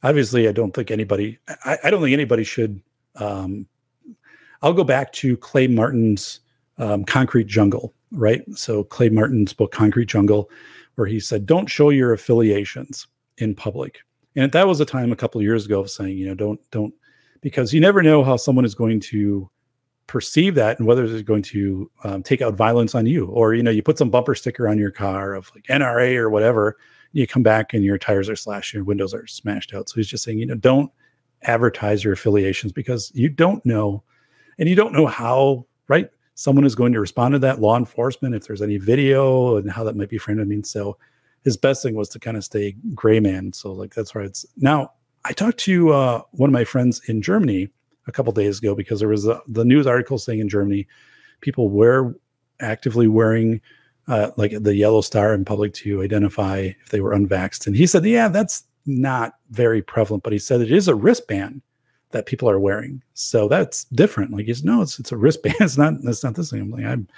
obviously, 0.03 0.49
I 0.49 0.53
don't 0.53 0.73
think 0.73 0.91
anybody. 0.91 1.39
I, 1.65 1.79
I 1.85 1.91
don't 1.91 2.03
think 2.03 2.13
anybody 2.13 2.45
should. 2.45 2.81
Um, 3.17 3.67
I'll 4.63 4.73
go 4.73 4.85
back 4.85 5.13
to 5.15 5.37
Clay 5.37 5.67
Martin's 5.67 6.41
um, 6.79 7.05
Concrete 7.05 7.47
Jungle, 7.47 7.95
right? 8.13 8.43
So 8.57 8.85
Clay 8.85 9.09
Martin's 9.09 9.53
book 9.53 9.73
Concrete 9.73 10.09
Jungle, 10.09 10.51
where 10.97 11.07
he 11.07 11.21
said, 11.21 11.47
"Don't 11.47 11.69
show 11.69 11.91
your 11.91 12.13
affiliations 12.13 13.07
in 13.39 13.55
public." 13.55 14.01
And 14.37 14.51
that 14.53 14.67
was 14.67 14.81
a 14.81 14.85
time 14.85 15.13
a 15.13 15.17
couple 15.17 15.41
of 15.41 15.45
years 15.45 15.67
ago 15.67 15.81
of 15.81 15.91
saying, 15.91 16.17
you 16.17 16.27
know, 16.27 16.35
don't 16.35 16.61
don't 16.71 16.95
because 17.41 17.73
you 17.73 17.81
never 17.81 18.03
know 18.03 18.25
how 18.25 18.37
someone 18.37 18.65
is 18.65 18.75
going 18.75 19.01
to 19.01 19.51
perceive 20.07 20.55
that 20.55 20.79
and 20.79 20.87
whether 20.87 21.07
they're 21.07 21.23
going 21.23 21.43
to 21.43 21.91
um, 22.05 22.23
take 22.23 22.41
out 22.41 22.55
violence 22.55 22.95
on 22.95 23.05
you 23.05 23.27
or 23.27 23.53
you 23.53 23.63
know 23.63 23.71
you 23.71 23.83
put 23.83 23.99
some 23.99 24.09
bumper 24.09 24.35
sticker 24.35 24.67
on 24.67 24.79
your 24.79 24.91
car 24.91 25.35
of 25.35 25.51
like 25.55 25.65
nra 25.65 26.17
or 26.17 26.31
whatever 26.31 26.79
you 27.13 27.27
come 27.27 27.43
back 27.43 27.75
and 27.75 27.85
your 27.85 27.99
tires 27.99 28.29
are 28.29 28.37
slashed, 28.37 28.75
your 28.75 28.85
windows 28.85 29.15
are 29.15 29.27
smashed 29.27 29.75
out. 29.75 29.89
So 29.89 29.97
he's 29.97 30.09
just 30.09 30.25
saying, 30.25 30.39
you 30.39 30.47
know, 30.47 30.55
don't 30.55 30.91
advertise 31.43 32.05
your 32.05 32.13
affiliations 32.13 32.73
because 32.73 33.11
you 33.15 33.29
don't 33.29 33.65
know, 33.65 34.03
and 34.59 34.69
you 34.69 34.75
don't 34.75 34.93
know 34.93 35.07
how, 35.07 35.67
right? 35.89 36.11
Someone 36.35 36.65
is 36.65 36.75
going 36.75 36.93
to 36.93 37.01
respond 37.01 37.33
to 37.33 37.39
that, 37.41 37.61
law 37.61 37.77
enforcement, 37.77 38.35
if 38.35 38.47
there's 38.47 38.63
any 38.63 38.77
video 38.77 39.57
and 39.57 39.71
how 39.71 39.85
that 39.85 39.97
might 39.97 40.09
be 40.09 40.19
framed. 40.19 40.41
I 40.41 40.45
mean, 40.45 40.65
so 40.65 40.97
his 41.49 41.57
best 41.57 41.83
thing 41.83 41.95
was 41.95 42.11
to 42.11 42.19
kind 42.19 42.37
of 42.37 42.45
stay 42.45 42.77
gray 42.95 43.21
man. 43.21 43.55
So 43.55 43.73
like 43.73 43.95
that's 43.95 44.15
why 44.15 44.23
it's 44.23 44.45
now. 44.57 44.93
I 45.25 45.33
talked 45.33 45.59
to 45.61 45.93
uh, 45.93 46.23
one 46.33 46.49
of 46.51 46.55
my 46.55 46.65
friends 46.65 47.01
in 47.09 47.23
Germany 47.23 47.69
a 48.07 48.13
couple 48.13 48.33
days 48.33 48.59
ago 48.59 48.75
because 48.75 49.01
there 49.01 49.09
was 49.09 49.27
a, 49.27 49.41
the 49.49 49.65
news 49.65 49.87
article 49.87 50.19
saying 50.19 50.41
in 50.41 50.49
Germany 50.49 50.87
people 51.41 51.71
were 51.71 52.15
actively 52.61 53.09
wearing 53.09 53.61
uh, 54.09 54.31
like 54.37 54.53
the 54.63 54.75
yellow 54.75 55.01
star 55.01 55.35
in 55.35 55.45
public 55.45 55.73
to 55.75 56.03
identify 56.03 56.71
if 56.83 56.91
they 56.91 57.01
were 57.01 57.15
unvaxxed. 57.15 57.67
And 57.67 57.77
he 57.77 57.87
said, 57.87 58.05
yeah, 58.05 58.29
that's 58.29 58.65
not 58.87 59.35
very 59.51 59.83
prevalent, 59.83 60.23
but 60.23 60.33
he 60.33 60.39
said 60.39 60.61
it 60.61 60.73
is 60.73 60.89
a 60.89 60.95
wristband 60.95 61.63
that 62.11 62.27
people 62.27 62.49
are 62.49 62.61
wearing. 62.61 63.03
So 63.15 63.49
that's 63.49 63.85
different. 63.85 64.33
Like 64.33 64.47
he 64.47 64.53
he's 64.53 64.65
no, 64.65 64.83
it's 64.83 64.99
it's 64.99 65.13
a 65.13 65.17
wristband. 65.17 65.57
It's 65.61 65.79
not 65.79 65.95
it's 66.05 66.25
not 66.25 66.35
this 66.35 66.51
thing. 66.51 66.61
I'm 66.61 66.71
like, 66.71 66.85
I'm 66.85 67.09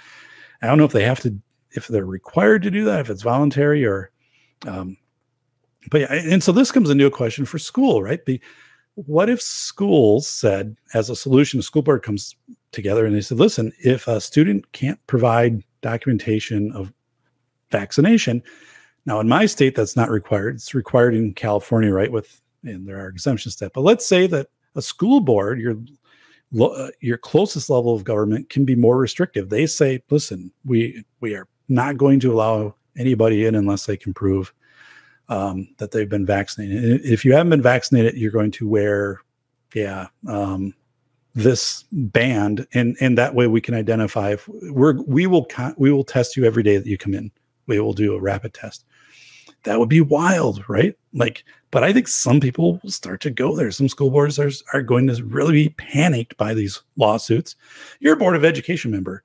I 0.61 0.67
don't 0.67 0.77
know 0.77 0.85
if 0.85 0.91
they 0.91 1.03
have 1.03 1.19
to 1.21 1.37
if 1.71 1.87
they're 1.87 2.05
required 2.05 2.63
to 2.63 2.71
do 2.71 2.85
that, 2.85 3.01
if 3.01 3.09
it's 3.09 3.21
voluntary 3.21 3.85
or 3.85 4.11
um 4.67 4.97
but 5.89 6.01
yeah, 6.01 6.13
and 6.13 6.43
so 6.43 6.51
this 6.51 6.71
comes 6.71 6.89
into 6.89 7.07
a 7.07 7.11
question 7.11 7.45
for 7.45 7.57
school, 7.57 8.03
right? 8.03 8.23
Be 8.23 8.39
what 8.95 9.29
if 9.29 9.41
schools 9.41 10.27
said 10.27 10.75
as 10.93 11.09
a 11.09 11.15
solution, 11.15 11.57
the 11.57 11.63
school 11.63 11.81
board 11.81 12.03
comes 12.03 12.35
together 12.71 13.05
and 13.05 13.15
they 13.15 13.21
said, 13.21 13.39
listen, 13.39 13.71
if 13.79 14.07
a 14.07 14.21
student 14.21 14.71
can't 14.73 14.99
provide 15.07 15.63
documentation 15.81 16.71
of 16.73 16.93
vaccination. 17.71 18.43
Now, 19.05 19.19
in 19.19 19.27
my 19.27 19.45
state, 19.47 19.75
that's 19.75 19.95
not 19.95 20.09
required. 20.09 20.55
It's 20.55 20.75
required 20.75 21.15
in 21.15 21.33
California, 21.33 21.91
right? 21.91 22.11
With 22.11 22.41
and 22.63 22.87
there 22.87 22.99
are 22.99 23.07
exemptions 23.07 23.55
to 23.55 23.65
that. 23.65 23.73
But 23.73 23.81
let's 23.81 24.05
say 24.05 24.27
that 24.27 24.47
a 24.75 24.81
school 24.81 25.19
board, 25.19 25.59
your 25.59 25.75
uh, 26.61 26.89
your 26.99 27.17
closest 27.17 27.69
level 27.69 27.95
of 27.95 28.03
government, 28.03 28.49
can 28.49 28.65
be 28.65 28.75
more 28.75 28.97
restrictive. 28.97 29.49
They 29.49 29.65
say, 29.65 30.03
"Listen, 30.11 30.51
we 30.63 31.03
we 31.21 31.33
are 31.33 31.47
not 31.69 31.97
going 31.97 32.19
to 32.19 32.31
allow 32.31 32.75
anybody 32.97 33.45
in 33.45 33.55
unless 33.55 33.85
they 33.85 33.97
can 33.97 34.13
prove 34.13 34.53
um, 35.29 35.69
that 35.77 35.91
they've 35.91 36.09
been 36.09 36.25
vaccinated. 36.25 37.05
If 37.05 37.23
you 37.23 37.33
haven't 37.33 37.49
been 37.49 37.61
vaccinated, 37.61 38.15
you're 38.15 38.31
going 38.31 38.51
to 38.51 38.67
wear, 38.67 39.21
yeah, 39.73 40.07
um, 40.27 40.73
this 41.33 41.85
band. 41.91 42.67
And 42.73 42.97
and 42.99 43.17
that 43.17 43.33
way 43.33 43.47
we 43.47 43.61
can 43.61 43.73
identify 43.73 44.31
if 44.31 44.47
we're 44.47 45.01
we 45.03 45.27
will 45.27 45.47
we 45.77 45.91
will 45.91 46.03
test 46.03 46.35
you 46.35 46.43
every 46.45 46.63
day 46.63 46.77
that 46.77 46.85
you 46.85 46.97
come 46.97 47.13
in. 47.13 47.31
We 47.67 47.79
will 47.79 47.93
do 47.93 48.13
a 48.13 48.21
rapid 48.21 48.53
test. 48.53 48.85
That 49.63 49.79
would 49.79 49.89
be 49.89 50.01
wild 50.01 50.63
right? 50.67 50.95
Like 51.13 51.43
but 51.71 51.85
i 51.85 51.93
think 51.93 52.09
some 52.09 52.41
people 52.41 52.81
will 52.83 52.91
start 52.91 53.21
to 53.21 53.29
go 53.29 53.55
there. 53.55 53.71
Some 53.71 53.87
school 53.87 54.11
boards 54.11 54.37
are, 54.37 54.51
are 54.73 54.81
going 54.81 55.07
to 55.07 55.23
really 55.23 55.53
be 55.53 55.69
panicked 55.69 56.35
by 56.35 56.53
these 56.53 56.81
lawsuits. 56.97 57.55
You're 58.01 58.15
a 58.15 58.17
board 58.17 58.35
of 58.35 58.43
education 58.43 58.91
member. 58.91 59.23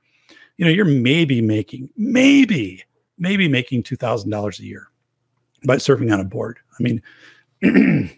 You 0.56 0.64
know 0.64 0.70
you're 0.70 0.84
maybe 0.84 1.42
making 1.42 1.90
maybe 1.96 2.84
maybe 3.18 3.48
making 3.48 3.82
$2000 3.82 4.58
a 4.58 4.62
year 4.64 4.88
by 5.66 5.78
serving 5.78 6.12
on 6.12 6.20
a 6.20 6.24
board 6.24 6.58
i 6.78 6.82
mean 6.82 7.02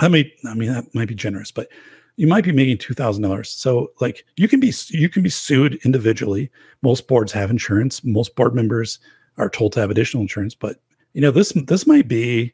I 0.00 0.08
mean, 0.08 0.30
I 0.46 0.54
mean 0.54 0.72
that 0.72 0.94
might 0.94 1.08
be 1.08 1.14
generous, 1.14 1.50
but 1.50 1.68
you 2.16 2.26
might 2.26 2.44
be 2.44 2.52
making 2.52 2.78
two 2.78 2.94
thousand 2.94 3.22
dollars. 3.22 3.50
So 3.50 3.92
like 4.00 4.24
you 4.36 4.48
can 4.48 4.60
be 4.60 4.72
you 4.88 5.08
can 5.08 5.22
be 5.22 5.30
sued 5.30 5.80
individually. 5.84 6.50
Most 6.82 7.08
boards 7.08 7.32
have 7.32 7.50
insurance. 7.50 8.04
Most 8.04 8.34
board 8.36 8.54
members 8.54 8.98
are 9.36 9.50
told 9.50 9.72
to 9.72 9.80
have 9.80 9.90
additional 9.90 10.22
insurance. 10.22 10.54
But 10.54 10.80
you 11.12 11.20
know 11.20 11.30
this 11.30 11.52
this 11.66 11.86
might 11.86 12.08
be 12.08 12.52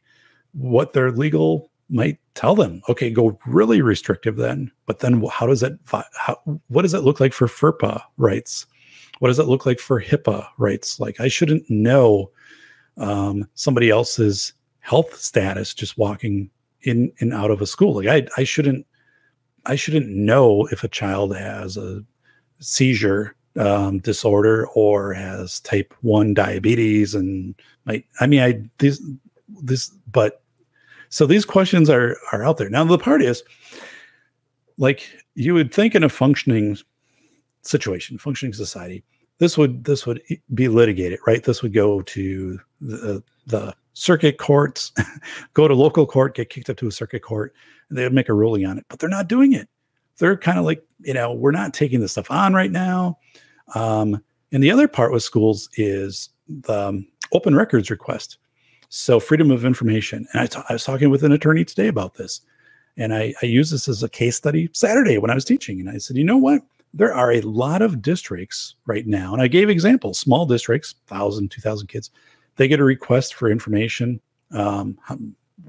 what 0.53 0.93
their 0.93 1.11
legal 1.11 1.69
might 1.89 2.17
tell 2.33 2.55
them. 2.55 2.81
Okay, 2.89 3.09
go 3.09 3.37
really 3.45 3.81
restrictive 3.81 4.37
then. 4.37 4.71
But 4.85 4.99
then 4.99 5.23
how 5.31 5.47
does 5.47 5.63
it 5.63 5.77
how, 5.85 6.39
what 6.67 6.83
does 6.83 6.93
it 6.93 7.03
look 7.03 7.19
like 7.19 7.33
for 7.33 7.47
FERPA 7.47 8.01
rights? 8.17 8.65
What 9.21 9.27
does 9.27 9.37
it 9.37 9.45
look 9.45 9.67
like 9.67 9.77
for 9.77 10.01
HIPAA 10.01 10.47
rights? 10.57 10.99
Like 10.99 11.19
I 11.19 11.27
shouldn't 11.27 11.69
know 11.69 12.31
um, 12.97 13.47
somebody 13.53 13.91
else's 13.91 14.53
health 14.79 15.15
status 15.15 15.75
just 15.75 15.95
walking 15.95 16.49
in 16.81 17.13
and 17.19 17.31
out 17.31 17.51
of 17.51 17.61
a 17.61 17.67
school. 17.67 17.93
Like 17.93 18.07
I 18.07 18.25
I 18.41 18.43
shouldn't 18.43 18.83
I 19.67 19.75
shouldn't 19.75 20.07
know 20.07 20.65
if 20.71 20.83
a 20.83 20.87
child 20.87 21.35
has 21.35 21.77
a 21.77 22.03
seizure 22.57 23.35
um, 23.59 23.99
disorder 23.99 24.65
or 24.69 25.13
has 25.13 25.59
type 25.59 25.93
one 26.01 26.33
diabetes 26.33 27.13
and 27.13 27.53
might. 27.85 28.05
I 28.21 28.25
mean, 28.25 28.41
I 28.41 28.63
this 28.79 28.99
this, 29.61 29.91
but 30.11 30.41
so 31.09 31.27
these 31.27 31.45
questions 31.45 31.91
are 31.91 32.17
are 32.31 32.43
out 32.43 32.57
there 32.57 32.71
now. 32.71 32.83
The 32.85 32.97
part 32.97 33.21
is 33.21 33.43
like 34.79 35.07
you 35.35 35.53
would 35.53 35.71
think 35.71 35.93
in 35.93 36.03
a 36.03 36.09
functioning 36.09 36.75
situation, 37.61 38.17
functioning 38.17 38.53
society, 38.53 39.03
this 39.37 39.57
would 39.57 39.83
this 39.83 40.05
would 40.05 40.21
be 40.53 40.67
litigated, 40.67 41.19
right? 41.25 41.43
This 41.43 41.61
would 41.61 41.73
go 41.73 42.01
to 42.01 42.59
the 42.79 43.23
the 43.47 43.75
circuit 43.93 44.37
courts, 44.37 44.91
go 45.53 45.67
to 45.67 45.73
local 45.73 46.05
court, 46.05 46.35
get 46.35 46.49
kicked 46.49 46.69
up 46.69 46.77
to 46.77 46.87
a 46.87 46.91
circuit 46.91 47.21
court, 47.21 47.53
and 47.89 47.97
they 47.97 48.03
would 48.03 48.13
make 48.13 48.29
a 48.29 48.33
ruling 48.33 48.65
on 48.65 48.77
it. 48.77 48.85
But 48.87 48.99
they're 48.99 49.09
not 49.09 49.27
doing 49.27 49.53
it. 49.53 49.67
They're 50.17 50.37
kind 50.37 50.59
of 50.59 50.65
like, 50.65 50.83
you 50.99 51.13
know, 51.13 51.33
we're 51.33 51.51
not 51.51 51.73
taking 51.73 51.99
this 51.99 52.11
stuff 52.11 52.29
on 52.29 52.53
right 52.53 52.71
now. 52.71 53.17
Um, 53.73 54.23
and 54.51 54.61
the 54.61 54.71
other 54.71 54.87
part 54.87 55.11
with 55.11 55.23
schools 55.23 55.69
is 55.75 56.29
the 56.47 56.89
um, 56.89 57.07
open 57.31 57.55
records 57.55 57.89
request. 57.89 58.37
So 58.89 59.19
freedom 59.19 59.51
of 59.51 59.65
information. 59.65 60.27
And 60.33 60.41
I, 60.41 60.45
t- 60.47 60.59
I 60.67 60.73
was 60.73 60.83
talking 60.83 61.09
with 61.09 61.23
an 61.23 61.31
attorney 61.31 61.63
today 61.63 61.87
about 61.87 62.15
this. 62.15 62.41
And 62.97 63.13
I, 63.13 63.33
I 63.41 63.45
use 63.45 63.71
this 63.71 63.87
as 63.87 64.03
a 64.03 64.09
case 64.09 64.35
study 64.35 64.69
Saturday 64.73 65.17
when 65.17 65.31
I 65.31 65.35
was 65.35 65.45
teaching. 65.45 65.79
And 65.79 65.89
I 65.89 65.97
said, 65.97 66.17
you 66.17 66.25
know 66.25 66.37
what? 66.37 66.61
There 66.93 67.13
are 67.13 67.31
a 67.31 67.41
lot 67.41 67.81
of 67.81 68.01
districts 68.01 68.75
right 68.85 69.07
now. 69.07 69.33
And 69.33 69.41
I 69.41 69.47
gave 69.47 69.69
examples, 69.69 70.19
small 70.19 70.45
districts, 70.45 70.95
1,000, 71.07 71.49
2,000 71.49 71.87
kids. 71.87 72.11
They 72.57 72.67
get 72.67 72.79
a 72.79 72.83
request 72.83 73.33
for 73.33 73.49
information. 73.49 74.19
Um, 74.51 74.97
how, 75.03 75.17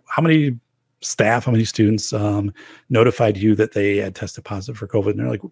how 0.08 0.22
many 0.22 0.58
staff, 1.00 1.44
how 1.44 1.52
many 1.52 1.64
students 1.64 2.12
um, 2.12 2.52
notified 2.90 3.36
you 3.36 3.54
that 3.54 3.72
they 3.72 3.98
had 3.98 4.14
tested 4.14 4.44
positive 4.44 4.76
for 4.76 4.88
COVID? 4.88 5.10
And 5.10 5.20
they're 5.20 5.28
like, 5.28 5.42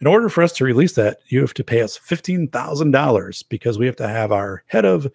in 0.00 0.06
order 0.06 0.28
for 0.28 0.42
us 0.42 0.52
to 0.54 0.64
release 0.64 0.92
that, 0.94 1.18
you 1.26 1.40
have 1.40 1.54
to 1.54 1.64
pay 1.64 1.82
us 1.82 1.98
$15,000 1.98 3.44
because 3.48 3.78
we 3.78 3.86
have 3.86 3.96
to 3.96 4.08
have 4.08 4.32
our 4.32 4.62
head 4.66 4.84
of 4.84 5.10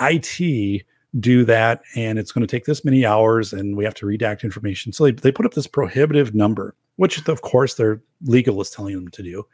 IT 0.00 0.84
do 1.20 1.44
that. 1.44 1.82
And 1.94 2.18
it's 2.18 2.32
going 2.32 2.46
to 2.46 2.50
take 2.50 2.64
this 2.64 2.84
many 2.84 3.06
hours 3.06 3.52
and 3.52 3.76
we 3.76 3.84
have 3.84 3.94
to 3.94 4.06
redact 4.06 4.42
information. 4.42 4.92
So 4.92 5.04
they, 5.04 5.12
they 5.12 5.32
put 5.32 5.46
up 5.46 5.54
this 5.54 5.66
prohibitive 5.66 6.34
number, 6.34 6.74
which 6.96 7.26
of 7.28 7.42
course 7.42 7.74
their 7.74 8.02
legal 8.22 8.60
is 8.60 8.70
telling 8.70 8.94
them 8.94 9.08
to 9.08 9.22
do. 9.22 9.46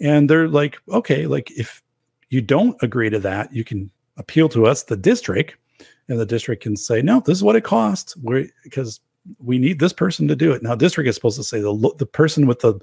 And 0.00 0.28
they're 0.28 0.48
like, 0.48 0.78
okay, 0.88 1.26
like 1.26 1.50
if 1.52 1.82
you 2.30 2.40
don't 2.40 2.76
agree 2.82 3.10
to 3.10 3.18
that, 3.20 3.52
you 3.52 3.64
can 3.64 3.90
appeal 4.16 4.48
to 4.50 4.66
us, 4.66 4.82
the 4.82 4.96
district, 4.96 5.56
and 6.08 6.18
the 6.18 6.26
district 6.26 6.62
can 6.62 6.76
say, 6.76 7.00
no, 7.00 7.20
this 7.20 7.38
is 7.38 7.44
what 7.44 7.56
it 7.56 7.64
costs. 7.64 8.14
Because 8.62 9.00
we 9.38 9.58
need 9.58 9.78
this 9.78 9.92
person 9.92 10.28
to 10.28 10.36
do 10.36 10.52
it. 10.52 10.62
Now, 10.62 10.74
district 10.74 11.08
is 11.08 11.14
supposed 11.14 11.38
to 11.38 11.44
say 11.44 11.60
the 11.60 11.94
the 11.98 12.06
person 12.06 12.46
with 12.46 12.60
the 12.60 12.74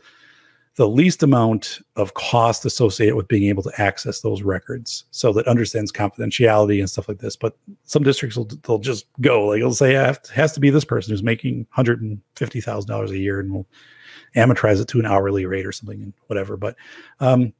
the 0.75 0.87
least 0.87 1.21
amount 1.21 1.79
of 1.97 2.13
cost 2.13 2.65
associated 2.65 3.15
with 3.15 3.27
being 3.27 3.43
able 3.43 3.63
to 3.63 3.81
access 3.81 4.21
those 4.21 4.41
records 4.41 5.03
so 5.11 5.33
that 5.33 5.47
understands 5.47 5.91
confidentiality 5.91 6.79
and 6.79 6.89
stuff 6.89 7.09
like 7.09 7.19
this. 7.19 7.35
But 7.35 7.57
some 7.83 8.03
districts 8.03 8.37
will 8.37 8.45
they'll 8.63 8.79
just 8.79 9.05
go 9.19 9.47
like 9.47 9.59
they'll 9.59 9.73
say 9.73 9.95
it 9.95 10.27
has 10.29 10.53
to 10.53 10.59
be 10.61 10.69
this 10.69 10.85
person 10.85 11.11
who's 11.11 11.23
making 11.23 11.67
$150000 11.77 13.09
a 13.09 13.17
year 13.17 13.39
and 13.41 13.53
we'll 13.53 13.67
amortize 14.35 14.81
it 14.81 14.87
to 14.87 14.99
an 14.99 15.05
hourly 15.05 15.45
rate 15.45 15.65
or 15.65 15.73
something 15.73 16.01
and 16.01 16.13
whatever. 16.27 16.55
But 16.55 16.77
um 17.19 17.53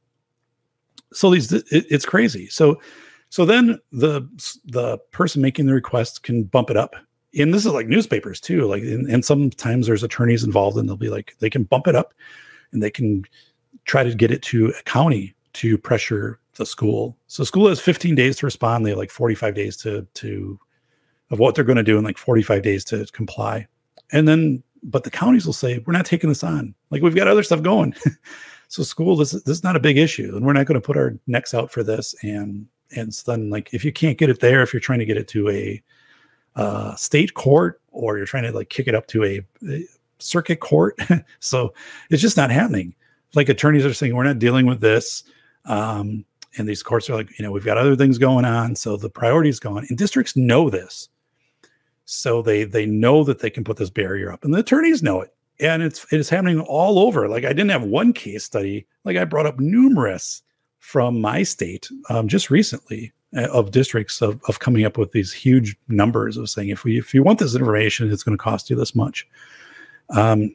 so 1.12 1.30
these 1.30 1.52
it, 1.52 1.64
it's 1.70 2.06
crazy. 2.06 2.46
So 2.48 2.80
so 3.28 3.44
then 3.44 3.78
the 3.92 4.22
the 4.64 4.96
person 5.10 5.42
making 5.42 5.66
the 5.66 5.74
request 5.74 6.22
can 6.22 6.44
bump 6.44 6.70
it 6.70 6.78
up. 6.78 6.96
And 7.38 7.52
this 7.52 7.66
is 7.66 7.72
like 7.72 7.88
newspapers 7.88 8.40
too 8.40 8.66
like 8.66 8.82
and, 8.82 9.06
and 9.06 9.22
sometimes 9.22 9.86
there's 9.86 10.02
attorneys 10.02 10.44
involved 10.44 10.78
and 10.78 10.88
they'll 10.88 10.96
be 10.96 11.10
like 11.10 11.36
they 11.40 11.50
can 11.50 11.64
bump 11.64 11.86
it 11.86 11.94
up 11.94 12.14
and 12.72 12.82
they 12.82 12.90
can 12.90 13.24
try 13.84 14.02
to 14.04 14.14
get 14.14 14.30
it 14.30 14.42
to 14.42 14.72
a 14.78 14.82
county 14.84 15.34
to 15.54 15.76
pressure 15.76 16.38
the 16.56 16.66
school. 16.66 17.16
So 17.26 17.44
school 17.44 17.68
has 17.68 17.80
15 17.80 18.14
days 18.14 18.36
to 18.38 18.46
respond. 18.46 18.84
They 18.84 18.90
have 18.90 18.98
like 18.98 19.10
45 19.10 19.54
days 19.54 19.76
to 19.78 20.06
to 20.14 20.58
of 21.30 21.38
what 21.38 21.54
they're 21.54 21.64
going 21.64 21.76
to 21.76 21.82
do 21.82 21.96
and 21.96 22.04
like 22.04 22.18
45 22.18 22.62
days 22.62 22.84
to 22.86 23.06
comply. 23.12 23.66
And 24.12 24.28
then 24.28 24.62
but 24.82 25.04
the 25.04 25.10
counties 25.10 25.46
will 25.46 25.52
say, 25.52 25.78
we're 25.86 25.92
not 25.92 26.06
taking 26.06 26.28
this 26.28 26.42
on. 26.42 26.74
Like 26.90 27.02
we've 27.02 27.14
got 27.14 27.28
other 27.28 27.42
stuff 27.42 27.62
going. 27.62 27.94
so 28.68 28.82
school, 28.82 29.16
this, 29.16 29.30
this 29.30 29.58
is 29.58 29.62
not 29.62 29.76
a 29.76 29.80
big 29.80 29.96
issue. 29.96 30.34
And 30.34 30.44
we're 30.44 30.52
not 30.52 30.66
going 30.66 30.80
to 30.80 30.84
put 30.84 30.96
our 30.96 31.16
necks 31.26 31.54
out 31.54 31.70
for 31.70 31.82
this. 31.82 32.14
And 32.22 32.66
and 32.94 33.14
so 33.14 33.32
then 33.32 33.48
like 33.48 33.72
if 33.72 33.84
you 33.84 33.92
can't 33.92 34.18
get 34.18 34.30
it 34.30 34.40
there, 34.40 34.62
if 34.62 34.72
you're 34.72 34.80
trying 34.80 34.98
to 34.98 35.04
get 35.04 35.16
it 35.16 35.28
to 35.28 35.48
a 35.48 35.82
uh, 36.56 36.94
state 36.96 37.34
court 37.34 37.80
or 37.90 38.16
you're 38.16 38.26
trying 38.26 38.42
to 38.42 38.52
like 38.52 38.68
kick 38.68 38.86
it 38.86 38.94
up 38.94 39.06
to 39.06 39.24
a 39.24 39.40
circuit 40.22 40.60
court. 40.60 40.98
so 41.40 41.74
it's 42.10 42.22
just 42.22 42.36
not 42.36 42.50
happening. 42.50 42.94
Like 43.34 43.48
attorneys 43.48 43.84
are 43.84 43.94
saying, 43.94 44.14
we're 44.14 44.24
not 44.24 44.38
dealing 44.38 44.66
with 44.66 44.80
this. 44.80 45.24
Um, 45.64 46.24
and 46.56 46.68
these 46.68 46.82
courts 46.82 47.08
are 47.08 47.14
like, 47.14 47.38
you 47.38 47.44
know, 47.44 47.50
we've 47.50 47.64
got 47.64 47.78
other 47.78 47.96
things 47.96 48.18
going 48.18 48.44
on. 48.44 48.76
So 48.76 48.96
the 48.96 49.08
priority 49.08 49.48
is 49.48 49.60
gone. 49.60 49.86
And 49.88 49.96
districts 49.96 50.36
know 50.36 50.68
this. 50.68 51.08
So 52.04 52.42
they 52.42 52.64
they 52.64 52.84
know 52.84 53.24
that 53.24 53.38
they 53.38 53.50
can 53.50 53.64
put 53.64 53.76
this 53.76 53.90
barrier 53.90 54.32
up. 54.32 54.44
And 54.44 54.52
the 54.52 54.58
attorneys 54.58 55.02
know 55.02 55.20
it. 55.20 55.34
And 55.60 55.82
it's 55.82 56.04
it 56.12 56.18
is 56.18 56.28
happening 56.28 56.60
all 56.60 56.98
over. 56.98 57.28
Like 57.28 57.44
I 57.44 57.52
didn't 57.52 57.70
have 57.70 57.84
one 57.84 58.12
case 58.12 58.44
study, 58.44 58.86
like 59.04 59.16
I 59.16 59.24
brought 59.24 59.46
up 59.46 59.60
numerous 59.60 60.42
from 60.78 61.20
my 61.20 61.44
state 61.44 61.88
um, 62.10 62.26
just 62.26 62.50
recently 62.50 63.12
uh, 63.36 63.48
of 63.52 63.70
districts 63.70 64.20
of, 64.20 64.40
of 64.48 64.58
coming 64.58 64.84
up 64.84 64.98
with 64.98 65.12
these 65.12 65.32
huge 65.32 65.76
numbers 65.88 66.36
of 66.36 66.50
saying 66.50 66.70
if 66.70 66.84
we 66.84 66.98
if 66.98 67.14
you 67.14 67.22
want 67.22 67.38
this 67.38 67.54
information, 67.54 68.10
it's 68.10 68.24
going 68.24 68.36
to 68.36 68.42
cost 68.42 68.68
you 68.68 68.76
this 68.76 68.94
much. 68.94 69.26
Um, 70.12 70.54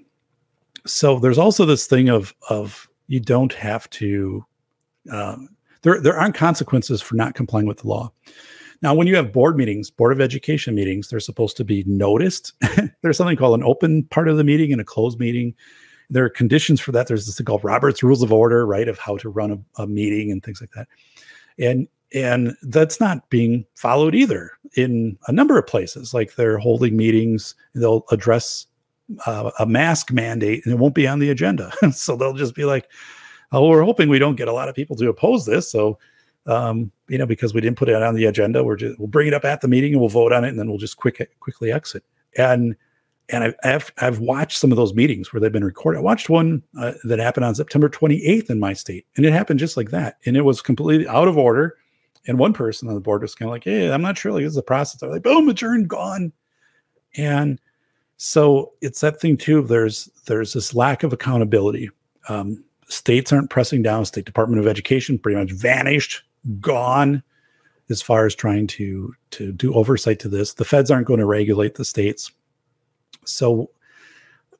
so 0.86 1.20
there's 1.20 1.38
also 1.38 1.66
this 1.66 1.88
thing 1.88 2.10
of 2.10 2.34
of 2.50 2.88
you 3.08 3.20
don't 3.20 3.54
have 3.54 3.90
to. 3.92 4.46
Uh, 5.12 5.38
there 5.82 6.02
there 6.02 6.18
aren't 6.18 6.36
consequences 6.36 7.02
for 7.02 7.16
not 7.16 7.36
complying 7.36 7.66
with 7.66 7.80
the 7.80 7.88
law. 7.88 8.12
Now, 8.82 8.94
when 8.94 9.08
you 9.08 9.16
have 9.16 9.34
board 9.34 9.58
meetings, 9.58 9.90
board 9.90 10.12
of 10.12 10.22
education 10.22 10.76
meetings, 10.76 11.10
they're 11.10 11.20
supposed 11.20 11.58
to 11.58 11.64
be 11.64 11.84
noticed. 11.88 12.54
there's 13.02 13.18
something 13.18 13.38
called 13.38 13.60
an 13.60 13.66
open 13.66 14.04
part 14.04 14.28
of 14.28 14.38
the 14.38 14.44
meeting 14.44 14.72
and 14.72 14.80
a 14.80 14.86
closed 14.86 15.20
meeting. 15.20 15.56
There 16.10 16.24
are 16.26 16.30
conditions 16.30 16.80
for 16.80 16.92
that. 16.92 17.08
There's 17.08 17.26
this 17.26 17.38
thing 17.38 17.46
called 17.46 17.64
Robert's 17.64 18.04
Rules 18.04 18.22
of 18.22 18.32
Order, 18.32 18.66
right, 18.66 18.88
of 18.88 19.00
how 19.00 19.18
to 19.18 19.30
run 19.30 19.52
a, 19.52 19.82
a 19.82 19.88
meeting 19.88 20.32
and 20.32 20.44
things 20.44 20.62
like 20.62 20.72
that. 20.72 20.88
And 21.60 21.88
and 22.14 22.56
that's 22.62 23.00
not 23.00 23.30
being 23.30 23.66
followed 23.76 24.16
either 24.16 24.52
in 24.76 25.18
a 25.28 25.32
number 25.32 25.58
of 25.58 25.68
places. 25.68 26.14
Like 26.14 26.36
they're 26.36 26.58
holding 26.58 26.96
meetings, 26.96 27.56
they'll 27.76 28.06
address 28.12 28.66
uh, 29.26 29.52
a 29.60 29.66
mask 29.66 30.12
mandate 30.12 30.66
and 30.66 30.74
it 30.74 30.78
won't 30.78 30.96
be 30.96 31.08
on 31.08 31.20
the 31.20 31.30
agenda. 31.30 31.72
so 31.92 32.16
they'll 32.16 32.34
just 32.34 32.56
be 32.56 32.66
like, 32.66 32.90
oh, 33.52 33.68
we're 33.68 33.84
hoping 33.84 34.10
we 34.10 34.20
don't 34.20 34.36
get 34.36 34.48
a 34.48 34.54
lot 34.54 34.70
of 34.70 34.76
people 34.76 34.96
to 34.98 35.10
oppose 35.10 35.46
this. 35.46 35.72
So, 35.72 35.98
um, 36.46 36.92
you 37.08 37.18
know, 37.18 37.26
because 37.26 37.54
we 37.54 37.62
didn't 37.62 37.78
put 37.78 37.90
it 37.90 38.02
on 38.02 38.16
the 38.16 38.26
agenda, 38.26 38.64
we're 38.64 38.76
just, 38.76 39.00
we'll 39.00 39.08
bring 39.08 39.28
it 39.28 39.34
up 39.34 39.46
at 39.46 39.62
the 39.62 39.68
meeting 39.68 39.94
and 39.94 40.00
we'll 40.00 40.10
vote 40.10 40.34
on 40.34 40.44
it 40.44 40.50
and 40.50 40.60
then 40.60 40.70
we'll 40.70 40.78
just 40.78 40.98
quick, 40.98 41.30
quickly 41.40 41.72
exit. 41.72 42.04
And, 42.38 42.76
and 43.30 43.44
I've, 43.44 43.56
I've, 43.64 43.94
I've 43.98 44.20
watched 44.20 44.58
some 44.58 44.72
of 44.72 44.78
those 44.78 44.94
meetings 44.94 45.32
where 45.32 45.42
they've 45.42 45.52
been 45.52 45.66
recorded. 45.66 46.00
I 46.00 46.02
watched 46.02 46.30
one 46.30 46.64
uh, 46.80 46.94
that 47.04 47.20
happened 47.20 47.46
on 47.46 47.56
September 47.56 47.90
28th 47.90 48.50
in 48.50 48.60
my 48.60 48.74
state, 48.74 49.06
and 49.18 49.26
it 49.26 49.34
happened 49.34 49.60
just 49.60 49.76
like 49.76 49.90
that. 49.92 50.18
And 50.26 50.38
it 50.38 50.46
was 50.46 50.62
completely 50.62 51.08
out 51.08 51.28
of 51.28 51.38
order. 51.38 51.76
And 52.26 52.40
one 52.40 52.54
person 52.54 52.88
on 52.88 52.96
the 52.96 53.02
board 53.02 53.22
was 53.22 53.36
kind 53.36 53.48
of 53.50 53.54
like, 53.54 53.64
"Hey, 53.64 53.92
I'm 53.92 54.02
not 54.02 54.18
sure. 54.18 54.34
Like, 54.34 54.44
this 54.44 54.52
is 54.52 54.58
a 54.58 54.62
process." 54.64 55.00
They're 55.00 55.10
like, 55.10 55.24
"Boom, 55.24 55.48
adjourned, 55.48 55.88
gone." 55.90 56.34
And 57.16 57.60
so 58.18 58.73
it's 58.81 59.02
that 59.02 59.22
thing 59.22 59.38
too. 59.38 59.61
There's 59.61 60.10
there's 60.26 60.53
this 60.53 60.73
lack 60.73 61.03
of 61.03 61.14
accountability. 61.14 61.89
Um, 62.30 62.64
states 62.89 63.31
aren't 63.31 63.52
pressing 63.52 63.84
down. 63.84 64.06
State 64.06 64.26
Department 64.26 64.60
of 64.60 64.68
Education 64.68 65.19
pretty 65.19 65.39
much 65.39 65.52
vanished, 65.52 66.23
gone, 66.60 67.22
as 67.89 68.02
far 68.02 68.26
as 68.26 68.35
trying 68.35 68.68
to 68.68 69.14
to 69.31 69.52
do 69.52 69.73
oversight 69.73 70.19
to 70.19 70.30
this. 70.30 70.53
The 70.53 70.65
feds 70.65 70.89
aren't 70.89 71.07
going 71.07 71.19
to 71.19 71.26
regulate 71.26 71.76
the 71.76 71.85
states. 71.85 72.31
So, 73.23 73.69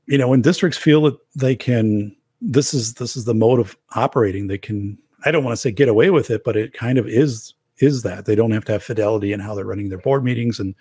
you 0.06 0.20
know, 0.20 0.28
when 0.28 0.42
districts 0.42 0.78
feel 0.78 1.02
that 1.04 1.18
they 1.36 1.56
can, 1.56 2.16
this 2.40 2.76
is 2.76 2.94
this 2.94 3.18
is 3.18 3.26
the 3.26 3.34
mode 3.34 3.60
of 3.60 3.76
operating. 3.96 4.48
They 4.48 4.60
can. 4.60 5.00
I 5.26 5.32
don't 5.32 5.44
want 5.44 5.54
to 5.54 5.62
say 5.62 5.72
get 5.72 5.90
away 5.90 6.12
with 6.12 6.30
it, 6.30 6.44
but 6.44 6.56
it 6.56 6.74
kind 6.74 7.00
of 7.00 7.08
is 7.08 7.56
is 7.80 8.04
that 8.04 8.26
they 8.26 8.36
don't 8.36 8.52
have 8.52 8.66
to 8.66 8.72
have 8.74 8.84
fidelity 8.84 9.34
in 9.34 9.40
how 9.40 9.56
they're 9.56 9.66
running 9.66 9.90
their 9.90 9.98
board 9.98 10.24
meetings 10.24 10.60
and 10.60 10.76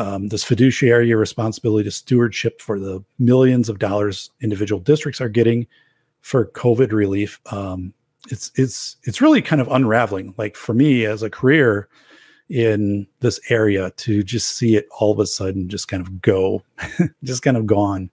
um, 0.00 0.28
this 0.28 0.42
fiduciary 0.42 1.12
responsibility 1.12 1.84
to 1.84 1.90
stewardship 1.90 2.62
for 2.62 2.80
the 2.80 3.04
millions 3.18 3.68
of 3.68 3.78
dollars 3.78 4.30
individual 4.40 4.80
districts 4.80 5.20
are 5.20 5.28
getting 5.28 5.66
for 6.22 6.46
COVID 6.46 6.90
relief. 6.90 7.38
Um, 7.52 7.92
it's 8.30 8.50
it's 8.54 8.96
it's 9.02 9.20
really 9.20 9.42
kind 9.42 9.60
of 9.60 9.68
unraveling. 9.68 10.34
Like 10.38 10.56
for 10.56 10.72
me 10.72 11.04
as 11.04 11.22
a 11.22 11.28
career 11.28 11.86
in 12.48 13.06
this 13.20 13.38
area, 13.50 13.90
to 13.98 14.22
just 14.22 14.56
see 14.56 14.74
it 14.74 14.88
all 14.98 15.12
of 15.12 15.18
a 15.18 15.26
sudden 15.26 15.68
just 15.68 15.88
kind 15.88 16.00
of 16.00 16.22
go, 16.22 16.62
just 17.22 17.42
kind 17.42 17.58
of 17.58 17.66
gone. 17.66 18.10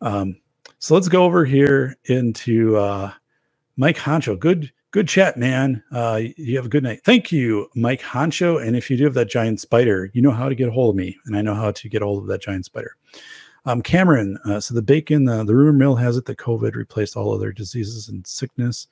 Um, 0.00 0.36
so 0.78 0.94
let's 0.94 1.08
go 1.08 1.24
over 1.24 1.44
here 1.44 1.96
into 2.04 2.76
uh, 2.76 3.10
Mike 3.76 3.96
Honcho. 3.96 4.38
Good 4.38 4.70
good 4.90 5.08
chat, 5.08 5.36
man. 5.36 5.82
Uh, 5.92 6.20
you 6.36 6.56
have 6.56 6.66
a 6.66 6.70
good 6.70 6.82
night. 6.82 7.00
Thank 7.04 7.30
you, 7.30 7.68
Mike 7.74 8.00
Honcho. 8.00 8.64
And 8.64 8.76
if 8.76 8.90
you 8.90 8.96
do 8.96 9.04
have 9.04 9.14
that 9.14 9.30
giant 9.30 9.60
spider, 9.60 10.10
you 10.14 10.22
know 10.22 10.30
how 10.30 10.48
to 10.48 10.54
get 10.54 10.68
a 10.68 10.72
hold 10.72 10.94
of 10.94 10.96
me, 10.96 11.16
and 11.26 11.36
I 11.36 11.42
know 11.42 11.54
how 11.54 11.72
to 11.72 11.88
get 11.88 12.02
a 12.02 12.04
hold 12.04 12.22
of 12.22 12.28
that 12.28 12.42
giant 12.42 12.64
spider. 12.64 12.96
Um, 13.66 13.82
Cameron, 13.82 14.38
uh, 14.46 14.60
so 14.60 14.74
the 14.74 14.82
bacon, 14.82 15.28
uh, 15.28 15.44
the 15.44 15.54
rumor 15.54 15.72
mill 15.72 15.96
has 15.96 16.16
it 16.16 16.24
that 16.26 16.38
COVID 16.38 16.74
replaced 16.74 17.16
all 17.16 17.34
other 17.34 17.52
diseases 17.52 18.08
and 18.08 18.26
sickness. 18.26 18.86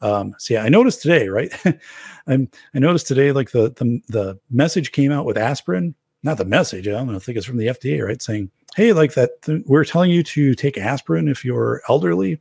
Um, 0.00 0.34
so 0.38 0.54
yeah, 0.54 0.64
I 0.64 0.68
noticed 0.68 1.02
today, 1.02 1.28
right? 1.28 1.52
I 2.26 2.48
noticed 2.74 3.06
today, 3.06 3.30
like 3.32 3.50
the, 3.50 3.70
the 3.76 4.00
the 4.08 4.38
message 4.50 4.92
came 4.92 5.12
out 5.12 5.26
with 5.26 5.36
aspirin, 5.36 5.94
not 6.22 6.38
the 6.38 6.44
message. 6.44 6.88
I 6.88 6.92
don't 6.92 7.20
think 7.20 7.36
it's 7.36 7.46
from 7.46 7.58
the 7.58 7.66
FDA, 7.66 8.04
right? 8.04 8.20
Saying, 8.20 8.50
hey, 8.74 8.92
like 8.92 9.14
that, 9.14 9.42
th- 9.42 9.62
we're 9.66 9.84
telling 9.84 10.10
you 10.10 10.22
to 10.22 10.54
take 10.54 10.78
aspirin 10.78 11.28
if 11.28 11.44
you're 11.44 11.82
elderly. 11.88 12.40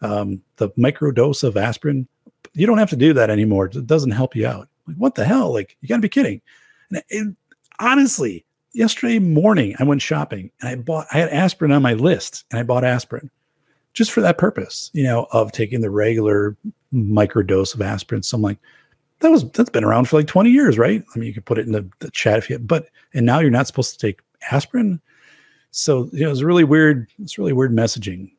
Um, 0.00 0.42
the 0.56 0.70
micro 0.76 1.10
dose 1.12 1.42
of 1.42 1.56
aspirin 1.56 2.06
you 2.54 2.66
don't 2.66 2.78
have 2.78 2.90
to 2.90 2.96
do 2.96 3.12
that 3.12 3.30
anymore. 3.30 3.66
It 3.66 3.86
doesn't 3.86 4.12
help 4.12 4.34
you 4.34 4.46
out. 4.46 4.68
Like, 4.86 4.96
what 4.96 5.14
the 5.14 5.24
hell? 5.24 5.52
Like, 5.52 5.76
you 5.80 5.88
got 5.88 5.96
to 5.96 6.02
be 6.02 6.08
kidding. 6.08 6.40
And 6.90 7.02
it, 7.08 7.36
honestly, 7.78 8.44
yesterday 8.72 9.18
morning, 9.18 9.74
I 9.78 9.84
went 9.84 10.02
shopping 10.02 10.50
and 10.60 10.68
I 10.68 10.74
bought, 10.76 11.06
I 11.12 11.18
had 11.18 11.30
aspirin 11.30 11.72
on 11.72 11.82
my 11.82 11.94
list 11.94 12.44
and 12.50 12.60
I 12.60 12.62
bought 12.62 12.84
aspirin 12.84 13.30
just 13.92 14.12
for 14.12 14.20
that 14.20 14.38
purpose, 14.38 14.90
you 14.92 15.04
know, 15.04 15.26
of 15.30 15.52
taking 15.52 15.80
the 15.80 15.90
regular 15.90 16.56
microdose 16.92 17.74
of 17.74 17.82
aspirin. 17.82 18.22
So 18.22 18.36
I'm 18.36 18.42
like, 18.42 18.58
that 19.20 19.30
was, 19.30 19.48
that's 19.52 19.70
been 19.70 19.84
around 19.84 20.08
for 20.08 20.16
like 20.16 20.26
20 20.26 20.50
years, 20.50 20.76
right? 20.76 21.02
I 21.14 21.18
mean, 21.18 21.28
you 21.28 21.34
could 21.34 21.44
put 21.44 21.58
it 21.58 21.66
in 21.66 21.72
the, 21.72 21.88
the 22.00 22.10
chat 22.10 22.38
if 22.38 22.50
you, 22.50 22.58
but, 22.58 22.88
and 23.14 23.24
now 23.24 23.38
you're 23.38 23.50
not 23.50 23.66
supposed 23.66 23.92
to 23.92 23.98
take 23.98 24.20
aspirin. 24.50 25.00
So, 25.70 26.10
you 26.12 26.24
know, 26.24 26.30
it's 26.30 26.42
really 26.42 26.64
weird. 26.64 27.08
It's 27.22 27.38
really 27.38 27.52
weird 27.52 27.72
messaging 27.72 28.32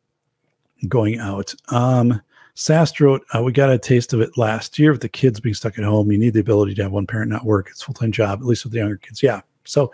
going 0.87 1.19
out. 1.19 1.55
Um, 1.69 2.21
Sast 2.55 3.01
wrote, 3.01 3.25
uh, 3.35 3.43
we 3.43 3.51
got 3.51 3.69
a 3.69 3.77
taste 3.77 4.13
of 4.13 4.21
it 4.21 4.37
last 4.37 4.79
year 4.79 4.91
with 4.91 5.01
the 5.01 5.09
kids 5.09 5.41
being 5.41 5.53
stuck 5.53 5.77
at 5.77 5.83
home. 5.83 6.09
You 6.11 6.17
need 6.17 6.33
the 6.33 6.39
ability 6.39 6.73
to 6.75 6.83
have 6.83 6.91
one 6.93 7.05
parent 7.05 7.29
not 7.29 7.45
work. 7.45 7.67
It's 7.69 7.83
full 7.83 7.93
time 7.93 8.13
job, 8.13 8.39
at 8.39 8.45
least 8.45 8.63
with 8.63 8.71
the 8.71 8.79
younger 8.79 8.97
kids. 8.97 9.21
Yeah. 9.21 9.41
So, 9.65 9.91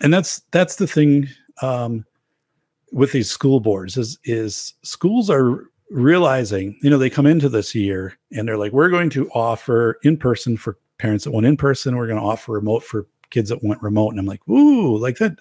and 0.00 0.12
that's 0.12 0.40
that's 0.50 0.76
the 0.76 0.88
thing 0.88 1.28
um, 1.62 2.04
with 2.90 3.12
these 3.12 3.30
school 3.30 3.60
boards 3.60 3.96
is 3.96 4.18
is 4.24 4.74
schools 4.82 5.30
are 5.30 5.70
realizing, 5.88 6.76
you 6.82 6.90
know, 6.90 6.98
they 6.98 7.10
come 7.10 7.26
into 7.26 7.48
this 7.48 7.74
year 7.74 8.18
and 8.32 8.48
they're 8.48 8.58
like, 8.58 8.72
we're 8.72 8.90
going 8.90 9.10
to 9.10 9.30
offer 9.30 9.98
in 10.02 10.16
person 10.16 10.56
for 10.56 10.78
parents 10.98 11.24
that 11.24 11.30
want 11.30 11.46
in 11.46 11.56
person. 11.56 11.96
We're 11.96 12.06
going 12.08 12.18
to 12.18 12.26
offer 12.26 12.52
remote 12.52 12.82
for 12.82 13.06
kids 13.30 13.50
that 13.50 13.62
want 13.62 13.82
remote. 13.82 14.10
And 14.10 14.18
I'm 14.18 14.26
like, 14.26 14.46
ooh, 14.48 14.96
like 14.96 15.18
that 15.18 15.38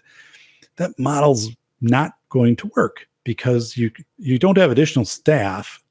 that 0.75 0.91
model's 0.99 1.49
not 1.81 2.13
going 2.29 2.55
to 2.57 2.71
work 2.75 3.07
because 3.23 3.75
you 3.75 3.89
you 4.19 4.37
don't 4.37 4.57
have 4.57 4.71
additional 4.71 5.05
staff 5.05 5.83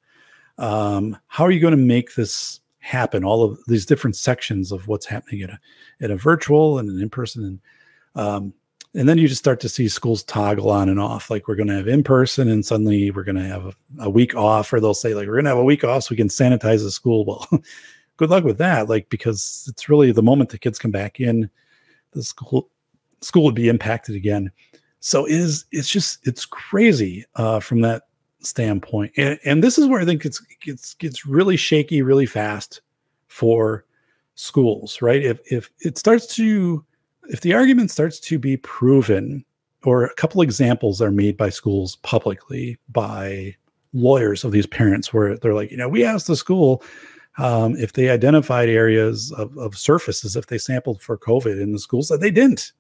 um, 0.61 1.17
how 1.27 1.45
are 1.45 1.51
you 1.51 1.59
going 1.59 1.73
to 1.73 1.77
make 1.77 2.15
this 2.15 2.61
happen? 2.79 3.25
All 3.25 3.43
of 3.43 3.59
these 3.67 3.87
different 3.87 4.15
sections 4.15 4.71
of 4.71 4.87
what's 4.87 5.07
happening 5.07 5.43
at 5.43 5.51
a 5.51 5.59
at 6.01 6.11
a 6.11 6.17
virtual 6.17 6.79
and 6.79 6.89
an 6.89 7.01
in 7.01 7.11
person, 7.11 7.45
and 7.45 8.23
um, 8.23 8.55
and 8.95 9.09
then 9.09 9.19
you 9.19 9.27
just 9.27 9.41
start 9.41 9.59
to 9.61 9.69
see 9.69 9.89
schools 9.89 10.23
toggle 10.23 10.71
on 10.71 10.89
and 10.89 11.01
off. 11.01 11.31
Like 11.31 11.49
we're 11.49 11.57
going 11.57 11.69
to 11.69 11.77
have 11.77 11.89
in 11.89 12.05
person, 12.05 12.49
and 12.49 12.65
suddenly 12.65 13.11
we're 13.11 13.25
going 13.25 13.37
to 13.37 13.49
have 13.49 13.67
a, 13.67 13.75
a, 14.01 14.11
week 14.11 14.35
off, 14.37 14.73
or 14.73 14.81
they'll 14.81 14.95
say 14.95 15.15
like 15.15 15.27
we're 15.27 15.35
going 15.35 15.45
to 15.45 15.51
have 15.51 15.59
a 15.59 15.65
week 15.65 15.83
off 15.83 16.05
so 16.05 16.09
we 16.11 16.17
can 16.17 16.29
sanitize 16.29 16.83
the 16.83 16.91
school. 16.91 17.25
Well, 17.25 17.49
good 18.19 18.31
luck 18.31 18.45
with 18.45 18.59
that. 18.59 18.89
Like 18.89 19.09
because 19.09 19.67
it's 19.71 19.89
really 19.89 20.13
the 20.13 20.23
moment 20.23 20.51
the 20.51 20.59
kids 20.59 20.79
come 20.79 20.91
back 20.91 21.21
in, 21.21 21.49
the 22.13 22.23
school 22.23 22.69
school 23.23 23.45
would 23.45 23.55
be 23.55 23.69
impacted 23.69 24.15
again. 24.15 24.51
So 24.99 25.25
is 25.25 25.65
it's 25.73 25.89
just 25.89 26.27
it's 26.27 26.45
crazy 26.45 27.25
uh, 27.37 27.61
from 27.61 27.81
that 27.81 28.03
standpoint. 28.43 29.13
And, 29.17 29.39
and 29.45 29.63
this 29.63 29.79
is 29.79 29.87
where 29.87 30.01
I 30.01 30.05
think 30.05 30.25
it's 30.25 30.41
gets 30.63 30.95
gets 30.95 31.27
really 31.27 31.57
shaky 31.57 32.03
really 32.03 32.27
fast 32.27 32.81
for 33.29 33.85
schools, 34.35 35.03
right? 35.03 35.23
If 35.23 35.41
if 35.51 35.71
it 35.81 35.99
starts 35.99 36.27
to 36.37 36.85
if 37.29 37.41
the 37.41 37.55
argument 37.55 37.91
starts 37.91 38.19
to 38.21 38.39
be 38.39 38.57
proven 38.57 39.45
or 39.85 40.05
a 40.05 40.15
couple 40.15 40.43
examples 40.43 41.01
are 41.01 41.11
made 41.11 41.37
by 41.37 41.49
schools 41.49 41.97
publicly 41.97 42.79
by 42.89 43.55
lawyers 43.93 44.45
of 44.45 44.53
these 44.53 44.67
parents 44.67 45.13
where 45.13 45.37
they're 45.37 45.55
like, 45.55 45.71
you 45.71 45.77
know, 45.77 45.89
we 45.89 46.05
asked 46.05 46.27
the 46.27 46.37
school 46.37 46.83
um, 47.39 47.77
if 47.77 47.93
they 47.93 48.11
identified 48.11 48.69
areas 48.69 49.33
of, 49.33 49.57
of 49.57 49.77
surfaces 49.77 50.37
if 50.37 50.47
they 50.47 50.59
sampled 50.59 51.01
for 51.01 51.17
COVID 51.17 51.61
in 51.61 51.73
the 51.73 51.79
schools 51.79 52.09
that 52.09 52.21
they 52.21 52.31
didn't 52.31 52.73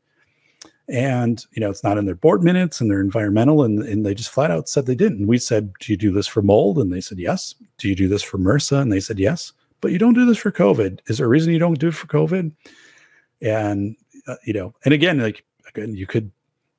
and 0.90 1.46
you 1.52 1.60
know 1.60 1.70
it's 1.70 1.84
not 1.84 1.96
in 1.96 2.04
their 2.04 2.14
board 2.14 2.42
minutes 2.42 2.80
and 2.80 2.90
their 2.90 3.00
environmental 3.00 3.62
and, 3.62 3.82
and 3.84 4.04
they 4.04 4.14
just 4.14 4.30
flat 4.30 4.50
out 4.50 4.68
said 4.68 4.86
they 4.86 4.94
didn't. 4.94 5.26
We 5.26 5.38
said 5.38 5.72
do 5.78 5.92
you 5.92 5.96
do 5.96 6.12
this 6.12 6.26
for 6.26 6.42
mold? 6.42 6.78
And 6.78 6.92
they 6.92 7.00
said 7.00 7.18
yes. 7.18 7.54
Do 7.78 7.88
you 7.88 7.94
do 7.94 8.08
this 8.08 8.22
for 8.22 8.38
mrsa? 8.38 8.80
And 8.80 8.92
they 8.92 9.00
said 9.00 9.18
yes. 9.18 9.52
But 9.80 9.92
you 9.92 9.98
don't 9.98 10.14
do 10.14 10.26
this 10.26 10.38
for 10.38 10.50
covid. 10.50 11.00
Is 11.06 11.18
there 11.18 11.26
a 11.26 11.30
reason 11.30 11.52
you 11.52 11.58
don't 11.58 11.78
do 11.78 11.88
it 11.88 11.94
for 11.94 12.06
covid? 12.06 12.52
And 13.40 13.96
uh, 14.26 14.36
you 14.44 14.52
know 14.52 14.74
and 14.84 14.92
again 14.92 15.18
like 15.18 15.44
again 15.68 15.94
you 15.94 16.06
could 16.06 16.30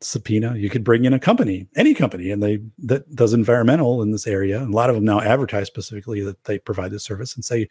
subpoena 0.01 0.55
you 0.55 0.69
could 0.69 0.83
bring 0.83 1.05
in 1.05 1.13
a 1.13 1.19
company 1.19 1.67
any 1.75 1.93
company 1.93 2.31
and 2.31 2.41
they 2.41 2.59
that 2.79 3.15
does 3.15 3.33
environmental 3.33 4.01
in 4.01 4.11
this 4.11 4.27
area. 4.27 4.61
And 4.61 4.73
a 4.73 4.75
lot 4.75 4.89
of 4.89 4.95
them 4.95 5.05
now 5.05 5.21
advertise 5.21 5.67
specifically 5.67 6.21
that 6.21 6.43
they 6.43 6.59
provide 6.59 6.91
this 6.91 7.03
service. 7.03 7.35
And 7.35 7.45
say 7.45 7.69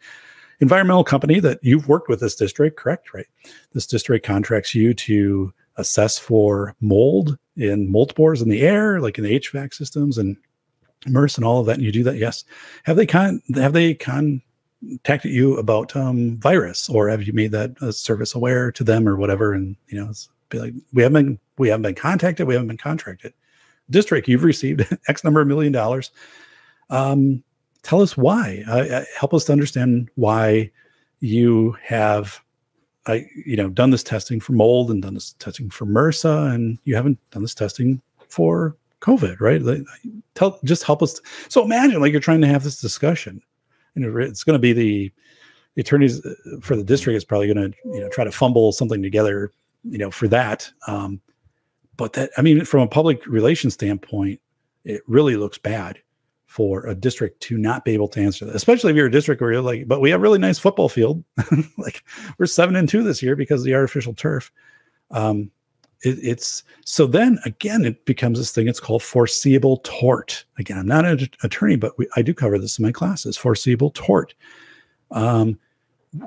environmental 0.59 1.03
company 1.03 1.39
that 1.39 1.59
you've 1.61 1.87
worked 1.87 2.07
with 2.07 2.19
this 2.19 2.35
district 2.35 2.77
correct? 2.77 3.13
Right. 3.13 3.27
This 3.73 3.85
district 3.85 4.25
contracts 4.25 4.73
you 4.73 4.93
to 4.93 5.53
assess 5.77 6.17
for 6.17 6.75
mold 6.81 7.37
in 7.55 7.91
mold 7.91 8.11
spores 8.11 8.41
in 8.41 8.49
the 8.49 8.61
air, 8.61 8.99
like 8.99 9.17
in 9.17 9.23
the 9.23 9.39
HVAC 9.39 9.73
systems 9.73 10.17
and 10.17 10.37
MERS 11.07 11.37
and 11.37 11.45
all 11.45 11.59
of 11.59 11.65
that. 11.65 11.75
And 11.75 11.83
you 11.83 11.91
do 11.91 12.03
that, 12.03 12.17
yes. 12.17 12.43
Have 12.83 12.97
they 12.97 13.05
con 13.05 13.41
have 13.55 13.73
they 13.73 13.93
contacted 13.93 15.31
you 15.31 15.57
about 15.57 15.95
um, 15.95 16.37
virus, 16.37 16.89
or 16.89 17.09
have 17.09 17.23
you 17.23 17.33
made 17.33 17.51
that 17.51 17.71
uh, 17.81 17.91
service 17.91 18.35
aware 18.35 18.71
to 18.71 18.83
them 18.83 19.07
or 19.07 19.15
whatever? 19.15 19.53
And 19.53 19.75
you 19.87 19.99
know, 19.99 20.09
it's 20.09 20.29
be 20.49 20.59
like 20.59 20.73
we 20.93 21.01
haven't 21.01 21.25
been 21.25 21.39
we 21.57 21.69
haven't 21.69 21.83
been 21.83 21.95
contacted, 21.95 22.47
we 22.47 22.53
haven't 22.53 22.67
been 22.67 22.77
contracted. 22.77 23.33
District, 23.89 24.27
you've 24.27 24.43
received 24.43 24.85
X 25.07 25.23
number 25.23 25.41
of 25.41 25.47
million 25.47 25.73
dollars. 25.73 26.11
Um, 26.89 27.43
tell 27.83 28.01
us 28.01 28.15
why. 28.15 28.63
Uh 28.67 29.03
help 29.17 29.33
us 29.33 29.45
to 29.45 29.51
understand 29.51 30.09
why 30.15 30.71
you 31.19 31.75
have 31.83 32.41
I, 33.07 33.25
you 33.45 33.55
know, 33.55 33.69
done 33.69 33.89
this 33.89 34.03
testing 34.03 34.39
for 34.39 34.53
mold 34.53 34.91
and 34.91 35.01
done 35.01 35.15
this 35.15 35.33
testing 35.39 35.69
for 35.69 35.85
MRSA, 35.85 36.53
and 36.53 36.77
you 36.83 36.95
haven't 36.95 37.17
done 37.31 37.41
this 37.41 37.55
testing 37.55 38.01
for 38.27 38.75
COVID, 39.01 39.39
right? 39.39 39.61
Like, 39.61 39.83
tell, 40.35 40.59
just 40.63 40.83
help 40.83 41.01
us. 41.01 41.19
So 41.49 41.63
imagine 41.63 41.99
like 41.99 42.11
you're 42.11 42.21
trying 42.21 42.41
to 42.41 42.47
have 42.47 42.63
this 42.63 42.79
discussion, 42.79 43.41
and 43.95 44.05
it's 44.19 44.43
going 44.43 44.55
to 44.55 44.59
be 44.59 44.73
the, 44.73 45.11
the 45.75 45.81
attorneys 45.81 46.23
uh, 46.25 46.33
for 46.61 46.75
the 46.75 46.83
district 46.83 47.17
is 47.17 47.25
probably 47.25 47.51
going 47.51 47.71
to, 47.71 47.77
you 47.85 48.01
know, 48.01 48.09
try 48.09 48.23
to 48.23 48.31
fumble 48.31 48.71
something 48.71 49.01
together, 49.01 49.51
you 49.83 49.97
know, 49.97 50.11
for 50.11 50.27
that. 50.27 50.71
Um, 50.87 51.19
but 51.97 52.13
that, 52.13 52.29
I 52.37 52.41
mean, 52.41 52.65
from 52.65 52.81
a 52.81 52.87
public 52.87 53.25
relations 53.25 53.73
standpoint, 53.73 54.39
it 54.83 55.01
really 55.07 55.35
looks 55.35 55.57
bad 55.57 55.99
for 56.51 56.85
a 56.85 56.93
district 56.93 57.39
to 57.39 57.57
not 57.57 57.85
be 57.85 57.93
able 57.93 58.09
to 58.09 58.19
answer 58.19 58.43
that, 58.43 58.53
especially 58.53 58.91
if 58.91 58.97
you're 58.97 59.05
a 59.05 59.11
district 59.11 59.41
where 59.41 59.53
you're 59.53 59.61
like, 59.61 59.87
but 59.87 60.01
we 60.01 60.09
have 60.09 60.19
really 60.19 60.37
nice 60.37 60.59
football 60.59 60.89
field. 60.89 61.23
like 61.77 62.03
we're 62.37 62.45
seven 62.45 62.75
and 62.75 62.89
two 62.89 63.03
this 63.03 63.23
year 63.23 63.37
because 63.37 63.61
of 63.61 63.65
the 63.65 63.73
artificial 63.73 64.13
turf. 64.13 64.51
Um, 65.11 65.49
it, 66.01 66.19
it's 66.21 66.63
so 66.83 67.07
then 67.07 67.39
again, 67.45 67.85
it 67.85 68.03
becomes 68.03 68.37
this 68.37 68.51
thing. 68.51 68.67
It's 68.67 68.81
called 68.81 69.01
foreseeable 69.01 69.77
tort. 69.85 70.43
Again, 70.57 70.77
I'm 70.77 70.87
not 70.87 71.05
an 71.05 71.29
attorney, 71.41 71.77
but 71.77 71.97
we, 71.97 72.05
I 72.17 72.21
do 72.21 72.33
cover 72.33 72.59
this 72.59 72.77
in 72.77 72.83
my 72.83 72.91
classes. 72.91 73.37
Foreseeable 73.37 73.91
tort. 73.91 74.33
Um, 75.11 75.57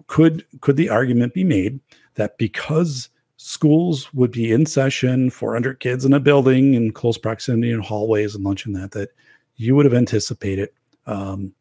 could 0.07 0.47
could 0.63 0.79
the 0.79 0.89
argument 0.89 1.35
be 1.35 1.45
made 1.45 1.81
that 2.15 2.39
because 2.39 3.11
schools 3.37 4.13
would 4.15 4.31
be 4.31 4.53
in 4.53 4.65
session, 4.65 5.29
400 5.29 5.81
kids 5.81 6.07
in 6.07 6.15
a 6.15 6.21
building 6.21 6.73
in 6.73 6.93
close 6.93 7.19
proximity 7.19 7.73
in 7.73 7.81
hallways 7.81 8.35
and 8.35 8.43
lunch 8.43 8.65
and 8.65 8.75
that 8.75 8.93
that 8.93 9.11
you 9.57 9.75
would 9.75 9.85
have 9.85 9.95
anticipated 9.95 10.71
um, 11.07 11.53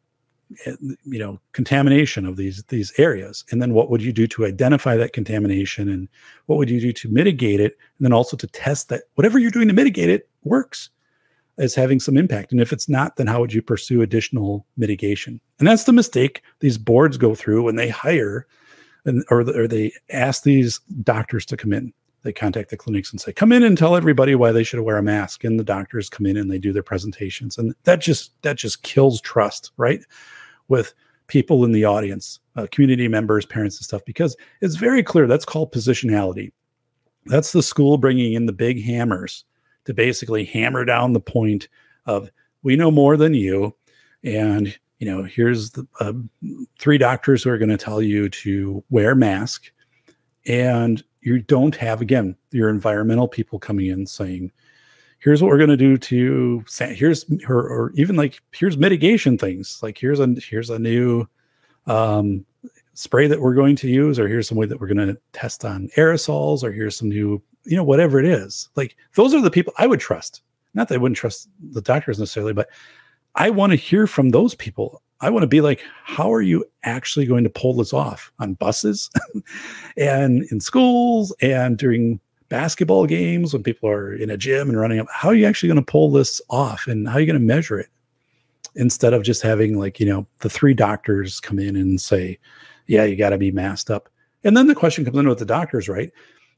eh, 0.66 0.74
you 1.04 1.18
know 1.18 1.40
contamination 1.52 2.26
of 2.26 2.36
these 2.36 2.62
these 2.64 2.92
areas. 2.98 3.44
And 3.50 3.60
then 3.60 3.74
what 3.74 3.90
would 3.90 4.02
you 4.02 4.12
do 4.12 4.26
to 4.28 4.46
identify 4.46 4.96
that 4.96 5.12
contamination? 5.12 5.88
And 5.88 6.08
what 6.46 6.56
would 6.56 6.70
you 6.70 6.80
do 6.80 6.92
to 6.92 7.08
mitigate 7.08 7.60
it? 7.60 7.76
And 7.98 8.04
then 8.04 8.12
also 8.12 8.36
to 8.36 8.46
test 8.46 8.88
that 8.88 9.04
whatever 9.14 9.38
you're 9.38 9.50
doing 9.50 9.68
to 9.68 9.74
mitigate 9.74 10.10
it 10.10 10.28
works 10.42 10.90
as 11.56 11.74
having 11.74 12.00
some 12.00 12.16
impact. 12.16 12.50
And 12.50 12.60
if 12.60 12.72
it's 12.72 12.88
not 12.88 13.16
then 13.16 13.26
how 13.26 13.40
would 13.40 13.52
you 13.52 13.62
pursue 13.62 14.02
additional 14.02 14.66
mitigation? 14.76 15.40
And 15.58 15.68
that's 15.68 15.84
the 15.84 15.92
mistake 15.92 16.42
these 16.60 16.78
boards 16.78 17.16
go 17.16 17.34
through 17.34 17.62
when 17.62 17.76
they 17.76 17.88
hire 17.88 18.46
and 19.04 19.24
or, 19.30 19.40
or 19.40 19.68
they 19.68 19.92
ask 20.10 20.42
these 20.42 20.80
doctors 21.02 21.44
to 21.46 21.56
come 21.56 21.72
in 21.72 21.92
they 22.24 22.32
contact 22.32 22.70
the 22.70 22.76
clinics 22.76 23.12
and 23.12 23.20
say, 23.20 23.32
come 23.32 23.52
in 23.52 23.62
and 23.62 23.78
tell 23.78 23.94
everybody 23.94 24.34
why 24.34 24.50
they 24.50 24.64
should 24.64 24.80
wear 24.80 24.96
a 24.96 25.02
mask. 25.02 25.44
And 25.44 25.60
the 25.60 25.64
doctors 25.64 26.08
come 26.08 26.26
in 26.26 26.36
and 26.36 26.50
they 26.50 26.58
do 26.58 26.72
their 26.72 26.82
presentations. 26.82 27.58
And 27.58 27.74
that 27.84 28.00
just 28.00 28.32
that 28.42 28.56
just 28.56 28.82
kills 28.82 29.20
trust, 29.20 29.70
right? 29.76 30.00
With 30.68 30.94
people 31.26 31.64
in 31.64 31.72
the 31.72 31.84
audience, 31.84 32.40
uh, 32.56 32.66
community 32.72 33.08
members, 33.08 33.46
parents, 33.46 33.76
and 33.76 33.84
stuff, 33.84 34.04
because 34.04 34.36
it's 34.62 34.76
very 34.76 35.02
clear 35.02 35.26
that's 35.26 35.44
called 35.44 35.72
positionality. 35.72 36.50
That's 37.26 37.52
the 37.52 37.62
school 37.62 37.98
bringing 37.98 38.32
in 38.32 38.46
the 38.46 38.52
big 38.52 38.82
hammers 38.82 39.44
to 39.84 39.94
basically 39.94 40.44
hammer 40.44 40.84
down 40.84 41.12
the 41.12 41.20
point 41.20 41.68
of 42.06 42.30
we 42.62 42.76
know 42.76 42.90
more 42.90 43.16
than 43.16 43.34
you, 43.34 43.74
and 44.22 44.76
you 44.98 45.06
know 45.06 45.24
here's 45.24 45.72
the 45.72 45.86
uh, 46.00 46.14
three 46.78 46.96
doctors 46.96 47.42
who 47.42 47.50
are 47.50 47.58
going 47.58 47.68
to 47.68 47.76
tell 47.76 48.00
you 48.00 48.30
to 48.30 48.82
wear 48.88 49.14
mask, 49.14 49.70
and 50.46 51.02
you 51.24 51.40
don't 51.40 51.74
have 51.74 52.00
again 52.00 52.36
your 52.52 52.68
environmental 52.68 53.26
people 53.26 53.58
coming 53.58 53.86
in 53.86 54.06
saying 54.06 54.52
here's 55.18 55.42
what 55.42 55.48
we're 55.48 55.58
going 55.58 55.70
to 55.70 55.76
do 55.76 55.96
to 55.96 56.62
here's 56.90 57.24
or, 57.48 57.56
or, 57.56 57.92
even 57.94 58.14
like 58.14 58.40
here's 58.52 58.76
mitigation 58.76 59.36
things 59.38 59.80
like 59.82 59.98
here's 59.98 60.20
a 60.20 60.36
here's 60.38 60.70
a 60.70 60.78
new 60.78 61.26
um, 61.86 62.44
spray 62.92 63.26
that 63.26 63.40
we're 63.40 63.54
going 63.54 63.74
to 63.74 63.88
use 63.88 64.18
or 64.18 64.28
here's 64.28 64.48
some 64.48 64.58
way 64.58 64.66
that 64.66 64.80
we're 64.80 64.86
going 64.86 65.08
to 65.08 65.18
test 65.32 65.64
on 65.64 65.88
aerosols 65.96 66.62
or 66.62 66.70
here's 66.70 66.96
some 66.96 67.08
new 67.08 67.42
you 67.64 67.76
know 67.76 67.84
whatever 67.84 68.20
it 68.20 68.26
is. 68.26 68.68
Like 68.76 68.96
those 69.14 69.34
are 69.34 69.40
the 69.40 69.50
people 69.50 69.72
i 69.78 69.86
would 69.86 70.00
trust. 70.00 70.42
Not 70.74 70.88
that 70.88 70.96
i 70.96 70.98
wouldn't 70.98 71.16
trust 71.16 71.48
the 71.70 71.80
doctors 71.80 72.18
necessarily 72.18 72.52
but 72.52 72.68
i 73.34 73.48
want 73.48 73.70
to 73.70 73.76
hear 73.76 74.06
from 74.06 74.28
those 74.30 74.54
people 74.54 75.02
I 75.20 75.30
want 75.30 75.42
to 75.42 75.48
be 75.48 75.60
like, 75.60 75.82
how 76.04 76.32
are 76.32 76.42
you 76.42 76.64
actually 76.82 77.26
going 77.26 77.44
to 77.44 77.50
pull 77.50 77.74
this 77.74 77.92
off 77.92 78.32
on 78.38 78.54
buses 78.54 79.10
and 79.96 80.44
in 80.50 80.60
schools 80.60 81.34
and 81.40 81.78
during 81.78 82.20
basketball 82.48 83.06
games 83.06 83.52
when 83.52 83.62
people 83.62 83.88
are 83.88 84.14
in 84.14 84.30
a 84.30 84.36
gym 84.36 84.68
and 84.68 84.78
running 84.78 84.98
up? 84.98 85.06
How 85.10 85.28
are 85.28 85.34
you 85.34 85.46
actually 85.46 85.68
going 85.68 85.84
to 85.84 85.90
pull 85.90 86.10
this 86.10 86.40
off 86.50 86.86
and 86.86 87.08
how 87.08 87.14
are 87.14 87.20
you 87.20 87.26
going 87.26 87.40
to 87.40 87.46
measure 87.46 87.78
it? 87.78 87.88
Instead 88.76 89.14
of 89.14 89.22
just 89.22 89.40
having 89.40 89.78
like, 89.78 90.00
you 90.00 90.06
know, 90.06 90.26
the 90.40 90.50
three 90.50 90.74
doctors 90.74 91.38
come 91.38 91.60
in 91.60 91.76
and 91.76 92.00
say, 92.00 92.38
yeah, 92.86 93.04
you 93.04 93.16
got 93.16 93.30
to 93.30 93.38
be 93.38 93.52
masked 93.52 93.90
up. 93.90 94.08
And 94.42 94.56
then 94.56 94.66
the 94.66 94.74
question 94.74 95.04
comes 95.04 95.16
in 95.16 95.28
with 95.28 95.38
the 95.38 95.44
doctors, 95.44 95.88
right? 95.88 96.12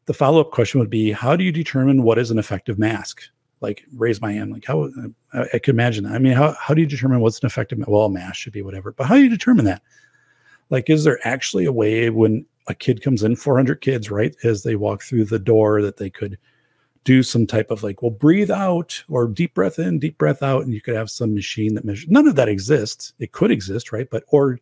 The 0.06 0.14
follow 0.14 0.40
up 0.40 0.50
question 0.50 0.80
would 0.80 0.90
be, 0.90 1.12
how 1.12 1.36
do 1.36 1.44
you 1.44 1.52
determine 1.52 2.02
what 2.02 2.18
is 2.18 2.30
an 2.30 2.38
effective 2.38 2.78
mask? 2.78 3.22
Like 3.60 3.84
raise 3.94 4.20
my 4.20 4.32
hand 4.32 4.52
like 4.52 4.64
how 4.64 4.90
I, 5.32 5.42
I 5.54 5.58
could 5.58 5.74
imagine 5.74 6.04
that. 6.04 6.12
i 6.12 6.18
mean 6.18 6.32
how, 6.32 6.54
how 6.60 6.74
do 6.74 6.80
you 6.80 6.86
determine 6.86 7.20
what's 7.20 7.40
an 7.40 7.46
effective 7.46 7.82
well 7.86 8.08
mass 8.08 8.36
should 8.36 8.52
be 8.52 8.62
whatever 8.62 8.92
but 8.92 9.06
how 9.06 9.14
do 9.14 9.22
you 9.22 9.28
determine 9.28 9.64
that 9.64 9.82
like 10.70 10.90
is 10.90 11.04
there 11.04 11.18
actually 11.24 11.64
a 11.64 11.72
way 11.72 12.10
when 12.10 12.44
a 12.68 12.74
kid 12.74 13.02
comes 13.02 13.22
in 13.22 13.36
400 13.36 13.80
kids 13.80 14.10
right 14.10 14.34
as 14.44 14.62
they 14.62 14.76
walk 14.76 15.02
through 15.02 15.24
the 15.24 15.38
door 15.38 15.82
that 15.82 15.96
they 15.96 16.10
could 16.10 16.38
do 17.04 17.22
some 17.22 17.46
type 17.46 17.70
of 17.70 17.82
like 17.82 18.02
well 18.02 18.10
breathe 18.10 18.50
out 18.50 19.02
or 19.08 19.28
deep 19.28 19.54
breath 19.54 19.78
in 19.78 19.98
deep 19.98 20.18
breath 20.18 20.42
out 20.42 20.64
and 20.64 20.74
you 20.74 20.80
could 20.80 20.96
have 20.96 21.10
some 21.10 21.34
machine 21.34 21.74
that 21.74 21.84
measures 21.84 22.08
none 22.08 22.26
of 22.26 22.34
that 22.34 22.48
exists 22.48 23.12
it 23.20 23.32
could 23.32 23.50
exist 23.50 23.92
right 23.92 24.10
but 24.10 24.24
or 24.28 24.58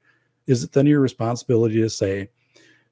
is 0.47 0.63
it 0.63 0.73
then 0.73 0.87
your 0.87 1.01
responsibility 1.01 1.81
to 1.81 1.89
say 1.89 2.29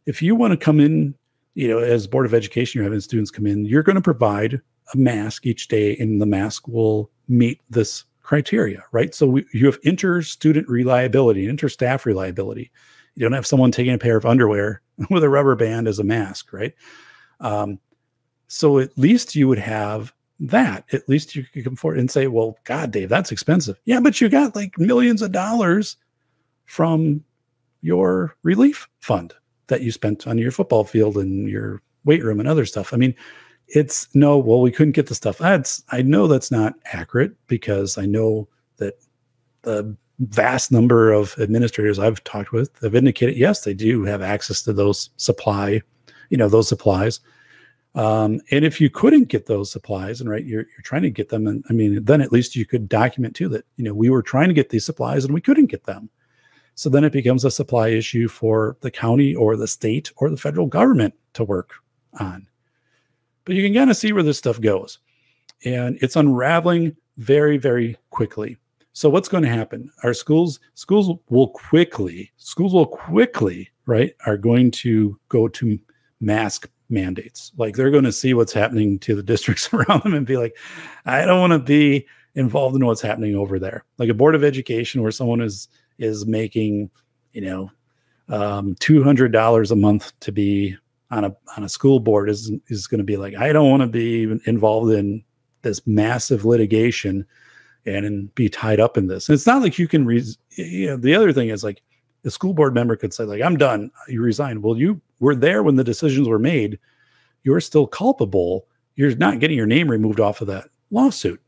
if 0.07 0.23
you 0.23 0.35
want 0.35 0.53
to 0.53 0.57
come 0.57 0.81
in 0.81 1.15
you 1.55 1.69
know 1.69 1.79
as 1.79 2.07
board 2.07 2.25
of 2.25 2.33
education 2.33 2.79
you're 2.79 2.85
having 2.85 3.01
students 3.01 3.31
come 3.31 3.47
in 3.47 3.67
you're 3.67 3.83
going 3.83 3.97
to 3.97 4.03
provide 4.03 4.61
a 4.95 4.97
mask 4.97 5.47
each 5.47 5.69
day, 5.69 5.97
and 5.97 6.21
the 6.21 6.27
mask 6.27 6.69
will 6.69 7.11
meet 7.29 7.61
this 7.71 8.05
criteria, 8.23 8.85
right? 8.93 9.15
So 9.15 9.27
we, 9.27 9.47
you 9.53 9.67
have 9.67 9.79
inter-student 9.83 10.69
reliability, 10.69 11.49
inter-staff 11.49 12.07
reliability. 12.07 12.71
You 13.15 13.23
don't 13.23 13.33
have 13.33 13.47
someone 13.47 13.73
taking 13.73 13.95
a 13.95 13.99
pair 13.99 14.17
of 14.17 14.27
underwear 14.27 14.83
with 15.11 15.25
a 15.25 15.29
rubber 15.29 15.57
band 15.57 15.89
as 15.89 15.99
a 15.99 16.05
mask, 16.05 16.53
right? 16.53 16.75
Um, 17.41 17.79
so 18.49 18.79
at 18.79 18.97
least 18.99 19.35
you 19.35 19.49
would 19.49 19.59
have 19.59 20.13
that. 20.39 20.85
At 20.93 21.09
least 21.09 21.35
you 21.35 21.45
could 21.45 21.65
come 21.65 21.77
forward 21.77 21.99
and 21.99 22.11
say, 22.11 22.27
"Well, 22.27 22.59
God, 22.65 22.91
Dave, 22.91 23.09
that's 23.09 23.33
expensive." 23.33 23.81
Yeah, 23.85 24.01
but 24.01 24.21
you 24.21 24.29
got 24.29 24.55
like 24.55 24.79
millions 24.79 25.23
of 25.23 25.33
dollars 25.33 25.97
from 26.67 27.25
your 27.81 28.37
relief 28.43 28.89
fund 29.01 29.35
that 29.69 29.83
you 29.83 29.91
spent 29.91 30.27
on 30.27 30.39
your 30.39 30.51
football 30.51 30.85
field 30.85 31.17
and 31.17 31.49
your 31.49 31.81
weight 32.05 32.23
room 32.23 32.41
and 32.41 32.49
other 32.49 32.67
stuff. 32.67 32.93
I 32.93 32.97
mean, 32.97 33.15
it's 33.69 34.09
no, 34.15 34.39
well, 34.39 34.61
we 34.61 34.71
couldn't 34.71 34.93
get 34.93 35.07
the 35.07 35.15
stuff. 35.15 35.39
That's 35.39 35.83
I 35.91 36.03
know 36.03 36.27
that's 36.27 36.51
not 36.51 36.75
accurate 36.93 37.33
because 37.47 37.97
I 37.99 38.07
know 38.07 38.49
that 38.77 38.95
the 39.63 39.97
vast 40.19 40.71
number 40.71 41.13
of 41.13 41.35
administrators 41.39 41.99
I've 41.99 42.23
talked 42.25 42.53
with 42.53 42.71
have 42.83 42.95
indicated 42.95 43.37
yes, 43.37 43.65
they 43.65 43.75
do 43.75 44.05
have 44.05 44.23
access 44.23 44.63
to 44.63 44.73
those 44.73 45.11
supply, 45.17 45.81
you 46.31 46.37
know, 46.37 46.49
those 46.49 46.69
supplies. 46.69 47.21
Um, 47.95 48.41
and 48.51 48.65
if 48.65 48.81
you 48.81 48.89
couldn't 48.89 49.29
get 49.29 49.47
those 49.47 49.71
supplies, 49.71 50.21
and 50.21 50.31
right, 50.31 50.45
you're, 50.45 50.63
you're 50.63 50.83
trying 50.83 51.03
to 51.03 51.11
get 51.11 51.29
them, 51.29 51.47
and 51.47 51.63
I 51.69 51.75
mean, 51.75 52.03
then 52.05 52.23
at 52.23 52.33
least 52.33 52.57
you 52.57 52.65
could 52.65 52.89
document 52.89 53.37
too 53.37 53.49
that 53.51 53.67
you 53.77 53.85
know 53.85 53.95
we 53.95 54.11
were 54.11 54.23
trying 54.23 54.49
to 54.49 54.55
get 54.55 54.71
these 54.71 54.87
supplies 54.87 55.25
and 55.25 55.35
we 55.35 55.41
couldn't 55.41 55.67
get 55.67 55.85
them. 55.85 56.09
So 56.75 56.89
then 56.89 57.05
it 57.05 57.13
becomes 57.13 57.45
a 57.45 57.51
supply 57.51 57.89
issue 57.89 58.29
for 58.29 58.79
the 58.81 58.91
county 58.91 59.35
or 59.35 59.57
the 59.57 59.69
state 59.69 60.11
or 60.17 60.31
the 60.31 60.39
federal 60.39 60.67
government 60.67 61.15
to 61.35 61.45
work 61.45 61.75
on. 62.19 62.47
But 63.45 63.55
you 63.55 63.63
can 63.63 63.75
kind 63.75 63.91
of 63.91 63.97
see 63.97 64.13
where 64.13 64.23
this 64.23 64.39
stuff 64.39 64.61
goes. 64.61 64.99
And 65.65 65.99
it's 66.01 66.17
unraveling 66.17 66.97
very, 67.17 67.57
very 67.57 67.97
quickly. 68.11 68.57
So 68.93 69.09
what's 69.09 69.29
going 69.29 69.45
to 69.45 69.49
happen? 69.49 69.91
Our 70.03 70.13
schools, 70.13 70.61
schools 70.75 71.19
will 71.31 71.49
quickly, 71.49 72.31
schools 72.37 72.75
will 72.75 72.87
quickly, 72.87 73.71
right, 73.87 74.15
are 74.27 74.37
going 74.37 74.71
to 74.73 75.19
go 75.29 75.49
to 75.49 75.79
mask 76.21 76.69
mandates. 76.91 77.53
Like 77.57 77.75
they're 77.75 77.91
going 77.91 78.05
to 78.05 78.13
see 78.13 78.35
what's 78.35 78.53
happening 78.53 78.99
to 79.01 79.15
the 79.15 79.23
districts 79.33 79.73
around 79.73 80.03
them 80.03 80.15
and 80.15 80.27
be 80.27 80.37
like, 80.37 80.57
I 81.07 81.25
don't 81.25 81.41
want 81.41 81.53
to 81.55 81.59
be 81.59 82.07
involved 82.35 82.77
in 82.77 82.87
what's 82.87 83.01
happening 83.01 83.35
over 83.35 83.59
there. 83.59 83.85
Like 83.99 84.09
a 84.09 84.15
board 84.15 84.35
of 84.35 84.45
education 84.45 85.03
where 85.03 85.11
someone 85.11 85.41
is 85.41 85.69
is 85.99 86.27
making, 86.27 86.91
you 87.33 87.43
know, 87.43 87.71
um, 88.29 88.75
two 88.81 89.03
hundred 89.03 89.33
dollars 89.33 89.71
a 89.71 89.77
month 89.77 90.13
to 90.21 90.33
be 90.33 90.77
on 91.13 91.25
a 91.25 91.37
on 91.57 91.63
a 91.63 91.69
school 91.69 92.01
board 92.01 92.29
is 92.29 92.51
is 92.69 92.89
going 92.89 92.99
to 92.99 93.05
be 93.05 93.17
like, 93.17 93.37
I 93.37 93.53
don't 93.53 93.71
want 93.71 93.83
to 93.83 93.87
be 93.87 94.25
involved 94.47 94.93
in 94.93 95.23
this 95.61 95.87
massive 95.87 96.45
litigation 96.45 97.25
and, 97.87 98.05
and 98.05 98.35
be 98.35 98.49
tied 98.49 98.81
up 98.81 98.97
in 98.97 99.07
this. 99.07 99.29
And 99.29 99.35
it's 99.35 99.47
not 99.47 99.63
like 99.63 99.79
you 99.79 99.87
can 99.87 100.05
re- 100.05 100.25
you 100.57 100.89
know, 100.89 100.97
the 100.97 101.15
other 101.15 101.33
thing 101.33 101.51
is 101.51 101.63
like 101.63 101.83
the 102.23 102.31
school 102.31 102.55
board 102.55 102.75
member 102.75 102.97
could 102.97 103.13
say, 103.13 103.25
like, 103.25 103.43
I'm 103.43 103.57
done, 103.57 103.91
you 104.09 104.23
resign. 104.23 104.63
Well, 104.63 104.77
you 104.77 105.01
were 105.21 105.35
there 105.35 105.63
when 105.63 105.77
the 105.77 105.85
decisions 105.85 106.27
were 106.27 106.39
made. 106.39 106.79
You're 107.45 107.61
still 107.61 107.87
culpable. 107.87 108.67
You're 108.97 109.15
not 109.17 109.39
getting 109.39 109.57
your 109.57 109.67
name 109.67 109.91
removed 109.91 110.21
off 110.21 110.41
of 110.41 110.47
that 110.47 110.69
lawsuit. 110.91 111.41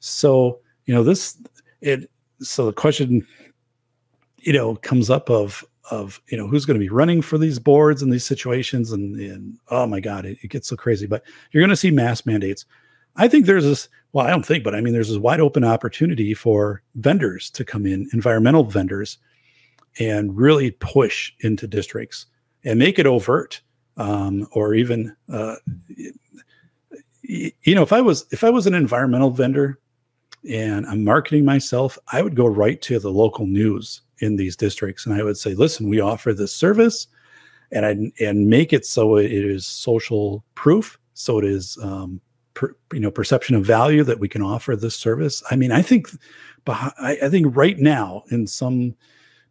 So, 0.00 0.60
you 0.86 0.94
know, 0.94 1.04
this 1.04 1.40
it 1.80 2.10
so 2.40 2.66
the 2.66 2.72
question, 2.72 3.26
you 4.38 4.52
know, 4.52 4.76
comes 4.76 5.10
up 5.10 5.30
of 5.30 5.64
of 5.90 6.20
you 6.28 6.36
know 6.36 6.48
who's 6.48 6.64
going 6.64 6.78
to 6.78 6.84
be 6.84 6.90
running 6.90 7.22
for 7.22 7.38
these 7.38 7.58
boards 7.58 8.02
in 8.02 8.10
these 8.10 8.24
situations 8.24 8.92
and, 8.92 9.16
and 9.20 9.58
oh 9.70 9.86
my 9.86 10.00
god 10.00 10.24
it, 10.24 10.38
it, 10.42 10.48
gets 10.48 10.68
so 10.68 10.76
crazy. 10.76 11.06
But 11.06 11.22
you're 11.50 11.62
going 11.62 11.70
to 11.70 11.76
see 11.76 11.90
mass 11.90 12.26
mandates. 12.26 12.64
I 13.16 13.28
think 13.28 13.46
there's 13.46 13.64
this 13.64 13.88
well 14.16 14.26
i 14.26 14.30
don't 14.30 14.46
think 14.46 14.64
but 14.64 14.74
i 14.74 14.80
mean 14.80 14.94
there's 14.94 15.10
this 15.10 15.18
wide 15.18 15.40
open 15.40 15.62
opportunity 15.62 16.32
for 16.32 16.82
vendors 16.94 17.50
to 17.50 17.66
come 17.66 17.84
in 17.84 18.08
environmental 18.14 18.64
vendors 18.64 19.18
and 20.00 20.34
really 20.34 20.70
push 20.70 21.32
into 21.40 21.66
districts 21.66 22.26
and 22.64 22.78
make 22.78 22.98
it 22.98 23.06
overt 23.06 23.60
um, 23.98 24.46
or 24.52 24.74
even 24.74 25.14
uh, 25.30 25.56
you 27.22 27.74
know 27.74 27.82
if 27.82 27.92
i 27.92 28.00
was 28.00 28.24
if 28.30 28.42
i 28.42 28.48
was 28.48 28.66
an 28.66 28.74
environmental 28.74 29.30
vendor 29.30 29.78
and 30.50 30.86
i'm 30.86 31.04
marketing 31.04 31.44
myself 31.44 31.98
i 32.10 32.22
would 32.22 32.34
go 32.34 32.46
right 32.46 32.80
to 32.80 32.98
the 32.98 33.10
local 33.10 33.46
news 33.46 34.00
in 34.18 34.36
these 34.36 34.56
districts. 34.56 35.06
And 35.06 35.14
i 35.14 35.22
would 35.22 35.36
say 35.36 35.54
listen 35.54 35.88
we 35.88 36.00
offer 36.00 36.32
this 36.32 36.54
service 36.54 37.06
and 37.72 37.84
I, 37.84 38.24
and 38.24 38.46
make 38.48 38.72
it 38.72 38.86
so 38.86 39.16
it 39.16 39.32
is 39.32 39.66
social 39.66 40.44
proof 40.54 40.98
so 41.14 41.38
it 41.38 41.44
is 41.44 41.78
um, 41.82 42.20
per, 42.54 42.74
you 42.92 43.00
know 43.00 43.10
perception 43.10 43.56
of 43.56 43.64
value 43.64 44.04
that 44.04 44.20
we 44.20 44.28
can 44.28 44.42
offer 44.42 44.76
this 44.76 44.96
service. 44.96 45.42
I 45.50 45.56
mean 45.56 45.72
i 45.72 45.82
think 45.82 46.08
I, 46.66 47.18
I 47.22 47.28
think 47.28 47.54
right 47.56 47.78
now 47.78 48.24
in 48.30 48.46
some 48.46 48.94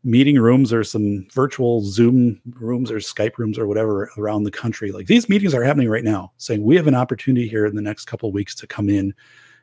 meeting 0.03 0.37
rooms 0.37 0.71
or 0.71 0.83
some 0.83 1.27
virtual 1.33 1.81
zoom 1.81 2.39
rooms 2.51 2.91
or 2.91 2.97
skype 2.97 3.37
rooms 3.39 3.57
or 3.57 3.65
whatever 3.65 4.11
around 4.17 4.43
the 4.43 4.51
country 4.51 4.91
like 4.91 5.07
these 5.07 5.27
meetings 5.27 5.55
are 5.55 5.63
happening 5.63 5.89
right 5.89 6.03
now 6.03 6.31
saying 6.37 6.63
we 6.63 6.75
have 6.75 6.85
an 6.85 6.93
opportunity 6.93 7.47
here 7.47 7.65
in 7.65 7.75
the 7.75 7.81
next 7.81 8.05
couple 8.05 8.29
of 8.29 8.35
weeks 8.35 8.53
to 8.53 8.67
come 8.67 8.87
in 8.87 9.13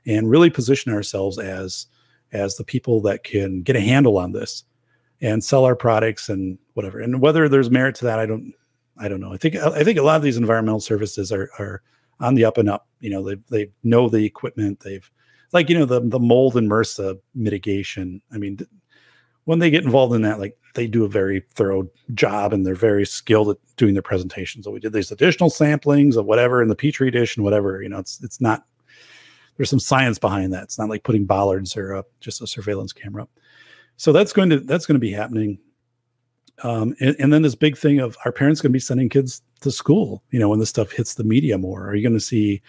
and 0.05 0.29
really 0.29 0.51
position 0.51 0.93
ourselves 0.93 1.39
as 1.39 1.87
as 2.33 2.57
the 2.57 2.65
people 2.65 3.01
that 3.01 3.23
can 3.23 3.63
get 3.63 3.77
a 3.77 3.81
handle 3.81 4.19
on 4.19 4.33
this 4.33 4.65
and 5.23 5.43
sell 5.43 5.65
our 5.65 5.77
products 5.77 6.29
and 6.29 6.59
whatever. 6.75 7.01
And 7.01 7.21
whether 7.21 7.49
there's 7.49 7.71
merit 7.71 7.95
to 7.97 8.05
that, 8.05 8.19
I 8.19 8.27
don't, 8.27 8.53
I 8.99 9.09
don't 9.09 9.21
know. 9.21 9.33
I 9.33 9.37
think 9.39 9.57
I 9.57 9.85
think 9.85 9.99
a 9.99 10.03
lot 10.03 10.17
of 10.17 10.23
these 10.23 10.37
environmental 10.37 10.81
services 10.81 11.33
are 11.33 11.49
are 11.59 11.83
on 12.21 12.35
the 12.35 12.45
up 12.45 12.59
and 12.59 12.69
up. 12.69 12.89
You 13.01 13.11
know, 13.11 13.23
they 13.23 13.37
they 13.49 13.71
know 13.83 14.09
the 14.09 14.25
equipment. 14.25 14.81
They've 14.81 15.09
like 15.53 15.71
you 15.71 15.79
know 15.79 15.87
the 15.87 16.01
the 16.01 16.19
mold 16.19 16.57
and 16.57 16.69
MRSA 16.69 17.19
mitigation. 17.35 18.21
I 18.33 18.39
mean, 18.39 18.59
when 19.45 19.61
they 19.61 19.71
get 19.71 19.85
involved 19.85 20.15
in 20.15 20.23
that, 20.23 20.41
like 20.41 20.59
they 20.75 20.87
do 20.87 21.05
a 21.05 21.09
very 21.09 21.45
thorough 21.55 21.89
job 22.15 22.53
and 22.53 22.67
they're 22.67 22.75
very 22.75 23.07
skilled 23.07 23.51
at 23.51 23.57
doing 23.77 23.95
their 23.95 24.03
presentations. 24.03 24.65
So 24.65 24.71
we 24.71 24.81
did 24.81 24.93
these 24.93 25.11
additional 25.11 25.51
samplings 25.51 26.17
of 26.17 26.27
whatever 26.27 26.63
in 26.63 26.69
the 26.69 26.77
petri 26.77 27.11
dish 27.11 27.37
and 27.37 27.45
whatever. 27.45 27.83
You 27.83 27.89
know, 27.89 27.99
it's 27.99 28.23
it's 28.23 28.41
not. 28.41 28.65
There's 29.57 29.71
some 29.71 29.81
science 29.81 30.19
behind 30.19 30.53
that. 30.53 30.65
It's 30.65 30.79
not 30.79 30.89
like 30.89 31.05
putting 31.05 31.27
bollards 31.27 31.77
or 31.77 31.95
uh, 31.95 32.03
just 32.21 32.41
a 32.41 32.47
surveillance 32.47 32.93
camera 32.93 33.29
so 34.03 34.11
that's 34.11 34.33
going 34.33 34.51
to 34.51 34.59
that's 34.59 34.85
going 34.85 34.97
to 34.97 35.01
be 35.01 35.13
happening. 35.13 35.61
Um, 36.65 36.97
and, 36.99 37.15
and, 37.21 37.33
then 37.33 37.43
this 37.43 37.55
big 37.55 37.79
thing 37.79 38.01
of 38.01 38.17
our 38.25 38.33
parents 38.33 38.61
going 38.61 38.71
to 38.71 38.77
be 38.77 38.81
sending 38.81 39.09
kids 39.09 39.43
to 39.61 39.71
school 39.71 40.23
you 40.31 40.41
know 40.41 40.49
when 40.49 40.59
this 40.59 40.71
stuff 40.71 40.91
hits 40.91 41.15
the 41.15 41.23
media 41.23 41.57
more? 41.57 41.87
Are 41.87 41.95
you 41.95 42.03
going 42.03 42.19
to 42.19 42.21
see 42.21 42.63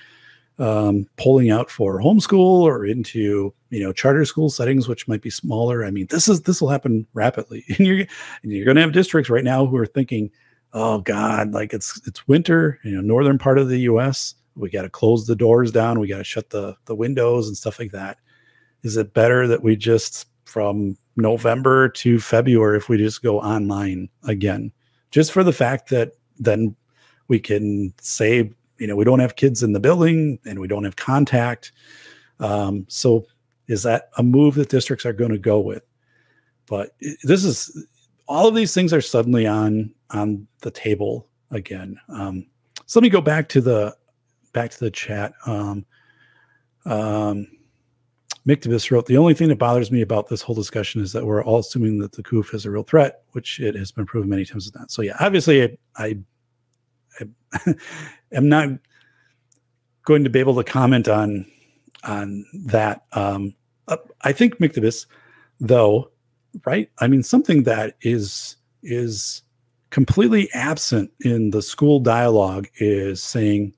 um, 0.59 1.07
pulling 1.17 1.49
out 1.49 1.71
for 1.71 1.99
homeschool 1.99 2.61
or 2.61 2.85
into 2.85 3.51
you 3.71 3.79
know 3.81 3.91
charter 3.91 4.25
school 4.25 4.51
settings 4.51 4.87
which 4.87 5.07
might 5.07 5.23
be 5.23 5.31
smaller? 5.31 5.83
I 5.83 5.89
mean 5.89 6.05
this 6.11 6.27
is 6.27 6.43
this 6.43 6.61
will 6.61 6.69
happen 6.69 7.07
rapidly. 7.15 7.65
And 7.79 7.87
you're 7.87 8.05
and 8.43 8.51
you're 8.51 8.65
going 8.65 8.75
to 8.75 8.81
have 8.81 8.91
districts 8.91 9.31
right 9.31 9.43
now 9.43 9.65
who 9.65 9.77
are 9.77 9.87
thinking 9.87 10.29
oh 10.73 10.99
god 10.99 11.51
like 11.51 11.73
it's 11.73 11.99
it's 12.05 12.27
winter 12.27 12.79
you 12.83 12.91
know 12.91 13.01
northern 13.01 13.39
part 13.39 13.57
of 13.57 13.69
the 13.69 13.79
us 13.79 14.35
we 14.53 14.69
got 14.69 14.83
to 14.83 14.89
close 14.89 15.25
the 15.25 15.35
doors 15.35 15.71
down. 15.71 15.99
We 15.99 16.07
got 16.07 16.19
to 16.19 16.23
shut 16.23 16.51
the 16.51 16.75
the 16.85 16.95
windows 16.95 17.47
and 17.47 17.57
stuff 17.57 17.79
like 17.79 17.91
that. 17.91 18.19
Is 18.83 18.97
it 18.97 19.15
better 19.15 19.47
that 19.47 19.63
we 19.63 19.75
just 19.75 20.27
from 20.45 20.95
November 21.15 21.89
to 21.89 22.19
February 22.19 22.77
if 22.77 22.89
we 22.89 22.97
just 22.97 23.21
go 23.21 23.39
online 23.39 24.09
again, 24.23 24.71
just 25.11 25.31
for 25.31 25.43
the 25.43 25.53
fact 25.53 25.89
that 25.89 26.13
then 26.39 26.75
we 27.27 27.39
can 27.39 27.93
say, 28.01 28.51
you 28.79 28.87
know, 28.87 28.95
we 28.95 29.05
don't 29.05 29.19
have 29.19 29.35
kids 29.35 29.63
in 29.63 29.73
the 29.73 29.79
building 29.79 30.39
and 30.45 30.59
we 30.59 30.67
don't 30.67 30.83
have 30.83 30.95
contact. 30.95 31.71
Um, 32.39 32.85
so 32.89 33.25
is 33.67 33.83
that 33.83 34.09
a 34.17 34.23
move 34.23 34.55
that 34.55 34.69
districts 34.69 35.05
are 35.05 35.13
going 35.13 35.31
to 35.31 35.37
go 35.37 35.59
with? 35.59 35.83
but 36.67 36.95
this 37.23 37.43
is 37.43 37.85
all 38.27 38.47
of 38.47 38.55
these 38.55 38.73
things 38.73 38.93
are 38.93 39.01
suddenly 39.01 39.45
on 39.45 39.93
on 40.11 40.47
the 40.61 40.71
table 40.71 41.27
again. 41.51 41.99
Um, 42.09 42.45
so 42.85 42.99
let 42.99 43.03
me 43.03 43.09
go 43.09 43.21
back 43.21 43.49
to 43.49 43.61
the 43.61 43.95
back 44.53 44.71
to 44.71 44.79
the 44.79 44.91
chat. 44.91 45.33
Um, 45.45 45.85
um, 46.85 47.47
Mictibus 48.47 48.91
wrote, 48.91 49.05
the 49.05 49.17
only 49.17 49.33
thing 49.33 49.47
that 49.47 49.57
bothers 49.57 49.91
me 49.91 50.01
about 50.01 50.27
this 50.27 50.41
whole 50.41 50.55
discussion 50.55 51.01
is 51.01 51.13
that 51.13 51.25
we're 51.25 51.43
all 51.43 51.59
assuming 51.59 51.99
that 51.99 52.11
the 52.11 52.23
COOF 52.23 52.53
is 52.53 52.65
a 52.65 52.71
real 52.71 52.83
threat, 52.83 53.23
which 53.31 53.59
it 53.59 53.75
has 53.75 53.91
been 53.91 54.05
proven 54.05 54.29
many 54.29 54.43
times 54.43 54.69
not. 54.75 54.91
So 54.91 55.01
yeah, 55.01 55.15
obviously 55.19 55.63
I, 55.63 55.77
I, 55.97 56.15
I 57.53 57.75
am 58.33 58.49
not 58.49 58.69
going 60.03 60.25
to 60.25 60.29
be 60.29 60.39
able 60.39 60.55
to 60.55 60.63
comment 60.63 61.07
on 61.07 61.45
on 62.03 62.45
that. 62.65 63.05
Um, 63.13 63.55
uh, 63.87 63.97
I 64.21 64.33
think 64.33 64.57
Mictibus, 64.59 65.05
though, 65.59 66.11
right? 66.65 66.89
I 66.99 67.07
mean, 67.07 67.23
something 67.23 67.63
that 67.63 67.95
is 68.01 68.57
is 68.81 69.41
completely 69.89 70.49
absent 70.53 71.11
in 71.21 71.51
the 71.51 71.61
school 71.61 71.99
dialogue 71.99 72.67
is 72.77 73.23
saying 73.23 73.73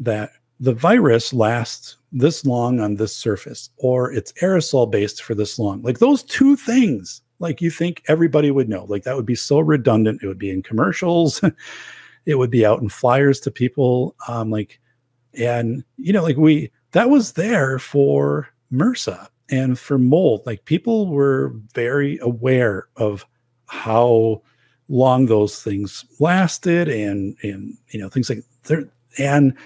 that 0.00 0.30
the 0.60 0.74
virus 0.74 1.32
lasts 1.32 1.96
this 2.14 2.46
long 2.46 2.80
on 2.80 2.94
this 2.94 3.14
surface 3.14 3.70
or 3.76 4.10
it's 4.12 4.32
aerosol 4.34 4.90
based 4.90 5.22
for 5.22 5.34
this 5.34 5.58
long. 5.58 5.82
Like 5.82 5.98
those 5.98 6.22
two 6.22 6.54
things, 6.54 7.20
like 7.40 7.60
you 7.60 7.70
think 7.70 8.02
everybody 8.06 8.52
would 8.52 8.68
know. 8.68 8.84
Like 8.84 9.02
that 9.02 9.16
would 9.16 9.26
be 9.26 9.34
so 9.34 9.58
redundant. 9.58 10.22
It 10.22 10.28
would 10.28 10.38
be 10.38 10.50
in 10.50 10.62
commercials, 10.62 11.42
it 12.26 12.36
would 12.36 12.50
be 12.50 12.64
out 12.64 12.80
in 12.80 12.88
flyers 12.88 13.40
to 13.40 13.50
people. 13.50 14.14
Um, 14.28 14.50
like, 14.50 14.80
and 15.34 15.84
you 15.96 16.12
know, 16.12 16.22
like 16.22 16.36
we 16.36 16.70
that 16.92 17.10
was 17.10 17.32
there 17.32 17.80
for 17.80 18.48
MRSA 18.72 19.26
and 19.50 19.76
for 19.76 19.98
mold. 19.98 20.42
Like 20.46 20.64
people 20.64 21.08
were 21.08 21.52
very 21.74 22.18
aware 22.18 22.86
of 22.96 23.26
how 23.66 24.40
long 24.88 25.26
those 25.26 25.60
things 25.60 26.04
lasted 26.20 26.88
and 26.88 27.36
and 27.42 27.76
you 27.88 27.98
know 27.98 28.08
things 28.08 28.30
like 28.30 28.44
there 28.64 28.88
and 29.18 29.56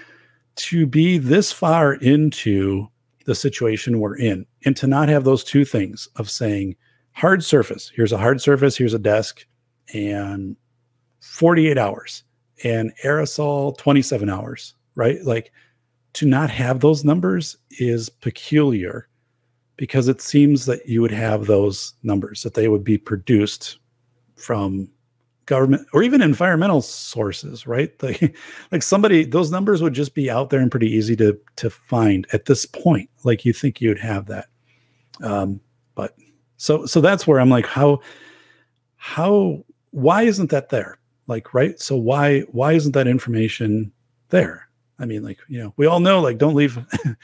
to 0.59 0.85
be 0.85 1.17
this 1.17 1.51
far 1.51 1.93
into 1.95 2.87
the 3.25 3.35
situation 3.35 3.99
we're 3.99 4.17
in 4.17 4.45
and 4.65 4.75
to 4.77 4.87
not 4.87 5.09
have 5.09 5.23
those 5.23 5.43
two 5.43 5.65
things 5.65 6.07
of 6.15 6.29
saying 6.29 6.75
hard 7.11 7.43
surface 7.43 7.91
here's 7.95 8.11
a 8.11 8.17
hard 8.17 8.41
surface 8.41 8.77
here's 8.77 8.93
a 8.93 8.99
desk 8.99 9.45
and 9.93 10.55
48 11.21 11.77
hours 11.77 12.23
and 12.63 12.91
aerosol 13.03 13.77
27 13.77 14.29
hours 14.29 14.73
right? 14.99 15.23
Like 15.23 15.53
to 16.13 16.27
not 16.27 16.49
have 16.49 16.81
those 16.81 17.05
numbers 17.05 17.55
is 17.71 18.09
peculiar 18.09 19.07
because 19.77 20.09
it 20.09 20.21
seems 20.21 20.65
that 20.65 20.85
you 20.87 21.01
would 21.01 21.11
have 21.11 21.45
those 21.45 21.93
numbers 22.03 22.43
that 22.43 22.53
they 22.53 22.67
would 22.67 22.83
be 22.83 22.97
produced 22.97 23.79
from 24.35 24.89
government 25.49 25.85
or 25.91 26.03
even 26.03 26.21
environmental 26.21 26.81
sources, 26.81 27.67
right? 27.67 27.91
Like, 28.01 28.35
like 28.71 28.83
somebody, 28.83 29.25
those 29.25 29.51
numbers 29.51 29.81
would 29.81 29.93
just 29.93 30.13
be 30.13 30.29
out 30.29 30.49
there 30.49 30.61
and 30.61 30.71
pretty 30.71 30.87
easy 30.87 31.15
to 31.17 31.37
to 31.57 31.69
find 31.69 32.25
at 32.31 32.45
this 32.45 32.65
point. 32.65 33.09
Like 33.23 33.43
you 33.43 33.51
think 33.51 33.81
you'd 33.81 33.99
have 33.99 34.27
that, 34.27 34.47
um, 35.21 35.59
but 35.95 36.15
so 36.57 36.85
so 36.85 37.01
that's 37.01 37.27
where 37.27 37.39
I'm 37.39 37.49
like, 37.49 37.65
how 37.65 37.99
how 38.95 39.63
why 39.91 40.23
isn't 40.23 40.51
that 40.51 40.69
there? 40.69 40.97
Like, 41.27 41.53
right? 41.53 41.79
So 41.79 41.97
why 41.97 42.41
why 42.51 42.73
isn't 42.73 42.93
that 42.93 43.07
information 43.07 43.91
there? 44.29 44.69
I 44.99 45.05
mean, 45.05 45.23
like 45.23 45.39
you 45.49 45.59
know, 45.59 45.73
we 45.75 45.87
all 45.87 45.99
know 45.99 46.21
like 46.21 46.37
don't 46.37 46.55
leave. 46.55 46.77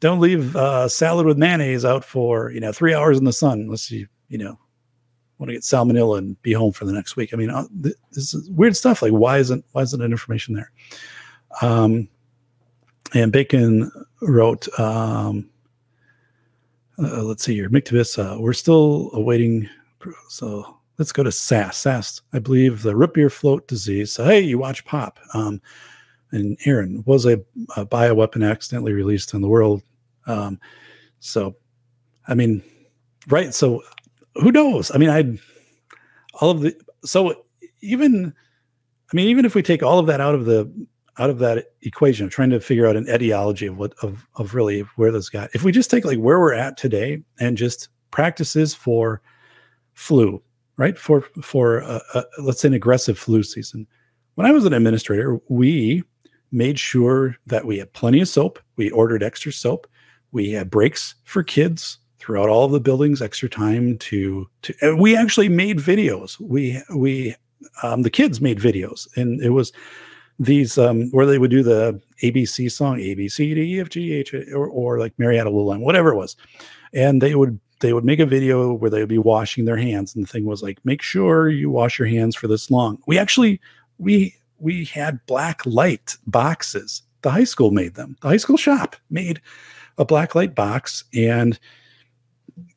don't 0.00 0.20
leave 0.20 0.56
uh, 0.56 0.88
salad 0.88 1.26
with 1.26 1.36
mayonnaise 1.36 1.84
out 1.84 2.04
for 2.04 2.50
you 2.50 2.60
know 2.60 2.72
three 2.72 2.94
hours 2.94 3.18
in 3.18 3.24
the 3.24 3.32
sun 3.32 3.60
unless 3.60 3.90
you 3.90 4.06
you 4.28 4.38
know 4.38 4.58
want 5.40 5.48
to 5.48 5.54
get 5.54 5.62
salmonella 5.62 6.18
and 6.18 6.40
be 6.42 6.52
home 6.52 6.70
for 6.70 6.84
the 6.84 6.92
next 6.92 7.16
week. 7.16 7.32
I 7.32 7.36
mean, 7.36 7.50
uh, 7.50 7.64
this 7.72 8.34
is 8.34 8.48
weird 8.50 8.76
stuff. 8.76 9.00
Like, 9.00 9.12
why 9.12 9.38
isn't 9.38 9.64
why 9.72 9.82
isn't 9.82 9.98
that 9.98 10.10
information 10.10 10.54
there? 10.54 10.70
Um, 11.62 12.08
and 13.14 13.32
Bacon 13.32 13.90
wrote, 14.20 14.68
um, 14.78 15.48
uh, 16.98 17.22
let's 17.22 17.42
see 17.42 17.54
here, 17.54 17.70
Mictibus, 17.70 18.18
uh, 18.18 18.38
we're 18.38 18.52
still 18.52 19.10
awaiting. 19.14 19.68
So 20.28 20.78
let's 20.98 21.10
go 21.10 21.22
to 21.22 21.32
SAS. 21.32 21.78
SAS, 21.78 22.20
I 22.32 22.38
believe 22.38 22.82
the 22.82 22.94
root 22.94 23.14
beer 23.14 23.30
float 23.30 23.66
disease. 23.66 24.12
So, 24.12 24.24
hey, 24.24 24.40
you 24.40 24.58
watch 24.58 24.84
Pop. 24.84 25.18
Um, 25.34 25.60
and 26.32 26.56
Aaron 26.66 27.02
was 27.06 27.26
a, 27.26 27.42
a 27.76 27.84
bioweapon 27.84 28.48
accidentally 28.48 28.92
released 28.92 29.34
in 29.34 29.40
the 29.40 29.48
world. 29.48 29.82
Um, 30.26 30.60
so, 31.18 31.56
I 32.28 32.34
mean, 32.34 32.62
right. 33.26 33.52
So 33.52 33.82
who 34.34 34.52
knows? 34.52 34.90
I 34.94 34.98
mean, 34.98 35.10
I 35.10 35.38
all 36.34 36.50
of 36.50 36.60
the 36.60 36.76
so 37.04 37.44
even 37.80 38.32
I 39.12 39.16
mean, 39.16 39.28
even 39.28 39.44
if 39.44 39.54
we 39.54 39.62
take 39.62 39.82
all 39.82 39.98
of 39.98 40.06
that 40.06 40.20
out 40.20 40.34
of 40.34 40.44
the 40.44 40.70
out 41.18 41.30
of 41.30 41.38
that 41.40 41.66
equation 41.82 42.24
of 42.24 42.32
trying 42.32 42.50
to 42.50 42.60
figure 42.60 42.86
out 42.86 42.96
an 42.96 43.08
etiology 43.08 43.66
of 43.66 43.76
what 43.76 43.94
of 44.02 44.26
of 44.36 44.54
really 44.54 44.80
where 44.96 45.12
this 45.12 45.28
got, 45.28 45.50
if 45.54 45.64
we 45.64 45.72
just 45.72 45.90
take 45.90 46.04
like 46.04 46.18
where 46.18 46.38
we're 46.38 46.54
at 46.54 46.76
today 46.76 47.22
and 47.38 47.56
just 47.56 47.88
practices 48.10 48.74
for 48.74 49.20
flu, 49.94 50.42
right? 50.76 50.96
For 50.98 51.22
for 51.42 51.78
a, 51.78 52.00
a, 52.14 52.24
let's 52.38 52.60
say 52.60 52.68
an 52.68 52.74
aggressive 52.74 53.18
flu 53.18 53.42
season. 53.42 53.86
When 54.36 54.46
I 54.46 54.52
was 54.52 54.64
an 54.64 54.72
administrator, 54.72 55.40
we 55.48 56.04
made 56.52 56.78
sure 56.78 57.36
that 57.46 57.64
we 57.64 57.78
had 57.78 57.92
plenty 57.92 58.20
of 58.20 58.28
soap. 58.28 58.58
We 58.76 58.90
ordered 58.90 59.22
extra 59.22 59.52
soap. 59.52 59.86
We 60.32 60.52
had 60.52 60.70
breaks 60.70 61.16
for 61.24 61.42
kids 61.42 61.98
throughout 62.20 62.48
all 62.48 62.68
the 62.68 62.80
buildings, 62.80 63.22
extra 63.22 63.48
time 63.48 63.98
to 63.98 64.48
to. 64.62 64.96
we 64.96 65.16
actually 65.16 65.48
made 65.48 65.78
videos. 65.78 66.38
We 66.38 66.80
we 66.94 67.34
um, 67.82 68.02
the 68.02 68.10
kids 68.10 68.40
made 68.40 68.58
videos, 68.58 69.08
and 69.16 69.42
it 69.42 69.50
was 69.50 69.72
these 70.38 70.78
um, 70.78 71.10
where 71.10 71.26
they 71.26 71.38
would 71.38 71.50
do 71.50 71.62
the 71.62 72.00
ABC 72.22 72.70
song 72.70 73.00
A 73.00 73.14
B 73.14 73.28
C 73.28 73.54
D 73.54 73.76
E 73.76 73.80
F 73.80 73.88
G 73.88 74.12
H 74.12 74.34
or, 74.34 74.66
or 74.66 74.98
like 74.98 75.18
Mary 75.18 75.36
Had 75.36 75.46
a 75.46 75.50
Little 75.50 75.78
whatever 75.80 76.12
it 76.12 76.16
was, 76.16 76.36
and 76.92 77.20
they 77.20 77.34
would 77.34 77.58
they 77.80 77.92
would 77.92 78.04
make 78.04 78.20
a 78.20 78.26
video 78.26 78.72
where 78.72 78.90
they 78.90 79.00
would 79.00 79.08
be 79.08 79.18
washing 79.18 79.64
their 79.64 79.76
hands, 79.76 80.14
and 80.14 80.24
the 80.24 80.28
thing 80.28 80.44
was 80.44 80.62
like, 80.62 80.78
make 80.84 81.02
sure 81.02 81.48
you 81.48 81.70
wash 81.70 81.98
your 81.98 82.08
hands 82.08 82.36
for 82.36 82.46
this 82.46 82.70
long. 82.70 82.98
We 83.06 83.18
actually 83.18 83.60
we 83.98 84.34
we 84.58 84.84
had 84.84 85.24
black 85.26 85.64
light 85.64 86.16
boxes. 86.26 87.02
The 87.22 87.30
high 87.30 87.44
school 87.44 87.70
made 87.70 87.94
them. 87.94 88.16
The 88.22 88.28
high 88.28 88.36
school 88.38 88.56
shop 88.56 88.96
made 89.10 89.40
a 89.98 90.04
black 90.04 90.34
light 90.34 90.54
box 90.54 91.04
and 91.14 91.58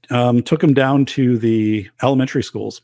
um, 0.10 0.42
took 0.44 0.62
them 0.62 0.74
down 0.74 1.06
to 1.06 1.38
the 1.38 1.90
elementary 2.02 2.44
schools 2.44 2.82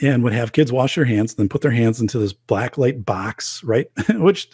and 0.00 0.22
would 0.22 0.32
have 0.32 0.52
kids 0.52 0.72
wash 0.72 0.94
their 0.94 1.04
hands, 1.04 1.34
then 1.34 1.48
put 1.48 1.60
their 1.60 1.70
hands 1.70 2.00
into 2.00 2.18
this 2.18 2.32
black 2.32 2.78
light 2.78 3.04
box, 3.04 3.62
right? 3.64 3.90
Which 4.08 4.48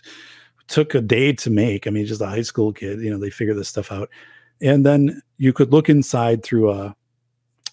took 0.66 0.94
a 0.94 1.00
day 1.00 1.32
to 1.32 1.50
make. 1.50 1.86
I 1.86 1.90
mean, 1.90 2.06
just 2.06 2.20
a 2.20 2.26
high 2.26 2.42
school 2.42 2.72
kid, 2.72 3.00
you 3.00 3.10
know, 3.10 3.18
they 3.18 3.30
figure 3.30 3.54
this 3.54 3.68
stuff 3.68 3.90
out. 3.90 4.10
And 4.60 4.84
then 4.84 5.22
you 5.38 5.52
could 5.52 5.72
look 5.72 5.88
inside 5.88 6.42
through 6.42 6.72
a, 6.72 6.96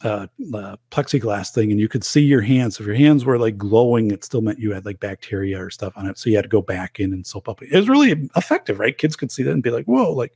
a, 0.03 0.29
a, 0.53 0.77
plexiglass 0.91 1.51
thing 1.51 1.71
and 1.71 1.79
you 1.79 1.89
could 1.89 2.03
see 2.03 2.21
your 2.21 2.41
hands. 2.41 2.79
If 2.79 2.85
your 2.85 2.95
hands 2.95 3.25
were 3.25 3.39
like 3.39 3.57
glowing, 3.57 4.11
it 4.11 4.23
still 4.23 4.41
meant 4.41 4.59
you 4.59 4.71
had 4.71 4.85
like 4.85 4.99
bacteria 4.99 5.61
or 5.61 5.69
stuff 5.69 5.93
on 5.95 6.05
it. 6.05 6.17
So 6.17 6.29
you 6.29 6.35
had 6.35 6.43
to 6.43 6.49
go 6.49 6.61
back 6.61 6.99
in 6.99 7.11
and 7.11 7.25
soap 7.25 7.49
up. 7.49 7.61
It 7.61 7.75
was 7.75 7.89
really 7.89 8.29
effective, 8.35 8.79
right? 8.79 8.97
Kids 8.97 9.15
could 9.15 9.31
see 9.31 9.43
that 9.43 9.51
and 9.51 9.63
be 9.63 9.71
like, 9.71 9.85
whoa, 9.85 10.11
like 10.11 10.33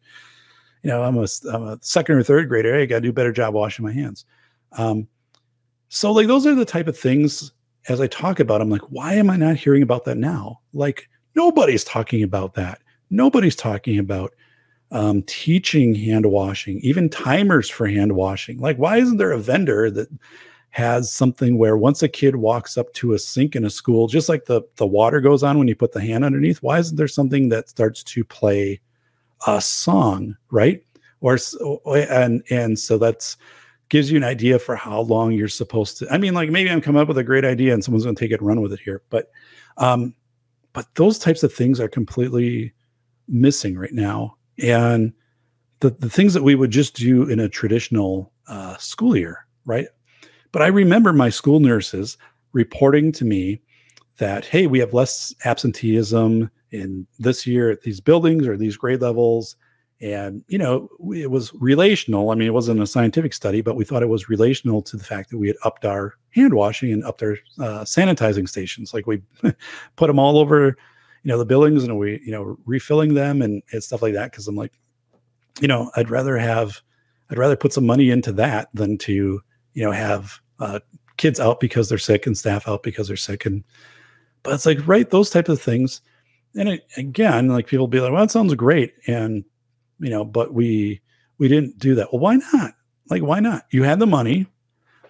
you 0.83 0.89
know, 0.89 1.03
I'm 1.03 1.17
a, 1.17 1.27
I'm 1.51 1.63
a 1.67 1.79
second 1.81 2.15
or 2.15 2.23
third 2.23 2.49
grader. 2.49 2.79
I 2.79 2.85
got 2.85 2.97
to 2.97 3.01
do 3.01 3.09
a 3.09 3.13
better 3.13 3.31
job 3.31 3.53
washing 3.53 3.85
my 3.85 3.91
hands. 3.91 4.25
Um, 4.73 5.07
so 5.89 6.11
like 6.11 6.27
those 6.27 6.45
are 6.45 6.55
the 6.55 6.65
type 6.65 6.87
of 6.87 6.97
things 6.97 7.51
as 7.87 7.99
I 7.99 8.07
talk 8.07 8.39
about, 8.39 8.61
I'm 8.61 8.69
like, 8.69 8.81
why 8.89 9.13
am 9.15 9.29
I 9.29 9.37
not 9.37 9.55
hearing 9.55 9.81
about 9.81 10.05
that 10.05 10.17
now? 10.17 10.59
Like 10.73 11.09
nobody's 11.35 11.83
talking 11.83 12.23
about 12.23 12.53
that. 12.55 12.81
Nobody's 13.09 13.55
talking 13.55 13.97
about 13.97 14.33
um, 14.91 15.23
teaching 15.23 15.95
hand 15.95 16.25
washing, 16.27 16.79
even 16.79 17.09
timers 17.09 17.69
for 17.69 17.87
hand 17.87 18.13
washing. 18.13 18.59
Like, 18.59 18.77
why 18.77 18.97
isn't 18.97 19.17
there 19.17 19.31
a 19.31 19.39
vendor 19.39 19.89
that 19.91 20.09
has 20.71 21.11
something 21.11 21.57
where 21.57 21.77
once 21.77 22.03
a 22.03 22.07
kid 22.07 22.35
walks 22.35 22.77
up 22.77 22.91
to 22.93 23.13
a 23.13 23.19
sink 23.19 23.55
in 23.55 23.65
a 23.65 23.69
school, 23.69 24.07
just 24.07 24.29
like 24.29 24.45
the 24.45 24.61
the 24.75 24.85
water 24.85 25.21
goes 25.21 25.43
on 25.43 25.57
when 25.57 25.67
you 25.67 25.75
put 25.75 25.91
the 25.91 26.01
hand 26.01 26.23
underneath, 26.23 26.61
why 26.61 26.79
isn't 26.79 26.97
there 26.97 27.07
something 27.07 27.49
that 27.49 27.69
starts 27.69 28.03
to 28.03 28.23
play 28.23 28.79
a 29.47 29.61
song, 29.61 30.35
right? 30.51 30.83
Or 31.21 31.37
and 31.93 32.43
and 32.49 32.79
so 32.79 32.97
that's 32.97 33.37
gives 33.89 34.11
you 34.11 34.17
an 34.17 34.23
idea 34.23 34.59
for 34.59 34.75
how 34.75 35.01
long 35.01 35.31
you're 35.31 35.47
supposed 35.47 35.97
to. 35.97 36.07
I 36.11 36.17
mean, 36.17 36.33
like 36.33 36.49
maybe 36.49 36.69
I'm 36.69 36.81
coming 36.81 37.01
up 37.01 37.07
with 37.07 37.17
a 37.17 37.23
great 37.23 37.43
idea 37.43 37.73
and 37.73 37.83
someone's 37.83 38.03
going 38.03 38.15
to 38.15 38.19
take 38.19 38.31
it 38.31 38.39
and 38.39 38.47
run 38.47 38.61
with 38.61 38.71
it 38.71 38.79
here, 38.79 39.01
but 39.09 39.31
um, 39.77 40.13
but 40.73 40.85
those 40.95 41.17
types 41.17 41.43
of 41.43 41.53
things 41.53 41.79
are 41.79 41.87
completely 41.87 42.73
missing 43.27 43.77
right 43.77 43.93
now, 43.93 44.37
and 44.61 45.13
the 45.79 45.89
the 45.89 46.09
things 46.09 46.33
that 46.33 46.43
we 46.43 46.55
would 46.55 46.71
just 46.71 46.95
do 46.95 47.23
in 47.23 47.39
a 47.39 47.49
traditional 47.49 48.31
uh, 48.47 48.77
school 48.77 49.15
year, 49.15 49.45
right? 49.65 49.87
But 50.51 50.61
I 50.61 50.67
remember 50.67 51.13
my 51.13 51.29
school 51.29 51.59
nurses 51.59 52.17
reporting 52.53 53.11
to 53.13 53.25
me 53.25 53.61
that 54.17 54.45
hey, 54.45 54.67
we 54.67 54.79
have 54.79 54.93
less 54.93 55.33
absenteeism 55.45 56.51
in 56.71 57.07
this 57.17 57.45
year 57.47 57.69
at 57.69 57.81
these 57.81 57.99
buildings 57.99 58.47
or 58.47 58.57
these 58.57 58.77
grade 58.77 59.01
levels. 59.01 59.55
And 60.01 60.45
you 60.47 60.57
know 60.57 60.89
it 61.13 61.29
was 61.29 61.53
relational. 61.55 62.29
I 62.29 62.35
mean 62.35 62.47
it 62.47 62.53
wasn't 62.53 62.81
a 62.81 62.87
scientific 62.87 63.33
study 63.33 63.59
but 63.61 63.75
we 63.75 63.83
thought 63.83 64.01
it 64.01 64.09
was 64.09 64.29
relational 64.29 64.81
to 64.83 64.95
the 64.95 65.03
fact 65.03 65.29
that 65.29 65.37
we 65.37 65.47
had 65.47 65.57
upped 65.63 65.83
our 65.83 66.15
hand 66.29 66.53
washing 66.53 66.93
and 66.93 67.03
upped 67.03 67.21
our 67.21 67.37
uh, 67.59 67.83
sanitizing 67.83 68.47
stations. 68.47 68.93
Like 68.93 69.07
we 69.07 69.21
put 69.97 70.07
them 70.07 70.19
all 70.19 70.37
over 70.37 70.77
you 71.23 71.29
know 71.29 71.37
the 71.37 71.45
buildings 71.45 71.83
and 71.83 71.97
we 71.97 72.21
you 72.23 72.31
know 72.31 72.57
refilling 72.65 73.13
them 73.13 73.41
and, 73.41 73.61
and 73.71 73.83
stuff 73.83 74.01
like 74.01 74.13
that 74.13 74.31
because 74.31 74.47
i'm 74.47 74.55
like 74.55 74.73
you 75.61 75.67
know 75.67 75.91
i'd 75.95 76.09
rather 76.09 76.37
have 76.37 76.81
i'd 77.29 77.37
rather 77.37 77.55
put 77.55 77.73
some 77.73 77.85
money 77.85 78.09
into 78.09 78.31
that 78.31 78.69
than 78.73 78.97
to 78.97 79.41
you 79.73 79.83
know 79.83 79.91
have 79.91 80.39
uh, 80.59 80.79
kids 81.17 81.39
out 81.39 81.59
because 81.59 81.89
they're 81.89 81.97
sick 81.97 82.25
and 82.25 82.37
staff 82.37 82.67
out 82.67 82.83
because 82.83 83.07
they're 83.07 83.17
sick 83.17 83.45
and 83.45 83.63
but 84.43 84.53
it's 84.53 84.65
like 84.65 84.85
right 84.87 85.09
those 85.09 85.29
types 85.29 85.49
of 85.49 85.61
things 85.61 86.01
and 86.55 86.69
it, 86.69 86.87
again 86.97 87.47
like 87.47 87.67
people 87.67 87.87
be 87.87 87.99
like 87.99 88.11
well 88.11 88.21
that 88.21 88.31
sounds 88.31 88.53
great. 88.55 88.93
And 89.07 89.43
you 89.99 90.09
know 90.09 90.23
but 90.23 90.53
we 90.53 91.01
we 91.37 91.47
didn't 91.47 91.79
do 91.79 91.95
that. 91.95 92.11
Well 92.11 92.19
why 92.19 92.37
not? 92.53 92.73
Like 93.09 93.21
why 93.21 93.39
not? 93.39 93.65
You 93.71 93.83
had 93.83 93.99
the 93.99 94.07
money. 94.07 94.47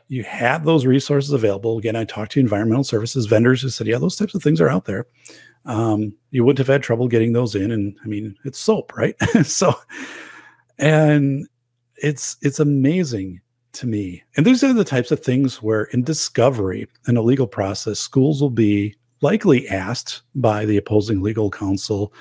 You 0.08 0.24
had 0.24 0.64
those 0.64 0.86
resources 0.86 1.32
available. 1.32 1.78
Again 1.78 1.96
i 1.96 2.04
talked 2.04 2.32
to 2.34 2.40
environmental 2.40 2.84
services 2.84 3.26
vendors 3.26 3.62
who 3.62 3.70
said 3.70 3.88
yeah 3.88 3.98
those 3.98 4.16
types 4.16 4.36
of 4.36 4.44
things 4.44 4.62
are 4.62 4.70
out 4.70 4.86
there. 4.86 5.08
Um, 5.66 6.14
you 6.32 6.46
wouldn't 6.46 6.60
have 6.60 6.74
had 6.74 6.84
trouble 6.84 7.08
getting 7.08 7.34
those 7.34 7.56
in. 7.56 7.72
And 7.72 7.98
i 8.04 8.08
mean 8.08 8.36
it's 8.46 8.60
soap 8.60 8.96
right? 8.96 9.16
So 9.44 9.74
and 10.78 11.48
it's 11.98 12.38
it's 12.42 12.60
amazing 12.60 13.42
to 13.74 13.88
me. 13.88 14.24
And 14.36 14.46
these 14.46 14.64
are 14.64 14.74
the 14.74 14.84
types 14.84 15.12
of 15.12 15.20
things 15.20 15.62
where, 15.62 15.84
in 15.86 16.04
discovery 16.04 16.88
in 17.08 17.18
a 17.18 17.22
legal 17.22 17.48
process, 17.48 18.00
schools 18.00 18.42
will 18.42 18.50
be 18.50 18.96
likely 19.22 19.68
asked 19.68 20.22
by 20.36 20.66
the 20.66 20.78
opposing 20.78 21.22
legal 21.22 21.50
counsel 21.50 22.14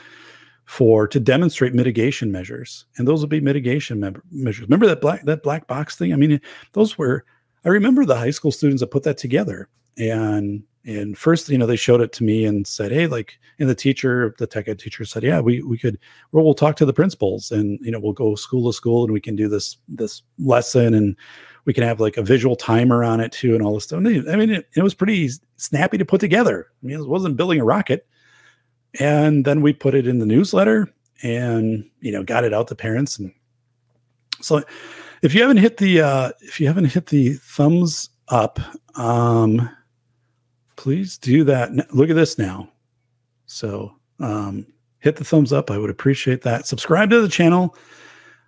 for 0.64 1.08
to 1.08 1.18
demonstrate 1.18 1.72
mitigation 1.72 2.30
measures, 2.30 2.84
and 2.96 3.08
those 3.08 3.20
will 3.20 3.28
be 3.28 3.40
mitigation 3.40 4.00
me- 4.00 4.20
measures. 4.30 4.62
Remember 4.68 4.86
that 4.86 5.00
black 5.00 5.24
that 5.24 5.42
black 5.42 5.66
box 5.66 5.96
thing? 5.96 6.12
I 6.12 6.16
mean, 6.16 6.40
those 6.72 6.98
were. 6.98 7.24
I 7.64 7.70
remember 7.70 8.04
the 8.04 8.16
high 8.16 8.30
school 8.30 8.52
students 8.52 8.80
that 8.80 8.90
put 8.90 9.02
that 9.04 9.18
together, 9.18 9.68
and 9.96 10.62
and 10.84 11.18
first, 11.18 11.48
you 11.48 11.58
know, 11.58 11.66
they 11.66 11.76
showed 11.76 12.00
it 12.00 12.12
to 12.14 12.24
me 12.24 12.44
and 12.44 12.66
said, 12.66 12.92
"Hey, 12.92 13.06
like," 13.06 13.38
and 13.58 13.68
the 13.68 13.74
teacher, 13.74 14.34
the 14.38 14.46
tech 14.46 14.68
ed 14.68 14.78
teacher 14.78 15.04
said, 15.04 15.22
"Yeah, 15.22 15.40
we 15.40 15.62
we 15.62 15.78
could, 15.78 15.98
well, 16.32 16.44
we'll 16.44 16.54
talk 16.54 16.76
to 16.76 16.86
the 16.86 16.92
principals, 16.92 17.50
and 17.50 17.78
you 17.82 17.90
know, 17.90 17.98
we'll 17.98 18.12
go 18.12 18.34
school 18.34 18.70
to 18.70 18.76
school, 18.76 19.04
and 19.04 19.12
we 19.12 19.20
can 19.20 19.36
do 19.36 19.48
this 19.48 19.76
this 19.88 20.22
lesson, 20.38 20.94
and 20.94 21.16
we 21.68 21.74
can 21.74 21.84
have 21.84 22.00
like 22.00 22.16
a 22.16 22.22
visual 22.22 22.56
timer 22.56 23.04
on 23.04 23.20
it 23.20 23.30
too 23.30 23.54
and 23.54 23.62
all 23.62 23.74
this 23.74 23.84
stuff. 23.84 23.98
I 23.98 24.00
mean, 24.00 24.48
it, 24.48 24.70
it 24.74 24.82
was 24.82 24.94
pretty 24.94 25.28
snappy 25.56 25.98
to 25.98 26.04
put 26.06 26.18
together. 26.18 26.66
I 26.82 26.86
mean, 26.86 26.98
it 26.98 27.06
wasn't 27.06 27.36
building 27.36 27.60
a 27.60 27.64
rocket. 27.64 28.06
And 28.98 29.44
then 29.44 29.60
we 29.60 29.74
put 29.74 29.94
it 29.94 30.06
in 30.06 30.18
the 30.18 30.24
newsletter 30.24 30.88
and, 31.22 31.84
you 32.00 32.10
know, 32.10 32.24
got 32.24 32.44
it 32.44 32.54
out 32.54 32.68
to 32.68 32.74
parents. 32.74 33.18
And 33.18 33.34
so 34.40 34.62
if 35.20 35.34
you 35.34 35.42
haven't 35.42 35.58
hit 35.58 35.76
the, 35.76 36.00
uh, 36.00 36.30
if 36.40 36.58
you 36.58 36.66
haven't 36.66 36.86
hit 36.86 37.08
the 37.08 37.34
thumbs 37.34 38.08
up, 38.28 38.58
um, 38.94 39.68
please 40.76 41.18
do 41.18 41.44
that. 41.44 41.70
Look 41.94 42.08
at 42.08 42.16
this 42.16 42.38
now. 42.38 42.70
So, 43.44 43.92
um, 44.20 44.66
hit 45.00 45.16
the 45.16 45.24
thumbs 45.24 45.52
up. 45.52 45.70
I 45.70 45.76
would 45.76 45.90
appreciate 45.90 46.40
that. 46.42 46.66
Subscribe 46.66 47.10
to 47.10 47.20
the 47.20 47.28
channel. 47.28 47.76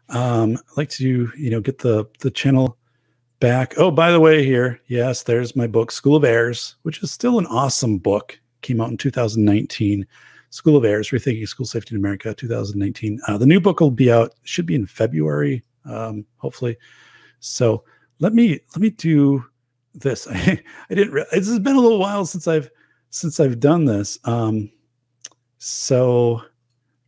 Um, 0.08 0.56
I'd 0.56 0.76
like 0.78 0.90
to, 0.92 1.30
you 1.36 1.50
know, 1.50 1.60
get 1.60 1.80
the 1.80 2.06
the 2.20 2.30
channel 2.30 2.78
back. 3.40 3.74
Oh, 3.78 3.90
by 3.90 4.12
the 4.12 4.20
way, 4.20 4.44
here, 4.44 4.80
yes, 4.86 5.22
there's 5.22 5.56
my 5.56 5.66
book, 5.66 5.90
School 5.90 6.16
of 6.16 6.24
Errors, 6.24 6.76
which 6.82 7.02
is 7.02 7.10
still 7.10 7.38
an 7.38 7.46
awesome 7.46 7.98
book. 7.98 8.38
Came 8.60 8.80
out 8.80 8.90
in 8.90 8.98
2019. 8.98 10.06
School 10.50 10.76
of 10.76 10.84
Errors, 10.84 11.10
Rethinking 11.10 11.48
School 11.48 11.66
Safety 11.66 11.94
in 11.94 12.00
America, 12.00 12.34
2019. 12.34 13.20
Uh, 13.26 13.38
the 13.38 13.46
new 13.46 13.60
book 13.60 13.80
will 13.80 13.90
be 13.90 14.12
out, 14.12 14.34
should 14.42 14.66
be 14.66 14.74
in 14.74 14.86
February, 14.86 15.62
um, 15.84 16.26
hopefully. 16.36 16.76
So 17.38 17.84
let 18.18 18.34
me 18.34 18.60
let 18.74 18.80
me 18.80 18.90
do 18.90 19.44
this. 19.94 20.26
I, 20.30 20.62
I 20.90 20.94
didn't. 20.94 21.12
Re- 21.12 21.26
this 21.32 21.48
has 21.48 21.60
been 21.60 21.76
a 21.76 21.80
little 21.80 22.00
while 22.00 22.26
since 22.26 22.46
I've 22.48 22.68
since 23.10 23.38
I've 23.40 23.60
done 23.60 23.84
this. 23.84 24.18
Um, 24.24 24.70
so 25.58 26.42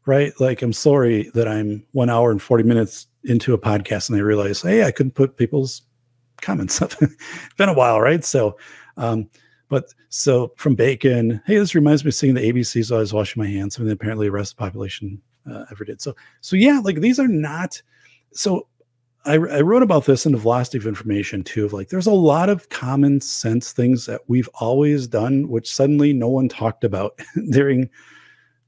right, 0.07 0.33
like 0.41 0.63
I'm 0.63 0.73
sorry 0.73 1.31
that 1.35 1.49
I'm 1.49 1.85
one 1.93 2.11
hour 2.11 2.31
and 2.31 2.41
40 2.41 2.65
minutes 2.65 3.09
into 3.25 3.55
a 3.55 3.59
podcast 3.59 4.09
and 4.09 4.19
I 4.19 4.23
realize, 4.23 4.63
hey, 4.63 4.85
I 4.85 4.93
couldn't 4.93 5.15
put 5.15 5.37
people's 5.37 5.83
comments 6.43 6.83
up. 6.83 6.93
it's 7.01 7.55
been 7.57 7.69
a 7.69 7.75
while, 7.75 8.01
right? 8.01 8.25
So, 8.25 8.59
um, 8.97 9.29
but 9.69 9.95
so 10.11 10.53
from 10.57 10.75
Bacon, 10.75 11.41
hey, 11.47 11.57
this 11.57 11.75
reminds 11.75 12.05
me 12.05 12.11
of 12.11 12.15
seeing 12.15 12.35
the 12.35 12.53
ABCs 12.53 12.87
So 12.87 12.97
I 12.97 13.01
was 13.01 13.15
washing 13.15 13.43
my 13.43 13.49
hands, 13.49 13.77
something 13.77 13.91
apparently 13.91 14.27
the 14.27 14.33
rest 14.33 14.53
of 14.53 14.59
the 14.59 14.65
population 14.65 15.23
uh, 15.51 15.65
ever 15.71 15.85
did. 15.85 16.03
So, 16.03 16.15
so 16.43 16.57
yeah, 16.57 16.81
like 16.85 17.01
these 17.01 17.19
are 17.19 17.29
not. 17.29 17.81
So 18.33 18.67
I, 19.25 19.35
I 19.35 19.61
wrote 19.61 19.83
about 19.83 20.05
this 20.05 20.27
in 20.27 20.33
the 20.33 20.39
velocity 20.39 20.79
of 20.79 20.87
information 20.87 21.45
too. 21.45 21.65
Of 21.65 21.73
like, 21.73 21.89
there's 21.89 22.07
a 22.07 22.13
lot 22.13 22.49
of 22.49 22.69
common 22.69 23.21
sense 23.21 23.73
things 23.73 24.07
that 24.07 24.21
we've 24.27 24.49
always 24.55 25.07
done, 25.07 25.49
which 25.49 25.73
suddenly 25.73 26.13
no 26.13 26.29
one 26.29 26.49
talked 26.49 26.85
about 26.85 27.19
during 27.51 27.89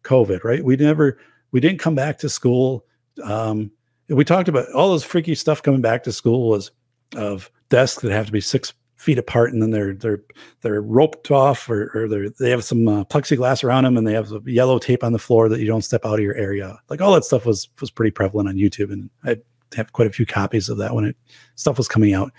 COVID. 0.05 0.44
Right? 0.44 0.64
We 0.64 0.76
never, 0.76 1.18
we 1.51 1.60
didn't 1.60 1.80
come 1.80 1.94
back 1.94 2.18
to 2.18 2.28
school. 2.28 2.86
Um, 3.22 3.70
we 4.09 4.24
talked 4.24 4.48
about 4.48 4.70
all 4.72 4.92
this 4.92 5.05
freaky 5.05 5.34
stuff 5.34 5.62
coming 5.62 5.80
back 5.80 6.02
to 6.05 6.12
school 6.12 6.48
was 6.48 6.70
of 7.16 7.51
desks 7.74 8.02
that 8.02 8.12
have 8.12 8.26
to 8.26 8.32
be 8.32 8.40
six 8.40 8.72
feet 8.94 9.18
apart 9.18 9.52
and 9.52 9.60
then 9.60 9.70
they're 9.70 9.94
they're 9.94 10.22
they're 10.60 10.80
roped 10.80 11.32
off 11.32 11.68
or, 11.68 11.90
or 11.92 12.09
they're 12.09 12.30
they 12.30 12.51
have 12.51 12.62
some 12.62 12.86
uh, 12.86 13.05
plexiglass 13.05 13.64
around 13.64 13.82
them 13.82 13.96
and 13.96 14.06
they 14.06 14.12
have 14.12 14.30
yellow 14.46 14.78
tape 14.78 15.02
on 15.02 15.12
the 15.12 15.18
floor 15.18 15.48
that 15.48 15.59
you 15.59 15.66
don't 15.66 15.82
step 15.82 16.06
out 16.06 16.14
of 16.14 16.20
your 16.20 16.36
area. 16.36 16.78
Like 16.88 17.01
all 17.01 17.12
that 17.14 17.24
stuff 17.24 17.44
was 17.44 17.68
was 17.80 17.90
pretty 17.90 18.12
prevalent 18.12 18.48
on 18.48 18.55
youtube 18.55 18.92
and 18.92 19.10
i 19.24 19.36
have 19.74 19.92
quite 19.92 20.06
a 20.06 20.12
few 20.12 20.24
copies 20.24 20.68
of 20.68 20.78
that 20.78 20.94
when 20.94 21.05
it 21.05 21.16
stuff 21.56 21.76
was 21.76 21.88
coming 21.88 22.14
out. 22.14 22.30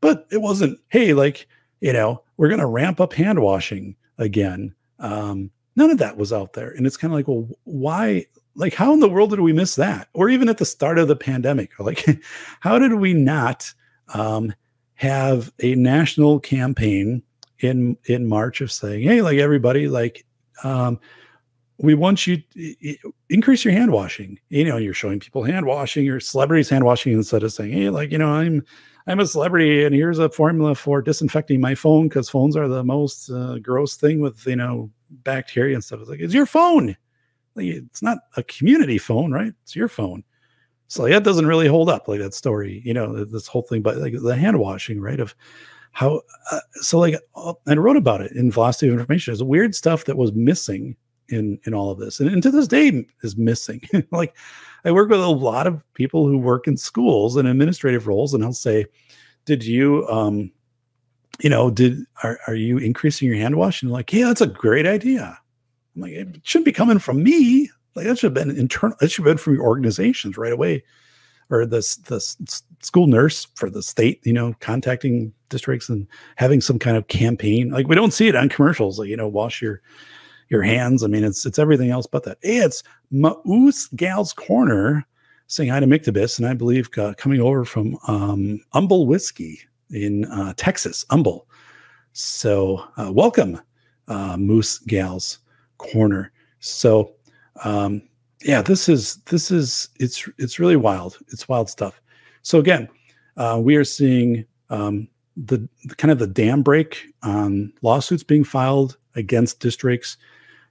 But 0.00 0.26
it 0.32 0.42
wasn't 0.42 0.80
hey 0.88 1.14
like 1.14 1.46
you 1.80 1.92
know 1.92 2.24
we're 2.36 2.48
to 2.48 2.66
ramp 2.66 3.00
up 3.00 3.12
hand 3.12 3.38
washing 3.40 3.94
again. 4.18 4.74
Um 4.98 5.52
none 5.76 5.90
of 5.90 5.98
that 5.98 6.16
was 6.16 6.32
out 6.32 6.54
there 6.54 6.70
and 6.70 6.88
it's 6.88 6.96
kind 6.96 7.12
of 7.12 7.16
like 7.16 7.28
well 7.28 7.48
why 7.62 8.26
like 8.56 8.74
how 8.74 8.92
in 8.92 8.98
the 8.98 9.08
world 9.08 9.30
did 9.30 9.40
we 9.40 9.52
miss 9.52 9.76
that? 9.76 10.08
Or 10.12 10.28
even 10.28 10.48
at 10.48 10.58
the 10.58 10.64
start 10.64 10.98
of 10.98 11.06
the 11.06 11.14
pandemic 11.14 11.70
like 11.78 12.04
how 12.60 12.80
did 12.80 12.94
we 12.94 13.14
not 13.14 13.72
um, 14.14 14.54
have 14.94 15.52
a 15.62 15.74
national 15.74 16.40
campaign 16.40 17.22
in 17.60 17.96
in 18.04 18.26
March 18.26 18.60
of 18.60 18.72
saying, 18.72 19.02
"Hey, 19.02 19.22
like 19.22 19.38
everybody, 19.38 19.88
like 19.88 20.24
um, 20.64 20.98
we 21.78 21.94
want 21.94 22.26
you 22.26 22.38
to 22.38 22.96
increase 23.28 23.64
your 23.64 23.74
hand 23.74 23.92
washing." 23.92 24.38
You 24.48 24.64
know, 24.64 24.76
you're 24.76 24.94
showing 24.94 25.20
people 25.20 25.44
hand 25.44 25.66
washing, 25.66 26.04
your 26.04 26.20
celebrities 26.20 26.70
hand 26.70 26.84
washing 26.84 27.12
instead 27.12 27.42
of 27.42 27.52
saying, 27.52 27.72
"Hey, 27.72 27.90
like 27.90 28.10
you 28.12 28.18
know, 28.18 28.28
I'm 28.28 28.64
I'm 29.06 29.20
a 29.20 29.26
celebrity, 29.26 29.84
and 29.84 29.94
here's 29.94 30.18
a 30.18 30.28
formula 30.28 30.74
for 30.74 31.00
disinfecting 31.02 31.60
my 31.60 31.74
phone 31.74 32.08
because 32.08 32.28
phones 32.28 32.56
are 32.56 32.68
the 32.68 32.84
most 32.84 33.30
uh, 33.30 33.58
gross 33.58 33.96
thing 33.96 34.20
with 34.20 34.46
you 34.46 34.56
know 34.56 34.90
bacteria 35.10 35.74
and 35.74 35.84
stuff." 35.84 36.00
It's 36.00 36.10
like 36.10 36.20
it's 36.20 36.34
your 36.34 36.46
phone. 36.46 36.96
Like, 37.54 37.66
it's 37.66 38.02
not 38.02 38.18
a 38.36 38.42
community 38.42 38.98
phone, 38.98 39.32
right? 39.32 39.52
It's 39.62 39.74
your 39.74 39.88
phone. 39.88 40.24
So 40.88 41.08
that 41.08 41.24
doesn't 41.24 41.46
really 41.46 41.66
hold 41.66 41.88
up, 41.88 42.06
like 42.08 42.20
that 42.20 42.34
story, 42.34 42.82
you 42.84 42.94
know, 42.94 43.24
this 43.24 43.46
whole 43.48 43.62
thing, 43.62 43.82
but 43.82 43.96
like 43.98 44.14
the 44.20 44.36
hand 44.36 44.58
washing, 44.58 45.00
right? 45.00 45.18
Of 45.18 45.34
how, 45.92 46.22
uh, 46.52 46.60
so 46.74 46.98
like, 46.98 47.16
uh, 47.34 47.54
I 47.66 47.74
wrote 47.74 47.96
about 47.96 48.20
it 48.20 48.32
in 48.32 48.50
Velocity 48.52 48.88
of 48.88 48.98
Information. 48.98 49.32
There's 49.32 49.42
weird 49.42 49.74
stuff 49.74 50.04
that 50.04 50.16
was 50.16 50.32
missing 50.32 50.96
in 51.28 51.58
in 51.64 51.74
all 51.74 51.90
of 51.90 51.98
this, 51.98 52.20
and, 52.20 52.30
and 52.30 52.42
to 52.42 52.50
this 52.50 52.68
day 52.68 53.04
is 53.22 53.36
missing. 53.36 53.80
like, 54.12 54.36
I 54.84 54.92
work 54.92 55.10
with 55.10 55.20
a 55.20 55.26
lot 55.26 55.66
of 55.66 55.82
people 55.94 56.26
who 56.26 56.38
work 56.38 56.68
in 56.68 56.76
schools 56.76 57.36
and 57.36 57.48
administrative 57.48 58.06
roles, 58.06 58.32
and 58.34 58.44
I'll 58.44 58.52
say, 58.52 58.86
"Did 59.44 59.64
you, 59.64 60.06
um, 60.08 60.52
you 61.40 61.50
know, 61.50 61.70
did 61.70 61.98
are 62.22 62.38
are 62.46 62.54
you 62.54 62.78
increasing 62.78 63.26
your 63.26 63.36
hand 63.36 63.56
wash?" 63.56 63.82
And 63.82 63.90
like, 63.90 64.12
"Yeah, 64.12 64.26
that's 64.26 64.40
a 64.40 64.46
great 64.46 64.86
idea." 64.86 65.38
I'm 65.96 66.02
like, 66.02 66.12
"It 66.12 66.40
shouldn't 66.44 66.66
be 66.66 66.72
coming 66.72 66.98
from 66.98 67.22
me." 67.22 67.70
Like 67.96 68.06
that 68.06 68.18
should 68.18 68.36
have 68.36 68.46
been 68.46 68.56
internal. 68.56 68.96
It 69.00 69.10
should 69.10 69.24
have 69.24 69.30
been 69.32 69.38
from 69.38 69.54
your 69.54 69.64
organizations 69.64 70.36
right 70.36 70.52
away, 70.52 70.84
or 71.50 71.64
the 71.64 71.78
the 72.06 72.20
school 72.80 73.06
nurse 73.06 73.46
for 73.54 73.70
the 73.70 73.82
state. 73.82 74.20
You 74.24 74.34
know, 74.34 74.54
contacting 74.60 75.32
districts 75.48 75.88
and 75.88 76.06
having 76.36 76.60
some 76.60 76.78
kind 76.78 76.96
of 76.96 77.08
campaign. 77.08 77.70
Like 77.70 77.88
we 77.88 77.94
don't 77.94 78.12
see 78.12 78.28
it 78.28 78.36
on 78.36 78.48
commercials. 78.48 78.98
Like 78.98 79.08
you 79.08 79.16
know, 79.16 79.28
wash 79.28 79.62
your 79.62 79.80
your 80.48 80.62
hands. 80.62 81.02
I 81.02 81.06
mean, 81.06 81.24
it's 81.24 81.46
it's 81.46 81.58
everything 81.58 81.90
else 81.90 82.06
but 82.06 82.24
that. 82.24 82.38
Hey, 82.42 82.58
it's 82.58 82.82
Moose 83.10 83.88
Gal's 83.96 84.32
Corner 84.32 85.06
saying 85.48 85.70
hi 85.70 85.80
to 85.80 85.86
Mictibus, 85.86 86.38
and 86.38 86.46
I 86.46 86.54
believe 86.54 86.88
uh, 86.98 87.14
coming 87.14 87.40
over 87.40 87.64
from 87.64 87.98
um, 88.08 88.60
Humble 88.72 89.06
Whiskey 89.06 89.60
in 89.90 90.24
uh, 90.26 90.54
Texas, 90.56 91.04
Humble. 91.10 91.46
So 92.12 92.84
uh, 92.96 93.12
welcome, 93.12 93.60
uh, 94.08 94.36
Moose 94.36 94.78
Gal's 94.78 95.38
Corner. 95.78 96.32
So 96.60 97.15
um, 97.64 98.02
yeah, 98.42 98.62
this 98.62 98.88
is 98.88 99.16
this 99.26 99.50
is 99.50 99.88
it's 99.98 100.28
it's 100.38 100.58
really 100.58 100.76
wild. 100.76 101.18
It's 101.28 101.48
wild 101.48 101.70
stuff. 101.70 102.00
So 102.42 102.58
again, 102.58 102.88
uh, 103.36 103.60
we 103.62 103.76
are 103.76 103.84
seeing 103.84 104.44
um, 104.70 105.08
the, 105.36 105.68
the, 105.84 105.94
kind 105.96 106.12
of 106.12 106.18
the 106.18 106.26
dam 106.26 106.62
break 106.62 107.06
on 107.22 107.72
lawsuits 107.82 108.22
being 108.22 108.44
filed 108.44 108.96
against 109.14 109.60
districts 109.60 110.16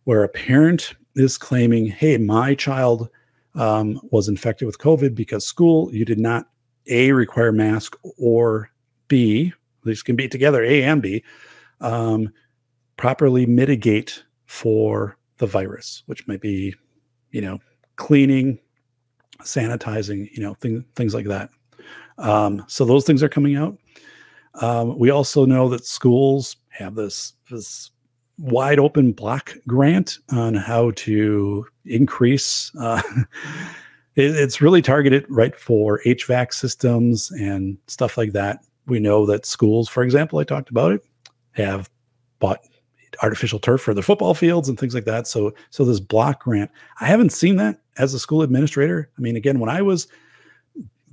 where 0.05 0.23
a 0.23 0.29
parent 0.29 0.93
is 1.15 1.37
claiming, 1.37 1.87
"Hey, 1.87 2.17
my 2.17 2.55
child 2.55 3.09
um, 3.55 3.99
was 4.11 4.27
infected 4.27 4.65
with 4.65 4.79
COVID 4.79 5.15
because 5.15 5.45
school, 5.45 5.93
you 5.93 6.05
did 6.05 6.19
not 6.19 6.49
A, 6.87 7.11
require 7.11 7.51
mask 7.51 7.95
or 8.17 8.69
B, 9.07 9.53
these 9.83 10.03
can 10.03 10.15
be 10.15 10.27
together, 10.27 10.63
A 10.63 10.83
and 10.83 11.01
B, 11.01 11.23
um, 11.81 12.31
properly 12.97 13.45
mitigate 13.45 14.23
for 14.45 15.17
the 15.37 15.47
virus, 15.47 16.03
which 16.05 16.27
might 16.27 16.41
be, 16.41 16.75
you 17.31 17.41
know, 17.41 17.59
cleaning, 17.95 18.59
sanitizing, 19.41 20.29
you 20.31 20.41
know, 20.41 20.53
thing, 20.55 20.85
things 20.95 21.13
like 21.13 21.25
that. 21.25 21.49
Um, 22.17 22.63
so 22.67 22.85
those 22.85 23.05
things 23.05 23.21
are 23.23 23.29
coming 23.29 23.55
out. 23.55 23.77
Um, 24.61 24.97
we 24.97 25.09
also 25.09 25.45
know 25.45 25.67
that 25.69 25.85
schools 25.85 26.55
have 26.69 26.95
this 26.95 27.33
this 27.51 27.91
wide 28.37 28.79
open 28.79 29.11
block 29.11 29.53
grant 29.67 30.19
on 30.31 30.53
how 30.55 30.91
to 30.91 31.65
increase. 31.85 32.71
Uh, 32.79 33.01
it, 34.15 34.35
it's 34.35 34.61
really 34.61 34.81
targeted 34.81 35.25
right 35.29 35.55
for 35.55 36.01
HVAC 36.05 36.53
systems 36.53 37.31
and 37.31 37.77
stuff 37.87 38.17
like 38.17 38.33
that. 38.33 38.59
We 38.87 38.99
know 38.99 39.25
that 39.25 39.45
schools, 39.45 39.89
for 39.89 40.03
example, 40.03 40.39
I 40.39 40.43
talked 40.43 40.69
about 40.69 40.91
it, 40.91 41.01
have 41.51 41.89
bought 42.39 42.59
artificial 43.21 43.59
turf 43.59 43.81
for 43.81 43.93
the 43.93 44.01
football 44.01 44.33
fields 44.33 44.69
and 44.69 44.79
things 44.79 44.93
like 44.93 45.05
that. 45.05 45.27
So, 45.27 45.53
so 45.69 45.85
this 45.85 45.99
block 45.99 46.43
grant, 46.43 46.71
I 46.99 47.05
haven't 47.05 47.31
seen 47.31 47.55
that 47.57 47.79
as 47.97 48.13
a 48.13 48.19
school 48.19 48.41
administrator. 48.41 49.09
I 49.17 49.21
mean, 49.21 49.35
again, 49.35 49.59
when 49.59 49.69
I 49.69 49.81
was 49.81 50.07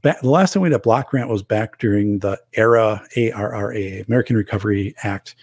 back, 0.02 0.20
the 0.20 0.30
last 0.30 0.52
time 0.52 0.62
we 0.62 0.68
had 0.68 0.74
a 0.74 0.82
block 0.82 1.10
grant 1.10 1.28
was 1.28 1.42
back 1.42 1.78
during 1.78 2.18
the 2.18 2.40
era 2.54 3.02
ARRA, 3.16 4.06
American 4.06 4.36
Recovery 4.36 4.94
Act. 5.02 5.34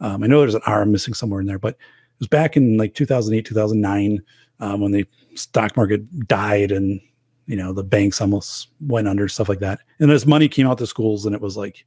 Um, 0.00 0.22
I 0.22 0.26
know 0.26 0.40
there's 0.40 0.54
an 0.54 0.62
R 0.66 0.84
missing 0.84 1.14
somewhere 1.14 1.40
in 1.40 1.46
there, 1.46 1.58
but 1.58 1.74
it 1.74 2.20
was 2.20 2.28
back 2.28 2.56
in 2.56 2.76
like 2.76 2.94
2008, 2.94 3.44
2009 3.44 4.22
um, 4.60 4.80
when 4.80 4.92
the 4.92 5.06
stock 5.34 5.76
market 5.76 6.26
died 6.26 6.72
and 6.72 7.00
you 7.46 7.56
know 7.56 7.72
the 7.72 7.84
banks 7.84 8.20
almost 8.20 8.68
went 8.80 9.08
under, 9.08 9.28
stuff 9.28 9.48
like 9.48 9.60
that. 9.60 9.80
And 9.98 10.10
this 10.10 10.26
money 10.26 10.48
came 10.48 10.66
out 10.66 10.78
to 10.78 10.86
schools, 10.86 11.26
and 11.26 11.34
it 11.34 11.40
was 11.40 11.56
like 11.56 11.84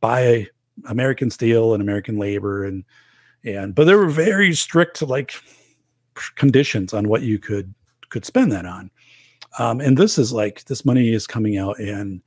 buy 0.00 0.46
American 0.88 1.30
steel 1.30 1.74
and 1.74 1.82
American 1.82 2.18
labor, 2.18 2.64
and 2.64 2.84
and 3.44 3.74
but 3.74 3.84
there 3.84 3.98
were 3.98 4.08
very 4.08 4.54
strict 4.54 5.02
like 5.02 5.34
conditions 6.36 6.94
on 6.94 7.08
what 7.08 7.22
you 7.22 7.38
could 7.38 7.74
could 8.10 8.24
spend 8.24 8.52
that 8.52 8.66
on. 8.66 8.90
Um, 9.58 9.80
and 9.80 9.96
this 9.96 10.18
is 10.18 10.32
like 10.32 10.64
this 10.64 10.84
money 10.84 11.12
is 11.12 11.26
coming 11.26 11.58
out 11.58 11.78
and 11.78 12.22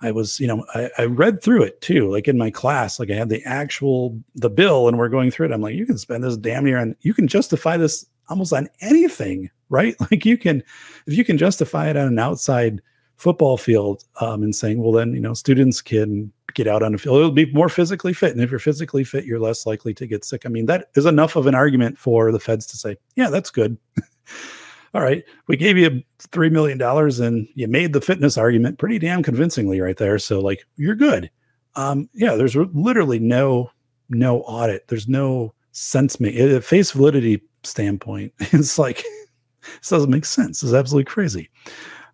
I 0.00 0.12
was, 0.12 0.38
you 0.38 0.46
know, 0.46 0.64
I, 0.74 0.90
I, 0.96 1.04
read 1.06 1.42
through 1.42 1.64
it 1.64 1.80
too, 1.80 2.08
like 2.08 2.28
in 2.28 2.38
my 2.38 2.50
class, 2.52 3.00
like 3.00 3.10
I 3.10 3.14
had 3.14 3.30
the 3.30 3.42
actual 3.44 4.16
the 4.36 4.50
bill 4.50 4.86
and 4.86 4.96
we're 4.96 5.08
going 5.08 5.30
through 5.30 5.46
it. 5.46 5.52
I'm 5.52 5.60
like, 5.60 5.74
you 5.74 5.86
can 5.86 5.98
spend 5.98 6.22
this 6.22 6.36
damn 6.36 6.64
near 6.64 6.78
on 6.78 6.94
you 7.00 7.14
can 7.14 7.26
justify 7.26 7.76
this 7.76 8.06
almost 8.28 8.52
on 8.52 8.68
anything, 8.80 9.50
right? 9.70 9.96
Like 10.10 10.24
you 10.24 10.38
can 10.38 10.62
if 11.06 11.14
you 11.14 11.24
can 11.24 11.38
justify 11.38 11.88
it 11.88 11.96
on 11.96 12.06
an 12.08 12.18
outside 12.18 12.80
football 13.18 13.56
field 13.56 14.04
um, 14.20 14.42
and 14.42 14.54
saying, 14.54 14.80
well, 14.80 14.92
then 14.92 15.12
you 15.12 15.20
know, 15.20 15.34
students 15.34 15.82
can 15.82 16.32
get 16.54 16.66
out 16.66 16.82
on 16.82 16.92
the 16.92 16.98
field. 16.98 17.18
It'll 17.18 17.30
be 17.30 17.52
more 17.52 17.68
physically 17.68 18.14
fit. 18.14 18.32
And 18.32 18.40
if 18.40 18.50
you're 18.50 18.60
physically 18.60 19.04
fit, 19.04 19.24
you're 19.24 19.40
less 19.40 19.66
likely 19.66 19.92
to 19.94 20.06
get 20.06 20.24
sick. 20.24 20.46
I 20.46 20.48
mean, 20.48 20.66
that 20.66 20.88
is 20.94 21.04
enough 21.04 21.36
of 21.36 21.46
an 21.46 21.54
argument 21.54 21.98
for 21.98 22.32
the 22.32 22.40
feds 22.40 22.64
to 22.68 22.76
say, 22.76 22.96
yeah, 23.16 23.28
that's 23.28 23.50
good. 23.50 23.76
all 24.94 25.02
right, 25.02 25.24
we 25.48 25.56
gave 25.56 25.76
you 25.76 26.02
$3 26.20 26.50
million 26.50 26.80
and 26.80 27.48
you 27.54 27.68
made 27.68 27.92
the 27.92 28.00
fitness 28.00 28.38
argument 28.38 28.78
pretty 28.78 28.98
damn 28.98 29.22
convincingly 29.22 29.80
right 29.80 29.96
there. 29.96 30.18
So 30.18 30.40
like 30.40 30.64
you're 30.76 30.94
good. 30.94 31.30
Um, 31.74 32.08
yeah, 32.14 32.36
there's 32.36 32.56
literally 32.56 33.18
no, 33.18 33.70
no 34.08 34.40
audit. 34.42 34.86
There's 34.88 35.08
no 35.08 35.54
sense 35.72 36.20
a 36.20 36.60
face 36.60 36.92
validity 36.92 37.42
standpoint. 37.64 38.32
It's 38.52 38.78
like, 38.78 39.04
this 39.80 39.90
doesn't 39.90 40.10
make 40.10 40.24
sense. 40.24 40.62
It's 40.62 40.72
absolutely 40.72 41.10
crazy. 41.10 41.50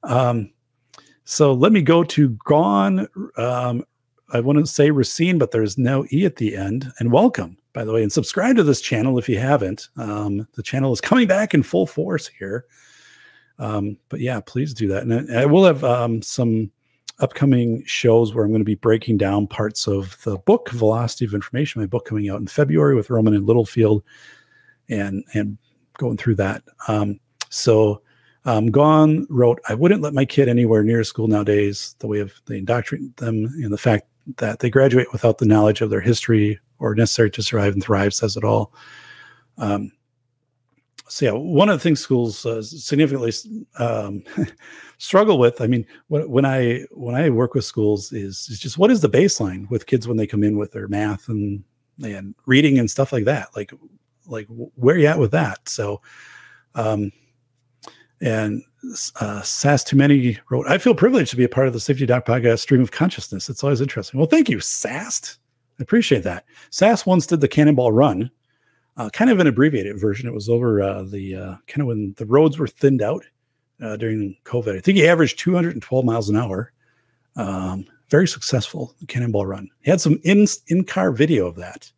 Um, 0.02 0.50
so 1.24 1.52
let 1.52 1.72
me 1.72 1.82
go 1.82 2.04
to 2.04 2.30
Gone. 2.44 3.08
Um, 3.36 3.84
I 4.32 4.40
to 4.40 4.66
say 4.66 4.90
Racine, 4.90 5.38
but 5.38 5.50
there's 5.50 5.78
no 5.78 6.06
E 6.12 6.24
at 6.24 6.36
the 6.36 6.56
end. 6.56 6.92
And 6.98 7.12
welcome 7.12 7.56
by 7.74 7.84
the 7.84 7.92
way, 7.92 8.02
and 8.02 8.12
subscribe 8.12 8.56
to 8.56 8.62
this 8.62 8.80
channel 8.80 9.18
if 9.18 9.28
you 9.28 9.38
haven't. 9.38 9.90
Um, 9.96 10.48
the 10.54 10.62
channel 10.62 10.92
is 10.92 11.00
coming 11.00 11.26
back 11.26 11.52
in 11.52 11.62
full 11.62 11.86
force 11.86 12.28
here. 12.28 12.64
Um, 13.58 13.98
but 14.08 14.20
yeah, 14.20 14.40
please 14.40 14.72
do 14.72 14.88
that. 14.88 15.02
And 15.02 15.36
I, 15.36 15.42
I 15.42 15.46
will 15.46 15.64
have 15.64 15.84
um, 15.84 16.22
some 16.22 16.70
upcoming 17.18 17.82
shows 17.84 18.32
where 18.32 18.44
I'm 18.44 18.50
going 18.50 18.60
to 18.60 18.64
be 18.64 18.76
breaking 18.76 19.18
down 19.18 19.46
parts 19.46 19.86
of 19.86 20.16
the 20.22 20.38
book 20.38 20.70
Velocity 20.70 21.24
of 21.24 21.34
Information, 21.34 21.82
my 21.82 21.86
book 21.86 22.06
coming 22.06 22.30
out 22.30 22.40
in 22.40 22.46
February 22.46 22.94
with 22.94 23.10
Rowman 23.10 23.34
and 23.34 23.46
Littlefield, 23.46 24.02
and 24.88 25.24
and 25.34 25.58
going 25.98 26.16
through 26.16 26.36
that. 26.36 26.62
Um, 26.88 27.18
so 27.50 28.02
um, 28.44 28.70
Gone 28.70 29.26
wrote, 29.30 29.60
I 29.68 29.74
wouldn't 29.74 30.02
let 30.02 30.14
my 30.14 30.24
kid 30.24 30.48
anywhere 30.48 30.82
near 30.82 31.04
school 31.04 31.28
nowadays. 31.28 31.96
The 31.98 32.06
way 32.06 32.20
of 32.20 32.32
they 32.46 32.58
indoctrinate 32.58 33.16
them 33.16 33.46
and 33.62 33.72
the 33.72 33.78
fact 33.78 34.06
that 34.36 34.60
they 34.60 34.70
graduate 34.70 35.12
without 35.12 35.38
the 35.38 35.46
knowledge 35.46 35.80
of 35.80 35.90
their 35.90 36.00
history 36.00 36.58
or 36.78 36.94
necessary 36.94 37.30
to 37.30 37.42
survive 37.42 37.72
and 37.72 37.82
thrive 37.82 38.14
says 38.14 38.36
it 38.36 38.44
all. 38.44 38.72
Um, 39.58 39.92
so 41.08 41.26
yeah, 41.26 41.32
one 41.32 41.68
of 41.68 41.78
the 41.78 41.82
things 41.82 42.00
schools 42.00 42.44
uh, 42.46 42.62
significantly 42.62 43.32
um, 43.78 44.24
struggle 44.98 45.38
with. 45.38 45.60
I 45.60 45.66
mean, 45.66 45.86
when, 46.08 46.28
when, 46.30 46.44
I 46.44 46.84
when 46.90 47.14
I 47.14 47.30
work 47.30 47.54
with 47.54 47.64
schools 47.64 48.12
is 48.12 48.48
is 48.50 48.58
just 48.58 48.78
what 48.78 48.90
is 48.90 49.00
the 49.00 49.08
baseline 49.08 49.68
with 49.70 49.86
kids 49.86 50.08
when 50.08 50.16
they 50.16 50.26
come 50.26 50.42
in 50.42 50.56
with 50.56 50.72
their 50.72 50.88
math 50.88 51.28
and 51.28 51.62
and 52.02 52.34
reading 52.46 52.78
and 52.78 52.90
stuff 52.90 53.12
like 53.12 53.24
that. 53.24 53.48
Like 53.54 53.72
like 54.26 54.46
where 54.48 54.96
are 54.96 54.98
you 54.98 55.06
at 55.06 55.18
with 55.18 55.30
that? 55.32 55.68
So, 55.68 56.00
um, 56.74 57.12
and 58.24 58.62
uh, 59.20 59.42
Sass 59.42 59.84
Too 59.84 59.96
Many 59.96 60.38
wrote, 60.50 60.66
I 60.66 60.78
feel 60.78 60.94
privileged 60.94 61.30
to 61.30 61.36
be 61.36 61.44
a 61.44 61.48
part 61.48 61.66
of 61.66 61.74
the 61.74 61.80
Safety 61.80 62.06
Doc 62.06 62.24
podcast 62.24 62.60
stream 62.60 62.80
of 62.80 62.90
consciousness. 62.90 63.50
It's 63.50 63.62
always 63.62 63.82
interesting. 63.82 64.18
Well, 64.18 64.28
thank 64.28 64.48
you, 64.48 64.60
Sast. 64.60 65.38
I 65.78 65.82
appreciate 65.82 66.22
that. 66.22 66.46
SAS 66.70 67.04
once 67.04 67.26
did 67.26 67.42
the 67.42 67.48
Cannonball 67.48 67.92
Run, 67.92 68.30
uh, 68.96 69.10
kind 69.10 69.30
of 69.30 69.40
an 69.40 69.46
abbreviated 69.46 70.00
version. 70.00 70.26
It 70.26 70.34
was 70.34 70.48
over 70.48 70.80
uh, 70.80 71.02
the 71.02 71.36
uh, 71.36 71.56
kind 71.66 71.82
of 71.82 71.86
when 71.88 72.14
the 72.16 72.24
roads 72.24 72.58
were 72.58 72.66
thinned 72.66 73.02
out 73.02 73.24
uh, 73.82 73.96
during 73.98 74.36
COVID. 74.44 74.74
I 74.74 74.80
think 74.80 74.96
he 74.96 75.06
averaged 75.06 75.38
212 75.38 76.04
miles 76.04 76.30
an 76.30 76.36
hour. 76.36 76.72
Um, 77.36 77.84
very 78.08 78.26
successful 78.26 78.94
Cannonball 79.06 79.44
Run. 79.44 79.68
He 79.82 79.90
had 79.90 80.00
some 80.00 80.18
in 80.24 80.46
in 80.68 80.84
car 80.84 81.12
video 81.12 81.46
of 81.46 81.56
that. 81.56 81.92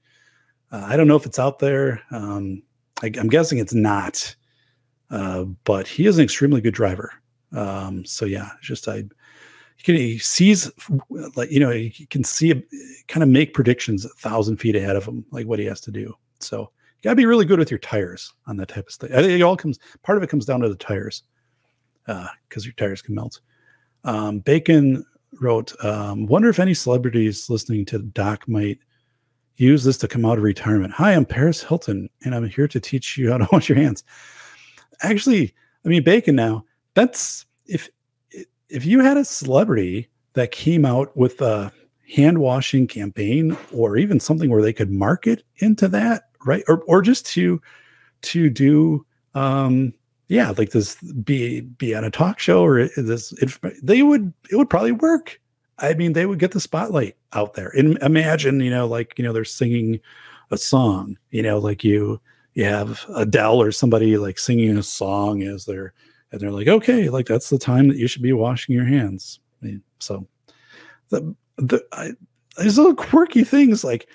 Uh, 0.73 0.85
I 0.89 0.97
don't 0.97 1.07
know 1.07 1.17
if 1.17 1.27
it's 1.27 1.39
out 1.39 1.61
there. 1.61 2.03
Um, 2.11 2.63
I, 3.03 3.13
am 3.17 3.29
guessing 3.29 3.59
it's 3.59 3.75
not, 3.75 4.35
uh, 5.11 5.45
but 5.65 5.87
he 5.87 6.07
is 6.07 6.19
an 6.19 6.25
extremely 6.25 6.61
good 6.61 6.75
driver. 6.75 7.13
Um, 7.53 8.05
so 8.05 8.25
yeah, 8.25 8.51
just 8.63 8.89
I 8.89 9.05
he, 9.77 9.83
can, 9.83 9.95
he 9.95 10.19
sees 10.19 10.71
like 11.37 11.51
you 11.51 11.61
know 11.61 11.71
he 11.71 12.07
can 12.11 12.25
see 12.25 12.63
kind 13.09 13.23
of 13.23 13.29
make 13.29 13.55
predictions 13.55 14.05
a 14.05 14.09
thousand 14.11 14.57
feet 14.57 14.77
ahead 14.77 14.97
of 14.97 15.05
him 15.05 15.25
like 15.31 15.47
what 15.47 15.59
he 15.59 15.65
has 15.67 15.81
to 15.83 15.91
do. 15.91 16.15
So 16.41 16.61
you 16.61 17.03
got 17.03 17.11
to 17.11 17.17
be 17.17 17.27
really 17.27 17.45
good 17.45 17.59
with 17.59 17.71
your 17.71 17.79
tires 17.79 18.33
on 18.47 18.57
that 18.57 18.69
type 18.69 18.89
of 18.89 18.95
think 18.95 19.13
it 19.13 19.43
all 19.43 19.57
comes 19.57 19.79
part 20.03 20.19
of 20.19 20.25
it 20.25 20.31
comes 20.31 20.47
down 20.47 20.61
to 20.61 20.69
the 20.69 20.77
tires 20.77 21.23
because 22.07 22.29
uh, 22.59 22.65
your 22.65 22.75
tires 22.75 23.03
can 23.03 23.15
melt. 23.15 23.41
Um, 24.05 24.41
bacon 24.41 25.05
wrote 25.41 25.73
um, 25.85 26.27
wonder 26.27 26.49
if 26.49 26.59
any 26.59 26.75
celebrities 26.75 27.51
listening 27.51 27.85
to 27.87 27.99
doc 27.99 28.49
might 28.49 28.79
use 29.57 29.85
this 29.85 29.99
to 29.99 30.09
come 30.09 30.25
out 30.25 30.39
of 30.39 30.45
retirement. 30.45 30.93
Hi 30.95 31.13
i'm 31.13 31.27
paris 31.27 31.63
hilton 31.63 32.09
and 32.25 32.35
i'm 32.35 32.49
here 32.49 32.69
to 32.69 32.81
teach 32.81 33.17
you 33.17 33.31
how 33.31 33.39
to 33.39 33.49
wash 33.53 33.69
your 33.69 33.79
hands 33.79 34.05
actually 35.03 35.55
i 35.85 35.89
mean 35.89 36.03
bacon 36.03 36.35
now 36.35 36.65
that's 36.95 37.45
if 37.67 37.89
if 38.69 38.85
you 38.85 39.01
had 39.01 39.17
a 39.17 39.25
celebrity 39.25 40.09
that 40.33 40.51
came 40.51 40.85
out 40.85 41.17
with 41.17 41.41
a 41.41 41.73
hand 42.15 42.39
washing 42.39 42.87
campaign 42.87 43.57
or 43.73 43.97
even 43.97 44.21
something 44.21 44.51
where 44.51 44.63
they 44.63 44.73
could 44.73 44.91
market 44.91 45.43
into 45.57 45.89
that, 45.89 46.25
right? 46.45 46.63
Or 46.69 46.83
or 46.87 47.03
just 47.03 47.27
to 47.27 47.61
to 48.23 48.51
do 48.51 49.05
um 49.35 49.93
yeah, 50.29 50.53
like 50.57 50.71
this 50.71 50.97
be 51.25 51.61
be 51.61 51.95
on 51.95 52.05
a 52.05 52.11
talk 52.11 52.39
show 52.39 52.65
or 52.65 52.89
this 52.97 53.33
they 53.83 54.03
would 54.03 54.33
it 54.51 54.57
would 54.57 54.71
probably 54.71 54.93
work. 54.93 55.41
I 55.79 55.95
mean, 55.95 56.15
they 56.15 56.27
would 56.27 56.39
get 56.39 56.53
the 56.53 56.61
spotlight 56.61 57.17
out 57.35 57.55
there. 57.55 57.69
And 57.77 57.99
imagine, 57.99 58.61
you 58.61 58.71
know, 58.71 58.87
like, 58.87 59.13
you 59.19 59.25
know, 59.25 59.35
they're 59.35 59.45
singing 59.45 60.01
a 60.51 60.57
song, 60.57 61.19
you 61.31 61.43
know, 61.43 61.59
like 61.59 61.85
you 61.85 62.19
you 62.57 62.65
have 62.65 63.05
Adele 63.15 63.61
or 63.61 63.71
somebody 63.71 64.17
like 64.17 64.39
singing 64.39 64.79
a 64.79 64.83
song 64.83 65.43
as 65.43 65.67
they're 65.67 65.93
and 66.33 66.41
they're 66.41 66.51
like, 66.51 66.69
okay, 66.69 67.11
like 67.11 67.27
that's 67.27 67.51
the 67.51 67.59
time 67.59 67.87
that 67.89 67.99
you 67.99 68.09
should 68.09 68.23
be 68.23 68.33
washing 68.33 68.75
your 68.75 68.87
hands. 68.87 69.41
I 69.63 69.67
mean, 69.67 69.83
so 69.99 70.27
the 71.11 71.37
the 71.59 71.85
I, 71.93 72.13
these 72.59 72.79
little 72.79 72.95
quirky 72.95 73.45
things, 73.45 73.85
like 73.85 74.09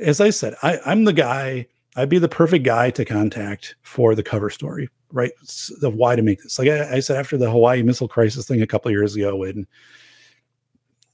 as 0.00 0.20
I 0.20 0.30
said, 0.30 0.56
I, 0.64 0.80
I'm 0.84 1.04
the 1.04 1.12
guy. 1.12 1.68
I'd 1.94 2.08
be 2.08 2.18
the 2.18 2.28
perfect 2.28 2.64
guy 2.64 2.90
to 2.90 3.04
contact 3.04 3.76
for 3.82 4.16
the 4.16 4.22
cover 4.22 4.50
story, 4.50 4.88
right? 5.12 5.32
The 5.80 5.88
why 5.88 6.16
to 6.16 6.22
make 6.22 6.42
this. 6.42 6.58
Like 6.58 6.68
I, 6.68 6.96
I 6.96 7.00
said 7.00 7.16
after 7.16 7.38
the 7.38 7.50
Hawaii 7.50 7.84
missile 7.84 8.08
crisis 8.08 8.48
thing 8.48 8.62
a 8.62 8.66
couple 8.66 8.90
years 8.90 9.14
ago, 9.14 9.44
and 9.44 9.64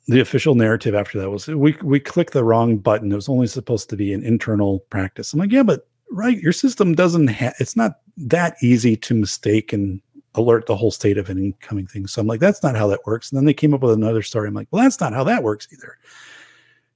the 0.09 0.21
official 0.21 0.55
narrative 0.55 0.95
after 0.95 1.21
that 1.21 1.31
was 1.31 1.49
we 1.49 1.77
we 1.83 2.01
clicked 2.01 2.33
the 2.33 2.45
wrong 2.45 2.79
button. 2.79 3.13
It 3.13 3.17
was 3.17 3.29
only 3.29 3.47
supposed 3.47 3.91
to 3.91 3.97
be 3.97 4.15
an 4.15 4.25
internal 4.25 4.81
practice. 4.89 5.35
I'm 5.35 5.39
like, 5.39 5.53
yeah, 5.53 5.63
but 5.63 5.87
right, 6.13 6.39
your 6.39 6.53
system 6.53 6.95
doesn't 6.95 7.29
have. 7.29 7.55
It's 7.59 7.77
not 7.77 8.01
that 8.17 8.57
easy 8.63 8.97
to 8.97 9.15
mistake 9.15 9.73
and 9.73 10.01
alert 10.35 10.67
the 10.67 10.77
whole 10.77 10.91
state 10.91 11.19
of 11.19 11.29
an 11.29 11.39
incoming 11.39 11.87
thing. 11.87 12.07
So 12.07 12.21
I'm 12.21 12.27
like, 12.27 12.41
that's 12.41 12.63
not 12.63 12.77
how 12.77 12.87
that 12.89 13.07
works. 13.07 13.31
And 13.31 13.37
then 13.37 13.45
they 13.45 13.55
came 13.55 13.75
up 13.75 13.83
with 13.83 13.93
another 13.93 14.23
story. 14.23 14.49
I'm 14.49 14.55
like, 14.55 14.69
well, 14.71 14.83
that's 14.83 15.01
not 15.01 15.13
how 15.13 15.25
that 15.25 15.43
works 15.43 15.69
either. 15.73 15.99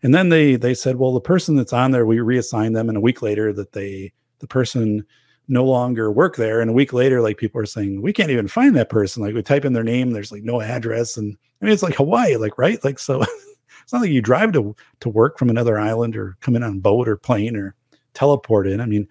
And 0.02 0.14
then 0.14 0.28
they 0.28 0.56
they 0.56 0.74
said, 0.74 0.96
well, 0.96 1.12
the 1.12 1.20
person 1.20 1.56
that's 1.56 1.72
on 1.72 1.90
there, 1.90 2.06
we 2.06 2.18
reassign 2.18 2.74
them, 2.74 2.88
and 2.88 2.98
a 2.98 3.00
week 3.00 3.22
later 3.22 3.52
that 3.52 3.72
they 3.72 4.12
the 4.38 4.46
person 4.46 5.04
no 5.48 5.64
longer 5.64 6.10
work 6.10 6.36
there. 6.36 6.60
And 6.60 6.70
a 6.70 6.74
week 6.74 6.92
later, 6.92 7.20
like 7.20 7.38
people 7.38 7.60
are 7.60 7.66
saying, 7.66 8.02
we 8.02 8.12
can't 8.12 8.30
even 8.30 8.48
find 8.48 8.74
that 8.76 8.88
person. 8.88 9.22
Like 9.22 9.34
we 9.34 9.42
type 9.42 9.64
in 9.64 9.72
their 9.72 9.84
name, 9.84 10.10
there's 10.10 10.32
like 10.32 10.42
no 10.42 10.60
address. 10.60 11.16
And 11.16 11.36
I 11.60 11.64
mean, 11.64 11.72
it's 11.72 11.82
like 11.82 11.94
Hawaii, 11.94 12.36
like, 12.36 12.58
right? 12.58 12.82
Like, 12.84 12.98
so 12.98 13.22
it's 13.82 13.92
not 13.92 14.02
like 14.02 14.10
you 14.10 14.20
drive 14.20 14.52
to, 14.52 14.74
to 15.00 15.08
work 15.08 15.38
from 15.38 15.50
another 15.50 15.78
island 15.78 16.16
or 16.16 16.36
come 16.40 16.56
in 16.56 16.62
on 16.62 16.80
boat 16.80 17.08
or 17.08 17.16
plane 17.16 17.56
or 17.56 17.74
teleport 18.16 18.66
in. 18.66 18.80
I 18.80 18.86
mean, 18.86 19.06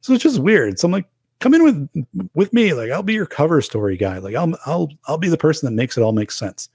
so 0.00 0.12
it's 0.12 0.22
just 0.22 0.40
weird. 0.40 0.78
So 0.78 0.86
I'm 0.86 0.92
like, 0.92 1.08
come 1.40 1.54
in 1.54 1.62
with, 1.62 2.06
with 2.34 2.52
me. 2.52 2.72
Like, 2.72 2.90
I'll 2.90 3.02
be 3.02 3.14
your 3.14 3.26
cover 3.26 3.60
story 3.60 3.96
guy. 3.96 4.18
Like 4.18 4.34
I'll, 4.34 4.52
I'll, 4.66 4.88
I'll 5.06 5.18
be 5.18 5.28
the 5.28 5.36
person 5.36 5.66
that 5.66 5.76
makes 5.76 5.96
it 5.96 6.02
all 6.02 6.12
make 6.12 6.30
sense. 6.30 6.68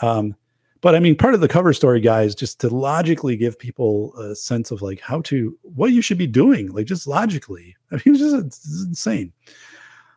Um, 0.00 0.34
but 0.80 0.94
I 0.94 1.00
mean, 1.00 1.16
part 1.16 1.34
of 1.34 1.40
the 1.40 1.48
cover 1.48 1.72
story, 1.72 2.00
guys, 2.00 2.34
just 2.34 2.60
to 2.60 2.68
logically 2.68 3.36
give 3.36 3.58
people 3.58 4.16
a 4.16 4.36
sense 4.36 4.70
of 4.70 4.80
like 4.80 5.00
how 5.00 5.20
to 5.22 5.58
what 5.62 5.92
you 5.92 6.00
should 6.00 6.18
be 6.18 6.26
doing, 6.26 6.72
like 6.72 6.86
just 6.86 7.06
logically. 7.06 7.76
I 7.90 7.96
mean, 7.96 8.14
it's 8.14 8.20
just 8.20 8.36
it's 8.36 8.84
insane. 8.84 9.32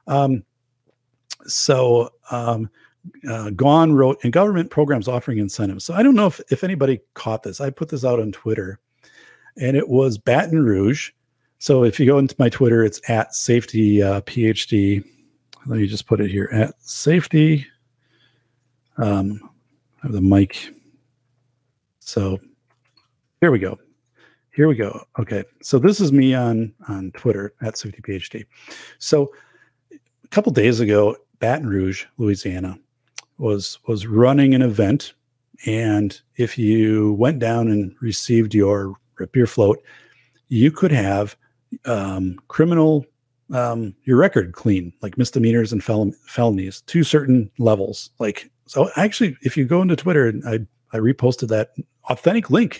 Um, 0.07 0.43
so 1.47 2.11
um, 2.29 2.69
uh, 3.27 3.49
Gone 3.51 3.93
wrote, 3.93 4.19
and 4.23 4.31
government 4.31 4.69
programs 4.69 5.07
offering 5.07 5.39
incentives. 5.39 5.83
So 5.83 5.93
I 5.95 6.03
don't 6.03 6.15
know 6.15 6.27
if 6.27 6.39
if 6.51 6.63
anybody 6.63 7.01
caught 7.15 7.43
this. 7.43 7.59
I 7.59 7.71
put 7.71 7.89
this 7.89 8.05
out 8.05 8.19
on 8.19 8.31
Twitter, 8.31 8.79
and 9.57 9.75
it 9.77 9.89
was 9.89 10.17
Baton 10.17 10.63
Rouge. 10.63 11.11
So 11.59 11.83
if 11.83 11.99
you 11.99 12.05
go 12.05 12.17
into 12.17 12.35
my 12.39 12.49
Twitter, 12.49 12.83
it's 12.83 13.01
at 13.09 13.35
safety 13.35 14.01
uh, 14.01 14.21
PhD. 14.21 15.03
Let 15.67 15.79
me 15.79 15.87
just 15.87 16.07
put 16.07 16.19
it 16.19 16.31
here 16.31 16.49
at 16.51 16.73
safety. 16.81 17.67
Um, 18.97 19.49
have 20.01 20.11
the 20.11 20.21
mic. 20.21 20.73
So 21.99 22.39
here 23.41 23.51
we 23.51 23.59
go. 23.59 23.77
Here 24.53 24.67
we 24.67 24.75
go. 24.75 25.05
Okay. 25.17 25.43
So 25.61 25.79
this 25.79 26.01
is 26.01 26.11
me 26.11 26.33
on 26.33 26.73
on 26.89 27.11
Twitter 27.11 27.53
at 27.61 27.77
Safety 27.77 28.01
PhD. 28.01 28.45
So 28.99 29.31
a 29.91 30.27
couple 30.27 30.51
days 30.51 30.79
ago, 30.79 31.15
Baton 31.39 31.67
Rouge, 31.67 32.05
Louisiana, 32.17 32.77
was 33.37 33.79
was 33.87 34.07
running 34.07 34.53
an 34.53 34.61
event, 34.61 35.13
and 35.65 36.19
if 36.35 36.57
you 36.57 37.13
went 37.13 37.39
down 37.39 37.69
and 37.69 37.95
received 38.01 38.53
your 38.53 38.95
rip 39.21 39.35
your 39.35 39.47
float, 39.47 39.81
you 40.49 40.71
could 40.71 40.91
have 40.91 41.35
um, 41.85 42.37
criminal 42.47 43.05
um, 43.53 43.93
your 44.05 44.17
record 44.17 44.53
clean, 44.53 44.93
like 45.01 45.17
misdemeanors 45.17 45.73
and 45.73 45.83
fel- 45.83 46.13
felonies 46.25 46.81
to 46.87 47.03
certain 47.03 47.51
levels, 47.57 48.11
like 48.19 48.49
so 48.71 48.89
actually, 48.95 49.35
if 49.41 49.57
you 49.57 49.65
go 49.65 49.81
into 49.81 49.97
Twitter, 49.97 50.27
and 50.27 50.47
I 50.47 50.59
I 50.95 50.99
reposted 50.99 51.49
that 51.49 51.71
authentic 52.09 52.49
link 52.49 52.79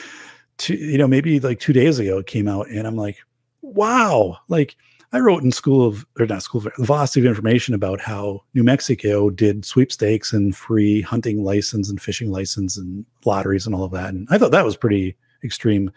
to 0.58 0.74
you 0.74 0.98
know 0.98 1.08
maybe 1.08 1.40
like 1.40 1.58
two 1.58 1.72
days 1.72 1.98
ago 1.98 2.18
it 2.18 2.26
came 2.26 2.48
out, 2.48 2.68
and 2.68 2.86
I'm 2.86 2.96
like, 2.96 3.16
wow, 3.62 4.38
like. 4.48 4.76
I 5.14 5.18
wrote 5.18 5.42
in 5.42 5.52
school 5.52 5.86
of 5.86 6.06
or 6.18 6.24
not 6.24 6.42
school 6.42 6.66
of 6.66 6.72
velocity 6.78 7.20
of 7.20 7.26
information 7.26 7.74
about 7.74 8.00
how 8.00 8.44
New 8.54 8.64
Mexico 8.64 9.28
did 9.28 9.66
sweepstakes 9.66 10.32
and 10.32 10.56
free 10.56 11.02
hunting 11.02 11.44
license 11.44 11.90
and 11.90 12.00
fishing 12.00 12.30
license 12.30 12.78
and 12.78 13.04
lotteries 13.26 13.66
and 13.66 13.74
all 13.74 13.84
of 13.84 13.92
that. 13.92 14.08
And 14.08 14.26
I 14.30 14.38
thought 14.38 14.52
that 14.52 14.64
was 14.64 14.74
pretty 14.74 15.14
extreme. 15.44 15.90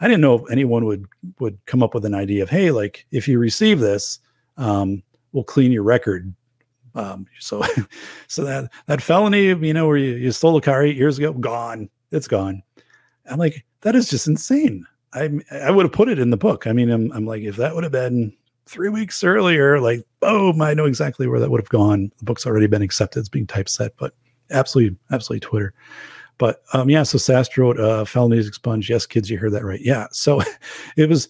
I 0.00 0.08
didn't 0.08 0.20
know 0.20 0.34
if 0.34 0.50
anyone 0.50 0.84
would 0.86 1.06
would 1.38 1.58
come 1.66 1.82
up 1.82 1.94
with 1.94 2.04
an 2.04 2.14
idea 2.14 2.42
of, 2.42 2.50
hey, 2.50 2.70
like 2.70 3.06
if 3.10 3.28
you 3.28 3.38
receive 3.38 3.80
this, 3.80 4.18
um, 4.56 5.02
we'll 5.32 5.44
clean 5.44 5.72
your 5.72 5.84
record 5.84 6.34
um, 6.94 7.26
so, 7.40 7.62
so 8.28 8.44
that 8.44 8.70
that 8.86 9.02
felony, 9.02 9.46
you 9.46 9.74
know, 9.74 9.86
where 9.86 9.96
you, 9.96 10.14
you 10.14 10.32
stole 10.32 10.56
a 10.56 10.60
car 10.60 10.82
eight 10.82 10.96
years 10.96 11.18
ago, 11.18 11.32
gone. 11.32 11.88
It's 12.10 12.28
gone. 12.28 12.62
I'm 13.30 13.38
like, 13.38 13.64
that 13.80 13.96
is 13.96 14.08
just 14.08 14.26
insane. 14.26 14.86
I 15.12 15.30
I 15.50 15.70
would 15.70 15.84
have 15.84 15.92
put 15.92 16.08
it 16.08 16.18
in 16.18 16.30
the 16.30 16.36
book. 16.36 16.66
I 16.66 16.72
mean, 16.72 16.90
I'm 16.90 17.10
I'm 17.12 17.26
like, 17.26 17.42
if 17.42 17.56
that 17.56 17.74
would 17.74 17.84
have 17.84 17.92
been 17.92 18.32
three 18.66 18.88
weeks 18.88 19.22
earlier, 19.24 19.80
like, 19.80 20.04
boom, 20.20 20.62
I 20.62 20.74
know 20.74 20.86
exactly 20.86 21.26
where 21.26 21.40
that 21.40 21.50
would 21.50 21.60
have 21.60 21.68
gone. 21.68 22.10
The 22.18 22.24
book's 22.24 22.46
already 22.46 22.66
been 22.66 22.82
accepted. 22.82 23.20
It's 23.20 23.28
being 23.28 23.46
typeset, 23.46 23.94
but 23.96 24.14
absolutely, 24.50 24.96
absolutely 25.10 25.40
Twitter. 25.40 25.74
But 26.38 26.62
um, 26.72 26.90
yeah, 26.90 27.04
so 27.04 27.18
Sast 27.18 27.56
wrote 27.56 27.78
uh, 27.78 28.04
felonies 28.04 28.48
expunged. 28.48 28.90
Yes, 28.90 29.06
kids, 29.06 29.30
you 29.30 29.38
heard 29.38 29.52
that 29.52 29.64
right. 29.64 29.80
Yeah. 29.80 30.06
So 30.12 30.42
it 30.96 31.08
was, 31.08 31.28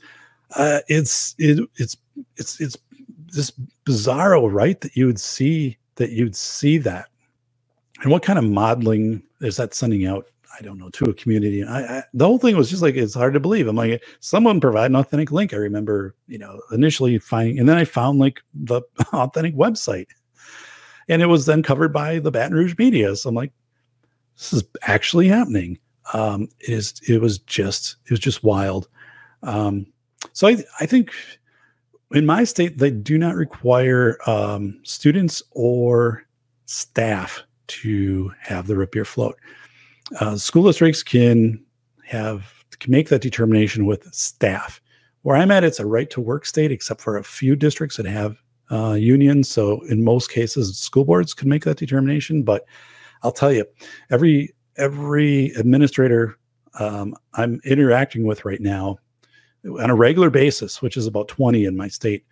uh, 0.56 0.80
it's, 0.88 1.34
it, 1.38 1.68
it's, 1.76 1.96
it's, 2.36 2.60
it's 2.60 2.76
just 3.26 3.54
bizarro, 3.84 4.50
right? 4.50 4.80
That 4.80 4.96
you 4.96 5.06
would 5.06 5.20
see 5.20 5.76
that 5.96 6.10
you'd 6.10 6.36
see 6.36 6.78
that. 6.78 7.08
And 8.02 8.10
what 8.10 8.22
kind 8.22 8.38
of 8.38 8.44
modeling 8.44 9.22
is 9.40 9.56
that 9.56 9.74
sending 9.74 10.06
out? 10.06 10.26
I 10.56 10.62
don't 10.62 10.78
know 10.78 10.88
to 10.90 11.06
a 11.06 11.14
community. 11.14 11.64
I, 11.64 11.98
I, 11.98 12.02
the 12.12 12.26
whole 12.26 12.38
thing 12.38 12.56
was 12.56 12.70
just 12.70 12.82
like 12.82 12.94
it's 12.94 13.14
hard 13.14 13.34
to 13.34 13.40
believe. 13.40 13.66
I'm 13.66 13.74
like, 13.74 14.04
someone 14.20 14.60
provide 14.60 14.90
an 14.90 14.96
authentic 14.96 15.32
link. 15.32 15.52
I 15.52 15.56
remember, 15.56 16.14
you 16.28 16.38
know, 16.38 16.60
initially 16.70 17.18
finding, 17.18 17.58
and 17.58 17.68
then 17.68 17.76
I 17.76 17.84
found 17.84 18.20
like 18.20 18.40
the 18.54 18.82
authentic 19.12 19.56
website, 19.56 20.06
and 21.08 21.22
it 21.22 21.26
was 21.26 21.46
then 21.46 21.62
covered 21.62 21.92
by 21.92 22.20
the 22.20 22.30
Baton 22.30 22.54
Rouge 22.56 22.76
media. 22.78 23.16
So 23.16 23.28
I'm 23.28 23.34
like, 23.34 23.52
this 24.36 24.52
is 24.52 24.64
actually 24.82 25.28
happening. 25.28 25.78
Um, 26.12 26.48
it 26.60 26.70
is. 26.70 27.00
It 27.08 27.20
was 27.20 27.38
just. 27.38 27.96
It 28.04 28.10
was 28.10 28.20
just 28.20 28.44
wild. 28.44 28.88
Um, 29.42 29.86
so 30.32 30.48
I, 30.48 30.56
I 30.80 30.86
think 30.86 31.12
in 32.12 32.26
my 32.26 32.44
state, 32.44 32.78
they 32.78 32.90
do 32.90 33.18
not 33.18 33.34
require 33.34 34.18
um, 34.26 34.80
students 34.84 35.42
or 35.52 36.24
staff 36.66 37.42
to 37.66 38.32
have 38.40 38.66
the 38.66 38.76
root 38.76 39.06
float. 39.06 39.36
Uh, 40.20 40.36
school 40.36 40.64
districts 40.64 41.02
can 41.02 41.62
have 42.06 42.52
can 42.78 42.90
make 42.90 43.08
that 43.08 43.22
determination 43.22 43.86
with 43.86 44.12
staff. 44.12 44.80
Where 45.22 45.36
I'm 45.36 45.50
at, 45.50 45.64
it's 45.64 45.80
a 45.80 45.86
right 45.86 46.10
to 46.10 46.20
work 46.20 46.44
state, 46.44 46.70
except 46.70 47.00
for 47.00 47.16
a 47.16 47.24
few 47.24 47.56
districts 47.56 47.96
that 47.96 48.06
have 48.06 48.36
uh, 48.70 48.92
unions. 48.92 49.48
So 49.48 49.80
in 49.86 50.04
most 50.04 50.30
cases, 50.30 50.78
school 50.78 51.04
boards 51.04 51.32
can 51.32 51.48
make 51.48 51.64
that 51.64 51.78
determination. 51.78 52.42
But 52.42 52.66
I'll 53.24 53.32
tell 53.32 53.52
you, 53.52 53.64
every 54.10 54.54
every 54.76 55.46
administrator 55.56 56.36
um, 56.78 57.16
I'm 57.34 57.60
interacting 57.64 58.24
with 58.24 58.44
right 58.44 58.60
now 58.60 58.98
on 59.64 59.90
a 59.90 59.94
regular 59.94 60.30
basis, 60.30 60.82
which 60.82 60.96
is 60.96 61.06
about 61.06 61.28
20 61.28 61.64
in 61.64 61.76
my 61.76 61.88
state, 61.88 62.24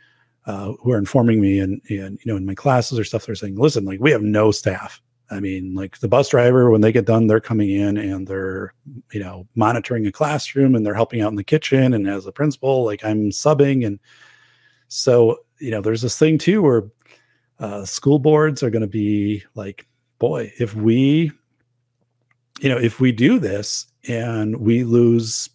uh, 0.46 0.72
who 0.80 0.92
are 0.92 0.98
informing 0.98 1.40
me 1.40 1.60
and, 1.60 1.80
and, 1.88 2.18
you 2.22 2.26
know, 2.26 2.36
in 2.36 2.44
my 2.44 2.54
classes 2.54 2.98
or 2.98 3.04
stuff, 3.04 3.26
they're 3.26 3.34
saying, 3.34 3.56
listen, 3.56 3.84
like 3.84 4.00
we 4.00 4.10
have 4.10 4.22
no 4.22 4.50
staff. 4.50 5.00
I 5.30 5.40
mean, 5.40 5.74
like 5.74 5.98
the 6.00 6.08
bus 6.08 6.28
driver, 6.28 6.70
when 6.70 6.82
they 6.82 6.92
get 6.92 7.06
done, 7.06 7.26
they're 7.26 7.40
coming 7.40 7.70
in 7.70 7.96
and 7.96 8.26
they're, 8.26 8.74
you 9.12 9.20
know, 9.20 9.46
monitoring 9.54 10.06
a 10.06 10.12
classroom 10.12 10.74
and 10.74 10.84
they're 10.84 10.94
helping 10.94 11.22
out 11.22 11.30
in 11.30 11.36
the 11.36 11.44
kitchen. 11.44 11.94
And 11.94 12.06
as 12.06 12.26
a 12.26 12.32
principal, 12.32 12.84
like 12.84 13.02
I'm 13.02 13.30
subbing. 13.30 13.86
And 13.86 13.98
so, 14.88 15.38
you 15.58 15.70
know, 15.70 15.80
there's 15.80 16.02
this 16.02 16.18
thing 16.18 16.36
too 16.36 16.60
where 16.60 16.82
uh, 17.60 17.86
school 17.86 18.18
boards 18.18 18.62
are 18.62 18.70
going 18.70 18.82
to 18.82 18.88
be 18.88 19.42
like, 19.54 19.86
boy, 20.22 20.52
if 20.60 20.72
we, 20.76 21.32
you 22.60 22.68
know, 22.68 22.78
if 22.78 23.00
we 23.00 23.10
do 23.10 23.40
this 23.40 23.86
and 24.06 24.58
we 24.58 24.84
lose 24.84 25.50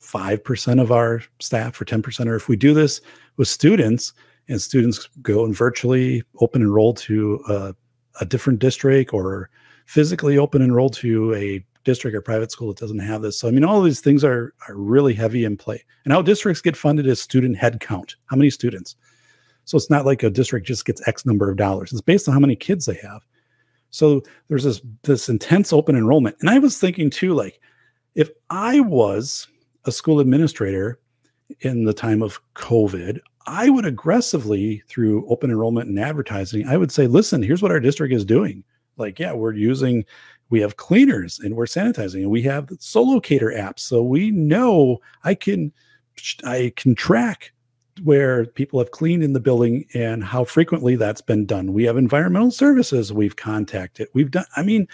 5% 0.00 0.80
of 0.80 0.92
our 0.92 1.22
staff 1.40 1.80
or 1.80 1.84
10%, 1.84 2.26
or 2.28 2.36
if 2.36 2.48
we 2.48 2.54
do 2.54 2.72
this 2.72 3.00
with 3.36 3.48
students 3.48 4.12
and 4.46 4.62
students 4.62 5.08
go 5.22 5.44
and 5.44 5.56
virtually 5.56 6.22
open 6.38 6.62
enroll 6.62 6.94
to 6.94 7.42
a, 7.48 7.74
a 8.20 8.24
different 8.24 8.60
district 8.60 9.12
or 9.12 9.50
physically 9.86 10.38
open 10.38 10.62
enroll 10.62 10.90
to 10.90 11.34
a 11.34 11.64
district 11.82 12.16
or 12.16 12.20
private 12.20 12.52
school 12.52 12.68
that 12.68 12.78
doesn't 12.78 13.00
have 13.00 13.22
this. 13.22 13.36
So, 13.36 13.48
I 13.48 13.50
mean, 13.50 13.64
all 13.64 13.82
these 13.82 14.00
things 14.00 14.22
are, 14.22 14.54
are 14.68 14.76
really 14.76 15.14
heavy 15.14 15.44
in 15.44 15.56
play. 15.56 15.84
And 16.04 16.12
how 16.12 16.22
districts 16.22 16.62
get 16.62 16.76
funded 16.76 17.08
is 17.08 17.20
student 17.20 17.56
head 17.56 17.80
count. 17.80 18.14
How 18.26 18.36
many 18.36 18.50
students? 18.50 18.94
So 19.64 19.76
it's 19.76 19.90
not 19.90 20.06
like 20.06 20.22
a 20.22 20.30
district 20.30 20.64
just 20.64 20.84
gets 20.84 21.06
X 21.08 21.26
number 21.26 21.50
of 21.50 21.56
dollars. 21.56 21.90
It's 21.90 22.00
based 22.00 22.28
on 22.28 22.34
how 22.34 22.40
many 22.40 22.54
kids 22.54 22.86
they 22.86 23.00
have. 23.02 23.22
So 23.92 24.22
there's 24.48 24.64
this 24.64 24.80
this 25.02 25.28
intense 25.28 25.72
open 25.72 25.94
enrollment. 25.94 26.36
And 26.40 26.50
I 26.50 26.58
was 26.58 26.78
thinking 26.78 27.10
too, 27.10 27.34
like, 27.34 27.60
if 28.14 28.30
I 28.50 28.80
was 28.80 29.46
a 29.84 29.92
school 29.92 30.18
administrator 30.18 30.98
in 31.60 31.84
the 31.84 31.92
time 31.92 32.22
of 32.22 32.40
COVID, 32.54 33.20
I 33.46 33.68
would 33.68 33.84
aggressively, 33.84 34.82
through 34.88 35.28
open 35.28 35.50
enrollment 35.50 35.88
and 35.88 35.98
advertising, 35.98 36.66
I 36.66 36.76
would 36.76 36.90
say, 36.90 37.06
listen, 37.06 37.42
here's 37.42 37.62
what 37.62 37.72
our 37.72 37.80
district 37.80 38.14
is 38.14 38.24
doing. 38.24 38.64
Like, 38.96 39.18
yeah, 39.18 39.32
we're 39.32 39.54
using, 39.54 40.04
we 40.50 40.60
have 40.60 40.76
cleaners 40.76 41.38
and 41.40 41.54
we're 41.54 41.66
sanitizing 41.66 42.22
and 42.22 42.30
we 42.30 42.42
have 42.42 42.66
Solocator 42.66 43.54
apps. 43.54 43.80
So 43.80 44.02
we 44.02 44.30
know 44.30 45.00
I 45.24 45.34
can, 45.34 45.72
I 46.44 46.72
can 46.76 46.94
track 46.94 47.52
where 48.02 48.46
people 48.46 48.78
have 48.78 48.90
cleaned 48.90 49.22
in 49.22 49.32
the 49.32 49.40
building 49.40 49.86
and 49.94 50.24
how 50.24 50.44
frequently 50.44 50.96
that's 50.96 51.20
been 51.20 51.46
done. 51.46 51.72
We 51.72 51.84
have 51.84 51.96
environmental 51.96 52.50
services 52.50 53.12
we've 53.12 53.36
contacted. 53.36 54.08
We've 54.14 54.30
done, 54.30 54.46
I 54.56 54.62
mean, 54.62 54.88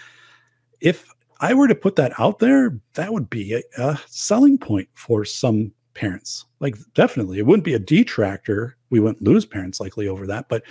if 0.81 1.09
I 1.39 1.53
were 1.53 1.67
to 1.67 1.75
put 1.75 1.95
that 1.95 2.19
out 2.19 2.39
there, 2.39 2.77
that 2.95 3.13
would 3.13 3.29
be 3.29 3.53
a, 3.53 3.61
a 3.77 3.99
selling 4.07 4.57
point 4.57 4.89
for 4.93 5.23
some 5.23 5.71
parents. 5.99 6.45
Like 6.61 6.77
definitely, 6.93 7.39
it 7.39 7.45
wouldn't 7.45 7.65
be 7.65 7.73
a 7.73 7.79
detractor. 7.79 8.77
We 8.89 9.01
wouldn't 9.01 9.21
lose 9.21 9.45
parents 9.45 9.81
likely 9.81 10.07
over 10.07 10.25
that, 10.27 10.47
but 10.47 10.63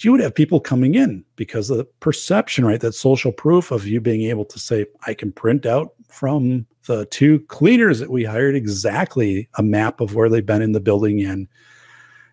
you 0.00 0.12
would 0.12 0.20
have 0.20 0.34
people 0.34 0.60
coming 0.60 0.94
in 0.94 1.24
because 1.36 1.70
of 1.70 1.78
the 1.78 1.86
perception, 2.00 2.66
right? 2.66 2.80
That 2.80 2.92
social 2.92 3.32
proof 3.32 3.70
of 3.70 3.86
you 3.86 4.02
being 4.02 4.22
able 4.22 4.44
to 4.44 4.58
say, 4.58 4.84
I 5.06 5.14
can 5.14 5.32
print 5.32 5.64
out 5.64 5.94
from 6.10 6.66
the 6.86 7.06
two 7.06 7.40
cleaners 7.48 7.98
that 8.00 8.10
we 8.10 8.24
hired 8.24 8.54
exactly 8.54 9.48
a 9.56 9.62
map 9.62 10.02
of 10.02 10.14
where 10.14 10.28
they've 10.28 10.44
been 10.44 10.62
in 10.62 10.72
the 10.72 10.80
building 10.80 11.24
and 11.24 11.48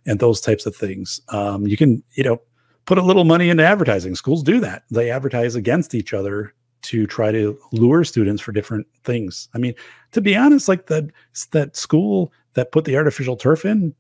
and 0.06 0.20
those 0.20 0.42
types 0.42 0.66
of 0.66 0.76
things. 0.76 1.22
Um, 1.30 1.66
you 1.66 1.78
can, 1.78 2.04
you 2.16 2.26
know, 2.26 2.42
put 2.86 2.98
a 2.98 3.02
little 3.02 3.24
money 3.24 3.50
into 3.50 3.66
advertising. 3.66 4.16
Schools 4.16 4.44
do 4.44 4.60
that. 4.60 4.84
They 4.92 5.10
advertise 5.10 5.56
against 5.56 5.96
each 5.96 6.14
other 6.14 6.54
to 6.84 7.08
try 7.08 7.32
to 7.32 7.58
lure 7.72 8.04
students 8.04 8.42
for 8.42 8.52
different 8.52 8.88
things. 9.04 9.50
I 9.54 9.58
mean, 9.58 9.74
to 10.12 10.22
be 10.22 10.36
honest, 10.36 10.68
like 10.68 10.88
that 10.88 11.06
that 11.52 11.76
school 11.76 12.32
that 12.54 12.72
put 12.72 12.86
the 12.86 12.98
artificial 12.98 13.36
turf 13.36 13.66
in, 13.66 13.96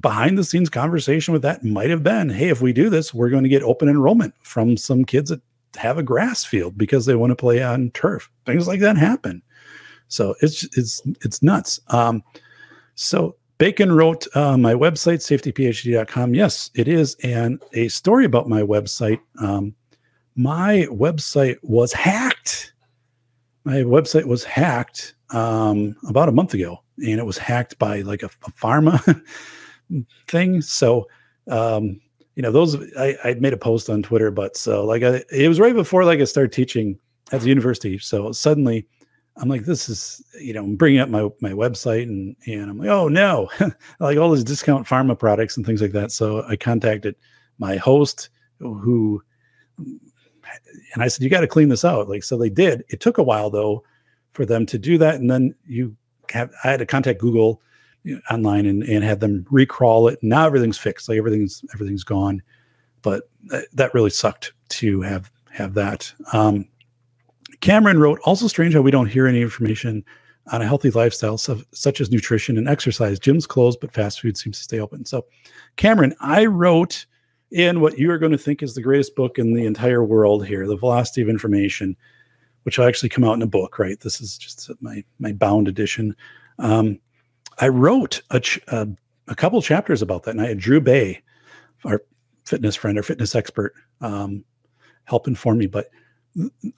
behind 0.00 0.38
the 0.38 0.44
scenes 0.44 0.70
conversation 0.70 1.32
with 1.32 1.42
that 1.42 1.64
might 1.64 1.90
have 1.90 2.02
been, 2.02 2.28
hey, 2.28 2.48
if 2.48 2.60
we 2.60 2.72
do 2.72 2.90
this, 2.90 3.14
we're 3.14 3.30
going 3.30 3.44
to 3.44 3.48
get 3.48 3.62
open 3.62 3.88
enrollment 3.88 4.34
from 4.40 4.76
some 4.76 5.04
kids 5.04 5.30
that 5.30 5.40
have 5.76 5.98
a 5.98 6.02
grass 6.02 6.44
field 6.44 6.76
because 6.76 7.06
they 7.06 7.14
want 7.14 7.30
to 7.30 7.36
play 7.36 7.62
on 7.62 7.90
turf. 7.90 8.30
Things 8.46 8.68
like 8.68 8.80
that 8.80 8.96
happen. 8.96 9.42
So 10.08 10.34
it's 10.40 10.64
it's 10.76 11.02
it's 11.22 11.42
nuts. 11.42 11.80
Um, 11.88 12.22
so 12.94 13.36
Bacon 13.58 13.92
wrote 13.92 14.26
uh, 14.36 14.56
my 14.56 14.74
website, 14.74 15.18
safetyphd.com. 15.18 16.34
Yes, 16.34 16.70
it 16.74 16.88
is. 16.88 17.16
And 17.22 17.62
a 17.72 17.88
story 17.88 18.24
about 18.24 18.48
my 18.48 18.62
website. 18.62 19.20
Um, 19.40 19.74
my 20.36 20.86
website 20.90 21.56
was 21.62 21.92
hacked. 21.92 22.72
My 23.64 23.76
website 23.76 24.26
was 24.26 24.44
hacked 24.44 25.14
um, 25.30 25.96
about 26.08 26.28
a 26.28 26.32
month 26.32 26.54
ago, 26.54 26.82
and 26.98 27.18
it 27.18 27.26
was 27.26 27.38
hacked 27.38 27.78
by 27.78 28.00
like 28.00 28.22
a, 28.22 28.26
a 28.26 28.52
pharma 28.52 29.22
thing. 30.28 30.60
So, 30.60 31.08
um, 31.48 32.00
you 32.34 32.42
know, 32.42 32.50
those 32.50 32.76
I, 32.96 33.16
I 33.24 33.34
made 33.34 33.52
a 33.52 33.58
post 33.58 33.88
on 33.88 34.02
Twitter, 34.02 34.30
but 34.30 34.56
so 34.56 34.84
like 34.84 35.02
I, 35.02 35.22
it 35.30 35.48
was 35.48 35.60
right 35.60 35.74
before 35.74 36.04
like 36.04 36.20
I 36.20 36.24
started 36.24 36.52
teaching 36.52 36.98
at 37.32 37.40
the 37.40 37.48
university. 37.48 37.98
So 37.98 38.32
suddenly 38.32 38.86
I'm 39.36 39.48
like, 39.48 39.64
this 39.64 39.88
is, 39.88 40.22
you 40.40 40.52
know, 40.52 40.64
I'm 40.64 40.76
bringing 40.76 41.00
up 41.00 41.08
my 41.08 41.28
my 41.40 41.52
website 41.52 42.04
and 42.04 42.36
and 42.46 42.70
I'm 42.70 42.78
like, 42.78 42.88
oh 42.88 43.08
no, 43.08 43.50
like 44.00 44.18
all 44.18 44.32
these 44.32 44.44
discount 44.44 44.86
pharma 44.86 45.18
products 45.18 45.56
and 45.56 45.64
things 45.64 45.80
like 45.80 45.92
that. 45.92 46.10
So 46.10 46.42
I 46.44 46.56
contacted 46.56 47.14
my 47.58 47.76
host 47.76 48.30
who 48.58 49.22
and 50.92 51.02
I 51.02 51.08
said, 51.08 51.22
you 51.22 51.30
got 51.30 51.40
to 51.40 51.46
clean 51.46 51.68
this 51.68 51.84
out. 51.84 52.08
Like, 52.08 52.24
so 52.24 52.36
they 52.36 52.50
did. 52.50 52.84
It 52.88 53.00
took 53.00 53.18
a 53.18 53.22
while 53.22 53.50
though 53.50 53.84
for 54.32 54.44
them 54.44 54.66
to 54.66 54.78
do 54.78 54.98
that. 54.98 55.16
And 55.16 55.30
then 55.30 55.54
you 55.66 55.96
have 56.30 56.50
I 56.64 56.70
had 56.70 56.78
to 56.80 56.86
contact 56.86 57.20
Google 57.20 57.60
online 58.30 58.66
and, 58.66 58.82
and 58.82 59.02
had 59.04 59.20
them 59.20 59.46
recrawl 59.50 60.12
it. 60.12 60.18
Now 60.22 60.46
everything's 60.46 60.78
fixed. 60.78 61.08
Like 61.08 61.18
everything's 61.18 61.64
everything's 61.72 62.04
gone. 62.04 62.42
But 63.02 63.28
that, 63.46 63.66
that 63.72 63.94
really 63.94 64.10
sucked 64.10 64.52
to 64.70 65.00
have 65.02 65.30
have 65.50 65.74
that. 65.74 66.12
Um, 66.32 66.68
Cameron 67.60 67.98
wrote, 67.98 68.20
also 68.24 68.48
strange 68.48 68.74
how 68.74 68.82
we 68.82 68.90
don't 68.90 69.06
hear 69.06 69.26
any 69.26 69.40
information 69.40 70.04
on 70.52 70.60
a 70.60 70.66
healthy 70.66 70.90
lifestyle, 70.90 71.38
such 71.38 72.00
as 72.00 72.10
nutrition 72.10 72.58
and 72.58 72.68
exercise. 72.68 73.18
Gyms 73.18 73.48
closed, 73.48 73.80
but 73.80 73.92
fast 73.92 74.20
food 74.20 74.36
seems 74.36 74.58
to 74.58 74.64
stay 74.64 74.80
open. 74.80 75.06
So, 75.06 75.24
Cameron, 75.76 76.14
I 76.20 76.44
wrote 76.44 77.06
in 77.54 77.80
what 77.80 77.98
you 77.98 78.10
are 78.10 78.18
going 78.18 78.32
to 78.32 78.38
think 78.38 78.64
is 78.64 78.74
the 78.74 78.82
greatest 78.82 79.14
book 79.14 79.38
in 79.38 79.54
the 79.54 79.64
entire 79.64 80.04
world 80.04 80.44
here, 80.44 80.66
The 80.66 80.76
Velocity 80.76 81.22
of 81.22 81.28
Information, 81.28 81.96
which 82.64 82.76
will 82.76 82.86
actually 82.86 83.10
come 83.10 83.22
out 83.22 83.34
in 83.34 83.42
a 83.42 83.46
book, 83.46 83.78
right? 83.78 83.98
This 84.00 84.20
is 84.20 84.36
just 84.36 84.70
my 84.80 85.04
my 85.20 85.32
bound 85.32 85.68
edition. 85.68 86.16
Um, 86.58 86.98
I 87.60 87.68
wrote 87.68 88.22
a, 88.30 88.40
ch- 88.40 88.58
a, 88.66 88.88
couple 89.36 89.62
chapters 89.62 90.02
about 90.02 90.24
that, 90.24 90.32
and 90.32 90.40
I 90.40 90.48
had 90.48 90.58
Drew 90.58 90.80
Bay, 90.80 91.22
our 91.84 92.02
fitness 92.44 92.74
friend, 92.74 92.98
our 92.98 93.04
fitness 93.04 93.36
expert, 93.36 93.72
um, 94.00 94.44
help 95.04 95.28
inform 95.28 95.58
me. 95.58 95.68
But 95.68 95.90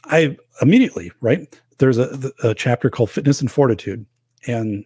I 0.05 0.37
immediately, 0.61 1.11
right, 1.23 1.59
there's 1.79 1.97
a, 1.97 2.33
a, 2.43 2.55
chapter 2.55 2.91
called 2.91 3.11
Fitness 3.11 3.41
and 3.41 3.51
Fortitude, 3.51 4.05
and 4.47 4.85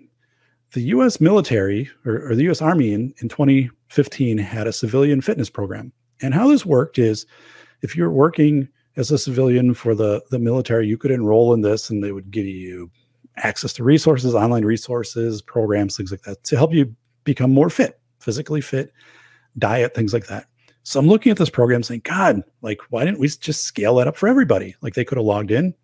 the 0.73 0.83
U.S. 0.83 1.21
military 1.21 1.91
or, 2.05 2.31
or 2.31 2.35
the 2.35 2.45
U.S. 2.45 2.63
Army 2.63 2.93
in, 2.93 3.15
in 3.19 3.29
2015 3.29 4.39
had 4.39 4.67
a 4.67 4.73
civilian 4.73 5.21
fitness 5.21 5.51
program. 5.51 5.93
And 6.23 6.35
how 6.35 6.49
this 6.49 6.67
worked 6.67 6.99
is, 6.99 7.27
if 7.83 7.97
you're 7.97 8.11
working 8.11 8.69
as 8.97 9.11
a 9.11 9.19
civilian 9.19 9.75
for 9.75 9.95
the 9.95 10.23
the 10.31 10.39
military, 10.39 10.87
you 10.87 10.99
could 10.99 11.11
enroll 11.11 11.55
in 11.55 11.63
this, 11.63 11.91
and 11.91 12.05
they 12.05 12.13
would 12.13 12.31
give 12.31 12.47
you 12.47 12.91
access 13.37 13.73
to 13.75 13.85
resources, 13.85 14.35
online 14.35 14.65
resources, 14.65 15.41
programs, 15.41 15.97
things 15.97 16.11
like 16.11 16.23
that 16.23 16.43
to 16.45 16.57
help 16.57 16.73
you 16.73 16.95
become 17.25 17.53
more 17.53 17.71
fit, 17.71 18.01
physically 18.19 18.61
fit, 18.61 18.93
diet, 19.59 19.95
things 19.95 20.13
like 20.13 20.27
that. 20.27 20.47
So 20.83 20.99
I'm 20.99 21.09
looking 21.09 21.31
at 21.31 21.39
this 21.39 21.51
program 21.51 21.83
saying, 21.83 22.03
God, 22.05 22.43
like, 22.63 22.81
why 22.91 23.05
didn't 23.05 23.21
we 23.21 23.29
just 23.29 23.65
scale 23.65 23.97
that 23.97 24.09
up 24.09 24.17
for 24.17 24.29
everybody? 24.29 24.75
Like 24.81 24.95
they 24.95 25.05
could 25.05 25.19
have 25.19 25.27
logged 25.27 25.51
in. 25.51 25.75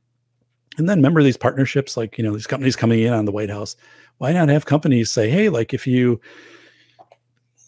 And 0.78 0.88
then 0.88 0.98
remember 0.98 1.22
these 1.22 1.36
partnerships, 1.36 1.96
like, 1.96 2.18
you 2.18 2.24
know, 2.24 2.32
these 2.32 2.46
companies 2.46 2.76
coming 2.76 3.00
in 3.00 3.12
on 3.12 3.24
the 3.24 3.32
White 3.32 3.50
House. 3.50 3.76
Why 4.18 4.32
not 4.32 4.48
have 4.48 4.66
companies 4.66 5.10
say, 5.10 5.28
hey, 5.28 5.48
like 5.48 5.74
if 5.74 5.86
you 5.86 6.20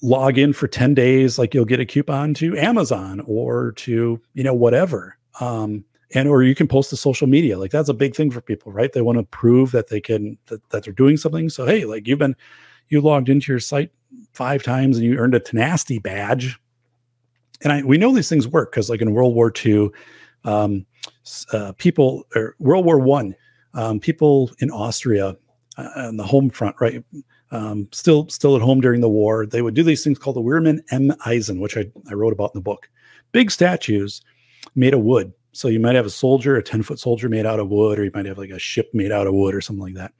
log 0.02 0.38
in 0.38 0.52
for 0.52 0.68
10 0.68 0.94
days, 0.94 1.38
like 1.38 1.54
you'll 1.54 1.64
get 1.64 1.80
a 1.80 1.86
coupon 1.86 2.34
to 2.34 2.56
Amazon 2.56 3.20
or 3.26 3.72
to, 3.72 4.20
you 4.34 4.44
know, 4.44 4.54
whatever. 4.54 5.16
Um, 5.40 5.84
and 6.14 6.28
or 6.28 6.42
you 6.42 6.54
can 6.54 6.66
post 6.66 6.90
to 6.90 6.96
social 6.96 7.26
media 7.26 7.58
like 7.58 7.70
that's 7.70 7.88
a 7.88 7.94
big 7.94 8.14
thing 8.14 8.30
for 8.30 8.40
people 8.40 8.72
right 8.72 8.92
they 8.92 9.02
want 9.02 9.18
to 9.18 9.24
prove 9.24 9.72
that 9.72 9.88
they 9.88 10.00
can 10.00 10.38
that, 10.46 10.66
that 10.70 10.84
they're 10.84 10.92
doing 10.92 11.16
something 11.16 11.48
so 11.48 11.66
hey 11.66 11.84
like 11.84 12.06
you've 12.06 12.18
been 12.18 12.36
you 12.88 13.00
logged 13.00 13.28
into 13.28 13.52
your 13.52 13.60
site 13.60 13.90
five 14.32 14.62
times 14.62 14.96
and 14.96 15.06
you 15.06 15.16
earned 15.18 15.34
a 15.34 15.40
tenacity 15.40 15.98
badge 15.98 16.58
and 17.62 17.72
I, 17.72 17.82
we 17.82 17.98
know 17.98 18.14
these 18.14 18.28
things 18.28 18.46
work 18.46 18.70
because 18.70 18.88
like 18.88 19.00
in 19.00 19.12
world 19.12 19.34
war 19.34 19.52
ii 19.64 19.90
um, 20.44 20.86
uh, 21.52 21.72
people 21.76 22.24
or 22.34 22.54
world 22.58 22.84
war 22.84 22.98
one 22.98 23.34
um, 23.74 24.00
people 24.00 24.50
in 24.60 24.70
austria 24.70 25.36
uh, 25.78 25.88
on 25.96 26.16
the 26.18 26.26
home 26.26 26.50
front 26.50 26.76
right? 26.80 27.02
Um, 27.50 27.88
still 27.92 28.28
still 28.28 28.56
at 28.56 28.62
home 28.62 28.82
during 28.82 29.00
the 29.00 29.08
war 29.08 29.46
they 29.46 29.62
would 29.62 29.74
do 29.74 29.82
these 29.82 30.04
things 30.04 30.18
called 30.18 30.36
the 30.36 30.42
Wehrmann 30.42 30.80
in 30.92 31.14
Eisen 31.24 31.60
which 31.60 31.78
I, 31.78 31.90
I 32.10 32.14
wrote 32.14 32.34
about 32.34 32.52
in 32.54 32.58
the 32.58 32.62
book. 32.62 32.90
Big 33.32 33.50
statues 33.50 34.20
made 34.74 34.94
of 34.94 35.00
wood. 35.00 35.32
So 35.52 35.68
you 35.68 35.80
might 35.80 35.94
have 35.96 36.06
a 36.06 36.10
soldier, 36.10 36.56
a 36.56 36.62
10 36.62 36.82
foot 36.82 37.00
soldier 37.00 37.28
made 37.28 37.46
out 37.46 37.58
of 37.58 37.68
wood, 37.68 37.98
or 37.98 38.04
you 38.04 38.10
might 38.14 38.26
have 38.26 38.38
like 38.38 38.50
a 38.50 38.58
ship 38.58 38.90
made 38.92 39.10
out 39.10 39.26
of 39.26 39.34
wood 39.34 39.54
or 39.54 39.60
something 39.60 39.82
like 39.82 39.94
that. 39.94 40.12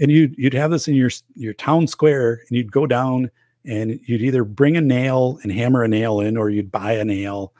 And 0.00 0.10
you'd, 0.10 0.34
you'd 0.36 0.54
have 0.54 0.70
this 0.70 0.88
in 0.88 0.94
your, 0.94 1.10
your 1.34 1.54
town 1.54 1.86
square 1.86 2.42
and 2.48 2.56
you'd 2.56 2.72
go 2.72 2.86
down 2.86 3.30
and 3.64 4.00
you'd 4.04 4.22
either 4.22 4.44
bring 4.44 4.76
a 4.76 4.80
nail 4.80 5.38
and 5.42 5.52
hammer 5.52 5.82
a 5.82 5.88
nail 5.88 6.20
in, 6.20 6.36
or 6.36 6.50
you'd 6.50 6.72
buy 6.72 6.92
a 6.92 7.04
nail. 7.04 7.52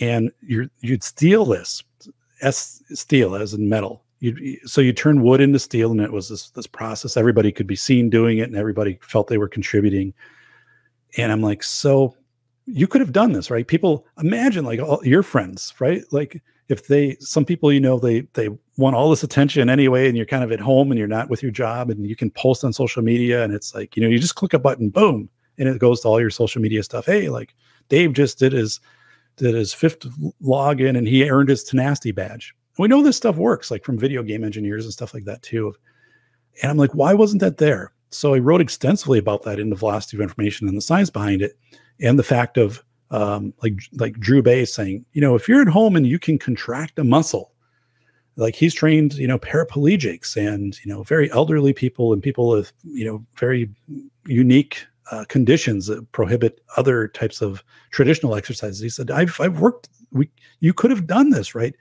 And 0.00 0.32
you 0.40 0.68
you'd 0.80 1.04
steal 1.04 1.44
this 1.44 1.82
S 2.40 2.82
steel 2.92 3.36
as 3.36 3.54
in 3.54 3.68
metal. 3.68 4.03
You'd, 4.20 4.58
so 4.68 4.80
you 4.80 4.92
turn 4.92 5.22
wood 5.22 5.40
into 5.40 5.58
steel 5.58 5.90
and 5.90 6.00
it 6.00 6.12
was 6.12 6.28
this, 6.28 6.50
this 6.50 6.66
process. 6.66 7.16
Everybody 7.16 7.52
could 7.52 7.66
be 7.66 7.76
seen 7.76 8.10
doing 8.10 8.38
it 8.38 8.48
and 8.48 8.56
everybody 8.56 8.98
felt 9.02 9.28
they 9.28 9.38
were 9.38 9.48
contributing. 9.48 10.14
And 11.18 11.30
I'm 11.30 11.42
like, 11.42 11.62
so 11.62 12.16
you 12.66 12.86
could 12.86 13.00
have 13.00 13.12
done 13.12 13.32
this, 13.32 13.50
right? 13.50 13.66
People 13.66 14.06
imagine 14.18 14.64
like 14.64 14.80
all 14.80 15.04
your 15.04 15.22
friends, 15.22 15.74
right? 15.78 16.02
Like 16.10 16.42
if 16.68 16.86
they 16.86 17.16
some 17.20 17.44
people 17.44 17.72
you 17.72 17.80
know 17.80 17.98
they 17.98 18.22
they 18.34 18.48
want 18.76 18.96
all 18.96 19.10
this 19.10 19.22
attention 19.22 19.68
anyway 19.68 20.08
and 20.08 20.16
you're 20.16 20.26
kind 20.26 20.44
of 20.44 20.50
at 20.50 20.60
home 20.60 20.90
and 20.90 20.98
you're 20.98 21.06
not 21.06 21.28
with 21.28 21.42
your 21.42 21.52
job 21.52 21.90
and 21.90 22.06
you 22.06 22.16
can 22.16 22.30
post 22.30 22.64
on 22.64 22.72
social 22.72 23.02
media 23.02 23.44
and 23.44 23.52
it's 23.52 23.74
like 23.74 23.96
you 23.96 24.02
know 24.02 24.08
you 24.08 24.18
just 24.18 24.34
click 24.34 24.54
a 24.54 24.58
button 24.58 24.88
boom 24.88 25.28
and 25.58 25.68
it 25.68 25.78
goes 25.78 26.00
to 26.00 26.08
all 26.08 26.20
your 26.20 26.30
social 26.30 26.62
media 26.62 26.82
stuff 26.82 27.06
hey 27.06 27.28
like 27.28 27.54
dave 27.88 28.12
just 28.12 28.38
did 28.38 28.52
his 28.52 28.80
did 29.36 29.54
his 29.54 29.74
fifth 29.74 30.00
login 30.42 30.96
and 30.96 31.06
he 31.06 31.28
earned 31.28 31.48
his 31.48 31.64
tenacity 31.64 32.12
badge 32.12 32.54
we 32.78 32.88
know 32.88 33.02
this 33.02 33.16
stuff 33.16 33.36
works 33.36 33.70
like 33.70 33.84
from 33.84 33.98
video 33.98 34.22
game 34.22 34.44
engineers 34.44 34.84
and 34.84 34.92
stuff 34.92 35.14
like 35.14 35.24
that 35.24 35.42
too 35.42 35.74
and 36.62 36.70
i'm 36.70 36.76
like 36.76 36.94
why 36.94 37.14
wasn't 37.14 37.40
that 37.40 37.58
there 37.58 37.92
so 38.10 38.34
i 38.34 38.38
wrote 38.38 38.60
extensively 38.60 39.18
about 39.18 39.42
that 39.42 39.58
in 39.58 39.70
the 39.70 39.76
velocity 39.76 40.16
of 40.16 40.20
information 40.20 40.68
and 40.68 40.76
the 40.76 40.82
science 40.82 41.10
behind 41.10 41.42
it 41.42 41.56
and 42.00 42.18
the 42.18 42.24
fact 42.24 42.56
of 42.56 42.82
um, 43.10 43.54
like 43.62 43.80
like 43.92 44.18
Drew 44.18 44.42
Bay 44.42 44.64
saying, 44.64 45.04
you 45.12 45.20
know, 45.20 45.34
if 45.34 45.48
you're 45.48 45.62
at 45.62 45.68
home 45.68 45.94
and 45.94 46.06
you 46.06 46.18
can 46.18 46.38
contract 46.38 46.98
a 46.98 47.04
muscle, 47.04 47.52
like 48.36 48.56
he's 48.56 48.74
trained, 48.74 49.14
you 49.14 49.28
know, 49.28 49.38
paraplegics 49.38 50.36
and 50.36 50.76
you 50.84 50.92
know 50.92 51.02
very 51.04 51.30
elderly 51.30 51.72
people 51.72 52.12
and 52.12 52.22
people 52.22 52.48
with 52.48 52.72
you 52.82 53.04
know 53.04 53.24
very 53.38 53.70
unique 54.26 54.84
uh, 55.12 55.24
conditions 55.28 55.86
that 55.86 56.10
prohibit 56.12 56.60
other 56.76 57.08
types 57.08 57.40
of 57.40 57.62
traditional 57.90 58.34
exercises. 58.34 58.80
He 58.80 58.88
said, 58.88 59.10
"I've 59.10 59.40
I've 59.40 59.60
worked. 59.60 59.88
We 60.10 60.28
you 60.60 60.72
could 60.74 60.90
have 60.90 61.06
done 61.06 61.30
this, 61.30 61.54
right? 61.54 61.74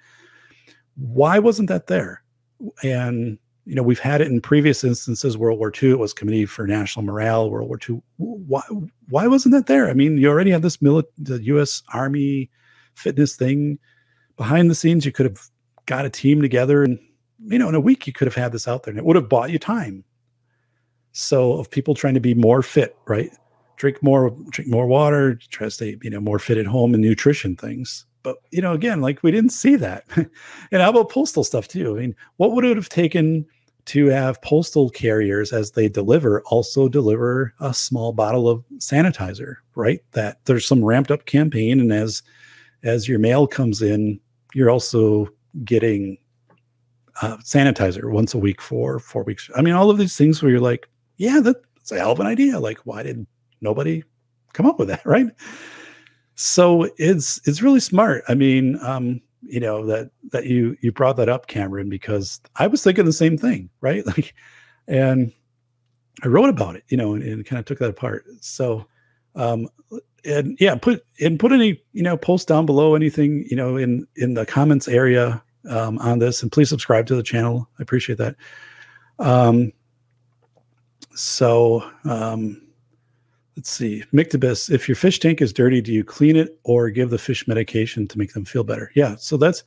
Why 0.96 1.40
wasn't 1.40 1.70
that 1.70 1.88
there?" 1.88 2.24
And 2.84 3.38
you 3.66 3.76
know, 3.76 3.84
we've 3.84 4.00
had 4.00 4.22
it 4.22 4.28
in 4.28 4.42
previous 4.42 4.84
instances. 4.84 5.38
World 5.38 5.58
War 5.58 5.72
II, 5.82 5.92
it 5.92 6.00
was 6.00 6.14
Committee 6.14 6.46
for 6.46 6.68
National 6.68 7.06
Morale. 7.06 7.50
World 7.50 7.70
War 7.70 7.80
II, 7.90 8.02
why 8.18 8.62
why 9.10 9.28
wasn't 9.28 9.54
that 9.54 9.68
there? 9.68 9.90
I 9.90 9.94
mean, 9.94 10.18
you 10.18 10.30
already 10.30 10.52
had 10.52 10.62
this 10.62 10.78
mili- 10.78 11.04
the 11.18 11.42
U.S. 11.44 11.82
Army 11.94 12.50
fitness 12.96 13.36
thing 13.36 13.80
behind 14.38 14.70
the 14.70 14.76
scenes. 14.76 15.06
You 15.06 15.12
could 15.12 15.26
have 15.26 15.40
got 15.86 16.06
a 16.06 16.10
team 16.10 16.42
together, 16.42 16.84
and 16.84 17.00
you 17.46 17.58
know, 17.58 17.70
in 17.70 17.76
a 17.76 17.80
week, 17.80 18.06
you 18.06 18.14
could 18.14 18.28
have 18.28 18.36
had 18.36 18.52
this 18.52 18.68
out 18.68 18.84
there, 18.84 18.92
and 18.92 19.00
it 19.00 19.06
would 19.06 19.16
have 19.16 19.30
bought 19.30 19.52
you 19.52 19.60
time. 19.60 20.04
So 21.14 21.54
of 21.54 21.70
people 21.70 21.94
trying 21.94 22.16
to 22.16 22.20
be 22.20 22.34
more 22.34 22.62
fit, 22.62 22.98
right? 23.08 23.30
Drink 23.78 24.02
more, 24.02 24.36
drink 24.50 24.70
more 24.70 24.88
water, 24.88 25.36
try 25.36 25.68
to 25.68 25.72
stay, 25.72 25.98
you 26.02 26.10
know, 26.10 26.20
more 26.20 26.40
fit 26.40 26.58
at 26.58 26.66
home 26.66 26.94
and 26.94 27.04
nutrition 27.04 27.56
things. 27.56 28.06
But 28.24 28.38
you 28.52 28.62
know, 28.62 28.74
again, 28.74 29.02
like 29.02 29.22
we 29.22 29.32
didn't 29.32 29.52
see 29.52 29.76
that. 29.76 30.06
and 30.16 30.82
how 30.82 30.90
about 30.90 31.10
postal 31.10 31.44
stuff 31.44 31.68
too? 31.68 31.96
I 31.98 32.02
mean, 32.02 32.16
what 32.38 32.54
would 32.54 32.66
it 32.66 32.78
have 32.78 32.90
taken 32.90 33.46
to 33.86 34.06
have 34.08 34.42
postal 34.42 34.90
carriers 34.90 35.52
as 35.52 35.72
they 35.72 35.90
deliver 35.90 36.42
also 36.44 36.88
deliver 36.88 37.54
a 37.60 37.74
small 37.74 38.14
bottle 38.14 38.48
of 38.48 38.64
sanitizer, 38.78 39.56
right? 39.76 40.00
That 40.14 40.40
there's 40.46 40.66
some 40.66 40.84
ramped 40.84 41.12
up 41.12 41.26
campaign, 41.26 41.80
and 41.80 41.92
as 41.92 42.24
as 42.84 43.08
your 43.08 43.20
mail 43.20 43.46
comes 43.48 43.82
in, 43.82 44.20
you're 44.54 44.70
also 44.70 45.28
getting 45.64 46.18
uh, 47.22 47.38
sanitizer 47.38 48.12
once 48.12 48.34
a 48.34 48.40
week 48.40 48.62
for 48.62 49.00
four 49.00 49.24
weeks. 49.24 49.50
I 49.56 49.62
mean, 49.62 49.74
all 49.74 49.90
of 49.90 49.98
these 49.98 50.18
things 50.18 50.42
where 50.42 50.52
you're 50.52 50.60
like, 50.60 50.88
yeah, 51.18 51.40
that's 51.42 51.92
a 51.92 52.00
hell 52.00 52.12
of 52.12 52.20
an 52.20 52.28
idea. 52.28 52.60
Like, 52.60 52.80
why 52.86 53.04
did 53.04 53.26
nobody 53.62 54.04
come 54.54 54.66
up 54.66 54.80
with 54.80 54.88
that, 54.88 55.02
right? 55.06 55.28
So 56.36 56.90
it's 56.98 57.40
it's 57.46 57.62
really 57.62 57.80
smart. 57.80 58.24
I 58.28 58.34
mean, 58.34 58.80
um, 58.82 59.22
you 59.44 59.60
know 59.60 59.86
that 59.86 60.12
that 60.32 60.46
you 60.46 60.76
you 60.82 60.92
brought 60.92 61.18
that 61.18 61.30
up, 61.30 61.48
Cameron, 61.48 61.90
because 61.90 62.42
I 62.56 62.68
was 62.68 62.84
thinking 62.84 63.06
the 63.06 63.14
same 63.14 63.38
thing, 63.38 63.70
right? 63.82 64.06
Like, 64.06 64.34
and 64.88 65.32
I 66.24 66.28
wrote 66.28 66.50
about 66.50 66.76
it, 66.76 66.84
you 66.90 66.98
know, 66.98 67.14
and, 67.14 67.24
and 67.24 67.46
kind 67.46 67.60
of 67.60 67.66
took 67.66 67.80
that 67.80 67.90
apart. 67.90 68.26
So, 68.42 68.86
um, 69.36 69.68
and 70.26 70.58
yeah, 70.60 70.76
put 70.76 71.06
and 71.20 71.40
put 71.40 71.52
any 71.52 71.82
you 71.94 72.04
know 72.04 72.18
post 72.18 72.48
down 72.48 72.66
below 72.66 72.96
anything 72.96 73.46
you 73.50 73.56
know 73.56 73.78
in 73.78 74.08
in 74.16 74.34
the 74.34 74.46
comments 74.46 74.88
area 74.88 75.44
um, 75.70 75.98
on 76.00 76.20
this, 76.20 76.42
and 76.42 76.52
please 76.52 76.70
subscribe 76.70 77.06
to 77.08 77.16
the 77.16 77.24
channel. 77.24 77.70
I 77.80 77.84
appreciate 77.84 78.18
that. 78.18 78.36
Um, 79.20 79.72
so 81.16 81.90
um, 82.06 82.63
let's 83.56 83.70
see, 83.70 84.04
Mictibus. 84.14 84.70
If 84.70 84.88
your 84.88 84.96
fish 84.96 85.20
tank 85.20 85.42
is 85.42 85.54
dirty, 85.54 85.82
do 85.82 85.94
you 85.94 86.04
clean 86.04 86.36
it 86.36 86.60
or 86.64 86.90
give 86.90 87.10
the 87.10 87.18
fish 87.18 87.48
medication 87.48 88.08
to 88.08 88.18
make 88.18 88.34
them 88.34 88.46
feel 88.46 88.64
better? 88.64 88.92
Yeah. 88.96 89.16
So 89.16 89.38
that's 89.38 89.64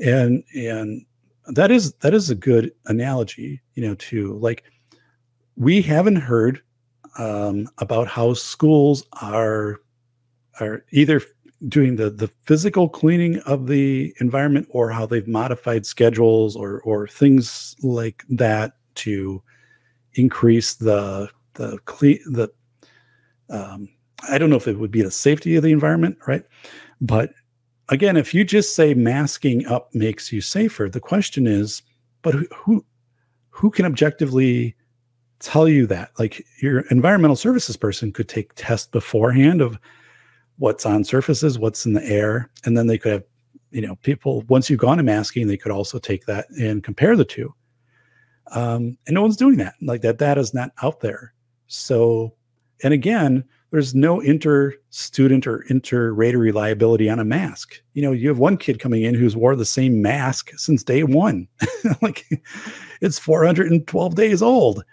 and 0.00 0.42
and 0.54 1.04
that 1.48 1.70
is 1.70 1.92
that 1.94 2.14
is 2.14 2.30
a 2.30 2.34
good 2.34 2.72
analogy, 2.86 3.60
you 3.74 3.86
know, 3.86 3.94
to 3.96 4.34
like 4.38 4.64
we 5.56 5.82
haven't 5.82 6.16
heard 6.16 6.62
um, 7.18 7.68
about 7.78 8.08
how 8.08 8.34
schools 8.34 9.04
are 9.20 9.80
are 10.60 10.84
either 10.90 11.20
doing 11.68 11.96
the 11.96 12.10
the 12.10 12.28
physical 12.44 12.88
cleaning 12.88 13.38
of 13.40 13.66
the 13.66 14.14
environment 14.20 14.66
or 14.70 14.90
how 14.90 15.06
they've 15.06 15.28
modified 15.28 15.86
schedules 15.86 16.56
or 16.56 16.80
or 16.82 17.06
things 17.06 17.74
like 17.82 18.24
that 18.28 18.74
to 18.94 19.42
increase 20.14 20.74
the 20.74 21.28
the 21.54 21.78
clean 21.84 22.18
the 22.26 22.48
um, 23.50 23.88
I 24.28 24.38
don't 24.38 24.50
know 24.50 24.56
if 24.56 24.68
it 24.68 24.78
would 24.78 24.90
be 24.90 25.02
the 25.02 25.10
safety 25.10 25.56
of 25.56 25.62
the 25.62 25.72
environment, 25.72 26.18
right? 26.26 26.44
But 27.00 27.32
again, 27.88 28.16
if 28.16 28.32
you 28.34 28.44
just 28.44 28.74
say 28.74 28.94
masking 28.94 29.66
up 29.66 29.94
makes 29.94 30.32
you 30.32 30.40
safer, 30.40 30.88
the 30.88 31.00
question 31.00 31.46
is, 31.46 31.82
but 32.22 32.34
who 32.54 32.84
who 33.50 33.70
can 33.70 33.86
objectively 33.86 34.74
tell 35.40 35.68
you 35.68 35.86
that? 35.86 36.10
Like 36.18 36.44
your 36.60 36.80
environmental 36.90 37.36
services 37.36 37.76
person 37.76 38.12
could 38.12 38.28
take 38.28 38.54
tests 38.54 38.86
beforehand 38.86 39.60
of 39.60 39.78
what's 40.58 40.86
on 40.86 41.04
surfaces, 41.04 41.58
what's 41.58 41.86
in 41.86 41.92
the 41.92 42.04
air, 42.04 42.50
and 42.64 42.76
then 42.76 42.86
they 42.86 42.98
could 42.98 43.12
have, 43.12 43.24
you 43.70 43.82
know, 43.82 43.96
people 43.96 44.42
once 44.48 44.70
you've 44.70 44.80
gone 44.80 44.96
to 44.96 45.02
masking, 45.02 45.46
they 45.46 45.56
could 45.56 45.72
also 45.72 45.98
take 45.98 46.26
that 46.26 46.48
and 46.50 46.82
compare 46.82 47.16
the 47.16 47.24
two. 47.24 47.54
Um, 48.52 48.96
and 49.06 49.14
no 49.14 49.22
one's 49.22 49.36
doing 49.36 49.56
that. 49.58 49.74
Like 49.82 50.02
that 50.02 50.18
data 50.18 50.40
is 50.40 50.54
not 50.54 50.72
out 50.82 51.00
there. 51.00 51.34
So 51.66 52.34
and 52.82 52.92
again, 52.94 53.44
there's 53.70 53.94
no 53.94 54.20
inter 54.20 54.72
student 54.90 55.48
or 55.48 55.62
inter 55.62 56.12
rater 56.12 56.38
reliability 56.38 57.10
on 57.10 57.18
a 57.18 57.24
mask. 57.24 57.82
You 57.94 58.02
know, 58.02 58.12
you 58.12 58.28
have 58.28 58.38
one 58.38 58.56
kid 58.56 58.78
coming 58.78 59.02
in 59.02 59.16
who's 59.16 59.34
wore 59.34 59.56
the 59.56 59.64
same 59.64 60.00
mask 60.00 60.50
since 60.56 60.84
day 60.84 61.02
one. 61.02 61.48
like 62.02 62.24
it's 63.00 63.18
412 63.18 64.14
days 64.14 64.42
old 64.42 64.84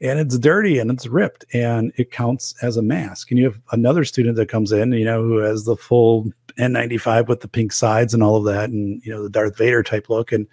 and 0.00 0.18
it's 0.18 0.38
dirty 0.38 0.78
and 0.78 0.90
it's 0.90 1.06
ripped 1.06 1.44
and 1.52 1.92
it 1.96 2.10
counts 2.10 2.54
as 2.62 2.78
a 2.78 2.82
mask. 2.82 3.30
And 3.30 3.38
you 3.38 3.44
have 3.44 3.60
another 3.72 4.04
student 4.06 4.36
that 4.36 4.48
comes 4.48 4.72
in, 4.72 4.92
you 4.92 5.04
know, 5.04 5.22
who 5.22 5.36
has 5.38 5.64
the 5.64 5.76
full 5.76 6.32
N95 6.58 7.28
with 7.28 7.40
the 7.40 7.48
pink 7.48 7.72
sides 7.72 8.14
and 8.14 8.22
all 8.22 8.36
of 8.36 8.44
that 8.46 8.70
and, 8.70 9.02
you 9.04 9.12
know, 9.12 9.22
the 9.22 9.28
Darth 9.28 9.58
Vader 9.58 9.82
type 9.82 10.08
look. 10.08 10.32
And, 10.32 10.46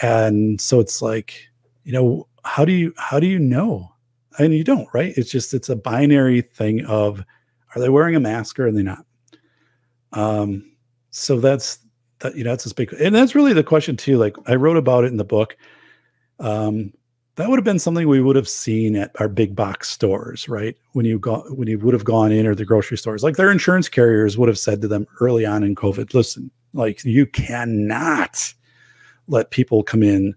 and 0.00 0.60
so 0.60 0.80
it's 0.80 1.02
like, 1.02 1.46
you 1.84 1.92
know, 1.92 2.26
how 2.44 2.64
do 2.64 2.72
you, 2.72 2.94
how 2.96 3.20
do 3.20 3.26
you 3.26 3.38
know? 3.38 3.91
And 4.38 4.54
you 4.54 4.64
don't, 4.64 4.88
right? 4.92 5.12
It's 5.16 5.30
just 5.30 5.54
it's 5.54 5.68
a 5.68 5.76
binary 5.76 6.42
thing 6.42 6.84
of 6.86 7.24
are 7.74 7.80
they 7.80 7.88
wearing 7.88 8.14
a 8.14 8.20
mask 8.20 8.58
or 8.58 8.66
are 8.66 8.72
they 8.72 8.82
not? 8.82 9.04
Um, 10.12 10.70
so 11.10 11.40
that's 11.40 11.78
that 12.20 12.36
you 12.36 12.44
know 12.44 12.50
that's 12.50 12.70
a 12.70 12.74
big 12.74 12.92
and 12.94 13.14
that's 13.14 13.34
really 13.34 13.52
the 13.52 13.64
question 13.64 13.96
too. 13.96 14.18
Like 14.18 14.36
I 14.46 14.54
wrote 14.54 14.76
about 14.76 15.04
it 15.04 15.08
in 15.08 15.16
the 15.16 15.24
book. 15.24 15.56
Um, 16.38 16.92
that 17.36 17.48
would 17.48 17.58
have 17.58 17.64
been 17.64 17.78
something 17.78 18.06
we 18.08 18.20
would 18.20 18.36
have 18.36 18.48
seen 18.48 18.94
at 18.94 19.10
our 19.18 19.28
big 19.28 19.56
box 19.56 19.88
stores, 19.88 20.48
right? 20.48 20.76
When 20.92 21.06
you 21.06 21.18
go 21.18 21.44
when 21.48 21.68
you 21.68 21.78
would 21.78 21.94
have 21.94 22.04
gone 22.04 22.30
in 22.30 22.46
or 22.46 22.54
the 22.54 22.64
grocery 22.64 22.98
stores, 22.98 23.22
like 23.22 23.36
their 23.36 23.50
insurance 23.50 23.88
carriers 23.88 24.36
would 24.36 24.48
have 24.48 24.58
said 24.58 24.82
to 24.82 24.88
them 24.88 25.06
early 25.20 25.46
on 25.46 25.62
in 25.62 25.74
COVID, 25.74 26.12
listen, 26.12 26.50
like 26.74 27.04
you 27.04 27.26
cannot 27.26 28.52
let 29.28 29.50
people 29.50 29.82
come 29.82 30.02
in 30.02 30.34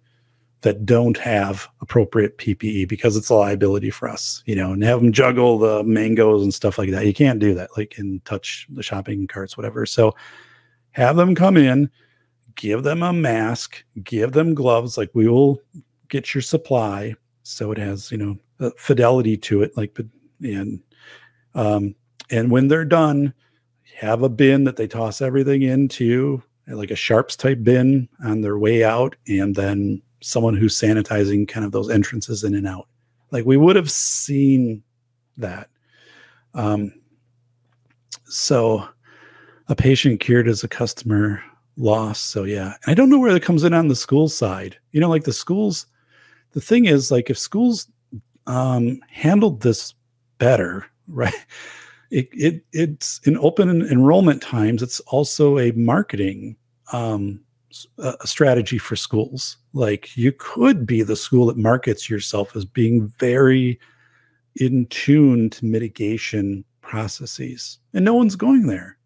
that 0.66 0.84
don't 0.84 1.16
have 1.18 1.70
appropriate 1.80 2.40
PPE 2.40 2.90
because 2.90 3.16
it's 3.16 3.30
a 3.30 3.36
liability 3.36 3.92
for 3.92 4.10
us, 4.10 4.42
you 4.48 4.56
know, 4.56 4.74
and 4.74 4.84
have 4.84 5.00
them 5.00 5.12
juggle 5.12 5.60
the 5.60 5.84
mangoes 5.84 6.42
and 6.42 6.52
stuff 6.52 6.80
like 6.80 6.90
that. 6.90 7.06
You 7.06 7.14
can't 7.14 7.38
do 7.38 7.54
that, 7.54 7.70
like 7.78 8.00
and 8.00 8.26
touch 8.26 8.66
the 8.72 8.82
shopping 8.82 9.28
carts, 9.28 9.56
whatever. 9.56 9.86
So 9.86 10.16
have 10.94 11.18
them 11.18 11.36
come 11.36 11.56
in, 11.56 11.92
give 12.56 12.82
them 12.82 13.04
a 13.04 13.14
mask, 13.14 13.86
give 14.04 14.32
them 14.32 14.56
gloves. 14.56 14.98
Like 14.98 15.12
we 15.14 15.28
will 15.28 15.62
get 16.10 16.34
your 16.34 16.42
supply, 16.42 17.14
so 17.44 17.72
it 17.72 17.78
has 17.78 18.12
you 18.12 18.18
know 18.18 18.72
fidelity 18.76 19.38
to 19.38 19.62
it. 19.62 19.78
Like 19.78 19.96
and 20.42 20.82
um, 21.54 21.94
and 22.32 22.50
when 22.50 22.70
they're 22.70 22.86
done, 22.86 23.36
have 23.98 24.24
a 24.24 24.30
bin 24.30 24.64
that 24.64 24.78
they 24.78 24.88
toss 24.88 25.22
everything 25.22 25.62
into, 25.62 26.42
like 26.66 26.90
a 26.90 26.96
sharps 26.96 27.36
type 27.36 27.62
bin 27.62 28.10
on 28.24 28.42
their 28.42 28.58
way 28.58 28.84
out, 28.84 29.16
and 29.28 29.54
then 29.54 30.02
someone 30.26 30.58
who's 30.58 30.76
sanitizing 30.76 31.48
kind 31.48 31.64
of 31.64 31.72
those 31.72 31.88
entrances 31.88 32.44
in 32.44 32.56
and 32.56 32.68
out. 32.68 32.88
Like 33.30 33.46
we 33.46 33.58
would 33.58 33.76
have 33.76 33.92
seen 33.92 34.82
that. 35.38 35.70
Um, 36.56 36.92
so 38.24 38.88
a 39.68 39.76
patient 39.76 40.22
cured 40.22 40.48
is 40.48 40.64
a 40.64 40.68
customer 40.68 41.44
lost. 41.78 42.32
So 42.32 42.44
yeah, 42.44 42.74
and 42.84 42.92
I 42.92 42.94
don't 42.96 43.12
know 43.12 43.20
where 43.20 43.34
that 43.34 43.44
comes 43.44 43.64
in 43.64 43.74
on 43.74 43.88
the 43.88 43.96
school 43.96 44.28
side. 44.28 44.78
You 44.94 45.00
know, 45.00 45.10
like 45.10 45.26
the 45.26 45.34
schools. 45.34 45.86
The 46.54 46.62
thing 46.62 46.86
is, 46.86 47.12
like 47.12 47.30
if 47.30 47.38
schools 47.38 47.88
um, 48.48 49.00
handled 49.10 49.62
this 49.62 49.94
better, 50.40 50.88
right? 51.08 51.36
It, 52.10 52.30
it 52.32 52.64
it's 52.72 53.20
in 53.26 53.38
open 53.38 53.84
enrollment 53.84 54.42
times. 54.42 54.82
It's 54.82 55.02
also 55.02 55.60
a 55.60 55.72
marketing 55.74 56.56
um, 56.94 57.45
a 57.98 58.28
strategy 58.28 58.78
for 58.78 58.96
schools. 58.96 59.58
Like 59.74 60.16
you 60.16 60.32
could 60.32 60.86
be 60.86 61.04
the 61.04 61.16
school 61.16 61.48
that 61.48 61.58
markets 61.58 62.10
yourself 62.10 62.56
as 62.56 62.66
being 62.66 63.08
very 63.20 63.80
in 64.56 64.86
tune 64.88 65.50
to 65.52 65.66
mitigation 65.66 66.64
processes, 66.82 67.80
and 67.94 68.06
no 68.06 68.14
one's 68.14 68.36
going 68.36 68.68
there. 68.68 68.98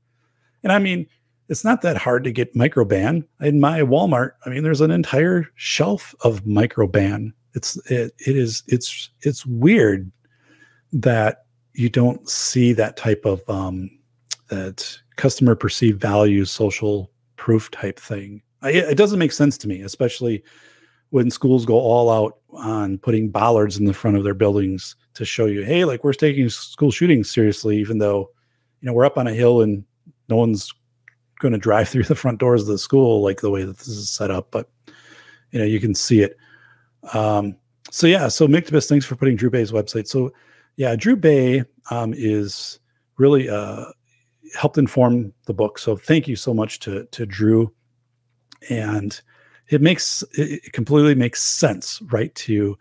And 0.63 0.71
I 0.71 0.79
mean, 0.79 1.07
it's 1.47 1.63
not 1.63 1.81
that 1.81 1.97
hard 1.97 2.23
to 2.25 2.31
get 2.31 2.53
microban 2.53 3.25
in 3.41 3.59
my 3.59 3.81
Walmart. 3.81 4.31
I 4.45 4.49
mean, 4.49 4.63
there's 4.63 4.81
an 4.81 4.91
entire 4.91 5.47
shelf 5.55 6.13
of 6.21 6.43
microban. 6.43 7.33
It's 7.55 7.77
it, 7.89 8.13
it 8.19 8.35
is 8.35 8.63
it's 8.67 9.09
it's 9.21 9.45
weird 9.45 10.11
that 10.93 11.45
you 11.73 11.89
don't 11.89 12.27
see 12.29 12.73
that 12.73 12.97
type 12.97 13.25
of 13.25 13.47
um, 13.49 13.89
that 14.49 14.99
customer 15.15 15.55
perceived 15.55 15.99
value 15.99 16.45
social 16.45 17.11
proof 17.35 17.71
type 17.71 17.99
thing 17.99 18.41
I, 18.61 18.72
it 18.72 18.98
doesn't 18.98 19.19
make 19.19 19.31
sense 19.31 19.57
to 19.60 19.68
me, 19.68 19.81
especially 19.81 20.44
when 21.11 21.31
schools 21.31 21.65
go 21.65 21.76
all 21.76 22.11
out 22.11 22.38
on 22.52 22.98
putting 22.99 23.30
bollards 23.30 23.77
in 23.77 23.86
the 23.86 23.94
front 23.94 24.18
of 24.18 24.23
their 24.23 24.34
buildings 24.34 24.95
to 25.15 25.26
show 25.26 25.45
you, 25.45 25.64
hey, 25.64 25.86
like 25.86 26.03
we're 26.03 26.14
taking 26.14 26.49
school 26.49 26.91
shootings 26.91 27.31
seriously, 27.31 27.77
even 27.77 27.98
though, 27.98 28.30
you 28.81 28.86
know, 28.86 28.94
we're 28.94 29.06
up 29.06 29.18
on 29.18 29.27
a 29.27 29.34
hill 29.34 29.61
and 29.61 29.84
no 30.27 30.36
one's 30.36 30.72
going 31.40 31.52
to 31.52 31.57
drive 31.57 31.90
through 31.90 32.03
the 32.03 32.15
front 32.15 32.40
doors 32.40 32.61
of 32.61 32.68
the 32.68 32.77
school 32.77 33.23
like 33.23 33.41
the 33.41 33.49
way 33.49 33.64
that 33.64 33.77
this 33.77 33.88
is 33.88 34.10
set 34.10 34.31
up. 34.31 34.52
But, 34.52 34.69
you 35.52 35.60
know, 35.60 35.65
you 35.65 35.80
can 35.80 35.95
see 35.95 36.22
it. 36.22 36.38
Um, 37.14 37.56
so 37.91 38.06
yeah, 38.06 38.27
so 38.27 38.48
Mictibus, 38.48 38.88
thanks 38.88 39.06
for 39.06 39.15
putting 39.15 39.36
Drew 39.36 39.49
Bay's 39.49 39.72
website. 39.72 40.07
So 40.07 40.31
yeah, 40.76 40.95
Drew 40.95 41.15
Bay 41.15 41.64
um, 41.90 42.14
is 42.15 42.80
really 43.18 43.49
uh, 43.49 43.86
helped 44.56 44.77
inform 44.77 45.34
the 45.45 45.53
book. 45.53 45.80
So 45.80 45.95
thank 45.95 46.27
you 46.27 46.36
so 46.36 46.53
much 46.53 46.80
to 46.81 47.06
to 47.06 47.26
Drew 47.26 47.73
and 48.69 49.19
it 49.69 49.81
makes 49.81 50.23
it 50.34 50.73
completely 50.73 51.15
makes 51.15 51.41
sense 51.41 52.02
right 52.11 52.34
to 52.36 52.77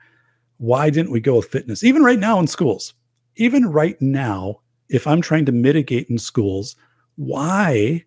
why 0.59 0.91
didn't 0.91 1.13
we 1.13 1.21
go 1.21 1.37
with 1.37 1.47
fitness? 1.47 1.85
Even 1.85 2.03
right 2.03 2.19
now 2.19 2.39
in 2.39 2.47
schools, 2.47 2.95
even 3.37 3.67
right 3.67 4.01
now, 4.03 4.61
if 4.89 5.07
I'm 5.07 5.21
trying 5.21 5.45
to 5.47 5.53
mitigate 5.53 6.09
in 6.09 6.19
schools, 6.19 6.77
why, 7.17 8.05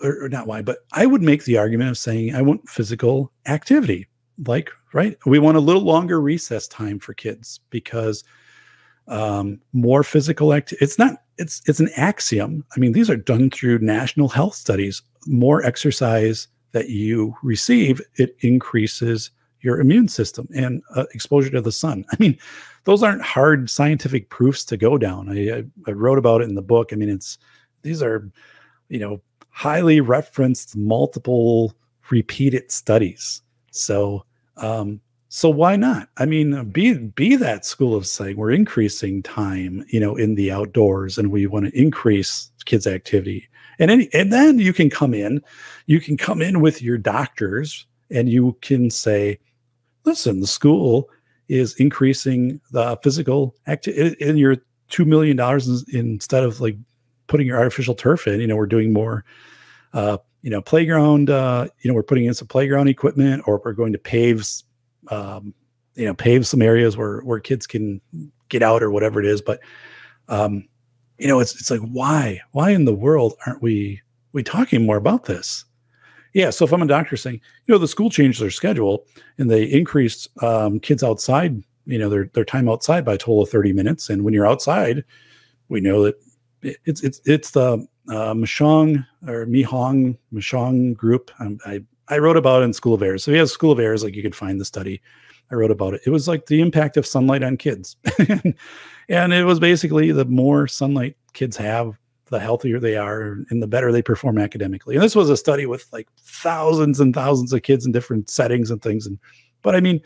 or, 0.00 0.24
or 0.24 0.28
not 0.28 0.46
why, 0.46 0.62
but 0.62 0.78
I 0.92 1.06
would 1.06 1.22
make 1.22 1.44
the 1.44 1.58
argument 1.58 1.90
of 1.90 1.98
saying 1.98 2.34
I 2.34 2.42
want 2.42 2.68
physical 2.68 3.32
activity. 3.46 4.08
Like, 4.46 4.70
right? 4.92 5.16
We 5.26 5.38
want 5.38 5.56
a 5.56 5.60
little 5.60 5.82
longer 5.82 6.20
recess 6.20 6.66
time 6.66 6.98
for 6.98 7.14
kids 7.14 7.60
because 7.70 8.24
um, 9.06 9.60
more 9.72 10.02
physical 10.02 10.52
activity. 10.52 10.84
It's 10.84 10.98
not. 10.98 11.18
It's 11.36 11.62
it's 11.66 11.80
an 11.80 11.90
axiom. 11.96 12.64
I 12.74 12.80
mean, 12.80 12.92
these 12.92 13.10
are 13.10 13.16
done 13.16 13.50
through 13.50 13.78
national 13.80 14.28
health 14.28 14.54
studies. 14.54 15.02
More 15.26 15.64
exercise 15.64 16.48
that 16.74 16.90
you 16.90 17.34
receive, 17.42 18.02
it 18.16 18.36
increases 18.40 19.30
your 19.60 19.80
immune 19.80 20.08
system 20.08 20.46
and 20.54 20.82
uh, 20.94 21.06
exposure 21.14 21.50
to 21.50 21.62
the 21.62 21.72
sun. 21.72 22.04
I 22.12 22.16
mean, 22.18 22.36
those 22.84 23.02
aren't 23.02 23.22
hard 23.22 23.70
scientific 23.70 24.28
proofs 24.28 24.64
to 24.66 24.76
go 24.76 24.98
down. 24.98 25.30
I, 25.30 25.58
I, 25.58 25.64
I 25.88 25.92
wrote 25.92 26.18
about 26.18 26.42
it 26.42 26.48
in 26.48 26.54
the 26.54 26.62
book. 26.62 26.92
I 26.92 26.96
mean, 26.96 27.08
it's 27.08 27.38
these 27.80 28.02
are, 28.02 28.28
you 28.90 28.98
know, 28.98 29.22
highly 29.48 30.00
referenced, 30.00 30.76
multiple 30.76 31.72
repeated 32.10 32.70
studies. 32.70 33.40
So, 33.70 34.26
um, 34.58 35.00
so 35.28 35.48
why 35.48 35.76
not? 35.76 36.08
I 36.18 36.26
mean, 36.26 36.70
be 36.70 36.94
be 36.94 37.36
that 37.36 37.64
school 37.64 37.96
of 37.96 38.06
saying 38.06 38.36
we're 38.36 38.50
increasing 38.50 39.22
time, 39.22 39.84
you 39.88 40.00
know, 40.00 40.14
in 40.16 40.34
the 40.34 40.52
outdoors, 40.52 41.18
and 41.18 41.30
we 41.30 41.46
want 41.46 41.66
to 41.66 41.80
increase 41.80 42.50
kids' 42.66 42.86
activity. 42.86 43.48
And 43.78 43.90
any, 43.90 44.08
and 44.12 44.32
then 44.32 44.58
you 44.58 44.72
can 44.72 44.90
come 44.90 45.14
in, 45.14 45.42
you 45.86 46.00
can 46.00 46.16
come 46.16 46.40
in 46.42 46.60
with 46.60 46.82
your 46.82 46.98
doctors, 46.98 47.86
and 48.10 48.28
you 48.28 48.56
can 48.60 48.90
say, 48.90 49.38
listen, 50.04 50.40
the 50.40 50.46
school 50.46 51.08
is 51.48 51.74
increasing 51.76 52.60
the 52.70 52.98
physical 53.02 53.54
activity 53.66 54.16
in 54.24 54.36
your 54.36 54.56
two 54.88 55.04
million 55.04 55.36
dollars 55.36 55.84
instead 55.92 56.44
of 56.44 56.60
like 56.60 56.76
putting 57.26 57.46
your 57.46 57.58
artificial 57.58 57.94
turf 57.94 58.26
in. 58.26 58.40
You 58.40 58.46
know, 58.46 58.56
we're 58.56 58.66
doing 58.66 58.92
more. 58.92 59.24
Uh, 59.92 60.18
you 60.42 60.50
know, 60.50 60.60
playground. 60.60 61.30
Uh, 61.30 61.68
you 61.80 61.88
know, 61.88 61.94
we're 61.94 62.02
putting 62.02 62.26
in 62.26 62.34
some 62.34 62.48
playground 62.48 62.88
equipment, 62.88 63.42
or 63.46 63.62
we're 63.64 63.72
going 63.72 63.92
to 63.92 63.98
pave. 63.98 64.46
Um, 65.08 65.54
you 65.94 66.06
know, 66.06 66.14
pave 66.14 66.46
some 66.46 66.60
areas 66.60 66.96
where 66.96 67.20
where 67.20 67.40
kids 67.40 67.66
can 67.66 68.00
get 68.48 68.62
out 68.62 68.82
or 68.82 68.90
whatever 68.90 69.20
it 69.20 69.26
is. 69.26 69.40
But 69.40 69.60
um, 70.28 70.68
you 71.18 71.28
know, 71.28 71.40
it's 71.40 71.54
it's 71.54 71.70
like 71.70 71.80
why 71.80 72.40
why 72.52 72.70
in 72.70 72.84
the 72.84 72.94
world 72.94 73.34
aren't 73.46 73.62
we 73.62 74.00
we 74.32 74.42
talking 74.42 74.84
more 74.84 74.96
about 74.96 75.24
this? 75.24 75.64
Yeah. 76.32 76.50
So 76.50 76.64
if 76.64 76.72
I'm 76.72 76.82
a 76.82 76.86
doctor 76.86 77.16
saying, 77.16 77.40
you 77.66 77.72
know, 77.72 77.78
the 77.78 77.88
school 77.88 78.10
changed 78.10 78.42
their 78.42 78.50
schedule 78.50 79.06
and 79.38 79.50
they 79.50 79.64
increased 79.64 80.28
um, 80.42 80.80
kids 80.80 81.04
outside, 81.04 81.62
you 81.86 81.98
know, 81.98 82.08
their 82.08 82.26
their 82.34 82.44
time 82.44 82.68
outside 82.68 83.04
by 83.04 83.14
a 83.14 83.18
total 83.18 83.42
of 83.42 83.50
30 83.50 83.72
minutes. 83.72 84.10
And 84.10 84.24
when 84.24 84.34
you're 84.34 84.46
outside, 84.46 85.04
we 85.68 85.80
know 85.80 86.02
that 86.02 86.16
it's 86.62 87.02
it's 87.02 87.20
it's 87.24 87.52
the 87.52 87.86
uh, 88.08 88.34
Mashong 88.34 89.06
or 89.26 89.46
Mihong 89.46 90.18
Mashong 90.32 90.96
group. 90.96 91.30
Um, 91.38 91.58
I 91.64 91.82
I 92.08 92.18
wrote 92.18 92.36
about 92.36 92.62
in 92.62 92.72
School 92.72 92.94
of 92.94 93.02
Errors. 93.02 93.24
So 93.24 93.30
if 93.30 93.34
you 93.34 93.40
have 93.40 93.50
School 93.50 93.72
of 93.72 93.78
Errors, 93.78 94.02
like 94.02 94.16
you 94.16 94.22
could 94.22 94.34
find 94.34 94.60
the 94.60 94.64
study. 94.64 95.00
I 95.50 95.54
wrote 95.54 95.70
about 95.70 95.94
it. 95.94 96.02
It 96.06 96.10
was 96.10 96.26
like 96.26 96.46
the 96.46 96.60
impact 96.60 96.96
of 96.96 97.06
sunlight 97.06 97.42
on 97.42 97.56
kids, 97.56 97.96
and 99.08 99.32
it 99.32 99.44
was 99.44 99.60
basically 99.60 100.12
the 100.12 100.24
more 100.24 100.66
sunlight 100.66 101.16
kids 101.32 101.56
have, 101.56 101.98
the 102.30 102.40
healthier 102.40 102.80
they 102.80 102.96
are 102.96 103.38
and 103.50 103.62
the 103.62 103.66
better 103.66 103.92
they 103.92 104.02
perform 104.02 104.38
academically. 104.38 104.94
And 104.94 105.04
this 105.04 105.16
was 105.16 105.30
a 105.30 105.36
study 105.36 105.66
with 105.66 105.86
like 105.92 106.08
thousands 106.18 107.00
and 107.00 107.14
thousands 107.14 107.52
of 107.52 107.62
kids 107.62 107.86
in 107.86 107.92
different 107.92 108.30
settings 108.30 108.70
and 108.70 108.82
things. 108.82 109.06
And 109.06 109.18
but 109.62 109.76
I 109.76 109.80
mean, 109.80 110.00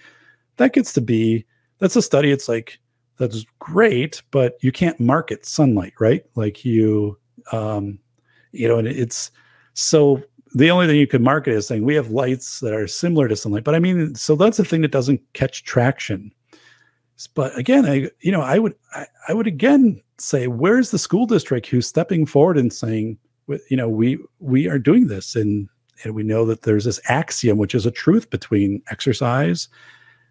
that 0.57 0.73
gets 0.73 0.93
to 0.95 1.01
be 1.01 1.47
that's 1.79 1.97
a 1.97 2.03
study. 2.03 2.31
It's 2.31 2.49
like 2.49 2.79
that's 3.19 3.45
great, 3.59 4.23
but 4.31 4.57
you 4.61 4.73
can't 4.73 4.99
market 5.01 5.47
sunlight, 5.47 5.95
right? 5.99 6.25
Like 6.35 6.65
you 6.65 7.19
um, 7.53 7.99
you 8.53 8.69
know, 8.69 8.79
and 8.79 8.89
it's 8.89 9.31
so 9.75 10.23
the 10.55 10.71
only 10.71 10.87
thing 10.87 10.97
you 10.97 11.07
could 11.07 11.23
market 11.23 11.53
is 11.53 11.67
saying 11.67 11.85
we 11.85 11.95
have 11.95 12.11
lights 12.11 12.61
that 12.61 12.73
are 12.73 12.87
similar 12.87 13.29
to 13.29 13.37
sunlight. 13.37 13.65
But 13.65 13.75
I 13.75 13.79
mean, 13.79 14.15
so 14.15 14.37
that's 14.37 14.57
the 14.57 14.65
thing 14.65 14.83
that 14.83 14.93
doesn't 14.93 15.21
catch 15.33 15.65
traction. 15.65 16.33
But 17.35 17.57
again, 17.59 17.85
I 17.85 18.11
you 18.21 18.31
know, 18.31 18.43
I 18.43 18.59
would 18.59 18.75
I, 18.95 19.07
I 19.29 19.35
would 19.35 19.47
again 19.47 20.01
say 20.19 20.47
where's 20.47 20.91
the 20.91 20.99
school 20.99 21.27
district 21.27 21.67
who's 21.67 21.87
stepping 21.87 22.27
forward 22.27 22.59
and 22.59 22.73
saying 22.73 23.19
you 23.69 23.77
know 23.77 23.89
we 23.89 24.19
we 24.41 24.69
are 24.69 24.79
doing 24.79 25.07
this 25.07 25.35
and 25.35 25.69
and 26.05 26.15
we 26.15 26.23
know 26.23 26.45
that 26.45 26.63
there's 26.63 26.85
this 26.85 27.01
axiom 27.09 27.59
which 27.59 27.75
is 27.75 27.87
a 27.87 27.91
truth 27.91 28.29
between 28.31 28.83
exercise 28.91 29.69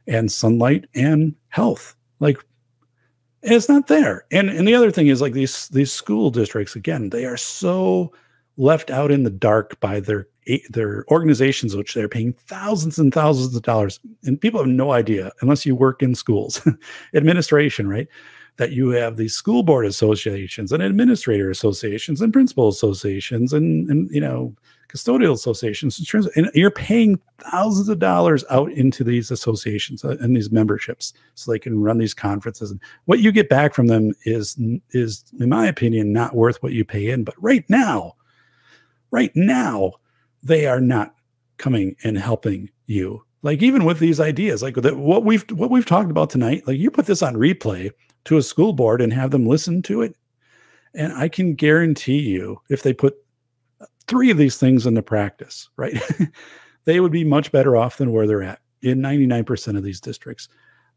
and 0.08 0.32
sunlight 0.32 0.86
and 0.94 1.36
health 1.50 1.96
like 2.20 2.38
it's 3.42 3.70
not 3.70 3.88
there 3.88 4.26
and 4.32 4.50
and 4.50 4.68
the 4.68 4.76
other 4.76 4.92
thing 4.92 5.08
is 5.08 5.22
like 5.22 5.34
these 5.34 5.68
these 5.70 5.92
school 5.92 6.30
districts 6.30 6.76
again 6.76 7.10
they 7.10 7.26
are 7.26 7.38
so 7.38 8.12
left 8.58 8.90
out 8.90 9.12
in 9.12 9.24
the 9.24 9.30
dark 9.30 9.80
by 9.80 10.00
their 10.00 10.28
their 10.70 11.06
organizations 11.12 11.76
which 11.76 11.94
they're 11.94 12.08
paying 12.08 12.32
thousands 12.34 12.98
and 12.98 13.14
thousands 13.14 13.54
of 13.54 13.62
dollars 13.64 14.00
and 14.24 14.40
people 14.40 14.62
have 14.62 14.70
no 14.70 14.94
idea 14.94 15.30
unless 15.42 15.66
you 15.66 15.76
work 15.76 16.02
in 16.02 16.16
schools 16.16 16.66
administration 17.14 17.88
right? 17.88 18.08
That 18.58 18.72
you 18.72 18.90
have 18.90 19.18
these 19.18 19.36
school 19.36 19.62
board 19.62 19.86
associations 19.86 20.72
and 20.72 20.82
administrator 20.82 21.52
associations 21.52 22.22
and 22.22 22.34
principal 22.34 22.70
associations 22.70 23.54
and, 23.54 23.90
and 23.90 24.10
you 24.10 24.22
know 24.22 24.56
custodial 24.90 25.34
associations. 25.34 26.00
And 26.36 26.50
you're 26.54 26.72
paying 26.72 27.20
thousands 27.40 27.90
of 27.90 28.00
dollars 28.00 28.44
out 28.50 28.72
into 28.72 29.04
these 29.04 29.32
associations 29.32 30.04
uh, 30.04 30.18
and 30.20 30.36
these 30.36 30.52
memberships 30.52 31.14
so 31.36 31.52
they 31.52 31.60
can 31.60 31.82
run 31.82 31.98
these 31.98 32.14
conferences. 32.14 32.72
And 32.72 32.80
what 33.06 33.20
you 33.20 33.32
get 33.32 33.50
back 33.50 33.74
from 33.74 33.88
them 33.88 34.14
is 34.26 34.58
is 34.92 35.24
in 35.40 35.50
my 35.50 35.68
opinion 35.68 36.14
not 36.14 36.36
worth 36.36 36.62
what 36.64 36.74
you 36.74 36.86
pay 36.86 37.10
in. 37.10 37.24
But 37.24 37.36
right 37.42 37.66
now 37.70 38.16
right 39.12 39.32
now 39.36 39.92
they 40.44 40.66
are 40.66 40.82
not 40.82 41.14
coming 41.58 41.96
and 42.04 42.18
helping 42.18 42.70
you 42.86 43.24
like 43.42 43.62
even 43.62 43.86
with 43.86 44.00
these 44.00 44.20
ideas 44.20 44.62
like 44.62 44.76
what 44.78 45.24
we've 45.26 45.44
what 45.52 45.72
we've 45.72 45.86
talked 45.86 46.12
about 46.12 46.30
tonight 46.30 46.64
like 46.68 46.78
you 46.78 46.92
put 46.92 47.06
this 47.06 47.22
on 47.22 47.36
replay 47.36 47.92
to 48.28 48.38
a 48.38 48.44
school 48.44 48.74
board 48.74 49.02
and 49.02 49.14
have 49.14 49.32
them 49.32 49.48
listen 49.48 49.82
to 49.82 50.02
it. 50.02 50.14
And 50.94 51.14
I 51.14 51.30
can 51.30 51.56
guarantee 51.56 52.20
you, 52.20 52.60
if 52.70 52.84
they 52.84 52.92
put 52.92 53.16
three 54.08 54.30
of 54.30 54.38
these 54.38 54.58
things 54.58 54.86
into 54.86 55.02
practice, 55.02 55.70
right, 55.78 55.98
they 56.86 57.00
would 57.00 57.12
be 57.12 57.24
much 57.24 57.54
better 57.54 57.78
off 57.78 57.98
than 57.98 58.12
where 58.12 58.28
they're 58.28 58.44
at 58.44 58.60
in 58.82 59.00
99% 59.00 59.78
of 59.78 59.84
these 59.84 60.02
districts. 60.02 60.50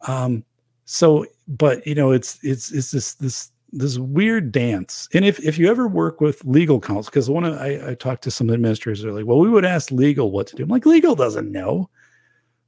Um, 0.09 0.45
so, 0.87 1.25
but 1.47 1.87
you 1.87 1.95
know, 1.95 2.11
it's 2.11 2.39
it's 2.43 2.73
it's 2.73 2.91
this 2.91 3.15
this 3.15 3.53
this 3.73 3.99
weird 3.99 4.53
dance. 4.53 5.09
And 5.13 5.25
if 5.25 5.39
if 5.41 5.59
you 5.59 5.69
ever 5.69 5.87
work 5.87 6.21
with 6.21 6.45
legal 6.45 6.81
counsel, 6.81 7.11
because 7.11 7.31
one 7.31 7.45
of 7.45 7.55
I, 7.59 7.91
I 7.91 7.95
talked 7.95 8.23
to 8.25 8.31
some 8.31 8.51
administrators, 8.51 9.03
they're 9.03 9.13
like, 9.13 9.27
well, 9.27 9.39
we 9.39 9.49
would 9.49 9.65
ask 9.65 9.91
legal 9.91 10.31
what 10.31 10.47
to 10.49 10.57
do. 10.57 10.63
I'm 10.63 10.69
like, 10.69 10.87
legal 10.87 11.15
doesn't 11.15 11.51
know 11.51 11.89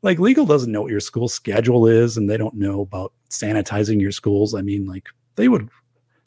like 0.02 0.18
legal 0.18 0.44
doesn't 0.44 0.72
know 0.72 0.82
what 0.82 0.90
your 0.90 1.00
school 1.00 1.28
schedule 1.28 1.86
is 1.86 2.16
and 2.16 2.28
they 2.28 2.36
don't 2.36 2.54
know 2.54 2.80
about 2.80 3.12
sanitizing 3.30 4.00
your 4.00 4.12
schools 4.12 4.54
i 4.54 4.60
mean 4.60 4.86
like 4.86 5.08
they 5.36 5.48
would 5.48 5.68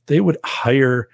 they 0.07 0.19
would 0.19 0.37
hire 0.43 1.07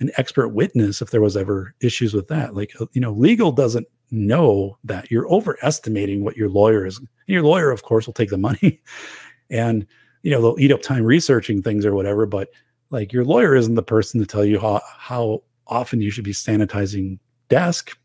an 0.00 0.10
expert 0.16 0.48
witness 0.48 1.02
if 1.02 1.10
there 1.10 1.20
was 1.20 1.36
ever 1.36 1.74
issues 1.80 2.14
with 2.14 2.28
that 2.28 2.54
like 2.54 2.72
uh, 2.80 2.86
you 2.92 3.00
know 3.00 3.12
legal 3.12 3.52
doesn't 3.52 3.86
know 4.10 4.76
that 4.84 5.10
you're 5.10 5.28
overestimating 5.28 6.24
what 6.24 6.36
your 6.36 6.48
lawyer 6.48 6.86
is 6.86 6.98
and 6.98 7.08
your 7.26 7.42
lawyer 7.42 7.70
of 7.70 7.82
course 7.82 8.06
will 8.06 8.14
take 8.14 8.30
the 8.30 8.38
money 8.38 8.80
and 9.50 9.86
you 10.22 10.30
know 10.30 10.40
they'll 10.40 10.60
eat 10.60 10.72
up 10.72 10.82
time 10.82 11.04
researching 11.04 11.62
things 11.62 11.84
or 11.84 11.94
whatever 11.94 12.26
but 12.26 12.48
like 12.94 13.12
your 13.12 13.24
lawyer 13.24 13.54
isn't 13.54 13.74
the 13.74 13.82
person 13.82 14.20
to 14.20 14.26
tell 14.26 14.44
you 14.44 14.58
how 14.58 14.80
how 14.86 15.42
often 15.66 16.00
you 16.00 16.10
should 16.10 16.24
be 16.24 16.32
sanitizing 16.32 17.18
desk 17.48 17.96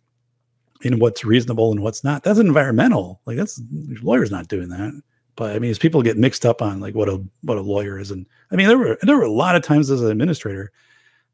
in 0.81 0.99
what's 0.99 1.25
reasonable 1.25 1.71
and 1.71 1.81
what's 1.81 2.03
not. 2.03 2.23
That's 2.23 2.39
environmental. 2.39 3.21
Like 3.25 3.37
that's 3.37 3.61
your 3.87 4.01
lawyers 4.01 4.31
not 4.31 4.47
doing 4.47 4.69
that. 4.69 4.99
But 5.35 5.55
I 5.55 5.59
mean, 5.59 5.71
as 5.71 5.79
people 5.79 6.01
get 6.01 6.17
mixed 6.17 6.45
up 6.45 6.61
on 6.61 6.79
like 6.79 6.95
what 6.95 7.07
a 7.07 7.23
what 7.43 7.57
a 7.57 7.61
lawyer 7.61 7.99
is, 7.99 8.11
and 8.11 8.25
I 8.51 8.55
mean, 8.55 8.67
there 8.67 8.77
were 8.77 8.97
there 9.01 9.15
were 9.15 9.23
a 9.23 9.31
lot 9.31 9.55
of 9.55 9.63
times 9.63 9.89
as 9.89 10.01
an 10.01 10.11
administrator, 10.11 10.71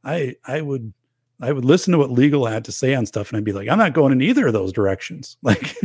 I 0.03 0.35
I 0.45 0.61
would 0.61 0.93
I 1.41 1.51
would 1.51 1.65
listen 1.65 1.91
to 1.93 1.97
what 1.97 2.11
legal 2.11 2.45
had 2.45 2.65
to 2.65 2.71
say 2.71 2.93
on 2.93 3.05
stuff, 3.05 3.29
and 3.29 3.37
I'd 3.37 3.43
be 3.43 3.53
like, 3.53 3.67
I'm 3.67 3.77
not 3.77 3.93
going 3.93 4.11
in 4.11 4.21
either 4.21 4.47
of 4.47 4.53
those 4.53 4.71
directions. 4.71 5.37
Like, 5.43 5.75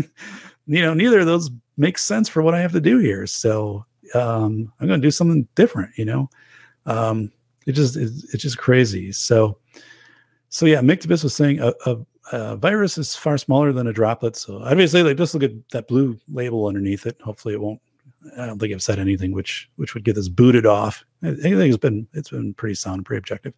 you 0.66 0.82
know, 0.82 0.94
neither 0.94 1.20
of 1.20 1.26
those 1.26 1.50
makes 1.76 2.04
sense 2.04 2.28
for 2.28 2.42
what 2.42 2.54
I 2.54 2.60
have 2.60 2.72
to 2.72 2.80
do 2.80 2.98
here. 2.98 3.26
So 3.26 3.84
um, 4.14 4.72
I'm 4.78 4.86
going 4.86 5.00
to 5.00 5.06
do 5.06 5.10
something 5.10 5.48
different. 5.54 5.96
You 5.96 6.04
know, 6.04 6.30
um, 6.86 7.32
it 7.66 7.72
just 7.72 7.96
it's, 7.96 8.32
it's 8.34 8.42
just 8.42 8.58
crazy. 8.58 9.12
So 9.12 9.58
so 10.48 10.66
yeah, 10.66 10.80
Mick 10.80 11.00
Mictibus 11.00 11.22
was 11.22 11.34
saying 11.34 11.60
a, 11.60 11.72
a, 11.86 11.98
uh, 12.32 12.56
virus 12.56 12.98
is 12.98 13.16
far 13.16 13.38
smaller 13.38 13.72
than 13.72 13.86
a 13.86 13.92
droplet. 13.92 14.36
So 14.36 14.62
obviously, 14.62 15.02
like 15.02 15.16
just 15.16 15.34
look 15.34 15.42
at 15.42 15.52
that 15.70 15.88
blue 15.88 16.18
label 16.28 16.66
underneath 16.66 17.06
it. 17.06 17.20
Hopefully, 17.22 17.54
it 17.54 17.60
won't. 17.60 17.80
I 18.36 18.46
don't 18.46 18.58
think 18.58 18.72
I've 18.72 18.82
said 18.82 18.98
anything 18.98 19.32
which 19.32 19.70
which 19.76 19.94
would 19.94 20.04
get 20.04 20.14
this 20.14 20.28
booted 20.28 20.66
off. 20.66 21.04
I 21.22 21.34
think 21.34 21.56
it's 21.56 21.76
been 21.76 22.06
it's 22.12 22.30
been 22.30 22.54
pretty 22.54 22.74
sound, 22.74 23.04
pretty 23.04 23.18
objective. 23.18 23.54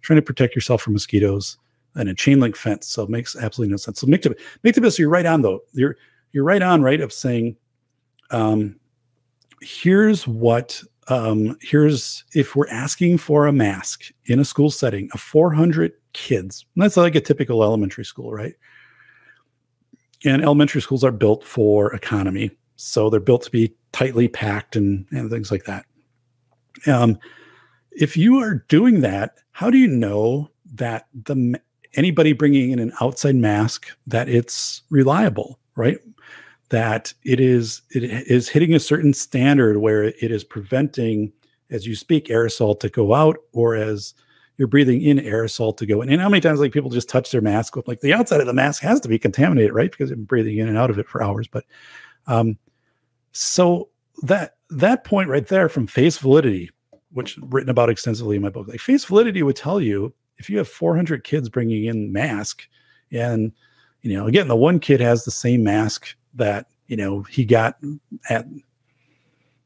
Trying 0.00 0.18
to 0.18 0.22
protect 0.22 0.54
yourself 0.54 0.82
from 0.82 0.92
mosquitoes 0.92 1.58
and 1.96 2.08
a 2.08 2.14
chain 2.14 2.40
link 2.40 2.56
fence. 2.56 2.86
So 2.86 3.02
it 3.02 3.10
makes 3.10 3.34
absolutely 3.34 3.72
no 3.72 3.76
sense. 3.76 4.00
So 4.00 4.06
Mictibus, 4.06 4.38
Mictibus, 4.64 4.98
you're 4.98 5.08
right 5.08 5.26
on 5.26 5.42
though. 5.42 5.60
You're 5.72 5.96
you're 6.32 6.44
right 6.44 6.62
on, 6.62 6.82
right, 6.82 7.00
of 7.00 7.12
saying, 7.12 7.56
um, 8.30 8.78
here's 9.62 10.26
what 10.26 10.82
um, 11.08 11.56
here's 11.62 12.24
if 12.34 12.54
we're 12.54 12.68
asking 12.68 13.18
for 13.18 13.46
a 13.46 13.52
mask 13.52 14.10
in 14.26 14.38
a 14.38 14.44
school 14.44 14.70
setting 14.70 15.08
of 15.12 15.20
400 15.20 15.92
kids, 16.12 16.66
that's 16.76 16.96
like 16.96 17.14
a 17.14 17.20
typical 17.20 17.62
elementary 17.62 18.04
school, 18.04 18.32
right? 18.32 18.54
And 20.24 20.42
elementary 20.42 20.82
schools 20.82 21.04
are 21.04 21.12
built 21.12 21.44
for 21.44 21.94
economy, 21.94 22.50
so 22.76 23.08
they're 23.08 23.20
built 23.20 23.42
to 23.44 23.50
be 23.50 23.74
tightly 23.92 24.28
packed 24.28 24.76
and, 24.76 25.06
and 25.10 25.30
things 25.30 25.50
like 25.50 25.64
that. 25.64 25.86
Um, 26.86 27.18
if 27.92 28.16
you 28.16 28.38
are 28.40 28.64
doing 28.68 29.00
that, 29.00 29.38
how 29.52 29.70
do 29.70 29.78
you 29.78 29.88
know 29.88 30.50
that 30.74 31.06
the 31.24 31.60
anybody 31.94 32.32
bringing 32.32 32.70
in 32.70 32.78
an 32.78 32.92
outside 33.00 33.34
mask 33.34 33.88
that 34.06 34.28
it's 34.28 34.82
reliable, 34.90 35.58
right? 35.74 35.98
That 36.70 37.14
it 37.24 37.40
is 37.40 37.82
it 37.90 38.04
is 38.04 38.48
hitting 38.48 38.74
a 38.74 38.80
certain 38.80 39.14
standard 39.14 39.78
where 39.78 40.04
it 40.04 40.30
is 40.30 40.44
preventing, 40.44 41.32
as 41.70 41.86
you 41.86 41.94
speak, 41.94 42.26
aerosol 42.26 42.78
to 42.80 42.88
go 42.88 43.14
out, 43.14 43.38
or 43.52 43.74
as 43.74 44.14
you're 44.58 44.68
breathing 44.68 45.00
in 45.00 45.18
aerosol 45.18 45.74
to 45.76 45.86
go 45.86 46.02
in. 46.02 46.10
And 46.10 46.20
how 46.20 46.28
many 46.28 46.40
times 46.40 46.60
like 46.60 46.72
people 46.72 46.90
just 46.90 47.08
touch 47.08 47.30
their 47.30 47.40
mask 47.40 47.76
with 47.76 47.88
like 47.88 48.00
the 48.00 48.12
outside 48.12 48.40
of 48.40 48.46
the 48.46 48.52
mask 48.52 48.82
has 48.82 49.00
to 49.00 49.08
be 49.08 49.18
contaminated, 49.18 49.72
right? 49.72 49.90
Because 49.90 50.10
you're 50.10 50.18
breathing 50.18 50.58
in 50.58 50.68
and 50.68 50.76
out 50.76 50.90
of 50.90 50.98
it 50.98 51.08
for 51.08 51.22
hours. 51.22 51.46
But 51.46 51.64
um, 52.26 52.58
so 53.32 53.88
that 54.22 54.56
that 54.70 55.04
point 55.04 55.30
right 55.30 55.46
there 55.46 55.68
from 55.68 55.86
face 55.86 56.18
validity, 56.18 56.70
which 57.12 57.38
written 57.40 57.70
about 57.70 57.88
extensively 57.88 58.36
in 58.36 58.42
my 58.42 58.50
book, 58.50 58.68
like 58.68 58.80
face 58.80 59.04
validity 59.04 59.42
would 59.42 59.56
tell 59.56 59.80
you 59.80 60.12
if 60.38 60.50
you 60.50 60.58
have 60.58 60.68
400 60.68 61.24
kids 61.24 61.48
bringing 61.48 61.84
in 61.84 62.12
mask 62.12 62.66
and 63.12 63.52
you 64.02 64.16
know 64.16 64.26
again 64.26 64.48
the 64.48 64.56
one 64.56 64.78
kid 64.78 65.00
has 65.00 65.24
the 65.24 65.30
same 65.30 65.64
mask 65.64 66.14
that 66.38 66.66
you 66.86 66.96
know 66.96 67.22
he 67.22 67.44
got 67.44 67.78
at 68.28 68.46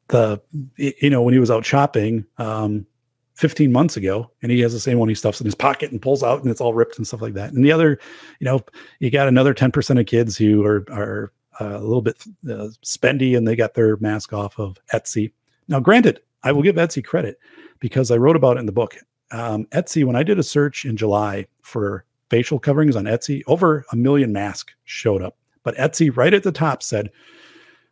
the 0.08 0.40
you 0.76 1.08
know 1.08 1.22
when 1.22 1.32
he 1.32 1.40
was 1.40 1.50
out 1.50 1.64
shopping 1.64 2.26
um 2.38 2.86
15 3.34 3.72
months 3.72 3.96
ago 3.96 4.30
and 4.42 4.52
he 4.52 4.60
has 4.60 4.72
the 4.72 4.80
same 4.80 4.98
one 4.98 5.08
he 5.08 5.14
stuffs 5.14 5.40
in 5.40 5.46
his 5.46 5.54
pocket 5.54 5.90
and 5.90 6.02
pulls 6.02 6.22
out 6.22 6.42
and 6.42 6.50
it's 6.50 6.60
all 6.60 6.74
ripped 6.74 6.98
and 6.98 7.06
stuff 7.06 7.22
like 7.22 7.34
that. 7.34 7.52
And 7.52 7.64
the 7.64 7.72
other 7.72 7.98
you 8.40 8.44
know 8.44 8.60
you 8.98 9.10
got 9.10 9.28
another 9.28 9.54
10% 9.54 9.98
of 9.98 10.06
kids 10.06 10.36
who 10.36 10.64
are 10.64 10.84
are 10.90 11.32
uh, 11.60 11.78
a 11.78 11.80
little 11.80 12.02
bit 12.02 12.22
uh, 12.48 12.68
spendy 12.84 13.36
and 13.36 13.46
they 13.46 13.56
got 13.56 13.74
their 13.74 13.96
mask 13.98 14.32
off 14.32 14.58
of 14.58 14.78
etsy. 14.92 15.32
Now 15.68 15.80
granted 15.80 16.20
i 16.42 16.52
will 16.52 16.62
give 16.62 16.76
etsy 16.76 17.04
credit 17.04 17.38
because 17.80 18.10
i 18.10 18.16
wrote 18.16 18.36
about 18.36 18.56
it 18.56 18.60
in 18.60 18.66
the 18.66 18.72
book. 18.72 18.96
Um, 19.32 19.64
Etsy, 19.66 20.04
when 20.04 20.14
I 20.14 20.22
did 20.22 20.38
a 20.38 20.42
search 20.42 20.84
in 20.84 20.94
July 20.94 21.46
for 21.62 22.04
facial 22.28 22.58
coverings 22.58 22.96
on 22.96 23.04
Etsy, 23.04 23.42
over 23.46 23.84
a 23.90 23.96
million 23.96 24.32
masks 24.32 24.74
showed 24.84 25.22
up. 25.22 25.36
But 25.62 25.76
Etsy, 25.76 26.14
right 26.14 26.34
at 26.34 26.42
the 26.42 26.52
top, 26.52 26.82
said 26.82 27.10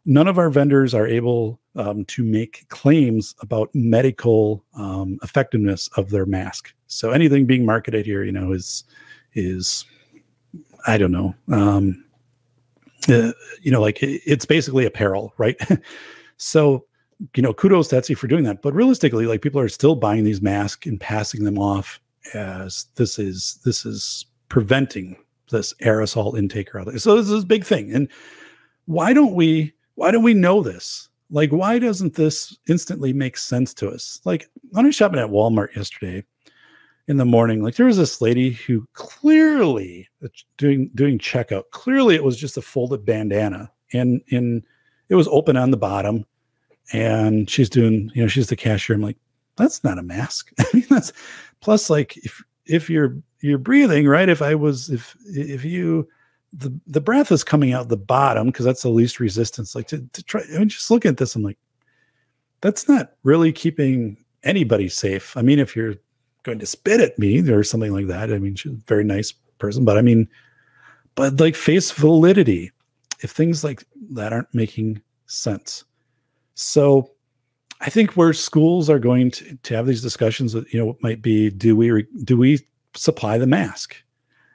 none 0.05 0.29
of 0.29 0.39
our 0.39 0.51
vendors 0.51 0.95
are 0.95 1.07
able 1.07 1.61
um, 1.77 2.05
to 2.07 2.25
make 2.25 2.69
claims 2.69 3.35
about 3.41 3.71
medical 3.75 4.65
um, 4.75 5.19
effectiveness 5.23 5.89
of 5.97 6.11
their 6.11 6.27
mask. 6.27 6.73
So 6.87 7.11
anything 7.11 7.47
being 7.47 7.65
marketed 7.65 8.07
here, 8.07 8.25
you 8.25 8.33
know, 8.33 8.53
is 8.53 8.85
is 9.35 9.85
I 10.87 10.99
don't 10.99 11.13
know. 11.13 11.35
Um, 11.53 12.05
uh, 13.09 13.33
you 13.63 13.71
know, 13.71 13.81
like 13.81 14.03
it, 14.03 14.23
it's 14.27 14.45
basically 14.45 14.87
apparel, 14.87 15.33
right? 15.39 15.57
so 16.37 16.85
you 17.37 17.43
know, 17.43 17.53
kudos 17.53 17.89
to 17.89 17.97
Etsy 17.97 18.17
for 18.17 18.27
doing 18.27 18.45
that. 18.45 18.63
But 18.63 18.75
realistically, 18.75 19.27
like 19.27 19.43
people 19.43 19.61
are 19.61 19.69
still 19.69 19.95
buying 19.95 20.25
these 20.25 20.41
masks 20.41 20.87
and 20.87 20.99
passing 20.99 21.45
them 21.45 21.59
off 21.59 22.01
as 22.35 22.87
this 22.97 23.19
is 23.19 23.59
this 23.65 23.85
is 23.85 24.27
preventing 24.49 25.17
this 25.51 25.75
aerosol 25.83 26.39
intake 26.39 26.75
or 26.75 26.81
other. 26.81 26.99
So 26.99 27.17
this 27.17 27.31
is 27.31 27.45
a 27.45 27.47
big 27.47 27.65
thing. 27.65 27.93
And 27.93 28.09
why 28.87 29.13
don't 29.13 29.35
we 29.35 29.73
why 29.95 30.11
don't 30.11 30.23
we 30.23 30.35
know 30.35 30.63
this? 30.63 31.09
Like, 31.31 31.51
why 31.51 31.79
doesn't 31.79 32.15
this 32.15 32.57
instantly 32.69 33.13
make 33.13 33.37
sense 33.37 33.73
to 33.75 33.89
us? 33.89 34.21
Like, 34.25 34.49
when 34.71 34.85
I 34.85 34.89
was 34.89 34.97
shopping 34.97 35.21
at 35.21 35.29
Walmart 35.29 35.77
yesterday 35.77 36.25
in 37.07 37.19
the 37.19 37.25
morning, 37.25 37.63
like 37.63 37.77
there 37.77 37.87
was 37.87 37.99
this 37.99 38.21
lady 38.21 38.51
who 38.51 38.89
clearly 38.95 40.09
doing 40.57 40.91
doing 40.95 41.19
checkout. 41.19 41.71
Clearly, 41.71 42.15
it 42.15 42.25
was 42.25 42.37
just 42.37 42.57
a 42.57 42.63
folded 42.63 43.05
bandana, 43.05 43.71
and 43.93 44.23
in 44.29 44.63
it 45.09 45.15
was 45.15 45.29
open 45.29 45.57
on 45.57 45.71
the 45.71 45.77
bottom 45.77 46.25
and 46.93 47.49
she's 47.49 47.71
doing, 47.71 48.11
you 48.15 48.23
know, 48.23 48.29
she's 48.29 48.49
the 48.49 48.57
cashier. 48.57 48.97
I'm 48.97 49.03
like, 49.03 49.19
that's 49.57 49.85
not 49.85 49.99
a 49.99 50.03
mask. 50.03 50.51
I 50.59 50.65
mean, 50.73 50.87
that's 50.89 51.13
plus 51.61 51.91
like 51.91 52.17
if 52.19 52.43
if 52.71 52.89
you're 52.89 53.17
you're 53.41 53.59
breathing, 53.59 54.07
right? 54.07 54.29
If 54.29 54.43
I 54.43 54.55
was 54.55 54.91
if 54.91 55.17
if 55.27 55.65
you 55.65 56.09
the 56.53 56.73
the 56.87 57.01
breath 57.01 57.33
is 57.33 57.45
coming 57.45 57.73
out 57.73 57.89
the 57.89 57.97
bottom 57.97 58.47
because 58.49 58.65
that's 58.65 58.83
the 58.83 58.89
least 58.89 59.21
resistance. 59.21 59.75
Like 59.75 59.89
to, 59.89 60.01
to 60.13 60.23
try, 60.23 60.43
I 60.55 60.59
mean, 60.59 60.69
just 60.69 60.91
look 60.91 61.05
at 61.05 61.17
this. 61.17 61.35
I'm 61.35 61.43
like, 61.43 61.59
that's 62.61 62.89
not 62.89 63.13
really 63.25 63.53
keeping 63.53 64.17
anybody 64.43 64.89
safe. 64.89 65.37
I 65.37 65.43
mean, 65.43 65.59
if 65.59 65.75
you're 65.75 65.95
going 66.43 66.59
to 66.59 66.67
spit 66.67 67.01
at 67.01 67.19
me 67.19 67.41
or 67.51 67.63
something 67.65 67.93
like 67.93 68.07
that, 68.07 68.33
I 68.33 68.39
mean, 68.39 68.55
she's 68.55 68.73
a 68.73 68.77
very 68.87 69.05
nice 69.05 69.33
person, 69.59 69.85
but 69.85 69.99
I 69.99 70.03
mean, 70.03 70.29
but 71.15 71.39
like 71.39 71.55
face 71.55 71.91
validity, 71.91 72.73
if 73.21 73.31
things 73.31 73.63
like 73.63 73.85
that 74.13 74.33
aren't 74.33 74.53
making 74.55 75.03
sense, 75.27 75.85
so 76.55 77.11
I 77.81 77.91
think 77.91 78.13
where 78.13 78.33
schools 78.33 78.91
are 78.91 78.99
going 78.99 79.31
to, 79.33 79.57
to 79.57 79.75
have 79.75 79.87
these 79.87 80.03
discussions, 80.03 80.55
you 80.55 80.79
know, 80.79 80.99
might 81.03 81.23
be 81.23 81.51
do 81.51 81.75
we 81.75 82.07
do 82.25 82.37
we 82.37 82.61
supply 82.95 83.39
the 83.39 83.47
mask, 83.47 83.97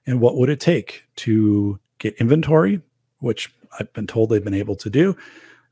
and 0.06 0.22
what 0.22 0.38
would 0.38 0.49
it 0.49 0.60
take 0.60 1.03
to 1.18 1.80
get 1.97 2.15
inventory, 2.18 2.81
which 3.19 3.52
I've 3.80 3.91
been 3.93 4.07
told 4.07 4.30
they've 4.30 4.43
been 4.43 4.53
able 4.53 4.76
to 4.76 4.89
do, 4.89 5.18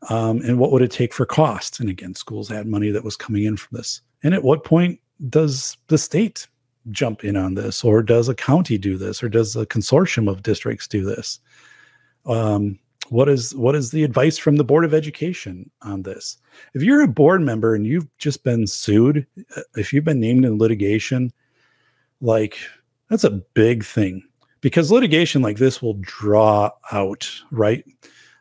um, 0.10 0.42
and 0.42 0.58
what 0.58 0.72
would 0.72 0.82
it 0.82 0.92
take 0.92 1.14
for 1.14 1.26
cost? 1.26 1.80
And 1.80 1.90
again, 1.90 2.16
schools 2.16 2.50
had 2.50 2.66
money 2.68 2.90
that 2.90 3.04
was 3.04 3.16
coming 3.16 3.44
in 3.44 3.58
from 3.58 3.78
this. 3.78 4.02
And 4.24 4.34
at 4.34 4.44
what 4.44 4.64
point 4.64 5.00
does 5.30 5.78
the 5.88 5.98
state 5.98 6.48
jump 6.92 7.24
in 7.24 7.38
on 7.38 7.54
this, 7.54 7.84
or 7.84 8.02
does 8.02 8.28
a 8.28 8.36
county 8.36 8.78
do 8.78 8.98
this, 8.98 9.24
or 9.24 9.30
does 9.30 9.56
a 9.56 9.66
consortium 9.66 10.30
of 10.30 10.44
districts 10.44 10.88
do 10.88 11.06
this? 11.06 11.40
Um, 12.26 12.80
what 13.10 13.30
is 13.30 13.56
what 13.56 13.76
is 13.76 13.92
the 13.92 14.04
advice 14.04 14.38
from 14.38 14.56
the 14.56 14.64
board 14.64 14.86
of 14.86 14.94
education 14.94 15.70
on 15.82 16.04
this? 16.04 16.38
If 16.74 16.84
you're 16.84 17.02
a 17.02 17.08
board 17.08 17.42
member 17.42 17.76
and 17.76 17.86
you've 17.86 18.08
just 18.18 18.44
been 18.44 18.68
sued 18.68 19.26
uh, 19.56 19.62
if 19.76 19.92
you've 19.92 20.04
been 20.04 20.20
named 20.20 20.46
in 20.46 20.58
litigation 20.58 21.32
like 22.22 22.58
that's 23.10 23.24
a 23.24 23.42
big 23.54 23.84
thing. 23.84 24.24
Because 24.62 24.92
litigation 24.92 25.42
like 25.42 25.58
this 25.58 25.82
will 25.82 25.98
draw 26.02 26.72
out 26.92 27.30
right? 27.52 27.84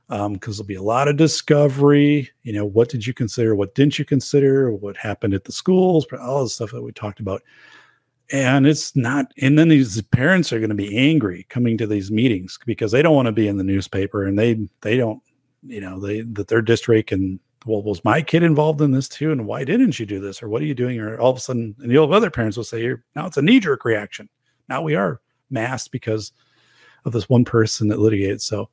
Because 0.09 0.27
um, 0.27 0.39
there'll 0.39 0.65
be 0.65 0.75
a 0.75 0.83
lot 0.83 1.09
of 1.09 1.17
discovery 1.17 2.31
you 2.43 2.53
know 2.53 2.67
what 2.67 2.89
did 2.89 3.07
you 3.07 3.15
consider 3.15 3.55
what 3.55 3.75
didn't 3.75 3.99
you 3.99 4.05
consider 4.05 4.71
what 4.71 4.97
happened 4.97 5.35
at 5.35 5.45
the 5.45 5.53
schools 5.53 6.07
all 6.21 6.45
the 6.45 6.51
stuff 6.51 6.71
that 6.71 6.83
we 6.83 6.93
talked 6.93 7.21
about 7.21 7.43
and 8.33 8.67
it's 8.67 8.97
not 8.97 9.31
and 9.41 9.59
then 9.59 9.69
these 9.69 10.01
parents 10.03 10.53
are 10.53 10.59
going 10.59 10.71
to 10.71 10.75
be 10.75 10.97
angry 10.97 11.47
coming 11.51 11.77
to 11.77 11.87
these 11.87 12.11
meetings 12.11 12.59
because 12.65 12.91
they 12.91 13.03
don't 13.03 13.15
want 13.15 13.27
to 13.27 13.33
be 13.33 13.47
in 13.47 13.59
the 13.59 13.65
newspaper 13.65 14.25
and 14.25 14.39
they 14.39 14.59
they 14.81 14.97
don't 14.97 15.23
you 15.63 15.81
know 15.81 16.01
they 16.01 16.23
that 16.23 16.49
their 16.49 16.63
district 16.63 17.13
and 17.13 17.39
well 17.67 17.83
was 17.83 18.05
my 18.05 18.23
kid 18.23 18.43
involved 18.43 18.81
in 18.81 18.91
this 18.91 19.09
too? 19.09 19.31
And 19.31 19.47
why 19.47 19.63
didn't 19.63 20.01
you 20.01 20.07
do 20.07 20.19
this? 20.19 20.43
Or 20.43 20.49
what 20.49 20.63
are 20.63 20.65
you 20.67 20.75
doing? 20.75 20.99
Or 20.99 21.17
all 21.21 21.31
of 21.31 21.37
a 21.37 21.41
sudden 21.41 21.77
and 21.81 21.93
you'll 21.93 22.07
have 22.07 22.17
other 22.17 22.31
parents 22.31 22.57
will 22.57 22.65
say 22.65 22.95
now 23.15 23.27
it's 23.27 23.37
a 23.37 23.43
knee-jerk 23.43 23.85
reaction. 23.85 24.29
Now 24.69 24.83
we 24.83 24.97
are 24.97 25.21
masked 25.51 25.93
because 25.93 26.33
of 27.05 27.13
this 27.13 27.29
one 27.29 27.45
person 27.45 27.89
that 27.89 28.01
litigated. 28.01 28.41
So 28.41 28.71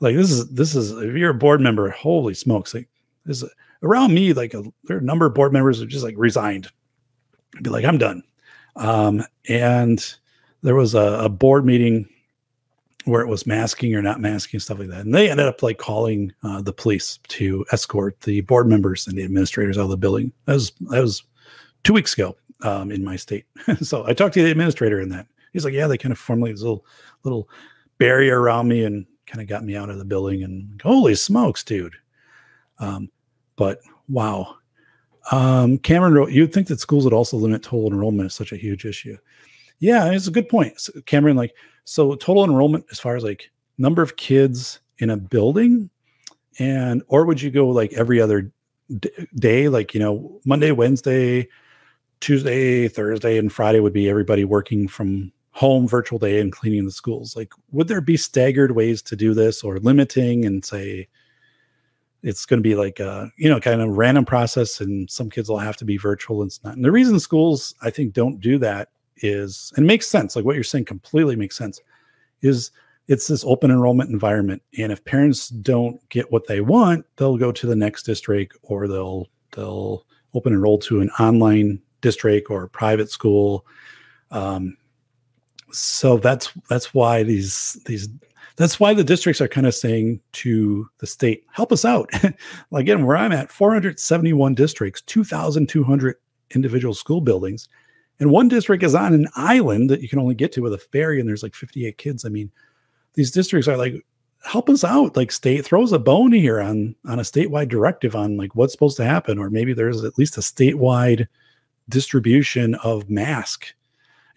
like 0.00 0.16
this 0.16 0.30
is 0.30 0.48
this 0.48 0.74
is 0.74 0.92
if 0.92 1.14
you're 1.14 1.30
a 1.30 1.34
board 1.34 1.60
member 1.60 1.90
holy 1.90 2.34
smokes 2.34 2.74
like 2.74 2.88
this 3.26 3.42
is, 3.42 3.50
around 3.82 4.14
me 4.14 4.32
like 4.32 4.54
a, 4.54 4.62
there 4.84 4.96
are 4.96 5.00
a 5.00 5.04
number 5.04 5.26
of 5.26 5.34
board 5.34 5.52
members 5.52 5.78
who 5.78 5.86
just 5.86 6.04
like 6.04 6.14
resigned. 6.16 6.68
And 7.54 7.62
be 7.62 7.70
like 7.70 7.84
i'm 7.84 7.98
done 7.98 8.22
um, 8.76 9.22
and 9.48 10.14
there 10.62 10.74
was 10.74 10.94
a, 10.94 11.20
a, 11.24 11.28
board 11.28 11.64
meeting 11.64 12.08
where 13.04 13.22
it 13.22 13.28
was 13.28 13.46
masking 13.46 13.94
or 13.94 14.02
not 14.02 14.20
masking 14.20 14.60
stuff 14.60 14.78
like 14.78 14.88
that. 14.88 15.00
And 15.00 15.14
they 15.14 15.30
ended 15.30 15.46
up 15.46 15.62
like 15.62 15.78
calling 15.78 16.32
uh, 16.42 16.60
the 16.60 16.72
police 16.72 17.18
to 17.28 17.64
escort 17.72 18.20
the 18.22 18.42
board 18.42 18.66
members 18.66 19.06
and 19.06 19.16
the 19.16 19.22
administrators 19.22 19.78
out 19.78 19.84
of 19.84 19.90
the 19.90 19.96
building. 19.96 20.32
That 20.44 20.54
was 20.54 20.72
that 20.90 21.00
was 21.00 21.22
two 21.84 21.92
weeks 21.92 22.12
ago 22.14 22.36
um, 22.62 22.90
in 22.90 23.04
my 23.04 23.16
state. 23.16 23.46
so 23.80 24.06
I 24.06 24.12
talked 24.12 24.34
to 24.34 24.42
the 24.42 24.50
administrator 24.50 25.00
in 25.00 25.08
that. 25.10 25.26
He's 25.52 25.64
like, 25.64 25.74
yeah, 25.74 25.86
they 25.86 25.98
kind 25.98 26.12
of 26.12 26.18
formed 26.18 26.42
like 26.42 26.52
this 26.52 26.62
little 26.62 26.84
little 27.22 27.48
barrier 27.98 28.40
around 28.40 28.68
me 28.68 28.84
and 28.84 29.06
kind 29.26 29.40
of 29.40 29.48
got 29.48 29.64
me 29.64 29.76
out 29.76 29.88
of 29.88 29.98
the 29.98 30.04
building. 30.04 30.42
And 30.42 30.80
holy 30.82 31.14
smokes, 31.14 31.64
dude! 31.64 31.94
Um, 32.78 33.08
but 33.56 33.80
wow, 34.08 34.56
um, 35.32 35.78
Cameron 35.78 36.14
wrote, 36.14 36.30
you'd 36.30 36.52
think 36.52 36.68
that 36.68 36.80
schools 36.80 37.04
would 37.04 37.12
also 37.12 37.36
limit 37.36 37.62
total 37.62 37.90
enrollment 37.90 38.28
is 38.28 38.34
such 38.34 38.52
a 38.52 38.56
huge 38.56 38.84
issue. 38.84 39.16
Yeah, 39.78 40.10
it's 40.10 40.26
a 40.26 40.32
good 40.32 40.48
point. 40.48 40.80
So 40.80 40.92
Cameron, 41.06 41.36
like, 41.36 41.54
so 41.84 42.14
total 42.14 42.44
enrollment 42.44 42.84
as 42.90 42.98
far 42.98 43.16
as 43.16 43.22
like 43.22 43.50
number 43.78 44.02
of 44.02 44.16
kids 44.16 44.80
in 44.98 45.10
a 45.10 45.16
building, 45.16 45.90
and 46.58 47.02
or 47.08 47.24
would 47.24 47.40
you 47.40 47.50
go 47.50 47.68
like 47.68 47.92
every 47.92 48.20
other 48.20 48.50
d- 48.98 49.10
day, 49.34 49.68
like 49.68 49.94
you 49.94 50.00
know 50.00 50.40
Monday, 50.44 50.72
Wednesday, 50.72 51.48
Tuesday, 52.20 52.88
Thursday, 52.88 53.38
and 53.38 53.52
Friday 53.52 53.80
would 53.80 53.92
be 53.92 54.08
everybody 54.08 54.44
working 54.44 54.88
from 54.88 55.32
home, 55.50 55.86
virtual 55.88 56.18
day, 56.18 56.40
and 56.40 56.52
cleaning 56.52 56.84
the 56.84 56.90
schools. 56.90 57.36
Like, 57.36 57.52
would 57.70 57.88
there 57.88 58.00
be 58.00 58.16
staggered 58.16 58.72
ways 58.72 59.00
to 59.02 59.16
do 59.16 59.32
this, 59.34 59.62
or 59.62 59.78
limiting 59.78 60.44
and 60.44 60.64
say, 60.64 61.08
it's 62.22 62.46
going 62.46 62.58
to 62.58 62.62
be 62.68 62.74
like 62.74 63.00
a 63.00 63.30
you 63.36 63.48
know 63.48 63.60
kind 63.60 63.80
of 63.80 63.96
random 63.96 64.24
process 64.24 64.80
and 64.80 65.10
some 65.10 65.30
kids 65.30 65.48
will 65.48 65.58
have 65.58 65.76
to 65.76 65.84
be 65.84 65.96
virtual 65.96 66.42
and 66.42 66.58
not 66.64 66.74
and 66.74 66.84
the 66.84 66.92
reason 66.92 67.18
schools 67.20 67.74
i 67.82 67.90
think 67.90 68.12
don't 68.12 68.40
do 68.40 68.58
that 68.58 68.90
is 69.18 69.72
and 69.76 69.86
makes 69.86 70.06
sense 70.06 70.36
like 70.36 70.44
what 70.44 70.54
you're 70.54 70.64
saying 70.64 70.84
completely 70.84 71.36
makes 71.36 71.56
sense 71.56 71.80
is 72.42 72.70
it's 73.08 73.28
this 73.28 73.44
open 73.44 73.70
enrollment 73.70 74.10
environment 74.10 74.62
and 74.78 74.92
if 74.92 75.04
parents 75.04 75.48
don't 75.48 76.06
get 76.08 76.30
what 76.32 76.46
they 76.46 76.60
want 76.60 77.04
they'll 77.16 77.38
go 77.38 77.52
to 77.52 77.66
the 77.66 77.76
next 77.76 78.02
district 78.02 78.56
or 78.62 78.88
they'll 78.88 79.28
they'll 79.52 80.04
open 80.34 80.52
enroll 80.52 80.78
to 80.78 81.00
an 81.00 81.10
online 81.18 81.80
district 82.00 82.50
or 82.50 82.68
private 82.68 83.10
school 83.10 83.64
um, 84.30 84.76
so 85.72 86.16
that's 86.16 86.50
that's 86.68 86.94
why 86.94 87.22
these 87.22 87.80
these 87.86 88.08
that's 88.56 88.80
why 88.80 88.94
the 88.94 89.04
districts 89.04 89.40
are 89.40 89.48
kind 89.48 89.66
of 89.66 89.74
saying 89.74 90.20
to 90.32 90.88
the 90.98 91.06
state, 91.06 91.44
help 91.52 91.72
us 91.72 91.84
out. 91.84 92.10
Again, 92.72 93.04
where 93.04 93.16
I'm 93.16 93.32
at, 93.32 93.50
471 93.50 94.54
districts, 94.54 95.02
2,200 95.02 96.16
individual 96.54 96.94
school 96.94 97.20
buildings, 97.20 97.68
and 98.18 98.30
one 98.30 98.48
district 98.48 98.82
is 98.82 98.94
on 98.94 99.12
an 99.12 99.28
island 99.36 99.90
that 99.90 100.00
you 100.00 100.08
can 100.08 100.18
only 100.18 100.34
get 100.34 100.52
to 100.52 100.62
with 100.62 100.72
a 100.72 100.78
ferry, 100.78 101.20
and 101.20 101.28
there's 101.28 101.42
like 101.42 101.54
58 101.54 101.98
kids. 101.98 102.24
I 102.24 102.30
mean, 102.30 102.50
these 103.14 103.30
districts 103.30 103.68
are 103.68 103.76
like, 103.76 104.06
help 104.42 104.70
us 104.70 104.84
out. 104.84 105.16
Like, 105.16 105.32
state 105.32 105.64
throws 105.64 105.92
a 105.92 105.98
bone 105.98 106.32
here 106.32 106.60
on 106.60 106.94
on 107.04 107.18
a 107.18 107.22
statewide 107.22 107.68
directive 107.68 108.16
on 108.16 108.38
like 108.38 108.54
what's 108.54 108.72
supposed 108.72 108.96
to 108.98 109.04
happen, 109.04 109.38
or 109.38 109.50
maybe 109.50 109.74
there's 109.74 110.02
at 110.02 110.18
least 110.18 110.38
a 110.38 110.40
statewide 110.40 111.26
distribution 111.90 112.74
of 112.76 113.10
mask. 113.10 113.66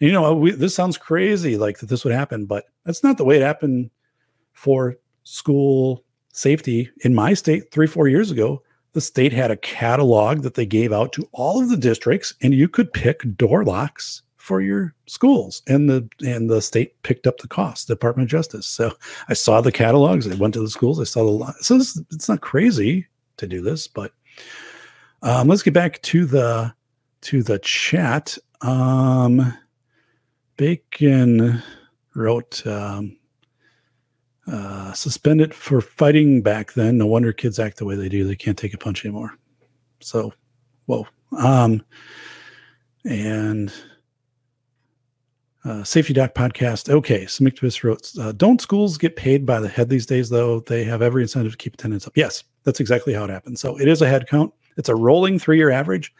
And, 0.00 0.08
you 0.08 0.12
know, 0.12 0.34
we, 0.34 0.50
this 0.50 0.74
sounds 0.74 0.98
crazy, 0.98 1.56
like 1.56 1.78
that 1.78 1.88
this 1.88 2.04
would 2.04 2.14
happen, 2.14 2.44
but 2.44 2.66
that's 2.84 3.02
not 3.02 3.16
the 3.16 3.24
way 3.24 3.36
it 3.36 3.42
happened 3.42 3.90
for 4.52 4.96
school 5.24 6.04
safety 6.32 6.90
in 7.04 7.14
my 7.14 7.34
state 7.34 7.70
three, 7.70 7.86
four 7.86 8.08
years 8.08 8.30
ago. 8.30 8.62
The 8.92 9.00
state 9.00 9.32
had 9.32 9.50
a 9.50 9.56
catalog 9.56 10.42
that 10.42 10.54
they 10.54 10.66
gave 10.66 10.92
out 10.92 11.12
to 11.12 11.28
all 11.32 11.62
of 11.62 11.68
the 11.68 11.76
districts, 11.76 12.34
and 12.42 12.52
you 12.52 12.68
could 12.68 12.92
pick 12.92 13.36
door 13.36 13.64
locks 13.64 14.22
for 14.40 14.60
your 14.60 14.94
schools 15.06 15.62
and 15.68 15.88
the 15.88 16.08
and 16.20 16.50
the 16.50 16.62
state 16.62 17.00
picked 17.02 17.26
up 17.26 17.38
the 17.38 17.46
cost 17.46 17.86
department 17.86 18.26
of 18.26 18.30
justice 18.30 18.66
so 18.66 18.90
i 19.28 19.34
saw 19.34 19.60
the 19.60 19.70
catalogs 19.70 20.26
i 20.26 20.34
went 20.34 20.54
to 20.54 20.60
the 20.60 20.70
schools 20.70 20.98
i 20.98 21.04
saw 21.04 21.22
the 21.22 21.52
so 21.60 21.76
this, 21.76 22.00
it's 22.10 22.28
not 22.28 22.40
crazy 22.40 23.06
to 23.36 23.46
do 23.46 23.60
this 23.60 23.86
but 23.86 24.12
um, 25.22 25.46
let's 25.46 25.62
get 25.62 25.74
back 25.74 26.00
to 26.02 26.24
the 26.24 26.72
to 27.20 27.42
the 27.42 27.58
chat 27.60 28.38
um 28.62 29.56
bacon 30.56 31.62
wrote 32.14 32.66
um, 32.66 33.16
uh, 34.50 34.92
suspended 34.92 35.54
for 35.54 35.80
fighting 35.80 36.42
back 36.42 36.72
then. 36.72 36.98
No 36.98 37.06
wonder 37.06 37.32
kids 37.32 37.58
act 37.58 37.76
the 37.76 37.84
way 37.84 37.94
they 37.94 38.08
do. 38.08 38.24
They 38.24 38.36
can't 38.36 38.58
take 38.58 38.74
a 38.74 38.78
punch 38.78 39.04
anymore. 39.04 39.36
So, 40.00 40.32
whoa. 40.86 41.06
Um, 41.38 41.84
and 43.04 43.72
uh, 45.64 45.84
Safety 45.84 46.12
Doc 46.12 46.34
podcast. 46.34 46.88
Okay, 46.88 47.26
so 47.26 47.44
wrote, 47.84 48.10
uh, 48.18 48.32
"Don't 48.32 48.60
schools 48.60 48.98
get 48.98 49.16
paid 49.16 49.44
by 49.46 49.60
the 49.60 49.68
head 49.68 49.88
these 49.88 50.06
days? 50.06 50.30
Though 50.30 50.60
they 50.60 50.84
have 50.84 51.02
every 51.02 51.22
incentive 51.22 51.52
to 51.52 51.58
keep 51.58 51.74
attendance 51.74 52.06
up." 52.06 52.16
Yes, 52.16 52.44
that's 52.64 52.80
exactly 52.80 53.12
how 53.14 53.24
it 53.24 53.30
happens. 53.30 53.60
So 53.60 53.78
it 53.78 53.86
is 53.86 54.02
a 54.02 54.08
head 54.08 54.26
count. 54.26 54.52
It's 54.76 54.88
a 54.88 54.94
rolling 54.94 55.38
three-year 55.38 55.70
average, 55.70 56.14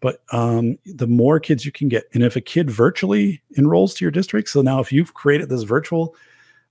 but 0.00 0.22
um, 0.32 0.78
the 0.84 1.06
more 1.06 1.40
kids 1.40 1.64
you 1.64 1.72
can 1.72 1.88
get, 1.88 2.04
and 2.12 2.22
if 2.22 2.36
a 2.36 2.40
kid 2.40 2.70
virtually 2.70 3.42
enrolls 3.56 3.94
to 3.94 4.04
your 4.04 4.12
district, 4.12 4.50
so 4.50 4.60
now 4.60 4.80
if 4.80 4.92
you've 4.92 5.14
created 5.14 5.48
this 5.48 5.62
virtual 5.62 6.14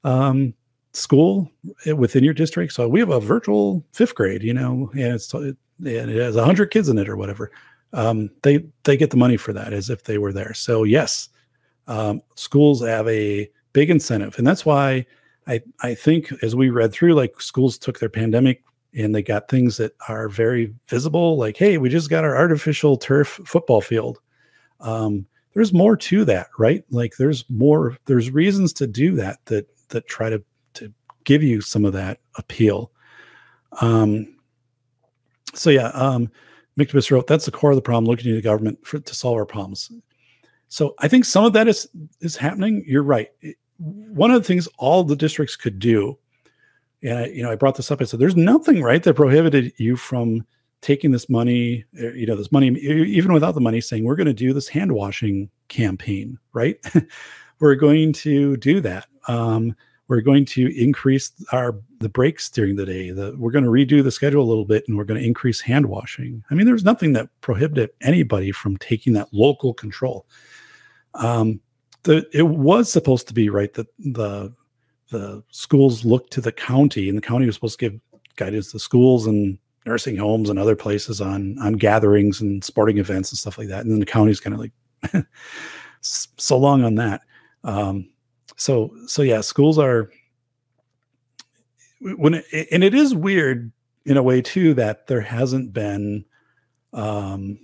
um, 0.03 0.53
school 0.93 1.51
eh, 1.85 1.91
within 1.91 2.23
your 2.23 2.33
district. 2.33 2.73
So 2.73 2.87
we 2.87 2.99
have 2.99 3.09
a 3.09 3.19
virtual 3.19 3.85
fifth 3.93 4.15
grade, 4.15 4.43
you 4.43 4.53
know, 4.53 4.89
and 4.93 5.13
it's 5.13 5.33
and 5.33 5.57
it 5.79 6.21
has 6.21 6.35
a 6.35 6.45
hundred 6.45 6.71
kids 6.71 6.89
in 6.89 6.97
it 6.97 7.09
or 7.09 7.15
whatever. 7.15 7.51
Um, 7.93 8.29
they 8.43 8.65
they 8.83 8.97
get 8.97 9.11
the 9.11 9.17
money 9.17 9.37
for 9.37 9.53
that 9.53 9.73
as 9.73 9.89
if 9.89 10.03
they 10.03 10.17
were 10.17 10.33
there. 10.33 10.53
So 10.53 10.83
yes, 10.83 11.29
um, 11.87 12.21
schools 12.35 12.83
have 12.83 13.07
a 13.07 13.49
big 13.73 13.89
incentive, 13.89 14.37
and 14.37 14.45
that's 14.45 14.65
why 14.65 15.05
I 15.47 15.61
I 15.81 15.93
think 15.93 16.31
as 16.43 16.55
we 16.55 16.69
read 16.69 16.91
through, 16.91 17.13
like 17.13 17.39
schools 17.41 17.77
took 17.77 17.99
their 17.99 18.09
pandemic 18.09 18.63
and 18.93 19.13
they 19.13 19.21
got 19.21 19.49
things 19.49 19.77
that 19.77 19.93
are 20.07 20.29
very 20.29 20.73
visible, 20.87 21.37
like 21.37 21.57
hey, 21.57 21.77
we 21.77 21.89
just 21.89 22.09
got 22.09 22.23
our 22.23 22.35
artificial 22.35 22.97
turf 22.97 23.39
football 23.45 23.81
field. 23.81 24.19
Um, 24.79 25.25
there's 25.53 25.73
more 25.73 25.97
to 25.97 26.23
that, 26.25 26.49
right? 26.59 26.83
Like 26.91 27.17
there's 27.17 27.43
more. 27.49 27.97
There's 28.05 28.29
reasons 28.29 28.73
to 28.73 28.87
do 28.87 29.15
that 29.15 29.39
that 29.45 29.67
that 29.89 30.07
try 30.07 30.29
to 30.29 30.43
give 31.27 31.43
you 31.43 31.59
some 31.59 31.83
of 31.83 31.91
that 31.93 32.19
appeal. 32.37 32.89
Um, 33.81 34.37
so 35.53 35.69
yeah, 35.69 35.89
um, 35.89 36.31
Mictibus 36.79 37.11
wrote, 37.11 37.27
that's 37.27 37.45
the 37.45 37.51
core 37.51 37.71
of 37.71 37.75
the 37.75 37.81
problem, 37.81 38.05
looking 38.05 38.25
to 38.25 38.35
the 38.35 38.41
government 38.41 38.79
for, 38.87 38.99
to 38.99 39.13
solve 39.13 39.35
our 39.35 39.45
problems. 39.45 39.91
So 40.69 40.95
I 40.99 41.09
think 41.09 41.25
some 41.25 41.43
of 41.43 41.53
that 41.53 41.67
is 41.67 41.87
is 42.21 42.35
happening. 42.35 42.83
You're 42.87 43.03
right. 43.03 43.29
one 43.77 44.31
of 44.31 44.41
the 44.41 44.47
things 44.47 44.67
all 44.77 45.03
the 45.03 45.15
districts 45.15 45.55
could 45.55 45.79
do, 45.79 46.17
and 47.03 47.19
I, 47.19 47.25
you 47.27 47.43
know, 47.43 47.51
I 47.51 47.55
brought 47.55 47.75
this 47.75 47.91
up. 47.91 48.01
I 48.01 48.05
said, 48.05 48.19
there's 48.19 48.35
nothing 48.35 48.81
right 48.81 49.03
that 49.03 49.13
prohibited 49.13 49.73
you 49.77 49.95
from 49.95 50.45
taking 50.81 51.11
this 51.11 51.29
money, 51.29 51.85
uh, 51.99 52.13
you 52.13 52.25
know, 52.25 52.35
this 52.35 52.51
money, 52.51 52.67
even 52.67 53.33
without 53.33 53.53
the 53.53 53.61
money, 53.61 53.81
saying 53.81 54.03
we're 54.03 54.15
going 54.15 54.27
to 54.27 54.33
do 54.33 54.53
this 54.53 54.67
hand 54.67 54.91
washing 54.91 55.49
campaign, 55.69 56.37
right? 56.53 56.77
we're 57.59 57.75
going 57.75 58.13
to 58.13 58.57
do 58.57 58.79
that. 58.81 59.07
Um, 59.27 59.75
we're 60.07 60.21
going 60.21 60.45
to 60.45 60.81
increase 60.81 61.31
our 61.51 61.75
the 61.99 62.09
breaks 62.09 62.49
during 62.49 62.75
the 62.75 62.85
day. 62.85 63.11
The, 63.11 63.35
we're 63.37 63.51
going 63.51 63.65
to 63.65 63.71
redo 63.71 64.03
the 64.03 64.11
schedule 64.11 64.43
a 64.43 64.47
little 64.47 64.65
bit, 64.65 64.85
and 64.87 64.97
we're 64.97 65.03
going 65.03 65.19
to 65.19 65.25
increase 65.25 65.59
hand 65.59 65.87
washing. 65.87 66.43
I 66.49 66.53
mean, 66.53 66.65
there's 66.65 66.83
nothing 66.83 67.13
that 67.13 67.29
prohibited 67.41 67.89
anybody 68.01 68.51
from 68.51 68.77
taking 68.77 69.13
that 69.13 69.33
local 69.33 69.73
control. 69.73 70.25
Um, 71.15 71.59
the 72.03 72.25
it 72.33 72.43
was 72.43 72.91
supposed 72.91 73.27
to 73.27 73.33
be 73.33 73.49
right 73.49 73.73
that 73.73 73.87
the 73.99 74.53
the 75.09 75.43
schools 75.51 76.05
looked 76.05 76.31
to 76.33 76.41
the 76.41 76.51
county, 76.51 77.09
and 77.09 77.17
the 77.17 77.21
county 77.21 77.45
was 77.45 77.55
supposed 77.55 77.79
to 77.79 77.89
give 77.89 77.99
guidance 78.35 78.71
to 78.71 78.79
schools 78.79 79.27
and 79.27 79.57
nursing 79.85 80.17
homes 80.17 80.49
and 80.49 80.59
other 80.59 80.75
places 80.75 81.19
on 81.19 81.57
on 81.59 81.73
gatherings 81.73 82.39
and 82.39 82.63
sporting 82.63 82.97
events 82.97 83.31
and 83.31 83.39
stuff 83.39 83.57
like 83.57 83.67
that. 83.67 83.81
And 83.81 83.91
then 83.91 83.99
the 83.99 84.05
county's 84.05 84.39
kind 84.39 84.53
of 84.53 84.59
like 84.59 85.25
so 86.01 86.57
long 86.57 86.83
on 86.83 86.95
that. 86.95 87.21
Um, 87.63 88.09
so 88.55 88.91
so 89.07 89.21
yeah 89.21 89.41
schools 89.41 89.77
are 89.77 90.09
when 91.99 92.35
it, 92.35 92.67
and 92.71 92.83
it 92.83 92.93
is 92.93 93.13
weird 93.13 93.71
in 94.05 94.17
a 94.17 94.23
way 94.23 94.41
too 94.41 94.73
that 94.73 95.07
there 95.07 95.21
hasn't 95.21 95.73
been 95.73 96.23
um 96.93 97.59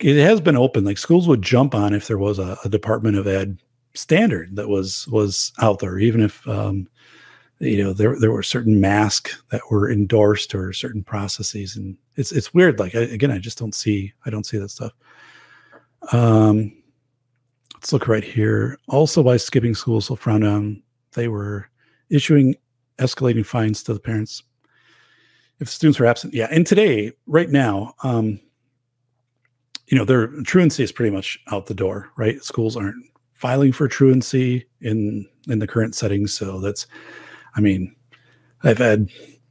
it 0.00 0.16
has 0.16 0.40
been 0.40 0.56
open. 0.56 0.84
Like 0.84 0.98
schools 0.98 1.28
would 1.28 1.42
jump 1.42 1.74
on 1.74 1.94
if 1.94 2.08
there 2.08 2.18
was 2.18 2.38
a, 2.38 2.58
a 2.64 2.68
department 2.68 3.16
of 3.16 3.26
ed 3.26 3.58
standard 3.94 4.56
that 4.56 4.68
was 4.68 5.06
was 5.08 5.52
out 5.62 5.78
there 5.78 6.00
even 6.00 6.20
if 6.20 6.46
um 6.48 6.88
you 7.60 7.82
know 7.82 7.92
there 7.92 8.18
there 8.18 8.32
were 8.32 8.42
certain 8.42 8.80
masks 8.80 9.40
that 9.50 9.62
were 9.70 9.90
endorsed 9.90 10.54
or 10.54 10.72
certain 10.72 11.04
processes. 11.04 11.76
And 11.76 11.96
it's 12.16 12.32
it's 12.32 12.52
weird. 12.52 12.78
Like 12.78 12.94
I, 12.94 13.00
again 13.00 13.30
i 13.30 13.38
just 13.38 13.58
don't 13.58 13.74
see 13.74 14.12
i 14.26 14.30
don't 14.30 14.46
see 14.46 14.58
that 14.58 14.70
stuff. 14.70 14.92
Um 16.12 16.76
let's 17.84 17.92
look 17.92 18.08
right 18.08 18.24
here. 18.24 18.78
Also, 18.88 19.22
by 19.22 19.36
skipping 19.36 19.74
school, 19.74 20.00
so 20.00 20.16
frowned 20.16 20.42
on. 20.42 20.82
They 21.12 21.28
were 21.28 21.68
issuing 22.08 22.56
escalating 22.98 23.44
fines 23.44 23.82
to 23.82 23.92
the 23.92 24.00
parents 24.00 24.42
if 25.60 25.68
students 25.68 25.98
were 25.98 26.06
absent. 26.06 26.32
Yeah, 26.32 26.48
and 26.50 26.66
today, 26.66 27.12
right 27.26 27.50
now, 27.50 27.92
um, 28.02 28.40
you 29.88 29.98
know, 29.98 30.06
their 30.06 30.28
truancy 30.44 30.82
is 30.82 30.92
pretty 30.92 31.14
much 31.14 31.38
out 31.52 31.66
the 31.66 31.74
door. 31.74 32.08
Right, 32.16 32.42
schools 32.42 32.74
aren't 32.74 33.04
filing 33.34 33.70
for 33.70 33.86
truancy 33.86 34.66
in 34.80 35.28
in 35.46 35.58
the 35.58 35.66
current 35.66 35.94
settings. 35.94 36.32
So 36.32 36.60
that's, 36.60 36.86
I 37.54 37.60
mean, 37.60 37.94
I've 38.62 38.78
had 38.78 39.10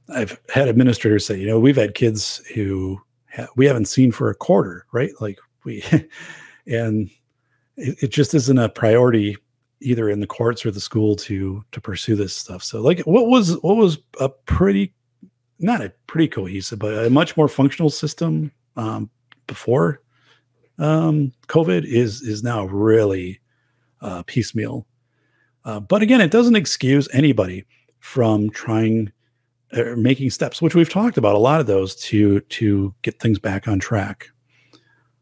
I've 0.10 0.40
had 0.50 0.68
administrators 0.68 1.24
say, 1.24 1.38
you 1.38 1.46
know, 1.46 1.60
we've 1.60 1.76
had 1.76 1.94
kids 1.94 2.42
who 2.56 3.00
ha- 3.32 3.50
we 3.56 3.68
haven't 3.68 3.90
seen 3.90 4.12
for 4.12 4.32
a 4.32 4.36
quarter, 4.36 4.88
right? 4.92 5.12
Like 5.22 5.38
we, 5.66 5.84
and 6.66 7.12
it, 7.78 8.04
it 8.04 8.12
just 8.12 8.34
isn't 8.34 8.58
a 8.58 8.70
priority 8.70 9.38
either 9.82 10.10
in 10.10 10.20
the 10.20 10.28
courts 10.28 10.66
or 10.66 10.72
the 10.72 10.80
school 10.80 11.16
to 11.16 11.64
to 11.72 11.82
pursue 11.82 12.16
this 12.16 12.36
stuff. 12.36 12.64
So 12.64 12.82
like 12.82 13.02
what 13.02 13.28
was 13.28 13.54
what 13.62 13.78
was 13.78 13.98
a 14.20 14.30
pretty 14.30 14.94
not 15.60 15.82
a 15.82 15.94
pretty 16.08 16.28
cohesive, 16.28 16.80
but 16.80 17.06
a 17.06 17.10
much 17.10 17.38
more 17.38 17.48
functional 17.48 17.90
system 17.90 18.52
um, 18.76 19.10
before 19.48 20.02
um, 20.80 21.32
COVID 21.48 21.86
is 21.86 22.22
is 22.22 22.44
now 22.44 22.66
really 22.66 23.40
uh, 24.02 24.24
piecemeal. 24.24 24.86
Uh, 25.66 25.80
but 25.80 26.02
again, 26.02 26.22
it 26.22 26.32
doesn't 26.32 26.56
excuse 26.56 27.08
anybody 27.14 27.66
from 28.00 28.50
trying 28.50 29.12
or 29.76 29.96
making 29.96 30.30
steps, 30.30 30.62
which 30.62 30.76
we've 30.76 30.90
talked 30.90 31.18
about 31.18 31.36
a 31.36 31.40
lot 31.40 31.60
of 31.60 31.68
those 31.68 31.96
to 31.96 32.42
to 32.42 32.94
get 33.02 33.20
things 33.20 33.40
back 33.40 33.68
on 33.68 33.80
track. 33.80 34.30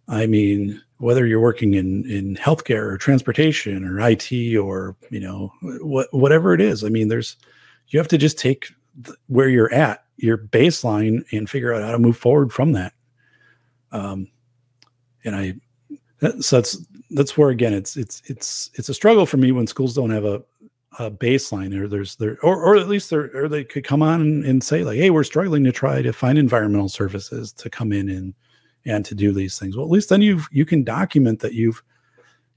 I 0.08 0.26
mean, 0.26 0.82
whether 1.02 1.26
you're 1.26 1.40
working 1.40 1.74
in 1.74 2.10
in 2.10 2.36
healthcare 2.36 2.84
or 2.84 2.98
transportation 2.98 3.84
or 3.84 4.00
IT 4.00 4.32
or 4.56 4.96
you 5.10 5.20
know 5.20 5.52
what 5.82 6.08
whatever 6.12 6.54
it 6.54 6.62
is. 6.62 6.84
I 6.84 6.90
mean, 6.90 7.08
there's 7.08 7.38
you 7.88 8.00
have 8.00 8.08
to 8.10 8.18
just 8.18 8.38
take 8.38 8.68
th- 9.04 9.18
where 9.28 9.50
you're 9.50 9.74
at 9.74 10.06
your 10.18 10.38
baseline 10.38 11.26
and 11.32 11.50
figure 11.50 11.74
out 11.74 11.82
how 11.82 11.92
to 11.92 12.00
move 12.00 12.18
forward 12.18 12.54
from 12.54 12.74
that. 12.74 12.94
Um, 13.92 14.28
and 15.24 15.36
I, 15.36 15.56
so 16.40 16.58
that's 16.58 16.78
that's 17.10 17.38
where 17.38 17.50
again 17.50 17.74
it's 17.74 17.98
it's 17.98 18.22
it's 18.26 18.70
it's 18.76 18.90
a 18.90 18.94
struggle 18.94 19.26
for 19.26 19.38
me 19.38 19.52
when 19.52 19.68
schools 19.68 19.94
don't 19.94 20.12
have 20.12 20.24
a, 20.24 20.44
a 21.00 21.10
baseline 21.10 21.78
or 21.78 21.88
there's 21.88 22.16
there 22.16 22.38
or 22.44 22.56
or 22.62 22.76
at 22.76 22.88
least 22.88 23.10
there 23.10 23.32
or 23.34 23.50
they 23.50 23.64
could 23.64 23.84
come 23.84 24.02
on 24.02 24.22
and, 24.22 24.46
and 24.46 24.64
say 24.64 24.84
like 24.84 24.98
hey 24.98 25.10
we're 25.10 25.24
struggling 25.24 25.64
to 25.64 25.72
try 25.72 26.02
to 26.02 26.14
find 26.14 26.38
environmental 26.38 26.90
services 26.90 27.52
to 27.52 27.70
come 27.70 27.92
in 27.92 28.08
and 28.08 28.34
and 28.86 29.06
to 29.06 29.16
do 29.16 29.32
these 29.32 29.58
things 29.58 29.76
well 29.76 29.86
at 29.86 29.92
least 29.92 30.10
then 30.10 30.22
you've 30.22 30.48
you 30.52 30.66
can 30.66 30.84
document 30.84 31.40
that 31.40 31.54
you've 31.54 31.84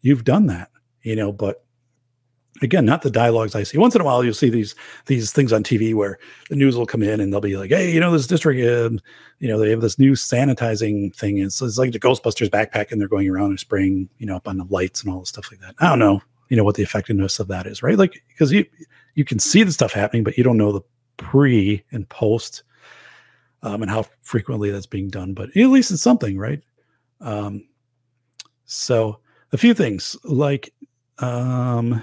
you've 0.03 0.25
done 0.25 0.47
that 0.47 0.71
you 1.03 1.17
know 1.17 1.33
but 1.33 1.65
again, 2.63 2.85
not 2.85 3.03
the 3.03 3.11
dialogues 3.11 3.55
I 3.55 3.63
see. 3.63 3.79
Once 3.79 3.95
in 3.95 4.01
a 4.01 4.05
while, 4.05 4.25
you'll 4.25 4.35
see 4.35 4.51
these 4.51 4.75
these 5.07 5.33
things 5.33 5.53
on 5.53 5.63
TV 5.63 5.95
where 5.95 6.19
the 6.49 6.57
news 6.57 6.77
will 6.77 6.87
come 6.87 7.03
in 7.03 7.21
and 7.21 7.33
they'll 7.33 7.41
be 7.41 7.57
like, 7.57 7.71
"Hey, 7.71 7.93
you 7.93 8.01
know, 8.01 8.13
this 8.13 8.27
district, 8.27 8.61
uh, 8.61 8.97
you 9.39 9.49
know, 9.49 9.59
they 9.59 9.71
have 9.71 9.81
this 9.81 9.99
new 9.99 10.13
sanitizing 10.13 11.15
thing. 11.15 11.39
It's, 11.39 11.61
it's 11.61 11.79
like 11.79 11.93
the 11.93 12.01
Ghostbusters 12.01 12.49
backpack, 12.49 12.93
and 12.93 13.01
they're 13.01 13.09
going 13.09 13.29
around 13.29 13.51
and 13.51 13.61
spraying, 13.61 14.09
you 14.19 14.27
know, 14.27 14.37
up 14.37 14.49
on 14.49 14.59
the 14.59 14.67
lights 14.71 15.03
and 15.03 15.13
all 15.13 15.21
the 15.21 15.27
stuff 15.27 15.51
like 15.51 15.61
that." 15.61 15.75
I 15.79 15.89
don't 15.89 15.99
know, 15.99 16.21
you 16.49 16.57
know, 16.57 16.65
what 16.65 16.77
the 16.77 16.83
effectiveness 16.83 17.41
of 17.41 17.49
that 17.49 17.67
is, 17.67 17.83
right? 17.83 17.99
Like, 17.99 18.23
because 18.29 18.53
you 18.53 18.65
you 19.15 19.25
can 19.25 19.39
see 19.39 19.63
the 19.63 19.73
stuff 19.73 19.93
happening, 19.93 20.25
but 20.25 20.37
you 20.39 20.45
don't 20.45 20.59
know 20.59 20.73
the 20.73 20.83
pre 21.17 21.83
and 21.93 22.09
post, 22.09 22.63
um, 23.65 23.83
and 23.83 23.91
how 23.91 24.05
frequently 24.23 24.71
that's 24.71 24.87
being 24.87 25.09
done. 25.09 25.35
But 25.35 25.49
at 25.57 25.67
least 25.67 25.91
it's 25.91 26.03
something, 26.03 26.39
right? 26.39 26.63
Um, 27.21 27.67
so 28.67 29.19
a 29.53 29.57
few 29.57 29.75
things 29.75 30.17
like 30.25 30.73
um 31.19 32.03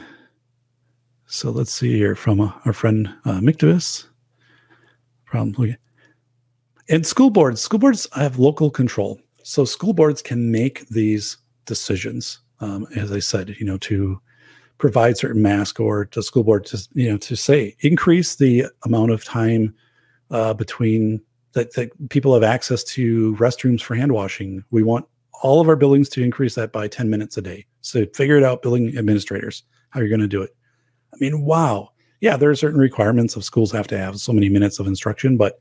so 1.26 1.50
let's 1.50 1.72
see 1.72 1.94
here 1.94 2.16
from 2.16 2.42
uh, 2.42 2.52
our 2.66 2.74
friend 2.74 3.08
uh, 3.24 3.40
Mictibus. 3.40 4.06
And 6.90 7.08
school 7.08 7.30
boards, 7.30 7.62
school 7.62 7.80
boards 7.80 8.06
have 8.16 8.38
local 8.38 8.70
control. 8.70 9.18
So 9.44 9.64
school 9.64 9.94
boards 9.94 10.22
can 10.22 10.52
make 10.52 10.86
these 10.90 11.38
decisions. 11.66 12.40
Um, 12.60 12.86
as 12.98 13.14
I 13.14 13.20
said, 13.20 13.56
you 13.58 13.66
know, 13.66 13.78
to 13.78 14.20
provide 14.78 15.18
certain 15.18 15.42
masks 15.42 15.80
or 15.80 16.04
to 16.08 16.22
school 16.22 16.44
board 16.44 16.66
to, 16.66 16.86
you 16.96 17.10
know, 17.10 17.18
to 17.20 17.38
say 17.38 17.78
increase 17.80 18.36
the 18.36 18.66
amount 18.84 19.12
of 19.12 19.24
time 19.24 19.74
uh, 20.32 20.54
between 20.54 21.22
that, 21.54 21.74
that 21.76 22.10
people 22.10 22.34
have 22.34 22.44
access 22.44 22.84
to 22.84 23.36
restrooms 23.36 23.82
for 23.82 23.96
hand 23.96 24.12
washing. 24.12 24.64
We 24.72 24.84
want 24.84 25.06
all 25.42 25.60
of 25.60 25.68
our 25.68 25.76
buildings 25.76 26.10
to 26.10 26.24
increase 26.24 26.56
that 26.56 26.72
by 26.72 26.88
10 26.88 27.10
minutes 27.10 27.38
a 27.38 27.42
day. 27.42 27.66
So 27.82 28.06
figure 28.14 28.38
it 28.38 28.44
out, 28.44 28.62
building 28.62 28.96
administrators, 28.98 29.64
how 29.90 30.00
you're 30.00 30.10
going 30.10 30.22
to 30.22 30.28
do 30.28 30.42
it. 30.42 30.56
I 31.14 31.18
mean, 31.20 31.42
wow. 31.42 31.90
Yeah, 32.22 32.38
there 32.38 32.52
are 32.52 32.56
certain 32.56 32.80
requirements 32.80 33.36
of 33.36 33.44
schools 33.44 33.72
have 33.72 33.88
to 33.88 33.98
have 33.98 34.20
so 34.20 34.32
many 34.32 34.48
minutes 34.48 34.80
of 34.80 34.88
instruction, 34.88 35.38
but 35.38 35.60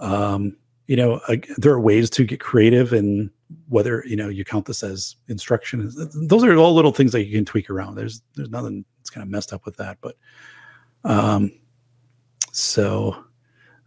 um, 0.00 0.56
you 0.86 0.96
know, 0.96 1.20
uh, 1.28 1.36
there 1.58 1.72
are 1.72 1.80
ways 1.80 2.08
to 2.10 2.24
get 2.24 2.40
creative 2.40 2.92
and 2.92 3.30
whether 3.68 4.02
you 4.06 4.16
know 4.16 4.28
you 4.28 4.44
count 4.44 4.66
this 4.66 4.82
as 4.82 5.16
instruction. 5.28 5.92
Those 6.26 6.44
are 6.44 6.56
all 6.56 6.74
little 6.74 6.92
things 6.92 7.12
that 7.12 7.24
you 7.24 7.36
can 7.36 7.44
tweak 7.44 7.70
around. 7.70 7.96
There's 7.96 8.22
there's 8.34 8.50
nothing 8.50 8.84
that's 8.98 9.10
kind 9.10 9.22
of 9.22 9.28
messed 9.28 9.52
up 9.52 9.64
with 9.66 9.76
that, 9.76 9.98
but 10.00 10.16
um, 11.04 11.52
so 12.52 13.25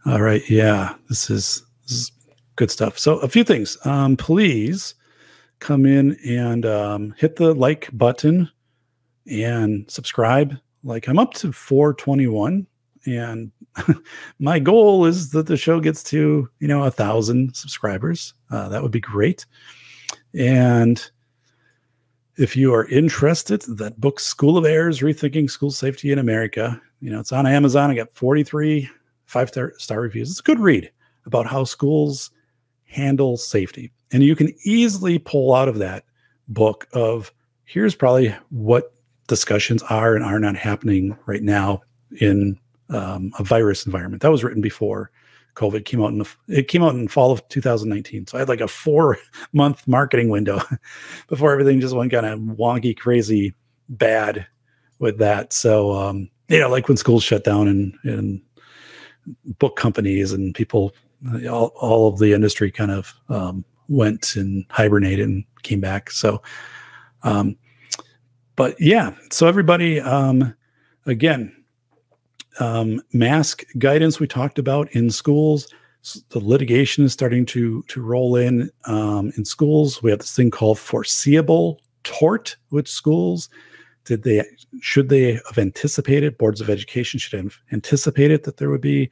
all 0.06 0.22
right, 0.22 0.48
yeah, 0.48 0.94
this 1.08 1.30
is 1.30 1.62
this 1.82 1.92
is 1.92 2.12
good 2.56 2.70
stuff. 2.70 2.98
So 2.98 3.18
a 3.18 3.28
few 3.28 3.44
things. 3.44 3.76
Um, 3.84 4.16
please 4.16 4.94
come 5.58 5.84
in 5.84 6.16
and 6.26 6.64
um, 6.64 7.14
hit 7.18 7.36
the 7.36 7.54
like 7.54 7.88
button 7.92 8.50
and 9.30 9.90
subscribe. 9.90 10.56
Like 10.82 11.06
I'm 11.08 11.18
up 11.18 11.34
to 11.34 11.52
421 11.52 12.66
and 13.06 13.50
my 14.38 14.58
goal 14.58 15.04
is 15.04 15.30
that 15.30 15.46
the 15.46 15.56
show 15.56 15.80
gets 15.80 16.02
to, 16.04 16.48
you 16.58 16.68
know, 16.68 16.84
a 16.84 16.90
thousand 16.90 17.54
subscribers. 17.54 18.34
Uh, 18.50 18.68
that 18.68 18.82
would 18.82 18.92
be 18.92 19.00
great. 19.00 19.46
And 20.34 21.10
if 22.36 22.56
you 22.56 22.72
are 22.74 22.86
interested, 22.86 23.62
that 23.62 24.00
book 24.00 24.20
School 24.20 24.56
of 24.56 24.64
Errors 24.64 25.00
Rethinking 25.00 25.50
School 25.50 25.70
Safety 25.70 26.12
in 26.12 26.18
America, 26.18 26.80
you 27.00 27.10
know, 27.10 27.20
it's 27.20 27.32
on 27.32 27.46
Amazon. 27.46 27.90
I 27.90 27.94
got 27.94 28.12
43 28.12 28.88
five 29.30 29.48
star, 29.48 30.00
reviews. 30.00 30.30
It's 30.30 30.40
a 30.40 30.42
good 30.42 30.58
read 30.58 30.90
about 31.24 31.46
how 31.46 31.64
schools 31.64 32.30
handle 32.84 33.36
safety. 33.36 33.92
And 34.12 34.24
you 34.24 34.34
can 34.34 34.52
easily 34.64 35.18
pull 35.18 35.54
out 35.54 35.68
of 35.68 35.78
that 35.78 36.04
book 36.48 36.88
of 36.92 37.32
here's 37.64 37.94
probably 37.94 38.34
what 38.48 38.92
discussions 39.28 39.84
are 39.84 40.16
and 40.16 40.24
are 40.24 40.40
not 40.40 40.56
happening 40.56 41.16
right 41.26 41.42
now 41.42 41.80
in 42.20 42.58
um, 42.88 43.30
a 43.38 43.44
virus 43.44 43.86
environment. 43.86 44.22
That 44.22 44.32
was 44.32 44.42
written 44.42 44.60
before 44.60 45.12
COVID 45.54 45.84
came 45.84 46.02
out 46.02 46.10
in 46.10 46.18
the, 46.18 46.28
it 46.48 46.66
came 46.66 46.82
out 46.82 46.96
in 46.96 47.06
fall 47.06 47.30
of 47.30 47.46
2019. 47.48 48.26
So 48.26 48.36
I 48.36 48.40
had 48.40 48.48
like 48.48 48.60
a 48.60 48.66
four 48.66 49.16
month 49.52 49.86
marketing 49.86 50.28
window 50.28 50.60
before 51.28 51.52
everything 51.52 51.80
just 51.80 51.94
went 51.94 52.10
kind 52.10 52.26
of 52.26 52.40
wonky, 52.40 52.96
crazy, 52.96 53.54
bad 53.88 54.44
with 54.98 55.18
that. 55.18 55.52
So 55.52 55.92
um, 55.92 56.30
you 56.50 56.58
know, 56.58 56.68
like 56.68 56.88
when 56.88 56.96
schools 56.96 57.22
shut 57.22 57.44
down 57.44 57.68
and 57.68 57.94
and 58.02 58.42
book 59.58 59.76
companies 59.76 60.32
and 60.32 60.54
people, 60.54 60.94
all 61.48 61.72
all 61.76 62.08
of 62.08 62.18
the 62.18 62.32
industry 62.32 62.70
kind 62.70 62.90
of 62.90 63.14
um, 63.28 63.64
went 63.88 64.36
and 64.36 64.64
hibernated 64.70 65.28
and 65.28 65.44
came 65.62 65.80
back. 65.80 66.10
So 66.10 66.42
um, 67.22 67.56
but 68.56 68.78
yeah, 68.80 69.14
so 69.30 69.46
everybody, 69.46 70.00
um, 70.00 70.54
again, 71.06 71.54
um, 72.58 73.00
mask 73.12 73.64
guidance 73.78 74.20
we 74.20 74.26
talked 74.26 74.58
about 74.58 74.90
in 74.92 75.10
schools. 75.10 75.72
The 76.30 76.40
litigation 76.40 77.04
is 77.04 77.12
starting 77.12 77.46
to 77.46 77.82
to 77.88 78.02
roll 78.02 78.36
in 78.36 78.70
um, 78.84 79.32
in 79.36 79.44
schools. 79.44 80.02
We 80.02 80.10
have 80.10 80.20
this 80.20 80.34
thing 80.34 80.50
called 80.50 80.78
foreseeable 80.78 81.80
tort 82.04 82.56
with 82.70 82.88
schools. 82.88 83.48
Did 84.10 84.24
they 84.24 84.44
should 84.80 85.08
they 85.08 85.34
have 85.34 85.56
anticipated? 85.56 86.36
Boards 86.36 86.60
of 86.60 86.68
education 86.68 87.20
should 87.20 87.38
have 87.38 87.56
anticipated 87.70 88.42
that 88.42 88.56
there 88.56 88.68
would 88.68 88.80
be 88.80 89.08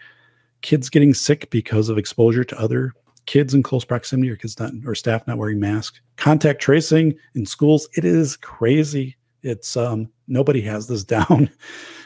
kids 0.62 0.90
getting 0.90 1.14
sick 1.14 1.48
because 1.50 1.88
of 1.88 1.98
exposure 1.98 2.42
to 2.42 2.60
other 2.60 2.92
kids 3.26 3.54
in 3.54 3.62
close 3.62 3.84
proximity 3.84 4.28
or 4.28 4.34
kids 4.34 4.58
not 4.58 4.72
or 4.84 4.96
staff 4.96 5.24
not 5.28 5.38
wearing 5.38 5.60
masks. 5.60 6.00
Contact 6.16 6.60
tracing 6.60 7.14
in 7.36 7.46
schools, 7.46 7.88
it 7.96 8.04
is 8.04 8.36
crazy 8.38 9.16
it's 9.42 9.76
um 9.76 10.10
nobody 10.26 10.60
has 10.62 10.88
this 10.88 11.04
down. 11.16 11.48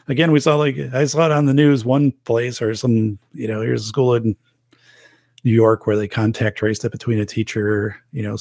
Again, 0.09 0.33
we 0.33 0.41
saw 0.41 0.57
like 0.57 0.77
I 0.93 1.07
saw 1.07 1.25
it 1.25 1.33
on 1.33 1.47
the 1.47 1.55
news 1.55 1.85
one 1.85 2.13
place 2.25 2.61
or 2.61 2.75
some, 2.75 3.19
you 3.33 3.49
know, 3.49 3.63
here's 3.63 3.85
a 3.85 3.89
school 3.89 4.15
in 4.15 4.37
New 5.45 5.53
York 5.53 5.87
where 5.87 5.97
they 5.97 6.09
contact 6.09 6.59
traced 6.59 6.85
it 6.85 6.93
between 6.93 7.21
a 7.21 7.25
teacher, 7.25 7.97
you 8.13 8.23
know, 8.23 8.37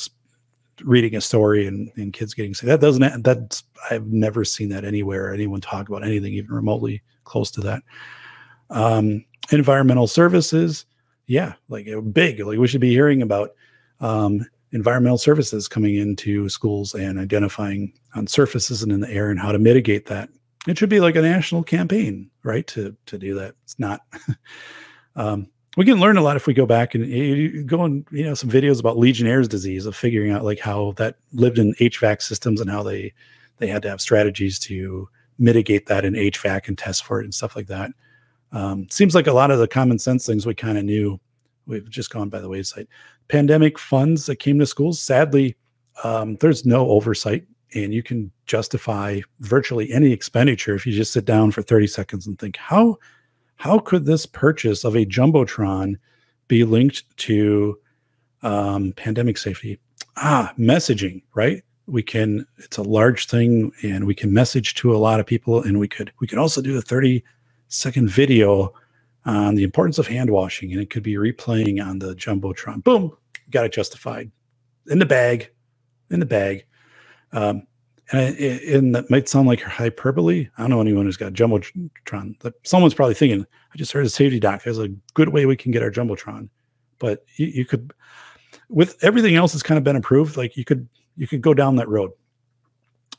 reading 0.84 1.16
a 1.16 1.22
story 1.22 1.68
and, 1.68 1.92
and 1.96 2.14
kids 2.14 2.34
getting 2.34 2.54
sick. 2.54 2.68
That 2.68 2.82
doesn't 2.82 3.24
that's 3.24 3.64
I've 3.90 4.08
never 4.08 4.44
seen 4.44 4.70
that 4.70 4.86
anywhere. 4.86 5.34
Anyone 5.34 5.62
talk 5.62 5.90
about 5.90 6.04
anything 6.04 6.34
even 6.34 6.52
remotely 6.52 7.02
close 7.24 7.52
to 7.52 7.62
that. 7.62 7.84
Um, 8.70 9.26
environmental 9.52 10.08
services, 10.08 10.86
yeah, 11.28 11.54
like 11.70 11.88
big. 12.12 12.40
Like 12.40 12.60
we 12.60 12.68
should 12.68 12.82
be 12.82 12.92
hearing 12.92 13.22
about 13.22 13.52
um, 14.00 14.46
environmental 14.72 15.18
services 15.18 15.68
coming 15.68 15.96
into 15.96 16.50
schools 16.50 16.94
and 16.94 17.20
identifying 17.20 17.94
on 18.16 18.28
surfaces 18.28 18.84
and 18.84 18.92
in 18.92 19.02
the 19.02 19.10
air 19.10 19.30
and 19.30 19.40
how 19.40 19.52
to 19.52 19.60
mitigate 19.60 20.06
that. 20.08 20.30
It 20.68 20.78
should 20.78 20.90
be 20.90 21.00
like 21.00 21.16
a 21.16 21.22
national 21.22 21.64
campaign, 21.64 22.30
right? 22.44 22.66
To 22.68 22.96
to 23.08 23.18
do 23.18 23.36
that. 23.36 23.56
It's 23.64 23.80
not. 23.80 24.02
um, 25.16 25.48
we 25.78 25.86
can 25.86 26.00
learn 26.00 26.18
a 26.18 26.22
lot 26.22 26.36
if 26.36 26.48
we 26.48 26.54
go 26.54 26.66
back 26.66 26.96
and 26.96 27.68
go 27.68 27.82
on, 27.82 28.06
you 28.12 28.26
know, 28.26 28.34
some 28.34 28.50
videos 28.50 28.80
about 28.80 28.98
Legionnaire's 28.98 29.48
disease 29.48 29.86
of 29.86 29.96
figuring 29.96 30.32
out 30.32 30.44
like 30.44 30.60
how 30.60 30.94
that 30.98 31.16
lived 31.34 31.58
in 31.58 31.74
HVAC 31.76 32.22
systems 32.22 32.60
and 32.60 32.70
how 32.70 32.84
they 32.84 33.14
they 33.58 33.68
had 33.68 33.82
to 33.84 33.90
have 33.90 34.02
strategies 34.02 34.60
to 34.60 35.08
mitigate 35.40 35.86
that 35.86 36.04
in 36.04 36.14
HVAC 36.14 36.68
and 36.68 36.78
test 36.78 37.06
for 37.06 37.22
it 37.22 37.24
and 37.24 37.34
stuff 37.34 37.56
like 37.56 37.68
that. 37.68 37.92
Um, 38.52 38.88
seems 38.90 39.16
like 39.16 39.28
a 39.28 39.34
lot 39.34 39.52
of 39.52 39.60
the 39.60 39.68
common 39.68 39.98
sense 39.98 40.26
things 40.26 40.46
we 40.46 40.54
kind 40.54 40.78
of 40.78 40.84
knew 40.84 41.20
we've 41.68 41.90
just 41.90 42.10
gone 42.10 42.28
by 42.30 42.40
the 42.40 42.50
wayside 42.50 42.88
pandemic 43.30 43.80
funds 43.80 44.26
that 44.26 44.38
came 44.38 44.60
to 44.60 44.66
schools. 44.66 45.02
Sadly, 45.02 45.56
um, 46.04 46.36
there's 46.38 46.66
no 46.66 46.90
oversight, 46.90 47.46
and 47.74 47.94
you 47.94 48.04
can 48.04 48.30
justify 48.46 49.22
virtually 49.40 49.92
any 49.94 50.12
expenditure 50.12 50.76
if 50.76 50.86
you 50.86 50.92
just 50.92 51.14
sit 51.14 51.24
down 51.24 51.52
for 51.52 51.62
30 51.62 51.88
seconds 51.88 52.28
and 52.28 52.38
think 52.38 52.58
how 52.58 52.98
how 53.62 53.78
could 53.78 54.08
this 54.08 54.26
purchase 54.26 54.84
of 54.84 54.96
a 54.96 55.06
jumbotron 55.06 55.94
be 56.48 56.64
linked 56.64 57.04
to 57.16 57.78
um, 58.42 58.92
pandemic 58.94 59.38
safety? 59.38 59.80
Ah, 60.18 60.52
messaging, 60.58 61.22
right? 61.36 61.62
We 61.86 62.02
can. 62.02 62.48
It's 62.58 62.78
a 62.78 62.82
large 62.82 63.28
thing, 63.28 63.72
and 63.84 64.08
we 64.08 64.16
can 64.16 64.34
message 64.34 64.74
to 64.76 64.96
a 64.96 64.98
lot 64.98 65.20
of 65.20 65.28
people, 65.28 65.62
and 65.62 65.80
we 65.80 65.88
could 65.88 66.12
we 66.20 66.26
could 66.26 66.40
also 66.40 66.60
do 66.60 66.76
a 66.76 66.82
30 66.82 67.24
second 67.68 68.10
video 68.10 68.74
on 69.26 69.54
the 69.54 69.64
importance 69.64 70.00
of 70.00 70.08
hand 70.08 70.32
washing, 70.32 70.72
and 70.72 70.82
it 70.82 70.90
could 70.90 71.04
be 71.04 71.14
replaying 71.14 71.86
on 71.86 72.00
the 72.00 72.16
jumbotron. 72.16 72.84
Boom, 72.84 73.16
got 73.52 73.66
it 73.66 73.74
justified 73.74 74.32
in 74.88 74.98
the 74.98 75.06
bag, 75.06 75.52
in 76.10 76.20
the 76.20 76.26
bag. 76.26 76.66
Um, 77.32 77.68
and, 78.12 78.20
I, 78.20 78.76
and 78.76 78.96
that 78.96 79.10
might 79.10 79.30
sound 79.30 79.48
like 79.48 79.62
hyperbole. 79.62 80.48
I 80.58 80.62
don't 80.62 80.70
know 80.70 80.82
anyone 80.82 81.06
who's 81.06 81.18
got 81.18 81.34
jumbotron. 81.34 82.36
But 82.40 82.56
someone's 82.64 82.94
probably 82.94 83.16
thinking, 83.16 83.46
"I 83.74 83.78
just 83.78 83.92
heard 83.92 84.06
a 84.06 84.10
safety 84.10 84.40
doc. 84.40 84.64
There's 84.64 84.80
a 84.80 84.90
good 85.14 85.30
way 85.30 85.46
we 85.46 85.56
can 85.56 85.72
get 85.72 85.84
our 85.84 85.92
jumbotron." 85.92 86.50
But 87.00 87.24
you, 87.38 87.48
you 87.48 87.66
could, 87.66 87.94
with 88.70 89.02
everything 89.04 89.36
else 89.36 89.54
that's 89.54 89.64
kind 89.64 89.78
of 89.78 89.84
been 89.84 89.96
approved, 89.96 90.38
like 90.38 90.58
you 90.58 90.66
could 90.66 90.88
you 91.16 91.28
could 91.28 91.42
go 91.42 91.54
down 91.54 91.78
that 91.78 91.90
road. 91.90 92.12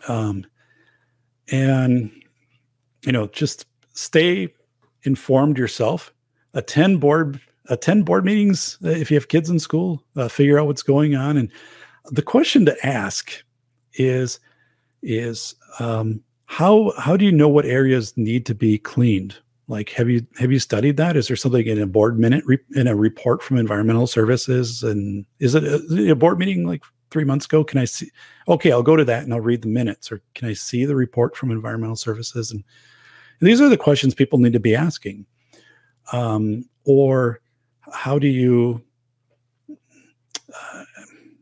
Um, 0.08 0.44
and 1.50 2.10
you 3.04 3.12
know, 3.12 3.26
just 3.28 3.66
stay 3.94 4.52
informed 5.04 5.58
yourself. 5.58 6.12
Attend 6.54 7.00
board 7.00 7.40
attend 7.66 8.04
board 8.04 8.24
meetings 8.24 8.76
uh, 8.84 8.88
if 8.88 9.10
you 9.10 9.16
have 9.16 9.28
kids 9.28 9.48
in 9.48 9.58
school. 9.58 10.04
Uh, 10.16 10.28
figure 10.28 10.58
out 10.58 10.66
what's 10.66 10.82
going 10.82 11.14
on, 11.14 11.36
and 11.36 11.50
the 12.10 12.22
question 12.22 12.66
to 12.66 12.86
ask 12.86 13.32
is 13.94 14.38
is 15.02 15.54
um, 15.78 16.22
how 16.46 16.92
how 16.98 17.16
do 17.16 17.24
you 17.24 17.32
know 17.32 17.48
what 17.48 17.64
areas 17.66 18.16
need 18.16 18.46
to 18.46 18.54
be 18.54 18.78
cleaned? 18.78 19.36
Like, 19.68 19.90
have 19.90 20.10
you 20.10 20.26
have 20.38 20.52
you 20.52 20.58
studied 20.58 20.96
that? 20.98 21.16
Is 21.16 21.28
there 21.28 21.36
something 21.36 21.66
in 21.66 21.80
a 21.80 21.86
board 21.86 22.18
minute 22.18 22.44
re- 22.46 22.58
in 22.74 22.86
a 22.86 22.96
report 22.96 23.42
from 23.42 23.58
environmental 23.58 24.06
services? 24.06 24.82
And 24.82 25.24
is 25.38 25.54
it 25.54 25.64
a, 25.64 26.10
a 26.10 26.14
board 26.16 26.38
meeting 26.38 26.66
like 26.66 26.82
three 27.10 27.24
months 27.24 27.46
ago? 27.46 27.62
Can 27.62 27.78
I 27.78 27.84
see? 27.84 28.10
Okay, 28.48 28.72
I'll 28.72 28.82
go 28.82 28.96
to 28.96 29.04
that 29.04 29.22
and 29.22 29.32
I'll 29.32 29.40
read 29.40 29.62
the 29.62 29.68
minutes. 29.68 30.10
Or 30.10 30.20
can 30.34 30.48
I 30.48 30.52
see 30.52 30.84
the 30.84 30.96
report 30.96 31.36
from 31.36 31.50
environmental 31.50 31.96
services? 31.96 32.50
And, 32.50 32.64
and 33.40 33.48
these 33.48 33.60
are 33.60 33.68
the 33.68 33.76
questions 33.76 34.14
people 34.14 34.38
need 34.38 34.52
to 34.52 34.60
be 34.60 34.74
asking. 34.74 35.26
Um, 36.12 36.68
or 36.84 37.40
how 37.92 38.18
do 38.18 38.26
you? 38.26 38.82
Uh, 39.70 40.84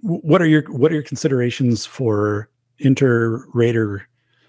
what 0.02 0.42
are 0.42 0.46
your 0.46 0.62
what 0.70 0.92
are 0.92 0.94
your 0.94 1.02
considerations 1.02 1.86
for 1.86 2.49
inter-rater 2.80 4.06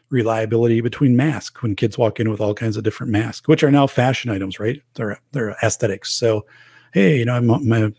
reliability 0.09 0.81
between 0.81 1.15
masks 1.15 1.61
when 1.61 1.75
kids 1.75 1.97
walk 1.97 2.19
in 2.19 2.29
with 2.29 2.41
all 2.41 2.53
kinds 2.53 2.77
of 2.77 2.83
different 2.83 3.11
masks, 3.11 3.47
which 3.47 3.63
are 3.63 3.71
now 3.71 3.87
fashion 3.87 4.29
items, 4.29 4.59
right? 4.59 4.81
They're 4.95 5.19
they're 5.31 5.55
aesthetics. 5.63 6.11
So, 6.11 6.45
hey, 6.93 7.19
you 7.19 7.25
know, 7.25 7.35
I'm 7.35 7.47
my 7.67 7.91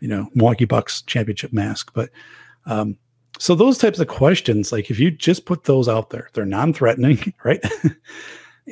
you 0.00 0.08
know 0.08 0.28
Milwaukee 0.34 0.64
Bucks 0.64 1.02
championship 1.02 1.52
mask, 1.52 1.92
but 1.94 2.10
um, 2.66 2.96
so 3.38 3.54
those 3.54 3.78
types 3.78 3.98
of 3.98 4.08
questions, 4.08 4.72
like 4.72 4.90
if 4.90 4.98
you 4.98 5.10
just 5.10 5.46
put 5.46 5.64
those 5.64 5.88
out 5.88 6.10
there, 6.10 6.28
they're 6.32 6.44
non-threatening, 6.44 7.32
right? 7.44 7.64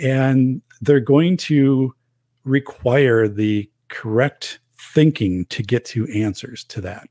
and 0.01 0.63
they're 0.81 1.01
going 1.01 1.37
to 1.37 1.95
require 2.45 3.29
the 3.29 3.69
correct 3.89 4.61
thinking 4.95 5.47
to 5.47 5.63
get 5.63 5.85
to 5.85 6.07
answers 6.09 6.65
to 6.65 6.81
that. 6.81 7.09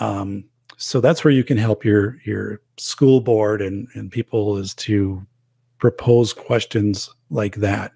Um, 0.00 0.44
so 0.78 1.00
that's 1.00 1.24
where 1.24 1.32
you 1.32 1.44
can 1.44 1.58
help 1.58 1.84
your 1.84 2.18
your 2.24 2.60
school 2.78 3.20
board 3.20 3.60
and 3.60 3.88
and 3.94 4.10
people 4.10 4.56
is 4.56 4.74
to 4.74 5.26
propose 5.78 6.32
questions 6.32 7.10
like 7.30 7.56
that 7.56 7.92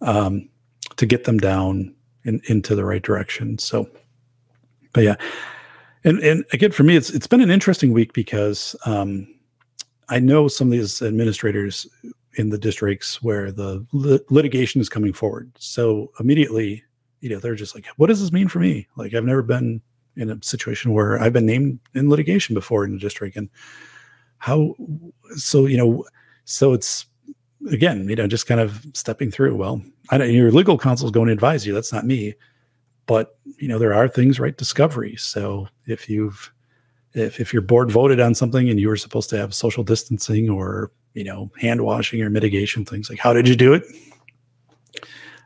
um, 0.00 0.48
to 0.96 1.06
get 1.06 1.24
them 1.24 1.38
down 1.38 1.94
in, 2.24 2.40
into 2.46 2.74
the 2.74 2.84
right 2.84 3.02
direction. 3.02 3.58
So, 3.58 3.88
but 4.92 5.02
yeah, 5.02 5.16
and 6.04 6.20
and 6.20 6.44
again 6.52 6.70
for 6.70 6.84
me, 6.84 6.96
it's 6.96 7.10
it's 7.10 7.26
been 7.26 7.40
an 7.40 7.50
interesting 7.50 7.92
week 7.92 8.12
because 8.12 8.76
um, 8.86 9.26
I 10.08 10.20
know 10.20 10.46
some 10.46 10.68
of 10.68 10.72
these 10.72 11.02
administrators 11.02 11.86
in 12.34 12.50
the 12.50 12.58
districts 12.58 13.22
where 13.22 13.50
the 13.50 13.84
lit- 13.92 14.30
litigation 14.30 14.80
is 14.80 14.88
coming 14.88 15.12
forward. 15.12 15.50
So 15.58 16.12
immediately, 16.20 16.84
you 17.20 17.28
know, 17.28 17.40
they're 17.40 17.56
just 17.56 17.74
like, 17.74 17.86
"What 17.96 18.06
does 18.06 18.20
this 18.20 18.32
mean 18.32 18.46
for 18.46 18.60
me?" 18.60 18.86
Like 18.96 19.14
I've 19.14 19.24
never 19.24 19.42
been 19.42 19.82
in 20.16 20.30
a 20.30 20.38
situation 20.42 20.92
where 20.92 21.18
I've 21.18 21.32
been 21.32 21.46
named 21.46 21.78
in 21.94 22.10
litigation 22.10 22.54
before 22.54 22.84
in 22.84 22.92
the 22.92 22.98
district 22.98 23.36
and 23.36 23.48
how 24.38 24.74
so 25.36 25.66
you 25.66 25.76
know 25.76 26.04
so 26.44 26.72
it's 26.72 27.06
again 27.70 28.08
you 28.08 28.16
know 28.16 28.26
just 28.26 28.46
kind 28.46 28.60
of 28.60 28.84
stepping 28.92 29.30
through 29.30 29.54
well 29.56 29.80
I 30.10 30.18
know 30.18 30.24
your 30.24 30.50
legal 30.50 30.78
counsel 30.78 31.06
is 31.06 31.12
going 31.12 31.28
to 31.28 31.32
advise 31.32 31.66
you 31.66 31.72
that's 31.72 31.92
not 31.92 32.04
me 32.04 32.34
but 33.06 33.36
you 33.58 33.68
know 33.68 33.78
there 33.78 33.94
are 33.94 34.08
things 34.08 34.40
right 34.40 34.56
discovery. 34.56 35.16
So 35.16 35.68
if 35.86 36.08
you've 36.08 36.52
if, 37.14 37.40
if 37.40 37.52
your 37.52 37.62
board 37.62 37.90
voted 37.90 38.20
on 38.20 38.34
something 38.34 38.68
and 38.70 38.80
you 38.80 38.88
were 38.88 38.96
supposed 38.96 39.28
to 39.30 39.38
have 39.38 39.54
social 39.54 39.84
distancing 39.84 40.48
or 40.48 40.90
you 41.14 41.24
know 41.24 41.50
hand 41.58 41.82
washing 41.82 42.22
or 42.22 42.30
mitigation 42.30 42.84
things 42.84 43.10
like 43.10 43.18
how 43.18 43.32
did 43.32 43.46
you 43.46 43.54
do 43.54 43.74
it 43.74 43.84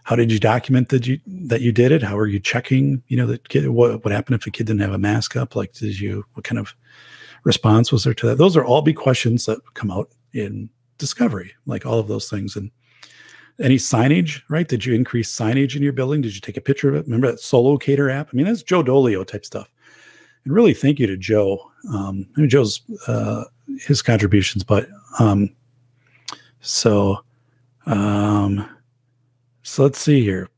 how 0.07 0.15
did 0.15 0.31
you 0.31 0.39
document 0.39 0.91
that 0.91 1.05
you 1.05 1.19
that 1.27 1.63
you 1.63 1.73
did 1.73 1.91
it? 1.91 2.01
How 2.01 2.17
are 2.17 2.29
you 2.29 2.39
checking 2.39 3.03
you 3.09 3.17
know 3.17 3.27
that 3.27 3.49
kid 3.49 3.69
what, 3.69 4.05
what 4.05 4.13
happened 4.13 4.37
if 4.37 4.47
a 4.47 4.53
kid 4.53 4.69
didn't 4.69 4.81
have 4.81 4.93
a 4.93 4.99
mask 4.99 5.35
up? 5.35 5.57
Like 5.57 5.73
did 5.73 5.99
you 5.99 6.25
what 6.35 6.45
kind 6.45 6.61
of 6.61 6.77
response 7.43 7.91
was 7.91 8.05
there 8.05 8.15
to 8.15 8.27
that? 8.29 8.39
Those 8.39 8.57
are 8.57 8.65
all 8.65 8.83
big 8.83 8.95
questions 8.95 9.47
that 9.47 9.59
come 9.75 9.91
out 9.91 10.09
in 10.33 10.71
discovery 10.99 11.55
like 11.67 11.85
all 11.85 11.99
of 11.99 12.07
those 12.07 12.31
things. 12.31 12.55
And 12.55 12.71
any 13.61 13.79
signage 13.79 14.43
right? 14.49 14.69
Did 14.69 14.87
you 14.87 14.95
increase 14.95 15.35
signage 15.35 15.75
in 15.75 15.83
your 15.83 15.93
building? 15.93 16.21
Did 16.21 16.37
you 16.37 16.41
take 16.41 16.57
a 16.57 16.61
picture 16.61 16.89
of 16.89 16.95
it? 16.95 17.07
Remember 17.07 17.29
that 17.29 17.41
Solo 17.41 17.77
solocator 17.77 18.09
app? 18.13 18.29
I 18.33 18.37
mean 18.37 18.47
that's 18.47 18.63
joe 18.63 18.85
dolio 18.85 19.27
type 19.27 19.45
stuff. 19.45 19.69
And 20.45 20.55
really 20.55 20.73
thank 20.73 21.01
you 21.01 21.09
to 21.09 21.17
joe. 21.17 21.69
Um 21.93 22.29
I 22.37 22.43
mean, 22.43 22.49
joe's 22.49 22.81
uh 23.09 23.43
his 23.81 24.03
contributions 24.03 24.63
but 24.63 24.87
um 25.19 25.51
so 26.61 27.25
um 27.87 28.69
so 29.67 29.83
let's 29.83 29.99
see 29.99 30.23
here. 30.23 30.49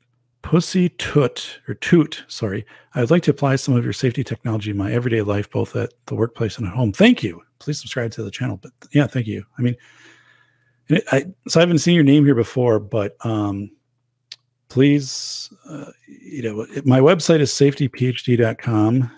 Pussy 0.43 0.91
Toot 0.91 1.61
or 1.67 1.75
Toot, 1.75 2.25
sorry. 2.29 2.67
I 2.95 3.01
would 3.01 3.11
like 3.11 3.23
to 3.23 3.31
apply 3.31 3.57
some 3.57 3.75
of 3.75 3.83
your 3.83 3.95
safety 3.95 4.23
technology 4.23 4.71
in 4.71 4.77
my 4.77 4.93
everyday 4.93 5.23
life, 5.23 5.51
both 5.51 5.75
at 5.77 5.95
the 6.07 6.15
workplace 6.15 6.59
and 6.59 6.67
at 6.67 6.75
home. 6.75 6.93
Thank 6.93 7.23
you. 7.23 7.43
Please 7.59 7.81
subscribe 7.81 8.11
to 8.13 8.23
the 8.23 8.31
channel. 8.31 8.59
But 8.59 8.73
yeah, 8.93 9.07
thank 9.07 9.27
you. 9.27 9.45
I 9.59 9.63
mean, 9.63 9.77
I, 11.11 11.25
so 11.49 11.59
I 11.59 11.63
haven't 11.63 11.79
seen 11.79 11.95
your 11.95 12.05
name 12.05 12.27
here 12.27 12.35
before, 12.35 12.79
but 12.79 13.17
um, 13.25 13.71
please, 14.69 15.51
uh, 15.69 15.91
you 16.07 16.43
know, 16.43 16.67
my 16.85 17.01
website 17.01 17.41
is 17.41 17.51
safetyphd.com. 17.51 19.11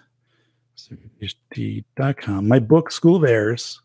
Safetyphd.com. 0.77 2.47
My 2.47 2.61
book, 2.61 2.93
School 2.93 3.17
of 3.17 3.25
Errors, 3.25 3.81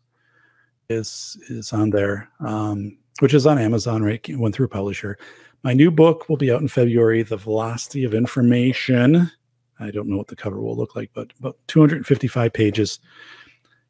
is 0.88 1.36
is 1.48 1.72
on 1.72 1.90
there, 1.90 2.28
um, 2.38 2.96
which 3.18 3.34
is 3.34 3.44
on 3.44 3.58
Amazon, 3.58 4.04
right? 4.04 4.24
Went 4.36 4.54
through 4.54 4.68
publisher. 4.68 5.18
My 5.62 5.72
new 5.72 5.90
book 5.90 6.28
will 6.28 6.36
be 6.36 6.52
out 6.52 6.60
in 6.60 6.68
February, 6.68 7.22
The 7.22 7.36
Velocity 7.36 8.04
of 8.04 8.14
Information. 8.14 9.30
I 9.78 9.90
don't 9.90 10.08
know 10.08 10.16
what 10.16 10.28
the 10.28 10.36
cover 10.36 10.60
will 10.60 10.76
look 10.76 10.96
like, 10.96 11.10
but 11.12 11.32
about 11.38 11.56
255 11.68 12.52
pages. 12.52 12.98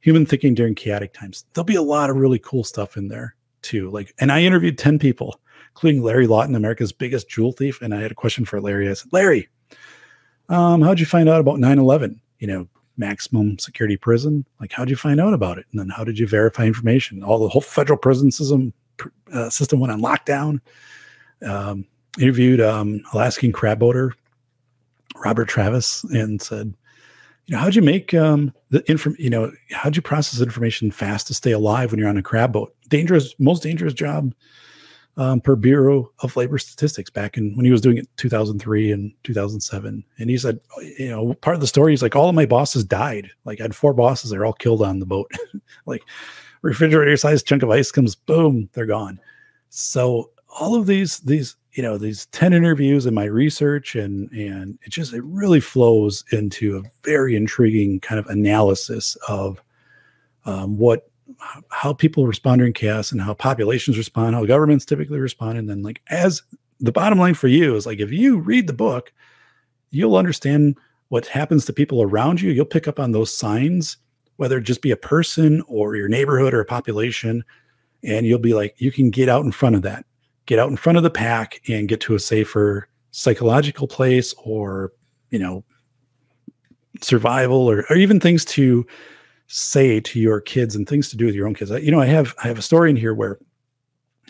Human 0.00 0.26
thinking 0.26 0.54
during 0.54 0.74
chaotic 0.74 1.12
times. 1.12 1.44
There'll 1.52 1.64
be 1.64 1.74
a 1.74 1.82
lot 1.82 2.10
of 2.10 2.16
really 2.16 2.38
cool 2.38 2.64
stuff 2.64 2.96
in 2.96 3.08
there 3.08 3.34
too. 3.62 3.90
Like, 3.90 4.14
and 4.18 4.32
I 4.32 4.42
interviewed 4.42 4.78
10 4.78 4.98
people, 4.98 5.40
including 5.70 6.02
Larry 6.02 6.26
Lawton, 6.26 6.54
America's 6.54 6.92
biggest 6.92 7.28
jewel 7.28 7.52
thief. 7.52 7.82
And 7.82 7.94
I 7.94 8.00
had 8.00 8.12
a 8.12 8.16
question 8.16 8.44
for 8.44 8.60
Larry. 8.60 8.88
I 8.88 8.94
said, 8.94 9.12
Larry, 9.12 9.48
um, 10.48 10.80
how'd 10.82 11.00
you 11.00 11.06
find 11.06 11.28
out 11.28 11.40
about 11.40 11.58
9-11? 11.58 12.20
You 12.38 12.46
know, 12.46 12.68
maximum 12.96 13.58
security 13.58 13.96
prison. 13.96 14.46
Like, 14.60 14.72
how'd 14.72 14.90
you 14.90 14.96
find 14.96 15.20
out 15.20 15.34
about 15.34 15.58
it? 15.58 15.66
And 15.70 15.80
then 15.80 15.88
how 15.88 16.04
did 16.04 16.18
you 16.18 16.26
verify 16.26 16.64
information? 16.64 17.22
All 17.22 17.38
the 17.38 17.48
whole 17.48 17.60
federal 17.60 17.98
prison 17.98 18.30
system 18.30 18.72
uh, 19.32 19.50
system 19.50 19.80
went 19.80 19.92
on 19.92 20.00
lockdown 20.00 20.60
um, 21.44 21.84
interviewed 22.18 22.60
um, 22.60 23.02
Alaskan 23.12 23.52
crab 23.52 23.78
boater 23.78 24.14
Robert 25.24 25.48
Travis 25.48 26.04
and 26.04 26.40
said, 26.40 26.74
you 27.46 27.54
know, 27.54 27.60
how'd 27.60 27.74
you 27.74 27.82
make 27.82 28.12
um, 28.12 28.52
the 28.70 28.88
info? 28.90 29.14
You 29.18 29.30
know, 29.30 29.52
how'd 29.70 29.96
you 29.96 30.02
process 30.02 30.40
information 30.40 30.90
fast 30.90 31.28
to 31.28 31.34
stay 31.34 31.52
alive 31.52 31.90
when 31.90 32.00
you're 32.00 32.08
on 32.08 32.16
a 32.16 32.22
crab 32.22 32.52
boat? 32.52 32.74
Dangerous, 32.88 33.34
most 33.38 33.62
dangerous 33.62 33.94
job 33.94 34.34
um, 35.16 35.40
per 35.40 35.54
Bureau 35.54 36.10
of 36.20 36.36
Labor 36.36 36.58
Statistics 36.58 37.08
back 37.08 37.36
in 37.36 37.56
when 37.56 37.64
he 37.64 37.70
was 37.70 37.80
doing 37.80 37.98
it 37.98 38.08
2003 38.16 38.90
and 38.90 39.12
2007. 39.22 40.04
And 40.18 40.30
he 40.30 40.36
said, 40.36 40.60
you 40.98 41.08
know, 41.08 41.34
part 41.34 41.54
of 41.54 41.60
the 41.60 41.68
story 41.68 41.94
is 41.94 42.02
like 42.02 42.16
all 42.16 42.28
of 42.28 42.34
my 42.34 42.46
bosses 42.46 42.84
died. 42.84 43.30
Like 43.44 43.60
I 43.60 43.64
had 43.64 43.76
four 43.76 43.94
bosses, 43.94 44.30
they're 44.30 44.44
all 44.44 44.52
killed 44.52 44.82
on 44.82 44.98
the 44.98 45.06
boat. 45.06 45.30
like 45.86 46.02
refrigerator 46.62 47.16
sized 47.16 47.46
chunk 47.46 47.62
of 47.62 47.70
ice 47.70 47.92
comes, 47.92 48.16
boom, 48.16 48.68
they're 48.72 48.86
gone. 48.86 49.20
So 49.70 50.30
all 50.58 50.74
of 50.74 50.86
these 50.86 51.18
these 51.20 51.56
you 51.72 51.82
know 51.82 51.98
these 51.98 52.26
10 52.26 52.52
interviews 52.52 53.06
and 53.06 53.14
my 53.14 53.24
research 53.24 53.94
and 53.94 54.30
and 54.32 54.78
it 54.82 54.90
just 54.90 55.12
it 55.12 55.22
really 55.24 55.60
flows 55.60 56.24
into 56.32 56.78
a 56.78 56.82
very 57.04 57.36
intriguing 57.36 58.00
kind 58.00 58.18
of 58.18 58.26
analysis 58.26 59.16
of 59.28 59.60
um, 60.46 60.78
what 60.78 61.10
how 61.70 61.92
people 61.92 62.26
respond 62.26 62.60
during 62.60 62.72
chaos 62.72 63.12
and 63.12 63.20
how 63.20 63.34
populations 63.34 63.98
respond 63.98 64.34
how 64.34 64.44
governments 64.44 64.84
typically 64.84 65.18
respond. 65.18 65.58
And 65.58 65.68
then 65.68 65.82
like 65.82 66.00
as 66.08 66.42
the 66.80 66.92
bottom 66.92 67.18
line 67.18 67.34
for 67.34 67.48
you 67.48 67.74
is 67.74 67.86
like 67.86 68.00
if 68.00 68.10
you 68.10 68.38
read 68.38 68.66
the 68.66 68.72
book 68.72 69.12
you'll 69.90 70.16
understand 70.16 70.76
what 71.08 71.26
happens 71.26 71.64
to 71.64 71.72
people 71.72 72.02
around 72.02 72.40
you. 72.40 72.50
You'll 72.50 72.64
pick 72.64 72.88
up 72.88 72.98
on 72.98 73.12
those 73.12 73.36
signs 73.36 73.98
whether 74.36 74.58
it 74.58 74.64
just 74.64 74.82
be 74.82 74.90
a 74.90 74.96
person 74.96 75.62
or 75.66 75.96
your 75.96 76.08
neighborhood 76.08 76.52
or 76.54 76.60
a 76.60 76.64
population 76.64 77.44
and 78.02 78.26
you'll 78.26 78.38
be 78.38 78.54
like 78.54 78.74
you 78.78 78.92
can 78.92 79.10
get 79.10 79.28
out 79.28 79.44
in 79.44 79.52
front 79.52 79.76
of 79.76 79.82
that 79.82 80.06
get 80.46 80.58
out 80.58 80.70
in 80.70 80.76
front 80.76 80.96
of 80.96 81.04
the 81.04 81.10
pack 81.10 81.60
and 81.68 81.88
get 81.88 82.00
to 82.00 82.14
a 82.14 82.20
safer 82.20 82.88
psychological 83.10 83.88
place 83.88 84.34
or 84.44 84.92
you 85.30 85.38
know 85.38 85.64
survival 87.02 87.70
or, 87.70 87.84
or 87.90 87.96
even 87.96 88.20
things 88.20 88.44
to 88.44 88.86
say 89.48 90.00
to 90.00 90.18
your 90.18 90.40
kids 90.40 90.74
and 90.74 90.88
things 90.88 91.08
to 91.10 91.16
do 91.16 91.26
with 91.26 91.34
your 91.34 91.46
own 91.46 91.54
kids. 91.54 91.70
I, 91.70 91.78
You 91.78 91.90
know, 91.90 92.00
I 92.00 92.06
have 92.06 92.34
I 92.42 92.48
have 92.48 92.58
a 92.58 92.62
story 92.62 92.90
in 92.90 92.96
here 92.96 93.14
where, 93.14 93.38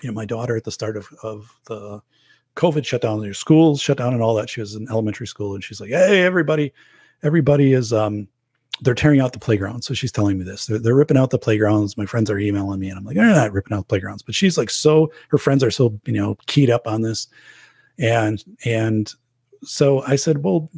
you 0.03 0.09
know, 0.09 0.15
my 0.15 0.25
daughter 0.25 0.57
at 0.57 0.65
the 0.65 0.73
start 0.73 0.97
of 0.97 1.09
of 1.23 1.51
the 1.67 2.01
COVID 2.57 2.85
shutdown, 2.85 3.21
their 3.21 3.35
schools 3.35 3.81
shut 3.81 3.99
down 3.99 4.15
and 4.15 4.23
all 4.23 4.35
that. 4.35 4.49
She 4.49 4.61
was 4.61 4.75
in 4.75 4.89
elementary 4.91 5.27
school, 5.27 5.55
and 5.55 5.63
she's 5.63 5.81
like, 5.81 5.91
"Hey, 5.91 6.23
everybody, 6.23 6.73
everybody 7.23 7.73
is 7.73 7.93
um, 7.93 8.29
they're 8.83 8.95
tearing 8.95 9.21
out 9.21 9.33
the 9.33 9.39
playground." 9.39 9.83
So 9.83 9.95
she's 9.95 10.13
telling 10.13 10.39
me 10.39 10.45
this. 10.45 10.67
They're, 10.67 10.79
they're 10.79 10.95
ripping 10.95 11.17
out 11.17 11.31
the 11.31 11.39
playgrounds. 11.39 11.97
My 11.97 12.07
friends 12.07 12.31
are 12.31 12.39
emailing 12.39 12.81
me, 12.81 12.89
and 12.89 12.99
I'm 12.99 13.05
like, 13.05 13.17
"They're 13.17 13.27
not 13.27 13.53
ripping 13.53 13.77
out 13.77 13.81
the 13.81 13.89
playgrounds," 13.89 14.23
but 14.23 14.35
she's 14.35 14.59
like, 14.59 14.71
so 14.71 15.11
her 15.29 15.39
friends 15.39 15.63
are 15.63 15.71
so 15.71 15.99
you 16.07 16.13
know 16.13 16.37
keyed 16.47 16.71
up 16.71 16.87
on 16.87 17.03
this, 17.03 17.29
and 17.99 18.43
and 18.65 19.13
so 19.63 20.03
I 20.03 20.17
said, 20.17 20.43
"Well, 20.43 20.71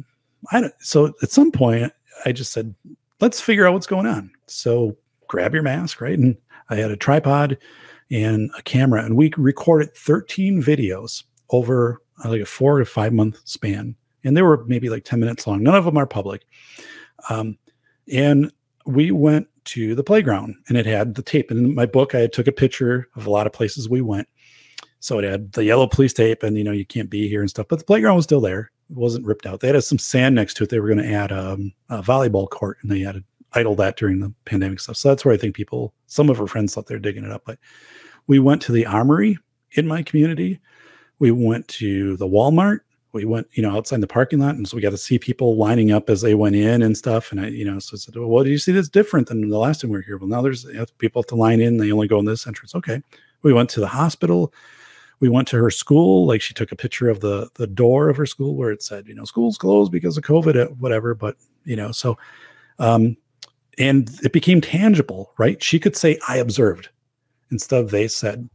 I 0.51 0.61
don't." 0.61 0.73
So 0.79 1.13
at 1.21 1.31
some 1.31 1.51
point, 1.51 1.91
I 2.25 2.31
just 2.31 2.51
said, 2.51 2.73
let's 3.19 3.41
figure 3.41 3.67
out 3.67 3.73
what's 3.73 3.87
going 3.87 4.05
on. 4.05 4.31
So 4.47 4.97
grab 5.27 5.53
your 5.53 5.63
mask, 5.63 6.01
right? 6.01 6.17
And 6.17 6.37
I 6.69 6.75
had 6.75 6.91
a 6.91 6.97
tripod 6.97 7.57
and 8.11 8.49
a 8.57 8.61
camera, 8.63 9.03
and 9.03 9.15
we 9.15 9.31
recorded 9.37 9.95
13 9.95 10.61
videos 10.61 11.23
over 11.51 12.01
uh, 12.23 12.29
like 12.29 12.41
a 12.41 12.45
four 12.45 12.79
to 12.79 12.85
five 12.85 13.13
month 13.13 13.39
span. 13.45 13.95
And 14.23 14.35
they 14.35 14.41
were 14.41 14.65
maybe 14.65 14.89
like 14.89 15.05
10 15.05 15.19
minutes 15.19 15.47
long. 15.47 15.63
None 15.63 15.75
of 15.75 15.85
them 15.85 15.97
are 15.97 16.05
public. 16.05 16.43
Um, 17.29 17.57
and 18.11 18.51
we 18.85 19.11
went 19.11 19.47
to 19.65 19.93
the 19.93 20.03
playground 20.03 20.55
and 20.67 20.77
it 20.77 20.85
had 20.85 21.15
the 21.15 21.21
tape. 21.21 21.51
And 21.51 21.59
in 21.59 21.75
my 21.75 21.85
book, 21.85 22.15
I 22.15 22.27
took 22.27 22.47
a 22.47 22.51
picture 22.51 23.07
of 23.15 23.27
a 23.27 23.29
lot 23.29 23.45
of 23.45 23.53
places 23.53 23.87
we 23.87 24.01
went. 24.01 24.27
So 24.99 25.19
it 25.19 25.23
had 25.23 25.51
the 25.53 25.63
yellow 25.63 25.87
police 25.87 26.13
tape 26.13 26.43
and, 26.43 26.57
you 26.57 26.63
know, 26.63 26.71
you 26.71 26.85
can't 26.85 27.09
be 27.09 27.29
here 27.29 27.41
and 27.41 27.49
stuff, 27.49 27.67
but 27.69 27.79
the 27.79 27.85
playground 27.85 28.15
was 28.15 28.25
still 28.25 28.41
there 28.41 28.71
It 28.89 28.97
wasn't 28.97 29.25
ripped 29.25 29.45
out. 29.45 29.59
They 29.59 29.67
had 29.67 29.83
some 29.83 29.99
sand 29.99 30.35
next 30.35 30.55
to 30.55 30.63
it. 30.63 30.69
They 30.69 30.79
were 30.79 30.87
going 30.87 31.05
to 31.05 31.13
add 31.13 31.31
um, 31.31 31.71
a 31.89 32.01
volleyball 32.01 32.49
court, 32.49 32.79
and 32.81 32.91
they 32.91 32.99
had 32.99 33.15
to 33.15 33.23
idle 33.53 33.75
that 33.75 33.97
during 33.97 34.19
the 34.19 34.33
pandemic 34.45 34.79
stuff. 34.79 34.97
So 34.97 35.09
that's 35.09 35.23
where 35.23 35.33
I 35.33 35.37
think 35.37 35.55
people, 35.55 35.93
some 36.07 36.29
of 36.29 36.37
her 36.37 36.47
friends 36.47 36.73
thought 36.73 36.87
they 36.87 36.95
were 36.95 36.99
digging 36.99 37.23
it 37.23 37.31
up. 37.31 37.43
But 37.45 37.59
we 38.27 38.39
went 38.39 38.61
to 38.63 38.71
the 38.71 38.85
armory 38.85 39.37
in 39.71 39.87
my 39.87 40.03
community. 40.03 40.59
We 41.19 41.31
went 41.31 41.67
to 41.69 42.17
the 42.17 42.27
Walmart. 42.27 42.79
We 43.11 43.25
went, 43.25 43.47
you 43.53 43.63
know, 43.63 43.75
outside 43.75 44.01
the 44.01 44.07
parking 44.07 44.39
lot, 44.39 44.55
and 44.55 44.67
so 44.67 44.75
we 44.75 44.81
got 44.81 44.91
to 44.91 44.97
see 44.97 45.17
people 45.17 45.57
lining 45.57 45.91
up 45.91 46.09
as 46.09 46.21
they 46.21 46.35
went 46.35 46.55
in 46.55 46.83
and 46.83 46.95
stuff. 46.95 47.31
And 47.31 47.41
I, 47.41 47.47
you 47.47 47.65
know, 47.65 47.79
so 47.79 47.95
I 47.95 47.97
said, 47.97 48.15
"Well, 48.15 48.43
do 48.43 48.51
you 48.51 48.59
see 48.59 48.71
that's 48.71 48.89
different 48.89 49.27
than 49.27 49.49
the 49.49 49.57
last 49.57 49.81
time 49.81 49.89
we 49.89 49.97
were 49.97 50.03
here?" 50.03 50.17
Well, 50.17 50.27
now 50.27 50.41
there's 50.41 50.65
people 50.99 51.21
have 51.21 51.27
to 51.27 51.35
line 51.35 51.59
in. 51.59 51.77
They 51.77 51.91
only 51.91 52.07
go 52.07 52.19
in 52.19 52.25
this 52.25 52.45
entrance. 52.45 52.75
Okay. 52.75 53.01
We 53.41 53.53
went 53.53 53.69
to 53.71 53.79
the 53.79 53.87
hospital 53.87 54.53
we 55.19 55.29
went 55.29 55.47
to 55.49 55.57
her 55.57 55.69
school 55.69 56.25
like 56.25 56.41
she 56.41 56.53
took 56.53 56.71
a 56.71 56.75
picture 56.75 57.09
of 57.09 57.19
the 57.19 57.49
the 57.55 57.67
door 57.67 58.09
of 58.09 58.17
her 58.17 58.25
school 58.25 58.55
where 58.55 58.71
it 58.71 58.81
said 58.81 59.07
you 59.07 59.15
know 59.15 59.25
school's 59.25 59.57
closed 59.57 59.91
because 59.91 60.17
of 60.17 60.23
covid 60.23 60.55
uh, 60.55 60.69
whatever 60.75 61.13
but 61.13 61.35
you 61.65 61.75
know 61.75 61.91
so 61.91 62.17
um 62.79 63.15
and 63.77 64.09
it 64.23 64.33
became 64.33 64.61
tangible 64.61 65.33
right 65.37 65.61
she 65.61 65.79
could 65.79 65.95
say 65.95 66.17
i 66.27 66.37
observed 66.37 66.89
instead 67.51 67.83
of 67.83 67.91
they 67.91 68.07
said 68.07 68.49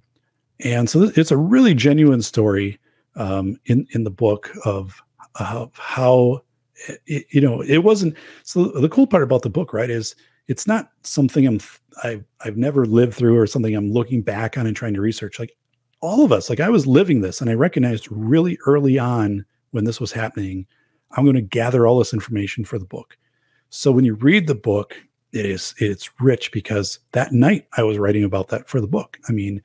and 0.60 0.89
so 0.89 1.10
it's 1.16 1.31
a 1.31 1.36
really 1.36 1.74
genuine 1.74 2.23
story 2.23 2.78
um 3.17 3.59
in 3.67 3.86
in 3.93 4.05
the 4.05 4.10
book 4.10 4.51
of 4.65 5.02
uh, 5.36 5.67
how 5.75 6.43
it, 7.07 7.26
you 7.31 7.41
know 7.41 7.60
it 7.62 7.78
wasn't 7.78 8.15
so 8.43 8.65
the 8.65 8.89
cool 8.89 9.07
part 9.07 9.23
about 9.23 9.43
the 9.43 9.51
book 9.51 9.73
right 9.73 9.91
is 9.91 10.15
it's 10.49 10.67
not 10.67 10.91
something 11.02 11.47
i'm 11.47 11.60
I've, 12.02 12.25
I've 12.44 12.57
never 12.57 12.86
lived 12.86 13.15
through 13.15 13.39
or 13.39 13.47
something 13.47 13.75
i'm 13.75 13.93
looking 13.93 14.23
back 14.23 14.59
on 14.59 14.67
and 14.67 14.76
trying 14.76 14.94
to 14.94 15.01
research 15.01 15.39
like 15.39 15.57
all 16.05 16.23
of 16.23 16.33
us, 16.33 16.51
like 16.51 16.60
I 16.60 16.68
was 16.68 16.86
living 16.86 17.23
this 17.23 17.41
and 17.41 17.49
I 17.49 17.55
recognized 17.55 18.09
really 18.10 18.59
early 18.67 18.99
on 18.99 19.47
when 19.70 19.84
this 19.84 20.01
was 20.01 20.12
happening, 20.12 20.67
I'm 21.12 21.25
going 21.25 21.34
to 21.34 21.41
gather 21.41 21.86
all 21.86 21.99
this 21.99 22.12
information 22.12 22.62
for 22.62 22.78
the 22.78 22.84
book. 22.84 23.17
So 23.70 23.91
when 23.91 24.05
you 24.05 24.15
read 24.15 24.47
the 24.47 24.55
book, 24.55 24.94
it 25.33 25.47
is 25.47 25.75
it's 25.78 26.10
rich 26.20 26.52
because 26.52 26.99
that 27.12 27.33
night 27.33 27.67
I 27.78 27.84
was 27.84 27.97
writing 27.97 28.23
about 28.23 28.49
that 28.49 28.68
for 28.68 28.83
the 28.83 28.86
book. 28.86 29.18
I 29.31 29.33
mean, 29.33 29.62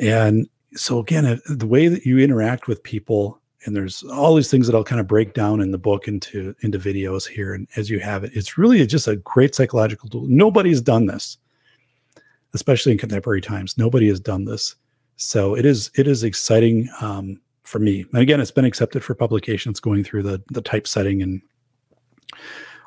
and 0.00 0.48
so 0.74 0.98
again, 0.98 1.40
the 1.48 1.66
way 1.66 1.88
that 1.88 2.06
you 2.06 2.18
interact 2.18 2.66
with 2.66 2.82
people, 2.82 3.40
and 3.64 3.76
there's 3.76 4.02
all 4.04 4.34
these 4.34 4.50
things 4.50 4.66
that 4.66 4.74
I'll 4.74 4.84
kind 4.84 5.00
of 5.00 5.06
break 5.06 5.34
down 5.34 5.60
in 5.60 5.70
the 5.70 5.78
book 5.78 6.08
into 6.08 6.54
into 6.60 6.78
videos 6.78 7.26
here, 7.26 7.54
and 7.54 7.68
as 7.76 7.90
you 7.90 8.00
have 8.00 8.24
it, 8.24 8.32
it's 8.34 8.58
really 8.58 8.84
just 8.86 9.08
a 9.08 9.16
great 9.16 9.54
psychological 9.54 10.08
tool. 10.08 10.26
Nobody's 10.26 10.80
done 10.80 11.06
this, 11.06 11.38
especially 12.54 12.92
in 12.92 12.98
contemporary 12.98 13.40
times. 13.40 13.78
Nobody 13.78 14.08
has 14.08 14.20
done 14.20 14.44
this 14.44 14.76
so 15.22 15.54
it 15.54 15.64
is 15.64 15.90
it 15.94 16.08
is 16.08 16.24
exciting 16.24 16.88
um, 17.00 17.40
for 17.62 17.78
me. 17.78 18.04
And 18.12 18.22
again, 18.22 18.40
it's 18.40 18.50
been 18.50 18.64
accepted 18.64 19.04
for 19.04 19.14
publication. 19.14 19.70
It's 19.70 19.80
going 19.80 20.04
through 20.04 20.24
the 20.24 20.42
the 20.50 20.62
typesetting 20.62 21.22
and 21.22 21.40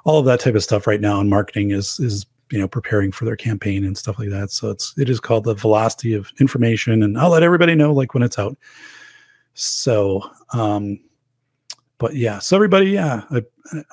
all 0.04 0.20
of 0.20 0.26
that 0.26 0.42
type 0.42 0.56
of 0.56 0.64
stuff 0.64 0.86
right 0.86 1.02
now. 1.02 1.20
And 1.20 1.30
marketing 1.30 1.72
is 1.72 2.00
is 2.00 2.26
you 2.52 2.60
know 2.60 2.68
preparing 2.68 3.12
for 3.12 3.26
their 3.26 3.36
campaign 3.36 3.86
and 3.86 3.98
stuff 3.98 4.20
like 4.20 4.30
that. 4.30 4.52
So 4.52 4.70
it's 4.70 4.94
it 4.98 5.10
is 5.10 5.20
called 5.20 5.46
the 5.46 5.56
velocity 5.56 6.14
of 6.14 6.32
information, 6.40 7.04
and 7.04 7.18
I'll 7.18 7.30
let 7.32 7.44
everybody 7.44 7.76
know 7.76 7.94
like 7.94 8.14
when 8.14 8.24
it's 8.24 8.40
out. 8.40 8.58
So, 9.54 10.30
um, 10.54 11.00
but 11.98 12.16
yeah, 12.16 12.40
so 12.40 12.56
everybody, 12.56 12.92
yeah, 12.92 13.24
I 13.32 13.44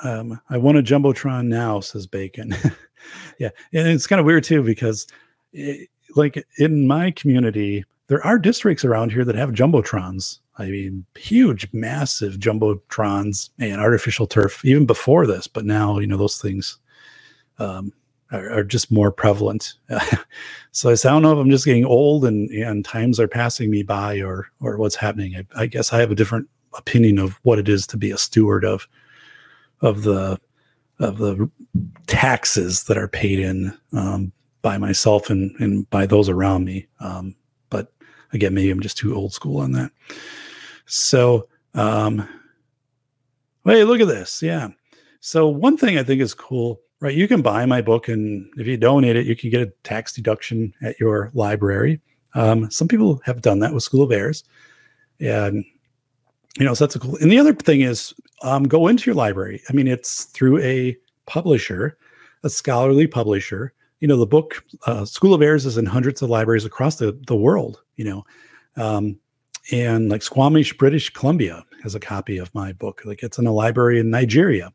um, 0.09 0.41
I 0.51 0.59
want 0.59 0.79
a 0.79 0.83
jumbotron 0.83 1.47
now, 1.47 1.81
says 1.81 2.07
Bacon. 2.07 2.55
yeah, 3.39 3.51
and 3.73 3.89
it's 3.89 4.07
kind 4.07 4.21
of 4.21 4.27
weird 4.27 4.45
too 4.45 4.63
because. 4.63 5.07
It, 5.53 5.89
like 6.17 6.45
in 6.59 6.87
my 6.87 7.11
community, 7.13 7.85
there 8.09 8.25
are 8.25 8.39
districts 8.39 8.85
around 8.85 9.13
here 9.13 9.25
that 9.25 9.35
have 9.35 9.51
jumbotrons. 9.51 10.39
I 10.59 10.67
mean, 10.67 11.07
huge, 11.17 11.69
massive 11.73 12.35
jumbotrons 12.35 13.51
and 13.59 13.81
artificial 13.81 14.27
turf, 14.27 14.65
even 14.65 14.87
before 14.87 15.27
this. 15.27 15.47
But 15.47 15.65
now, 15.65 15.99
you 15.99 16.07
know, 16.07 16.19
those 16.19 16.41
things 16.41 16.79
um, 17.59 17.93
are, 18.33 18.51
are, 18.51 18.65
just 18.65 18.91
more 18.91 19.13
prevalent. 19.13 19.75
so 20.73 20.91
I 20.91 20.95
don't 20.95 21.23
know 21.23 21.33
if 21.33 21.39
I'm 21.39 21.51
just 21.51 21.65
getting 21.65 21.85
old 21.85 22.25
and 22.25 22.51
and 22.51 22.85
times 22.85 23.21
are 23.21 23.29
passing 23.29 23.71
me 23.71 23.83
by, 23.83 24.21
or 24.21 24.49
or 24.61 24.77
what's 24.77 24.97
happening. 24.97 25.37
I, 25.37 25.63
I 25.63 25.67
guess 25.67 25.93
I 25.93 26.01
have 26.01 26.11
a 26.11 26.17
different 26.17 26.49
opinion 26.75 27.19
of 27.19 27.39
what 27.43 27.59
it 27.59 27.69
is 27.69 27.87
to 27.89 27.97
be 27.97 28.11
a 28.11 28.19
steward 28.19 28.65
of 28.65 28.89
of 29.81 30.03
the 30.03 30.41
of 30.99 31.19
the 31.19 31.51
taxes 32.07 32.85
that 32.85 32.97
are 32.97 33.09
paid 33.09 33.39
in 33.39 33.77
um, 33.93 34.33
by 34.63 34.79
myself 34.79 35.31
and 35.31 35.55
and 35.61 35.89
by 35.91 36.07
those 36.07 36.29
around 36.29 36.65
me. 36.65 36.87
Um, 37.01 37.35
but 37.71 37.93
again, 38.33 38.55
maybe 38.55 38.71
I'm 38.71 38.81
just 38.81 38.97
too 38.97 39.15
old 39.15 39.33
school 39.33 39.61
on 39.61 39.73
that. 39.73 39.93
So, 40.87 41.49
um, 41.75 42.29
hey, 43.65 43.85
look 43.85 44.01
at 44.01 44.09
this. 44.09 44.43
Yeah. 44.43 44.69
So 45.21 45.47
one 45.49 45.77
thing 45.77 45.99
I 45.99 46.03
think 46.03 46.21
is 46.21 46.35
cool, 46.35 46.81
right? 47.03 47.15
You 47.15 47.29
can 47.29 47.43
buy 47.43 47.67
my 47.67 47.83
book, 47.83 48.09
and 48.09 48.49
if 48.57 48.67
you 48.67 48.77
donate 48.77 49.17
it, 49.17 49.27
you 49.27 49.37
can 49.37 49.51
get 49.51 49.61
a 49.61 49.73
tax 49.83 50.13
deduction 50.13 50.73
at 50.83 50.99
your 50.99 51.31
library. 51.35 52.01
Um, 52.35 52.71
some 52.71 52.89
people 52.89 53.21
have 53.25 53.43
done 53.43 53.59
that 53.59 53.75
with 53.75 53.83
School 53.83 54.03
of 54.03 54.13
Errors, 54.13 54.45
and 55.21 55.65
you 56.59 56.65
know, 56.65 56.75
so 56.75 56.85
that's 56.85 56.97
a 56.97 57.01
cool. 57.01 57.17
And 57.17 57.31
the 57.31 57.39
other 57.39 57.53
thing 57.53 57.83
is, 57.83 58.15
um, 58.43 58.65
go 58.65 58.87
into 58.87 59.07
your 59.07 59.15
library. 59.17 59.63
I 59.69 59.73
mean, 59.73 59.89
it's 59.89 60.25
through 60.25 60.59
a 60.59 60.97
publisher, 61.27 61.99
a 62.45 62.51
scholarly 62.51 63.07
publisher, 63.07 63.75
you 64.03 64.09
know 64.09 64.17
the 64.17 64.27
book 64.27 64.65
uh, 64.87 65.05
school 65.07 65.33
of 65.33 65.41
Errors 65.41 65.65
is 65.65 65.79
in 65.79 65.87
hundreds 65.87 66.21
of 66.21 66.29
libraries 66.29 66.65
across 66.65 66.97
the, 66.97 67.19
the 67.29 67.37
world 67.37 67.83
you 67.97 68.05
know 68.05 68.25
um, 68.77 69.19
and 69.71 70.11
like 70.11 70.23
squamish 70.23 70.77
british 70.77 71.09
columbia 71.11 71.65
has 71.85 71.95
a 71.95 72.01
copy 72.01 72.37
of 72.37 72.53
my 72.53 72.73
book 72.73 73.03
like 73.05 73.23
it's 73.23 73.39
in 73.39 73.47
a 73.47 73.53
library 73.53 74.01
in 74.01 74.11
nigeria 74.11 74.73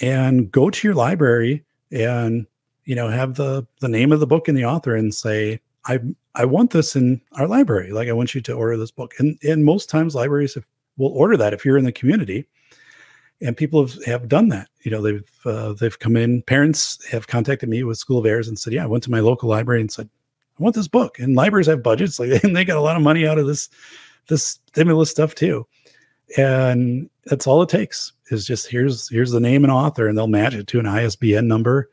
and 0.00 0.50
go 0.50 0.70
to 0.70 0.86
your 0.86 0.94
library 0.94 1.64
and 1.92 2.46
you 2.84 2.94
know 2.94 3.08
have 3.08 3.34
the 3.34 3.66
the 3.80 3.88
name 3.88 4.12
of 4.12 4.20
the 4.20 4.26
book 4.26 4.48
and 4.48 4.56
the 4.56 4.64
author 4.64 4.94
and 4.94 5.14
say 5.14 5.60
i 5.86 5.98
i 6.34 6.44
want 6.44 6.70
this 6.70 6.96
in 6.96 7.20
our 7.34 7.46
library 7.46 7.92
like 7.92 8.08
i 8.08 8.12
want 8.12 8.34
you 8.34 8.40
to 8.40 8.52
order 8.52 8.76
this 8.76 8.90
book 8.90 9.14
and 9.18 9.38
and 9.42 9.64
most 9.64 9.90
times 9.90 10.14
libraries 10.14 10.56
will 10.96 11.12
order 11.16 11.36
that 11.36 11.52
if 11.52 11.64
you're 11.64 11.78
in 11.78 11.84
the 11.84 11.92
community 11.92 12.46
and 13.40 13.56
people 13.56 13.86
have, 13.86 14.04
have 14.04 14.28
done 14.28 14.48
that. 14.48 14.68
You 14.82 14.90
know, 14.90 15.02
they've 15.02 15.30
uh, 15.44 15.72
they've 15.74 15.98
come 15.98 16.16
in. 16.16 16.42
Parents 16.42 17.04
have 17.10 17.26
contacted 17.26 17.68
me 17.68 17.82
with 17.82 17.98
School 17.98 18.18
of 18.18 18.26
Errors 18.26 18.48
and 18.48 18.58
said, 18.58 18.72
"Yeah, 18.72 18.84
I 18.84 18.86
went 18.86 19.04
to 19.04 19.10
my 19.10 19.20
local 19.20 19.48
library 19.48 19.80
and 19.80 19.90
said, 19.90 20.08
I 20.58 20.62
want 20.62 20.74
this 20.74 20.88
book." 20.88 21.18
And 21.18 21.34
libraries 21.34 21.66
have 21.66 21.82
budgets, 21.82 22.18
like 22.18 22.30
and 22.44 22.56
they 22.56 22.64
got 22.64 22.76
a 22.76 22.82
lot 22.82 22.96
of 22.96 23.02
money 23.02 23.26
out 23.26 23.38
of 23.38 23.46
this 23.46 23.68
this 24.28 24.58
stimulus 24.68 25.10
stuff 25.10 25.34
too. 25.34 25.66
And 26.36 27.10
that's 27.26 27.46
all 27.46 27.62
it 27.62 27.68
takes 27.68 28.12
is 28.30 28.46
just 28.46 28.68
here's 28.68 29.08
here's 29.08 29.32
the 29.32 29.40
name 29.40 29.64
and 29.64 29.72
author, 29.72 30.08
and 30.08 30.16
they'll 30.16 30.26
match 30.26 30.54
it 30.54 30.66
to 30.68 30.78
an 30.78 30.86
ISBN 30.86 31.48
number. 31.48 31.90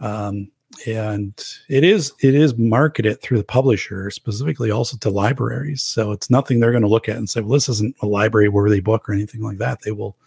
Um, 0.00 0.50
and 0.86 1.32
it 1.68 1.84
is 1.84 2.12
it 2.20 2.34
is 2.34 2.56
marketed 2.58 3.22
through 3.22 3.38
the 3.38 3.44
publisher 3.44 4.10
specifically 4.10 4.70
also 4.70 4.98
to 4.98 5.08
libraries 5.08 5.80
so 5.80 6.12
it's 6.12 6.28
nothing 6.28 6.60
they're 6.60 6.72
going 6.72 6.82
to 6.82 6.88
look 6.88 7.08
at 7.08 7.16
and 7.16 7.30
say 7.30 7.40
well 7.40 7.52
this 7.52 7.68
isn't 7.68 7.96
a 8.02 8.06
library 8.06 8.48
worthy 8.48 8.80
book 8.80 9.08
or 9.08 9.14
anything 9.14 9.40
like 9.40 9.56
that 9.56 9.80
they 9.82 9.92
will 9.92 10.18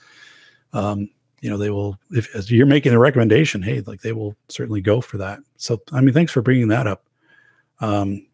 um, 0.74 1.10
you 1.42 1.50
know, 1.50 1.58
they 1.58 1.70
will, 1.70 1.98
if 2.12 2.34
as 2.36 2.52
you're 2.52 2.66
making 2.66 2.94
a 2.94 3.00
recommendation, 3.00 3.62
hey, 3.62 3.82
like 3.82 4.02
they 4.02 4.14
will 4.14 4.36
certainly 4.50 4.82
go 4.82 5.02
for 5.02 5.18
that. 5.18 5.40
So, 5.58 5.82
I 5.92 6.02
mean, 6.02 6.14
thanks 6.14 6.32
for 6.32 6.42
bringing 6.42 6.68
that 6.70 6.88
up. 6.88 7.06
Um, 7.80 8.28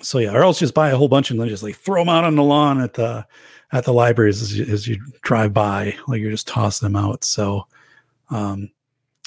so 0.00 0.18
yeah, 0.18 0.32
or 0.32 0.42
else 0.42 0.58
just 0.58 0.74
buy 0.74 0.90
a 0.90 0.96
whole 0.96 1.08
bunch 1.08 1.30
and 1.30 1.38
then 1.38 1.48
just 1.48 1.62
like 1.62 1.76
throw 1.76 2.00
them 2.00 2.08
out 2.08 2.24
on 2.24 2.34
the 2.34 2.42
lawn 2.42 2.80
at 2.80 2.94
the 2.94 3.26
at 3.72 3.84
the 3.84 3.92
libraries 3.92 4.42
as 4.42 4.58
you, 4.58 4.64
as 4.66 4.86
you 4.86 5.00
drive 5.22 5.52
by, 5.52 5.96
like 6.06 6.20
you're 6.20 6.30
just 6.30 6.46
tossing 6.48 6.86
them 6.86 6.96
out. 6.96 7.24
So, 7.24 7.66
um, 8.30 8.70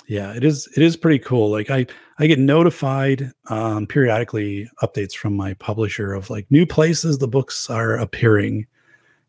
Yeah, 0.08 0.34
it 0.36 0.44
is. 0.44 0.68
It 0.78 0.84
is 0.84 0.96
pretty 0.96 1.20
cool. 1.20 1.50
Like 1.50 1.70
I, 1.72 1.88
I 2.20 2.28
get 2.28 2.38
notified 2.40 3.32
um, 3.50 3.88
periodically 3.88 4.70
updates 4.84 5.16
from 5.16 5.36
my 5.36 5.56
publisher 5.56 6.14
of 6.14 6.30
like 6.30 6.46
new 6.52 6.66
places 6.66 7.18
the 7.18 7.28
books 7.28 7.70
are 7.70 7.98
appearing, 7.98 8.68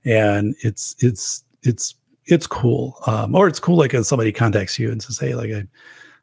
and 0.05 0.55
it's 0.63 0.95
it's 1.01 1.45
it's 1.63 1.95
it's 2.27 2.47
cool. 2.47 2.97
Um, 3.07 3.35
or 3.35 3.49
it's 3.49 3.61
cool 3.61 3.77
like 3.77 3.95
if 3.95 4.05
somebody 4.07 4.33
contacts 4.33 4.79
you 4.79 4.93
and 4.93 5.03
says, 5.03 5.19
"Hey, 5.19 5.35
like 5.35 5.51
I, 5.51 5.67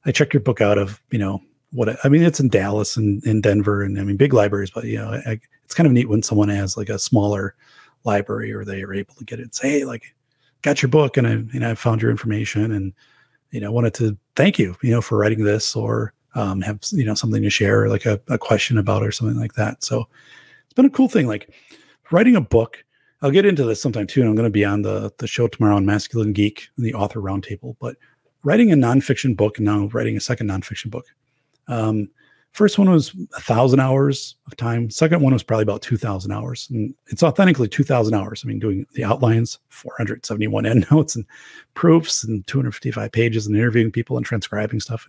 I 0.05 0.11
checked 0.11 0.33
your 0.33 0.41
book 0.41 0.61
out 0.61 0.77
of 0.77 1.01
you 1.09 1.19
know 1.19 1.41
what 1.71 1.97
I 2.05 2.09
mean. 2.09 2.21
It's 2.21 2.39
in 2.39 2.49
Dallas 2.49 2.95
and 2.95 3.25
in 3.25 3.41
Denver, 3.41 3.81
and 3.81 3.99
I 3.99 4.03
mean 4.03 4.17
big 4.17 4.33
libraries, 4.33 4.69
but 4.69 4.83
you 4.83 4.99
know 4.99 5.19
I, 5.25 5.39
it's 5.63 5.73
kind 5.73 5.87
of 5.87 5.93
neat 5.93 6.09
when 6.09 6.21
someone 6.21 6.49
has 6.49 6.77
like 6.77 6.89
a 6.89 6.99
smaller 6.99 7.55
library 8.03 8.51
or 8.51 8.65
they 8.65 8.81
are 8.83 8.93
able 8.93 9.15
to 9.15 9.25
get 9.25 9.39
it 9.39 9.43
and 9.43 9.55
say, 9.55 9.69
"Hey, 9.69 9.85
like 9.85 10.15
got 10.61 10.81
your 10.81 10.89
book 10.89 11.17
and 11.17 11.27
I 11.27 11.31
you 11.53 11.59
know 11.59 11.71
I 11.71 11.75
found 11.75 12.01
your 12.01 12.11
information 12.11 12.71
and." 12.71 12.93
you 13.53 13.59
know, 13.59 13.71
wanted 13.71 13.93
to 13.93 14.17
thank 14.35 14.57
you, 14.57 14.75
you 14.81 14.89
know, 14.89 14.99
for 14.99 15.17
writing 15.17 15.43
this 15.43 15.75
or 15.75 16.11
um, 16.33 16.59
have, 16.61 16.79
you 16.91 17.05
know, 17.05 17.13
something 17.13 17.43
to 17.43 17.51
share, 17.51 17.87
like 17.87 18.05
a, 18.05 18.19
a 18.27 18.37
question 18.37 18.79
about 18.79 19.03
or 19.03 19.11
something 19.11 19.39
like 19.39 19.53
that. 19.53 19.83
So 19.83 20.07
it's 20.65 20.73
been 20.73 20.87
a 20.87 20.89
cool 20.89 21.07
thing. 21.07 21.27
Like 21.27 21.51
writing 22.11 22.35
a 22.35 22.41
book, 22.41 22.83
I'll 23.21 23.29
get 23.29 23.45
into 23.45 23.63
this 23.63 23.79
sometime 23.79 24.07
too. 24.07 24.21
And 24.21 24.29
I'm 24.29 24.35
going 24.35 24.47
to 24.47 24.51
be 24.51 24.65
on 24.65 24.81
the, 24.81 25.13
the 25.19 25.27
show 25.27 25.47
tomorrow 25.47 25.75
on 25.75 25.85
Masculine 25.85 26.33
Geek 26.33 26.67
and 26.77 26.85
the 26.85 26.95
author 26.95 27.21
roundtable, 27.21 27.75
but 27.79 27.95
writing 28.43 28.71
a 28.71 28.75
nonfiction 28.75 29.37
book 29.37 29.59
and 29.59 29.65
now 29.65 29.85
writing 29.93 30.17
a 30.17 30.19
second 30.19 30.49
nonfiction 30.49 30.89
book. 30.89 31.05
Um, 31.67 32.09
First 32.53 32.77
one 32.77 32.89
was 32.89 33.15
a 33.35 33.41
thousand 33.41 33.79
hours 33.79 34.35
of 34.45 34.55
time. 34.55 34.91
Second 34.91 35.21
one 35.21 35.33
was 35.33 35.41
probably 35.41 35.63
about 35.63 35.81
2000 35.81 36.31
hours. 36.31 36.67
And 36.69 36.93
it's 37.07 37.23
authentically 37.23 37.67
2000 37.67 38.13
hours. 38.13 38.43
I 38.43 38.47
mean, 38.47 38.59
doing 38.59 38.85
the 38.93 39.03
outlines, 39.03 39.57
471 39.69 40.65
endnotes 40.67 41.15
and 41.15 41.25
proofs 41.73 42.23
and 42.23 42.45
255 42.45 43.11
pages 43.11 43.47
and 43.47 43.55
interviewing 43.55 43.91
people 43.91 44.17
and 44.17 44.25
transcribing 44.25 44.79
stuff. 44.79 45.07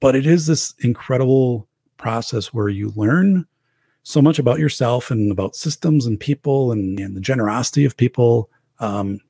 But 0.00 0.16
it 0.16 0.26
is 0.26 0.48
this 0.48 0.74
incredible 0.80 1.68
process 1.96 2.52
where 2.52 2.68
you 2.68 2.92
learn 2.96 3.46
so 4.02 4.20
much 4.20 4.40
about 4.40 4.58
yourself 4.58 5.12
and 5.12 5.30
about 5.30 5.54
systems 5.54 6.06
and 6.06 6.18
people 6.18 6.72
and, 6.72 6.98
and 6.98 7.16
the 7.16 7.20
generosity 7.20 7.84
of 7.84 7.96
people. 7.96 8.50
Um, 8.80 9.20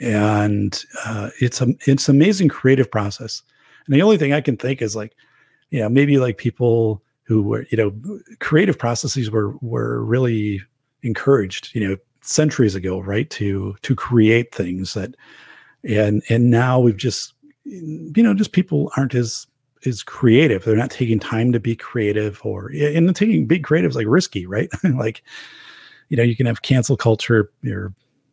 and 0.00 0.82
uh, 1.04 1.28
it's 1.42 1.60
a, 1.60 1.68
it's 1.86 2.08
amazing 2.08 2.48
creative 2.48 2.90
process. 2.90 3.42
And 3.86 3.94
the 3.94 4.02
only 4.02 4.16
thing 4.16 4.32
I 4.32 4.40
can 4.40 4.56
think 4.56 4.80
is 4.80 4.96
like, 4.96 5.14
you 5.70 5.80
know 5.80 5.88
maybe 5.88 6.18
like 6.18 6.38
people 6.38 7.02
who 7.24 7.42
were 7.42 7.66
you 7.70 7.76
know 7.76 8.20
creative 8.40 8.78
processes 8.78 9.30
were 9.30 9.56
were 9.58 10.04
really 10.04 10.62
encouraged 11.02 11.70
you 11.74 11.86
know 11.86 11.96
centuries 12.20 12.74
ago 12.74 12.98
right 12.98 13.30
to 13.30 13.76
to 13.82 13.94
create 13.94 14.54
things 14.54 14.94
that 14.94 15.14
and 15.84 16.22
and 16.28 16.50
now 16.50 16.78
we've 16.78 16.96
just 16.96 17.34
you 17.64 18.22
know 18.22 18.34
just 18.34 18.52
people 18.52 18.90
aren't 18.96 19.14
as 19.14 19.46
as 19.84 20.02
creative. 20.02 20.64
They're 20.64 20.76
not 20.76 20.90
taking 20.90 21.18
time 21.18 21.52
to 21.52 21.60
be 21.60 21.76
creative 21.76 22.40
or 22.44 22.70
and 22.74 23.14
taking 23.14 23.46
big 23.46 23.64
creatives 23.64 23.94
like 23.94 24.06
risky 24.08 24.46
right? 24.46 24.68
Like 24.84 25.22
you 26.08 26.16
know 26.16 26.22
you 26.22 26.36
can 26.36 26.46
have 26.46 26.62
cancel 26.62 26.96
culture 26.96 27.50
or 27.66 27.92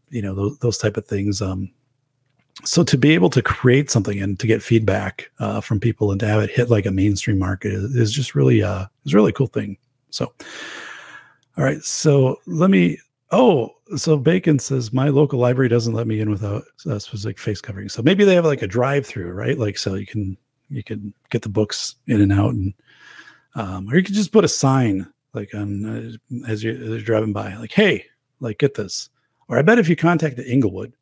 you 0.09 0.21
know 0.21 0.35
those, 0.35 0.57
those 0.59 0.77
type 0.77 0.97
of 0.97 1.07
things 1.07 1.41
um 1.41 1.71
so 2.63 2.83
to 2.83 2.97
be 2.97 3.11
able 3.11 3.29
to 3.31 3.41
create 3.41 3.89
something 3.89 4.21
and 4.21 4.39
to 4.39 4.47
get 4.47 4.61
feedback 4.61 5.31
uh, 5.39 5.59
from 5.59 5.79
people 5.79 6.11
and 6.11 6.19
to 6.19 6.27
have 6.27 6.41
it 6.41 6.51
hit 6.51 6.69
like 6.69 6.85
a 6.85 6.91
mainstream 6.91 7.39
market 7.39 7.73
is, 7.73 7.95
is 7.95 8.11
just 8.11 8.35
really 8.35 8.61
uh 8.61 8.85
is 9.05 9.13
really 9.13 9.31
cool 9.31 9.47
thing. 9.47 9.77
So 10.11 10.31
all 11.57 11.63
right. 11.63 11.81
So 11.83 12.39
let 12.45 12.69
me 12.69 12.99
oh 13.31 13.71
so 13.97 14.17
bacon 14.17 14.59
says 14.59 14.93
my 14.93 15.09
local 15.09 15.39
library 15.39 15.69
doesn't 15.69 15.93
let 15.93 16.07
me 16.07 16.19
in 16.19 16.29
without 16.29 16.63
a 16.85 16.99
specific 16.99 17.39
face 17.39 17.59
covering. 17.59 17.89
So 17.89 18.01
maybe 18.01 18.23
they 18.23 18.35
have 18.35 18.45
like 18.45 18.61
a 18.61 18.67
drive 18.67 19.05
through 19.05 19.31
right? 19.31 19.57
Like 19.57 19.77
so 19.77 19.95
you 19.95 20.05
can 20.05 20.37
you 20.69 20.83
can 20.83 21.13
get 21.29 21.41
the 21.41 21.49
books 21.49 21.95
in 22.07 22.21
and 22.21 22.31
out 22.31 22.53
and 22.53 22.73
um, 23.55 23.89
or 23.89 23.97
you 23.97 24.03
could 24.03 24.15
just 24.15 24.31
put 24.31 24.45
a 24.45 24.49
sign 24.49 25.07
like 25.33 25.53
on 25.53 25.85
uh, 25.85 26.47
as, 26.47 26.63
you're, 26.63 26.75
as 26.75 26.81
you're 26.81 27.01
driving 27.01 27.33
by 27.33 27.55
like 27.55 27.71
hey 27.71 28.05
like 28.39 28.59
get 28.59 28.75
this. 28.75 29.09
Or 29.49 29.57
i 29.57 29.61
bet 29.61 29.77
if 29.77 29.89
you 29.89 29.95
contacted 29.95 30.47
inglewood 30.47 30.93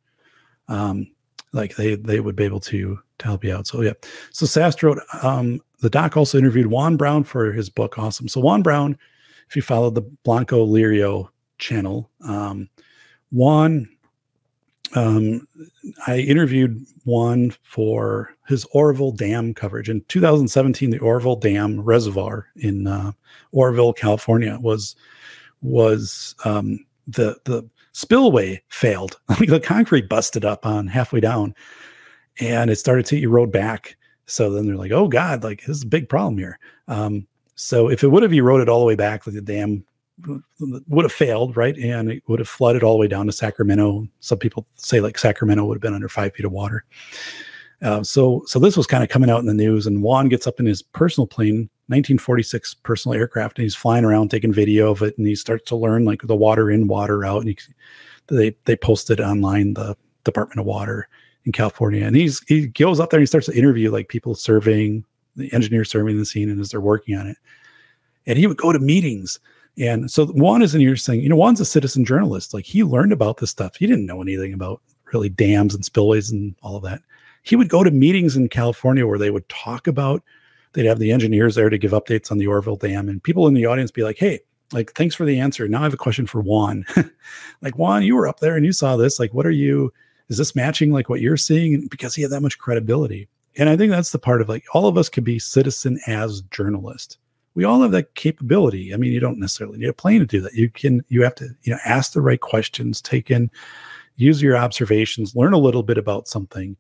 um, 0.67 1.07
like 1.53 1.75
they 1.75 1.95
they 1.95 2.19
would 2.19 2.35
be 2.35 2.45
able 2.45 2.59
to 2.61 2.99
to 3.19 3.25
help 3.25 3.43
you 3.43 3.53
out. 3.53 3.67
So 3.67 3.81
yeah. 3.81 3.93
So 4.31 4.45
Sast 4.45 4.83
wrote 4.83 4.99
um, 5.21 5.61
the 5.79 5.89
doc 5.89 6.17
also 6.17 6.37
interviewed 6.37 6.67
Juan 6.67 6.97
Browne 6.97 7.23
for 7.23 7.51
his 7.51 7.69
book. 7.69 7.97
Awesome. 7.97 8.27
So 8.27 8.41
Juan 8.41 8.61
Browne, 8.61 8.97
if 9.49 9.55
you 9.55 9.61
follow 9.61 9.89
the 9.89 10.01
Blanco 10.01 10.65
Lirio 10.65 11.29
channel, 11.57 12.09
um, 12.27 12.69
Juan, 13.31 13.89
um, 14.95 15.47
I 16.07 16.19
interviewed 16.19 16.85
Juan 17.05 17.51
for 17.63 18.35
his 18.47 18.65
Oroville 18.73 19.13
Dam 19.13 19.53
coverage 19.53 19.89
in 19.89 20.01
2017. 20.07 20.89
The 20.89 20.99
Oroville 20.99 21.37
Dam 21.37 21.79
Reservoir 21.81 22.47
in 22.57 22.87
uh, 22.87 23.11
Oroville, 23.51 23.93
California, 23.93 24.57
was 24.59 24.95
was 25.61 26.35
um, 26.45 26.85
the 27.07 27.37
the 27.45 27.67
spillway 27.93 28.61
failed. 28.69 29.19
Like 29.29 29.39
the 29.49 29.59
concrete 29.59 30.09
busted 30.09 30.45
up 30.45 30.65
on 30.65 30.87
halfway 30.87 31.19
down 31.19 31.55
and 32.39 32.69
it 32.69 32.77
started 32.77 33.05
to 33.07 33.21
erode 33.21 33.51
back. 33.51 33.97
So 34.25 34.51
then 34.51 34.65
they're 34.65 34.77
like, 34.77 34.91
oh 34.91 35.07
God, 35.07 35.43
like 35.43 35.65
this 35.65 35.77
is 35.77 35.83
a 35.83 35.87
big 35.87 36.09
problem 36.09 36.37
here. 36.37 36.59
Um, 36.87 37.27
so 37.55 37.89
if 37.89 38.03
it 38.03 38.07
would 38.07 38.23
have 38.23 38.33
eroded 38.33 38.69
all 38.69 38.79
the 38.79 38.85
way 38.85 38.95
back, 38.95 39.27
like 39.27 39.35
the 39.35 39.41
dam 39.41 39.83
would 40.87 41.05
have 41.05 41.11
failed, 41.11 41.57
right? 41.57 41.77
And 41.77 42.11
it 42.11 42.23
would 42.27 42.39
have 42.39 42.47
flooded 42.47 42.83
all 42.83 42.93
the 42.93 42.99
way 42.99 43.07
down 43.07 43.25
to 43.25 43.31
Sacramento. 43.31 44.07
Some 44.19 44.37
people 44.37 44.67
say 44.75 45.01
like 45.01 45.17
Sacramento 45.17 45.65
would 45.65 45.75
have 45.75 45.81
been 45.81 45.93
under 45.93 46.09
five 46.09 46.33
feet 46.33 46.45
of 46.45 46.51
water. 46.51 46.85
Uh, 47.81 48.03
so 48.03 48.43
so 48.45 48.59
this 48.59 48.77
was 48.77 48.85
kind 48.85 49.03
of 49.03 49.09
coming 49.09 49.29
out 49.29 49.39
in 49.39 49.47
the 49.47 49.53
news, 49.53 49.87
and 49.87 50.03
Juan 50.03 50.29
gets 50.29 50.45
up 50.45 50.59
in 50.59 50.67
his 50.67 50.83
personal 50.83 51.25
plane, 51.25 51.69
1946 51.87 52.75
personal 52.75 53.17
aircraft, 53.17 53.57
and 53.57 53.63
he's 53.63 53.75
flying 53.75 54.05
around 54.05 54.29
taking 54.29 54.53
video 54.53 54.91
of 54.91 55.01
it, 55.01 55.17
and 55.17 55.27
he 55.27 55.35
starts 55.35 55.65
to 55.65 55.75
learn 55.75 56.05
like 56.05 56.21
the 56.21 56.35
water 56.35 56.69
in, 56.69 56.87
water 56.87 57.25
out, 57.25 57.41
and 57.41 57.49
he, 57.49 57.57
they 58.27 58.55
they 58.65 58.75
posted 58.75 59.19
online 59.19 59.73
the 59.73 59.95
Department 60.23 60.59
of 60.59 60.65
Water 60.65 61.07
in 61.45 61.51
California, 61.51 62.05
and 62.05 62.15
he's 62.15 62.41
he 62.47 62.67
goes 62.67 62.99
up 62.99 63.09
there 63.09 63.17
and 63.17 63.23
he 63.23 63.27
starts 63.27 63.47
to 63.47 63.57
interview 63.57 63.91
like 63.91 64.07
people 64.07 64.35
serving 64.35 65.03
the 65.35 65.51
engineers 65.53 65.89
serving 65.89 66.17
the 66.17 66.25
scene, 66.25 66.49
and 66.49 66.59
as 66.59 66.69
they're 66.69 66.81
working 66.81 67.15
on 67.17 67.27
it, 67.27 67.37
and 68.25 68.37
he 68.37 68.47
would 68.47 68.57
go 68.57 68.71
to 68.71 68.79
meetings. 68.79 69.39
And 69.77 70.11
so 70.11 70.27
Juan 70.27 70.61
is 70.61 70.75
an 70.75 70.81
interesting 70.81 71.21
you 71.21 71.29
know, 71.29 71.37
Juan's 71.37 71.61
a 71.61 71.65
citizen 71.65 72.05
journalist. 72.05 72.53
Like 72.53 72.65
he 72.65 72.83
learned 72.83 73.13
about 73.13 73.37
this 73.37 73.49
stuff. 73.49 73.75
He 73.75 73.87
didn't 73.87 74.05
know 74.05 74.21
anything 74.21 74.53
about 74.53 74.81
really 75.13 75.29
dams 75.29 75.75
and 75.75 75.83
spillways 75.83 76.31
and 76.31 76.55
all 76.61 76.77
of 76.77 76.83
that 76.83 77.01
he 77.43 77.55
would 77.55 77.69
go 77.69 77.83
to 77.83 77.91
meetings 77.91 78.35
in 78.35 78.49
California 78.49 79.05
where 79.05 79.17
they 79.17 79.31
would 79.31 79.47
talk 79.49 79.87
about, 79.87 80.23
they'd 80.73 80.85
have 80.85 80.99
the 80.99 81.11
engineers 81.11 81.55
there 81.55 81.69
to 81.69 81.77
give 81.77 81.91
updates 81.91 82.31
on 82.31 82.37
the 82.37 82.47
Oroville 82.47 82.77
Dam, 82.77 83.09
and 83.09 83.21
people 83.21 83.47
in 83.47 83.53
the 83.53 83.65
audience 83.65 83.91
be 83.91 84.03
like, 84.03 84.17
hey, 84.17 84.39
like, 84.73 84.93
thanks 84.93 85.15
for 85.15 85.25
the 85.25 85.39
answer. 85.39 85.67
Now 85.67 85.81
I 85.81 85.83
have 85.83 85.93
a 85.93 85.97
question 85.97 86.25
for 86.25 86.41
Juan. 86.41 86.85
like, 87.61 87.77
Juan, 87.77 88.03
you 88.03 88.15
were 88.15 88.27
up 88.27 88.39
there 88.39 88.55
and 88.55 88.65
you 88.65 88.71
saw 88.71 88.95
this. 88.95 89.19
Like, 89.19 89.33
what 89.33 89.45
are 89.45 89.51
you, 89.51 89.93
is 90.29 90.37
this 90.37 90.55
matching 90.55 90.91
like 90.91 91.09
what 91.09 91.21
you're 91.21 91.37
seeing? 91.37 91.87
Because 91.87 92.15
he 92.15 92.21
had 92.21 92.31
that 92.31 92.41
much 92.41 92.57
credibility. 92.57 93.27
And 93.57 93.69
I 93.69 93.75
think 93.75 93.91
that's 93.91 94.11
the 94.11 94.19
part 94.19 94.41
of 94.41 94.47
like 94.47 94.63
all 94.73 94.87
of 94.87 94.97
us 94.97 95.09
could 95.09 95.25
be 95.25 95.39
citizen 95.39 95.99
as 96.07 96.41
journalist. 96.51 97.17
We 97.53 97.65
all 97.65 97.81
have 97.81 97.91
that 97.91 98.15
capability. 98.15 98.93
I 98.93 98.97
mean, 98.97 99.11
you 99.11 99.19
don't 99.19 99.39
necessarily 99.39 99.77
need 99.77 99.89
a 99.89 99.93
plane 99.93 100.21
to 100.21 100.25
do 100.25 100.39
that. 100.39 100.53
You 100.53 100.69
can, 100.69 101.03
you 101.09 101.21
have 101.23 101.35
to, 101.35 101.49
you 101.63 101.73
know, 101.73 101.79
ask 101.83 102.13
the 102.13 102.21
right 102.21 102.39
questions, 102.39 103.01
take 103.01 103.29
in, 103.29 103.51
use 104.15 104.41
your 104.41 104.55
observations, 104.55 105.35
learn 105.35 105.51
a 105.51 105.57
little 105.57 105.83
bit 105.83 105.97
about 105.97 106.29
something, 106.29 106.77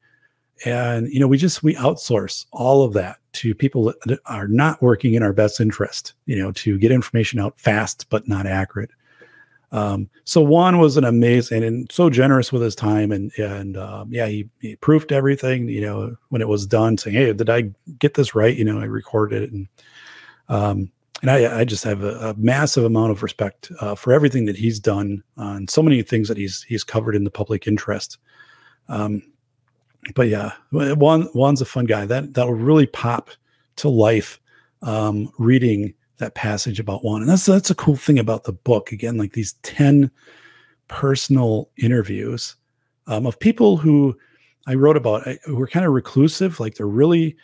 and 0.65 1.07
you 1.09 1.19
know 1.19 1.27
we 1.27 1.37
just 1.37 1.63
we 1.63 1.75
outsource 1.75 2.45
all 2.51 2.83
of 2.83 2.93
that 2.93 3.17
to 3.33 3.55
people 3.55 3.93
that 4.05 4.19
are 4.25 4.47
not 4.47 4.81
working 4.81 5.13
in 5.13 5.23
our 5.23 5.33
best 5.33 5.59
interest 5.59 6.13
you 6.25 6.37
know 6.37 6.51
to 6.51 6.77
get 6.77 6.91
information 6.91 7.39
out 7.39 7.59
fast 7.59 8.09
but 8.09 8.27
not 8.27 8.45
accurate 8.45 8.91
um, 9.71 10.09
so 10.25 10.41
juan 10.41 10.79
was 10.79 10.97
an 10.97 11.05
amazing 11.05 11.63
and 11.63 11.89
so 11.91 12.09
generous 12.09 12.51
with 12.51 12.61
his 12.61 12.75
time 12.75 13.11
and 13.11 13.31
and 13.37 13.77
um, 13.77 14.07
yeah 14.11 14.27
he, 14.27 14.49
he 14.59 14.75
proofed 14.77 15.11
everything 15.11 15.67
you 15.69 15.81
know 15.81 16.15
when 16.29 16.41
it 16.41 16.47
was 16.47 16.65
done 16.65 16.97
saying 16.97 17.15
hey 17.15 17.33
did 17.33 17.49
i 17.49 17.63
get 17.99 18.15
this 18.15 18.35
right 18.35 18.57
you 18.57 18.65
know 18.65 18.79
i 18.79 18.85
recorded 18.85 19.43
it 19.43 19.51
and 19.51 19.67
um, 20.49 20.91
and 21.21 21.29
I, 21.29 21.59
I 21.59 21.65
just 21.65 21.83
have 21.83 22.03
a, 22.03 22.31
a 22.31 22.33
massive 22.35 22.83
amount 22.83 23.11
of 23.11 23.23
respect 23.23 23.71
uh, 23.79 23.95
for 23.95 24.11
everything 24.11 24.45
that 24.45 24.57
he's 24.57 24.79
done 24.79 25.23
on 25.37 25.67
so 25.67 25.81
many 25.81 26.01
things 26.01 26.27
that 26.27 26.37
he's 26.37 26.63
he's 26.63 26.83
covered 26.83 27.15
in 27.15 27.23
the 27.23 27.31
public 27.31 27.67
interest. 27.67 28.17
Um, 28.89 29.23
but 30.15 30.27
yeah, 30.27 30.51
Juan 30.71 31.23
Juan's 31.33 31.61
a 31.61 31.65
fun 31.65 31.85
guy. 31.85 32.05
That 32.05 32.33
that'll 32.33 32.53
really 32.53 32.87
pop 32.87 33.29
to 33.77 33.89
life 33.89 34.39
um, 34.81 35.31
reading 35.37 35.93
that 36.17 36.35
passage 36.35 36.79
about 36.79 37.03
Juan, 37.03 37.21
and 37.21 37.29
that's 37.29 37.45
that's 37.45 37.69
a 37.69 37.75
cool 37.75 37.95
thing 37.95 38.19
about 38.19 38.43
the 38.43 38.53
book. 38.53 38.91
Again, 38.91 39.17
like 39.17 39.33
these 39.33 39.53
ten 39.63 40.09
personal 40.87 41.69
interviews 41.77 42.55
um, 43.07 43.25
of 43.25 43.39
people 43.39 43.77
who 43.77 44.17
I 44.67 44.75
wrote 44.75 44.97
about 44.97 45.27
who 45.45 45.61
are 45.61 45.67
kind 45.67 45.85
of 45.85 45.93
reclusive, 45.93 46.59
like 46.59 46.75
they're 46.75 46.87
really 46.87 47.35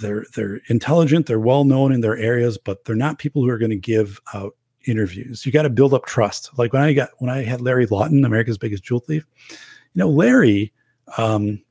they're 0.00 0.26
they're 0.34 0.60
intelligent, 0.68 1.26
they're 1.26 1.40
well 1.40 1.64
known 1.64 1.92
in 1.92 2.00
their 2.00 2.16
areas, 2.16 2.58
but 2.58 2.84
they're 2.84 2.96
not 2.96 3.18
people 3.18 3.42
who 3.42 3.50
are 3.50 3.58
going 3.58 3.70
to 3.70 3.76
give 3.76 4.20
out 4.34 4.54
interviews. 4.86 5.44
You 5.44 5.52
got 5.52 5.62
to 5.62 5.70
build 5.70 5.94
up 5.94 6.06
trust. 6.06 6.50
Like 6.58 6.72
when 6.72 6.82
I 6.82 6.92
got 6.92 7.10
when 7.18 7.30
I 7.30 7.42
had 7.42 7.60
Larry 7.60 7.86
Lawton, 7.86 8.24
America's 8.24 8.58
biggest 8.58 8.84
jewel 8.84 9.00
thief, 9.00 9.26
you 9.48 10.00
know, 10.00 10.08
Larry 10.08 10.72
um, 11.18 11.62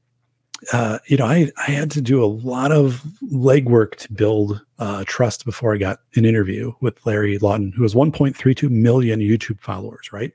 uh, 0.71 0.99
you 1.07 1.17
know, 1.17 1.25
I, 1.25 1.51
I 1.57 1.71
had 1.71 1.91
to 1.91 2.01
do 2.01 2.23
a 2.23 2.25
lot 2.25 2.71
of 2.71 3.03
legwork 3.23 3.95
to 3.97 4.13
build 4.13 4.61
uh, 4.79 5.03
trust 5.05 5.45
before 5.45 5.73
I 5.73 5.77
got 5.77 5.99
an 6.15 6.25
interview 6.25 6.73
with 6.81 7.05
Larry 7.05 7.37
Lawton, 7.37 7.71
who 7.75 7.83
has 7.83 7.93
1.32 7.93 8.69
million 8.69 9.19
YouTube 9.19 9.59
followers, 9.59 10.11
right? 10.11 10.33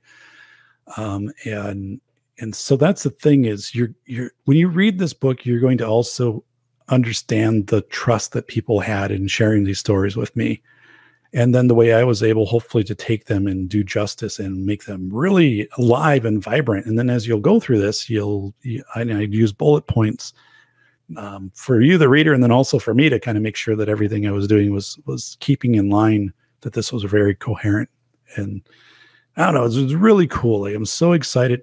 Um, 0.96 1.30
and 1.44 2.00
and 2.38 2.54
so 2.54 2.76
that's 2.76 3.02
the 3.02 3.10
thing 3.10 3.44
is 3.44 3.74
you're 3.74 3.94
you're 4.06 4.30
when 4.44 4.56
you 4.56 4.68
read 4.68 4.98
this 4.98 5.12
book, 5.12 5.44
you're 5.44 5.60
going 5.60 5.78
to 5.78 5.86
also 5.86 6.44
understand 6.88 7.68
the 7.68 7.82
trust 7.82 8.32
that 8.32 8.48
people 8.48 8.80
had 8.80 9.10
in 9.10 9.28
sharing 9.28 9.64
these 9.64 9.78
stories 9.78 10.16
with 10.16 10.34
me 10.34 10.62
and 11.32 11.54
then 11.54 11.68
the 11.68 11.74
way 11.74 11.92
I 11.92 12.02
was 12.02 12.22
able, 12.22 12.46
hopefully, 12.46 12.82
to 12.84 12.94
take 12.94 13.26
them 13.26 13.46
and 13.46 13.68
do 13.68 13.84
justice 13.84 14.38
and 14.38 14.66
make 14.66 14.84
them 14.84 15.08
really 15.12 15.68
alive 15.78 16.24
and 16.24 16.42
vibrant. 16.42 16.86
And 16.86 16.98
then 16.98 17.08
as 17.08 17.26
you'll 17.26 17.40
go 17.40 17.60
through 17.60 17.80
this, 17.80 18.10
you'll 18.10 18.52
you, 18.62 18.82
I, 18.96 19.02
I 19.02 19.20
use 19.20 19.52
bullet 19.52 19.86
points 19.86 20.32
um, 21.16 21.52
for 21.54 21.80
you, 21.80 21.98
the 21.98 22.08
reader, 22.08 22.32
and 22.32 22.42
then 22.42 22.50
also 22.50 22.78
for 22.78 22.94
me 22.94 23.08
to 23.08 23.20
kind 23.20 23.36
of 23.36 23.42
make 23.42 23.56
sure 23.56 23.76
that 23.76 23.88
everything 23.88 24.26
I 24.26 24.32
was 24.32 24.48
doing 24.48 24.72
was 24.72 24.98
was 25.06 25.36
keeping 25.40 25.76
in 25.76 25.88
line. 25.88 26.32
That 26.62 26.72
this 26.72 26.92
was 26.92 27.04
very 27.04 27.34
coherent, 27.34 27.88
and 28.36 28.62
I 29.36 29.46
don't 29.46 29.54
know, 29.54 29.62
it 29.62 29.74
was 29.74 29.94
really 29.94 30.26
cool. 30.26 30.62
Like, 30.62 30.74
I'm 30.74 30.84
so 30.84 31.12
excited 31.12 31.62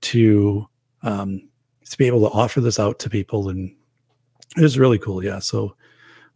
to 0.00 0.66
um, 1.02 1.48
to 1.88 1.98
be 1.98 2.06
able 2.06 2.20
to 2.20 2.34
offer 2.34 2.60
this 2.60 2.78
out 2.78 2.98
to 3.00 3.10
people, 3.10 3.50
and 3.50 3.74
it 4.56 4.62
was 4.62 4.78
really 4.78 4.98
cool. 4.98 5.22
Yeah, 5.22 5.40
so. 5.40 5.76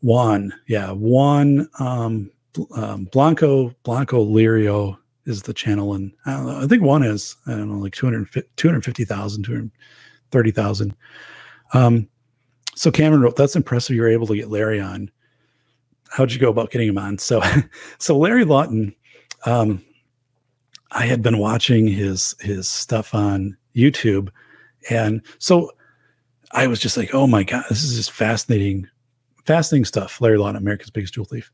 Juan, 0.00 0.54
yeah, 0.68 0.92
Juan 0.92 1.68
um, 1.80 2.30
um, 2.74 3.04
Blanco 3.04 3.74
Blanco 3.82 4.24
Lirio 4.24 4.96
is 5.26 5.42
the 5.42 5.54
channel, 5.54 5.94
and 5.94 6.12
I 6.26 6.32
don't 6.32 6.46
know. 6.46 6.60
I 6.60 6.66
think 6.66 6.82
one 6.82 7.02
is 7.02 7.36
I 7.46 7.52
don't 7.52 7.70
know, 7.70 7.78
like 7.78 7.94
250,000, 7.94 9.42
230,000. 9.42 10.96
Um, 11.74 12.08
so 12.74 12.90
Cameron 12.90 13.22
wrote, 13.22 13.36
"That's 13.36 13.56
impressive. 13.56 13.94
You're 13.94 14.08
able 14.08 14.26
to 14.28 14.36
get 14.36 14.50
Larry 14.50 14.80
on. 14.80 15.10
How'd 16.10 16.32
you 16.32 16.38
go 16.38 16.50
about 16.50 16.70
getting 16.70 16.88
him 16.88 16.98
on?" 16.98 17.18
So, 17.18 17.42
so 17.98 18.16
Larry 18.16 18.44
Lawton, 18.44 18.94
um, 19.44 19.84
I 20.92 21.04
had 21.04 21.22
been 21.22 21.38
watching 21.38 21.86
his 21.86 22.34
his 22.40 22.68
stuff 22.68 23.14
on 23.14 23.56
YouTube, 23.76 24.30
and 24.90 25.22
so 25.38 25.72
I 26.52 26.66
was 26.66 26.80
just 26.80 26.96
like, 26.96 27.14
"Oh 27.14 27.26
my 27.26 27.44
god, 27.44 27.64
this 27.68 27.84
is 27.84 27.96
just 27.96 28.12
fascinating, 28.12 28.88
fascinating 29.44 29.84
stuff." 29.84 30.20
Larry 30.20 30.38
Lawton, 30.38 30.56
America's 30.56 30.90
Biggest 30.90 31.14
Jewel 31.14 31.26
Thief 31.26 31.52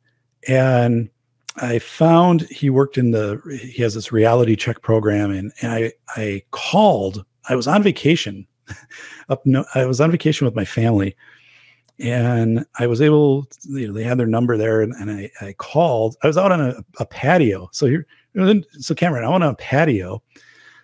and 0.48 1.10
I 1.56 1.78
found 1.78 2.42
he 2.42 2.70
worked 2.70 2.98
in 2.98 3.12
the 3.12 3.40
he 3.62 3.82
has 3.82 3.94
this 3.94 4.12
reality 4.12 4.56
check 4.56 4.82
program 4.82 5.30
and, 5.30 5.52
and 5.60 5.72
I 5.72 5.92
I 6.16 6.42
called 6.50 7.24
I 7.48 7.54
was 7.54 7.68
on 7.68 7.82
vacation 7.82 8.46
up 9.28 9.44
no 9.46 9.64
I 9.74 9.84
was 9.84 10.00
on 10.00 10.10
vacation 10.10 10.44
with 10.44 10.56
my 10.56 10.64
family 10.64 11.16
and 12.00 12.66
I 12.78 12.86
was 12.88 13.00
able 13.00 13.46
you 13.68 13.86
know 13.86 13.92
they 13.92 14.02
had 14.02 14.18
their 14.18 14.26
number 14.26 14.56
there 14.56 14.82
and, 14.82 14.92
and 14.94 15.10
I, 15.10 15.30
I 15.40 15.52
called 15.54 16.16
I 16.22 16.26
was 16.26 16.36
out 16.36 16.52
on 16.52 16.60
a, 16.60 16.84
a 16.98 17.06
patio. 17.06 17.68
So 17.72 17.86
here 17.86 18.06
so 18.80 18.94
Cameron 18.94 19.24
I'm 19.24 19.32
on 19.32 19.42
a 19.42 19.54
patio 19.54 20.22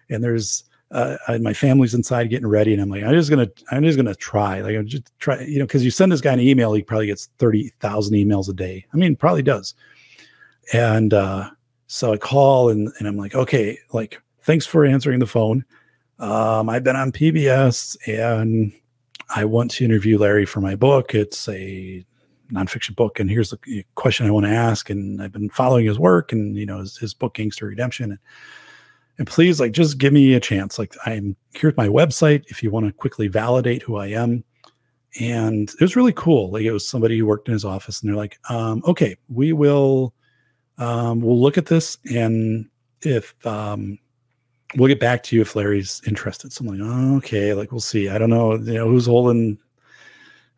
and 0.09 0.23
there's 0.23 0.65
uh, 0.91 1.17
my 1.41 1.53
family's 1.53 1.95
inside 1.95 2.31
getting 2.31 2.49
ready, 2.49 2.73
and 2.73 2.83
I'm 2.83 2.89
like, 2.89 3.05
I'm 3.05 3.13
just 3.13 3.31
gonna, 3.31 3.49
I'm 3.71 3.85
just 3.85 3.97
gonna 3.97 4.15
try. 4.15 4.61
Like, 4.61 4.77
I'm 4.77 4.87
just 4.87 5.13
try, 5.21 5.41
you 5.43 5.59
know, 5.59 5.67
because 5.67 5.85
you 5.85 5.91
send 5.91 6.11
this 6.11 6.21
guy 6.21 6.33
an 6.33 6.41
email, 6.41 6.73
he 6.73 6.83
probably 6.83 7.07
gets 7.07 7.27
thirty 7.39 7.73
thousand 7.81 8.15
emails 8.17 8.49
a 8.49 8.53
day. 8.53 8.85
I 8.93 8.97
mean, 8.97 9.15
probably 9.15 9.43
does. 9.43 9.75
And 10.73 11.15
uh, 11.15 11.51
so 11.87 12.13
I 12.13 12.17
call, 12.17 12.71
and 12.71 12.91
and 12.99 13.07
I'm 13.07 13.17
like, 13.17 13.35
okay, 13.35 13.79
like, 13.93 14.21
thanks 14.43 14.67
for 14.67 14.85
answering 14.85 15.21
the 15.21 15.27
phone. 15.27 15.65
Um, 16.19 16.69
I've 16.69 16.85
been 16.85 16.97
on 16.97 17.13
PBS, 17.13 17.97
and 18.09 18.73
I 19.35 19.45
want 19.45 19.71
to 19.73 19.85
interview 19.85 20.19
Larry 20.19 20.45
for 20.45 20.61
my 20.61 20.75
book. 20.75 21.15
It's 21.15 21.49
a 21.49 22.05
nonfiction 22.53 22.97
book, 22.97 23.21
and 23.21 23.31
here's 23.31 23.51
the 23.51 23.85
question 23.95 24.27
I 24.27 24.33
want 24.33 24.47
to 24.47 24.53
ask. 24.53 24.91
And 24.91 25.23
I've 25.23 25.33
been 25.33 25.51
following 25.51 25.87
his 25.87 26.01
work, 26.01 26.33
and 26.33 26.57
you 26.57 26.67
know, 26.67 26.81
his, 26.81 26.99
his 26.99 27.15
book 27.15 27.35
Gangster 27.35 27.67
Redemption. 27.67 28.11
And, 28.11 28.19
and 29.21 29.29
please 29.29 29.61
like 29.61 29.73
just 29.73 29.99
give 29.99 30.15
me 30.15 30.33
a 30.33 30.41
chance. 30.41 30.79
Like 30.79 30.97
i'm 31.05 31.37
here's 31.53 31.77
my 31.77 31.89
website 31.89 32.43
if 32.49 32.63
you 32.63 32.71
want 32.71 32.87
to 32.87 32.93
quickly 32.93 33.29
validate 33.29 33.83
who 33.83 33.97
i 33.97 34.07
am. 34.07 34.43
And 35.21 35.69
it 35.69 35.81
was 35.81 35.95
really 35.95 36.15
cool. 36.15 36.51
Like 36.51 36.63
it 36.63 36.73
was 36.73 36.89
somebody 36.89 37.19
who 37.19 37.27
worked 37.27 37.47
in 37.47 37.53
his 37.53 37.65
office 37.65 38.01
and 38.01 38.09
they're 38.09 38.17
like 38.17 38.39
um, 38.49 38.83
okay 38.87 39.17
we 39.29 39.53
will 39.53 40.15
um, 40.79 41.21
we'll 41.21 41.41
look 41.41 41.59
at 41.59 41.67
this 41.67 41.99
and 42.11 42.67
if 43.03 43.35
um, 43.47 43.99
we'll 44.77 44.89
get 44.89 45.01
back 45.01 45.23
to 45.25 45.37
you 45.37 45.43
if 45.43 45.55
larry's 45.55 46.01
interested. 46.07 46.51
So 46.51 46.65
i'm 46.65 46.79
like 46.79 47.19
okay 47.25 47.53
like 47.53 47.73
we'll 47.73 47.81
see. 47.81 48.09
I 48.09 48.17
don't 48.17 48.31
know 48.31 48.55
you 48.55 48.73
know 48.73 48.89
who's 48.89 49.07
holding 49.07 49.59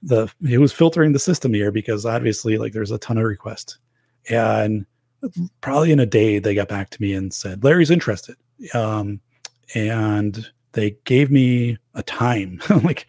the 0.05 0.33
who's 0.41 0.73
filtering 0.73 1.13
the 1.13 1.19
system 1.19 1.53
here 1.53 1.73
because 1.73 2.07
obviously 2.07 2.59
like 2.59 2.73
there's 2.73 2.93
a 2.93 2.99
ton 2.99 3.19
of 3.19 3.25
requests. 3.25 3.79
And 4.31 4.87
probably 5.61 5.91
in 5.91 5.99
a 5.99 6.07
day 6.07 6.39
they 6.39 6.55
got 6.55 6.69
back 6.69 6.91
to 6.91 7.03
me 7.03 7.13
and 7.15 7.33
said 7.33 7.63
larry's 7.63 7.91
interested 7.91 8.37
um, 8.75 9.21
and 9.75 10.51
they 10.73 10.97
gave 11.05 11.31
me 11.31 11.79
a 11.95 12.03
time. 12.03 12.61
Like 12.83 13.07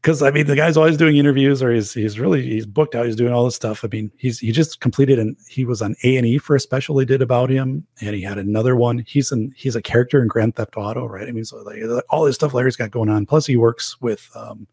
because 0.00 0.22
I 0.22 0.30
mean 0.30 0.46
the 0.46 0.56
guy's 0.56 0.76
always 0.76 0.96
doing 0.96 1.16
interviews 1.16 1.62
or 1.62 1.72
he's 1.72 1.92
he's 1.92 2.18
really 2.18 2.42
he's 2.42 2.64
booked 2.64 2.94
out 2.94 3.04
he's 3.04 3.16
doing 3.16 3.32
all 3.32 3.44
this 3.44 3.56
stuff. 3.56 3.84
I 3.84 3.88
mean 3.88 4.10
he's 4.16 4.38
he 4.38 4.50
just 4.50 4.80
completed 4.80 5.18
and 5.18 5.36
he 5.48 5.64
was 5.64 5.82
on 5.82 5.94
A 6.04 6.16
and 6.16 6.26
E 6.26 6.38
for 6.38 6.56
a 6.56 6.60
special 6.60 6.94
they 6.94 7.04
did 7.04 7.20
about 7.20 7.50
him 7.50 7.86
and 8.00 8.14
he 8.14 8.22
had 8.22 8.38
another 8.38 8.76
one. 8.76 9.04
He's 9.06 9.30
in 9.30 9.52
he's 9.56 9.76
a 9.76 9.82
character 9.82 10.22
in 10.22 10.28
Grand 10.28 10.56
Theft 10.56 10.76
Auto 10.76 11.06
right? 11.06 11.28
I 11.28 11.32
mean 11.32 11.44
so 11.44 11.58
like 11.58 11.82
all 12.08 12.24
this 12.24 12.36
stuff 12.36 12.54
Larry's 12.54 12.76
got 12.76 12.90
going 12.90 13.10
on. 13.10 13.26
Plus 13.26 13.44
he 13.44 13.56
works 13.56 14.00
with 14.00 14.30
um, 14.34 14.66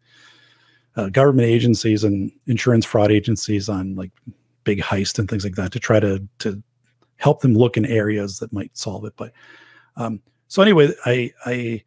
uh, 0.96 1.10
government 1.10 1.48
agencies 1.48 2.04
and 2.04 2.32
insurance 2.46 2.86
fraud 2.86 3.12
agencies 3.12 3.68
on 3.68 3.94
like 3.96 4.10
big 4.64 4.80
heist 4.80 5.18
and 5.18 5.28
things 5.28 5.44
like 5.44 5.56
that 5.56 5.72
to 5.72 5.78
try 5.78 6.00
to 6.00 6.26
to 6.38 6.62
help 7.16 7.40
them 7.40 7.54
look 7.54 7.76
in 7.76 7.84
areas 7.84 8.38
that 8.38 8.52
might 8.52 8.76
solve 8.76 9.04
it. 9.04 9.12
But 9.16 9.32
um, 9.98 10.22
so 10.46 10.62
anyway, 10.62 10.92
I, 11.04 11.32
I 11.44 11.82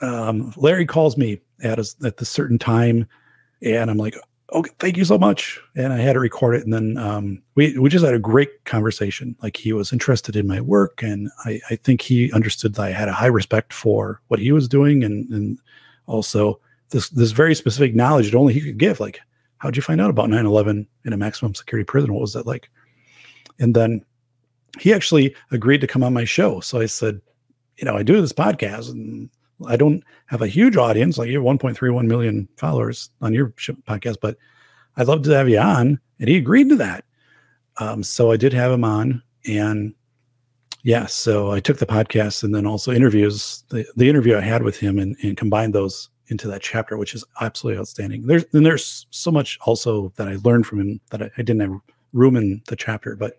um, 0.00 0.52
Larry 0.56 0.86
calls 0.86 1.16
me 1.16 1.40
at 1.62 1.78
a, 1.78 1.88
at 2.04 2.18
the 2.18 2.24
certain 2.24 2.58
time, 2.58 3.08
and 3.62 3.90
I'm 3.90 3.96
like, 3.96 4.14
okay, 4.52 4.70
thank 4.78 4.96
you 4.96 5.04
so 5.04 5.18
much. 5.18 5.60
And 5.76 5.92
I 5.92 5.98
had 5.98 6.12
to 6.12 6.20
record 6.20 6.54
it, 6.54 6.64
and 6.64 6.72
then 6.72 6.96
um, 6.98 7.42
we 7.56 7.76
we 7.78 7.90
just 7.90 8.04
had 8.04 8.14
a 8.14 8.20
great 8.20 8.64
conversation. 8.64 9.34
Like 9.42 9.56
he 9.56 9.72
was 9.72 9.92
interested 9.92 10.36
in 10.36 10.46
my 10.46 10.60
work, 10.60 11.02
and 11.02 11.30
I, 11.44 11.60
I 11.70 11.76
think 11.76 12.02
he 12.02 12.32
understood 12.32 12.74
that 12.74 12.82
I 12.82 12.90
had 12.90 13.08
a 13.08 13.12
high 13.12 13.26
respect 13.26 13.72
for 13.72 14.20
what 14.28 14.38
he 14.38 14.52
was 14.52 14.68
doing, 14.68 15.02
and 15.02 15.28
and 15.30 15.58
also 16.06 16.60
this 16.90 17.08
this 17.08 17.32
very 17.32 17.54
specific 17.54 17.94
knowledge 17.94 18.30
that 18.30 18.38
only 18.38 18.54
he 18.54 18.60
could 18.60 18.78
give. 18.78 19.00
Like, 19.00 19.20
how'd 19.58 19.76
you 19.76 19.82
find 19.82 20.00
out 20.00 20.10
about 20.10 20.30
9/11 20.30 20.86
in 21.04 21.12
a 21.12 21.16
maximum 21.16 21.54
security 21.54 21.84
prison? 21.84 22.12
What 22.12 22.20
was 22.20 22.34
that 22.34 22.46
like? 22.46 22.70
And 23.58 23.74
then 23.74 24.04
he 24.78 24.92
actually 24.92 25.34
agreed 25.50 25.80
to 25.80 25.86
come 25.86 26.04
on 26.04 26.12
my 26.12 26.24
show. 26.24 26.60
So 26.60 26.80
I 26.80 26.86
said, 26.86 27.20
you 27.76 27.84
know, 27.84 27.96
I 27.96 28.02
do 28.02 28.20
this 28.20 28.32
podcast 28.32 28.90
and 28.90 29.30
I 29.66 29.76
don't 29.76 30.02
have 30.26 30.42
a 30.42 30.48
huge 30.48 30.76
audience. 30.76 31.18
Like 31.18 31.28
you 31.28 31.44
have 31.44 31.58
1.31 31.58 32.06
million 32.06 32.48
followers 32.56 33.10
on 33.20 33.32
your 33.32 33.50
podcast, 33.50 34.16
but 34.20 34.36
I'd 34.96 35.06
love 35.06 35.22
to 35.22 35.30
have 35.30 35.48
you 35.48 35.58
on. 35.58 36.00
And 36.18 36.28
he 36.28 36.36
agreed 36.36 36.68
to 36.70 36.76
that. 36.76 37.04
Um, 37.78 38.02
so 38.02 38.30
I 38.30 38.36
did 38.36 38.52
have 38.52 38.72
him 38.72 38.84
on. 38.84 39.22
And 39.46 39.94
yeah, 40.82 41.06
so 41.06 41.52
I 41.52 41.60
took 41.60 41.78
the 41.78 41.86
podcast 41.86 42.42
and 42.42 42.54
then 42.54 42.66
also 42.66 42.92
interviews, 42.92 43.64
the, 43.68 43.86
the 43.96 44.08
interview 44.08 44.36
I 44.36 44.40
had 44.40 44.62
with 44.62 44.78
him 44.78 44.98
and, 44.98 45.16
and 45.22 45.36
combined 45.36 45.74
those 45.74 46.10
into 46.28 46.48
that 46.48 46.62
chapter, 46.62 46.96
which 46.96 47.14
is 47.14 47.24
absolutely 47.40 47.78
outstanding. 47.78 48.26
There's 48.26 48.44
and 48.52 48.64
there's 48.64 49.06
so 49.10 49.30
much 49.30 49.58
also 49.62 50.12
that 50.16 50.28
I 50.28 50.36
learned 50.44 50.66
from 50.66 50.80
him 50.80 51.00
that 51.10 51.22
I, 51.22 51.30
I 51.38 51.42
didn't 51.42 51.60
have 51.60 51.80
room 52.12 52.36
in 52.36 52.62
the 52.68 52.76
chapter, 52.76 53.16
but 53.16 53.34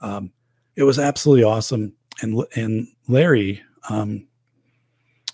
um, 0.00 0.32
it 0.76 0.84
was 0.84 0.98
absolutely 0.98 1.44
awesome. 1.44 1.92
And 2.20 2.44
and 2.56 2.88
Larry, 3.06 3.62
um, 3.90 4.26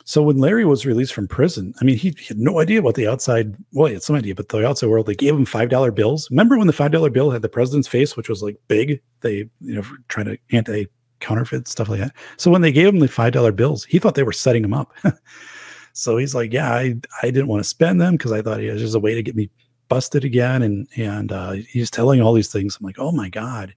so 0.05 0.23
when 0.23 0.36
Larry 0.36 0.67
was 0.67 0.84
released 0.84 1.15
from 1.15 1.26
prison, 1.26 1.73
I 1.81 1.84
mean, 1.84 1.97
he, 1.97 2.15
he, 2.18 2.26
had 2.26 2.39
no 2.39 2.60
idea 2.60 2.83
what 2.83 2.94
the 2.94 3.09
outside. 3.09 3.57
Well, 3.73 3.86
he 3.86 3.94
had 3.94 4.02
some 4.02 4.17
idea, 4.17 4.34
but 4.34 4.51
the 4.51 4.67
outside 4.67 4.89
world. 4.89 5.07
They 5.07 5.15
gave 5.15 5.34
him 5.34 5.47
five 5.47 5.70
dollar 5.70 5.91
bills. 5.91 6.31
Remember 6.31 6.59
when 6.59 6.67
the 6.67 6.75
five 6.75 6.93
dollar 6.93 7.09
bill 7.09 7.31
had 7.31 7.43
the 7.43 7.49
president's 7.49 7.89
face, 7.89 8.17
which 8.17 8.28
was 8.28 8.43
like 8.43 8.57
big? 8.68 9.01
They 9.20 9.49
you 9.60 9.75
know 9.75 9.83
trying 10.09 10.26
to 10.26 10.39
anti 10.52 10.86
counterfeit 11.20 11.67
stuff 11.67 11.89
like 11.89 12.01
that. 12.01 12.15
So 12.36 12.51
when 12.51 12.60
they 12.60 12.73
gave 12.73 12.89
him 12.89 12.99
the 12.99 13.09
five 13.09 13.33
dollar 13.33 13.52
bills, 13.52 13.84
he 13.84 13.99
thought 13.99 14.15
they 14.15 14.23
were 14.23 14.33
setting 14.33 14.62
him 14.62 14.75
up. 14.75 14.93
so 15.94 16.18
he's 16.18 16.34
like, 16.34 16.52
yeah, 16.52 16.73
I 16.73 16.97
I 17.23 17.31
didn't 17.31 17.49
want 17.49 17.60
to 17.60 17.68
spend 17.68 17.99
them 18.01 18.17
because 18.17 18.33
I 18.33 18.43
thought 18.43 18.60
it 18.60 18.73
was 18.73 18.83
just 18.83 18.94
a 18.94 19.01
way 19.01 19.15
to 19.15 19.23
get 19.23 19.36
me 19.36 19.51
busted 19.89 20.23
again. 20.23 20.62
And 20.62 20.86
and 20.97 21.33
uh, 21.33 21.52
he's 21.52 21.91
telling 21.91 22.20
all 22.20 22.34
these 22.34 22.52
things. 22.52 22.76
I'm 22.78 22.84
like, 22.84 22.99
oh 22.99 23.12
my 23.12 23.31
god. 23.31 23.75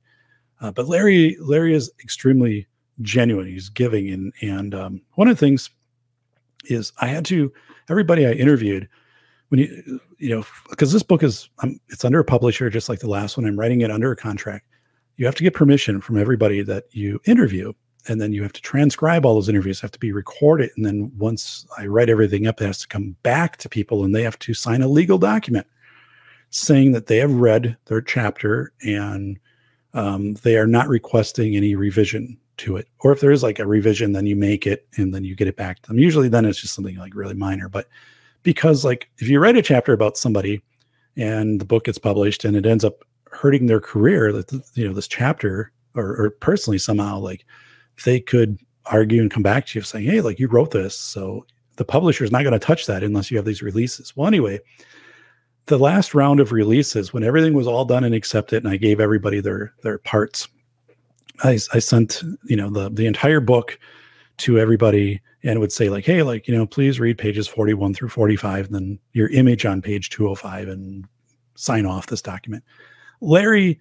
Uh, 0.62 0.72
but 0.72 0.88
Larry, 0.88 1.38
Larry 1.40 1.74
is 1.74 1.92
extremely 2.02 2.68
genuine. 3.02 3.48
He's 3.48 3.70
giving, 3.70 4.10
and 4.10 4.34
and 4.42 4.74
um, 4.74 5.02
one 5.16 5.28
of 5.28 5.38
the 5.38 5.46
things 5.46 5.70
is 6.66 6.92
I 7.00 7.08
had 7.08 7.26
to 7.26 7.52
everybody 7.90 8.26
I 8.26 8.32
interviewed 8.32 8.90
when 9.50 9.60
you 9.60 10.00
you 10.18 10.30
know 10.30 10.46
because 10.70 10.92
this 10.92 11.04
book 11.04 11.24
is 11.24 11.50
um, 11.60 11.80
it's 11.90 12.06
under 12.06 12.20
a 12.20 12.26
publisher 12.26 12.70
just 12.70 12.90
like 12.90 13.00
the 13.00 13.10
last 13.10 13.38
one. 13.38 13.46
I'm 13.46 13.60
writing 13.60 13.82
it 13.82 13.92
under 13.92 14.12
a 14.12 14.16
contract. 14.16 14.66
You 15.18 15.26
have 15.26 15.36
to 15.36 15.44
get 15.44 15.54
permission 15.54 16.02
from 16.02 16.18
everybody 16.18 16.62
that 16.64 16.86
you 16.92 17.20
interview, 17.26 17.74
and 18.08 18.22
then 18.22 18.34
you 18.34 18.42
have 18.44 18.54
to 18.54 18.62
transcribe 18.62 19.26
all 19.26 19.36
those 19.36 19.50
interviews 19.50 19.82
have 19.82 19.92
to 19.92 20.00
be 20.00 20.12
recorded 20.12 20.70
and 20.76 20.86
then 20.86 21.12
once 21.18 21.66
i 21.78 21.86
write 21.86 22.10
everything 22.10 22.48
up 22.48 22.62
it 22.62 22.66
has 22.66 22.80
to 22.80 22.88
come 22.88 23.16
back 23.24 23.58
to 23.58 23.70
people 23.70 24.04
and 24.04 24.16
they 24.16 24.24
have 24.24 24.40
to 24.40 24.54
sign 24.54 24.82
a 24.82 24.88
legal 24.88 25.18
document 25.18 25.68
saying 26.50 26.92
that 26.92 27.08
they 27.08 27.18
have 27.18 27.34
read 27.34 27.76
their 27.86 28.02
chapter 28.02 28.72
and 28.82 29.40
um, 29.98 30.36
they 30.36 30.58
are 30.58 30.68
not 30.68 30.88
requesting 30.88 31.56
any 31.56 31.74
revision 31.74 32.38
to 32.58 32.78
it. 32.78 32.88
Or 33.00 33.12
if 33.12 33.20
there 33.20 33.32
is 33.32 33.44
like 33.44 33.60
a 33.60 33.68
revision 33.68 34.14
then 34.14 34.28
you 34.28 34.36
make 34.36 34.68
it 34.68 34.88
and 34.96 35.14
then 35.14 35.24
you 35.24 35.36
get 35.36 35.48
it 35.48 35.58
back 35.58 35.82
to 35.82 35.88
them. 35.88 36.00
Usually 36.00 36.30
then 36.30 36.46
it's 36.46 36.62
just 36.62 36.76
something 36.76 36.98
like 36.98 37.16
really 37.16 37.34
minor 37.34 37.68
but 37.68 37.88
because 38.44 38.86
like 38.86 39.10
if 39.18 39.28
you 39.28 39.40
write 39.40 39.58
a 39.58 39.62
chapter 39.62 39.94
about 39.94 40.18
somebody 40.18 40.62
and 41.16 41.60
the 41.60 41.66
book 41.66 41.86
gets 41.86 41.98
published 41.98 42.46
and 42.46 42.56
it 42.56 42.66
ends 42.66 42.86
up 42.86 43.04
hurting 43.32 43.66
their 43.66 43.82
career 43.82 44.32
that 44.32 44.52
you 44.76 44.88
know 44.88 44.94
this 44.94 45.08
chapter 45.08 45.72
or, 45.96 46.16
or 46.16 46.30
personally 46.30 46.78
somehow 46.78 47.18
like 47.18 47.46
they 48.06 48.20
could 48.20 48.58
argue 48.86 49.22
and 49.22 49.32
come 49.32 49.44
back 49.44 49.66
to 49.66 49.78
you 49.78 49.84
saying 49.84 50.06
hey 50.06 50.22
like 50.22 50.40
you 50.40 50.48
wrote 50.48 50.72
this 50.72 50.98
so 50.98 51.46
the 51.76 51.86
publisher 51.86 52.24
is 52.24 52.32
not 52.32 52.44
going 52.44 52.54
to 52.54 52.60
touch 52.60 52.86
that 52.86 53.04
unless 53.04 53.30
you 53.30 53.38
have 53.38 53.46
these 53.46 53.62
releases. 53.62 54.16
Well 54.16 54.28
anyway 54.28 54.60
the 55.68 55.78
last 55.78 56.14
round 56.14 56.40
of 56.40 56.52
releases 56.52 57.14
when 57.14 57.24
everything 57.24 57.54
was 57.54 57.68
all 57.68 57.86
done 57.86 58.04
and 58.04 58.16
accepted 58.16 58.64
and 58.64 58.72
i 58.72 58.78
gave 58.78 59.00
everybody 59.00 59.40
their 59.40 59.74
their 59.84 59.98
parts 60.00 60.48
i, 61.44 61.60
I 61.74 61.80
sent 61.80 62.24
you 62.46 62.56
know 62.56 62.70
the 62.70 62.90
the 62.90 63.06
entire 63.06 63.40
book 63.40 63.80
to 64.38 64.60
everybody 64.60 65.22
and 65.44 65.60
would 65.60 65.72
say 65.72 65.90
like 65.90 66.06
hey 66.06 66.24
like 66.24 66.48
you 66.48 66.56
know 66.56 66.66
please 66.66 67.00
read 67.00 67.18
pages 67.18 67.48
41 67.48 67.94
through 67.94 68.10
45 68.10 68.68
and 68.68 68.76
then 68.76 69.00
your 69.14 69.30
image 69.30 69.66
on 69.66 69.82
page 69.82 70.10
205 70.10 70.68
and 70.68 71.08
sign 71.58 71.86
off 71.86 72.08
this 72.08 72.22
document. 72.22 72.64
Larry 73.20 73.80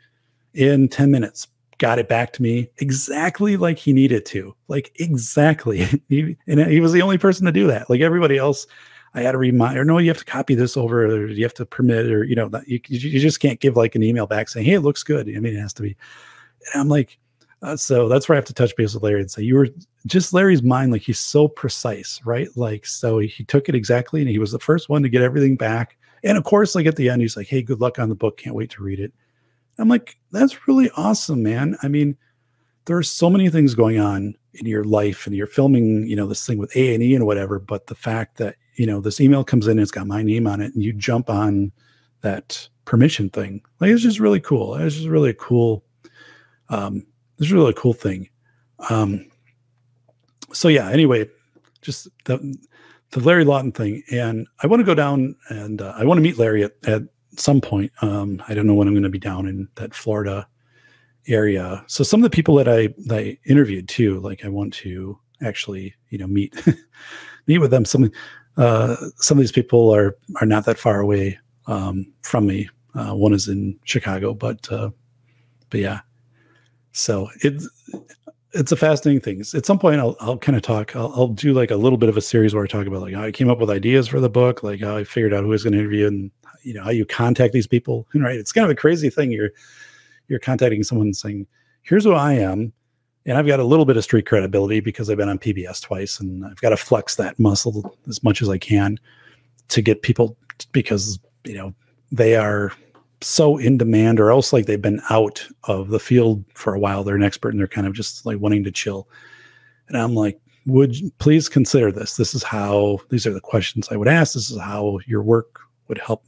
in 0.55 0.89
10 0.89 1.11
minutes 1.11 1.47
got 1.79 1.99
it 1.99 2.09
back 2.09 2.33
to 2.33 2.43
me 2.43 2.71
exactly 2.79 3.57
like 3.59 3.79
he 3.79 3.93
needed 3.93 4.25
to 4.27 4.55
like 4.69 4.93
exactly. 4.99 5.87
He, 6.09 6.37
and 6.47 6.61
he 6.61 6.81
was 6.81 6.93
the 6.93 7.03
only 7.03 7.19
person 7.19 7.45
to 7.47 7.53
do 7.53 7.67
that. 7.67 7.91
Like 7.91 8.01
everybody 8.01 8.39
else 8.39 8.67
i 9.17 9.21
had 9.23 9.33
to 9.33 9.39
remind 9.39 9.77
or 9.77 9.85
no 9.85 9.99
you 9.99 10.09
have 10.09 10.19
to 10.19 10.25
copy 10.25 10.55
this 10.55 10.77
over 10.77 11.05
or 11.05 11.27
you 11.27 11.43
have 11.43 11.55
to 11.55 11.67
permit 11.67 12.07
or 12.07 12.23
you 12.23 12.37
know 12.37 12.49
you, 12.67 12.81
you 12.87 13.19
just 13.19 13.41
can't 13.41 13.59
give 13.59 13.77
like 13.77 13.97
an 13.97 14.03
email 14.03 14.27
back 14.27 14.49
saying 14.49 14.65
hey 14.65 14.75
it 14.75 14.81
looks 14.81 15.03
good 15.03 15.29
i 15.29 15.41
mean 15.41 15.57
it 15.57 15.61
has 15.61 15.73
to 15.73 15.83
be 15.83 15.97
and 16.73 16.81
i'm 16.81 16.89
like 16.89 17.19
uh, 17.63 17.77
so 17.77 18.09
that's 18.09 18.29
where 18.29 18.37
I 18.37 18.39
have 18.39 18.45
to 18.45 18.55
touch 18.55 18.77
base 18.77 18.95
with 18.95 19.03
Larry 19.03 19.21
and 19.21 19.31
say, 19.31 19.43
you 19.43 19.55
were 19.55 19.69
just 20.07 20.33
Larry's 20.33 20.63
mind, 20.63 20.93
like 20.93 21.03
he's 21.03 21.19
so 21.19 21.49
precise, 21.49 22.21
right? 22.25 22.49
Like, 22.55 22.87
so 22.87 23.19
he 23.19 23.45
took 23.45 23.69
it 23.69 23.75
exactly 23.75 24.21
and 24.21 24.29
he 24.29 24.39
was 24.39 24.53
the 24.53 24.59
first 24.59 24.89
one 24.89 25.03
to 25.03 25.09
get 25.09 25.23
everything 25.23 25.57
back. 25.57 25.97
And 26.23 26.37
of 26.37 26.45
course, 26.45 26.75
like 26.75 26.87
at 26.87 26.97
the 26.97 27.09
end, 27.09 27.23
he's 27.23 27.37
like, 27.37 27.47
hey, 27.47 27.63
good 27.63 27.81
luck 27.81 27.99
on 27.99 28.09
the 28.09 28.15
book. 28.15 28.37
Can't 28.37 28.55
wait 28.55 28.71
to 28.71 28.83
read 28.83 29.01
it. 29.01 29.13
I'm 29.79 29.89
like, 29.89 30.19
that's 30.33 30.69
really 30.69 30.91
awesome, 30.97 31.43
man. 31.43 31.77
I 31.83 31.89
mean, 31.89 32.17
there 32.85 32.97
are 32.97 33.03
so 33.03 33.29
many 33.31 33.49
things 33.49 33.75
going 33.75 33.99
on 33.99 34.35
in 34.55 34.67
your 34.67 34.85
life 34.85 35.27
and 35.27 35.35
you're 35.35 35.47
filming, 35.47 36.07
you 36.07 36.17
know, 36.17 36.27
this 36.27 36.47
thing 36.47 36.59
with 36.59 36.75
A 36.77 36.95
and 36.95 37.03
E 37.03 37.15
and 37.15 37.27
whatever. 37.27 37.59
But 37.59 37.87
the 37.87 37.95
fact 37.95 38.39
that, 38.39 38.57
you 38.77 38.87
know, 38.87 39.01
this 39.01 39.21
email 39.21 39.45
comes 39.45 39.67
in, 39.67 39.79
it's 39.79 39.91
got 39.91 40.07
my 40.07 40.23
name 40.23 40.47
on 40.47 40.61
it 40.61 40.75
and 40.75 40.83
you 40.83 40.93
jump 40.93 41.29
on 41.29 41.73
that 42.21 42.69
permission 42.85 43.29
thing, 43.31 43.63
like 43.81 43.91
it's 43.91 44.03
just 44.03 44.21
really 44.21 44.41
cool. 44.41 44.75
It's 44.75 44.97
just 44.97 45.09
really 45.09 45.35
cool, 45.35 45.85
um, 46.69 47.07
this 47.37 47.49
is 47.49 47.53
really 47.53 47.71
a 47.71 47.75
cool 47.75 47.93
thing. 47.93 48.29
Um, 48.91 49.27
so 50.53 50.69
yeah, 50.69 50.91
anyway, 50.91 51.29
just 51.83 52.09
the, 52.25 52.57
the 53.11 53.21
Larry 53.21 53.45
Lawton 53.45 53.73
thing. 53.73 54.03
And 54.11 54.47
I 54.63 54.67
want 54.67 54.81
to 54.81 54.85
go 54.85 54.95
down 54.95 55.37
and 55.49 55.81
uh, 55.81 55.95
I 55.97 56.05
want 56.05 56.19
to 56.19 56.23
meet 56.23 56.39
Larry 56.39 56.65
at, 56.65 56.73
at 56.87 57.03
some 57.37 57.61
point. 57.61 57.93
Um, 58.03 58.43
I 58.49 58.55
don't 58.55 58.67
know 58.67 58.75
when 58.75 58.89
I'm 58.89 58.95
going 58.95 59.03
to 59.03 59.09
be 59.09 59.19
down 59.19 59.47
in 59.47 59.69
that 59.77 59.95
Florida 59.95 60.47
area. 61.29 61.85
So 61.87 62.05
some 62.05 62.21
of 62.21 62.31
the 62.31 62.35
people 62.35 62.55
that 62.57 62.69
I, 62.69 62.89
that 63.07 63.19
I 63.19 63.39
interviewed 63.45 63.89
too, 63.89 64.21
like 64.21 64.45
I 64.45 64.49
want 64.49 64.73
to 64.75 65.19
actually, 65.43 65.95
you 66.11 66.19
know, 66.19 66.27
meet, 66.27 66.55
meet 67.47 67.59
with 67.59 67.71
them. 67.71 67.85
Some, 67.85 68.11
uh, 68.57 68.97
some 69.17 69.39
of 69.39 69.43
these 69.43 69.53
people 69.53 69.95
are, 69.95 70.17
are 70.41 70.47
not 70.47 70.65
that 70.65 70.79
far 70.79 71.01
away, 71.01 71.39
um, 71.67 72.13
from 72.23 72.47
me. 72.47 72.69
Uh, 72.95 73.15
one 73.15 73.35
is 73.35 73.49
in 73.49 73.79
Chicago, 73.85 74.33
but, 74.33 74.71
uh, 74.73 74.91
but 75.71 75.81
yeah, 75.81 76.01
so 76.93 77.29
it's 77.43 77.69
it's 78.57 78.73
a 78.73 78.77
fascinating 78.77 79.21
thing. 79.21 79.41
At 79.55 79.67
some 79.67 79.79
point, 79.79 80.01
I'll 80.01 80.17
I'll 80.19 80.39
kind 80.39 80.57
of 80.57 80.63
talk. 80.63 80.97
I'll, 80.97 81.13
I'll 81.15 81.29
do 81.29 81.53
like 81.53 81.71
a 81.71 81.77
little 81.77 81.99
bit 81.99 82.09
of 82.09 82.17
a 82.17 82.23
series 82.23 82.55
where 82.55 82.65
I 82.65 82.67
talk 82.67 82.87
about 82.87 83.03
like 83.03 83.15
how 83.15 83.25
I 83.25 83.33
came 83.33 83.51
up 83.51 83.59
with 83.59 83.71
ideas 83.71 84.09
for 84.09 84.19
the 84.19 84.31
book, 84.31 84.63
like 84.63 84.81
how 84.81 84.97
I 84.97 85.05
figured 85.05 85.35
out 85.35 85.43
who 85.43 85.49
was 85.49 85.63
going 85.63 85.75
to 85.75 85.79
interview, 85.79 86.07
and 86.07 86.31
you 86.63 86.75
know 86.75 86.83
how 86.83 86.91
you 86.91 87.05
contact 87.05 87.53
these 87.53 87.67
people. 87.67 88.07
Right, 88.15 88.37
it's 88.37 88.53
kind 88.53 88.65
of 88.65 88.71
a 88.71 88.75
crazy 88.75 89.11
thing. 89.11 89.31
You're 89.31 89.51
you're 90.29 90.39
contacting 90.39 90.83
someone 90.83 91.13
saying, 91.13 91.47
"Here's 91.83 92.05
who 92.05 92.13
I 92.15 92.33
am," 92.35 92.73
and 93.27 93.37
I've 93.37 93.47
got 93.47 93.61
a 93.61 93.65
little 93.65 93.85
bit 93.85 93.97
of 93.97 94.05
street 94.05 94.27
credibility 94.27 94.81
because 94.81 95.11
I've 95.11 95.17
been 95.17 95.29
on 95.29 95.39
PBS 95.39 95.83
twice, 95.83 96.21
and 96.21 96.45
I've 96.47 96.61
got 96.61 96.71
to 96.71 96.77
flex 96.77 97.17
that 97.17 97.39
muscle 97.39 97.97
as 98.09 98.23
much 98.23 98.41
as 98.41 98.49
I 98.49 98.57
can 98.57 98.99
to 99.69 99.83
get 99.83 100.03
people 100.03 100.37
because 100.73 101.19
you 101.45 101.55
know 101.55 101.75
they 102.13 102.37
are 102.37 102.73
so 103.21 103.59
in 103.59 103.79
demand 103.79 104.21
or 104.21 104.31
else 104.31 104.53
like 104.53 104.67
they've 104.67 104.81
been 104.81 105.01
out 105.11 105.47
of 105.65 105.89
the 105.89 105.99
field 105.99 106.45
for 106.55 106.75
a 106.75 106.79
while. 106.79 107.03
They're 107.03 107.17
an 107.17 107.23
expert 107.23 107.51
and 107.51 107.59
they're 107.59 107.67
kind 107.67 107.87
of 107.87 107.95
just 107.95 108.25
like 108.25 108.39
wanting 108.39 108.65
to 108.65 108.71
chill. 108.71 109.09
And 109.89 109.97
i'm 109.97 110.15
like 110.15 110.41
would 110.67 110.97
please 111.19 111.49
consider 111.49 111.93
this. 111.93 112.17
This 112.17 112.35
is 112.35 112.43
how 112.43 112.99
these 113.09 113.27
are 113.27 113.33
the 113.33 113.41
questions 113.41 113.89
i 113.91 113.97
would 113.97 114.09
ask. 114.09 114.35
This 114.35 114.51
is 114.51 114.59
how 114.59 114.99
your 115.07 115.23
work 115.23 115.61
would 115.89 115.99
help 115.99 116.25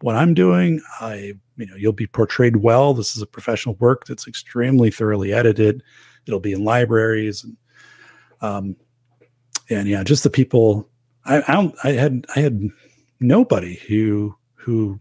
what 0.00 0.16
i'm 0.16 0.34
doing. 0.34 0.80
I 1.00 1.34
you 1.56 1.66
know 1.66 1.76
you'll 1.76 1.92
be 1.92 2.06
portrayed 2.06 2.56
well. 2.56 2.94
This 2.94 3.16
is 3.16 3.22
a 3.22 3.26
professional 3.26 3.74
work 3.76 4.06
that's 4.06 4.26
extremely 4.26 4.90
thoroughly 4.90 5.32
edited 5.32 5.82
it'll 6.26 6.40
be 6.40 6.52
in 6.52 6.64
libraries 6.64 7.44
and 7.44 7.56
um 8.40 8.76
and 9.68 9.88
yeah 9.88 10.02
just 10.02 10.24
the 10.24 10.30
people 10.30 10.88
i 11.24 11.38
i, 11.48 11.72
I 11.88 11.92
had 11.92 12.26
i 12.36 12.40
had 12.40 12.70
nobody 13.20 13.76
who 13.86 14.34
who 14.54 15.00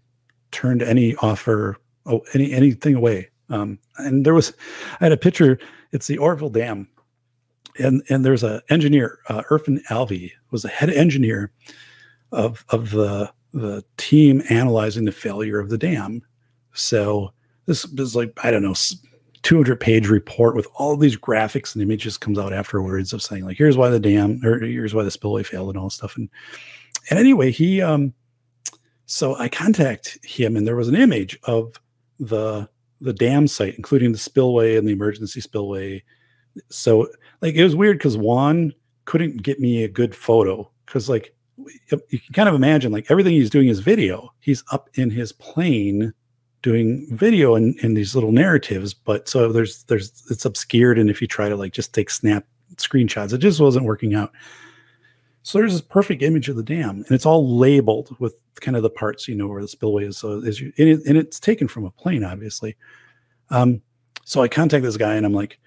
turned 0.51 0.81
any 0.81 1.15
offer, 1.17 1.77
oh, 2.05 2.21
any 2.33 2.51
anything 2.51 2.95
away. 2.95 3.29
Um, 3.49 3.79
and 3.97 4.25
there 4.25 4.33
was, 4.33 4.53
I 4.99 5.05
had 5.05 5.11
a 5.11 5.17
picture. 5.17 5.59
It's 5.91 6.07
the 6.07 6.17
orville 6.17 6.49
Dam, 6.49 6.87
and 7.79 8.03
and 8.09 8.23
there's 8.23 8.43
a 8.43 8.61
engineer, 8.69 9.19
uh, 9.29 9.43
Irfan 9.49 9.83
Alvi, 9.85 10.31
was 10.51 10.61
the 10.61 10.69
head 10.69 10.89
engineer 10.89 11.51
of 12.31 12.63
of 12.69 12.91
the 12.91 13.31
the 13.53 13.83
team 13.97 14.43
analyzing 14.49 15.05
the 15.05 15.11
failure 15.11 15.59
of 15.59 15.69
the 15.69 15.77
dam. 15.77 16.21
So 16.73 17.33
this 17.65 17.85
is 17.85 18.15
like 18.15 18.31
I 18.43 18.51
don't 18.51 18.61
know, 18.61 18.75
200 19.43 19.79
page 19.79 20.07
report 20.07 20.55
with 20.55 20.67
all 20.75 20.97
these 20.97 21.17
graphics 21.17 21.73
and 21.73 21.81
images 21.81 22.17
comes 22.17 22.37
out 22.37 22.53
afterwards 22.53 23.13
of 23.13 23.21
saying 23.21 23.45
like 23.45 23.57
here's 23.57 23.77
why 23.77 23.89
the 23.89 23.99
dam 23.99 24.39
or 24.43 24.59
here's 24.59 24.93
why 24.93 25.03
the 25.03 25.11
spillway 25.11 25.43
failed 25.43 25.69
and 25.69 25.77
all 25.77 25.85
this 25.85 25.95
stuff. 25.95 26.17
And 26.17 26.29
and 27.09 27.19
anyway, 27.19 27.51
he 27.51 27.81
um 27.81 28.13
so 29.09 29.35
I 29.37 29.49
contact 29.49 30.23
him, 30.23 30.55
and 30.55 30.67
there 30.67 30.75
was 30.75 30.87
an 30.87 30.95
image 30.95 31.39
of 31.45 31.79
the 32.19 32.69
the 33.01 33.13
dam 33.13 33.47
site, 33.47 33.75
including 33.75 34.11
the 34.11 34.19
spillway 34.19 34.75
and 34.75 34.87
the 34.87 34.91
emergency 34.91 35.41
spillway. 35.41 36.03
So 36.69 37.07
like 37.41 37.55
it 37.55 37.63
was 37.63 37.75
weird 37.75 37.97
because 37.97 38.17
Juan 38.17 38.73
couldn't 39.05 39.41
get 39.41 39.59
me 39.59 39.83
a 39.83 39.89
good 39.89 40.13
photo 40.13 40.69
because 40.85 41.09
like 41.09 41.33
you 42.09 42.19
can 42.19 42.33
kind 42.33 42.47
of 42.47 42.55
imagine 42.55 42.91
like 42.91 43.09
everything 43.09 43.33
he's 43.33 43.49
doing 43.49 43.67
is 43.67 43.79
video. 43.79 44.31
He's 44.41 44.63
up 44.71 44.89
in 44.93 45.09
his 45.09 45.31
plane 45.31 46.13
doing 46.61 47.07
video 47.11 47.55
and 47.55 47.75
in, 47.79 47.85
in 47.85 47.93
these 47.93 48.15
little 48.15 48.31
narratives, 48.31 48.93
but 48.93 49.29
so 49.29 49.51
there's 49.51 49.83
there's 49.83 50.23
it's 50.29 50.45
obscured, 50.45 50.99
and 50.99 51.09
if 51.09 51.21
you 51.21 51.27
try 51.27 51.49
to 51.49 51.55
like 51.55 51.73
just 51.73 51.93
take 51.93 52.09
snap 52.09 52.45
screenshots, 52.75 53.33
it 53.33 53.39
just 53.39 53.59
wasn't 53.59 53.85
working 53.85 54.13
out. 54.13 54.31
So 55.41 55.57
there's 55.57 55.73
this 55.73 55.81
perfect 55.81 56.21
image 56.21 56.49
of 56.49 56.55
the 56.55 56.63
dam, 56.63 56.97
and 56.97 57.11
it's 57.11 57.25
all 57.25 57.57
labeled 57.57 58.15
with 58.19 58.35
kind 58.61 58.75
of 58.75 58.83
the 58.83 58.89
parts 58.89 59.27
you 59.27 59.35
know 59.35 59.47
where 59.47 59.61
the 59.61 59.67
spillway 59.67 60.05
is. 60.05 60.17
So 60.17 60.39
is 60.39 60.59
you, 60.59 60.73
and, 60.77 60.89
it, 60.89 61.05
and 61.05 61.17
it's 61.17 61.39
taken 61.39 61.67
from 61.67 61.85
a 61.85 61.91
plane, 61.91 62.23
obviously. 62.23 62.75
Um, 63.49 63.81
so 64.25 64.41
I 64.41 64.47
contact 64.47 64.83
this 64.83 64.97
guy, 64.97 65.15
and 65.15 65.25
I'm 65.25 65.33
like, 65.33 65.59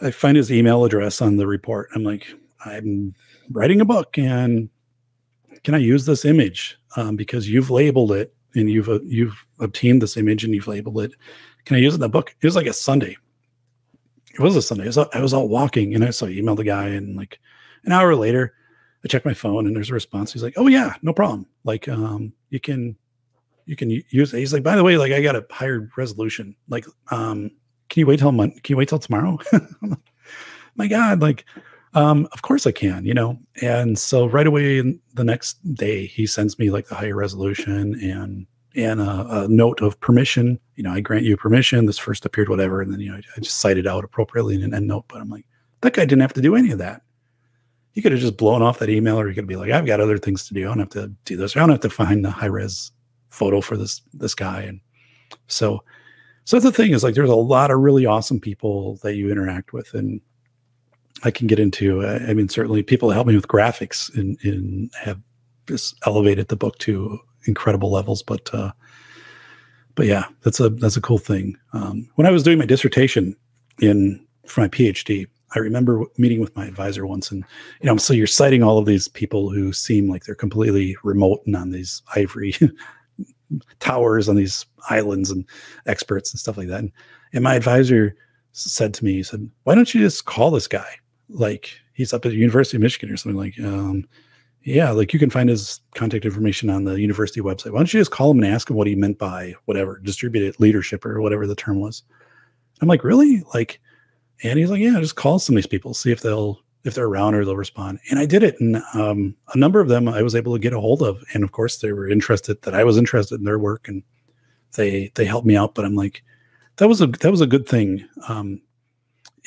I 0.00 0.10
find 0.10 0.36
his 0.36 0.52
email 0.52 0.84
address 0.84 1.22
on 1.22 1.36
the 1.36 1.46
report. 1.46 1.88
I'm 1.94 2.02
like, 2.02 2.26
I'm 2.64 3.14
writing 3.50 3.80
a 3.80 3.84
book, 3.84 4.18
and 4.18 4.68
can 5.64 5.74
I 5.74 5.78
use 5.78 6.06
this 6.06 6.24
image 6.24 6.78
um, 6.96 7.16
because 7.16 7.48
you've 7.48 7.70
labeled 7.70 8.12
it 8.12 8.34
and 8.54 8.68
you've 8.70 8.88
uh, 8.88 9.00
you've 9.04 9.46
obtained 9.62 10.02
this 10.02 10.16
image 10.16 10.44
and 10.44 10.54
you've 10.54 10.68
labeled 10.68 11.00
it. 11.00 11.12
Can 11.64 11.76
I 11.76 11.80
use 11.80 11.94
it 11.94 11.96
in 11.96 12.00
the 12.00 12.08
book? 12.08 12.34
It 12.40 12.46
was 12.46 12.56
like 12.56 12.66
a 12.66 12.72
Sunday. 12.72 13.16
It 14.34 14.40
was 14.40 14.56
a 14.56 14.62
Sunday. 14.62 14.84
I 14.84 14.86
was, 14.86 14.98
I 14.98 15.20
was 15.20 15.34
out 15.34 15.48
walking, 15.48 15.94
and 15.94 16.04
I 16.04 16.10
so 16.10 16.26
I 16.26 16.30
emailed 16.30 16.56
the 16.56 16.64
guy, 16.64 16.88
and 16.88 17.16
like 17.16 17.38
an 17.84 17.92
hour 17.92 18.14
later, 18.14 18.54
I 19.04 19.08
check 19.08 19.24
my 19.24 19.34
phone 19.34 19.66
and 19.66 19.74
there's 19.74 19.90
a 19.90 19.94
response. 19.94 20.32
He's 20.32 20.42
like, 20.42 20.54
"Oh 20.56 20.68
yeah, 20.68 20.94
no 21.02 21.12
problem. 21.12 21.46
Like, 21.64 21.88
um, 21.88 22.32
you 22.50 22.60
can, 22.60 22.96
you 23.66 23.76
can 23.76 23.90
use 23.90 24.32
it." 24.32 24.38
He's 24.38 24.52
like, 24.52 24.62
"By 24.62 24.76
the 24.76 24.84
way, 24.84 24.96
like, 24.96 25.12
I 25.12 25.22
got 25.22 25.36
a 25.36 25.46
higher 25.50 25.90
resolution. 25.96 26.54
Like, 26.68 26.86
um, 27.10 27.50
can 27.88 28.00
you 28.00 28.06
wait 28.06 28.20
till 28.20 28.32
month? 28.32 28.62
Can 28.62 28.74
you 28.74 28.76
wait 28.78 28.88
till 28.88 28.98
tomorrow?" 28.98 29.38
my 30.76 30.86
God, 30.86 31.20
like, 31.20 31.44
um, 31.94 32.28
of 32.32 32.42
course 32.42 32.66
I 32.66 32.72
can. 32.72 33.04
You 33.04 33.14
know. 33.14 33.38
And 33.60 33.98
so 33.98 34.26
right 34.26 34.46
away 34.46 34.80
the 35.14 35.24
next 35.24 35.54
day, 35.74 36.06
he 36.06 36.26
sends 36.26 36.58
me 36.58 36.70
like 36.70 36.86
the 36.86 36.94
higher 36.94 37.16
resolution 37.16 37.98
and 38.00 38.46
and 38.74 39.00
a, 39.00 39.42
a, 39.42 39.48
note 39.48 39.80
of 39.80 39.98
permission. 40.00 40.58
You 40.76 40.84
know, 40.84 40.92
I 40.92 41.00
grant 41.00 41.24
you 41.24 41.36
permission. 41.36 41.86
This 41.86 41.98
first 41.98 42.24
appeared, 42.24 42.48
whatever, 42.48 42.80
and 42.80 42.92
then 42.92 43.00
you 43.00 43.10
know 43.10 43.16
I, 43.16 43.22
I 43.36 43.40
just 43.40 43.58
cite 43.58 43.78
it 43.78 43.86
out 43.86 44.04
appropriately 44.04 44.54
in 44.54 44.62
an 44.62 44.74
end 44.74 44.86
note. 44.86 45.04
But 45.08 45.20
I'm 45.20 45.30
like, 45.30 45.46
That 45.80 45.94
guy 45.94 46.04
didn't 46.04 46.22
have 46.22 46.32
to 46.34 46.42
do 46.42 46.56
any 46.56 46.70
of 46.70 46.78
that. 46.78 47.02
He 47.92 48.00
could 48.00 48.12
have 48.12 48.20
just 48.20 48.36
blown 48.36 48.62
off 48.62 48.78
that 48.78 48.88
email, 48.88 49.20
or 49.20 49.28
he 49.28 49.34
could 49.34 49.46
be 49.46 49.56
like, 49.56 49.70
"I've 49.70 49.86
got 49.86 50.00
other 50.00 50.18
things 50.18 50.46
to 50.48 50.54
do. 50.54 50.64
I 50.64 50.68
don't 50.68 50.78
have 50.78 50.88
to 50.90 51.12
do 51.24 51.36
this. 51.36 51.56
I 51.56 51.60
don't 51.60 51.70
have 51.70 51.80
to 51.80 51.90
find 51.90 52.24
the 52.24 52.30
high 52.30 52.46
res 52.46 52.90
photo 53.28 53.60
for 53.60 53.76
this 53.76 54.00
this 54.14 54.34
guy." 54.34 54.62
And 54.62 54.80
so, 55.46 55.84
so 56.44 56.58
the 56.58 56.72
thing 56.72 56.92
is, 56.92 57.04
like, 57.04 57.14
there's 57.14 57.30
a 57.30 57.34
lot 57.34 57.70
of 57.70 57.80
really 57.80 58.06
awesome 58.06 58.40
people 58.40 58.96
that 59.02 59.16
you 59.16 59.30
interact 59.30 59.72
with, 59.72 59.92
and 59.92 60.20
I 61.24 61.30
can 61.30 61.46
get 61.46 61.58
into. 61.58 62.02
Uh, 62.02 62.20
I 62.26 62.34
mean, 62.34 62.48
certainly 62.48 62.82
people 62.82 63.10
help 63.10 63.26
me 63.26 63.36
with 63.36 63.48
graphics 63.48 64.14
and, 64.16 64.38
and 64.42 64.90
have 65.00 65.20
just 65.68 65.96
elevated 66.06 66.48
the 66.48 66.56
book 66.56 66.78
to 66.78 67.20
incredible 67.46 67.90
levels. 67.90 68.22
But 68.22 68.52
uh, 68.54 68.72
but 69.94 70.06
yeah, 70.06 70.24
that's 70.42 70.60
a 70.60 70.70
that's 70.70 70.96
a 70.96 71.00
cool 71.00 71.18
thing. 71.18 71.56
Um, 71.72 72.08
when 72.14 72.26
I 72.26 72.30
was 72.30 72.42
doing 72.42 72.58
my 72.58 72.66
dissertation 72.66 73.36
in 73.80 74.24
for 74.46 74.60
my 74.60 74.68
PhD, 74.68 75.26
I 75.54 75.58
remember 75.58 76.04
meeting 76.18 76.40
with 76.40 76.54
my 76.56 76.66
advisor 76.66 77.06
once, 77.06 77.30
and 77.30 77.44
you 77.80 77.86
know, 77.86 77.96
so 77.96 78.14
you're 78.14 78.26
citing 78.26 78.62
all 78.62 78.78
of 78.78 78.86
these 78.86 79.08
people 79.08 79.50
who 79.50 79.72
seem 79.72 80.08
like 80.08 80.24
they're 80.24 80.34
completely 80.34 80.96
remote 81.02 81.42
and 81.46 81.56
on 81.56 81.70
these 81.70 82.02
ivory 82.14 82.54
towers 83.80 84.28
on 84.28 84.36
these 84.36 84.64
islands 84.88 85.30
and 85.30 85.44
experts 85.86 86.32
and 86.32 86.40
stuff 86.40 86.56
like 86.56 86.68
that. 86.68 86.80
And, 86.80 86.92
and 87.34 87.44
my 87.44 87.54
advisor 87.54 88.16
said 88.52 88.94
to 88.94 89.04
me, 89.04 89.14
he 89.14 89.22
said, 89.22 89.48
"Why 89.64 89.74
don't 89.74 89.92
you 89.94 90.00
just 90.00 90.24
call 90.24 90.50
this 90.50 90.68
guy? 90.68 90.96
Like 91.28 91.70
he's 91.92 92.12
up 92.12 92.24
at 92.24 92.30
the 92.30 92.38
University 92.38 92.76
of 92.76 92.82
Michigan 92.82 93.12
or 93.12 93.16
something 93.16 93.38
like." 93.38 93.58
Um, 93.60 94.06
yeah, 94.64 94.90
like 94.90 95.12
you 95.12 95.18
can 95.18 95.30
find 95.30 95.48
his 95.48 95.80
contact 95.94 96.24
information 96.24 96.70
on 96.70 96.84
the 96.84 97.00
university 97.00 97.40
website. 97.40 97.72
Why 97.72 97.78
don't 97.78 97.92
you 97.92 98.00
just 98.00 98.10
call 98.10 98.30
him 98.30 98.42
and 98.42 98.52
ask 98.52 98.70
him 98.70 98.76
what 98.76 98.86
he 98.86 98.94
meant 98.94 99.18
by 99.18 99.54
whatever 99.64 99.98
distributed 99.98 100.60
leadership 100.60 101.04
or 101.04 101.20
whatever 101.20 101.46
the 101.46 101.56
term 101.56 101.80
was? 101.80 102.02
I'm 102.80 102.88
like, 102.88 103.04
really? 103.04 103.42
Like, 103.54 103.80
and 104.42 104.58
he's 104.58 104.70
like, 104.70 104.80
yeah, 104.80 104.98
just 105.00 105.16
call 105.16 105.38
some 105.38 105.56
of 105.56 105.62
these 105.62 105.68
people, 105.68 105.94
see 105.94 106.12
if 106.12 106.20
they'll 106.20 106.60
if 106.84 106.94
they're 106.94 107.06
around 107.06 107.34
or 107.34 107.44
they'll 107.44 107.56
respond. 107.56 108.00
And 108.10 108.18
I 108.18 108.26
did 108.26 108.42
it, 108.42 108.60
and 108.60 108.82
um, 108.94 109.36
a 109.54 109.58
number 109.58 109.80
of 109.80 109.88
them 109.88 110.08
I 110.08 110.22
was 110.22 110.34
able 110.34 110.52
to 110.52 110.58
get 110.58 110.72
a 110.72 110.80
hold 110.80 111.02
of, 111.02 111.22
and 111.34 111.44
of 111.44 111.52
course 111.52 111.78
they 111.78 111.92
were 111.92 112.08
interested 112.08 112.60
that 112.62 112.74
I 112.74 112.84
was 112.84 112.96
interested 112.96 113.38
in 113.38 113.44
their 113.44 113.58
work, 113.58 113.88
and 113.88 114.02
they 114.76 115.10
they 115.14 115.24
helped 115.24 115.46
me 115.46 115.56
out. 115.56 115.74
But 115.74 115.84
I'm 115.84 115.94
like, 115.94 116.22
that 116.76 116.88
was 116.88 117.00
a 117.00 117.06
that 117.06 117.30
was 117.30 117.40
a 117.40 117.46
good 117.46 117.68
thing. 117.68 118.06
Um, 118.28 118.60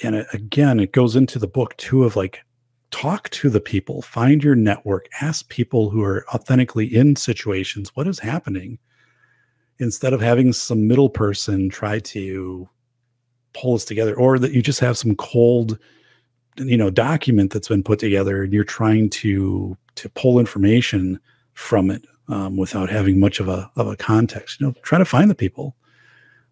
and 0.04 0.16
it, 0.16 0.28
again, 0.34 0.80
it 0.80 0.92
goes 0.92 1.16
into 1.16 1.40
the 1.40 1.48
book 1.48 1.76
too 1.78 2.04
of 2.04 2.16
like 2.16 2.40
talk 2.92 3.30
to 3.32 3.50
the 3.50 3.60
people, 3.60 4.02
find 4.02 4.44
your 4.44 4.56
network, 4.56 5.08
ask 5.22 5.48
people 5.50 5.90
who 5.90 6.04
are 6.04 6.26
authentically 6.34 6.86
in 6.86 7.16
situations 7.16 7.92
what 7.96 8.08
is 8.08 8.20
happening? 8.20 8.80
Instead 9.80 10.14
of 10.14 10.22
having 10.22 10.54
some 10.54 10.88
middle 10.88 11.10
person 11.10 11.70
try 11.70 12.00
to 12.00 12.70
pull 13.54 13.76
us 13.76 13.86
together 13.86 14.16
or 14.16 14.40
that 14.40 14.52
you 14.52 14.62
just 14.62 14.80
have 14.80 14.98
some 14.98 15.16
cold 15.16 15.78
you 16.58 16.78
know 16.78 16.90
document 16.90 17.52
that's 17.52 17.68
been 17.68 17.84
put 17.84 18.00
together 18.00 18.44
and 18.44 18.54
you're 18.54 18.64
trying 18.64 19.10
to 19.10 19.78
to 19.96 20.10
pull 20.10 20.40
information 20.40 21.20
from 21.54 21.90
it 21.90 22.06
um, 22.28 22.58
without 22.58 22.90
having 22.90 23.20
much 23.20 23.40
of 23.40 23.48
a 23.50 23.70
of 23.76 23.88
a 23.88 23.96
context 23.98 24.60
you 24.60 24.68
know 24.68 24.74
try 24.82 24.98
to 24.98 25.06
find 25.06 25.30
the 25.30 25.36
people. 25.36 25.76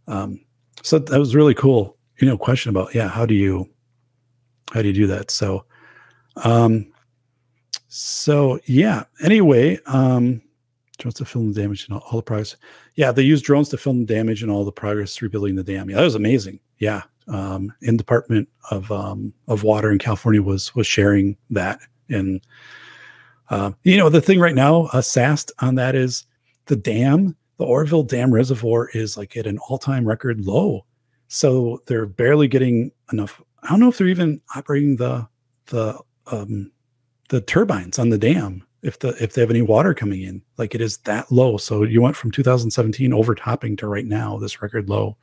Um, 0.07 0.41
so 0.81 0.99
that 0.99 1.19
was 1.19 1.35
really 1.35 1.53
cool 1.53 1.97
you 2.19 2.27
know 2.27 2.37
question 2.37 2.69
about 2.69 2.93
yeah 2.93 3.07
how 3.07 3.25
do 3.25 3.33
you 3.33 3.69
how 4.73 4.81
do 4.81 4.87
you 4.87 4.93
do 4.93 5.07
that? 5.07 5.29
So 5.29 5.65
um, 6.37 6.91
so 7.87 8.59
yeah. 8.65 9.03
Anyway, 9.23 9.79
um, 9.85 10.41
drones 10.97 11.15
to 11.15 11.25
film 11.25 11.53
the 11.53 11.61
damage 11.61 11.85
and 11.85 11.95
all, 11.95 12.03
all, 12.09 12.17
the 12.17 12.23
progress. 12.23 12.55
Yeah, 12.95 13.11
they 13.11 13.23
used 13.23 13.45
drones 13.45 13.69
to 13.69 13.77
film 13.77 14.05
the 14.05 14.13
damage 14.13 14.41
and 14.41 14.51
all 14.51 14.65
the 14.65 14.71
progress 14.71 15.21
rebuilding 15.21 15.55
the 15.55 15.63
dam. 15.63 15.89
Yeah, 15.89 15.97
that 15.97 16.03
was 16.03 16.15
amazing. 16.15 16.59
Yeah. 16.79 17.03
Um, 17.27 17.71
in 17.81 17.95
Department 17.95 18.49
of 18.71 18.91
um, 18.91 19.33
of 19.47 19.63
Water 19.63 19.91
in 19.91 19.99
California 19.99 20.41
was 20.41 20.75
was 20.75 20.85
sharing 20.85 21.37
that, 21.51 21.79
and 22.09 22.41
uh, 23.49 23.71
you 23.83 23.95
know 23.95 24.09
the 24.09 24.19
thing 24.19 24.39
right 24.39 24.55
now, 24.55 24.89
uh, 24.91 25.01
SAST 25.01 25.51
on 25.59 25.75
that 25.75 25.95
is 25.95 26.25
the 26.65 26.75
dam, 26.75 27.35
the 27.57 27.65
Oroville 27.65 28.03
Dam 28.03 28.33
Reservoir 28.33 28.89
is 28.89 29.15
like 29.15 29.37
at 29.37 29.47
an 29.47 29.57
all 29.59 29.77
time 29.77 30.05
record 30.05 30.45
low, 30.45 30.85
so 31.29 31.81
they're 31.85 32.05
barely 32.05 32.49
getting 32.49 32.91
enough. 33.13 33.41
I 33.61 33.69
don't 33.69 33.79
know 33.79 33.87
if 33.87 33.97
they're 33.97 34.07
even 34.07 34.41
operating 34.55 34.97
the 34.97 35.25
the 35.67 35.97
um, 36.27 36.71
the 37.29 37.41
turbines 37.41 37.99
on 37.99 38.09
the 38.09 38.17
dam 38.17 38.65
if 38.81 38.99
the 38.99 39.09
if 39.23 39.33
they 39.33 39.41
have 39.41 39.49
any 39.49 39.61
water 39.61 39.93
coming 39.93 40.21
in 40.21 40.41
like 40.57 40.75
it 40.75 40.81
is 40.81 40.97
that 40.99 41.31
low. 41.31 41.57
So 41.57 41.83
you 41.83 42.01
went 42.01 42.15
from 42.15 42.31
2017 42.31 43.13
overtopping 43.13 43.77
to 43.77 43.87
right 43.87 44.05
now 44.05 44.37
this 44.37 44.61
record 44.61 44.89
low 44.89 45.17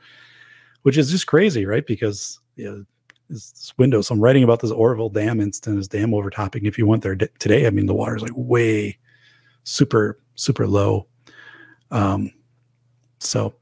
which 0.83 0.97
is 0.97 1.11
just 1.11 1.27
crazy 1.27 1.67
right? 1.67 1.87
Because 1.87 2.41
you 2.57 2.65
know, 2.65 2.85
this 3.31 3.73
window 3.79 4.01
so 4.03 4.13
i'm 4.13 4.21
writing 4.21 4.43
about 4.43 4.61
this 4.61 4.73
oroville 4.73 5.09
dam 5.09 5.41
instance 5.41 5.79
is 5.79 5.89
dam 5.89 6.13
overtopping 6.13 6.67
if 6.67 6.77
you 6.77 6.85
went 6.87 7.03
there 7.03 7.15
d- 7.15 7.29
today 7.39 7.65
i 7.67 7.71
mean 7.71 7.87
the 7.87 7.95
water's 7.95 8.23
like 8.23 8.33
way 8.35 8.99
super 9.63 10.19
super 10.35 10.67
low. 10.67 11.07
Um 11.91 12.33
so 13.21 13.55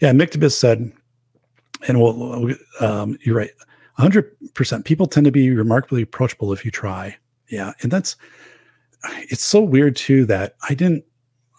yeah 0.00 0.12
Mictibus 0.12 0.52
said 0.52 0.92
and 1.88 2.00
well 2.00 2.50
um, 2.80 3.16
you're 3.22 3.36
right 3.36 3.50
100% 3.98 4.84
people 4.84 5.06
tend 5.06 5.24
to 5.24 5.32
be 5.32 5.50
remarkably 5.50 6.02
approachable 6.02 6.52
if 6.52 6.64
you 6.64 6.70
try. 6.70 7.16
Yeah 7.48 7.72
and 7.82 7.92
that's 7.92 8.16
it's 9.30 9.44
so 9.44 9.60
weird 9.60 9.96
too 9.96 10.24
that 10.26 10.54
i 10.68 10.74
didn't 10.74 11.04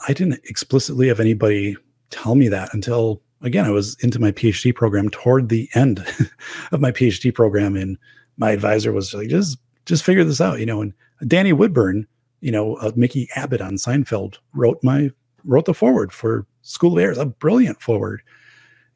i 0.08 0.14
didn't 0.14 0.40
explicitly 0.46 1.08
have 1.08 1.20
anybody 1.20 1.76
tell 2.10 2.36
me 2.36 2.48
that 2.48 2.74
until 2.74 3.22
again 3.42 3.66
i 3.66 3.70
was 3.70 3.96
into 4.02 4.20
my 4.20 4.32
phd 4.32 4.74
program 4.76 5.10
toward 5.10 5.50
the 5.50 5.70
end 5.74 6.00
of 6.72 6.82
my 6.82 6.92
phd 6.92 7.34
program 7.34 7.76
and 7.76 7.98
my 8.38 8.52
advisor 8.52 8.92
was 8.92 9.14
like 9.14 9.30
just 9.30 9.58
just 9.86 10.04
figure 10.04 10.24
this 10.24 10.42
out 10.42 10.60
you 10.60 10.66
know 10.66 10.82
and 10.82 10.94
danny 11.28 11.54
woodburn 11.54 12.08
you 12.42 12.52
know 12.52 12.76
uh, 12.76 12.92
mickey 12.96 13.28
abbott 13.36 13.62
on 13.62 13.76
seinfeld 13.76 14.38
wrote 14.54 14.84
my 14.84 15.10
wrote 15.44 15.66
the 15.66 15.74
forward 15.74 16.12
for 16.12 16.46
school 16.62 16.98
of 16.98 17.04
errors 17.04 17.18
a 17.18 17.26
brilliant 17.26 17.82
forward 17.82 18.22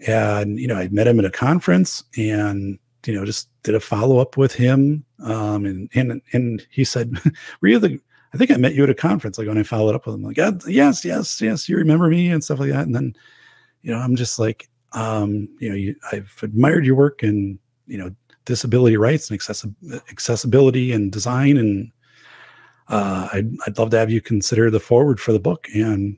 and 0.08 0.60
you 0.60 0.68
know 0.68 0.76
i 0.76 0.88
met 0.90 1.08
him 1.08 1.20
at 1.20 1.26
a 1.26 1.32
conference 1.32 2.04
and 2.18 2.80
you 3.06 3.14
know, 3.14 3.26
just 3.26 3.50
did 3.64 3.76
a 3.76 3.80
follow 3.80 4.20
up 4.20 4.38
with 4.38 4.54
him. 4.54 5.06
Um, 5.24 5.66
and, 5.66 5.90
and, 5.94 6.22
and 6.34 6.66
he 6.70 6.84
said, 6.84 7.18
were 7.62 7.68
you 7.68 7.80
the, 7.80 8.00
I 8.34 8.38
think 8.38 8.52
I 8.52 8.58
met 8.58 8.76
you 8.76 8.84
at 8.84 8.90
a 8.90 8.96
conference, 8.96 9.38
like 9.38 9.48
when 9.48 9.58
I 9.58 9.64
followed 9.64 9.96
up 9.96 10.06
with 10.06 10.16
him, 10.16 10.24
like, 10.24 10.38
yes, 10.38 11.04
yes, 11.04 11.42
yes, 11.42 11.68
you 11.68 11.78
remember 11.78 12.08
me 12.08 12.30
and 12.30 12.44
stuff 12.44 12.60
like 12.60 12.70
that. 12.70 12.86
And 12.86 12.96
then, 12.96 13.16
you 13.82 13.92
know, 13.92 14.00
I'm 14.00 14.16
just 14.16 14.38
like, 14.38 14.70
um, 14.94 15.48
you 15.60 15.70
know, 15.70 15.76
you, 15.76 15.96
I've 16.12 16.36
admired 16.42 16.86
your 16.86 16.96
work 16.96 17.24
and, 17.24 17.58
you 17.88 17.98
know, 17.98 18.14
disability 18.46 18.98
rights 18.98 19.30
and 19.30 19.40
accessi- 19.40 19.74
accessibility 20.10 20.92
and 20.92 21.12
design. 21.12 21.58
And 21.58 21.92
uh, 22.88 23.30
I'd, 23.34 23.52
I'd 23.66 23.78
love 23.78 23.92
to 23.92 23.98
have 23.98 24.12
you 24.12 24.22
consider 24.22 24.70
the 24.70 24.80
forward 24.80 25.20
for 25.20 25.32
the 25.32 25.40
book. 25.40 25.68
And 25.74 26.18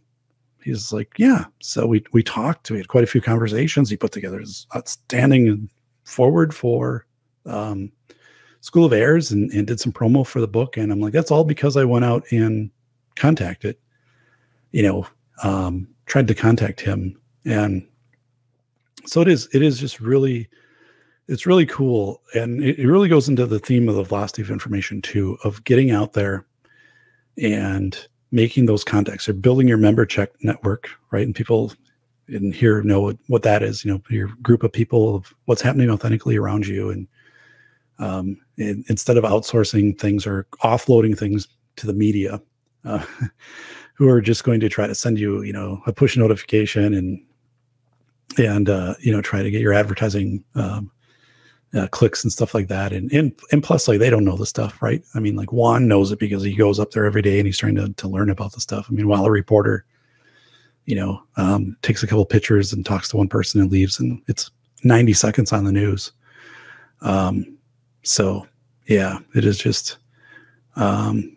he's 0.63 0.91
like, 0.91 1.13
yeah. 1.17 1.45
So 1.61 1.85
we, 1.85 2.03
we 2.13 2.23
talked, 2.23 2.71
we 2.71 2.77
had 2.77 2.87
quite 2.87 3.03
a 3.03 3.07
few 3.07 3.21
conversations. 3.21 3.89
He 3.89 3.97
put 3.97 4.11
together 4.11 4.39
his 4.39 4.67
outstanding 4.75 5.69
forward 6.03 6.53
for 6.53 7.05
um, 7.45 7.91
School 8.61 8.85
of 8.85 8.93
Errors 8.93 9.31
and, 9.31 9.51
and 9.51 9.67
did 9.67 9.79
some 9.79 9.91
promo 9.91 10.25
for 10.25 10.39
the 10.39 10.47
book. 10.47 10.77
And 10.77 10.91
I'm 10.91 10.99
like, 10.99 11.13
that's 11.13 11.31
all 11.31 11.43
because 11.43 11.77
I 11.77 11.83
went 11.83 12.05
out 12.05 12.23
and 12.31 12.69
contacted, 13.15 13.75
you 14.71 14.83
know, 14.83 15.07
um, 15.43 15.87
tried 16.05 16.27
to 16.27 16.35
contact 16.35 16.79
him. 16.79 17.19
And 17.45 17.87
so 19.05 19.21
it 19.21 19.27
is, 19.27 19.49
it 19.53 19.61
is 19.61 19.79
just 19.79 19.99
really, 19.99 20.47
it's 21.27 21.47
really 21.47 21.65
cool. 21.65 22.21
And 22.35 22.63
it, 22.63 22.77
it 22.79 22.87
really 22.87 23.09
goes 23.09 23.27
into 23.27 23.45
the 23.47 23.59
theme 23.59 23.89
of 23.89 23.95
the 23.95 24.03
velocity 24.03 24.43
of 24.43 24.51
information 24.51 25.01
too, 25.01 25.37
of 25.43 25.63
getting 25.63 25.91
out 25.91 26.13
there 26.13 26.45
and 27.41 27.97
making 28.31 28.65
those 28.65 28.83
contacts 28.83 29.27
or 29.27 29.33
building 29.33 29.67
your 29.67 29.77
member 29.77 30.05
check 30.05 30.29
network, 30.43 30.89
right? 31.11 31.25
And 31.25 31.35
people 31.35 31.73
and 32.27 32.53
here 32.53 32.81
know 32.83 33.01
what, 33.01 33.17
what 33.27 33.43
that 33.43 33.63
is 33.63 33.83
you 33.83 33.91
know 33.91 34.01
your 34.09 34.27
group 34.41 34.63
of 34.63 34.71
people 34.71 35.15
of 35.15 35.33
what's 35.45 35.61
happening 35.61 35.89
authentically 35.89 36.37
around 36.37 36.67
you. 36.67 36.89
And 36.89 37.07
um, 37.99 38.37
and 38.57 38.83
instead 38.89 39.17
of 39.17 39.23
outsourcing 39.23 39.97
things 39.99 40.25
or 40.25 40.47
offloading 40.63 41.17
things 41.17 41.47
to 41.75 41.87
the 41.87 41.93
media 41.93 42.41
uh, 42.85 43.05
who 43.93 44.09
are 44.09 44.21
just 44.21 44.43
going 44.43 44.59
to 44.59 44.69
try 44.69 44.87
to 44.87 44.95
send 44.95 45.19
you 45.19 45.43
you 45.43 45.53
know 45.53 45.81
a 45.85 45.93
push 45.93 46.17
notification 46.17 46.93
and 46.93 47.23
and 48.37 48.69
uh, 48.69 48.95
you 48.99 49.11
know 49.11 49.21
try 49.21 49.43
to 49.43 49.51
get 49.51 49.61
your 49.61 49.73
advertising 49.73 50.43
um, 50.55 50.91
uh, 51.73 51.87
clicks 51.87 52.23
and 52.23 52.31
stuff 52.31 52.53
like 52.53 52.67
that. 52.67 52.91
And, 52.91 53.11
and 53.11 53.31
and 53.51 53.63
plus 53.63 53.87
like 53.87 53.99
they 53.99 54.09
don't 54.09 54.25
know 54.25 54.37
the 54.37 54.45
stuff 54.45 54.81
right? 54.81 55.03
I 55.15 55.19
mean 55.19 55.35
like 55.35 55.51
juan 55.51 55.87
knows 55.87 56.11
it 56.11 56.19
because 56.19 56.43
he 56.43 56.55
goes 56.55 56.79
up 56.79 56.91
there 56.91 57.05
every 57.05 57.21
day 57.21 57.39
and 57.39 57.45
he's 57.45 57.57
trying 57.57 57.75
to, 57.75 57.89
to 57.93 58.07
learn 58.07 58.29
about 58.29 58.53
the 58.53 58.61
stuff. 58.61 58.87
I 58.89 58.93
mean 58.93 59.07
while 59.07 59.25
a 59.25 59.31
reporter 59.31 59.85
you 60.85 60.95
know, 60.95 61.21
um, 61.37 61.75
takes 61.81 62.03
a 62.03 62.07
couple 62.07 62.25
pictures 62.25 62.73
and 62.73 62.85
talks 62.85 63.09
to 63.09 63.17
one 63.17 63.27
person 63.27 63.61
and 63.61 63.71
leaves, 63.71 63.99
and 63.99 64.21
it's 64.27 64.49
90 64.83 65.13
seconds 65.13 65.53
on 65.53 65.63
the 65.63 65.71
news. 65.71 66.11
Um, 67.01 67.57
so 68.03 68.47
yeah, 68.87 69.19
it 69.35 69.45
is 69.45 69.57
just. 69.57 69.97
Um, 70.75 71.35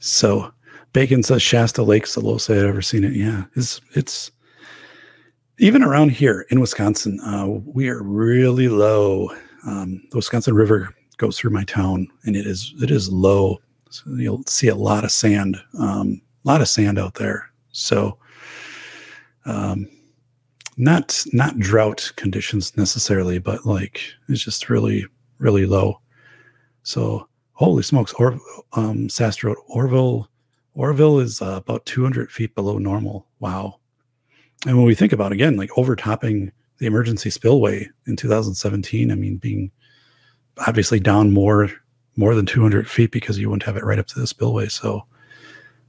so 0.00 0.52
Bacon 0.92 1.22
says 1.22 1.42
Shasta 1.42 1.82
Lake's 1.82 2.14
the 2.14 2.20
lowest 2.20 2.50
I've 2.50 2.58
ever 2.58 2.82
seen 2.82 3.04
it. 3.04 3.12
Yeah, 3.12 3.44
it's 3.54 3.80
it's 3.94 4.30
even 5.58 5.82
around 5.82 6.10
here 6.10 6.46
in 6.50 6.60
Wisconsin, 6.60 7.20
uh, 7.20 7.46
we 7.46 7.88
are 7.88 8.02
really 8.02 8.68
low. 8.68 9.30
Um, 9.66 10.02
the 10.10 10.16
Wisconsin 10.16 10.54
River 10.54 10.94
goes 11.16 11.36
through 11.36 11.50
my 11.50 11.64
town, 11.64 12.08
and 12.24 12.36
it 12.36 12.46
is 12.46 12.74
it 12.80 12.90
is 12.90 13.10
low. 13.10 13.60
So 13.90 14.10
you'll 14.16 14.44
see 14.44 14.68
a 14.68 14.76
lot 14.76 15.04
of 15.04 15.10
sand, 15.10 15.56
um, 15.78 16.20
a 16.44 16.48
lot 16.48 16.60
of 16.60 16.68
sand 16.68 16.98
out 16.98 17.14
there. 17.14 17.50
So, 17.78 18.18
um, 19.44 19.88
not 20.76 21.24
not 21.32 21.58
drought 21.58 22.12
conditions 22.16 22.76
necessarily, 22.76 23.38
but 23.38 23.66
like 23.66 24.00
it's 24.28 24.44
just 24.44 24.70
really 24.70 25.06
really 25.38 25.66
low. 25.66 26.00
So 26.82 27.28
holy 27.52 27.82
smokes, 27.82 28.12
or 28.14 28.38
um, 28.74 29.08
Orville 29.68 30.28
Orville 30.74 31.18
is 31.18 31.42
uh, 31.42 31.56
about 31.56 31.84
200 31.86 32.30
feet 32.30 32.54
below 32.54 32.78
normal. 32.78 33.26
Wow. 33.40 33.80
And 34.66 34.76
when 34.76 34.86
we 34.86 34.94
think 34.94 35.12
about 35.12 35.32
again, 35.32 35.56
like 35.56 35.76
overtopping 35.76 36.52
the 36.78 36.86
emergency 36.86 37.30
spillway 37.30 37.88
in 38.06 38.16
2017, 38.16 39.10
I 39.10 39.14
mean, 39.16 39.36
being 39.36 39.70
obviously 40.66 41.00
down 41.00 41.32
more 41.32 41.70
more 42.16 42.34
than 42.34 42.46
200 42.46 42.88
feet 42.88 43.12
because 43.12 43.38
you 43.38 43.48
wouldn't 43.48 43.62
have 43.64 43.76
it 43.76 43.84
right 43.84 43.98
up 43.98 44.06
to 44.08 44.18
the 44.18 44.26
spillway. 44.26 44.68
So, 44.68 45.04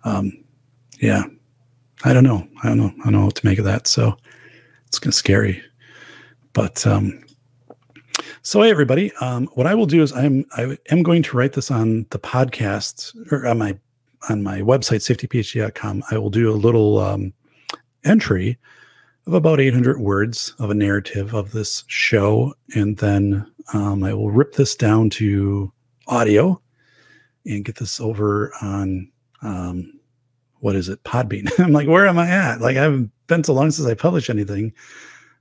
um, 0.03 0.31
yeah, 0.99 1.23
I 2.03 2.13
don't 2.13 2.23
know. 2.23 2.47
I 2.63 2.69
don't 2.69 2.77
know. 2.77 2.93
I 3.01 3.03
don't 3.05 3.13
know 3.13 3.25
what 3.25 3.35
to 3.35 3.45
make 3.45 3.59
of 3.59 3.65
that. 3.65 3.87
So 3.87 4.15
it's 4.87 4.99
kind 4.99 5.11
of 5.11 5.15
scary. 5.15 5.61
But 6.53 6.85
um, 6.87 7.23
so 8.41 8.61
hey 8.61 8.71
everybody, 8.71 9.11
um, 9.21 9.47
what 9.53 9.67
I 9.67 9.75
will 9.75 9.85
do 9.85 10.01
is 10.01 10.11
I'm 10.13 10.45
I 10.55 10.77
am 10.89 11.03
going 11.03 11.23
to 11.23 11.37
write 11.37 11.53
this 11.53 11.69
on 11.71 12.05
the 12.09 12.19
podcast 12.19 13.13
or 13.31 13.45
on 13.45 13.57
my 13.57 13.77
on 14.29 14.43
my 14.43 14.61
website 14.61 15.01
safetyphd.com. 15.01 16.03
I 16.09 16.17
will 16.17 16.29
do 16.29 16.49
a 16.49 16.55
little 16.55 16.99
um, 16.99 17.33
entry 18.05 18.57
of 19.27 19.33
about 19.33 19.59
800 19.59 19.99
words 19.99 20.55
of 20.59 20.69
a 20.69 20.73
narrative 20.73 21.33
of 21.33 21.51
this 21.51 21.83
show, 21.87 22.53
and 22.75 22.97
then 22.97 23.45
um, 23.73 24.03
I 24.03 24.13
will 24.13 24.31
rip 24.31 24.53
this 24.53 24.75
down 24.75 25.09
to 25.11 25.71
audio 26.07 26.61
and 27.45 27.63
get 27.63 27.75
this 27.75 27.99
over 27.99 28.51
on 28.61 29.11
um, 29.41 29.98
what 30.59 30.75
is 30.75 30.89
it, 30.89 31.03
Podbean. 31.03 31.51
I'm 31.59 31.73
like, 31.73 31.87
where 31.87 32.07
am 32.07 32.19
I 32.19 32.29
at? 32.29 32.61
Like, 32.61 32.77
I 32.77 32.83
haven't 32.83 33.11
been 33.27 33.43
so 33.43 33.53
long 33.53 33.71
since 33.71 33.87
I 33.87 33.93
published 33.93 34.29
anything. 34.29 34.73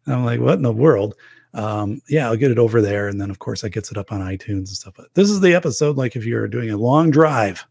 I'm 0.07 0.25
like, 0.25 0.41
what 0.41 0.55
in 0.55 0.63
the 0.63 0.73
world? 0.73 1.15
Um, 1.55 2.01
yeah, 2.09 2.27
I'll 2.27 2.37
get 2.37 2.51
it 2.51 2.59
over 2.59 2.81
there, 2.81 3.09
and 3.09 3.21
then 3.21 3.31
of 3.31 3.39
course 3.39 3.65
I 3.65 3.69
gets 3.69 3.91
it 3.91 3.97
up 3.97 4.13
on 4.13 4.21
iTunes 4.21 4.57
and 4.57 4.69
stuff. 4.69 4.95
But 4.97 5.13
this 5.15 5.31
is 5.31 5.41
the 5.41 5.55
episode. 5.55 5.97
Like, 5.97 6.17
if 6.17 6.25
you're 6.25 6.49
doing 6.49 6.71
a 6.71 6.77
long 6.77 7.11
drive, 7.11 7.65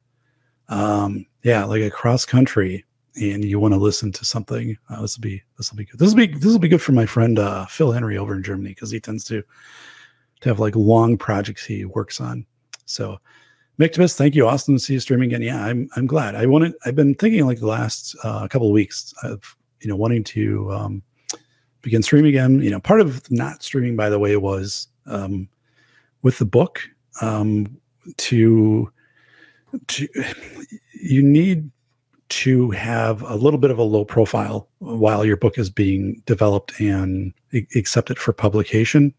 um, 0.70 1.26
yeah, 1.44 1.64
like 1.64 1.82
a 1.82 1.90
cross 1.90 2.26
country, 2.26 2.84
and 3.16 3.44
you 3.44 3.60
want 3.60 3.74
to 3.74 3.80
listen 3.80 4.12
to 4.12 4.26
something, 4.26 4.78
uh, 4.90 5.02
this 5.02 5.18
will 5.18 5.22
be 5.22 5.44
this 5.58 5.72
will 5.72 5.78
be 5.78 5.86
good. 5.86 6.00
This 6.00 6.10
will 6.10 6.18
be 6.18 6.28
this 6.28 6.52
will 6.52 6.60
be 6.60 6.68
good 6.68 6.82
for 6.82 6.92
my 6.92 7.06
friend 7.06 7.40
uh, 7.40 7.66
Phil 7.66 7.92
Henry 7.92 8.18
over 8.18 8.36
in 8.36 8.44
Germany 8.44 8.70
because 8.70 8.92
he 8.92 9.00
tends 9.00 9.24
to 9.26 9.44
to 10.42 10.50
have 10.50 10.60
like 10.60 10.76
long 10.76 11.18
projects 11.18 11.66
he 11.66 11.86
works 11.86 12.20
on. 12.22 12.46
So, 12.86 13.20
Mictibus, 13.80 14.16
thank 14.16 14.34
you, 14.34 14.48
Austin. 14.48 14.80
See 14.80 14.94
you 14.94 15.00
streaming 15.00 15.30
again. 15.30 15.44
Yeah, 15.44 15.64
I'm 15.64 15.88
I'm 15.96 16.08
glad. 16.08 16.34
I 16.36 16.48
wanted. 16.48 16.74
I've 16.86 16.96
been 16.96 17.14
thinking 17.14 17.46
like 17.46 17.60
the 17.60 17.68
last 17.68 18.16
uh, 18.24 18.48
couple 18.48 18.68
of 18.68 18.74
weeks 18.74 19.14
of 19.24 19.56
you 19.82 19.88
know 19.88 19.96
wanting 19.96 20.24
to 20.26 20.72
um, 20.72 21.04
begin 21.82 22.02
streaming 22.02 22.30
again. 22.30 22.62
You 22.62 22.72
know, 22.72 22.80
part 22.80 23.02
of 23.02 23.30
not 23.32 23.62
streaming, 23.62 23.96
by 23.96 24.10
the 24.10 24.18
way, 24.18 24.36
was 24.36 24.88
um, 25.06 25.48
with 26.24 26.40
the 26.40 26.46
book 26.46 26.82
um, 27.22 27.78
to 28.18 28.92
to 29.88 30.08
you 30.94 31.22
need 31.22 31.70
to 32.30 32.72
have 32.72 33.22
a 33.22 33.36
little 33.36 33.60
bit 33.60 33.72
of 33.72 33.78
a 33.78 33.84
low 33.84 34.04
profile 34.04 34.68
while 34.80 35.24
your 35.24 35.38
book 35.38 35.58
is 35.58 35.70
being 35.70 36.22
developed 36.26 36.80
and 36.80 37.34
accepted 37.76 38.18
for 38.18 38.34
publication. 38.34 39.14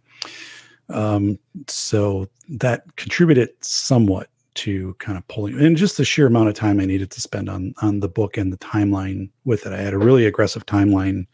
Um, 0.90 1.38
so 1.68 2.28
that 2.48 2.96
contributed 2.96 3.50
somewhat 3.60 4.28
to 4.58 4.94
kind 4.94 5.16
of 5.16 5.26
pulling 5.28 5.58
and 5.58 5.76
just 5.76 5.96
the 5.96 6.04
sheer 6.04 6.26
amount 6.26 6.48
of 6.48 6.54
time 6.54 6.80
I 6.80 6.84
needed 6.84 7.10
to 7.12 7.20
spend 7.20 7.48
on 7.48 7.74
on 7.82 8.00
the 8.00 8.08
book 8.08 8.36
and 8.36 8.52
the 8.52 8.58
timeline 8.58 9.30
with 9.44 9.66
it. 9.66 9.72
I 9.72 9.80
had 9.80 9.94
a 9.94 9.98
really 9.98 10.26
aggressive 10.26 10.66
timeline 10.66 11.26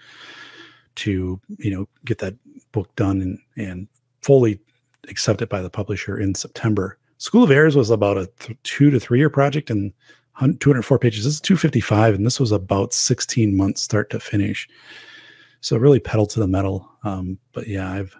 to 0.96 1.40
you 1.58 1.70
know 1.70 1.88
get 2.04 2.18
that 2.18 2.34
book 2.72 2.94
done 2.96 3.20
and 3.22 3.38
and 3.56 3.88
fully 4.22 4.60
accepted 5.08 5.48
by 5.48 5.62
the 5.62 5.70
publisher 5.70 6.18
in 6.18 6.34
September. 6.34 6.98
School 7.18 7.44
of 7.44 7.50
Errors 7.50 7.76
was 7.76 7.90
about 7.90 8.18
a 8.18 8.26
th- 8.40 8.58
two 8.62 8.90
to 8.90 9.00
three 9.00 9.18
year 9.18 9.30
project 9.30 9.70
and 9.70 9.92
204 10.40 10.98
pages. 10.98 11.24
This 11.24 11.34
is 11.34 11.40
255, 11.40 12.14
and 12.14 12.26
this 12.26 12.40
was 12.40 12.50
about 12.50 12.92
16 12.92 13.56
months 13.56 13.82
start 13.82 14.10
to 14.10 14.18
finish. 14.18 14.68
So 15.60 15.76
really 15.76 16.00
pedal 16.00 16.26
to 16.26 16.40
the 16.40 16.48
metal. 16.48 16.90
Um, 17.04 17.38
but 17.52 17.68
yeah, 17.68 17.90
I've 17.90 18.16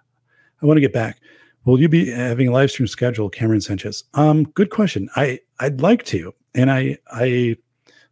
I 0.62 0.66
want 0.66 0.76
to 0.76 0.81
get 0.81 0.92
back. 0.92 1.18
Will 1.64 1.80
you 1.80 1.88
be 1.88 2.10
having 2.10 2.48
a 2.48 2.52
live 2.52 2.70
stream 2.70 2.86
schedule, 2.86 3.30
Cameron 3.30 3.60
Sanchez? 3.60 4.04
Um, 4.14 4.44
good 4.44 4.70
question. 4.70 5.08
I 5.16 5.40
I'd 5.60 5.80
like 5.80 6.04
to, 6.06 6.34
and 6.54 6.70
I 6.70 6.98
I 7.10 7.56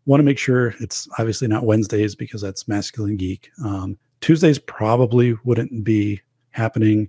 want 0.07 0.21
to 0.21 0.25
make 0.25 0.39
sure 0.39 0.75
it's 0.81 1.09
obviously 1.19 1.49
not 1.49 1.65
Wednesdays 1.65 2.15
because 2.15 2.41
that's 2.41 2.67
masculine 2.67 3.17
geek. 3.17 3.51
Um, 3.63 3.99
Tuesdays 4.21 4.59
probably 4.59 5.35
wouldn't 5.45 5.85
be 5.85 6.21
happening. 6.51 7.09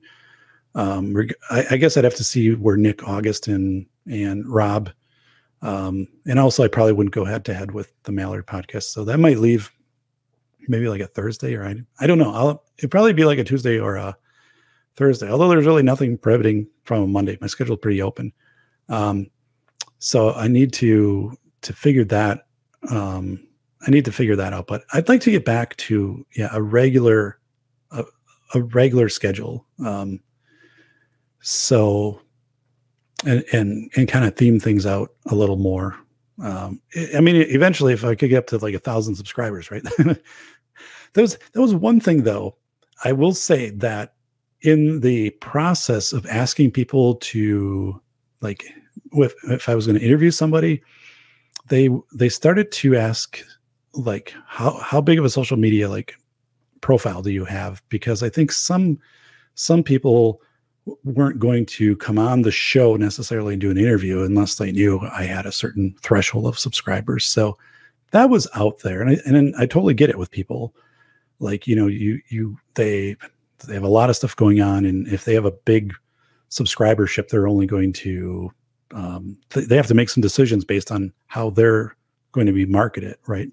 Um, 0.76 1.16
I, 1.50 1.66
I, 1.72 1.78
guess 1.78 1.96
I'd 1.96 2.04
have 2.04 2.16
to 2.16 2.24
see 2.24 2.56
where 2.56 2.78
Nick, 2.78 3.08
August, 3.08 3.48
and 3.48 3.86
and 4.08 4.46
Rob, 4.48 4.90
um, 5.62 6.08
and 6.26 6.40
also 6.40 6.64
I 6.64 6.68
probably 6.68 6.94
wouldn't 6.94 7.14
go 7.14 7.26
head 7.26 7.46
to 7.46 7.54
head 7.54 7.72
with 7.72 7.94
the 8.04 8.12
Mallard 8.12 8.48
podcast, 8.48 8.84
so 8.84 9.06
that 9.06 9.20
might 9.20 9.38
leave 9.38 9.72
maybe 10.68 10.90
like 10.90 11.02
a 11.02 11.08
Thursday 11.08 11.56
or 11.56 11.64
I 11.64 11.76
I 12.00 12.08
don't 12.08 12.18
know. 12.18 12.34
I'll 12.34 12.64
it'd 12.78 12.92
probably 12.92 13.14
be 13.14 13.26
like 13.26 13.38
a 13.38 13.44
Tuesday 13.44 13.80
or 13.80 13.96
a 13.96 14.18
Thursday. 14.96 15.30
Although 15.30 15.50
there's 15.50 15.66
really 15.66 15.84
nothing 15.84 16.18
prohibiting 16.18 16.68
from 16.84 17.04
a 17.04 17.08
Monday. 17.08 17.38
My 17.42 17.48
schedule's 17.48 17.80
pretty 17.80 18.02
open, 18.02 18.32
um, 18.90 19.28
so 20.00 20.34
I 20.34 20.48
need 20.48 20.74
to 20.74 21.38
to 21.62 21.74
figure 21.74 22.04
that 22.06 22.46
um, 22.90 23.48
I 23.86 23.92
need 23.92 24.06
to 24.06 24.12
figure 24.12 24.36
that 24.36 24.54
out. 24.54 24.68
But 24.68 24.84
I'd 24.94 25.10
like 25.10 25.22
to 25.22 25.32
get 25.32 25.46
back 25.46 25.76
to 25.78 26.26
yeah 26.36 26.50
a 26.52 26.62
regular 26.62 27.40
a, 27.92 28.04
a 28.54 28.62
regular 28.62 29.10
schedule. 29.10 29.66
Um, 29.84 30.20
so 31.42 32.22
and 33.26 33.44
and 33.54 33.92
and 33.96 34.08
kind 34.08 34.26
of 34.26 34.36
theme 34.36 34.60
things 34.60 34.86
out 34.86 35.12
a 35.28 35.36
little 35.36 35.58
more. 35.58 35.98
Um, 36.42 36.82
I 37.16 37.22
mean, 37.22 37.36
eventually, 37.36 37.94
if 37.94 38.04
I 38.04 38.16
could 38.16 38.30
get 38.30 38.40
up 38.40 38.48
to 38.48 38.58
like 38.58 38.74
a 38.74 38.80
thousand 38.80 39.16
subscribers, 39.16 39.70
right? 39.72 39.84
that 39.98 40.22
was 41.16 41.38
that 41.54 41.62
was 41.62 41.76
one 41.76 42.00
thing, 42.00 42.24
though. 42.24 42.58
I 43.04 43.12
will 43.12 43.34
say 43.34 43.70
that 43.72 44.14
in 44.64 45.02
the 45.02 45.30
process 45.32 46.14
of 46.14 46.26
asking 46.26 46.72
people 46.72 47.16
to 47.16 48.02
like, 48.42 48.66
with 49.12 49.36
if 49.44 49.70
I 49.70 49.76
was 49.76 49.86
going 49.86 50.00
to 50.00 50.06
interview 50.06 50.32
somebody, 50.32 50.82
they 51.68 51.90
they 52.14 52.30
started 52.30 52.72
to 52.72 52.96
ask 52.96 53.40
like 53.94 54.34
how 54.48 54.72
how 54.80 55.02
big 55.02 55.20
of 55.20 55.26
a 55.26 55.30
social 55.30 55.58
media 55.58 55.90
like 55.90 56.16
profile 56.82 57.22
do 57.22 57.32
you 57.32 57.46
have? 57.46 57.82
Because 57.90 58.24
i 58.24 58.30
think 58.30 58.52
some 58.52 59.00
some 59.56 59.84
people 59.84 60.42
weren't 61.06 61.40
going 61.40 61.66
to 61.66 61.96
come 61.98 62.20
on 62.20 62.42
the 62.42 62.52
show 62.52 62.98
necessarily 62.98 63.54
and 63.54 63.62
do 63.62 63.72
an 63.72 63.78
interview 63.78 64.24
unless 64.24 64.56
they 64.56 64.72
knew 64.72 65.00
i 65.14 65.24
had 65.24 65.46
a 65.46 65.52
certain 65.52 65.96
threshold 66.02 66.46
of 66.46 66.60
subscribers. 66.60 67.24
So 67.26 67.58
that 68.12 68.30
was 68.30 68.48
out 68.56 68.80
there 68.80 69.02
and 69.02 69.12
I, 69.12 69.18
and 69.26 69.56
I 69.56 69.66
totally 69.66 69.94
get 69.94 70.10
it 70.10 70.20
with 70.20 70.32
people. 70.32 70.76
Like 71.40 71.68
you 71.68 71.76
know 71.76 71.88
you 71.88 72.20
you 72.30 72.58
they 72.76 73.16
they 73.68 73.74
have 73.74 73.84
a 73.84 73.88
lot 73.88 74.10
of 74.10 74.16
stuff 74.16 74.36
going 74.36 74.62
on 74.62 74.86
and 74.86 75.08
if 75.08 75.26
they 75.26 75.34
have 75.34 75.46
a 75.46 75.52
big 75.52 75.94
subscribership 76.50 77.30
they're 77.30 77.48
only 77.48 77.66
going 77.66 77.92
to 77.92 78.52
um, 78.94 79.38
th- 79.50 79.68
they 79.68 79.76
have 79.76 79.88
to 79.88 79.94
make 79.94 80.10
some 80.10 80.22
decisions 80.22 80.64
based 80.64 80.92
on 80.92 81.12
how 81.28 81.50
they're 81.50 81.96
going 82.32 82.48
to 82.48 82.54
be 82.54 82.66
marketed, 82.66 83.16
right? 83.28 83.50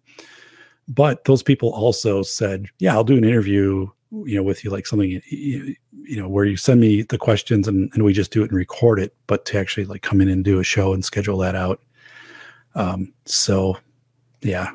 But 0.88 1.24
those 1.24 1.42
people 1.42 1.70
also 1.70 2.22
said, 2.22 2.66
"Yeah, 2.78 2.94
I'll 2.94 3.04
do 3.04 3.16
an 3.16 3.24
interview, 3.24 3.88
you 4.10 4.36
know, 4.36 4.42
with 4.42 4.64
you, 4.64 4.70
like 4.70 4.86
something, 4.86 5.22
you, 5.28 5.74
you 6.02 6.20
know, 6.20 6.28
where 6.28 6.44
you 6.44 6.56
send 6.56 6.80
me 6.80 7.02
the 7.02 7.18
questions 7.18 7.68
and, 7.68 7.90
and 7.94 8.04
we 8.04 8.12
just 8.12 8.32
do 8.32 8.42
it 8.42 8.50
and 8.50 8.58
record 8.58 8.98
it, 8.98 9.14
but 9.26 9.44
to 9.46 9.58
actually 9.58 9.86
like 9.86 10.02
come 10.02 10.20
in 10.20 10.28
and 10.28 10.44
do 10.44 10.58
a 10.58 10.64
show 10.64 10.92
and 10.92 11.04
schedule 11.04 11.38
that 11.38 11.54
out." 11.54 11.80
Um, 12.74 13.12
so, 13.24 13.76
yeah, 14.42 14.70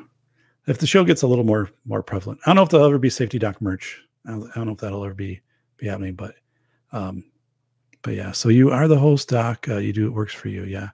if 0.66 0.78
the 0.78 0.86
show 0.86 1.04
gets 1.04 1.22
a 1.22 1.26
little 1.26 1.44
more 1.44 1.70
more 1.84 2.02
prevalent, 2.02 2.40
I 2.44 2.50
don't 2.50 2.56
know 2.56 2.62
if 2.62 2.70
there'll 2.70 2.86
ever 2.86 2.98
be 2.98 3.10
safety 3.10 3.38
doc 3.38 3.60
merch. 3.60 4.02
I 4.26 4.30
don't, 4.32 4.66
know 4.66 4.72
if 4.72 4.78
that'll 4.78 5.04
ever 5.04 5.14
be 5.14 5.40
be 5.76 5.86
happening, 5.86 6.14
but 6.14 6.34
um, 6.92 7.24
but 8.02 8.14
yeah. 8.14 8.32
So 8.32 8.48
you 8.48 8.70
are 8.70 8.88
the 8.88 8.98
host, 8.98 9.28
Doc. 9.28 9.68
Uh, 9.68 9.76
you 9.76 9.92
do 9.92 10.06
it 10.06 10.12
works 10.12 10.34
for 10.34 10.48
you, 10.48 10.64
yeah. 10.64 10.88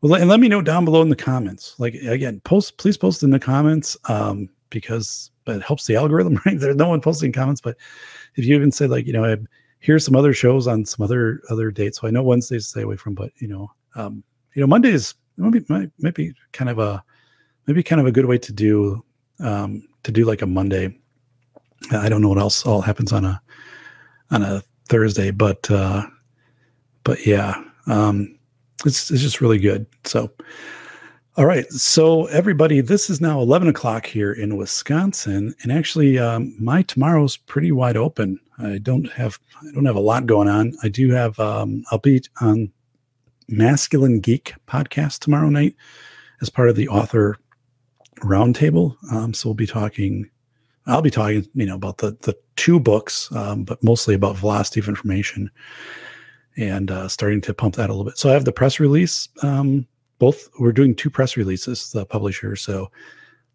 Well, 0.00 0.14
and 0.14 0.28
let 0.28 0.40
me 0.40 0.48
know 0.48 0.62
down 0.62 0.84
below 0.84 1.02
in 1.02 1.08
the 1.08 1.16
comments. 1.16 1.74
Like 1.78 1.94
again, 1.94 2.40
post 2.40 2.78
please 2.78 2.96
post 2.96 3.22
in 3.22 3.30
the 3.30 3.40
comments 3.40 3.96
um, 4.08 4.48
because 4.70 5.30
it 5.46 5.62
helps 5.62 5.86
the 5.86 5.96
algorithm. 5.96 6.40
Right? 6.46 6.58
There's 6.58 6.76
no 6.76 6.88
one 6.88 7.00
posting 7.00 7.32
comments, 7.32 7.60
but 7.60 7.76
if 8.36 8.44
you 8.44 8.54
even 8.54 8.72
say 8.72 8.86
like, 8.86 9.06
you 9.06 9.12
know, 9.12 9.24
I, 9.24 9.36
here's 9.80 10.04
some 10.04 10.16
other 10.16 10.32
shows 10.32 10.66
on 10.66 10.84
some 10.84 11.04
other 11.04 11.40
other 11.50 11.70
dates. 11.70 12.00
So 12.00 12.08
I 12.08 12.10
know 12.10 12.22
Wednesdays 12.22 12.66
stay 12.66 12.82
away 12.82 12.96
from, 12.96 13.14
but 13.14 13.30
you 13.36 13.48
know, 13.48 13.70
um, 13.94 14.22
you 14.54 14.60
know, 14.60 14.66
Mondays 14.66 15.14
might, 15.36 15.90
might 15.98 16.14
be 16.14 16.32
kind 16.52 16.70
of 16.70 16.78
a 16.78 17.02
maybe 17.66 17.82
kind 17.82 18.00
of 18.00 18.06
a 18.06 18.12
good 18.12 18.26
way 18.26 18.38
to 18.38 18.52
do 18.52 19.04
um, 19.40 19.82
to 20.02 20.12
do 20.12 20.24
like 20.24 20.42
a 20.42 20.46
Monday. 20.46 20.98
I 21.90 22.08
don't 22.08 22.22
know 22.22 22.28
what 22.28 22.38
else 22.38 22.64
all 22.66 22.80
happens 22.82 23.12
on 23.12 23.24
a 23.24 23.40
on 24.30 24.42
a 24.42 24.62
Thursday, 24.88 25.30
but 25.30 25.70
uh, 25.70 26.06
but 27.04 27.26
yeah, 27.26 27.62
Um, 27.86 28.36
it's, 28.84 29.10
it's 29.10 29.22
just 29.22 29.40
really 29.40 29.58
good. 29.58 29.86
So, 30.04 30.30
all 31.36 31.46
right. 31.46 31.66
So, 31.72 32.26
everybody, 32.26 32.80
this 32.80 33.08
is 33.10 33.20
now 33.20 33.40
11 33.40 33.68
o'clock 33.68 34.06
here 34.06 34.32
in 34.32 34.56
Wisconsin. 34.56 35.54
And 35.62 35.72
actually, 35.72 36.18
um, 36.18 36.54
my 36.58 36.82
tomorrow's 36.82 37.36
pretty 37.36 37.72
wide 37.72 37.96
open. 37.96 38.38
I 38.58 38.78
don't 38.78 39.10
have 39.12 39.38
I 39.62 39.70
don't 39.72 39.84
have 39.84 39.96
a 39.96 40.00
lot 40.00 40.26
going 40.26 40.48
on. 40.48 40.74
I 40.82 40.88
do 40.88 41.10
have 41.10 41.38
um, 41.38 41.84
I'll 41.90 41.98
be 41.98 42.22
on 42.40 42.72
Masculine 43.48 44.20
Geek 44.20 44.54
podcast 44.66 45.20
tomorrow 45.20 45.48
night 45.50 45.74
as 46.40 46.48
part 46.50 46.68
of 46.68 46.76
the 46.76 46.88
author 46.88 47.36
roundtable. 48.20 48.96
Um, 49.12 49.34
so 49.34 49.48
we'll 49.48 49.54
be 49.54 49.66
talking. 49.66 50.30
I'll 50.86 51.02
be 51.02 51.10
talking, 51.10 51.46
you 51.54 51.66
know, 51.66 51.74
about 51.74 51.98
the 51.98 52.16
the 52.22 52.36
two 52.56 52.78
books, 52.80 53.30
um, 53.32 53.64
but 53.64 53.82
mostly 53.82 54.14
about 54.14 54.36
velocity 54.36 54.80
of 54.80 54.88
information, 54.88 55.50
and 56.56 56.90
uh, 56.90 57.08
starting 57.08 57.40
to 57.42 57.54
pump 57.54 57.74
that 57.76 57.90
a 57.90 57.92
little 57.92 58.04
bit. 58.04 58.18
So 58.18 58.30
I 58.30 58.34
have 58.34 58.44
the 58.44 58.52
press 58.52 58.80
release. 58.80 59.28
Um, 59.42 59.86
both 60.18 60.48
we're 60.58 60.72
doing 60.72 60.94
two 60.94 61.10
press 61.10 61.36
releases, 61.36 61.90
the 61.90 62.06
publisher, 62.06 62.56
so 62.56 62.90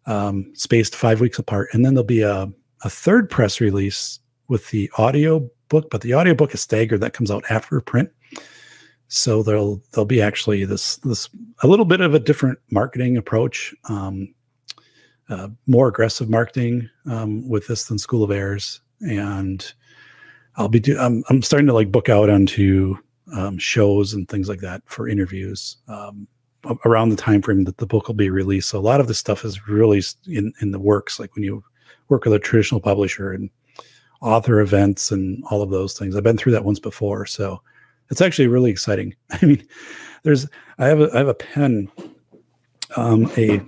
um, 0.06 0.52
spaced 0.54 0.94
five 0.94 1.20
weeks 1.20 1.38
apart, 1.38 1.68
and 1.72 1.84
then 1.84 1.94
there'll 1.94 2.06
be 2.06 2.22
a 2.22 2.52
a 2.84 2.90
third 2.90 3.30
press 3.30 3.60
release 3.60 4.18
with 4.48 4.70
the 4.70 4.90
audio 4.98 5.48
book, 5.68 5.88
but 5.90 6.02
the 6.02 6.12
audio 6.12 6.34
book 6.34 6.52
is 6.54 6.60
staggered. 6.60 7.00
That 7.00 7.14
comes 7.14 7.30
out 7.30 7.44
after 7.48 7.80
print. 7.80 8.10
So 9.08 9.42
there'll 9.42 9.82
there'll 9.92 10.06
be 10.06 10.22
actually 10.22 10.64
this 10.64 10.96
this 10.98 11.28
a 11.62 11.66
little 11.66 11.84
bit 11.84 12.00
of 12.00 12.14
a 12.14 12.18
different 12.18 12.58
marketing 12.70 13.16
approach, 13.16 13.74
um, 13.88 14.34
uh, 15.32 15.48
more 15.66 15.88
aggressive 15.88 16.28
marketing 16.28 16.88
um, 17.10 17.48
with 17.48 17.66
this 17.66 17.84
than 17.84 17.98
School 17.98 18.22
of 18.22 18.30
Errors, 18.30 18.80
and 19.00 19.72
I'll 20.56 20.68
be 20.68 20.80
do 20.80 20.98
I'm 20.98 21.24
I'm 21.30 21.42
starting 21.42 21.66
to 21.66 21.72
like 21.72 21.90
book 21.90 22.08
out 22.08 22.28
onto 22.28 22.96
um, 23.34 23.58
shows 23.58 24.12
and 24.12 24.28
things 24.28 24.48
like 24.48 24.60
that 24.60 24.82
for 24.84 25.08
interviews 25.08 25.78
um, 25.88 26.28
around 26.84 27.08
the 27.08 27.16
time 27.16 27.40
frame 27.40 27.64
that 27.64 27.78
the 27.78 27.86
book 27.86 28.06
will 28.06 28.14
be 28.14 28.30
released. 28.30 28.68
So 28.68 28.78
a 28.78 28.80
lot 28.80 29.00
of 29.00 29.08
this 29.08 29.18
stuff 29.18 29.44
is 29.44 29.66
really 29.66 30.02
in 30.26 30.52
in 30.60 30.70
the 30.70 30.78
works. 30.78 31.18
Like 31.18 31.34
when 31.34 31.44
you 31.44 31.64
work 32.08 32.24
with 32.24 32.34
a 32.34 32.38
traditional 32.38 32.80
publisher 32.80 33.32
and 33.32 33.48
author 34.20 34.60
events 34.60 35.10
and 35.10 35.42
all 35.50 35.62
of 35.62 35.70
those 35.70 35.98
things. 35.98 36.14
I've 36.14 36.22
been 36.22 36.36
through 36.36 36.52
that 36.52 36.64
once 36.64 36.78
before, 36.78 37.26
so 37.26 37.60
it's 38.10 38.20
actually 38.20 38.48
really 38.48 38.70
exciting. 38.70 39.14
I 39.30 39.44
mean, 39.44 39.66
there's 40.22 40.46
I 40.78 40.86
have 40.86 41.00
a 41.00 41.10
I 41.14 41.18
have 41.18 41.28
a 41.28 41.34
pen, 41.34 41.90
um, 42.96 43.30
a 43.36 43.60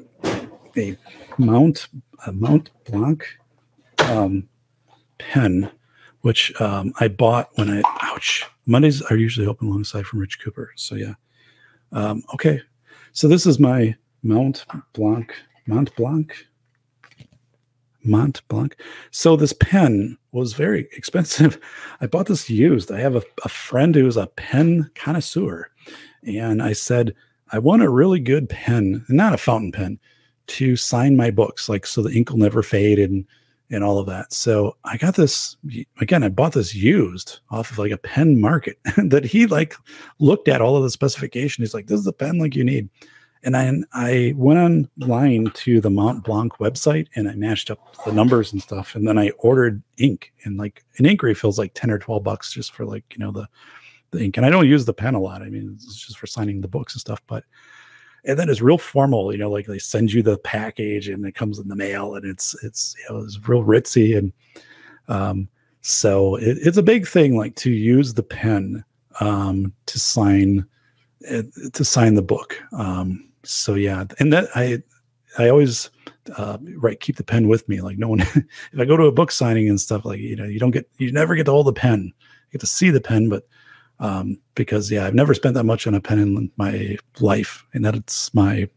a 0.77 0.97
Mount 1.39 1.89
Mount 2.33 2.71
Blanc 2.85 3.27
um, 3.99 4.49
pen, 5.19 5.71
which 6.21 6.59
um, 6.61 6.93
I 7.01 7.09
bought 7.09 7.51
when 7.57 7.71
I 7.71 7.83
ouch 8.03 8.47
Mondays 8.67 9.03
are 9.03 9.17
usually 9.17 9.47
open 9.47 9.69
alongside 9.69 10.07
from 10.07 10.21
Rich 10.21 10.41
Cooper. 10.41 10.73
So 10.77 10.95
yeah, 10.95 11.15
um, 11.93 12.23
okay. 12.35 12.61
So 13.13 13.29
this 13.29 13.47
is 13.47 13.59
my 13.59 13.95
Mount 14.23 14.65
Blanc 14.93 15.33
Mont 15.67 15.95
Blanc 15.97 16.47
Mont 18.05 18.43
Blanc. 18.49 18.77
So 19.11 19.37
this 19.37 19.53
pen 19.53 20.19
was 20.33 20.53
very 20.53 20.89
expensive. 20.97 21.59
I 22.01 22.07
bought 22.07 22.27
this 22.27 22.51
used. 22.51 22.91
I 22.91 23.01
have 23.01 23.17
a, 23.17 23.23
a 23.45 23.49
friend 23.49 23.95
who's 23.95 24.17
a 24.17 24.27
pen 24.27 24.91
connoisseur. 24.95 25.71
And 26.23 26.63
I 26.63 26.73
said, 26.73 27.15
I 27.51 27.59
want 27.59 27.83
a 27.83 27.91
really 27.91 28.21
good 28.21 28.49
pen, 28.49 29.05
not 29.09 29.35
a 29.35 29.39
fountain 29.39 29.73
pen, 29.73 29.99
to 30.47 30.77
sign 30.77 31.17
my 31.17 31.31
books, 31.31 31.69
like 31.69 31.87
so 31.87 32.03
the 32.03 32.13
ink 32.13 32.31
will 32.31 32.39
never 32.39 32.63
fade 32.63 32.99
and 32.99 33.27
and 33.71 33.83
all 33.83 33.99
of 33.99 34.07
that. 34.07 34.33
So 34.33 34.77
I 34.85 34.97
got 34.97 35.17
this 35.17 35.57
again, 36.01 36.23
I 36.23 36.29
bought 36.29 36.53
this 36.53 36.75
used 36.75 37.41
off 37.51 37.71
of 37.71 37.79
like 37.79 37.93
a 37.93 37.99
pen 37.99 38.41
market 38.41 38.79
that 38.97 39.25
he 39.25 39.47
like 39.47 39.75
looked 40.19 40.49
at 40.49 40.61
all 40.61 40.77
of 40.77 40.83
the 40.83 40.91
specification. 40.91 41.63
He's 41.63 41.75
like, 41.75 41.87
this 41.87 41.99
is 41.99 42.05
the 42.05 42.13
pen 42.13 42.39
like 42.39 42.55
you 42.55 42.65
need. 42.65 42.89
And 43.43 43.55
then 43.55 43.85
I 43.93 44.33
went 44.37 44.59
online 44.59 45.51
to 45.51 45.81
the 45.81 45.91
Mont 45.91 46.25
Blanc 46.25 46.55
website 46.55 47.09
and 47.15 47.29
I 47.29 47.35
matched 47.35 47.71
up 47.71 47.79
the 48.05 48.13
numbers 48.13 48.53
and 48.53 48.63
stuff. 48.63 48.95
And 48.95 49.07
then 49.07 49.19
I 49.19 49.31
ordered 49.39 49.83
ink 49.99 50.33
and 50.45 50.57
like 50.57 50.83
an 50.97 51.05
ink 51.05 51.23
refill's 51.23 51.59
like 51.59 51.73
10 51.75 51.91
or 51.91 51.99
12 51.99 52.23
bucks 52.25 52.53
just 52.53 52.73
for 52.73 52.87
like, 52.87 53.05
you 53.13 53.19
know, 53.19 53.33
the, 53.33 53.47
the 54.13 54.25
ink. 54.25 54.39
And 54.39 54.47
I 54.47 54.51
don't 54.51 54.69
use 54.69 54.87
the 54.87 54.95
pen 54.95 55.15
a 55.15 55.21
lot. 55.21 55.43
I 55.43 55.51
mean, 55.51 55.73
it's 55.75 56.07
just 56.07 56.19
for 56.19 56.27
signing 56.27 56.63
the 56.63 56.69
books 56.69 56.95
and 56.95 57.01
stuff. 57.03 57.21
But, 57.27 57.45
and 58.25 58.39
then 58.39 58.49
it's 58.49 58.61
real 58.61 58.79
formal, 58.79 59.33
you 59.33 59.39
know, 59.39 59.51
like 59.51 59.67
they 59.67 59.79
send 59.79 60.13
you 60.13 60.23
the 60.23 60.39
package 60.39 61.09
and 61.09 61.25
it 61.27 61.35
comes 61.35 61.59
in 61.59 61.69
the 61.69 61.77
mail 61.77 62.15
and 62.15 62.25
it's, 62.25 62.55
it's, 62.63 62.97
you 62.99 63.15
know, 63.15 63.23
it's 63.23 63.39
real 63.49 63.63
ritzy. 63.63 64.17
And, 64.17 64.33
um, 65.09 65.49
so 65.83 66.37
it, 66.37 66.59
it's 66.61 66.79
a 66.79 66.83
big 66.83 67.07
thing, 67.07 67.37
like 67.37 67.55
to 67.57 67.71
use 67.71 68.15
the 68.15 68.23
pen, 68.23 68.85
um, 69.21 69.73
to 69.87 69.99
sign, 69.99 70.67
uh, 71.31 71.43
to 71.73 71.85
sign 71.85 72.15
the 72.15 72.23
book. 72.23 72.59
Um, 72.73 73.31
so 73.47 73.75
yeah, 73.75 74.05
and 74.19 74.33
that 74.33 74.49
I 74.55 74.83
I 75.39 75.49
always 75.49 75.91
uh, 76.37 76.59
right 76.77 76.99
keep 76.99 77.17
the 77.17 77.25
pen 77.25 77.49
with 77.49 77.69
me. 77.69 77.81
Like 77.81 77.99
no 77.99 78.09
one, 78.09 78.21
if 78.21 78.79
I 78.79 78.85
go 78.85 78.97
to 78.97 79.05
a 79.05 79.13
book 79.13 79.31
signing 79.31 79.69
and 79.69 79.81
stuff, 79.81 80.05
like 80.05 80.21
you 80.21 80.37
know, 80.37 80.45
you 80.45 80.59
don't 80.59 80.71
get 80.71 80.89
you 80.99 81.13
never 81.13 81.35
get 81.35 81.45
to 81.45 81.53
hold 81.53 81.67
the 81.67 81.73
pen. 81.73 82.13
You 82.49 82.53
get 82.53 82.61
to 82.61 82.67
see 82.67 82.91
the 82.91 83.01
pen, 83.01 83.29
but 83.29 83.47
um, 84.01 84.39
because 84.55 84.91
yeah, 84.91 85.07
I've 85.07 85.15
never 85.15 85.35
spent 85.35 85.55
that 85.55 85.65
much 85.65 85.87
on 85.87 85.95
a 85.95 86.01
pen 86.01 86.19
in 86.19 86.51
my 86.57 86.99
life, 87.21 87.65
and 87.73 87.85
that 87.85 87.95
it's 87.95 88.33
my. 88.35 88.69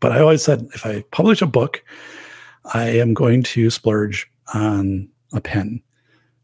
But 0.00 0.12
I 0.12 0.20
always 0.20 0.42
said 0.42 0.68
if 0.74 0.86
I 0.86 1.02
publish 1.10 1.42
a 1.42 1.46
book, 1.46 1.82
I 2.72 2.84
am 2.88 3.14
going 3.14 3.42
to 3.44 3.70
splurge 3.70 4.30
on 4.54 5.08
a 5.32 5.40
pen. 5.40 5.82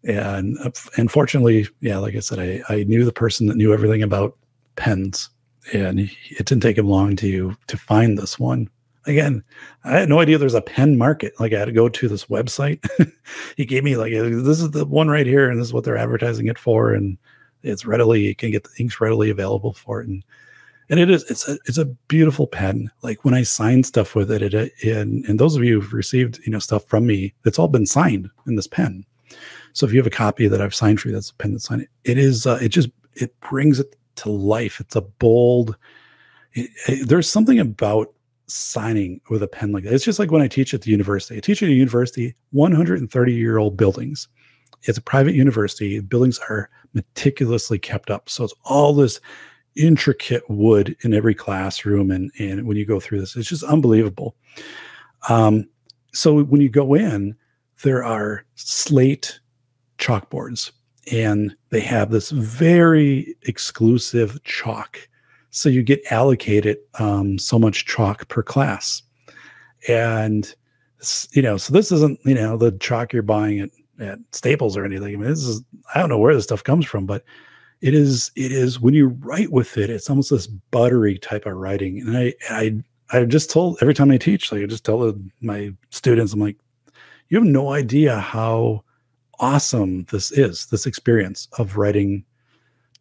And 0.05 0.57
unfortunately, 0.97 1.67
yeah, 1.81 1.99
like 1.99 2.15
I 2.15 2.21
said, 2.21 2.39
I, 2.39 2.63
I 2.73 2.85
knew 2.85 3.05
the 3.05 3.13
person 3.13 3.47
that 3.47 3.57
knew 3.57 3.73
everything 3.73 4.03
about 4.03 4.37
pens 4.77 5.31
and 5.73 6.01
it 6.01 6.47
didn't 6.47 6.61
take 6.61 6.79
him 6.79 6.89
long 6.89 7.17
to 7.17 7.57
to 7.67 7.77
find 7.77 8.19
this 8.19 8.39
one. 8.39 8.69
Again, 9.07 9.43
I 9.85 9.93
had 10.01 10.09
no 10.09 10.21
idea 10.21 10.37
there's 10.37 10.55
a 10.55 10.61
pen 10.61 10.99
market. 10.99 11.39
Like 11.39 11.53
I 11.53 11.59
had 11.59 11.67
to 11.67 11.73
go 11.73 11.89
to 11.89 12.09
this 12.09 12.27
website. 12.27 12.85
he 13.57 13.65
gave 13.65 13.85
me 13.85 13.97
like 13.97 14.13
this 14.13 14.61
is 14.61 14.71
the 14.71 14.85
one 14.85 15.09
right 15.09 15.27
here, 15.27 15.49
and 15.49 15.59
this 15.61 15.69
is 15.69 15.73
what 15.73 15.85
they're 15.85 15.97
advertising 15.97 16.47
it 16.47 16.59
for, 16.59 16.93
and 16.93 17.19
it's 17.67 17.87
readily 17.87 18.27
you 18.27 18.35
can 18.35 18.51
get 18.51 18.65
the 18.65 18.71
inks 18.79 19.01
readily 19.01 19.31
available 19.31 19.73
for 19.73 20.01
it, 20.01 20.09
and 20.09 20.23
and 20.89 21.01
it 21.01 21.11
is 21.11 21.25
it's 21.31 21.49
a 21.49 21.59
it's 21.67 21.79
a 21.79 21.85
beautiful 21.85 22.47
pen. 22.47 22.91
Like 23.03 23.25
when 23.25 23.35
I 23.35 23.43
sign 23.43 23.83
stuff 23.83 24.15
with 24.15 24.31
it, 24.31 24.43
it 24.43 24.73
and 24.85 25.25
and 25.27 25.41
those 25.41 25.57
of 25.57 25.65
you 25.65 25.81
who've 25.81 25.93
received 25.93 26.41
you 26.45 26.53
know 26.53 26.59
stuff 26.59 26.85
from 26.85 27.07
me, 27.07 27.35
it's 27.45 27.59
all 27.59 27.69
been 27.69 27.87
signed 27.87 28.31
in 28.47 28.57
this 28.57 28.67
pen. 28.67 29.05
So 29.73 29.85
if 29.85 29.93
you 29.93 29.99
have 29.99 30.07
a 30.07 30.11
copy 30.11 30.49
that 30.49 30.61
I've 30.61 30.75
signed 30.75 31.01
for 31.01 31.09
you, 31.09 31.15
that's 31.15 31.31
a 31.31 31.35
pen 31.35 31.53
that's 31.53 31.65
signed. 31.65 31.87
It 32.05 32.19
is 32.19 32.47
uh, 32.47 32.59
it 32.63 32.69
just 32.69 32.89
it 33.15 33.39
brings 33.41 33.81
it 33.81 33.97
to 34.17 34.31
life. 34.31 34.81
It's 34.81 34.97
a 34.97 35.03
bold. 35.03 35.77
It, 36.55 36.71
it, 36.89 37.09
there's 37.09 37.29
something 37.29 37.59
about 37.59 38.13
signing 38.47 39.21
with 39.29 39.43
a 39.43 39.49
pen 39.49 39.73
like 39.73 39.85
that. 39.85 39.93
It's 39.93 40.05
just 40.05 40.19
like 40.19 40.31
when 40.31 40.43
I 40.43 40.49
teach 40.49 40.73
at 40.73 40.83
the 40.83 40.91
university. 40.91 41.37
I 41.37 41.41
teach 41.41 41.63
at 41.63 41.69
a 41.69 41.73
university, 41.73 42.35
130 42.53 43.33
year 43.33 43.59
old 43.59 43.77
buildings. 43.77 44.29
It's 44.83 44.99
a 44.99 45.03
private 45.03 45.35
university. 45.35 46.01
Buildings 46.01 46.39
are 46.49 46.71
meticulously 46.95 47.79
kept 47.79 48.11
up. 48.11 48.29
So 48.29 48.45
it's 48.45 48.55
all 48.65 48.95
this 48.95 49.21
intricate 49.77 50.49
wood 50.49 50.97
in 51.03 51.13
every 51.15 51.35
classroom. 51.35 52.11
And, 52.11 52.31
and 52.39 52.67
when 52.67 52.77
you 52.77 52.87
go 52.87 53.01
through 53.01 53.21
this, 53.21 53.37
it's 53.37 53.49
just 53.49 53.63
unbelievable. 53.65 54.35
Um, 55.29 55.69
so 56.13 56.43
when 56.43 56.61
you 56.61 56.69
go 56.69 56.95
in, 56.95 57.37
there 57.83 58.03
are 58.03 58.45
slate 58.55 59.39
chalkboards 59.99 60.73
and 61.13 61.55
they 61.71 61.81
have 61.81 62.11
this 62.11 62.31
very 62.31 63.37
exclusive 63.43 64.43
chalk. 64.45 65.09
So 65.51 65.69
you 65.69 65.83
get 65.83 66.01
allocated 66.11 66.79
um, 66.99 67.39
so 67.39 67.59
much 67.59 67.87
chalk 67.87 68.29
per 68.29 68.43
class. 68.43 69.03
And, 69.89 70.53
you 71.33 71.43
know, 71.43 71.57
so 71.57 71.73
this 71.73 71.93
isn't, 71.93 72.19
you 72.25 72.35
know, 72.35 72.57
the 72.57 72.73
chalk 72.73 73.13
you're 73.13 73.23
buying 73.23 73.61
at, 73.61 73.71
at 74.01 74.19
Staples 74.33 74.77
or 74.77 74.85
anything. 74.85 75.15
I 75.15 75.17
mean, 75.17 75.29
this 75.29 75.43
is, 75.43 75.63
I 75.95 76.01
don't 76.01 76.09
know 76.09 76.19
where 76.19 76.35
this 76.35 76.45
stuff 76.45 76.65
comes 76.65 76.87
from, 76.87 77.07
but 77.07 77.25
it 77.81 77.95
is, 77.95 78.31
it 78.37 78.53
is 78.53 78.81
when 78.81 78.95
you 78.95 79.09
write 79.09 79.53
with 79.53 79.77
it, 79.77 79.91
it's 79.91 80.09
almost 80.09 80.31
this 80.31 80.47
buttery 80.47 81.19
type 81.19 81.47
of 81.47 81.55
writing. 81.55 82.01
And 82.01 82.17
I, 82.17 82.35
I, 82.51 82.83
I 83.11 83.25
just 83.25 83.51
told 83.51 83.79
every 83.81 83.95
time 83.95 84.11
I 84.11 84.17
teach, 84.17 84.51
like 84.51 84.63
I 84.63 84.67
just 84.67 84.85
tell 84.85 85.15
my 85.41 85.73
students, 85.91 86.33
I'm 86.33 86.41
like, 86.41 86.57
you 87.29 87.39
have 87.39 87.47
no 87.47 87.73
idea 87.73 88.19
how 88.19 88.85
awesome 89.39 90.05
this 90.11 90.33
is 90.33 90.67
this 90.67 90.87
experience 90.87 91.49
of 91.59 91.77
writing 91.77 92.25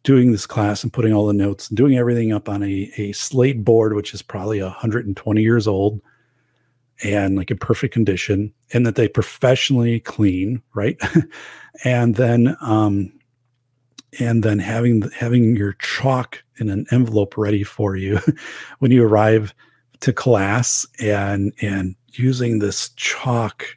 doing 0.02 0.32
this 0.32 0.46
class 0.46 0.82
and 0.82 0.92
putting 0.92 1.12
all 1.12 1.26
the 1.26 1.32
notes 1.32 1.68
and 1.68 1.76
doing 1.76 1.96
everything 1.96 2.32
up 2.32 2.48
on 2.48 2.62
a, 2.62 2.92
a 2.96 3.12
slate 3.12 3.64
board 3.64 3.94
which 3.94 4.12
is 4.12 4.22
probably 4.22 4.60
120 4.62 5.42
years 5.42 5.66
old 5.66 6.00
and 7.04 7.36
like 7.36 7.50
in 7.50 7.58
perfect 7.58 7.92
condition 7.92 8.52
and 8.72 8.86
that 8.86 8.94
they 8.94 9.08
professionally 9.08 10.00
clean 10.00 10.62
right 10.74 10.98
and 11.84 12.16
then 12.16 12.56
um 12.60 13.12
and 14.18 14.42
then 14.42 14.58
having 14.58 15.02
having 15.10 15.56
your 15.56 15.74
chalk 15.74 16.42
in 16.58 16.70
an 16.70 16.86
envelope 16.90 17.36
ready 17.36 17.62
for 17.62 17.96
you 17.96 18.18
when 18.78 18.90
you 18.90 19.04
arrive 19.04 19.54
to 20.00 20.12
class 20.12 20.86
and 21.00 21.52
and 21.60 21.94
using 22.12 22.58
this 22.58 22.90
chalk 22.96 23.76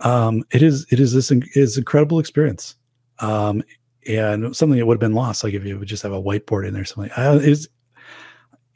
um, 0.00 0.44
it 0.50 0.62
is 0.62 0.86
it 0.90 1.00
is 1.00 1.12
this 1.12 1.30
is 1.30 1.78
incredible 1.78 2.18
experience. 2.18 2.76
Um, 3.18 3.62
and 4.08 4.54
something 4.54 4.78
that 4.78 4.86
would 4.86 4.96
have 4.96 5.00
been 5.00 5.14
lost, 5.14 5.42
like 5.42 5.54
if 5.54 5.64
you 5.64 5.78
would 5.78 5.88
just 5.88 6.02
have 6.02 6.12
a 6.12 6.22
whiteboard 6.22 6.66
in 6.66 6.74
there, 6.74 6.84
something. 6.84 7.12
Uh, 7.16 7.38
it's 7.42 7.66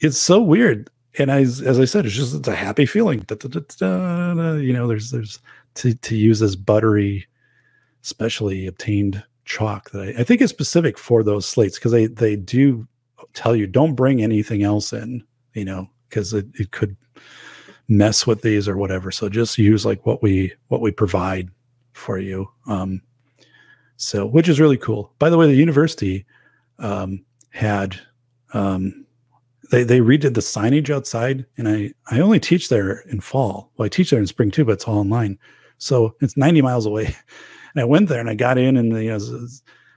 it's 0.01 0.19
so 0.19 0.41
weird. 0.41 0.91
And 1.19 1.31
as 1.31 1.61
as 1.61 1.81
I 1.81 1.85
said, 1.85 2.07
it's 2.07 2.15
just 2.15 2.35
it's 2.35 2.49
a 2.49 2.55
happy 2.55 2.87
feeling. 2.87 3.21
Da, 3.21 3.35
da, 3.35 3.61
da, 3.79 4.53
you 4.55 4.73
know, 4.73 4.87
there's 4.87 5.11
there's 5.11 5.41
to 5.75 5.95
to 5.95 6.17
use 6.17 6.39
this 6.39 6.57
buttery, 6.57 7.27
specially 8.03 8.67
obtained 8.67 9.23
chalk 9.45 9.91
that 9.91 10.03
I, 10.03 10.21
I 10.21 10.25
think 10.25 10.41
is 10.41 10.51
specific 10.51 10.97
for 10.99 11.23
those 11.23 11.47
slates 11.47 11.79
because 11.79 11.93
they 11.93 12.07
they 12.07 12.37
do 12.37 12.87
tell 13.35 13.57
you 13.57 13.67
don't 13.67 13.95
bring 13.95 14.23
anything 14.23 14.63
else 14.63 14.93
in, 14.93 15.25
you 15.55 15.65
know, 15.65 15.89
because 16.09 16.33
it, 16.33 16.47
it 16.55 16.71
could 16.71 16.97
mess 17.89 18.27
with 18.27 18.43
these 18.43 18.69
or 18.69 18.77
whatever. 18.77 19.11
So 19.11 19.29
just 19.29 19.59
use 19.59 19.85
like 19.85 20.07
what 20.07 20.23
we 20.23 20.53
what 20.69 20.81
we 20.81 20.93
provide 20.93 21.51
for 21.93 22.19
you. 22.19 22.49
Um, 22.67 23.03
so 23.97 24.27
which 24.27 24.49
is 24.49 24.61
really 24.61 24.79
cool. 24.79 25.13
By 25.19 25.29
the 25.29 25.37
way, 25.37 25.47
the 25.47 25.55
university 25.55 26.25
um, 26.79 27.25
had 27.51 28.01
um, 28.55 29.05
they 29.71 29.85
they 29.85 30.01
redid 30.01 30.35
the 30.35 30.41
signage 30.41 30.91
outside, 30.91 31.47
and 31.57 31.69
I 31.69 31.93
I 32.11 32.21
only 32.21 32.41
teach 32.41 32.69
there 32.69 33.01
in 33.11 33.21
fall. 33.21 33.71
Well, 33.77 33.87
I 33.87 33.89
teach 33.89 34.11
there 34.11 34.21
in 34.21 34.27
spring 34.27 34.51
too, 34.51 34.65
but 34.65 34.73
it's 34.73 34.85
all 34.85 34.99
online. 34.99 35.39
So 35.79 36.15
it's 36.21 36.37
90 36.37 36.63
miles 36.63 36.87
away. 36.87 37.17
And 37.73 37.81
I 37.81 37.85
went 37.85 38.09
there 38.09 38.19
and 38.19 38.29
I 38.29 38.35
got 38.35 38.59
in 38.59 38.77
and 38.77 38.91
you 39.01 39.15
uh, 39.15 39.19
know, 39.19 39.47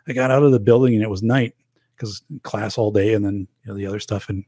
I 0.08 0.14
got 0.14 0.30
out 0.30 0.44
of 0.44 0.52
the 0.52 0.60
building 0.60 0.94
and 0.94 1.02
it 1.02 1.10
was 1.10 1.24
night 1.24 1.56
because 1.96 2.22
class 2.44 2.78
all 2.78 2.92
day 2.92 3.16
and 3.16 3.26
then 3.26 3.48
you 3.64 3.72
know 3.72 3.74
the 3.74 3.88
other 3.88 4.00
stuff 4.00 4.30
and 4.30 4.46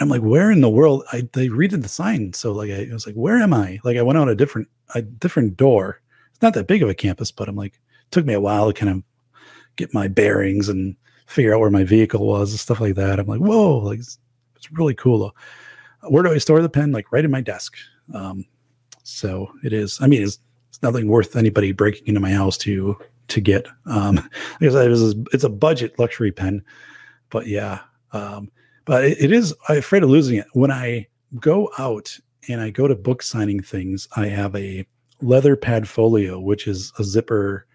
I'm 0.00 0.10
like, 0.10 0.20
where 0.20 0.50
in 0.50 0.60
the 0.60 0.68
world? 0.68 1.02
I 1.12 1.26
they 1.32 1.48
redid 1.48 1.82
the 1.82 1.88
sign, 1.88 2.34
so 2.34 2.52
like 2.52 2.70
I, 2.70 2.88
I, 2.90 2.92
was 2.92 3.06
like, 3.06 3.14
where 3.14 3.38
am 3.38 3.54
I? 3.54 3.80
Like 3.84 3.96
I 3.96 4.02
went 4.02 4.18
out 4.18 4.28
a 4.28 4.34
different 4.34 4.68
a 4.94 5.00
different 5.00 5.56
door. 5.56 6.02
It's 6.32 6.42
not 6.42 6.52
that 6.54 6.66
big 6.66 6.82
of 6.82 6.90
a 6.90 6.94
campus, 6.94 7.30
but 7.30 7.48
I'm 7.48 7.56
like, 7.56 7.74
it 7.74 8.10
took 8.10 8.26
me 8.26 8.34
a 8.34 8.40
while 8.40 8.70
to 8.70 8.78
kind 8.78 8.92
of 8.92 9.02
get 9.76 9.94
my 9.94 10.08
bearings 10.08 10.68
and 10.68 10.96
figure 11.26 11.54
out 11.54 11.60
where 11.60 11.70
my 11.70 11.84
vehicle 11.84 12.26
was 12.26 12.50
and 12.50 12.60
stuff 12.60 12.80
like 12.80 12.96
that. 12.96 13.18
I'm 13.18 13.26
like, 13.26 13.40
whoa, 13.40 13.78
like 13.78 14.00
it's, 14.56 14.72
really 14.72 14.94
cool. 14.94 15.34
Where 16.02 16.22
do 16.22 16.32
I 16.32 16.38
store 16.38 16.62
the 16.62 16.68
pen? 16.68 16.92
Like 16.92 17.12
right 17.12 17.24
in 17.24 17.30
my 17.30 17.40
desk. 17.40 17.76
Um, 18.14 18.44
so 19.02 19.50
it 19.64 19.72
is. 19.72 19.98
I 20.00 20.06
mean, 20.06 20.22
it's, 20.22 20.38
it's 20.68 20.82
nothing 20.82 21.08
worth 21.08 21.36
anybody 21.36 21.72
breaking 21.72 22.06
into 22.06 22.20
my 22.20 22.32
house 22.32 22.56
to 22.58 22.96
to 23.28 23.40
get. 23.40 23.66
Um, 23.86 24.28
because 24.60 24.74
it 24.74 24.88
was, 24.88 25.14
it's 25.32 25.44
a 25.44 25.48
budget 25.48 25.98
luxury 25.98 26.32
pen, 26.32 26.62
but 27.30 27.46
yeah. 27.46 27.80
Um, 28.12 28.50
but 28.84 29.04
it, 29.04 29.20
it 29.20 29.32
is. 29.32 29.54
I'm 29.68 29.78
afraid 29.78 30.02
of 30.02 30.10
losing 30.10 30.38
it 30.38 30.46
when 30.52 30.70
I 30.70 31.06
go 31.40 31.70
out 31.78 32.16
and 32.48 32.60
I 32.60 32.70
go 32.70 32.86
to 32.86 32.94
book 32.94 33.22
signing 33.22 33.62
things. 33.62 34.08
I 34.16 34.26
have 34.26 34.54
a 34.54 34.86
leather 35.20 35.56
pad 35.56 35.88
folio, 35.88 36.38
which 36.38 36.66
is 36.66 36.92
a 36.98 37.04
zipper 37.04 37.66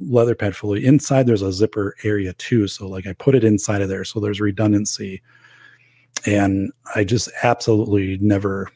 leather 0.00 0.34
pad 0.34 0.54
folio. 0.54 0.82
Inside 0.86 1.26
there's 1.26 1.42
a 1.42 1.52
zipper 1.52 1.94
area 2.04 2.32
too, 2.34 2.68
so 2.68 2.88
like 2.88 3.06
I 3.06 3.12
put 3.14 3.34
it 3.34 3.44
inside 3.44 3.82
of 3.82 3.88
there, 3.88 4.04
so 4.04 4.20
there's 4.20 4.40
redundancy. 4.40 5.22
And 6.26 6.72
I 6.94 7.04
just 7.04 7.30
absolutely 7.42 8.18
never, 8.18 8.70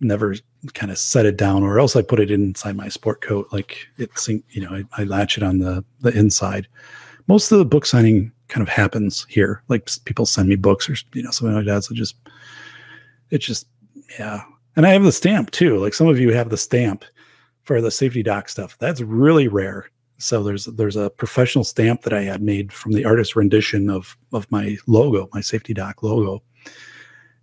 never 0.00 0.36
kind 0.74 0.92
of 0.92 0.98
set 0.98 1.26
it 1.26 1.36
down, 1.36 1.62
or 1.62 1.78
else 1.78 1.96
I 1.96 2.02
put 2.02 2.20
it 2.20 2.30
inside 2.30 2.76
my 2.76 2.88
sport 2.88 3.20
coat. 3.20 3.48
Like 3.52 3.86
it's, 3.98 4.28
you 4.28 4.60
know, 4.60 4.70
I, 4.70 4.84
I 5.02 5.04
latch 5.04 5.36
it 5.36 5.42
on 5.42 5.58
the 5.58 5.84
the 6.00 6.16
inside. 6.16 6.68
Most 7.28 7.52
of 7.52 7.58
the 7.58 7.64
book 7.64 7.86
signing 7.86 8.32
kind 8.48 8.66
of 8.66 8.72
happens 8.72 9.26
here. 9.28 9.62
Like 9.68 9.88
people 10.04 10.26
send 10.26 10.48
me 10.48 10.56
books 10.56 10.88
or 10.88 10.94
you 11.14 11.22
know 11.22 11.30
something 11.30 11.56
like 11.56 11.66
that. 11.66 11.84
So 11.84 11.94
just 11.94 12.16
it's 13.30 13.46
just 13.46 13.66
yeah. 14.18 14.42
And 14.76 14.86
I 14.86 14.90
have 14.90 15.02
the 15.02 15.12
stamp 15.12 15.50
too. 15.50 15.78
Like 15.78 15.94
some 15.94 16.08
of 16.08 16.18
you 16.20 16.32
have 16.32 16.50
the 16.50 16.56
stamp 16.56 17.04
for 17.62 17.80
the 17.80 17.90
safety 17.90 18.22
doc 18.22 18.48
stuff. 18.48 18.76
That's 18.78 19.00
really 19.00 19.48
rare. 19.48 19.90
So 20.22 20.44
there's 20.44 20.66
there's 20.66 20.94
a 20.94 21.10
professional 21.10 21.64
stamp 21.64 22.02
that 22.02 22.12
I 22.12 22.22
had 22.22 22.42
made 22.42 22.72
from 22.72 22.92
the 22.92 23.04
artist 23.04 23.34
rendition 23.34 23.90
of 23.90 24.16
of 24.32 24.50
my 24.52 24.76
logo, 24.86 25.28
my 25.32 25.40
safety 25.40 25.74
doc 25.74 26.02
logo, 26.02 26.42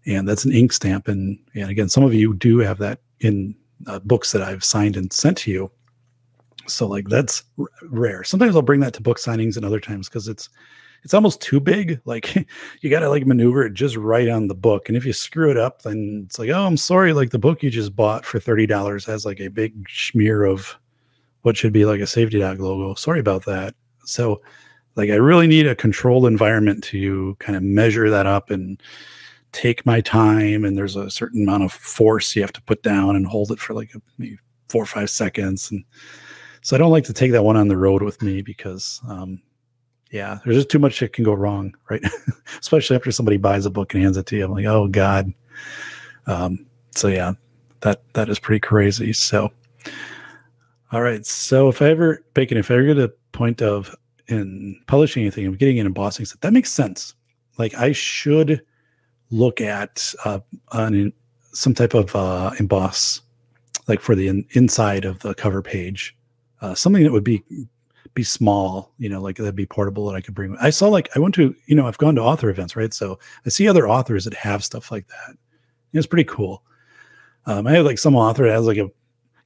and 0.06 0.28
that's 0.28 0.46
an 0.46 0.54
ink 0.54 0.72
stamp. 0.72 1.10
And 1.10 1.38
and 1.54 1.70
again, 1.70 1.90
some 1.90 2.04
of 2.04 2.14
you 2.14 2.34
do 2.34 2.60
have 2.60 2.78
that 2.78 3.02
in 3.20 3.54
uh, 3.88 4.00
books 4.00 4.32
that 4.32 4.42
I've 4.42 4.64
signed 4.64 4.96
and 4.96 5.12
sent 5.12 5.38
to 5.40 5.52
you. 5.52 5.70
So 6.68 6.88
like 6.88 7.10
that's 7.10 7.44
r- 7.60 7.66
rare. 7.90 8.24
Sometimes 8.24 8.56
I'll 8.56 8.62
bring 8.62 8.80
that 8.80 8.94
to 8.94 9.02
book 9.02 9.20
signings, 9.20 9.58
and 9.58 9.66
other 9.66 9.82
times 9.82 10.08
because 10.08 10.30
it's 10.30 10.50
it's 11.04 11.14
almost 11.14 11.42
too 11.42 11.60
big. 11.60 12.00
Like 12.06 12.34
you 12.82 12.90
got 12.90 13.02
to 13.02 13.10
like 13.10 13.26
maneuver 13.26 13.66
it 13.66 13.74
just 13.74 13.98
right 13.98 14.30
on 14.30 14.48
the 14.48 14.56
book. 14.56 14.88
And 14.88 14.96
if 14.98 15.06
you 15.06 15.12
screw 15.12 15.52
it 15.52 15.58
up, 15.58 15.82
then 15.82 16.24
it's 16.26 16.40
like, 16.40 16.50
oh, 16.50 16.66
I'm 16.66 16.78
sorry. 16.78 17.12
Like 17.12 17.32
the 17.32 17.40
book 17.40 17.62
you 17.62 17.70
just 17.70 17.96
bought 17.96 18.26
for 18.26 18.40
$30 18.40 19.06
has 19.06 19.26
like 19.26 19.40
a 19.40 19.50
big 19.50 19.88
smear 19.90 20.46
of 20.46 20.76
what 21.42 21.58
should 21.58 21.74
be 21.74 21.86
like 21.86 22.02
a 22.02 22.08
safety 22.08 22.40
doc 22.40 22.60
logo. 22.60 22.94
Sorry 22.96 23.20
about 23.20 23.46
that. 23.46 23.76
So 24.06 24.42
like 24.96 25.10
I 25.10 25.16
really 25.16 25.48
need 25.48 25.68
a 25.68 25.76
controlled 25.76 26.26
environment 26.26 26.84
to 26.86 27.36
kind 27.40 27.56
of 27.56 27.64
measure 27.64 28.10
that 28.10 28.26
up 28.26 28.50
and 28.50 28.82
take 29.52 29.86
my 29.86 30.02
time. 30.02 30.66
And 30.66 30.78
there's 30.78 30.96
a 30.96 31.10
certain 31.10 31.44
amount 31.44 31.64
of 31.64 31.72
force 31.72 32.36
you 32.36 32.42
have 32.42 32.54
to 32.54 32.62
put 32.64 32.84
down 32.84 33.16
and 33.16 33.26
hold 33.26 33.52
it 33.52 33.60
for 33.60 33.74
like 33.74 33.92
a, 33.96 34.02
maybe 34.18 34.38
four 34.68 34.84
or 34.84 34.88
five 34.88 35.10
seconds. 35.10 35.72
And 35.72 35.84
so 36.62 36.76
I 36.76 36.80
don't 36.80 36.92
like 36.92 37.06
to 37.06 37.14
take 37.14 37.32
that 37.32 37.44
one 37.44 37.58
on 37.58 37.68
the 37.68 37.78
road 37.78 38.04
with 38.04 38.22
me 38.22 38.42
because 38.42 39.02
um, 39.08 39.42
yeah, 40.12 40.40
there's 40.44 40.58
just 40.58 40.70
too 40.70 40.80
much 40.80 41.00
that 41.00 41.14
can 41.14 41.24
go 41.24 41.34
wrong, 41.34 41.76
right? 41.90 42.04
Especially 42.60 42.96
after 42.96 43.12
somebody 43.12 43.38
buys 43.38 43.66
a 43.66 43.70
book 43.70 43.94
and 43.94 44.04
hands 44.04 44.18
it 44.18 44.26
to 44.28 44.36
you. 44.36 44.46
I'm 44.46 44.52
like, 44.52 44.66
oh 44.66 44.88
God. 44.88 45.34
Um, 46.28 46.66
so 46.96 47.08
yeah, 47.08 47.34
that 47.82 48.02
that 48.14 48.30
is 48.30 48.40
pretty 48.40 48.60
crazy. 48.60 49.14
So 49.14 49.52
all 50.92 51.02
right. 51.02 51.26
So 51.26 51.70
if 51.70 51.82
I 51.82 51.90
ever 51.90 52.24
Bacon, 52.34 52.58
if 52.58 52.72
I 52.72 52.76
ever 52.76 52.86
get 52.86 52.94
to 52.96 53.04
a 53.06 53.10
point 53.32 53.62
of 53.62 53.96
in 54.28 54.80
publishing 54.88 55.24
anything 55.24 55.46
I'm 55.46 55.56
getting 55.56 55.80
an 55.80 55.86
embossing 55.86 56.26
set, 56.26 56.42
that 56.42 56.54
makes 56.54 56.72
sense. 56.72 57.16
Like 57.58 57.76
I 57.76 57.92
should 57.92 58.62
look 59.32 59.62
at 59.62 60.14
uh, 60.26 60.40
an, 60.72 61.14
some 61.54 61.74
type 61.74 61.94
of 61.94 62.16
uh, 62.16 62.52
emboss, 62.60 63.22
like 63.88 64.00
for 64.00 64.16
the 64.16 64.28
in, 64.28 64.46
inside 64.52 65.06
of 65.06 65.20
the 65.20 65.34
cover 65.36 65.62
page, 65.62 66.16
uh, 66.62 66.74
something 66.76 67.04
that 67.04 67.12
would 67.12 67.24
be 67.24 67.44
be 68.16 68.24
small, 68.24 68.92
you 68.98 69.08
know, 69.08 69.22
like 69.22 69.38
that'd 69.38 69.56
be 69.56 69.66
portable 69.66 70.08
that 70.08 70.16
I 70.16 70.22
could 70.22 70.34
bring. 70.34 70.58
I 70.60 70.72
saw 70.72 70.88
like 70.88 71.10
I 71.16 71.20
went 71.20 71.36
to, 71.36 71.56
you 71.68 71.76
know, 71.76 71.88
I've 71.88 71.98
gone 71.98 72.16
to 72.16 72.22
author 72.22 72.50
events, 72.50 72.76
right? 72.76 72.94
So 72.94 73.20
I 73.46 73.50
see 73.50 73.68
other 73.68 73.88
authors 73.88 74.26
that 74.26 74.34
have 74.34 74.64
stuff 74.64 74.92
like 74.92 75.08
that. 75.08 75.38
It's 75.94 76.08
pretty 76.08 76.26
cool. 76.26 76.64
Um, 77.46 77.68
I 77.68 77.72
had 77.72 77.86
like 77.86 77.98
some 78.00 78.16
author 78.16 78.44
that 78.44 78.54
has 78.54 78.68
like 78.68 78.78
a, 78.78 78.90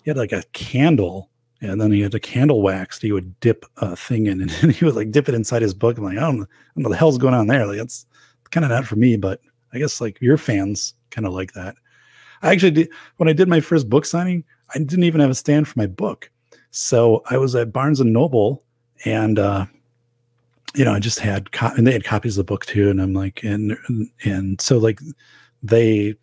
he 0.03 0.09
had 0.09 0.17
like 0.17 0.31
a 0.31 0.43
candle, 0.53 1.29
and 1.63 1.79
then 1.79 1.91
he 1.91 2.01
had 2.01 2.13
a 2.13 2.19
candle 2.19 2.61
wax 2.61 2.99
that 2.99 3.07
he 3.07 3.11
would 3.11 3.39
dip 3.39 3.65
a 3.77 3.95
thing 3.95 4.27
in, 4.27 4.41
and 4.61 4.71
he 4.71 4.85
would 4.85 4.95
like 4.95 5.11
dip 5.11 5.29
it 5.29 5.35
inside 5.35 5.61
his 5.61 5.73
book. 5.73 5.97
I'm 5.97 6.03
like, 6.03 6.17
I 6.17 6.21
don't, 6.21 6.35
I 6.35 6.35
don't 6.35 6.47
know 6.75 6.89
what 6.89 6.89
the 6.89 6.97
hell's 6.97 7.17
going 7.17 7.33
on 7.33 7.47
there. 7.47 7.65
Like 7.65 7.77
that's 7.77 8.05
kind 8.51 8.65
of 8.65 8.71
not 8.71 8.85
for 8.85 8.95
me, 8.95 9.17
but 9.17 9.39
I 9.73 9.79
guess 9.79 10.01
like 10.01 10.21
your 10.21 10.37
fans 10.37 10.93
kind 11.09 11.25
of 11.25 11.33
like 11.33 11.53
that. 11.53 11.75
I 12.41 12.51
actually 12.51 12.71
did 12.71 12.89
when 13.17 13.29
I 13.29 13.33
did 13.33 13.47
my 13.47 13.59
first 13.59 13.89
book 13.89 14.05
signing. 14.05 14.43
I 14.75 14.79
didn't 14.79 15.03
even 15.03 15.21
have 15.21 15.29
a 15.29 15.35
stand 15.35 15.67
for 15.67 15.77
my 15.77 15.87
book. 15.87 16.29
So 16.71 17.21
I 17.29 17.37
was 17.37 17.55
at 17.55 17.71
Barnes 17.71 17.99
and 17.99 18.11
Noble, 18.11 18.63
and 19.05 19.39
uh, 19.39 19.65
you 20.75 20.83
know, 20.83 20.93
I 20.93 20.99
just 20.99 21.19
had 21.19 21.51
co- 21.51 21.71
and 21.77 21.87
they 21.87 21.93
had 21.93 22.03
copies 22.03 22.37
of 22.37 22.45
the 22.45 22.51
book 22.51 22.65
too, 22.65 22.89
and 22.89 23.01
I'm 23.01 23.13
like, 23.13 23.43
and 23.43 23.77
and 24.23 24.59
so 24.59 24.77
like 24.77 24.99
they 25.61 26.15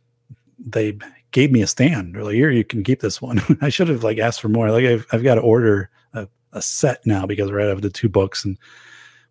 they 0.58 0.98
gave 1.32 1.52
me 1.52 1.62
a 1.62 1.66
stand. 1.66 2.14
They're 2.14 2.24
like, 2.24 2.34
here, 2.34 2.50
you 2.50 2.64
can 2.64 2.82
keep 2.82 3.00
this 3.00 3.22
one. 3.22 3.40
I 3.60 3.68
should 3.68 3.88
have 3.88 4.04
like 4.04 4.18
asked 4.18 4.40
for 4.40 4.48
more. 4.48 4.70
Like 4.70 4.84
I've 4.84 5.06
I've 5.12 5.22
got 5.22 5.36
to 5.36 5.40
order 5.40 5.90
a, 6.14 6.28
a 6.52 6.62
set 6.62 7.04
now 7.06 7.26
because 7.26 7.50
right, 7.50 7.66
out 7.66 7.72
of 7.72 7.82
the 7.82 7.90
two 7.90 8.08
books, 8.08 8.44
and 8.44 8.58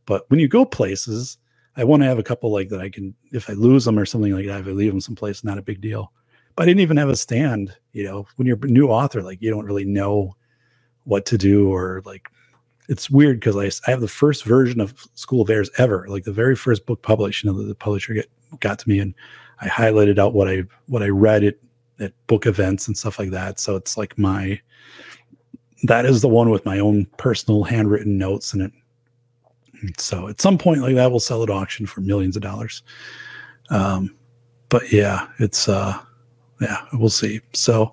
but 0.05 0.29
when 0.29 0.39
you 0.39 0.47
go 0.47 0.65
places, 0.65 1.37
I 1.75 1.83
want 1.83 2.01
to 2.03 2.07
have 2.07 2.19
a 2.19 2.23
couple 2.23 2.51
like 2.51 2.69
that 2.69 2.81
I 2.81 2.89
can 2.89 3.13
if 3.31 3.49
I 3.49 3.53
lose 3.53 3.85
them 3.85 3.99
or 3.99 4.05
something 4.05 4.33
like 4.33 4.45
that, 4.47 4.61
if 4.61 4.67
I 4.67 4.71
leave 4.71 4.91
them 4.91 5.01
someplace, 5.01 5.43
not 5.43 5.57
a 5.57 5.63
big 5.63 5.81
deal. 5.81 6.11
But 6.55 6.63
I 6.63 6.65
didn't 6.67 6.81
even 6.81 6.97
have 6.97 7.09
a 7.09 7.15
stand. 7.15 7.75
You 7.93 8.03
know, 8.03 8.27
when 8.35 8.47
you're 8.47 8.59
a 8.61 8.67
new 8.67 8.87
author, 8.87 9.21
like 9.21 9.41
you 9.41 9.49
don't 9.49 9.65
really 9.65 9.85
know 9.85 10.35
what 11.05 11.25
to 11.27 11.37
do 11.37 11.73
or 11.73 12.01
like 12.05 12.29
it's 12.87 13.09
weird 13.09 13.39
because 13.39 13.55
I, 13.55 13.87
I 13.87 13.91
have 13.91 14.01
the 14.01 14.07
first 14.07 14.43
version 14.43 14.81
of 14.81 15.07
School 15.13 15.41
of 15.41 15.49
Errors 15.49 15.69
ever, 15.77 16.05
like 16.09 16.23
the 16.23 16.33
very 16.33 16.55
first 16.55 16.85
book 16.85 17.01
published. 17.03 17.43
You 17.43 17.51
know, 17.51 17.57
the, 17.57 17.67
the 17.67 17.75
publisher 17.75 18.15
get, 18.15 18.31
got 18.59 18.79
to 18.79 18.89
me 18.89 18.99
and 18.99 19.13
I 19.61 19.67
highlighted 19.67 20.17
out 20.17 20.33
what 20.33 20.47
I 20.47 20.63
what 20.87 21.03
I 21.03 21.09
read 21.09 21.43
at 21.43 21.55
at 21.99 22.13
book 22.27 22.45
events 22.45 22.87
and 22.87 22.97
stuff 22.97 23.19
like 23.19 23.31
that. 23.31 23.59
So 23.59 23.75
it's 23.75 23.97
like 23.97 24.17
my 24.17 24.59
that 25.83 26.05
is 26.05 26.21
the 26.21 26.27
one 26.27 26.49
with 26.49 26.65
my 26.65 26.79
own 26.79 27.05
personal 27.17 27.63
handwritten 27.63 28.17
notes 28.17 28.53
in 28.53 28.61
it. 28.61 28.71
So 29.97 30.27
at 30.27 30.41
some 30.41 30.57
point 30.57 30.81
like 30.81 30.95
that, 30.95 31.09
we'll 31.09 31.21
sell 31.21 31.41
at 31.41 31.49
auction 31.49 31.85
for 31.85 32.01
millions 32.01 32.35
of 32.35 32.41
dollars. 32.41 32.83
Um, 33.69 34.15
but 34.67 34.91
yeah, 34.91 35.27
it's 35.39 35.69
uh, 35.69 35.97
yeah, 36.59 36.85
we'll 36.93 37.09
see. 37.09 37.39
So 37.53 37.91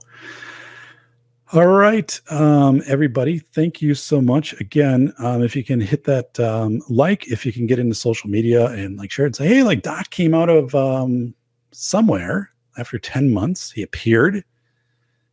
all 1.52 1.67
right, 1.68 2.20
um, 2.28 2.83
everybody, 2.89 3.39
thank 3.39 3.81
you 3.81 3.94
so 3.94 4.20
much 4.20 4.52
again. 4.60 5.12
Um, 5.18 5.44
if 5.44 5.55
you 5.55 5.62
can 5.62 5.81
hit 5.81 6.02
that 6.05 6.41
um, 6.41 6.83
like, 6.89 7.28
if 7.28 7.47
you 7.47 7.52
can 7.52 7.67
get 7.67 7.78
into 7.78 7.94
social 7.94 8.28
media 8.28 8.67
and 8.67 8.99
like 8.99 9.12
share 9.12 9.26
and 9.26 9.36
say, 9.36 9.47
hey, 9.47 9.62
like 9.62 9.83
Doc 9.83 10.10
came 10.10 10.35
out 10.35 10.49
of 10.49 10.75
um, 10.75 11.33
somewhere 11.70 12.51
after 12.79 12.99
10 12.99 13.33
months. 13.33 13.71
He 13.71 13.83
appeared. 13.83 14.45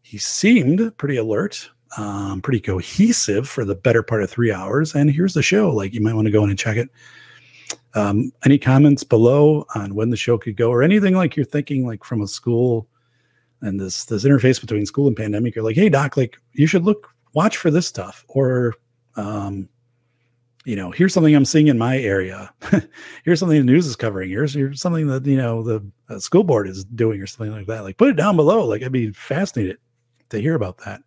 He 0.02 0.18
seemed 0.18 0.98
pretty 0.98 1.18
alert. 1.18 1.70
um, 1.98 2.42
pretty 2.42 2.60
cohesive 2.60 3.48
for 3.48 3.66
the 3.66 3.76
better 3.76 4.02
part 4.02 4.24
of 4.24 4.30
three 4.30 4.52
hours. 4.52 4.96
And 4.96 5.12
here's 5.12 5.34
the 5.36 5.44
show. 5.44 5.70
Like 5.70 5.94
you 5.94 6.02
might 6.02 6.16
want 6.16 6.26
to 6.26 6.32
go 6.32 6.44
in 6.44 6.50
and 6.50 6.58
check 6.58 6.78
it. 6.78 6.90
Um, 7.96 8.32
any 8.44 8.58
comments 8.58 9.04
below 9.04 9.66
on 9.76 9.94
when 9.94 10.10
the 10.10 10.18
show 10.18 10.38
could 10.38 10.58
go 10.58 10.72
or 10.72 10.82
anything 10.82 11.14
like 11.14 11.36
you're 11.36 11.46
thinking 11.46 11.86
like 11.86 12.04
from 12.04 12.22
a 12.22 12.28
school 12.28 12.88
and 13.62 13.80
this 13.80 14.06
this 14.06 14.24
interface 14.24 14.60
between 14.60 14.86
school 14.88 15.08
and 15.08 15.16
pandemic 15.16 15.56
you're 15.56 15.64
like 15.64 15.76
hey 15.76 15.90
doc 15.90 16.18
like 16.18 16.38
you 16.54 16.66
should 16.66 16.84
look 16.84 17.10
watch 17.34 17.58
for 17.58 17.70
this 17.70 17.86
stuff 17.86 18.26
or 18.28 18.74
um 19.16 19.70
you 20.66 20.76
know 20.76 20.92
here's 20.92 21.14
something 21.14 21.36
i'm 21.36 21.46
seeing 21.46 21.68
in 21.68 21.78
my 21.78 21.98
area 21.98 22.54
here's 23.24 23.40
something 23.40 23.58
the 23.58 23.64
news 23.64 23.86
is 23.86 23.96
covering 23.96 24.30
here's, 24.30 24.54
here's 24.54 24.82
something 24.82 25.08
that 25.08 25.26
you 25.26 25.38
know 25.38 25.62
the 25.62 25.86
uh, 26.10 26.20
school 26.20 26.44
board 26.44 26.68
is 26.68 26.84
doing 26.86 27.22
or 27.22 27.28
something 27.28 27.54
like 27.54 27.68
that 27.68 27.84
like 27.84 27.98
put 27.98 28.10
it 28.10 28.16
down 28.16 28.36
below 28.36 28.66
like 28.66 28.82
i'd 28.84 28.92
be 28.92 29.12
fascinated 29.12 29.78
to 30.30 30.40
hear 30.40 30.56
about 30.56 30.78
that 30.80 31.02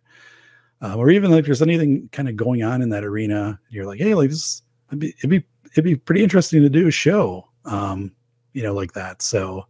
uh, 0.81 0.95
or 0.95 1.09
even 1.09 1.31
like 1.31 1.45
there's 1.45 1.61
anything 1.61 2.07
kind 2.11 2.29
of 2.29 2.35
going 2.35 2.63
on 2.63 2.81
in 2.81 2.89
that 2.89 3.03
arena 3.03 3.59
you're 3.69 3.85
like 3.85 3.99
hey 3.99 4.13
like 4.13 4.29
this 4.29 4.61
it'd 4.89 4.99
be, 4.99 5.13
it'd 5.17 5.29
be 5.29 5.43
it'd 5.71 5.83
be 5.83 5.95
pretty 5.95 6.23
interesting 6.23 6.61
to 6.61 6.69
do 6.69 6.87
a 6.87 6.91
show 6.91 7.47
um 7.65 8.11
you 8.53 8.63
know 8.63 8.73
like 8.73 8.93
that 8.93 9.21
so 9.21 9.65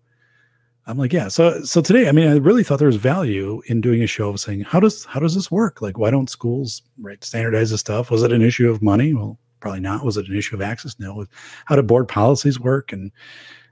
I'm 0.89 0.97
like, 0.97 1.11
yeah. 1.11 1.27
So 1.27 1.61
so 1.63 1.81
today, 1.81 2.07
I 2.07 2.13
mean, 2.13 2.29
I 2.29 2.37
really 2.37 2.63
thought 2.63 2.79
there 2.79 2.87
was 2.87 2.95
value 2.95 3.61
in 3.65 3.81
doing 3.81 4.01
a 4.01 4.07
show 4.07 4.29
of 4.29 4.39
saying, 4.39 4.61
how 4.61 4.79
does 4.79 5.03
how 5.03 5.19
does 5.19 5.35
this 5.35 5.51
work? 5.51 5.81
Like, 5.81 5.97
why 5.97 6.09
don't 6.11 6.29
schools 6.29 6.81
right 6.97 7.21
standardize 7.21 7.71
this 7.71 7.81
stuff? 7.81 8.09
Was 8.09 8.23
it 8.23 8.31
an 8.31 8.41
issue 8.41 8.69
of 8.69 8.81
money? 8.81 9.13
Well, 9.13 9.37
probably 9.59 9.79
not. 9.79 10.05
Was 10.05 10.17
it 10.17 10.27
an 10.27 10.37
issue 10.37 10.55
of 10.55 10.61
access? 10.61 10.99
No. 10.99 11.25
How 11.65 11.75
do 11.75 11.81
board 11.83 12.07
policies 12.07 12.59
work 12.59 12.91
and 12.91 13.11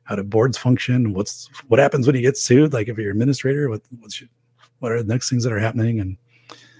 how 0.03 0.15
do 0.15 0.23
boards 0.23 0.57
function? 0.57 1.13
What's 1.13 1.49
what 1.67 1.79
happens 1.79 2.07
when 2.07 2.15
you 2.15 2.21
get 2.21 2.37
sued? 2.37 2.73
Like 2.73 2.87
if 2.87 2.97
you're 2.97 3.11
administrator, 3.11 3.69
what 3.69 3.81
what's 3.99 4.21
your, 4.21 4.29
what 4.79 4.91
are 4.91 5.01
the 5.01 5.11
next 5.11 5.29
things 5.29 5.43
that 5.43 5.53
are 5.53 5.59
happening? 5.59 5.99
And 5.99 6.17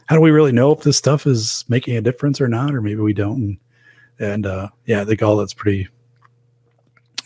how 0.08 0.16
do 0.16 0.22
we 0.22 0.32
really 0.32 0.52
know 0.52 0.72
if 0.72 0.84
this 0.84 0.98
stuff 0.98 1.26
is 1.26 1.66
making 1.68 1.98
a 1.98 2.02
difference 2.02 2.40
or 2.40 2.48
not? 2.48 2.74
Or 2.74 2.82
maybe 2.82 3.02
we 3.02 3.14
don't. 3.14 3.42
And, 3.42 3.58
and 4.20 4.46
uh, 4.46 4.70
yeah, 4.86 5.02
I 5.02 5.06
think 5.06 5.22
all 5.24 5.38
that's 5.38 5.54
pretty 5.54 5.88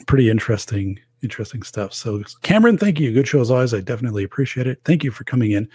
pretty 0.08 0.30
interesting 0.30 0.99
interesting 1.22 1.64
stuff. 1.64 1.93
So, 1.93 2.24
Cameron, 2.41 2.77
thank 2.77 2.99
you. 2.99 3.11
Good 3.11 3.27
show 3.27 3.41
as 3.41 3.51
always. 3.51 3.74
I 3.74 3.82
definitely 3.82 4.24
appreciate 4.24 4.67
it. 4.67 4.80
Thank 4.85 5.03
you 5.03 5.11
for 5.11 5.24
coming 5.24 5.51
in. 5.51 5.67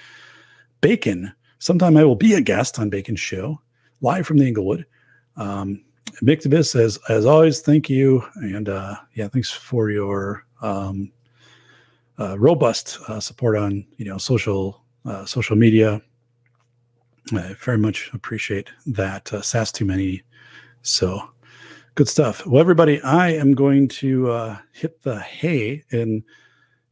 Bacon. 0.81 1.33
Sometime 1.59 1.97
I 1.97 2.05
will 2.05 2.17
be 2.17 2.35
a 2.35 2.41
guest 2.41 2.79
on 2.79 2.91
Bacon's 2.91 3.21
show, 3.21 3.61
live 4.03 4.27
from 4.27 4.39
the 4.39 4.47
Inglewood. 4.47 4.85
Um, 5.37 5.83
Mictibus 6.23 6.69
says, 6.69 6.99
as 7.09 7.27
always, 7.27 7.61
thank 7.61 7.91
you. 7.91 8.25
And 8.37 8.69
uh, 8.69 8.97
yeah, 9.15 9.29
thanks 9.29 9.51
for 9.51 9.91
your 9.91 10.45
um, 10.63 11.13
uh, 12.19 12.39
robust 12.39 12.99
uh, 13.09 13.21
support 13.21 13.57
on 13.57 13.87
you 13.97 14.05
know 14.05 14.19
social 14.19 14.83
uh, 15.05 15.25
social 15.25 15.57
media. 15.57 16.01
I 17.33 17.55
very 17.55 17.79
much 17.79 18.11
appreciate 18.13 18.71
that. 18.87 19.33
Uh, 19.33 19.65
too 19.65 19.85
many. 19.85 20.23
So 20.83 21.31
Good 21.97 22.09
stuff. 22.09 22.45
Well, 22.45 22.61
everybody, 22.61 23.01
I 23.03 23.29
am 23.31 23.55
going 23.55 23.87
to 23.89 24.29
uh, 24.29 24.59
hit 24.73 25.03
the 25.03 25.21
hay, 25.21 25.85
and 25.93 26.25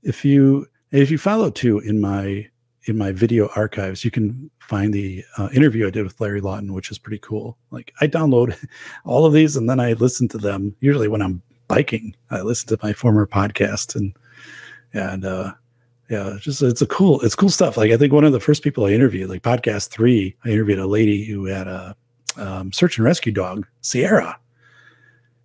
if 0.05 0.25
you 0.25 0.69
if 0.93 1.11
you 1.11 1.19
follow 1.19 1.51
too 1.51 1.81
in 1.81 2.01
my 2.01 2.49
in 2.85 2.99
my 2.99 3.13
video 3.13 3.49
archives, 3.55 4.05
you 4.05 4.11
can 4.11 4.51
find 4.59 4.93
the 4.93 5.25
uh, 5.39 5.49
interview 5.55 5.87
I 5.87 5.91
did 5.91 6.05
with 6.05 6.21
Larry 6.21 6.41
Lawton, 6.41 6.73
which 6.73 6.91
is 6.91 6.99
pretty 6.99 7.19
cool. 7.19 7.57
Like 7.71 7.93
I 8.01 8.09
download 8.09 8.57
all 9.05 9.25
of 9.25 9.33
these 9.33 9.57
and 9.57 9.69
then 9.69 9.81
I 9.81 9.93
listen 9.95 10.29
to 10.29 10.39
them. 10.39 10.75
Usually 10.81 11.09
when 11.09 11.23
I'm 11.23 11.43
biking, 11.69 12.15
I 12.31 12.43
listen 12.43 12.69
to 12.69 12.85
my 12.85 12.93
former 12.93 13.27
podcast 13.27 13.95
and 13.95 14.15
and 14.95 15.25
uh, 15.25 15.53
yeah, 16.11 16.37
just 16.39 16.61
it's 16.63 16.83
a 16.83 16.87
cool 16.87 17.21
it's 17.21 17.35
cool 17.35 17.51
stuff. 17.51 17.77
Like 17.77 17.93
I 17.93 17.97
think 17.97 18.13
one 18.13 18.25
of 18.25 18.33
the 18.33 18.41
first 18.41 18.63
people 18.63 18.85
I 18.87 18.91
interviewed, 18.91 19.31
like 19.31 19.43
podcast 19.43 19.89
three, 19.89 20.37
I 20.45 20.51
interviewed 20.51 20.79
a 20.79 20.87
lady 20.87 21.25
who 21.25 21.47
had 21.47 21.69
a 21.69 21.97
um, 22.37 22.73
search 22.73 22.99
and 22.99 23.05
rescue 23.05 23.33
dog, 23.33 23.67
Sierra 23.81 24.39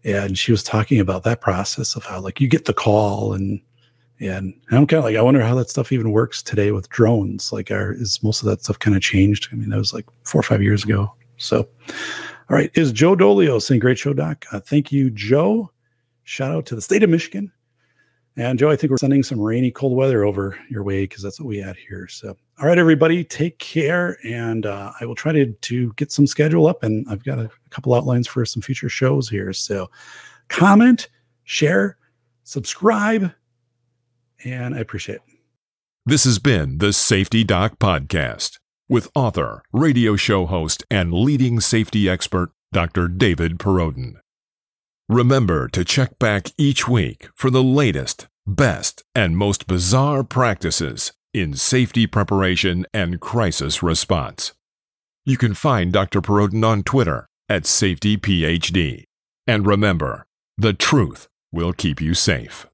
and 0.08 0.38
she 0.38 0.52
was 0.52 0.64
talking 0.64 1.00
about 1.00 1.24
that 1.24 1.42
process 1.42 1.96
of 1.96 2.06
how 2.06 2.20
like 2.20 2.40
you 2.40 2.48
get 2.48 2.66
the 2.66 2.74
call 2.74 3.34
and 3.34 3.60
and 4.20 4.54
I'm 4.72 4.88
kind 4.88 5.00
of 5.00 5.04
like 5.04 5.16
I 5.16 5.22
wonder 5.22 5.42
how 5.44 5.56
that 5.56 5.70
stuff 5.70 5.92
even 5.92 6.12
works 6.12 6.42
today 6.42 6.72
with 6.72 6.90
drones. 6.90 7.52
Like, 7.52 7.72
are 7.72 7.94
is 7.94 8.22
most 8.24 8.42
of 8.42 8.48
that 8.48 8.64
stuff 8.64 8.80
kind 8.80 8.96
of 8.96 9.02
changed? 9.02 9.50
I 9.52 9.56
mean, 9.56 9.70
that 9.70 9.78
was 9.78 9.94
like 9.94 10.06
four 10.24 10.40
or 10.40 10.44
five 10.44 10.64
years 10.64 10.84
ago. 10.84 11.14
So, 11.38 11.68
all 12.50 12.56
right, 12.58 12.72
is 12.74 12.92
Joe 12.92 13.16
Dolio 13.16 13.62
saying 13.62 13.80
great 13.80 13.98
show, 13.98 14.14
Doc? 14.14 14.46
Uh, 14.52 14.60
thank 14.60 14.92
you, 14.92 15.10
Joe. 15.10 15.72
Shout 16.24 16.52
out 16.52 16.66
to 16.68 16.76
the 16.76 16.82
state 16.82 17.04
of 17.04 17.10
Michigan. 17.10 17.52
And 18.38 18.60
Joe, 18.60 18.70
I 18.70 18.76
think 18.76 18.92
we're 18.92 18.98
sending 18.98 19.24
some 19.24 19.42
rainy, 19.42 19.72
cold 19.72 19.96
weather 19.96 20.24
over 20.24 20.58
your 20.70 20.84
way 20.84 21.06
because 21.06 21.24
that's 21.24 21.40
what 21.40 21.48
we 21.48 21.58
had 21.58 21.76
here. 21.76 22.08
So, 22.08 22.38
all 22.60 22.68
right, 22.68 22.78
everybody, 22.78 23.24
take 23.24 23.58
care. 23.58 24.20
And 24.24 24.68
uh, 24.68 24.92
I 25.02 25.06
will 25.06 25.16
try 25.16 25.32
to, 25.32 25.52
to 25.52 25.94
get 25.94 26.12
some 26.12 26.28
schedule 26.28 26.68
up. 26.68 26.84
And 26.84 27.04
I've 27.10 27.24
got 27.24 27.40
a, 27.40 27.46
a 27.46 27.70
couple 27.72 27.96
outlines 27.96 28.28
for 28.28 28.46
some 28.46 28.62
future 28.62 28.90
shows 28.90 29.28
here. 29.28 29.54
So, 29.54 29.90
comment, 30.50 31.10
share, 31.46 31.98
subscribe, 32.44 33.32
and 34.44 34.76
I 34.76 34.80
appreciate 34.80 35.16
it. 35.16 35.22
This 36.06 36.24
has 36.24 36.40
been 36.40 36.78
the 36.78 36.94
Safety 36.94 37.44
Doc 37.44 37.80
Podcast 37.80 38.60
with 38.90 39.10
author, 39.14 39.64
radio 39.74 40.16
show 40.16 40.46
host, 40.46 40.86
and 40.90 41.14
leading 41.14 41.60
safety 41.60 42.10
expert, 42.10 42.52
Dr. 42.72 43.08
David 43.08 43.60
Perrodin. 43.60 44.16
Remember 45.10 45.68
to 45.70 45.84
check 45.84 46.20
back 46.20 46.52
each 46.58 46.88
week 46.88 47.30
for 47.36 47.50
the 47.50 47.64
latest, 47.64 48.28
best, 48.46 49.04
and 49.14 49.38
most 49.38 49.68
bizarre 49.68 50.24
practices 50.24 51.12
in 51.34 51.54
safety 51.54 52.08
preparation 52.08 52.86
and 52.94 53.20
crisis 53.20 53.84
response. 53.84 54.54
You 55.26 55.38
can 55.38 55.54
find 55.54 55.92
Dr. 55.92 56.22
Perrodin 56.22 56.66
on 56.66 56.84
Twitter 56.84 57.28
at 57.50 57.64
SafetyPhD. 57.64 59.04
And 59.46 59.66
remember, 59.66 60.26
the 60.58 60.74
truth 60.74 61.28
will 61.52 61.74
keep 61.74 62.02
you 62.02 62.14
safe. 62.14 62.66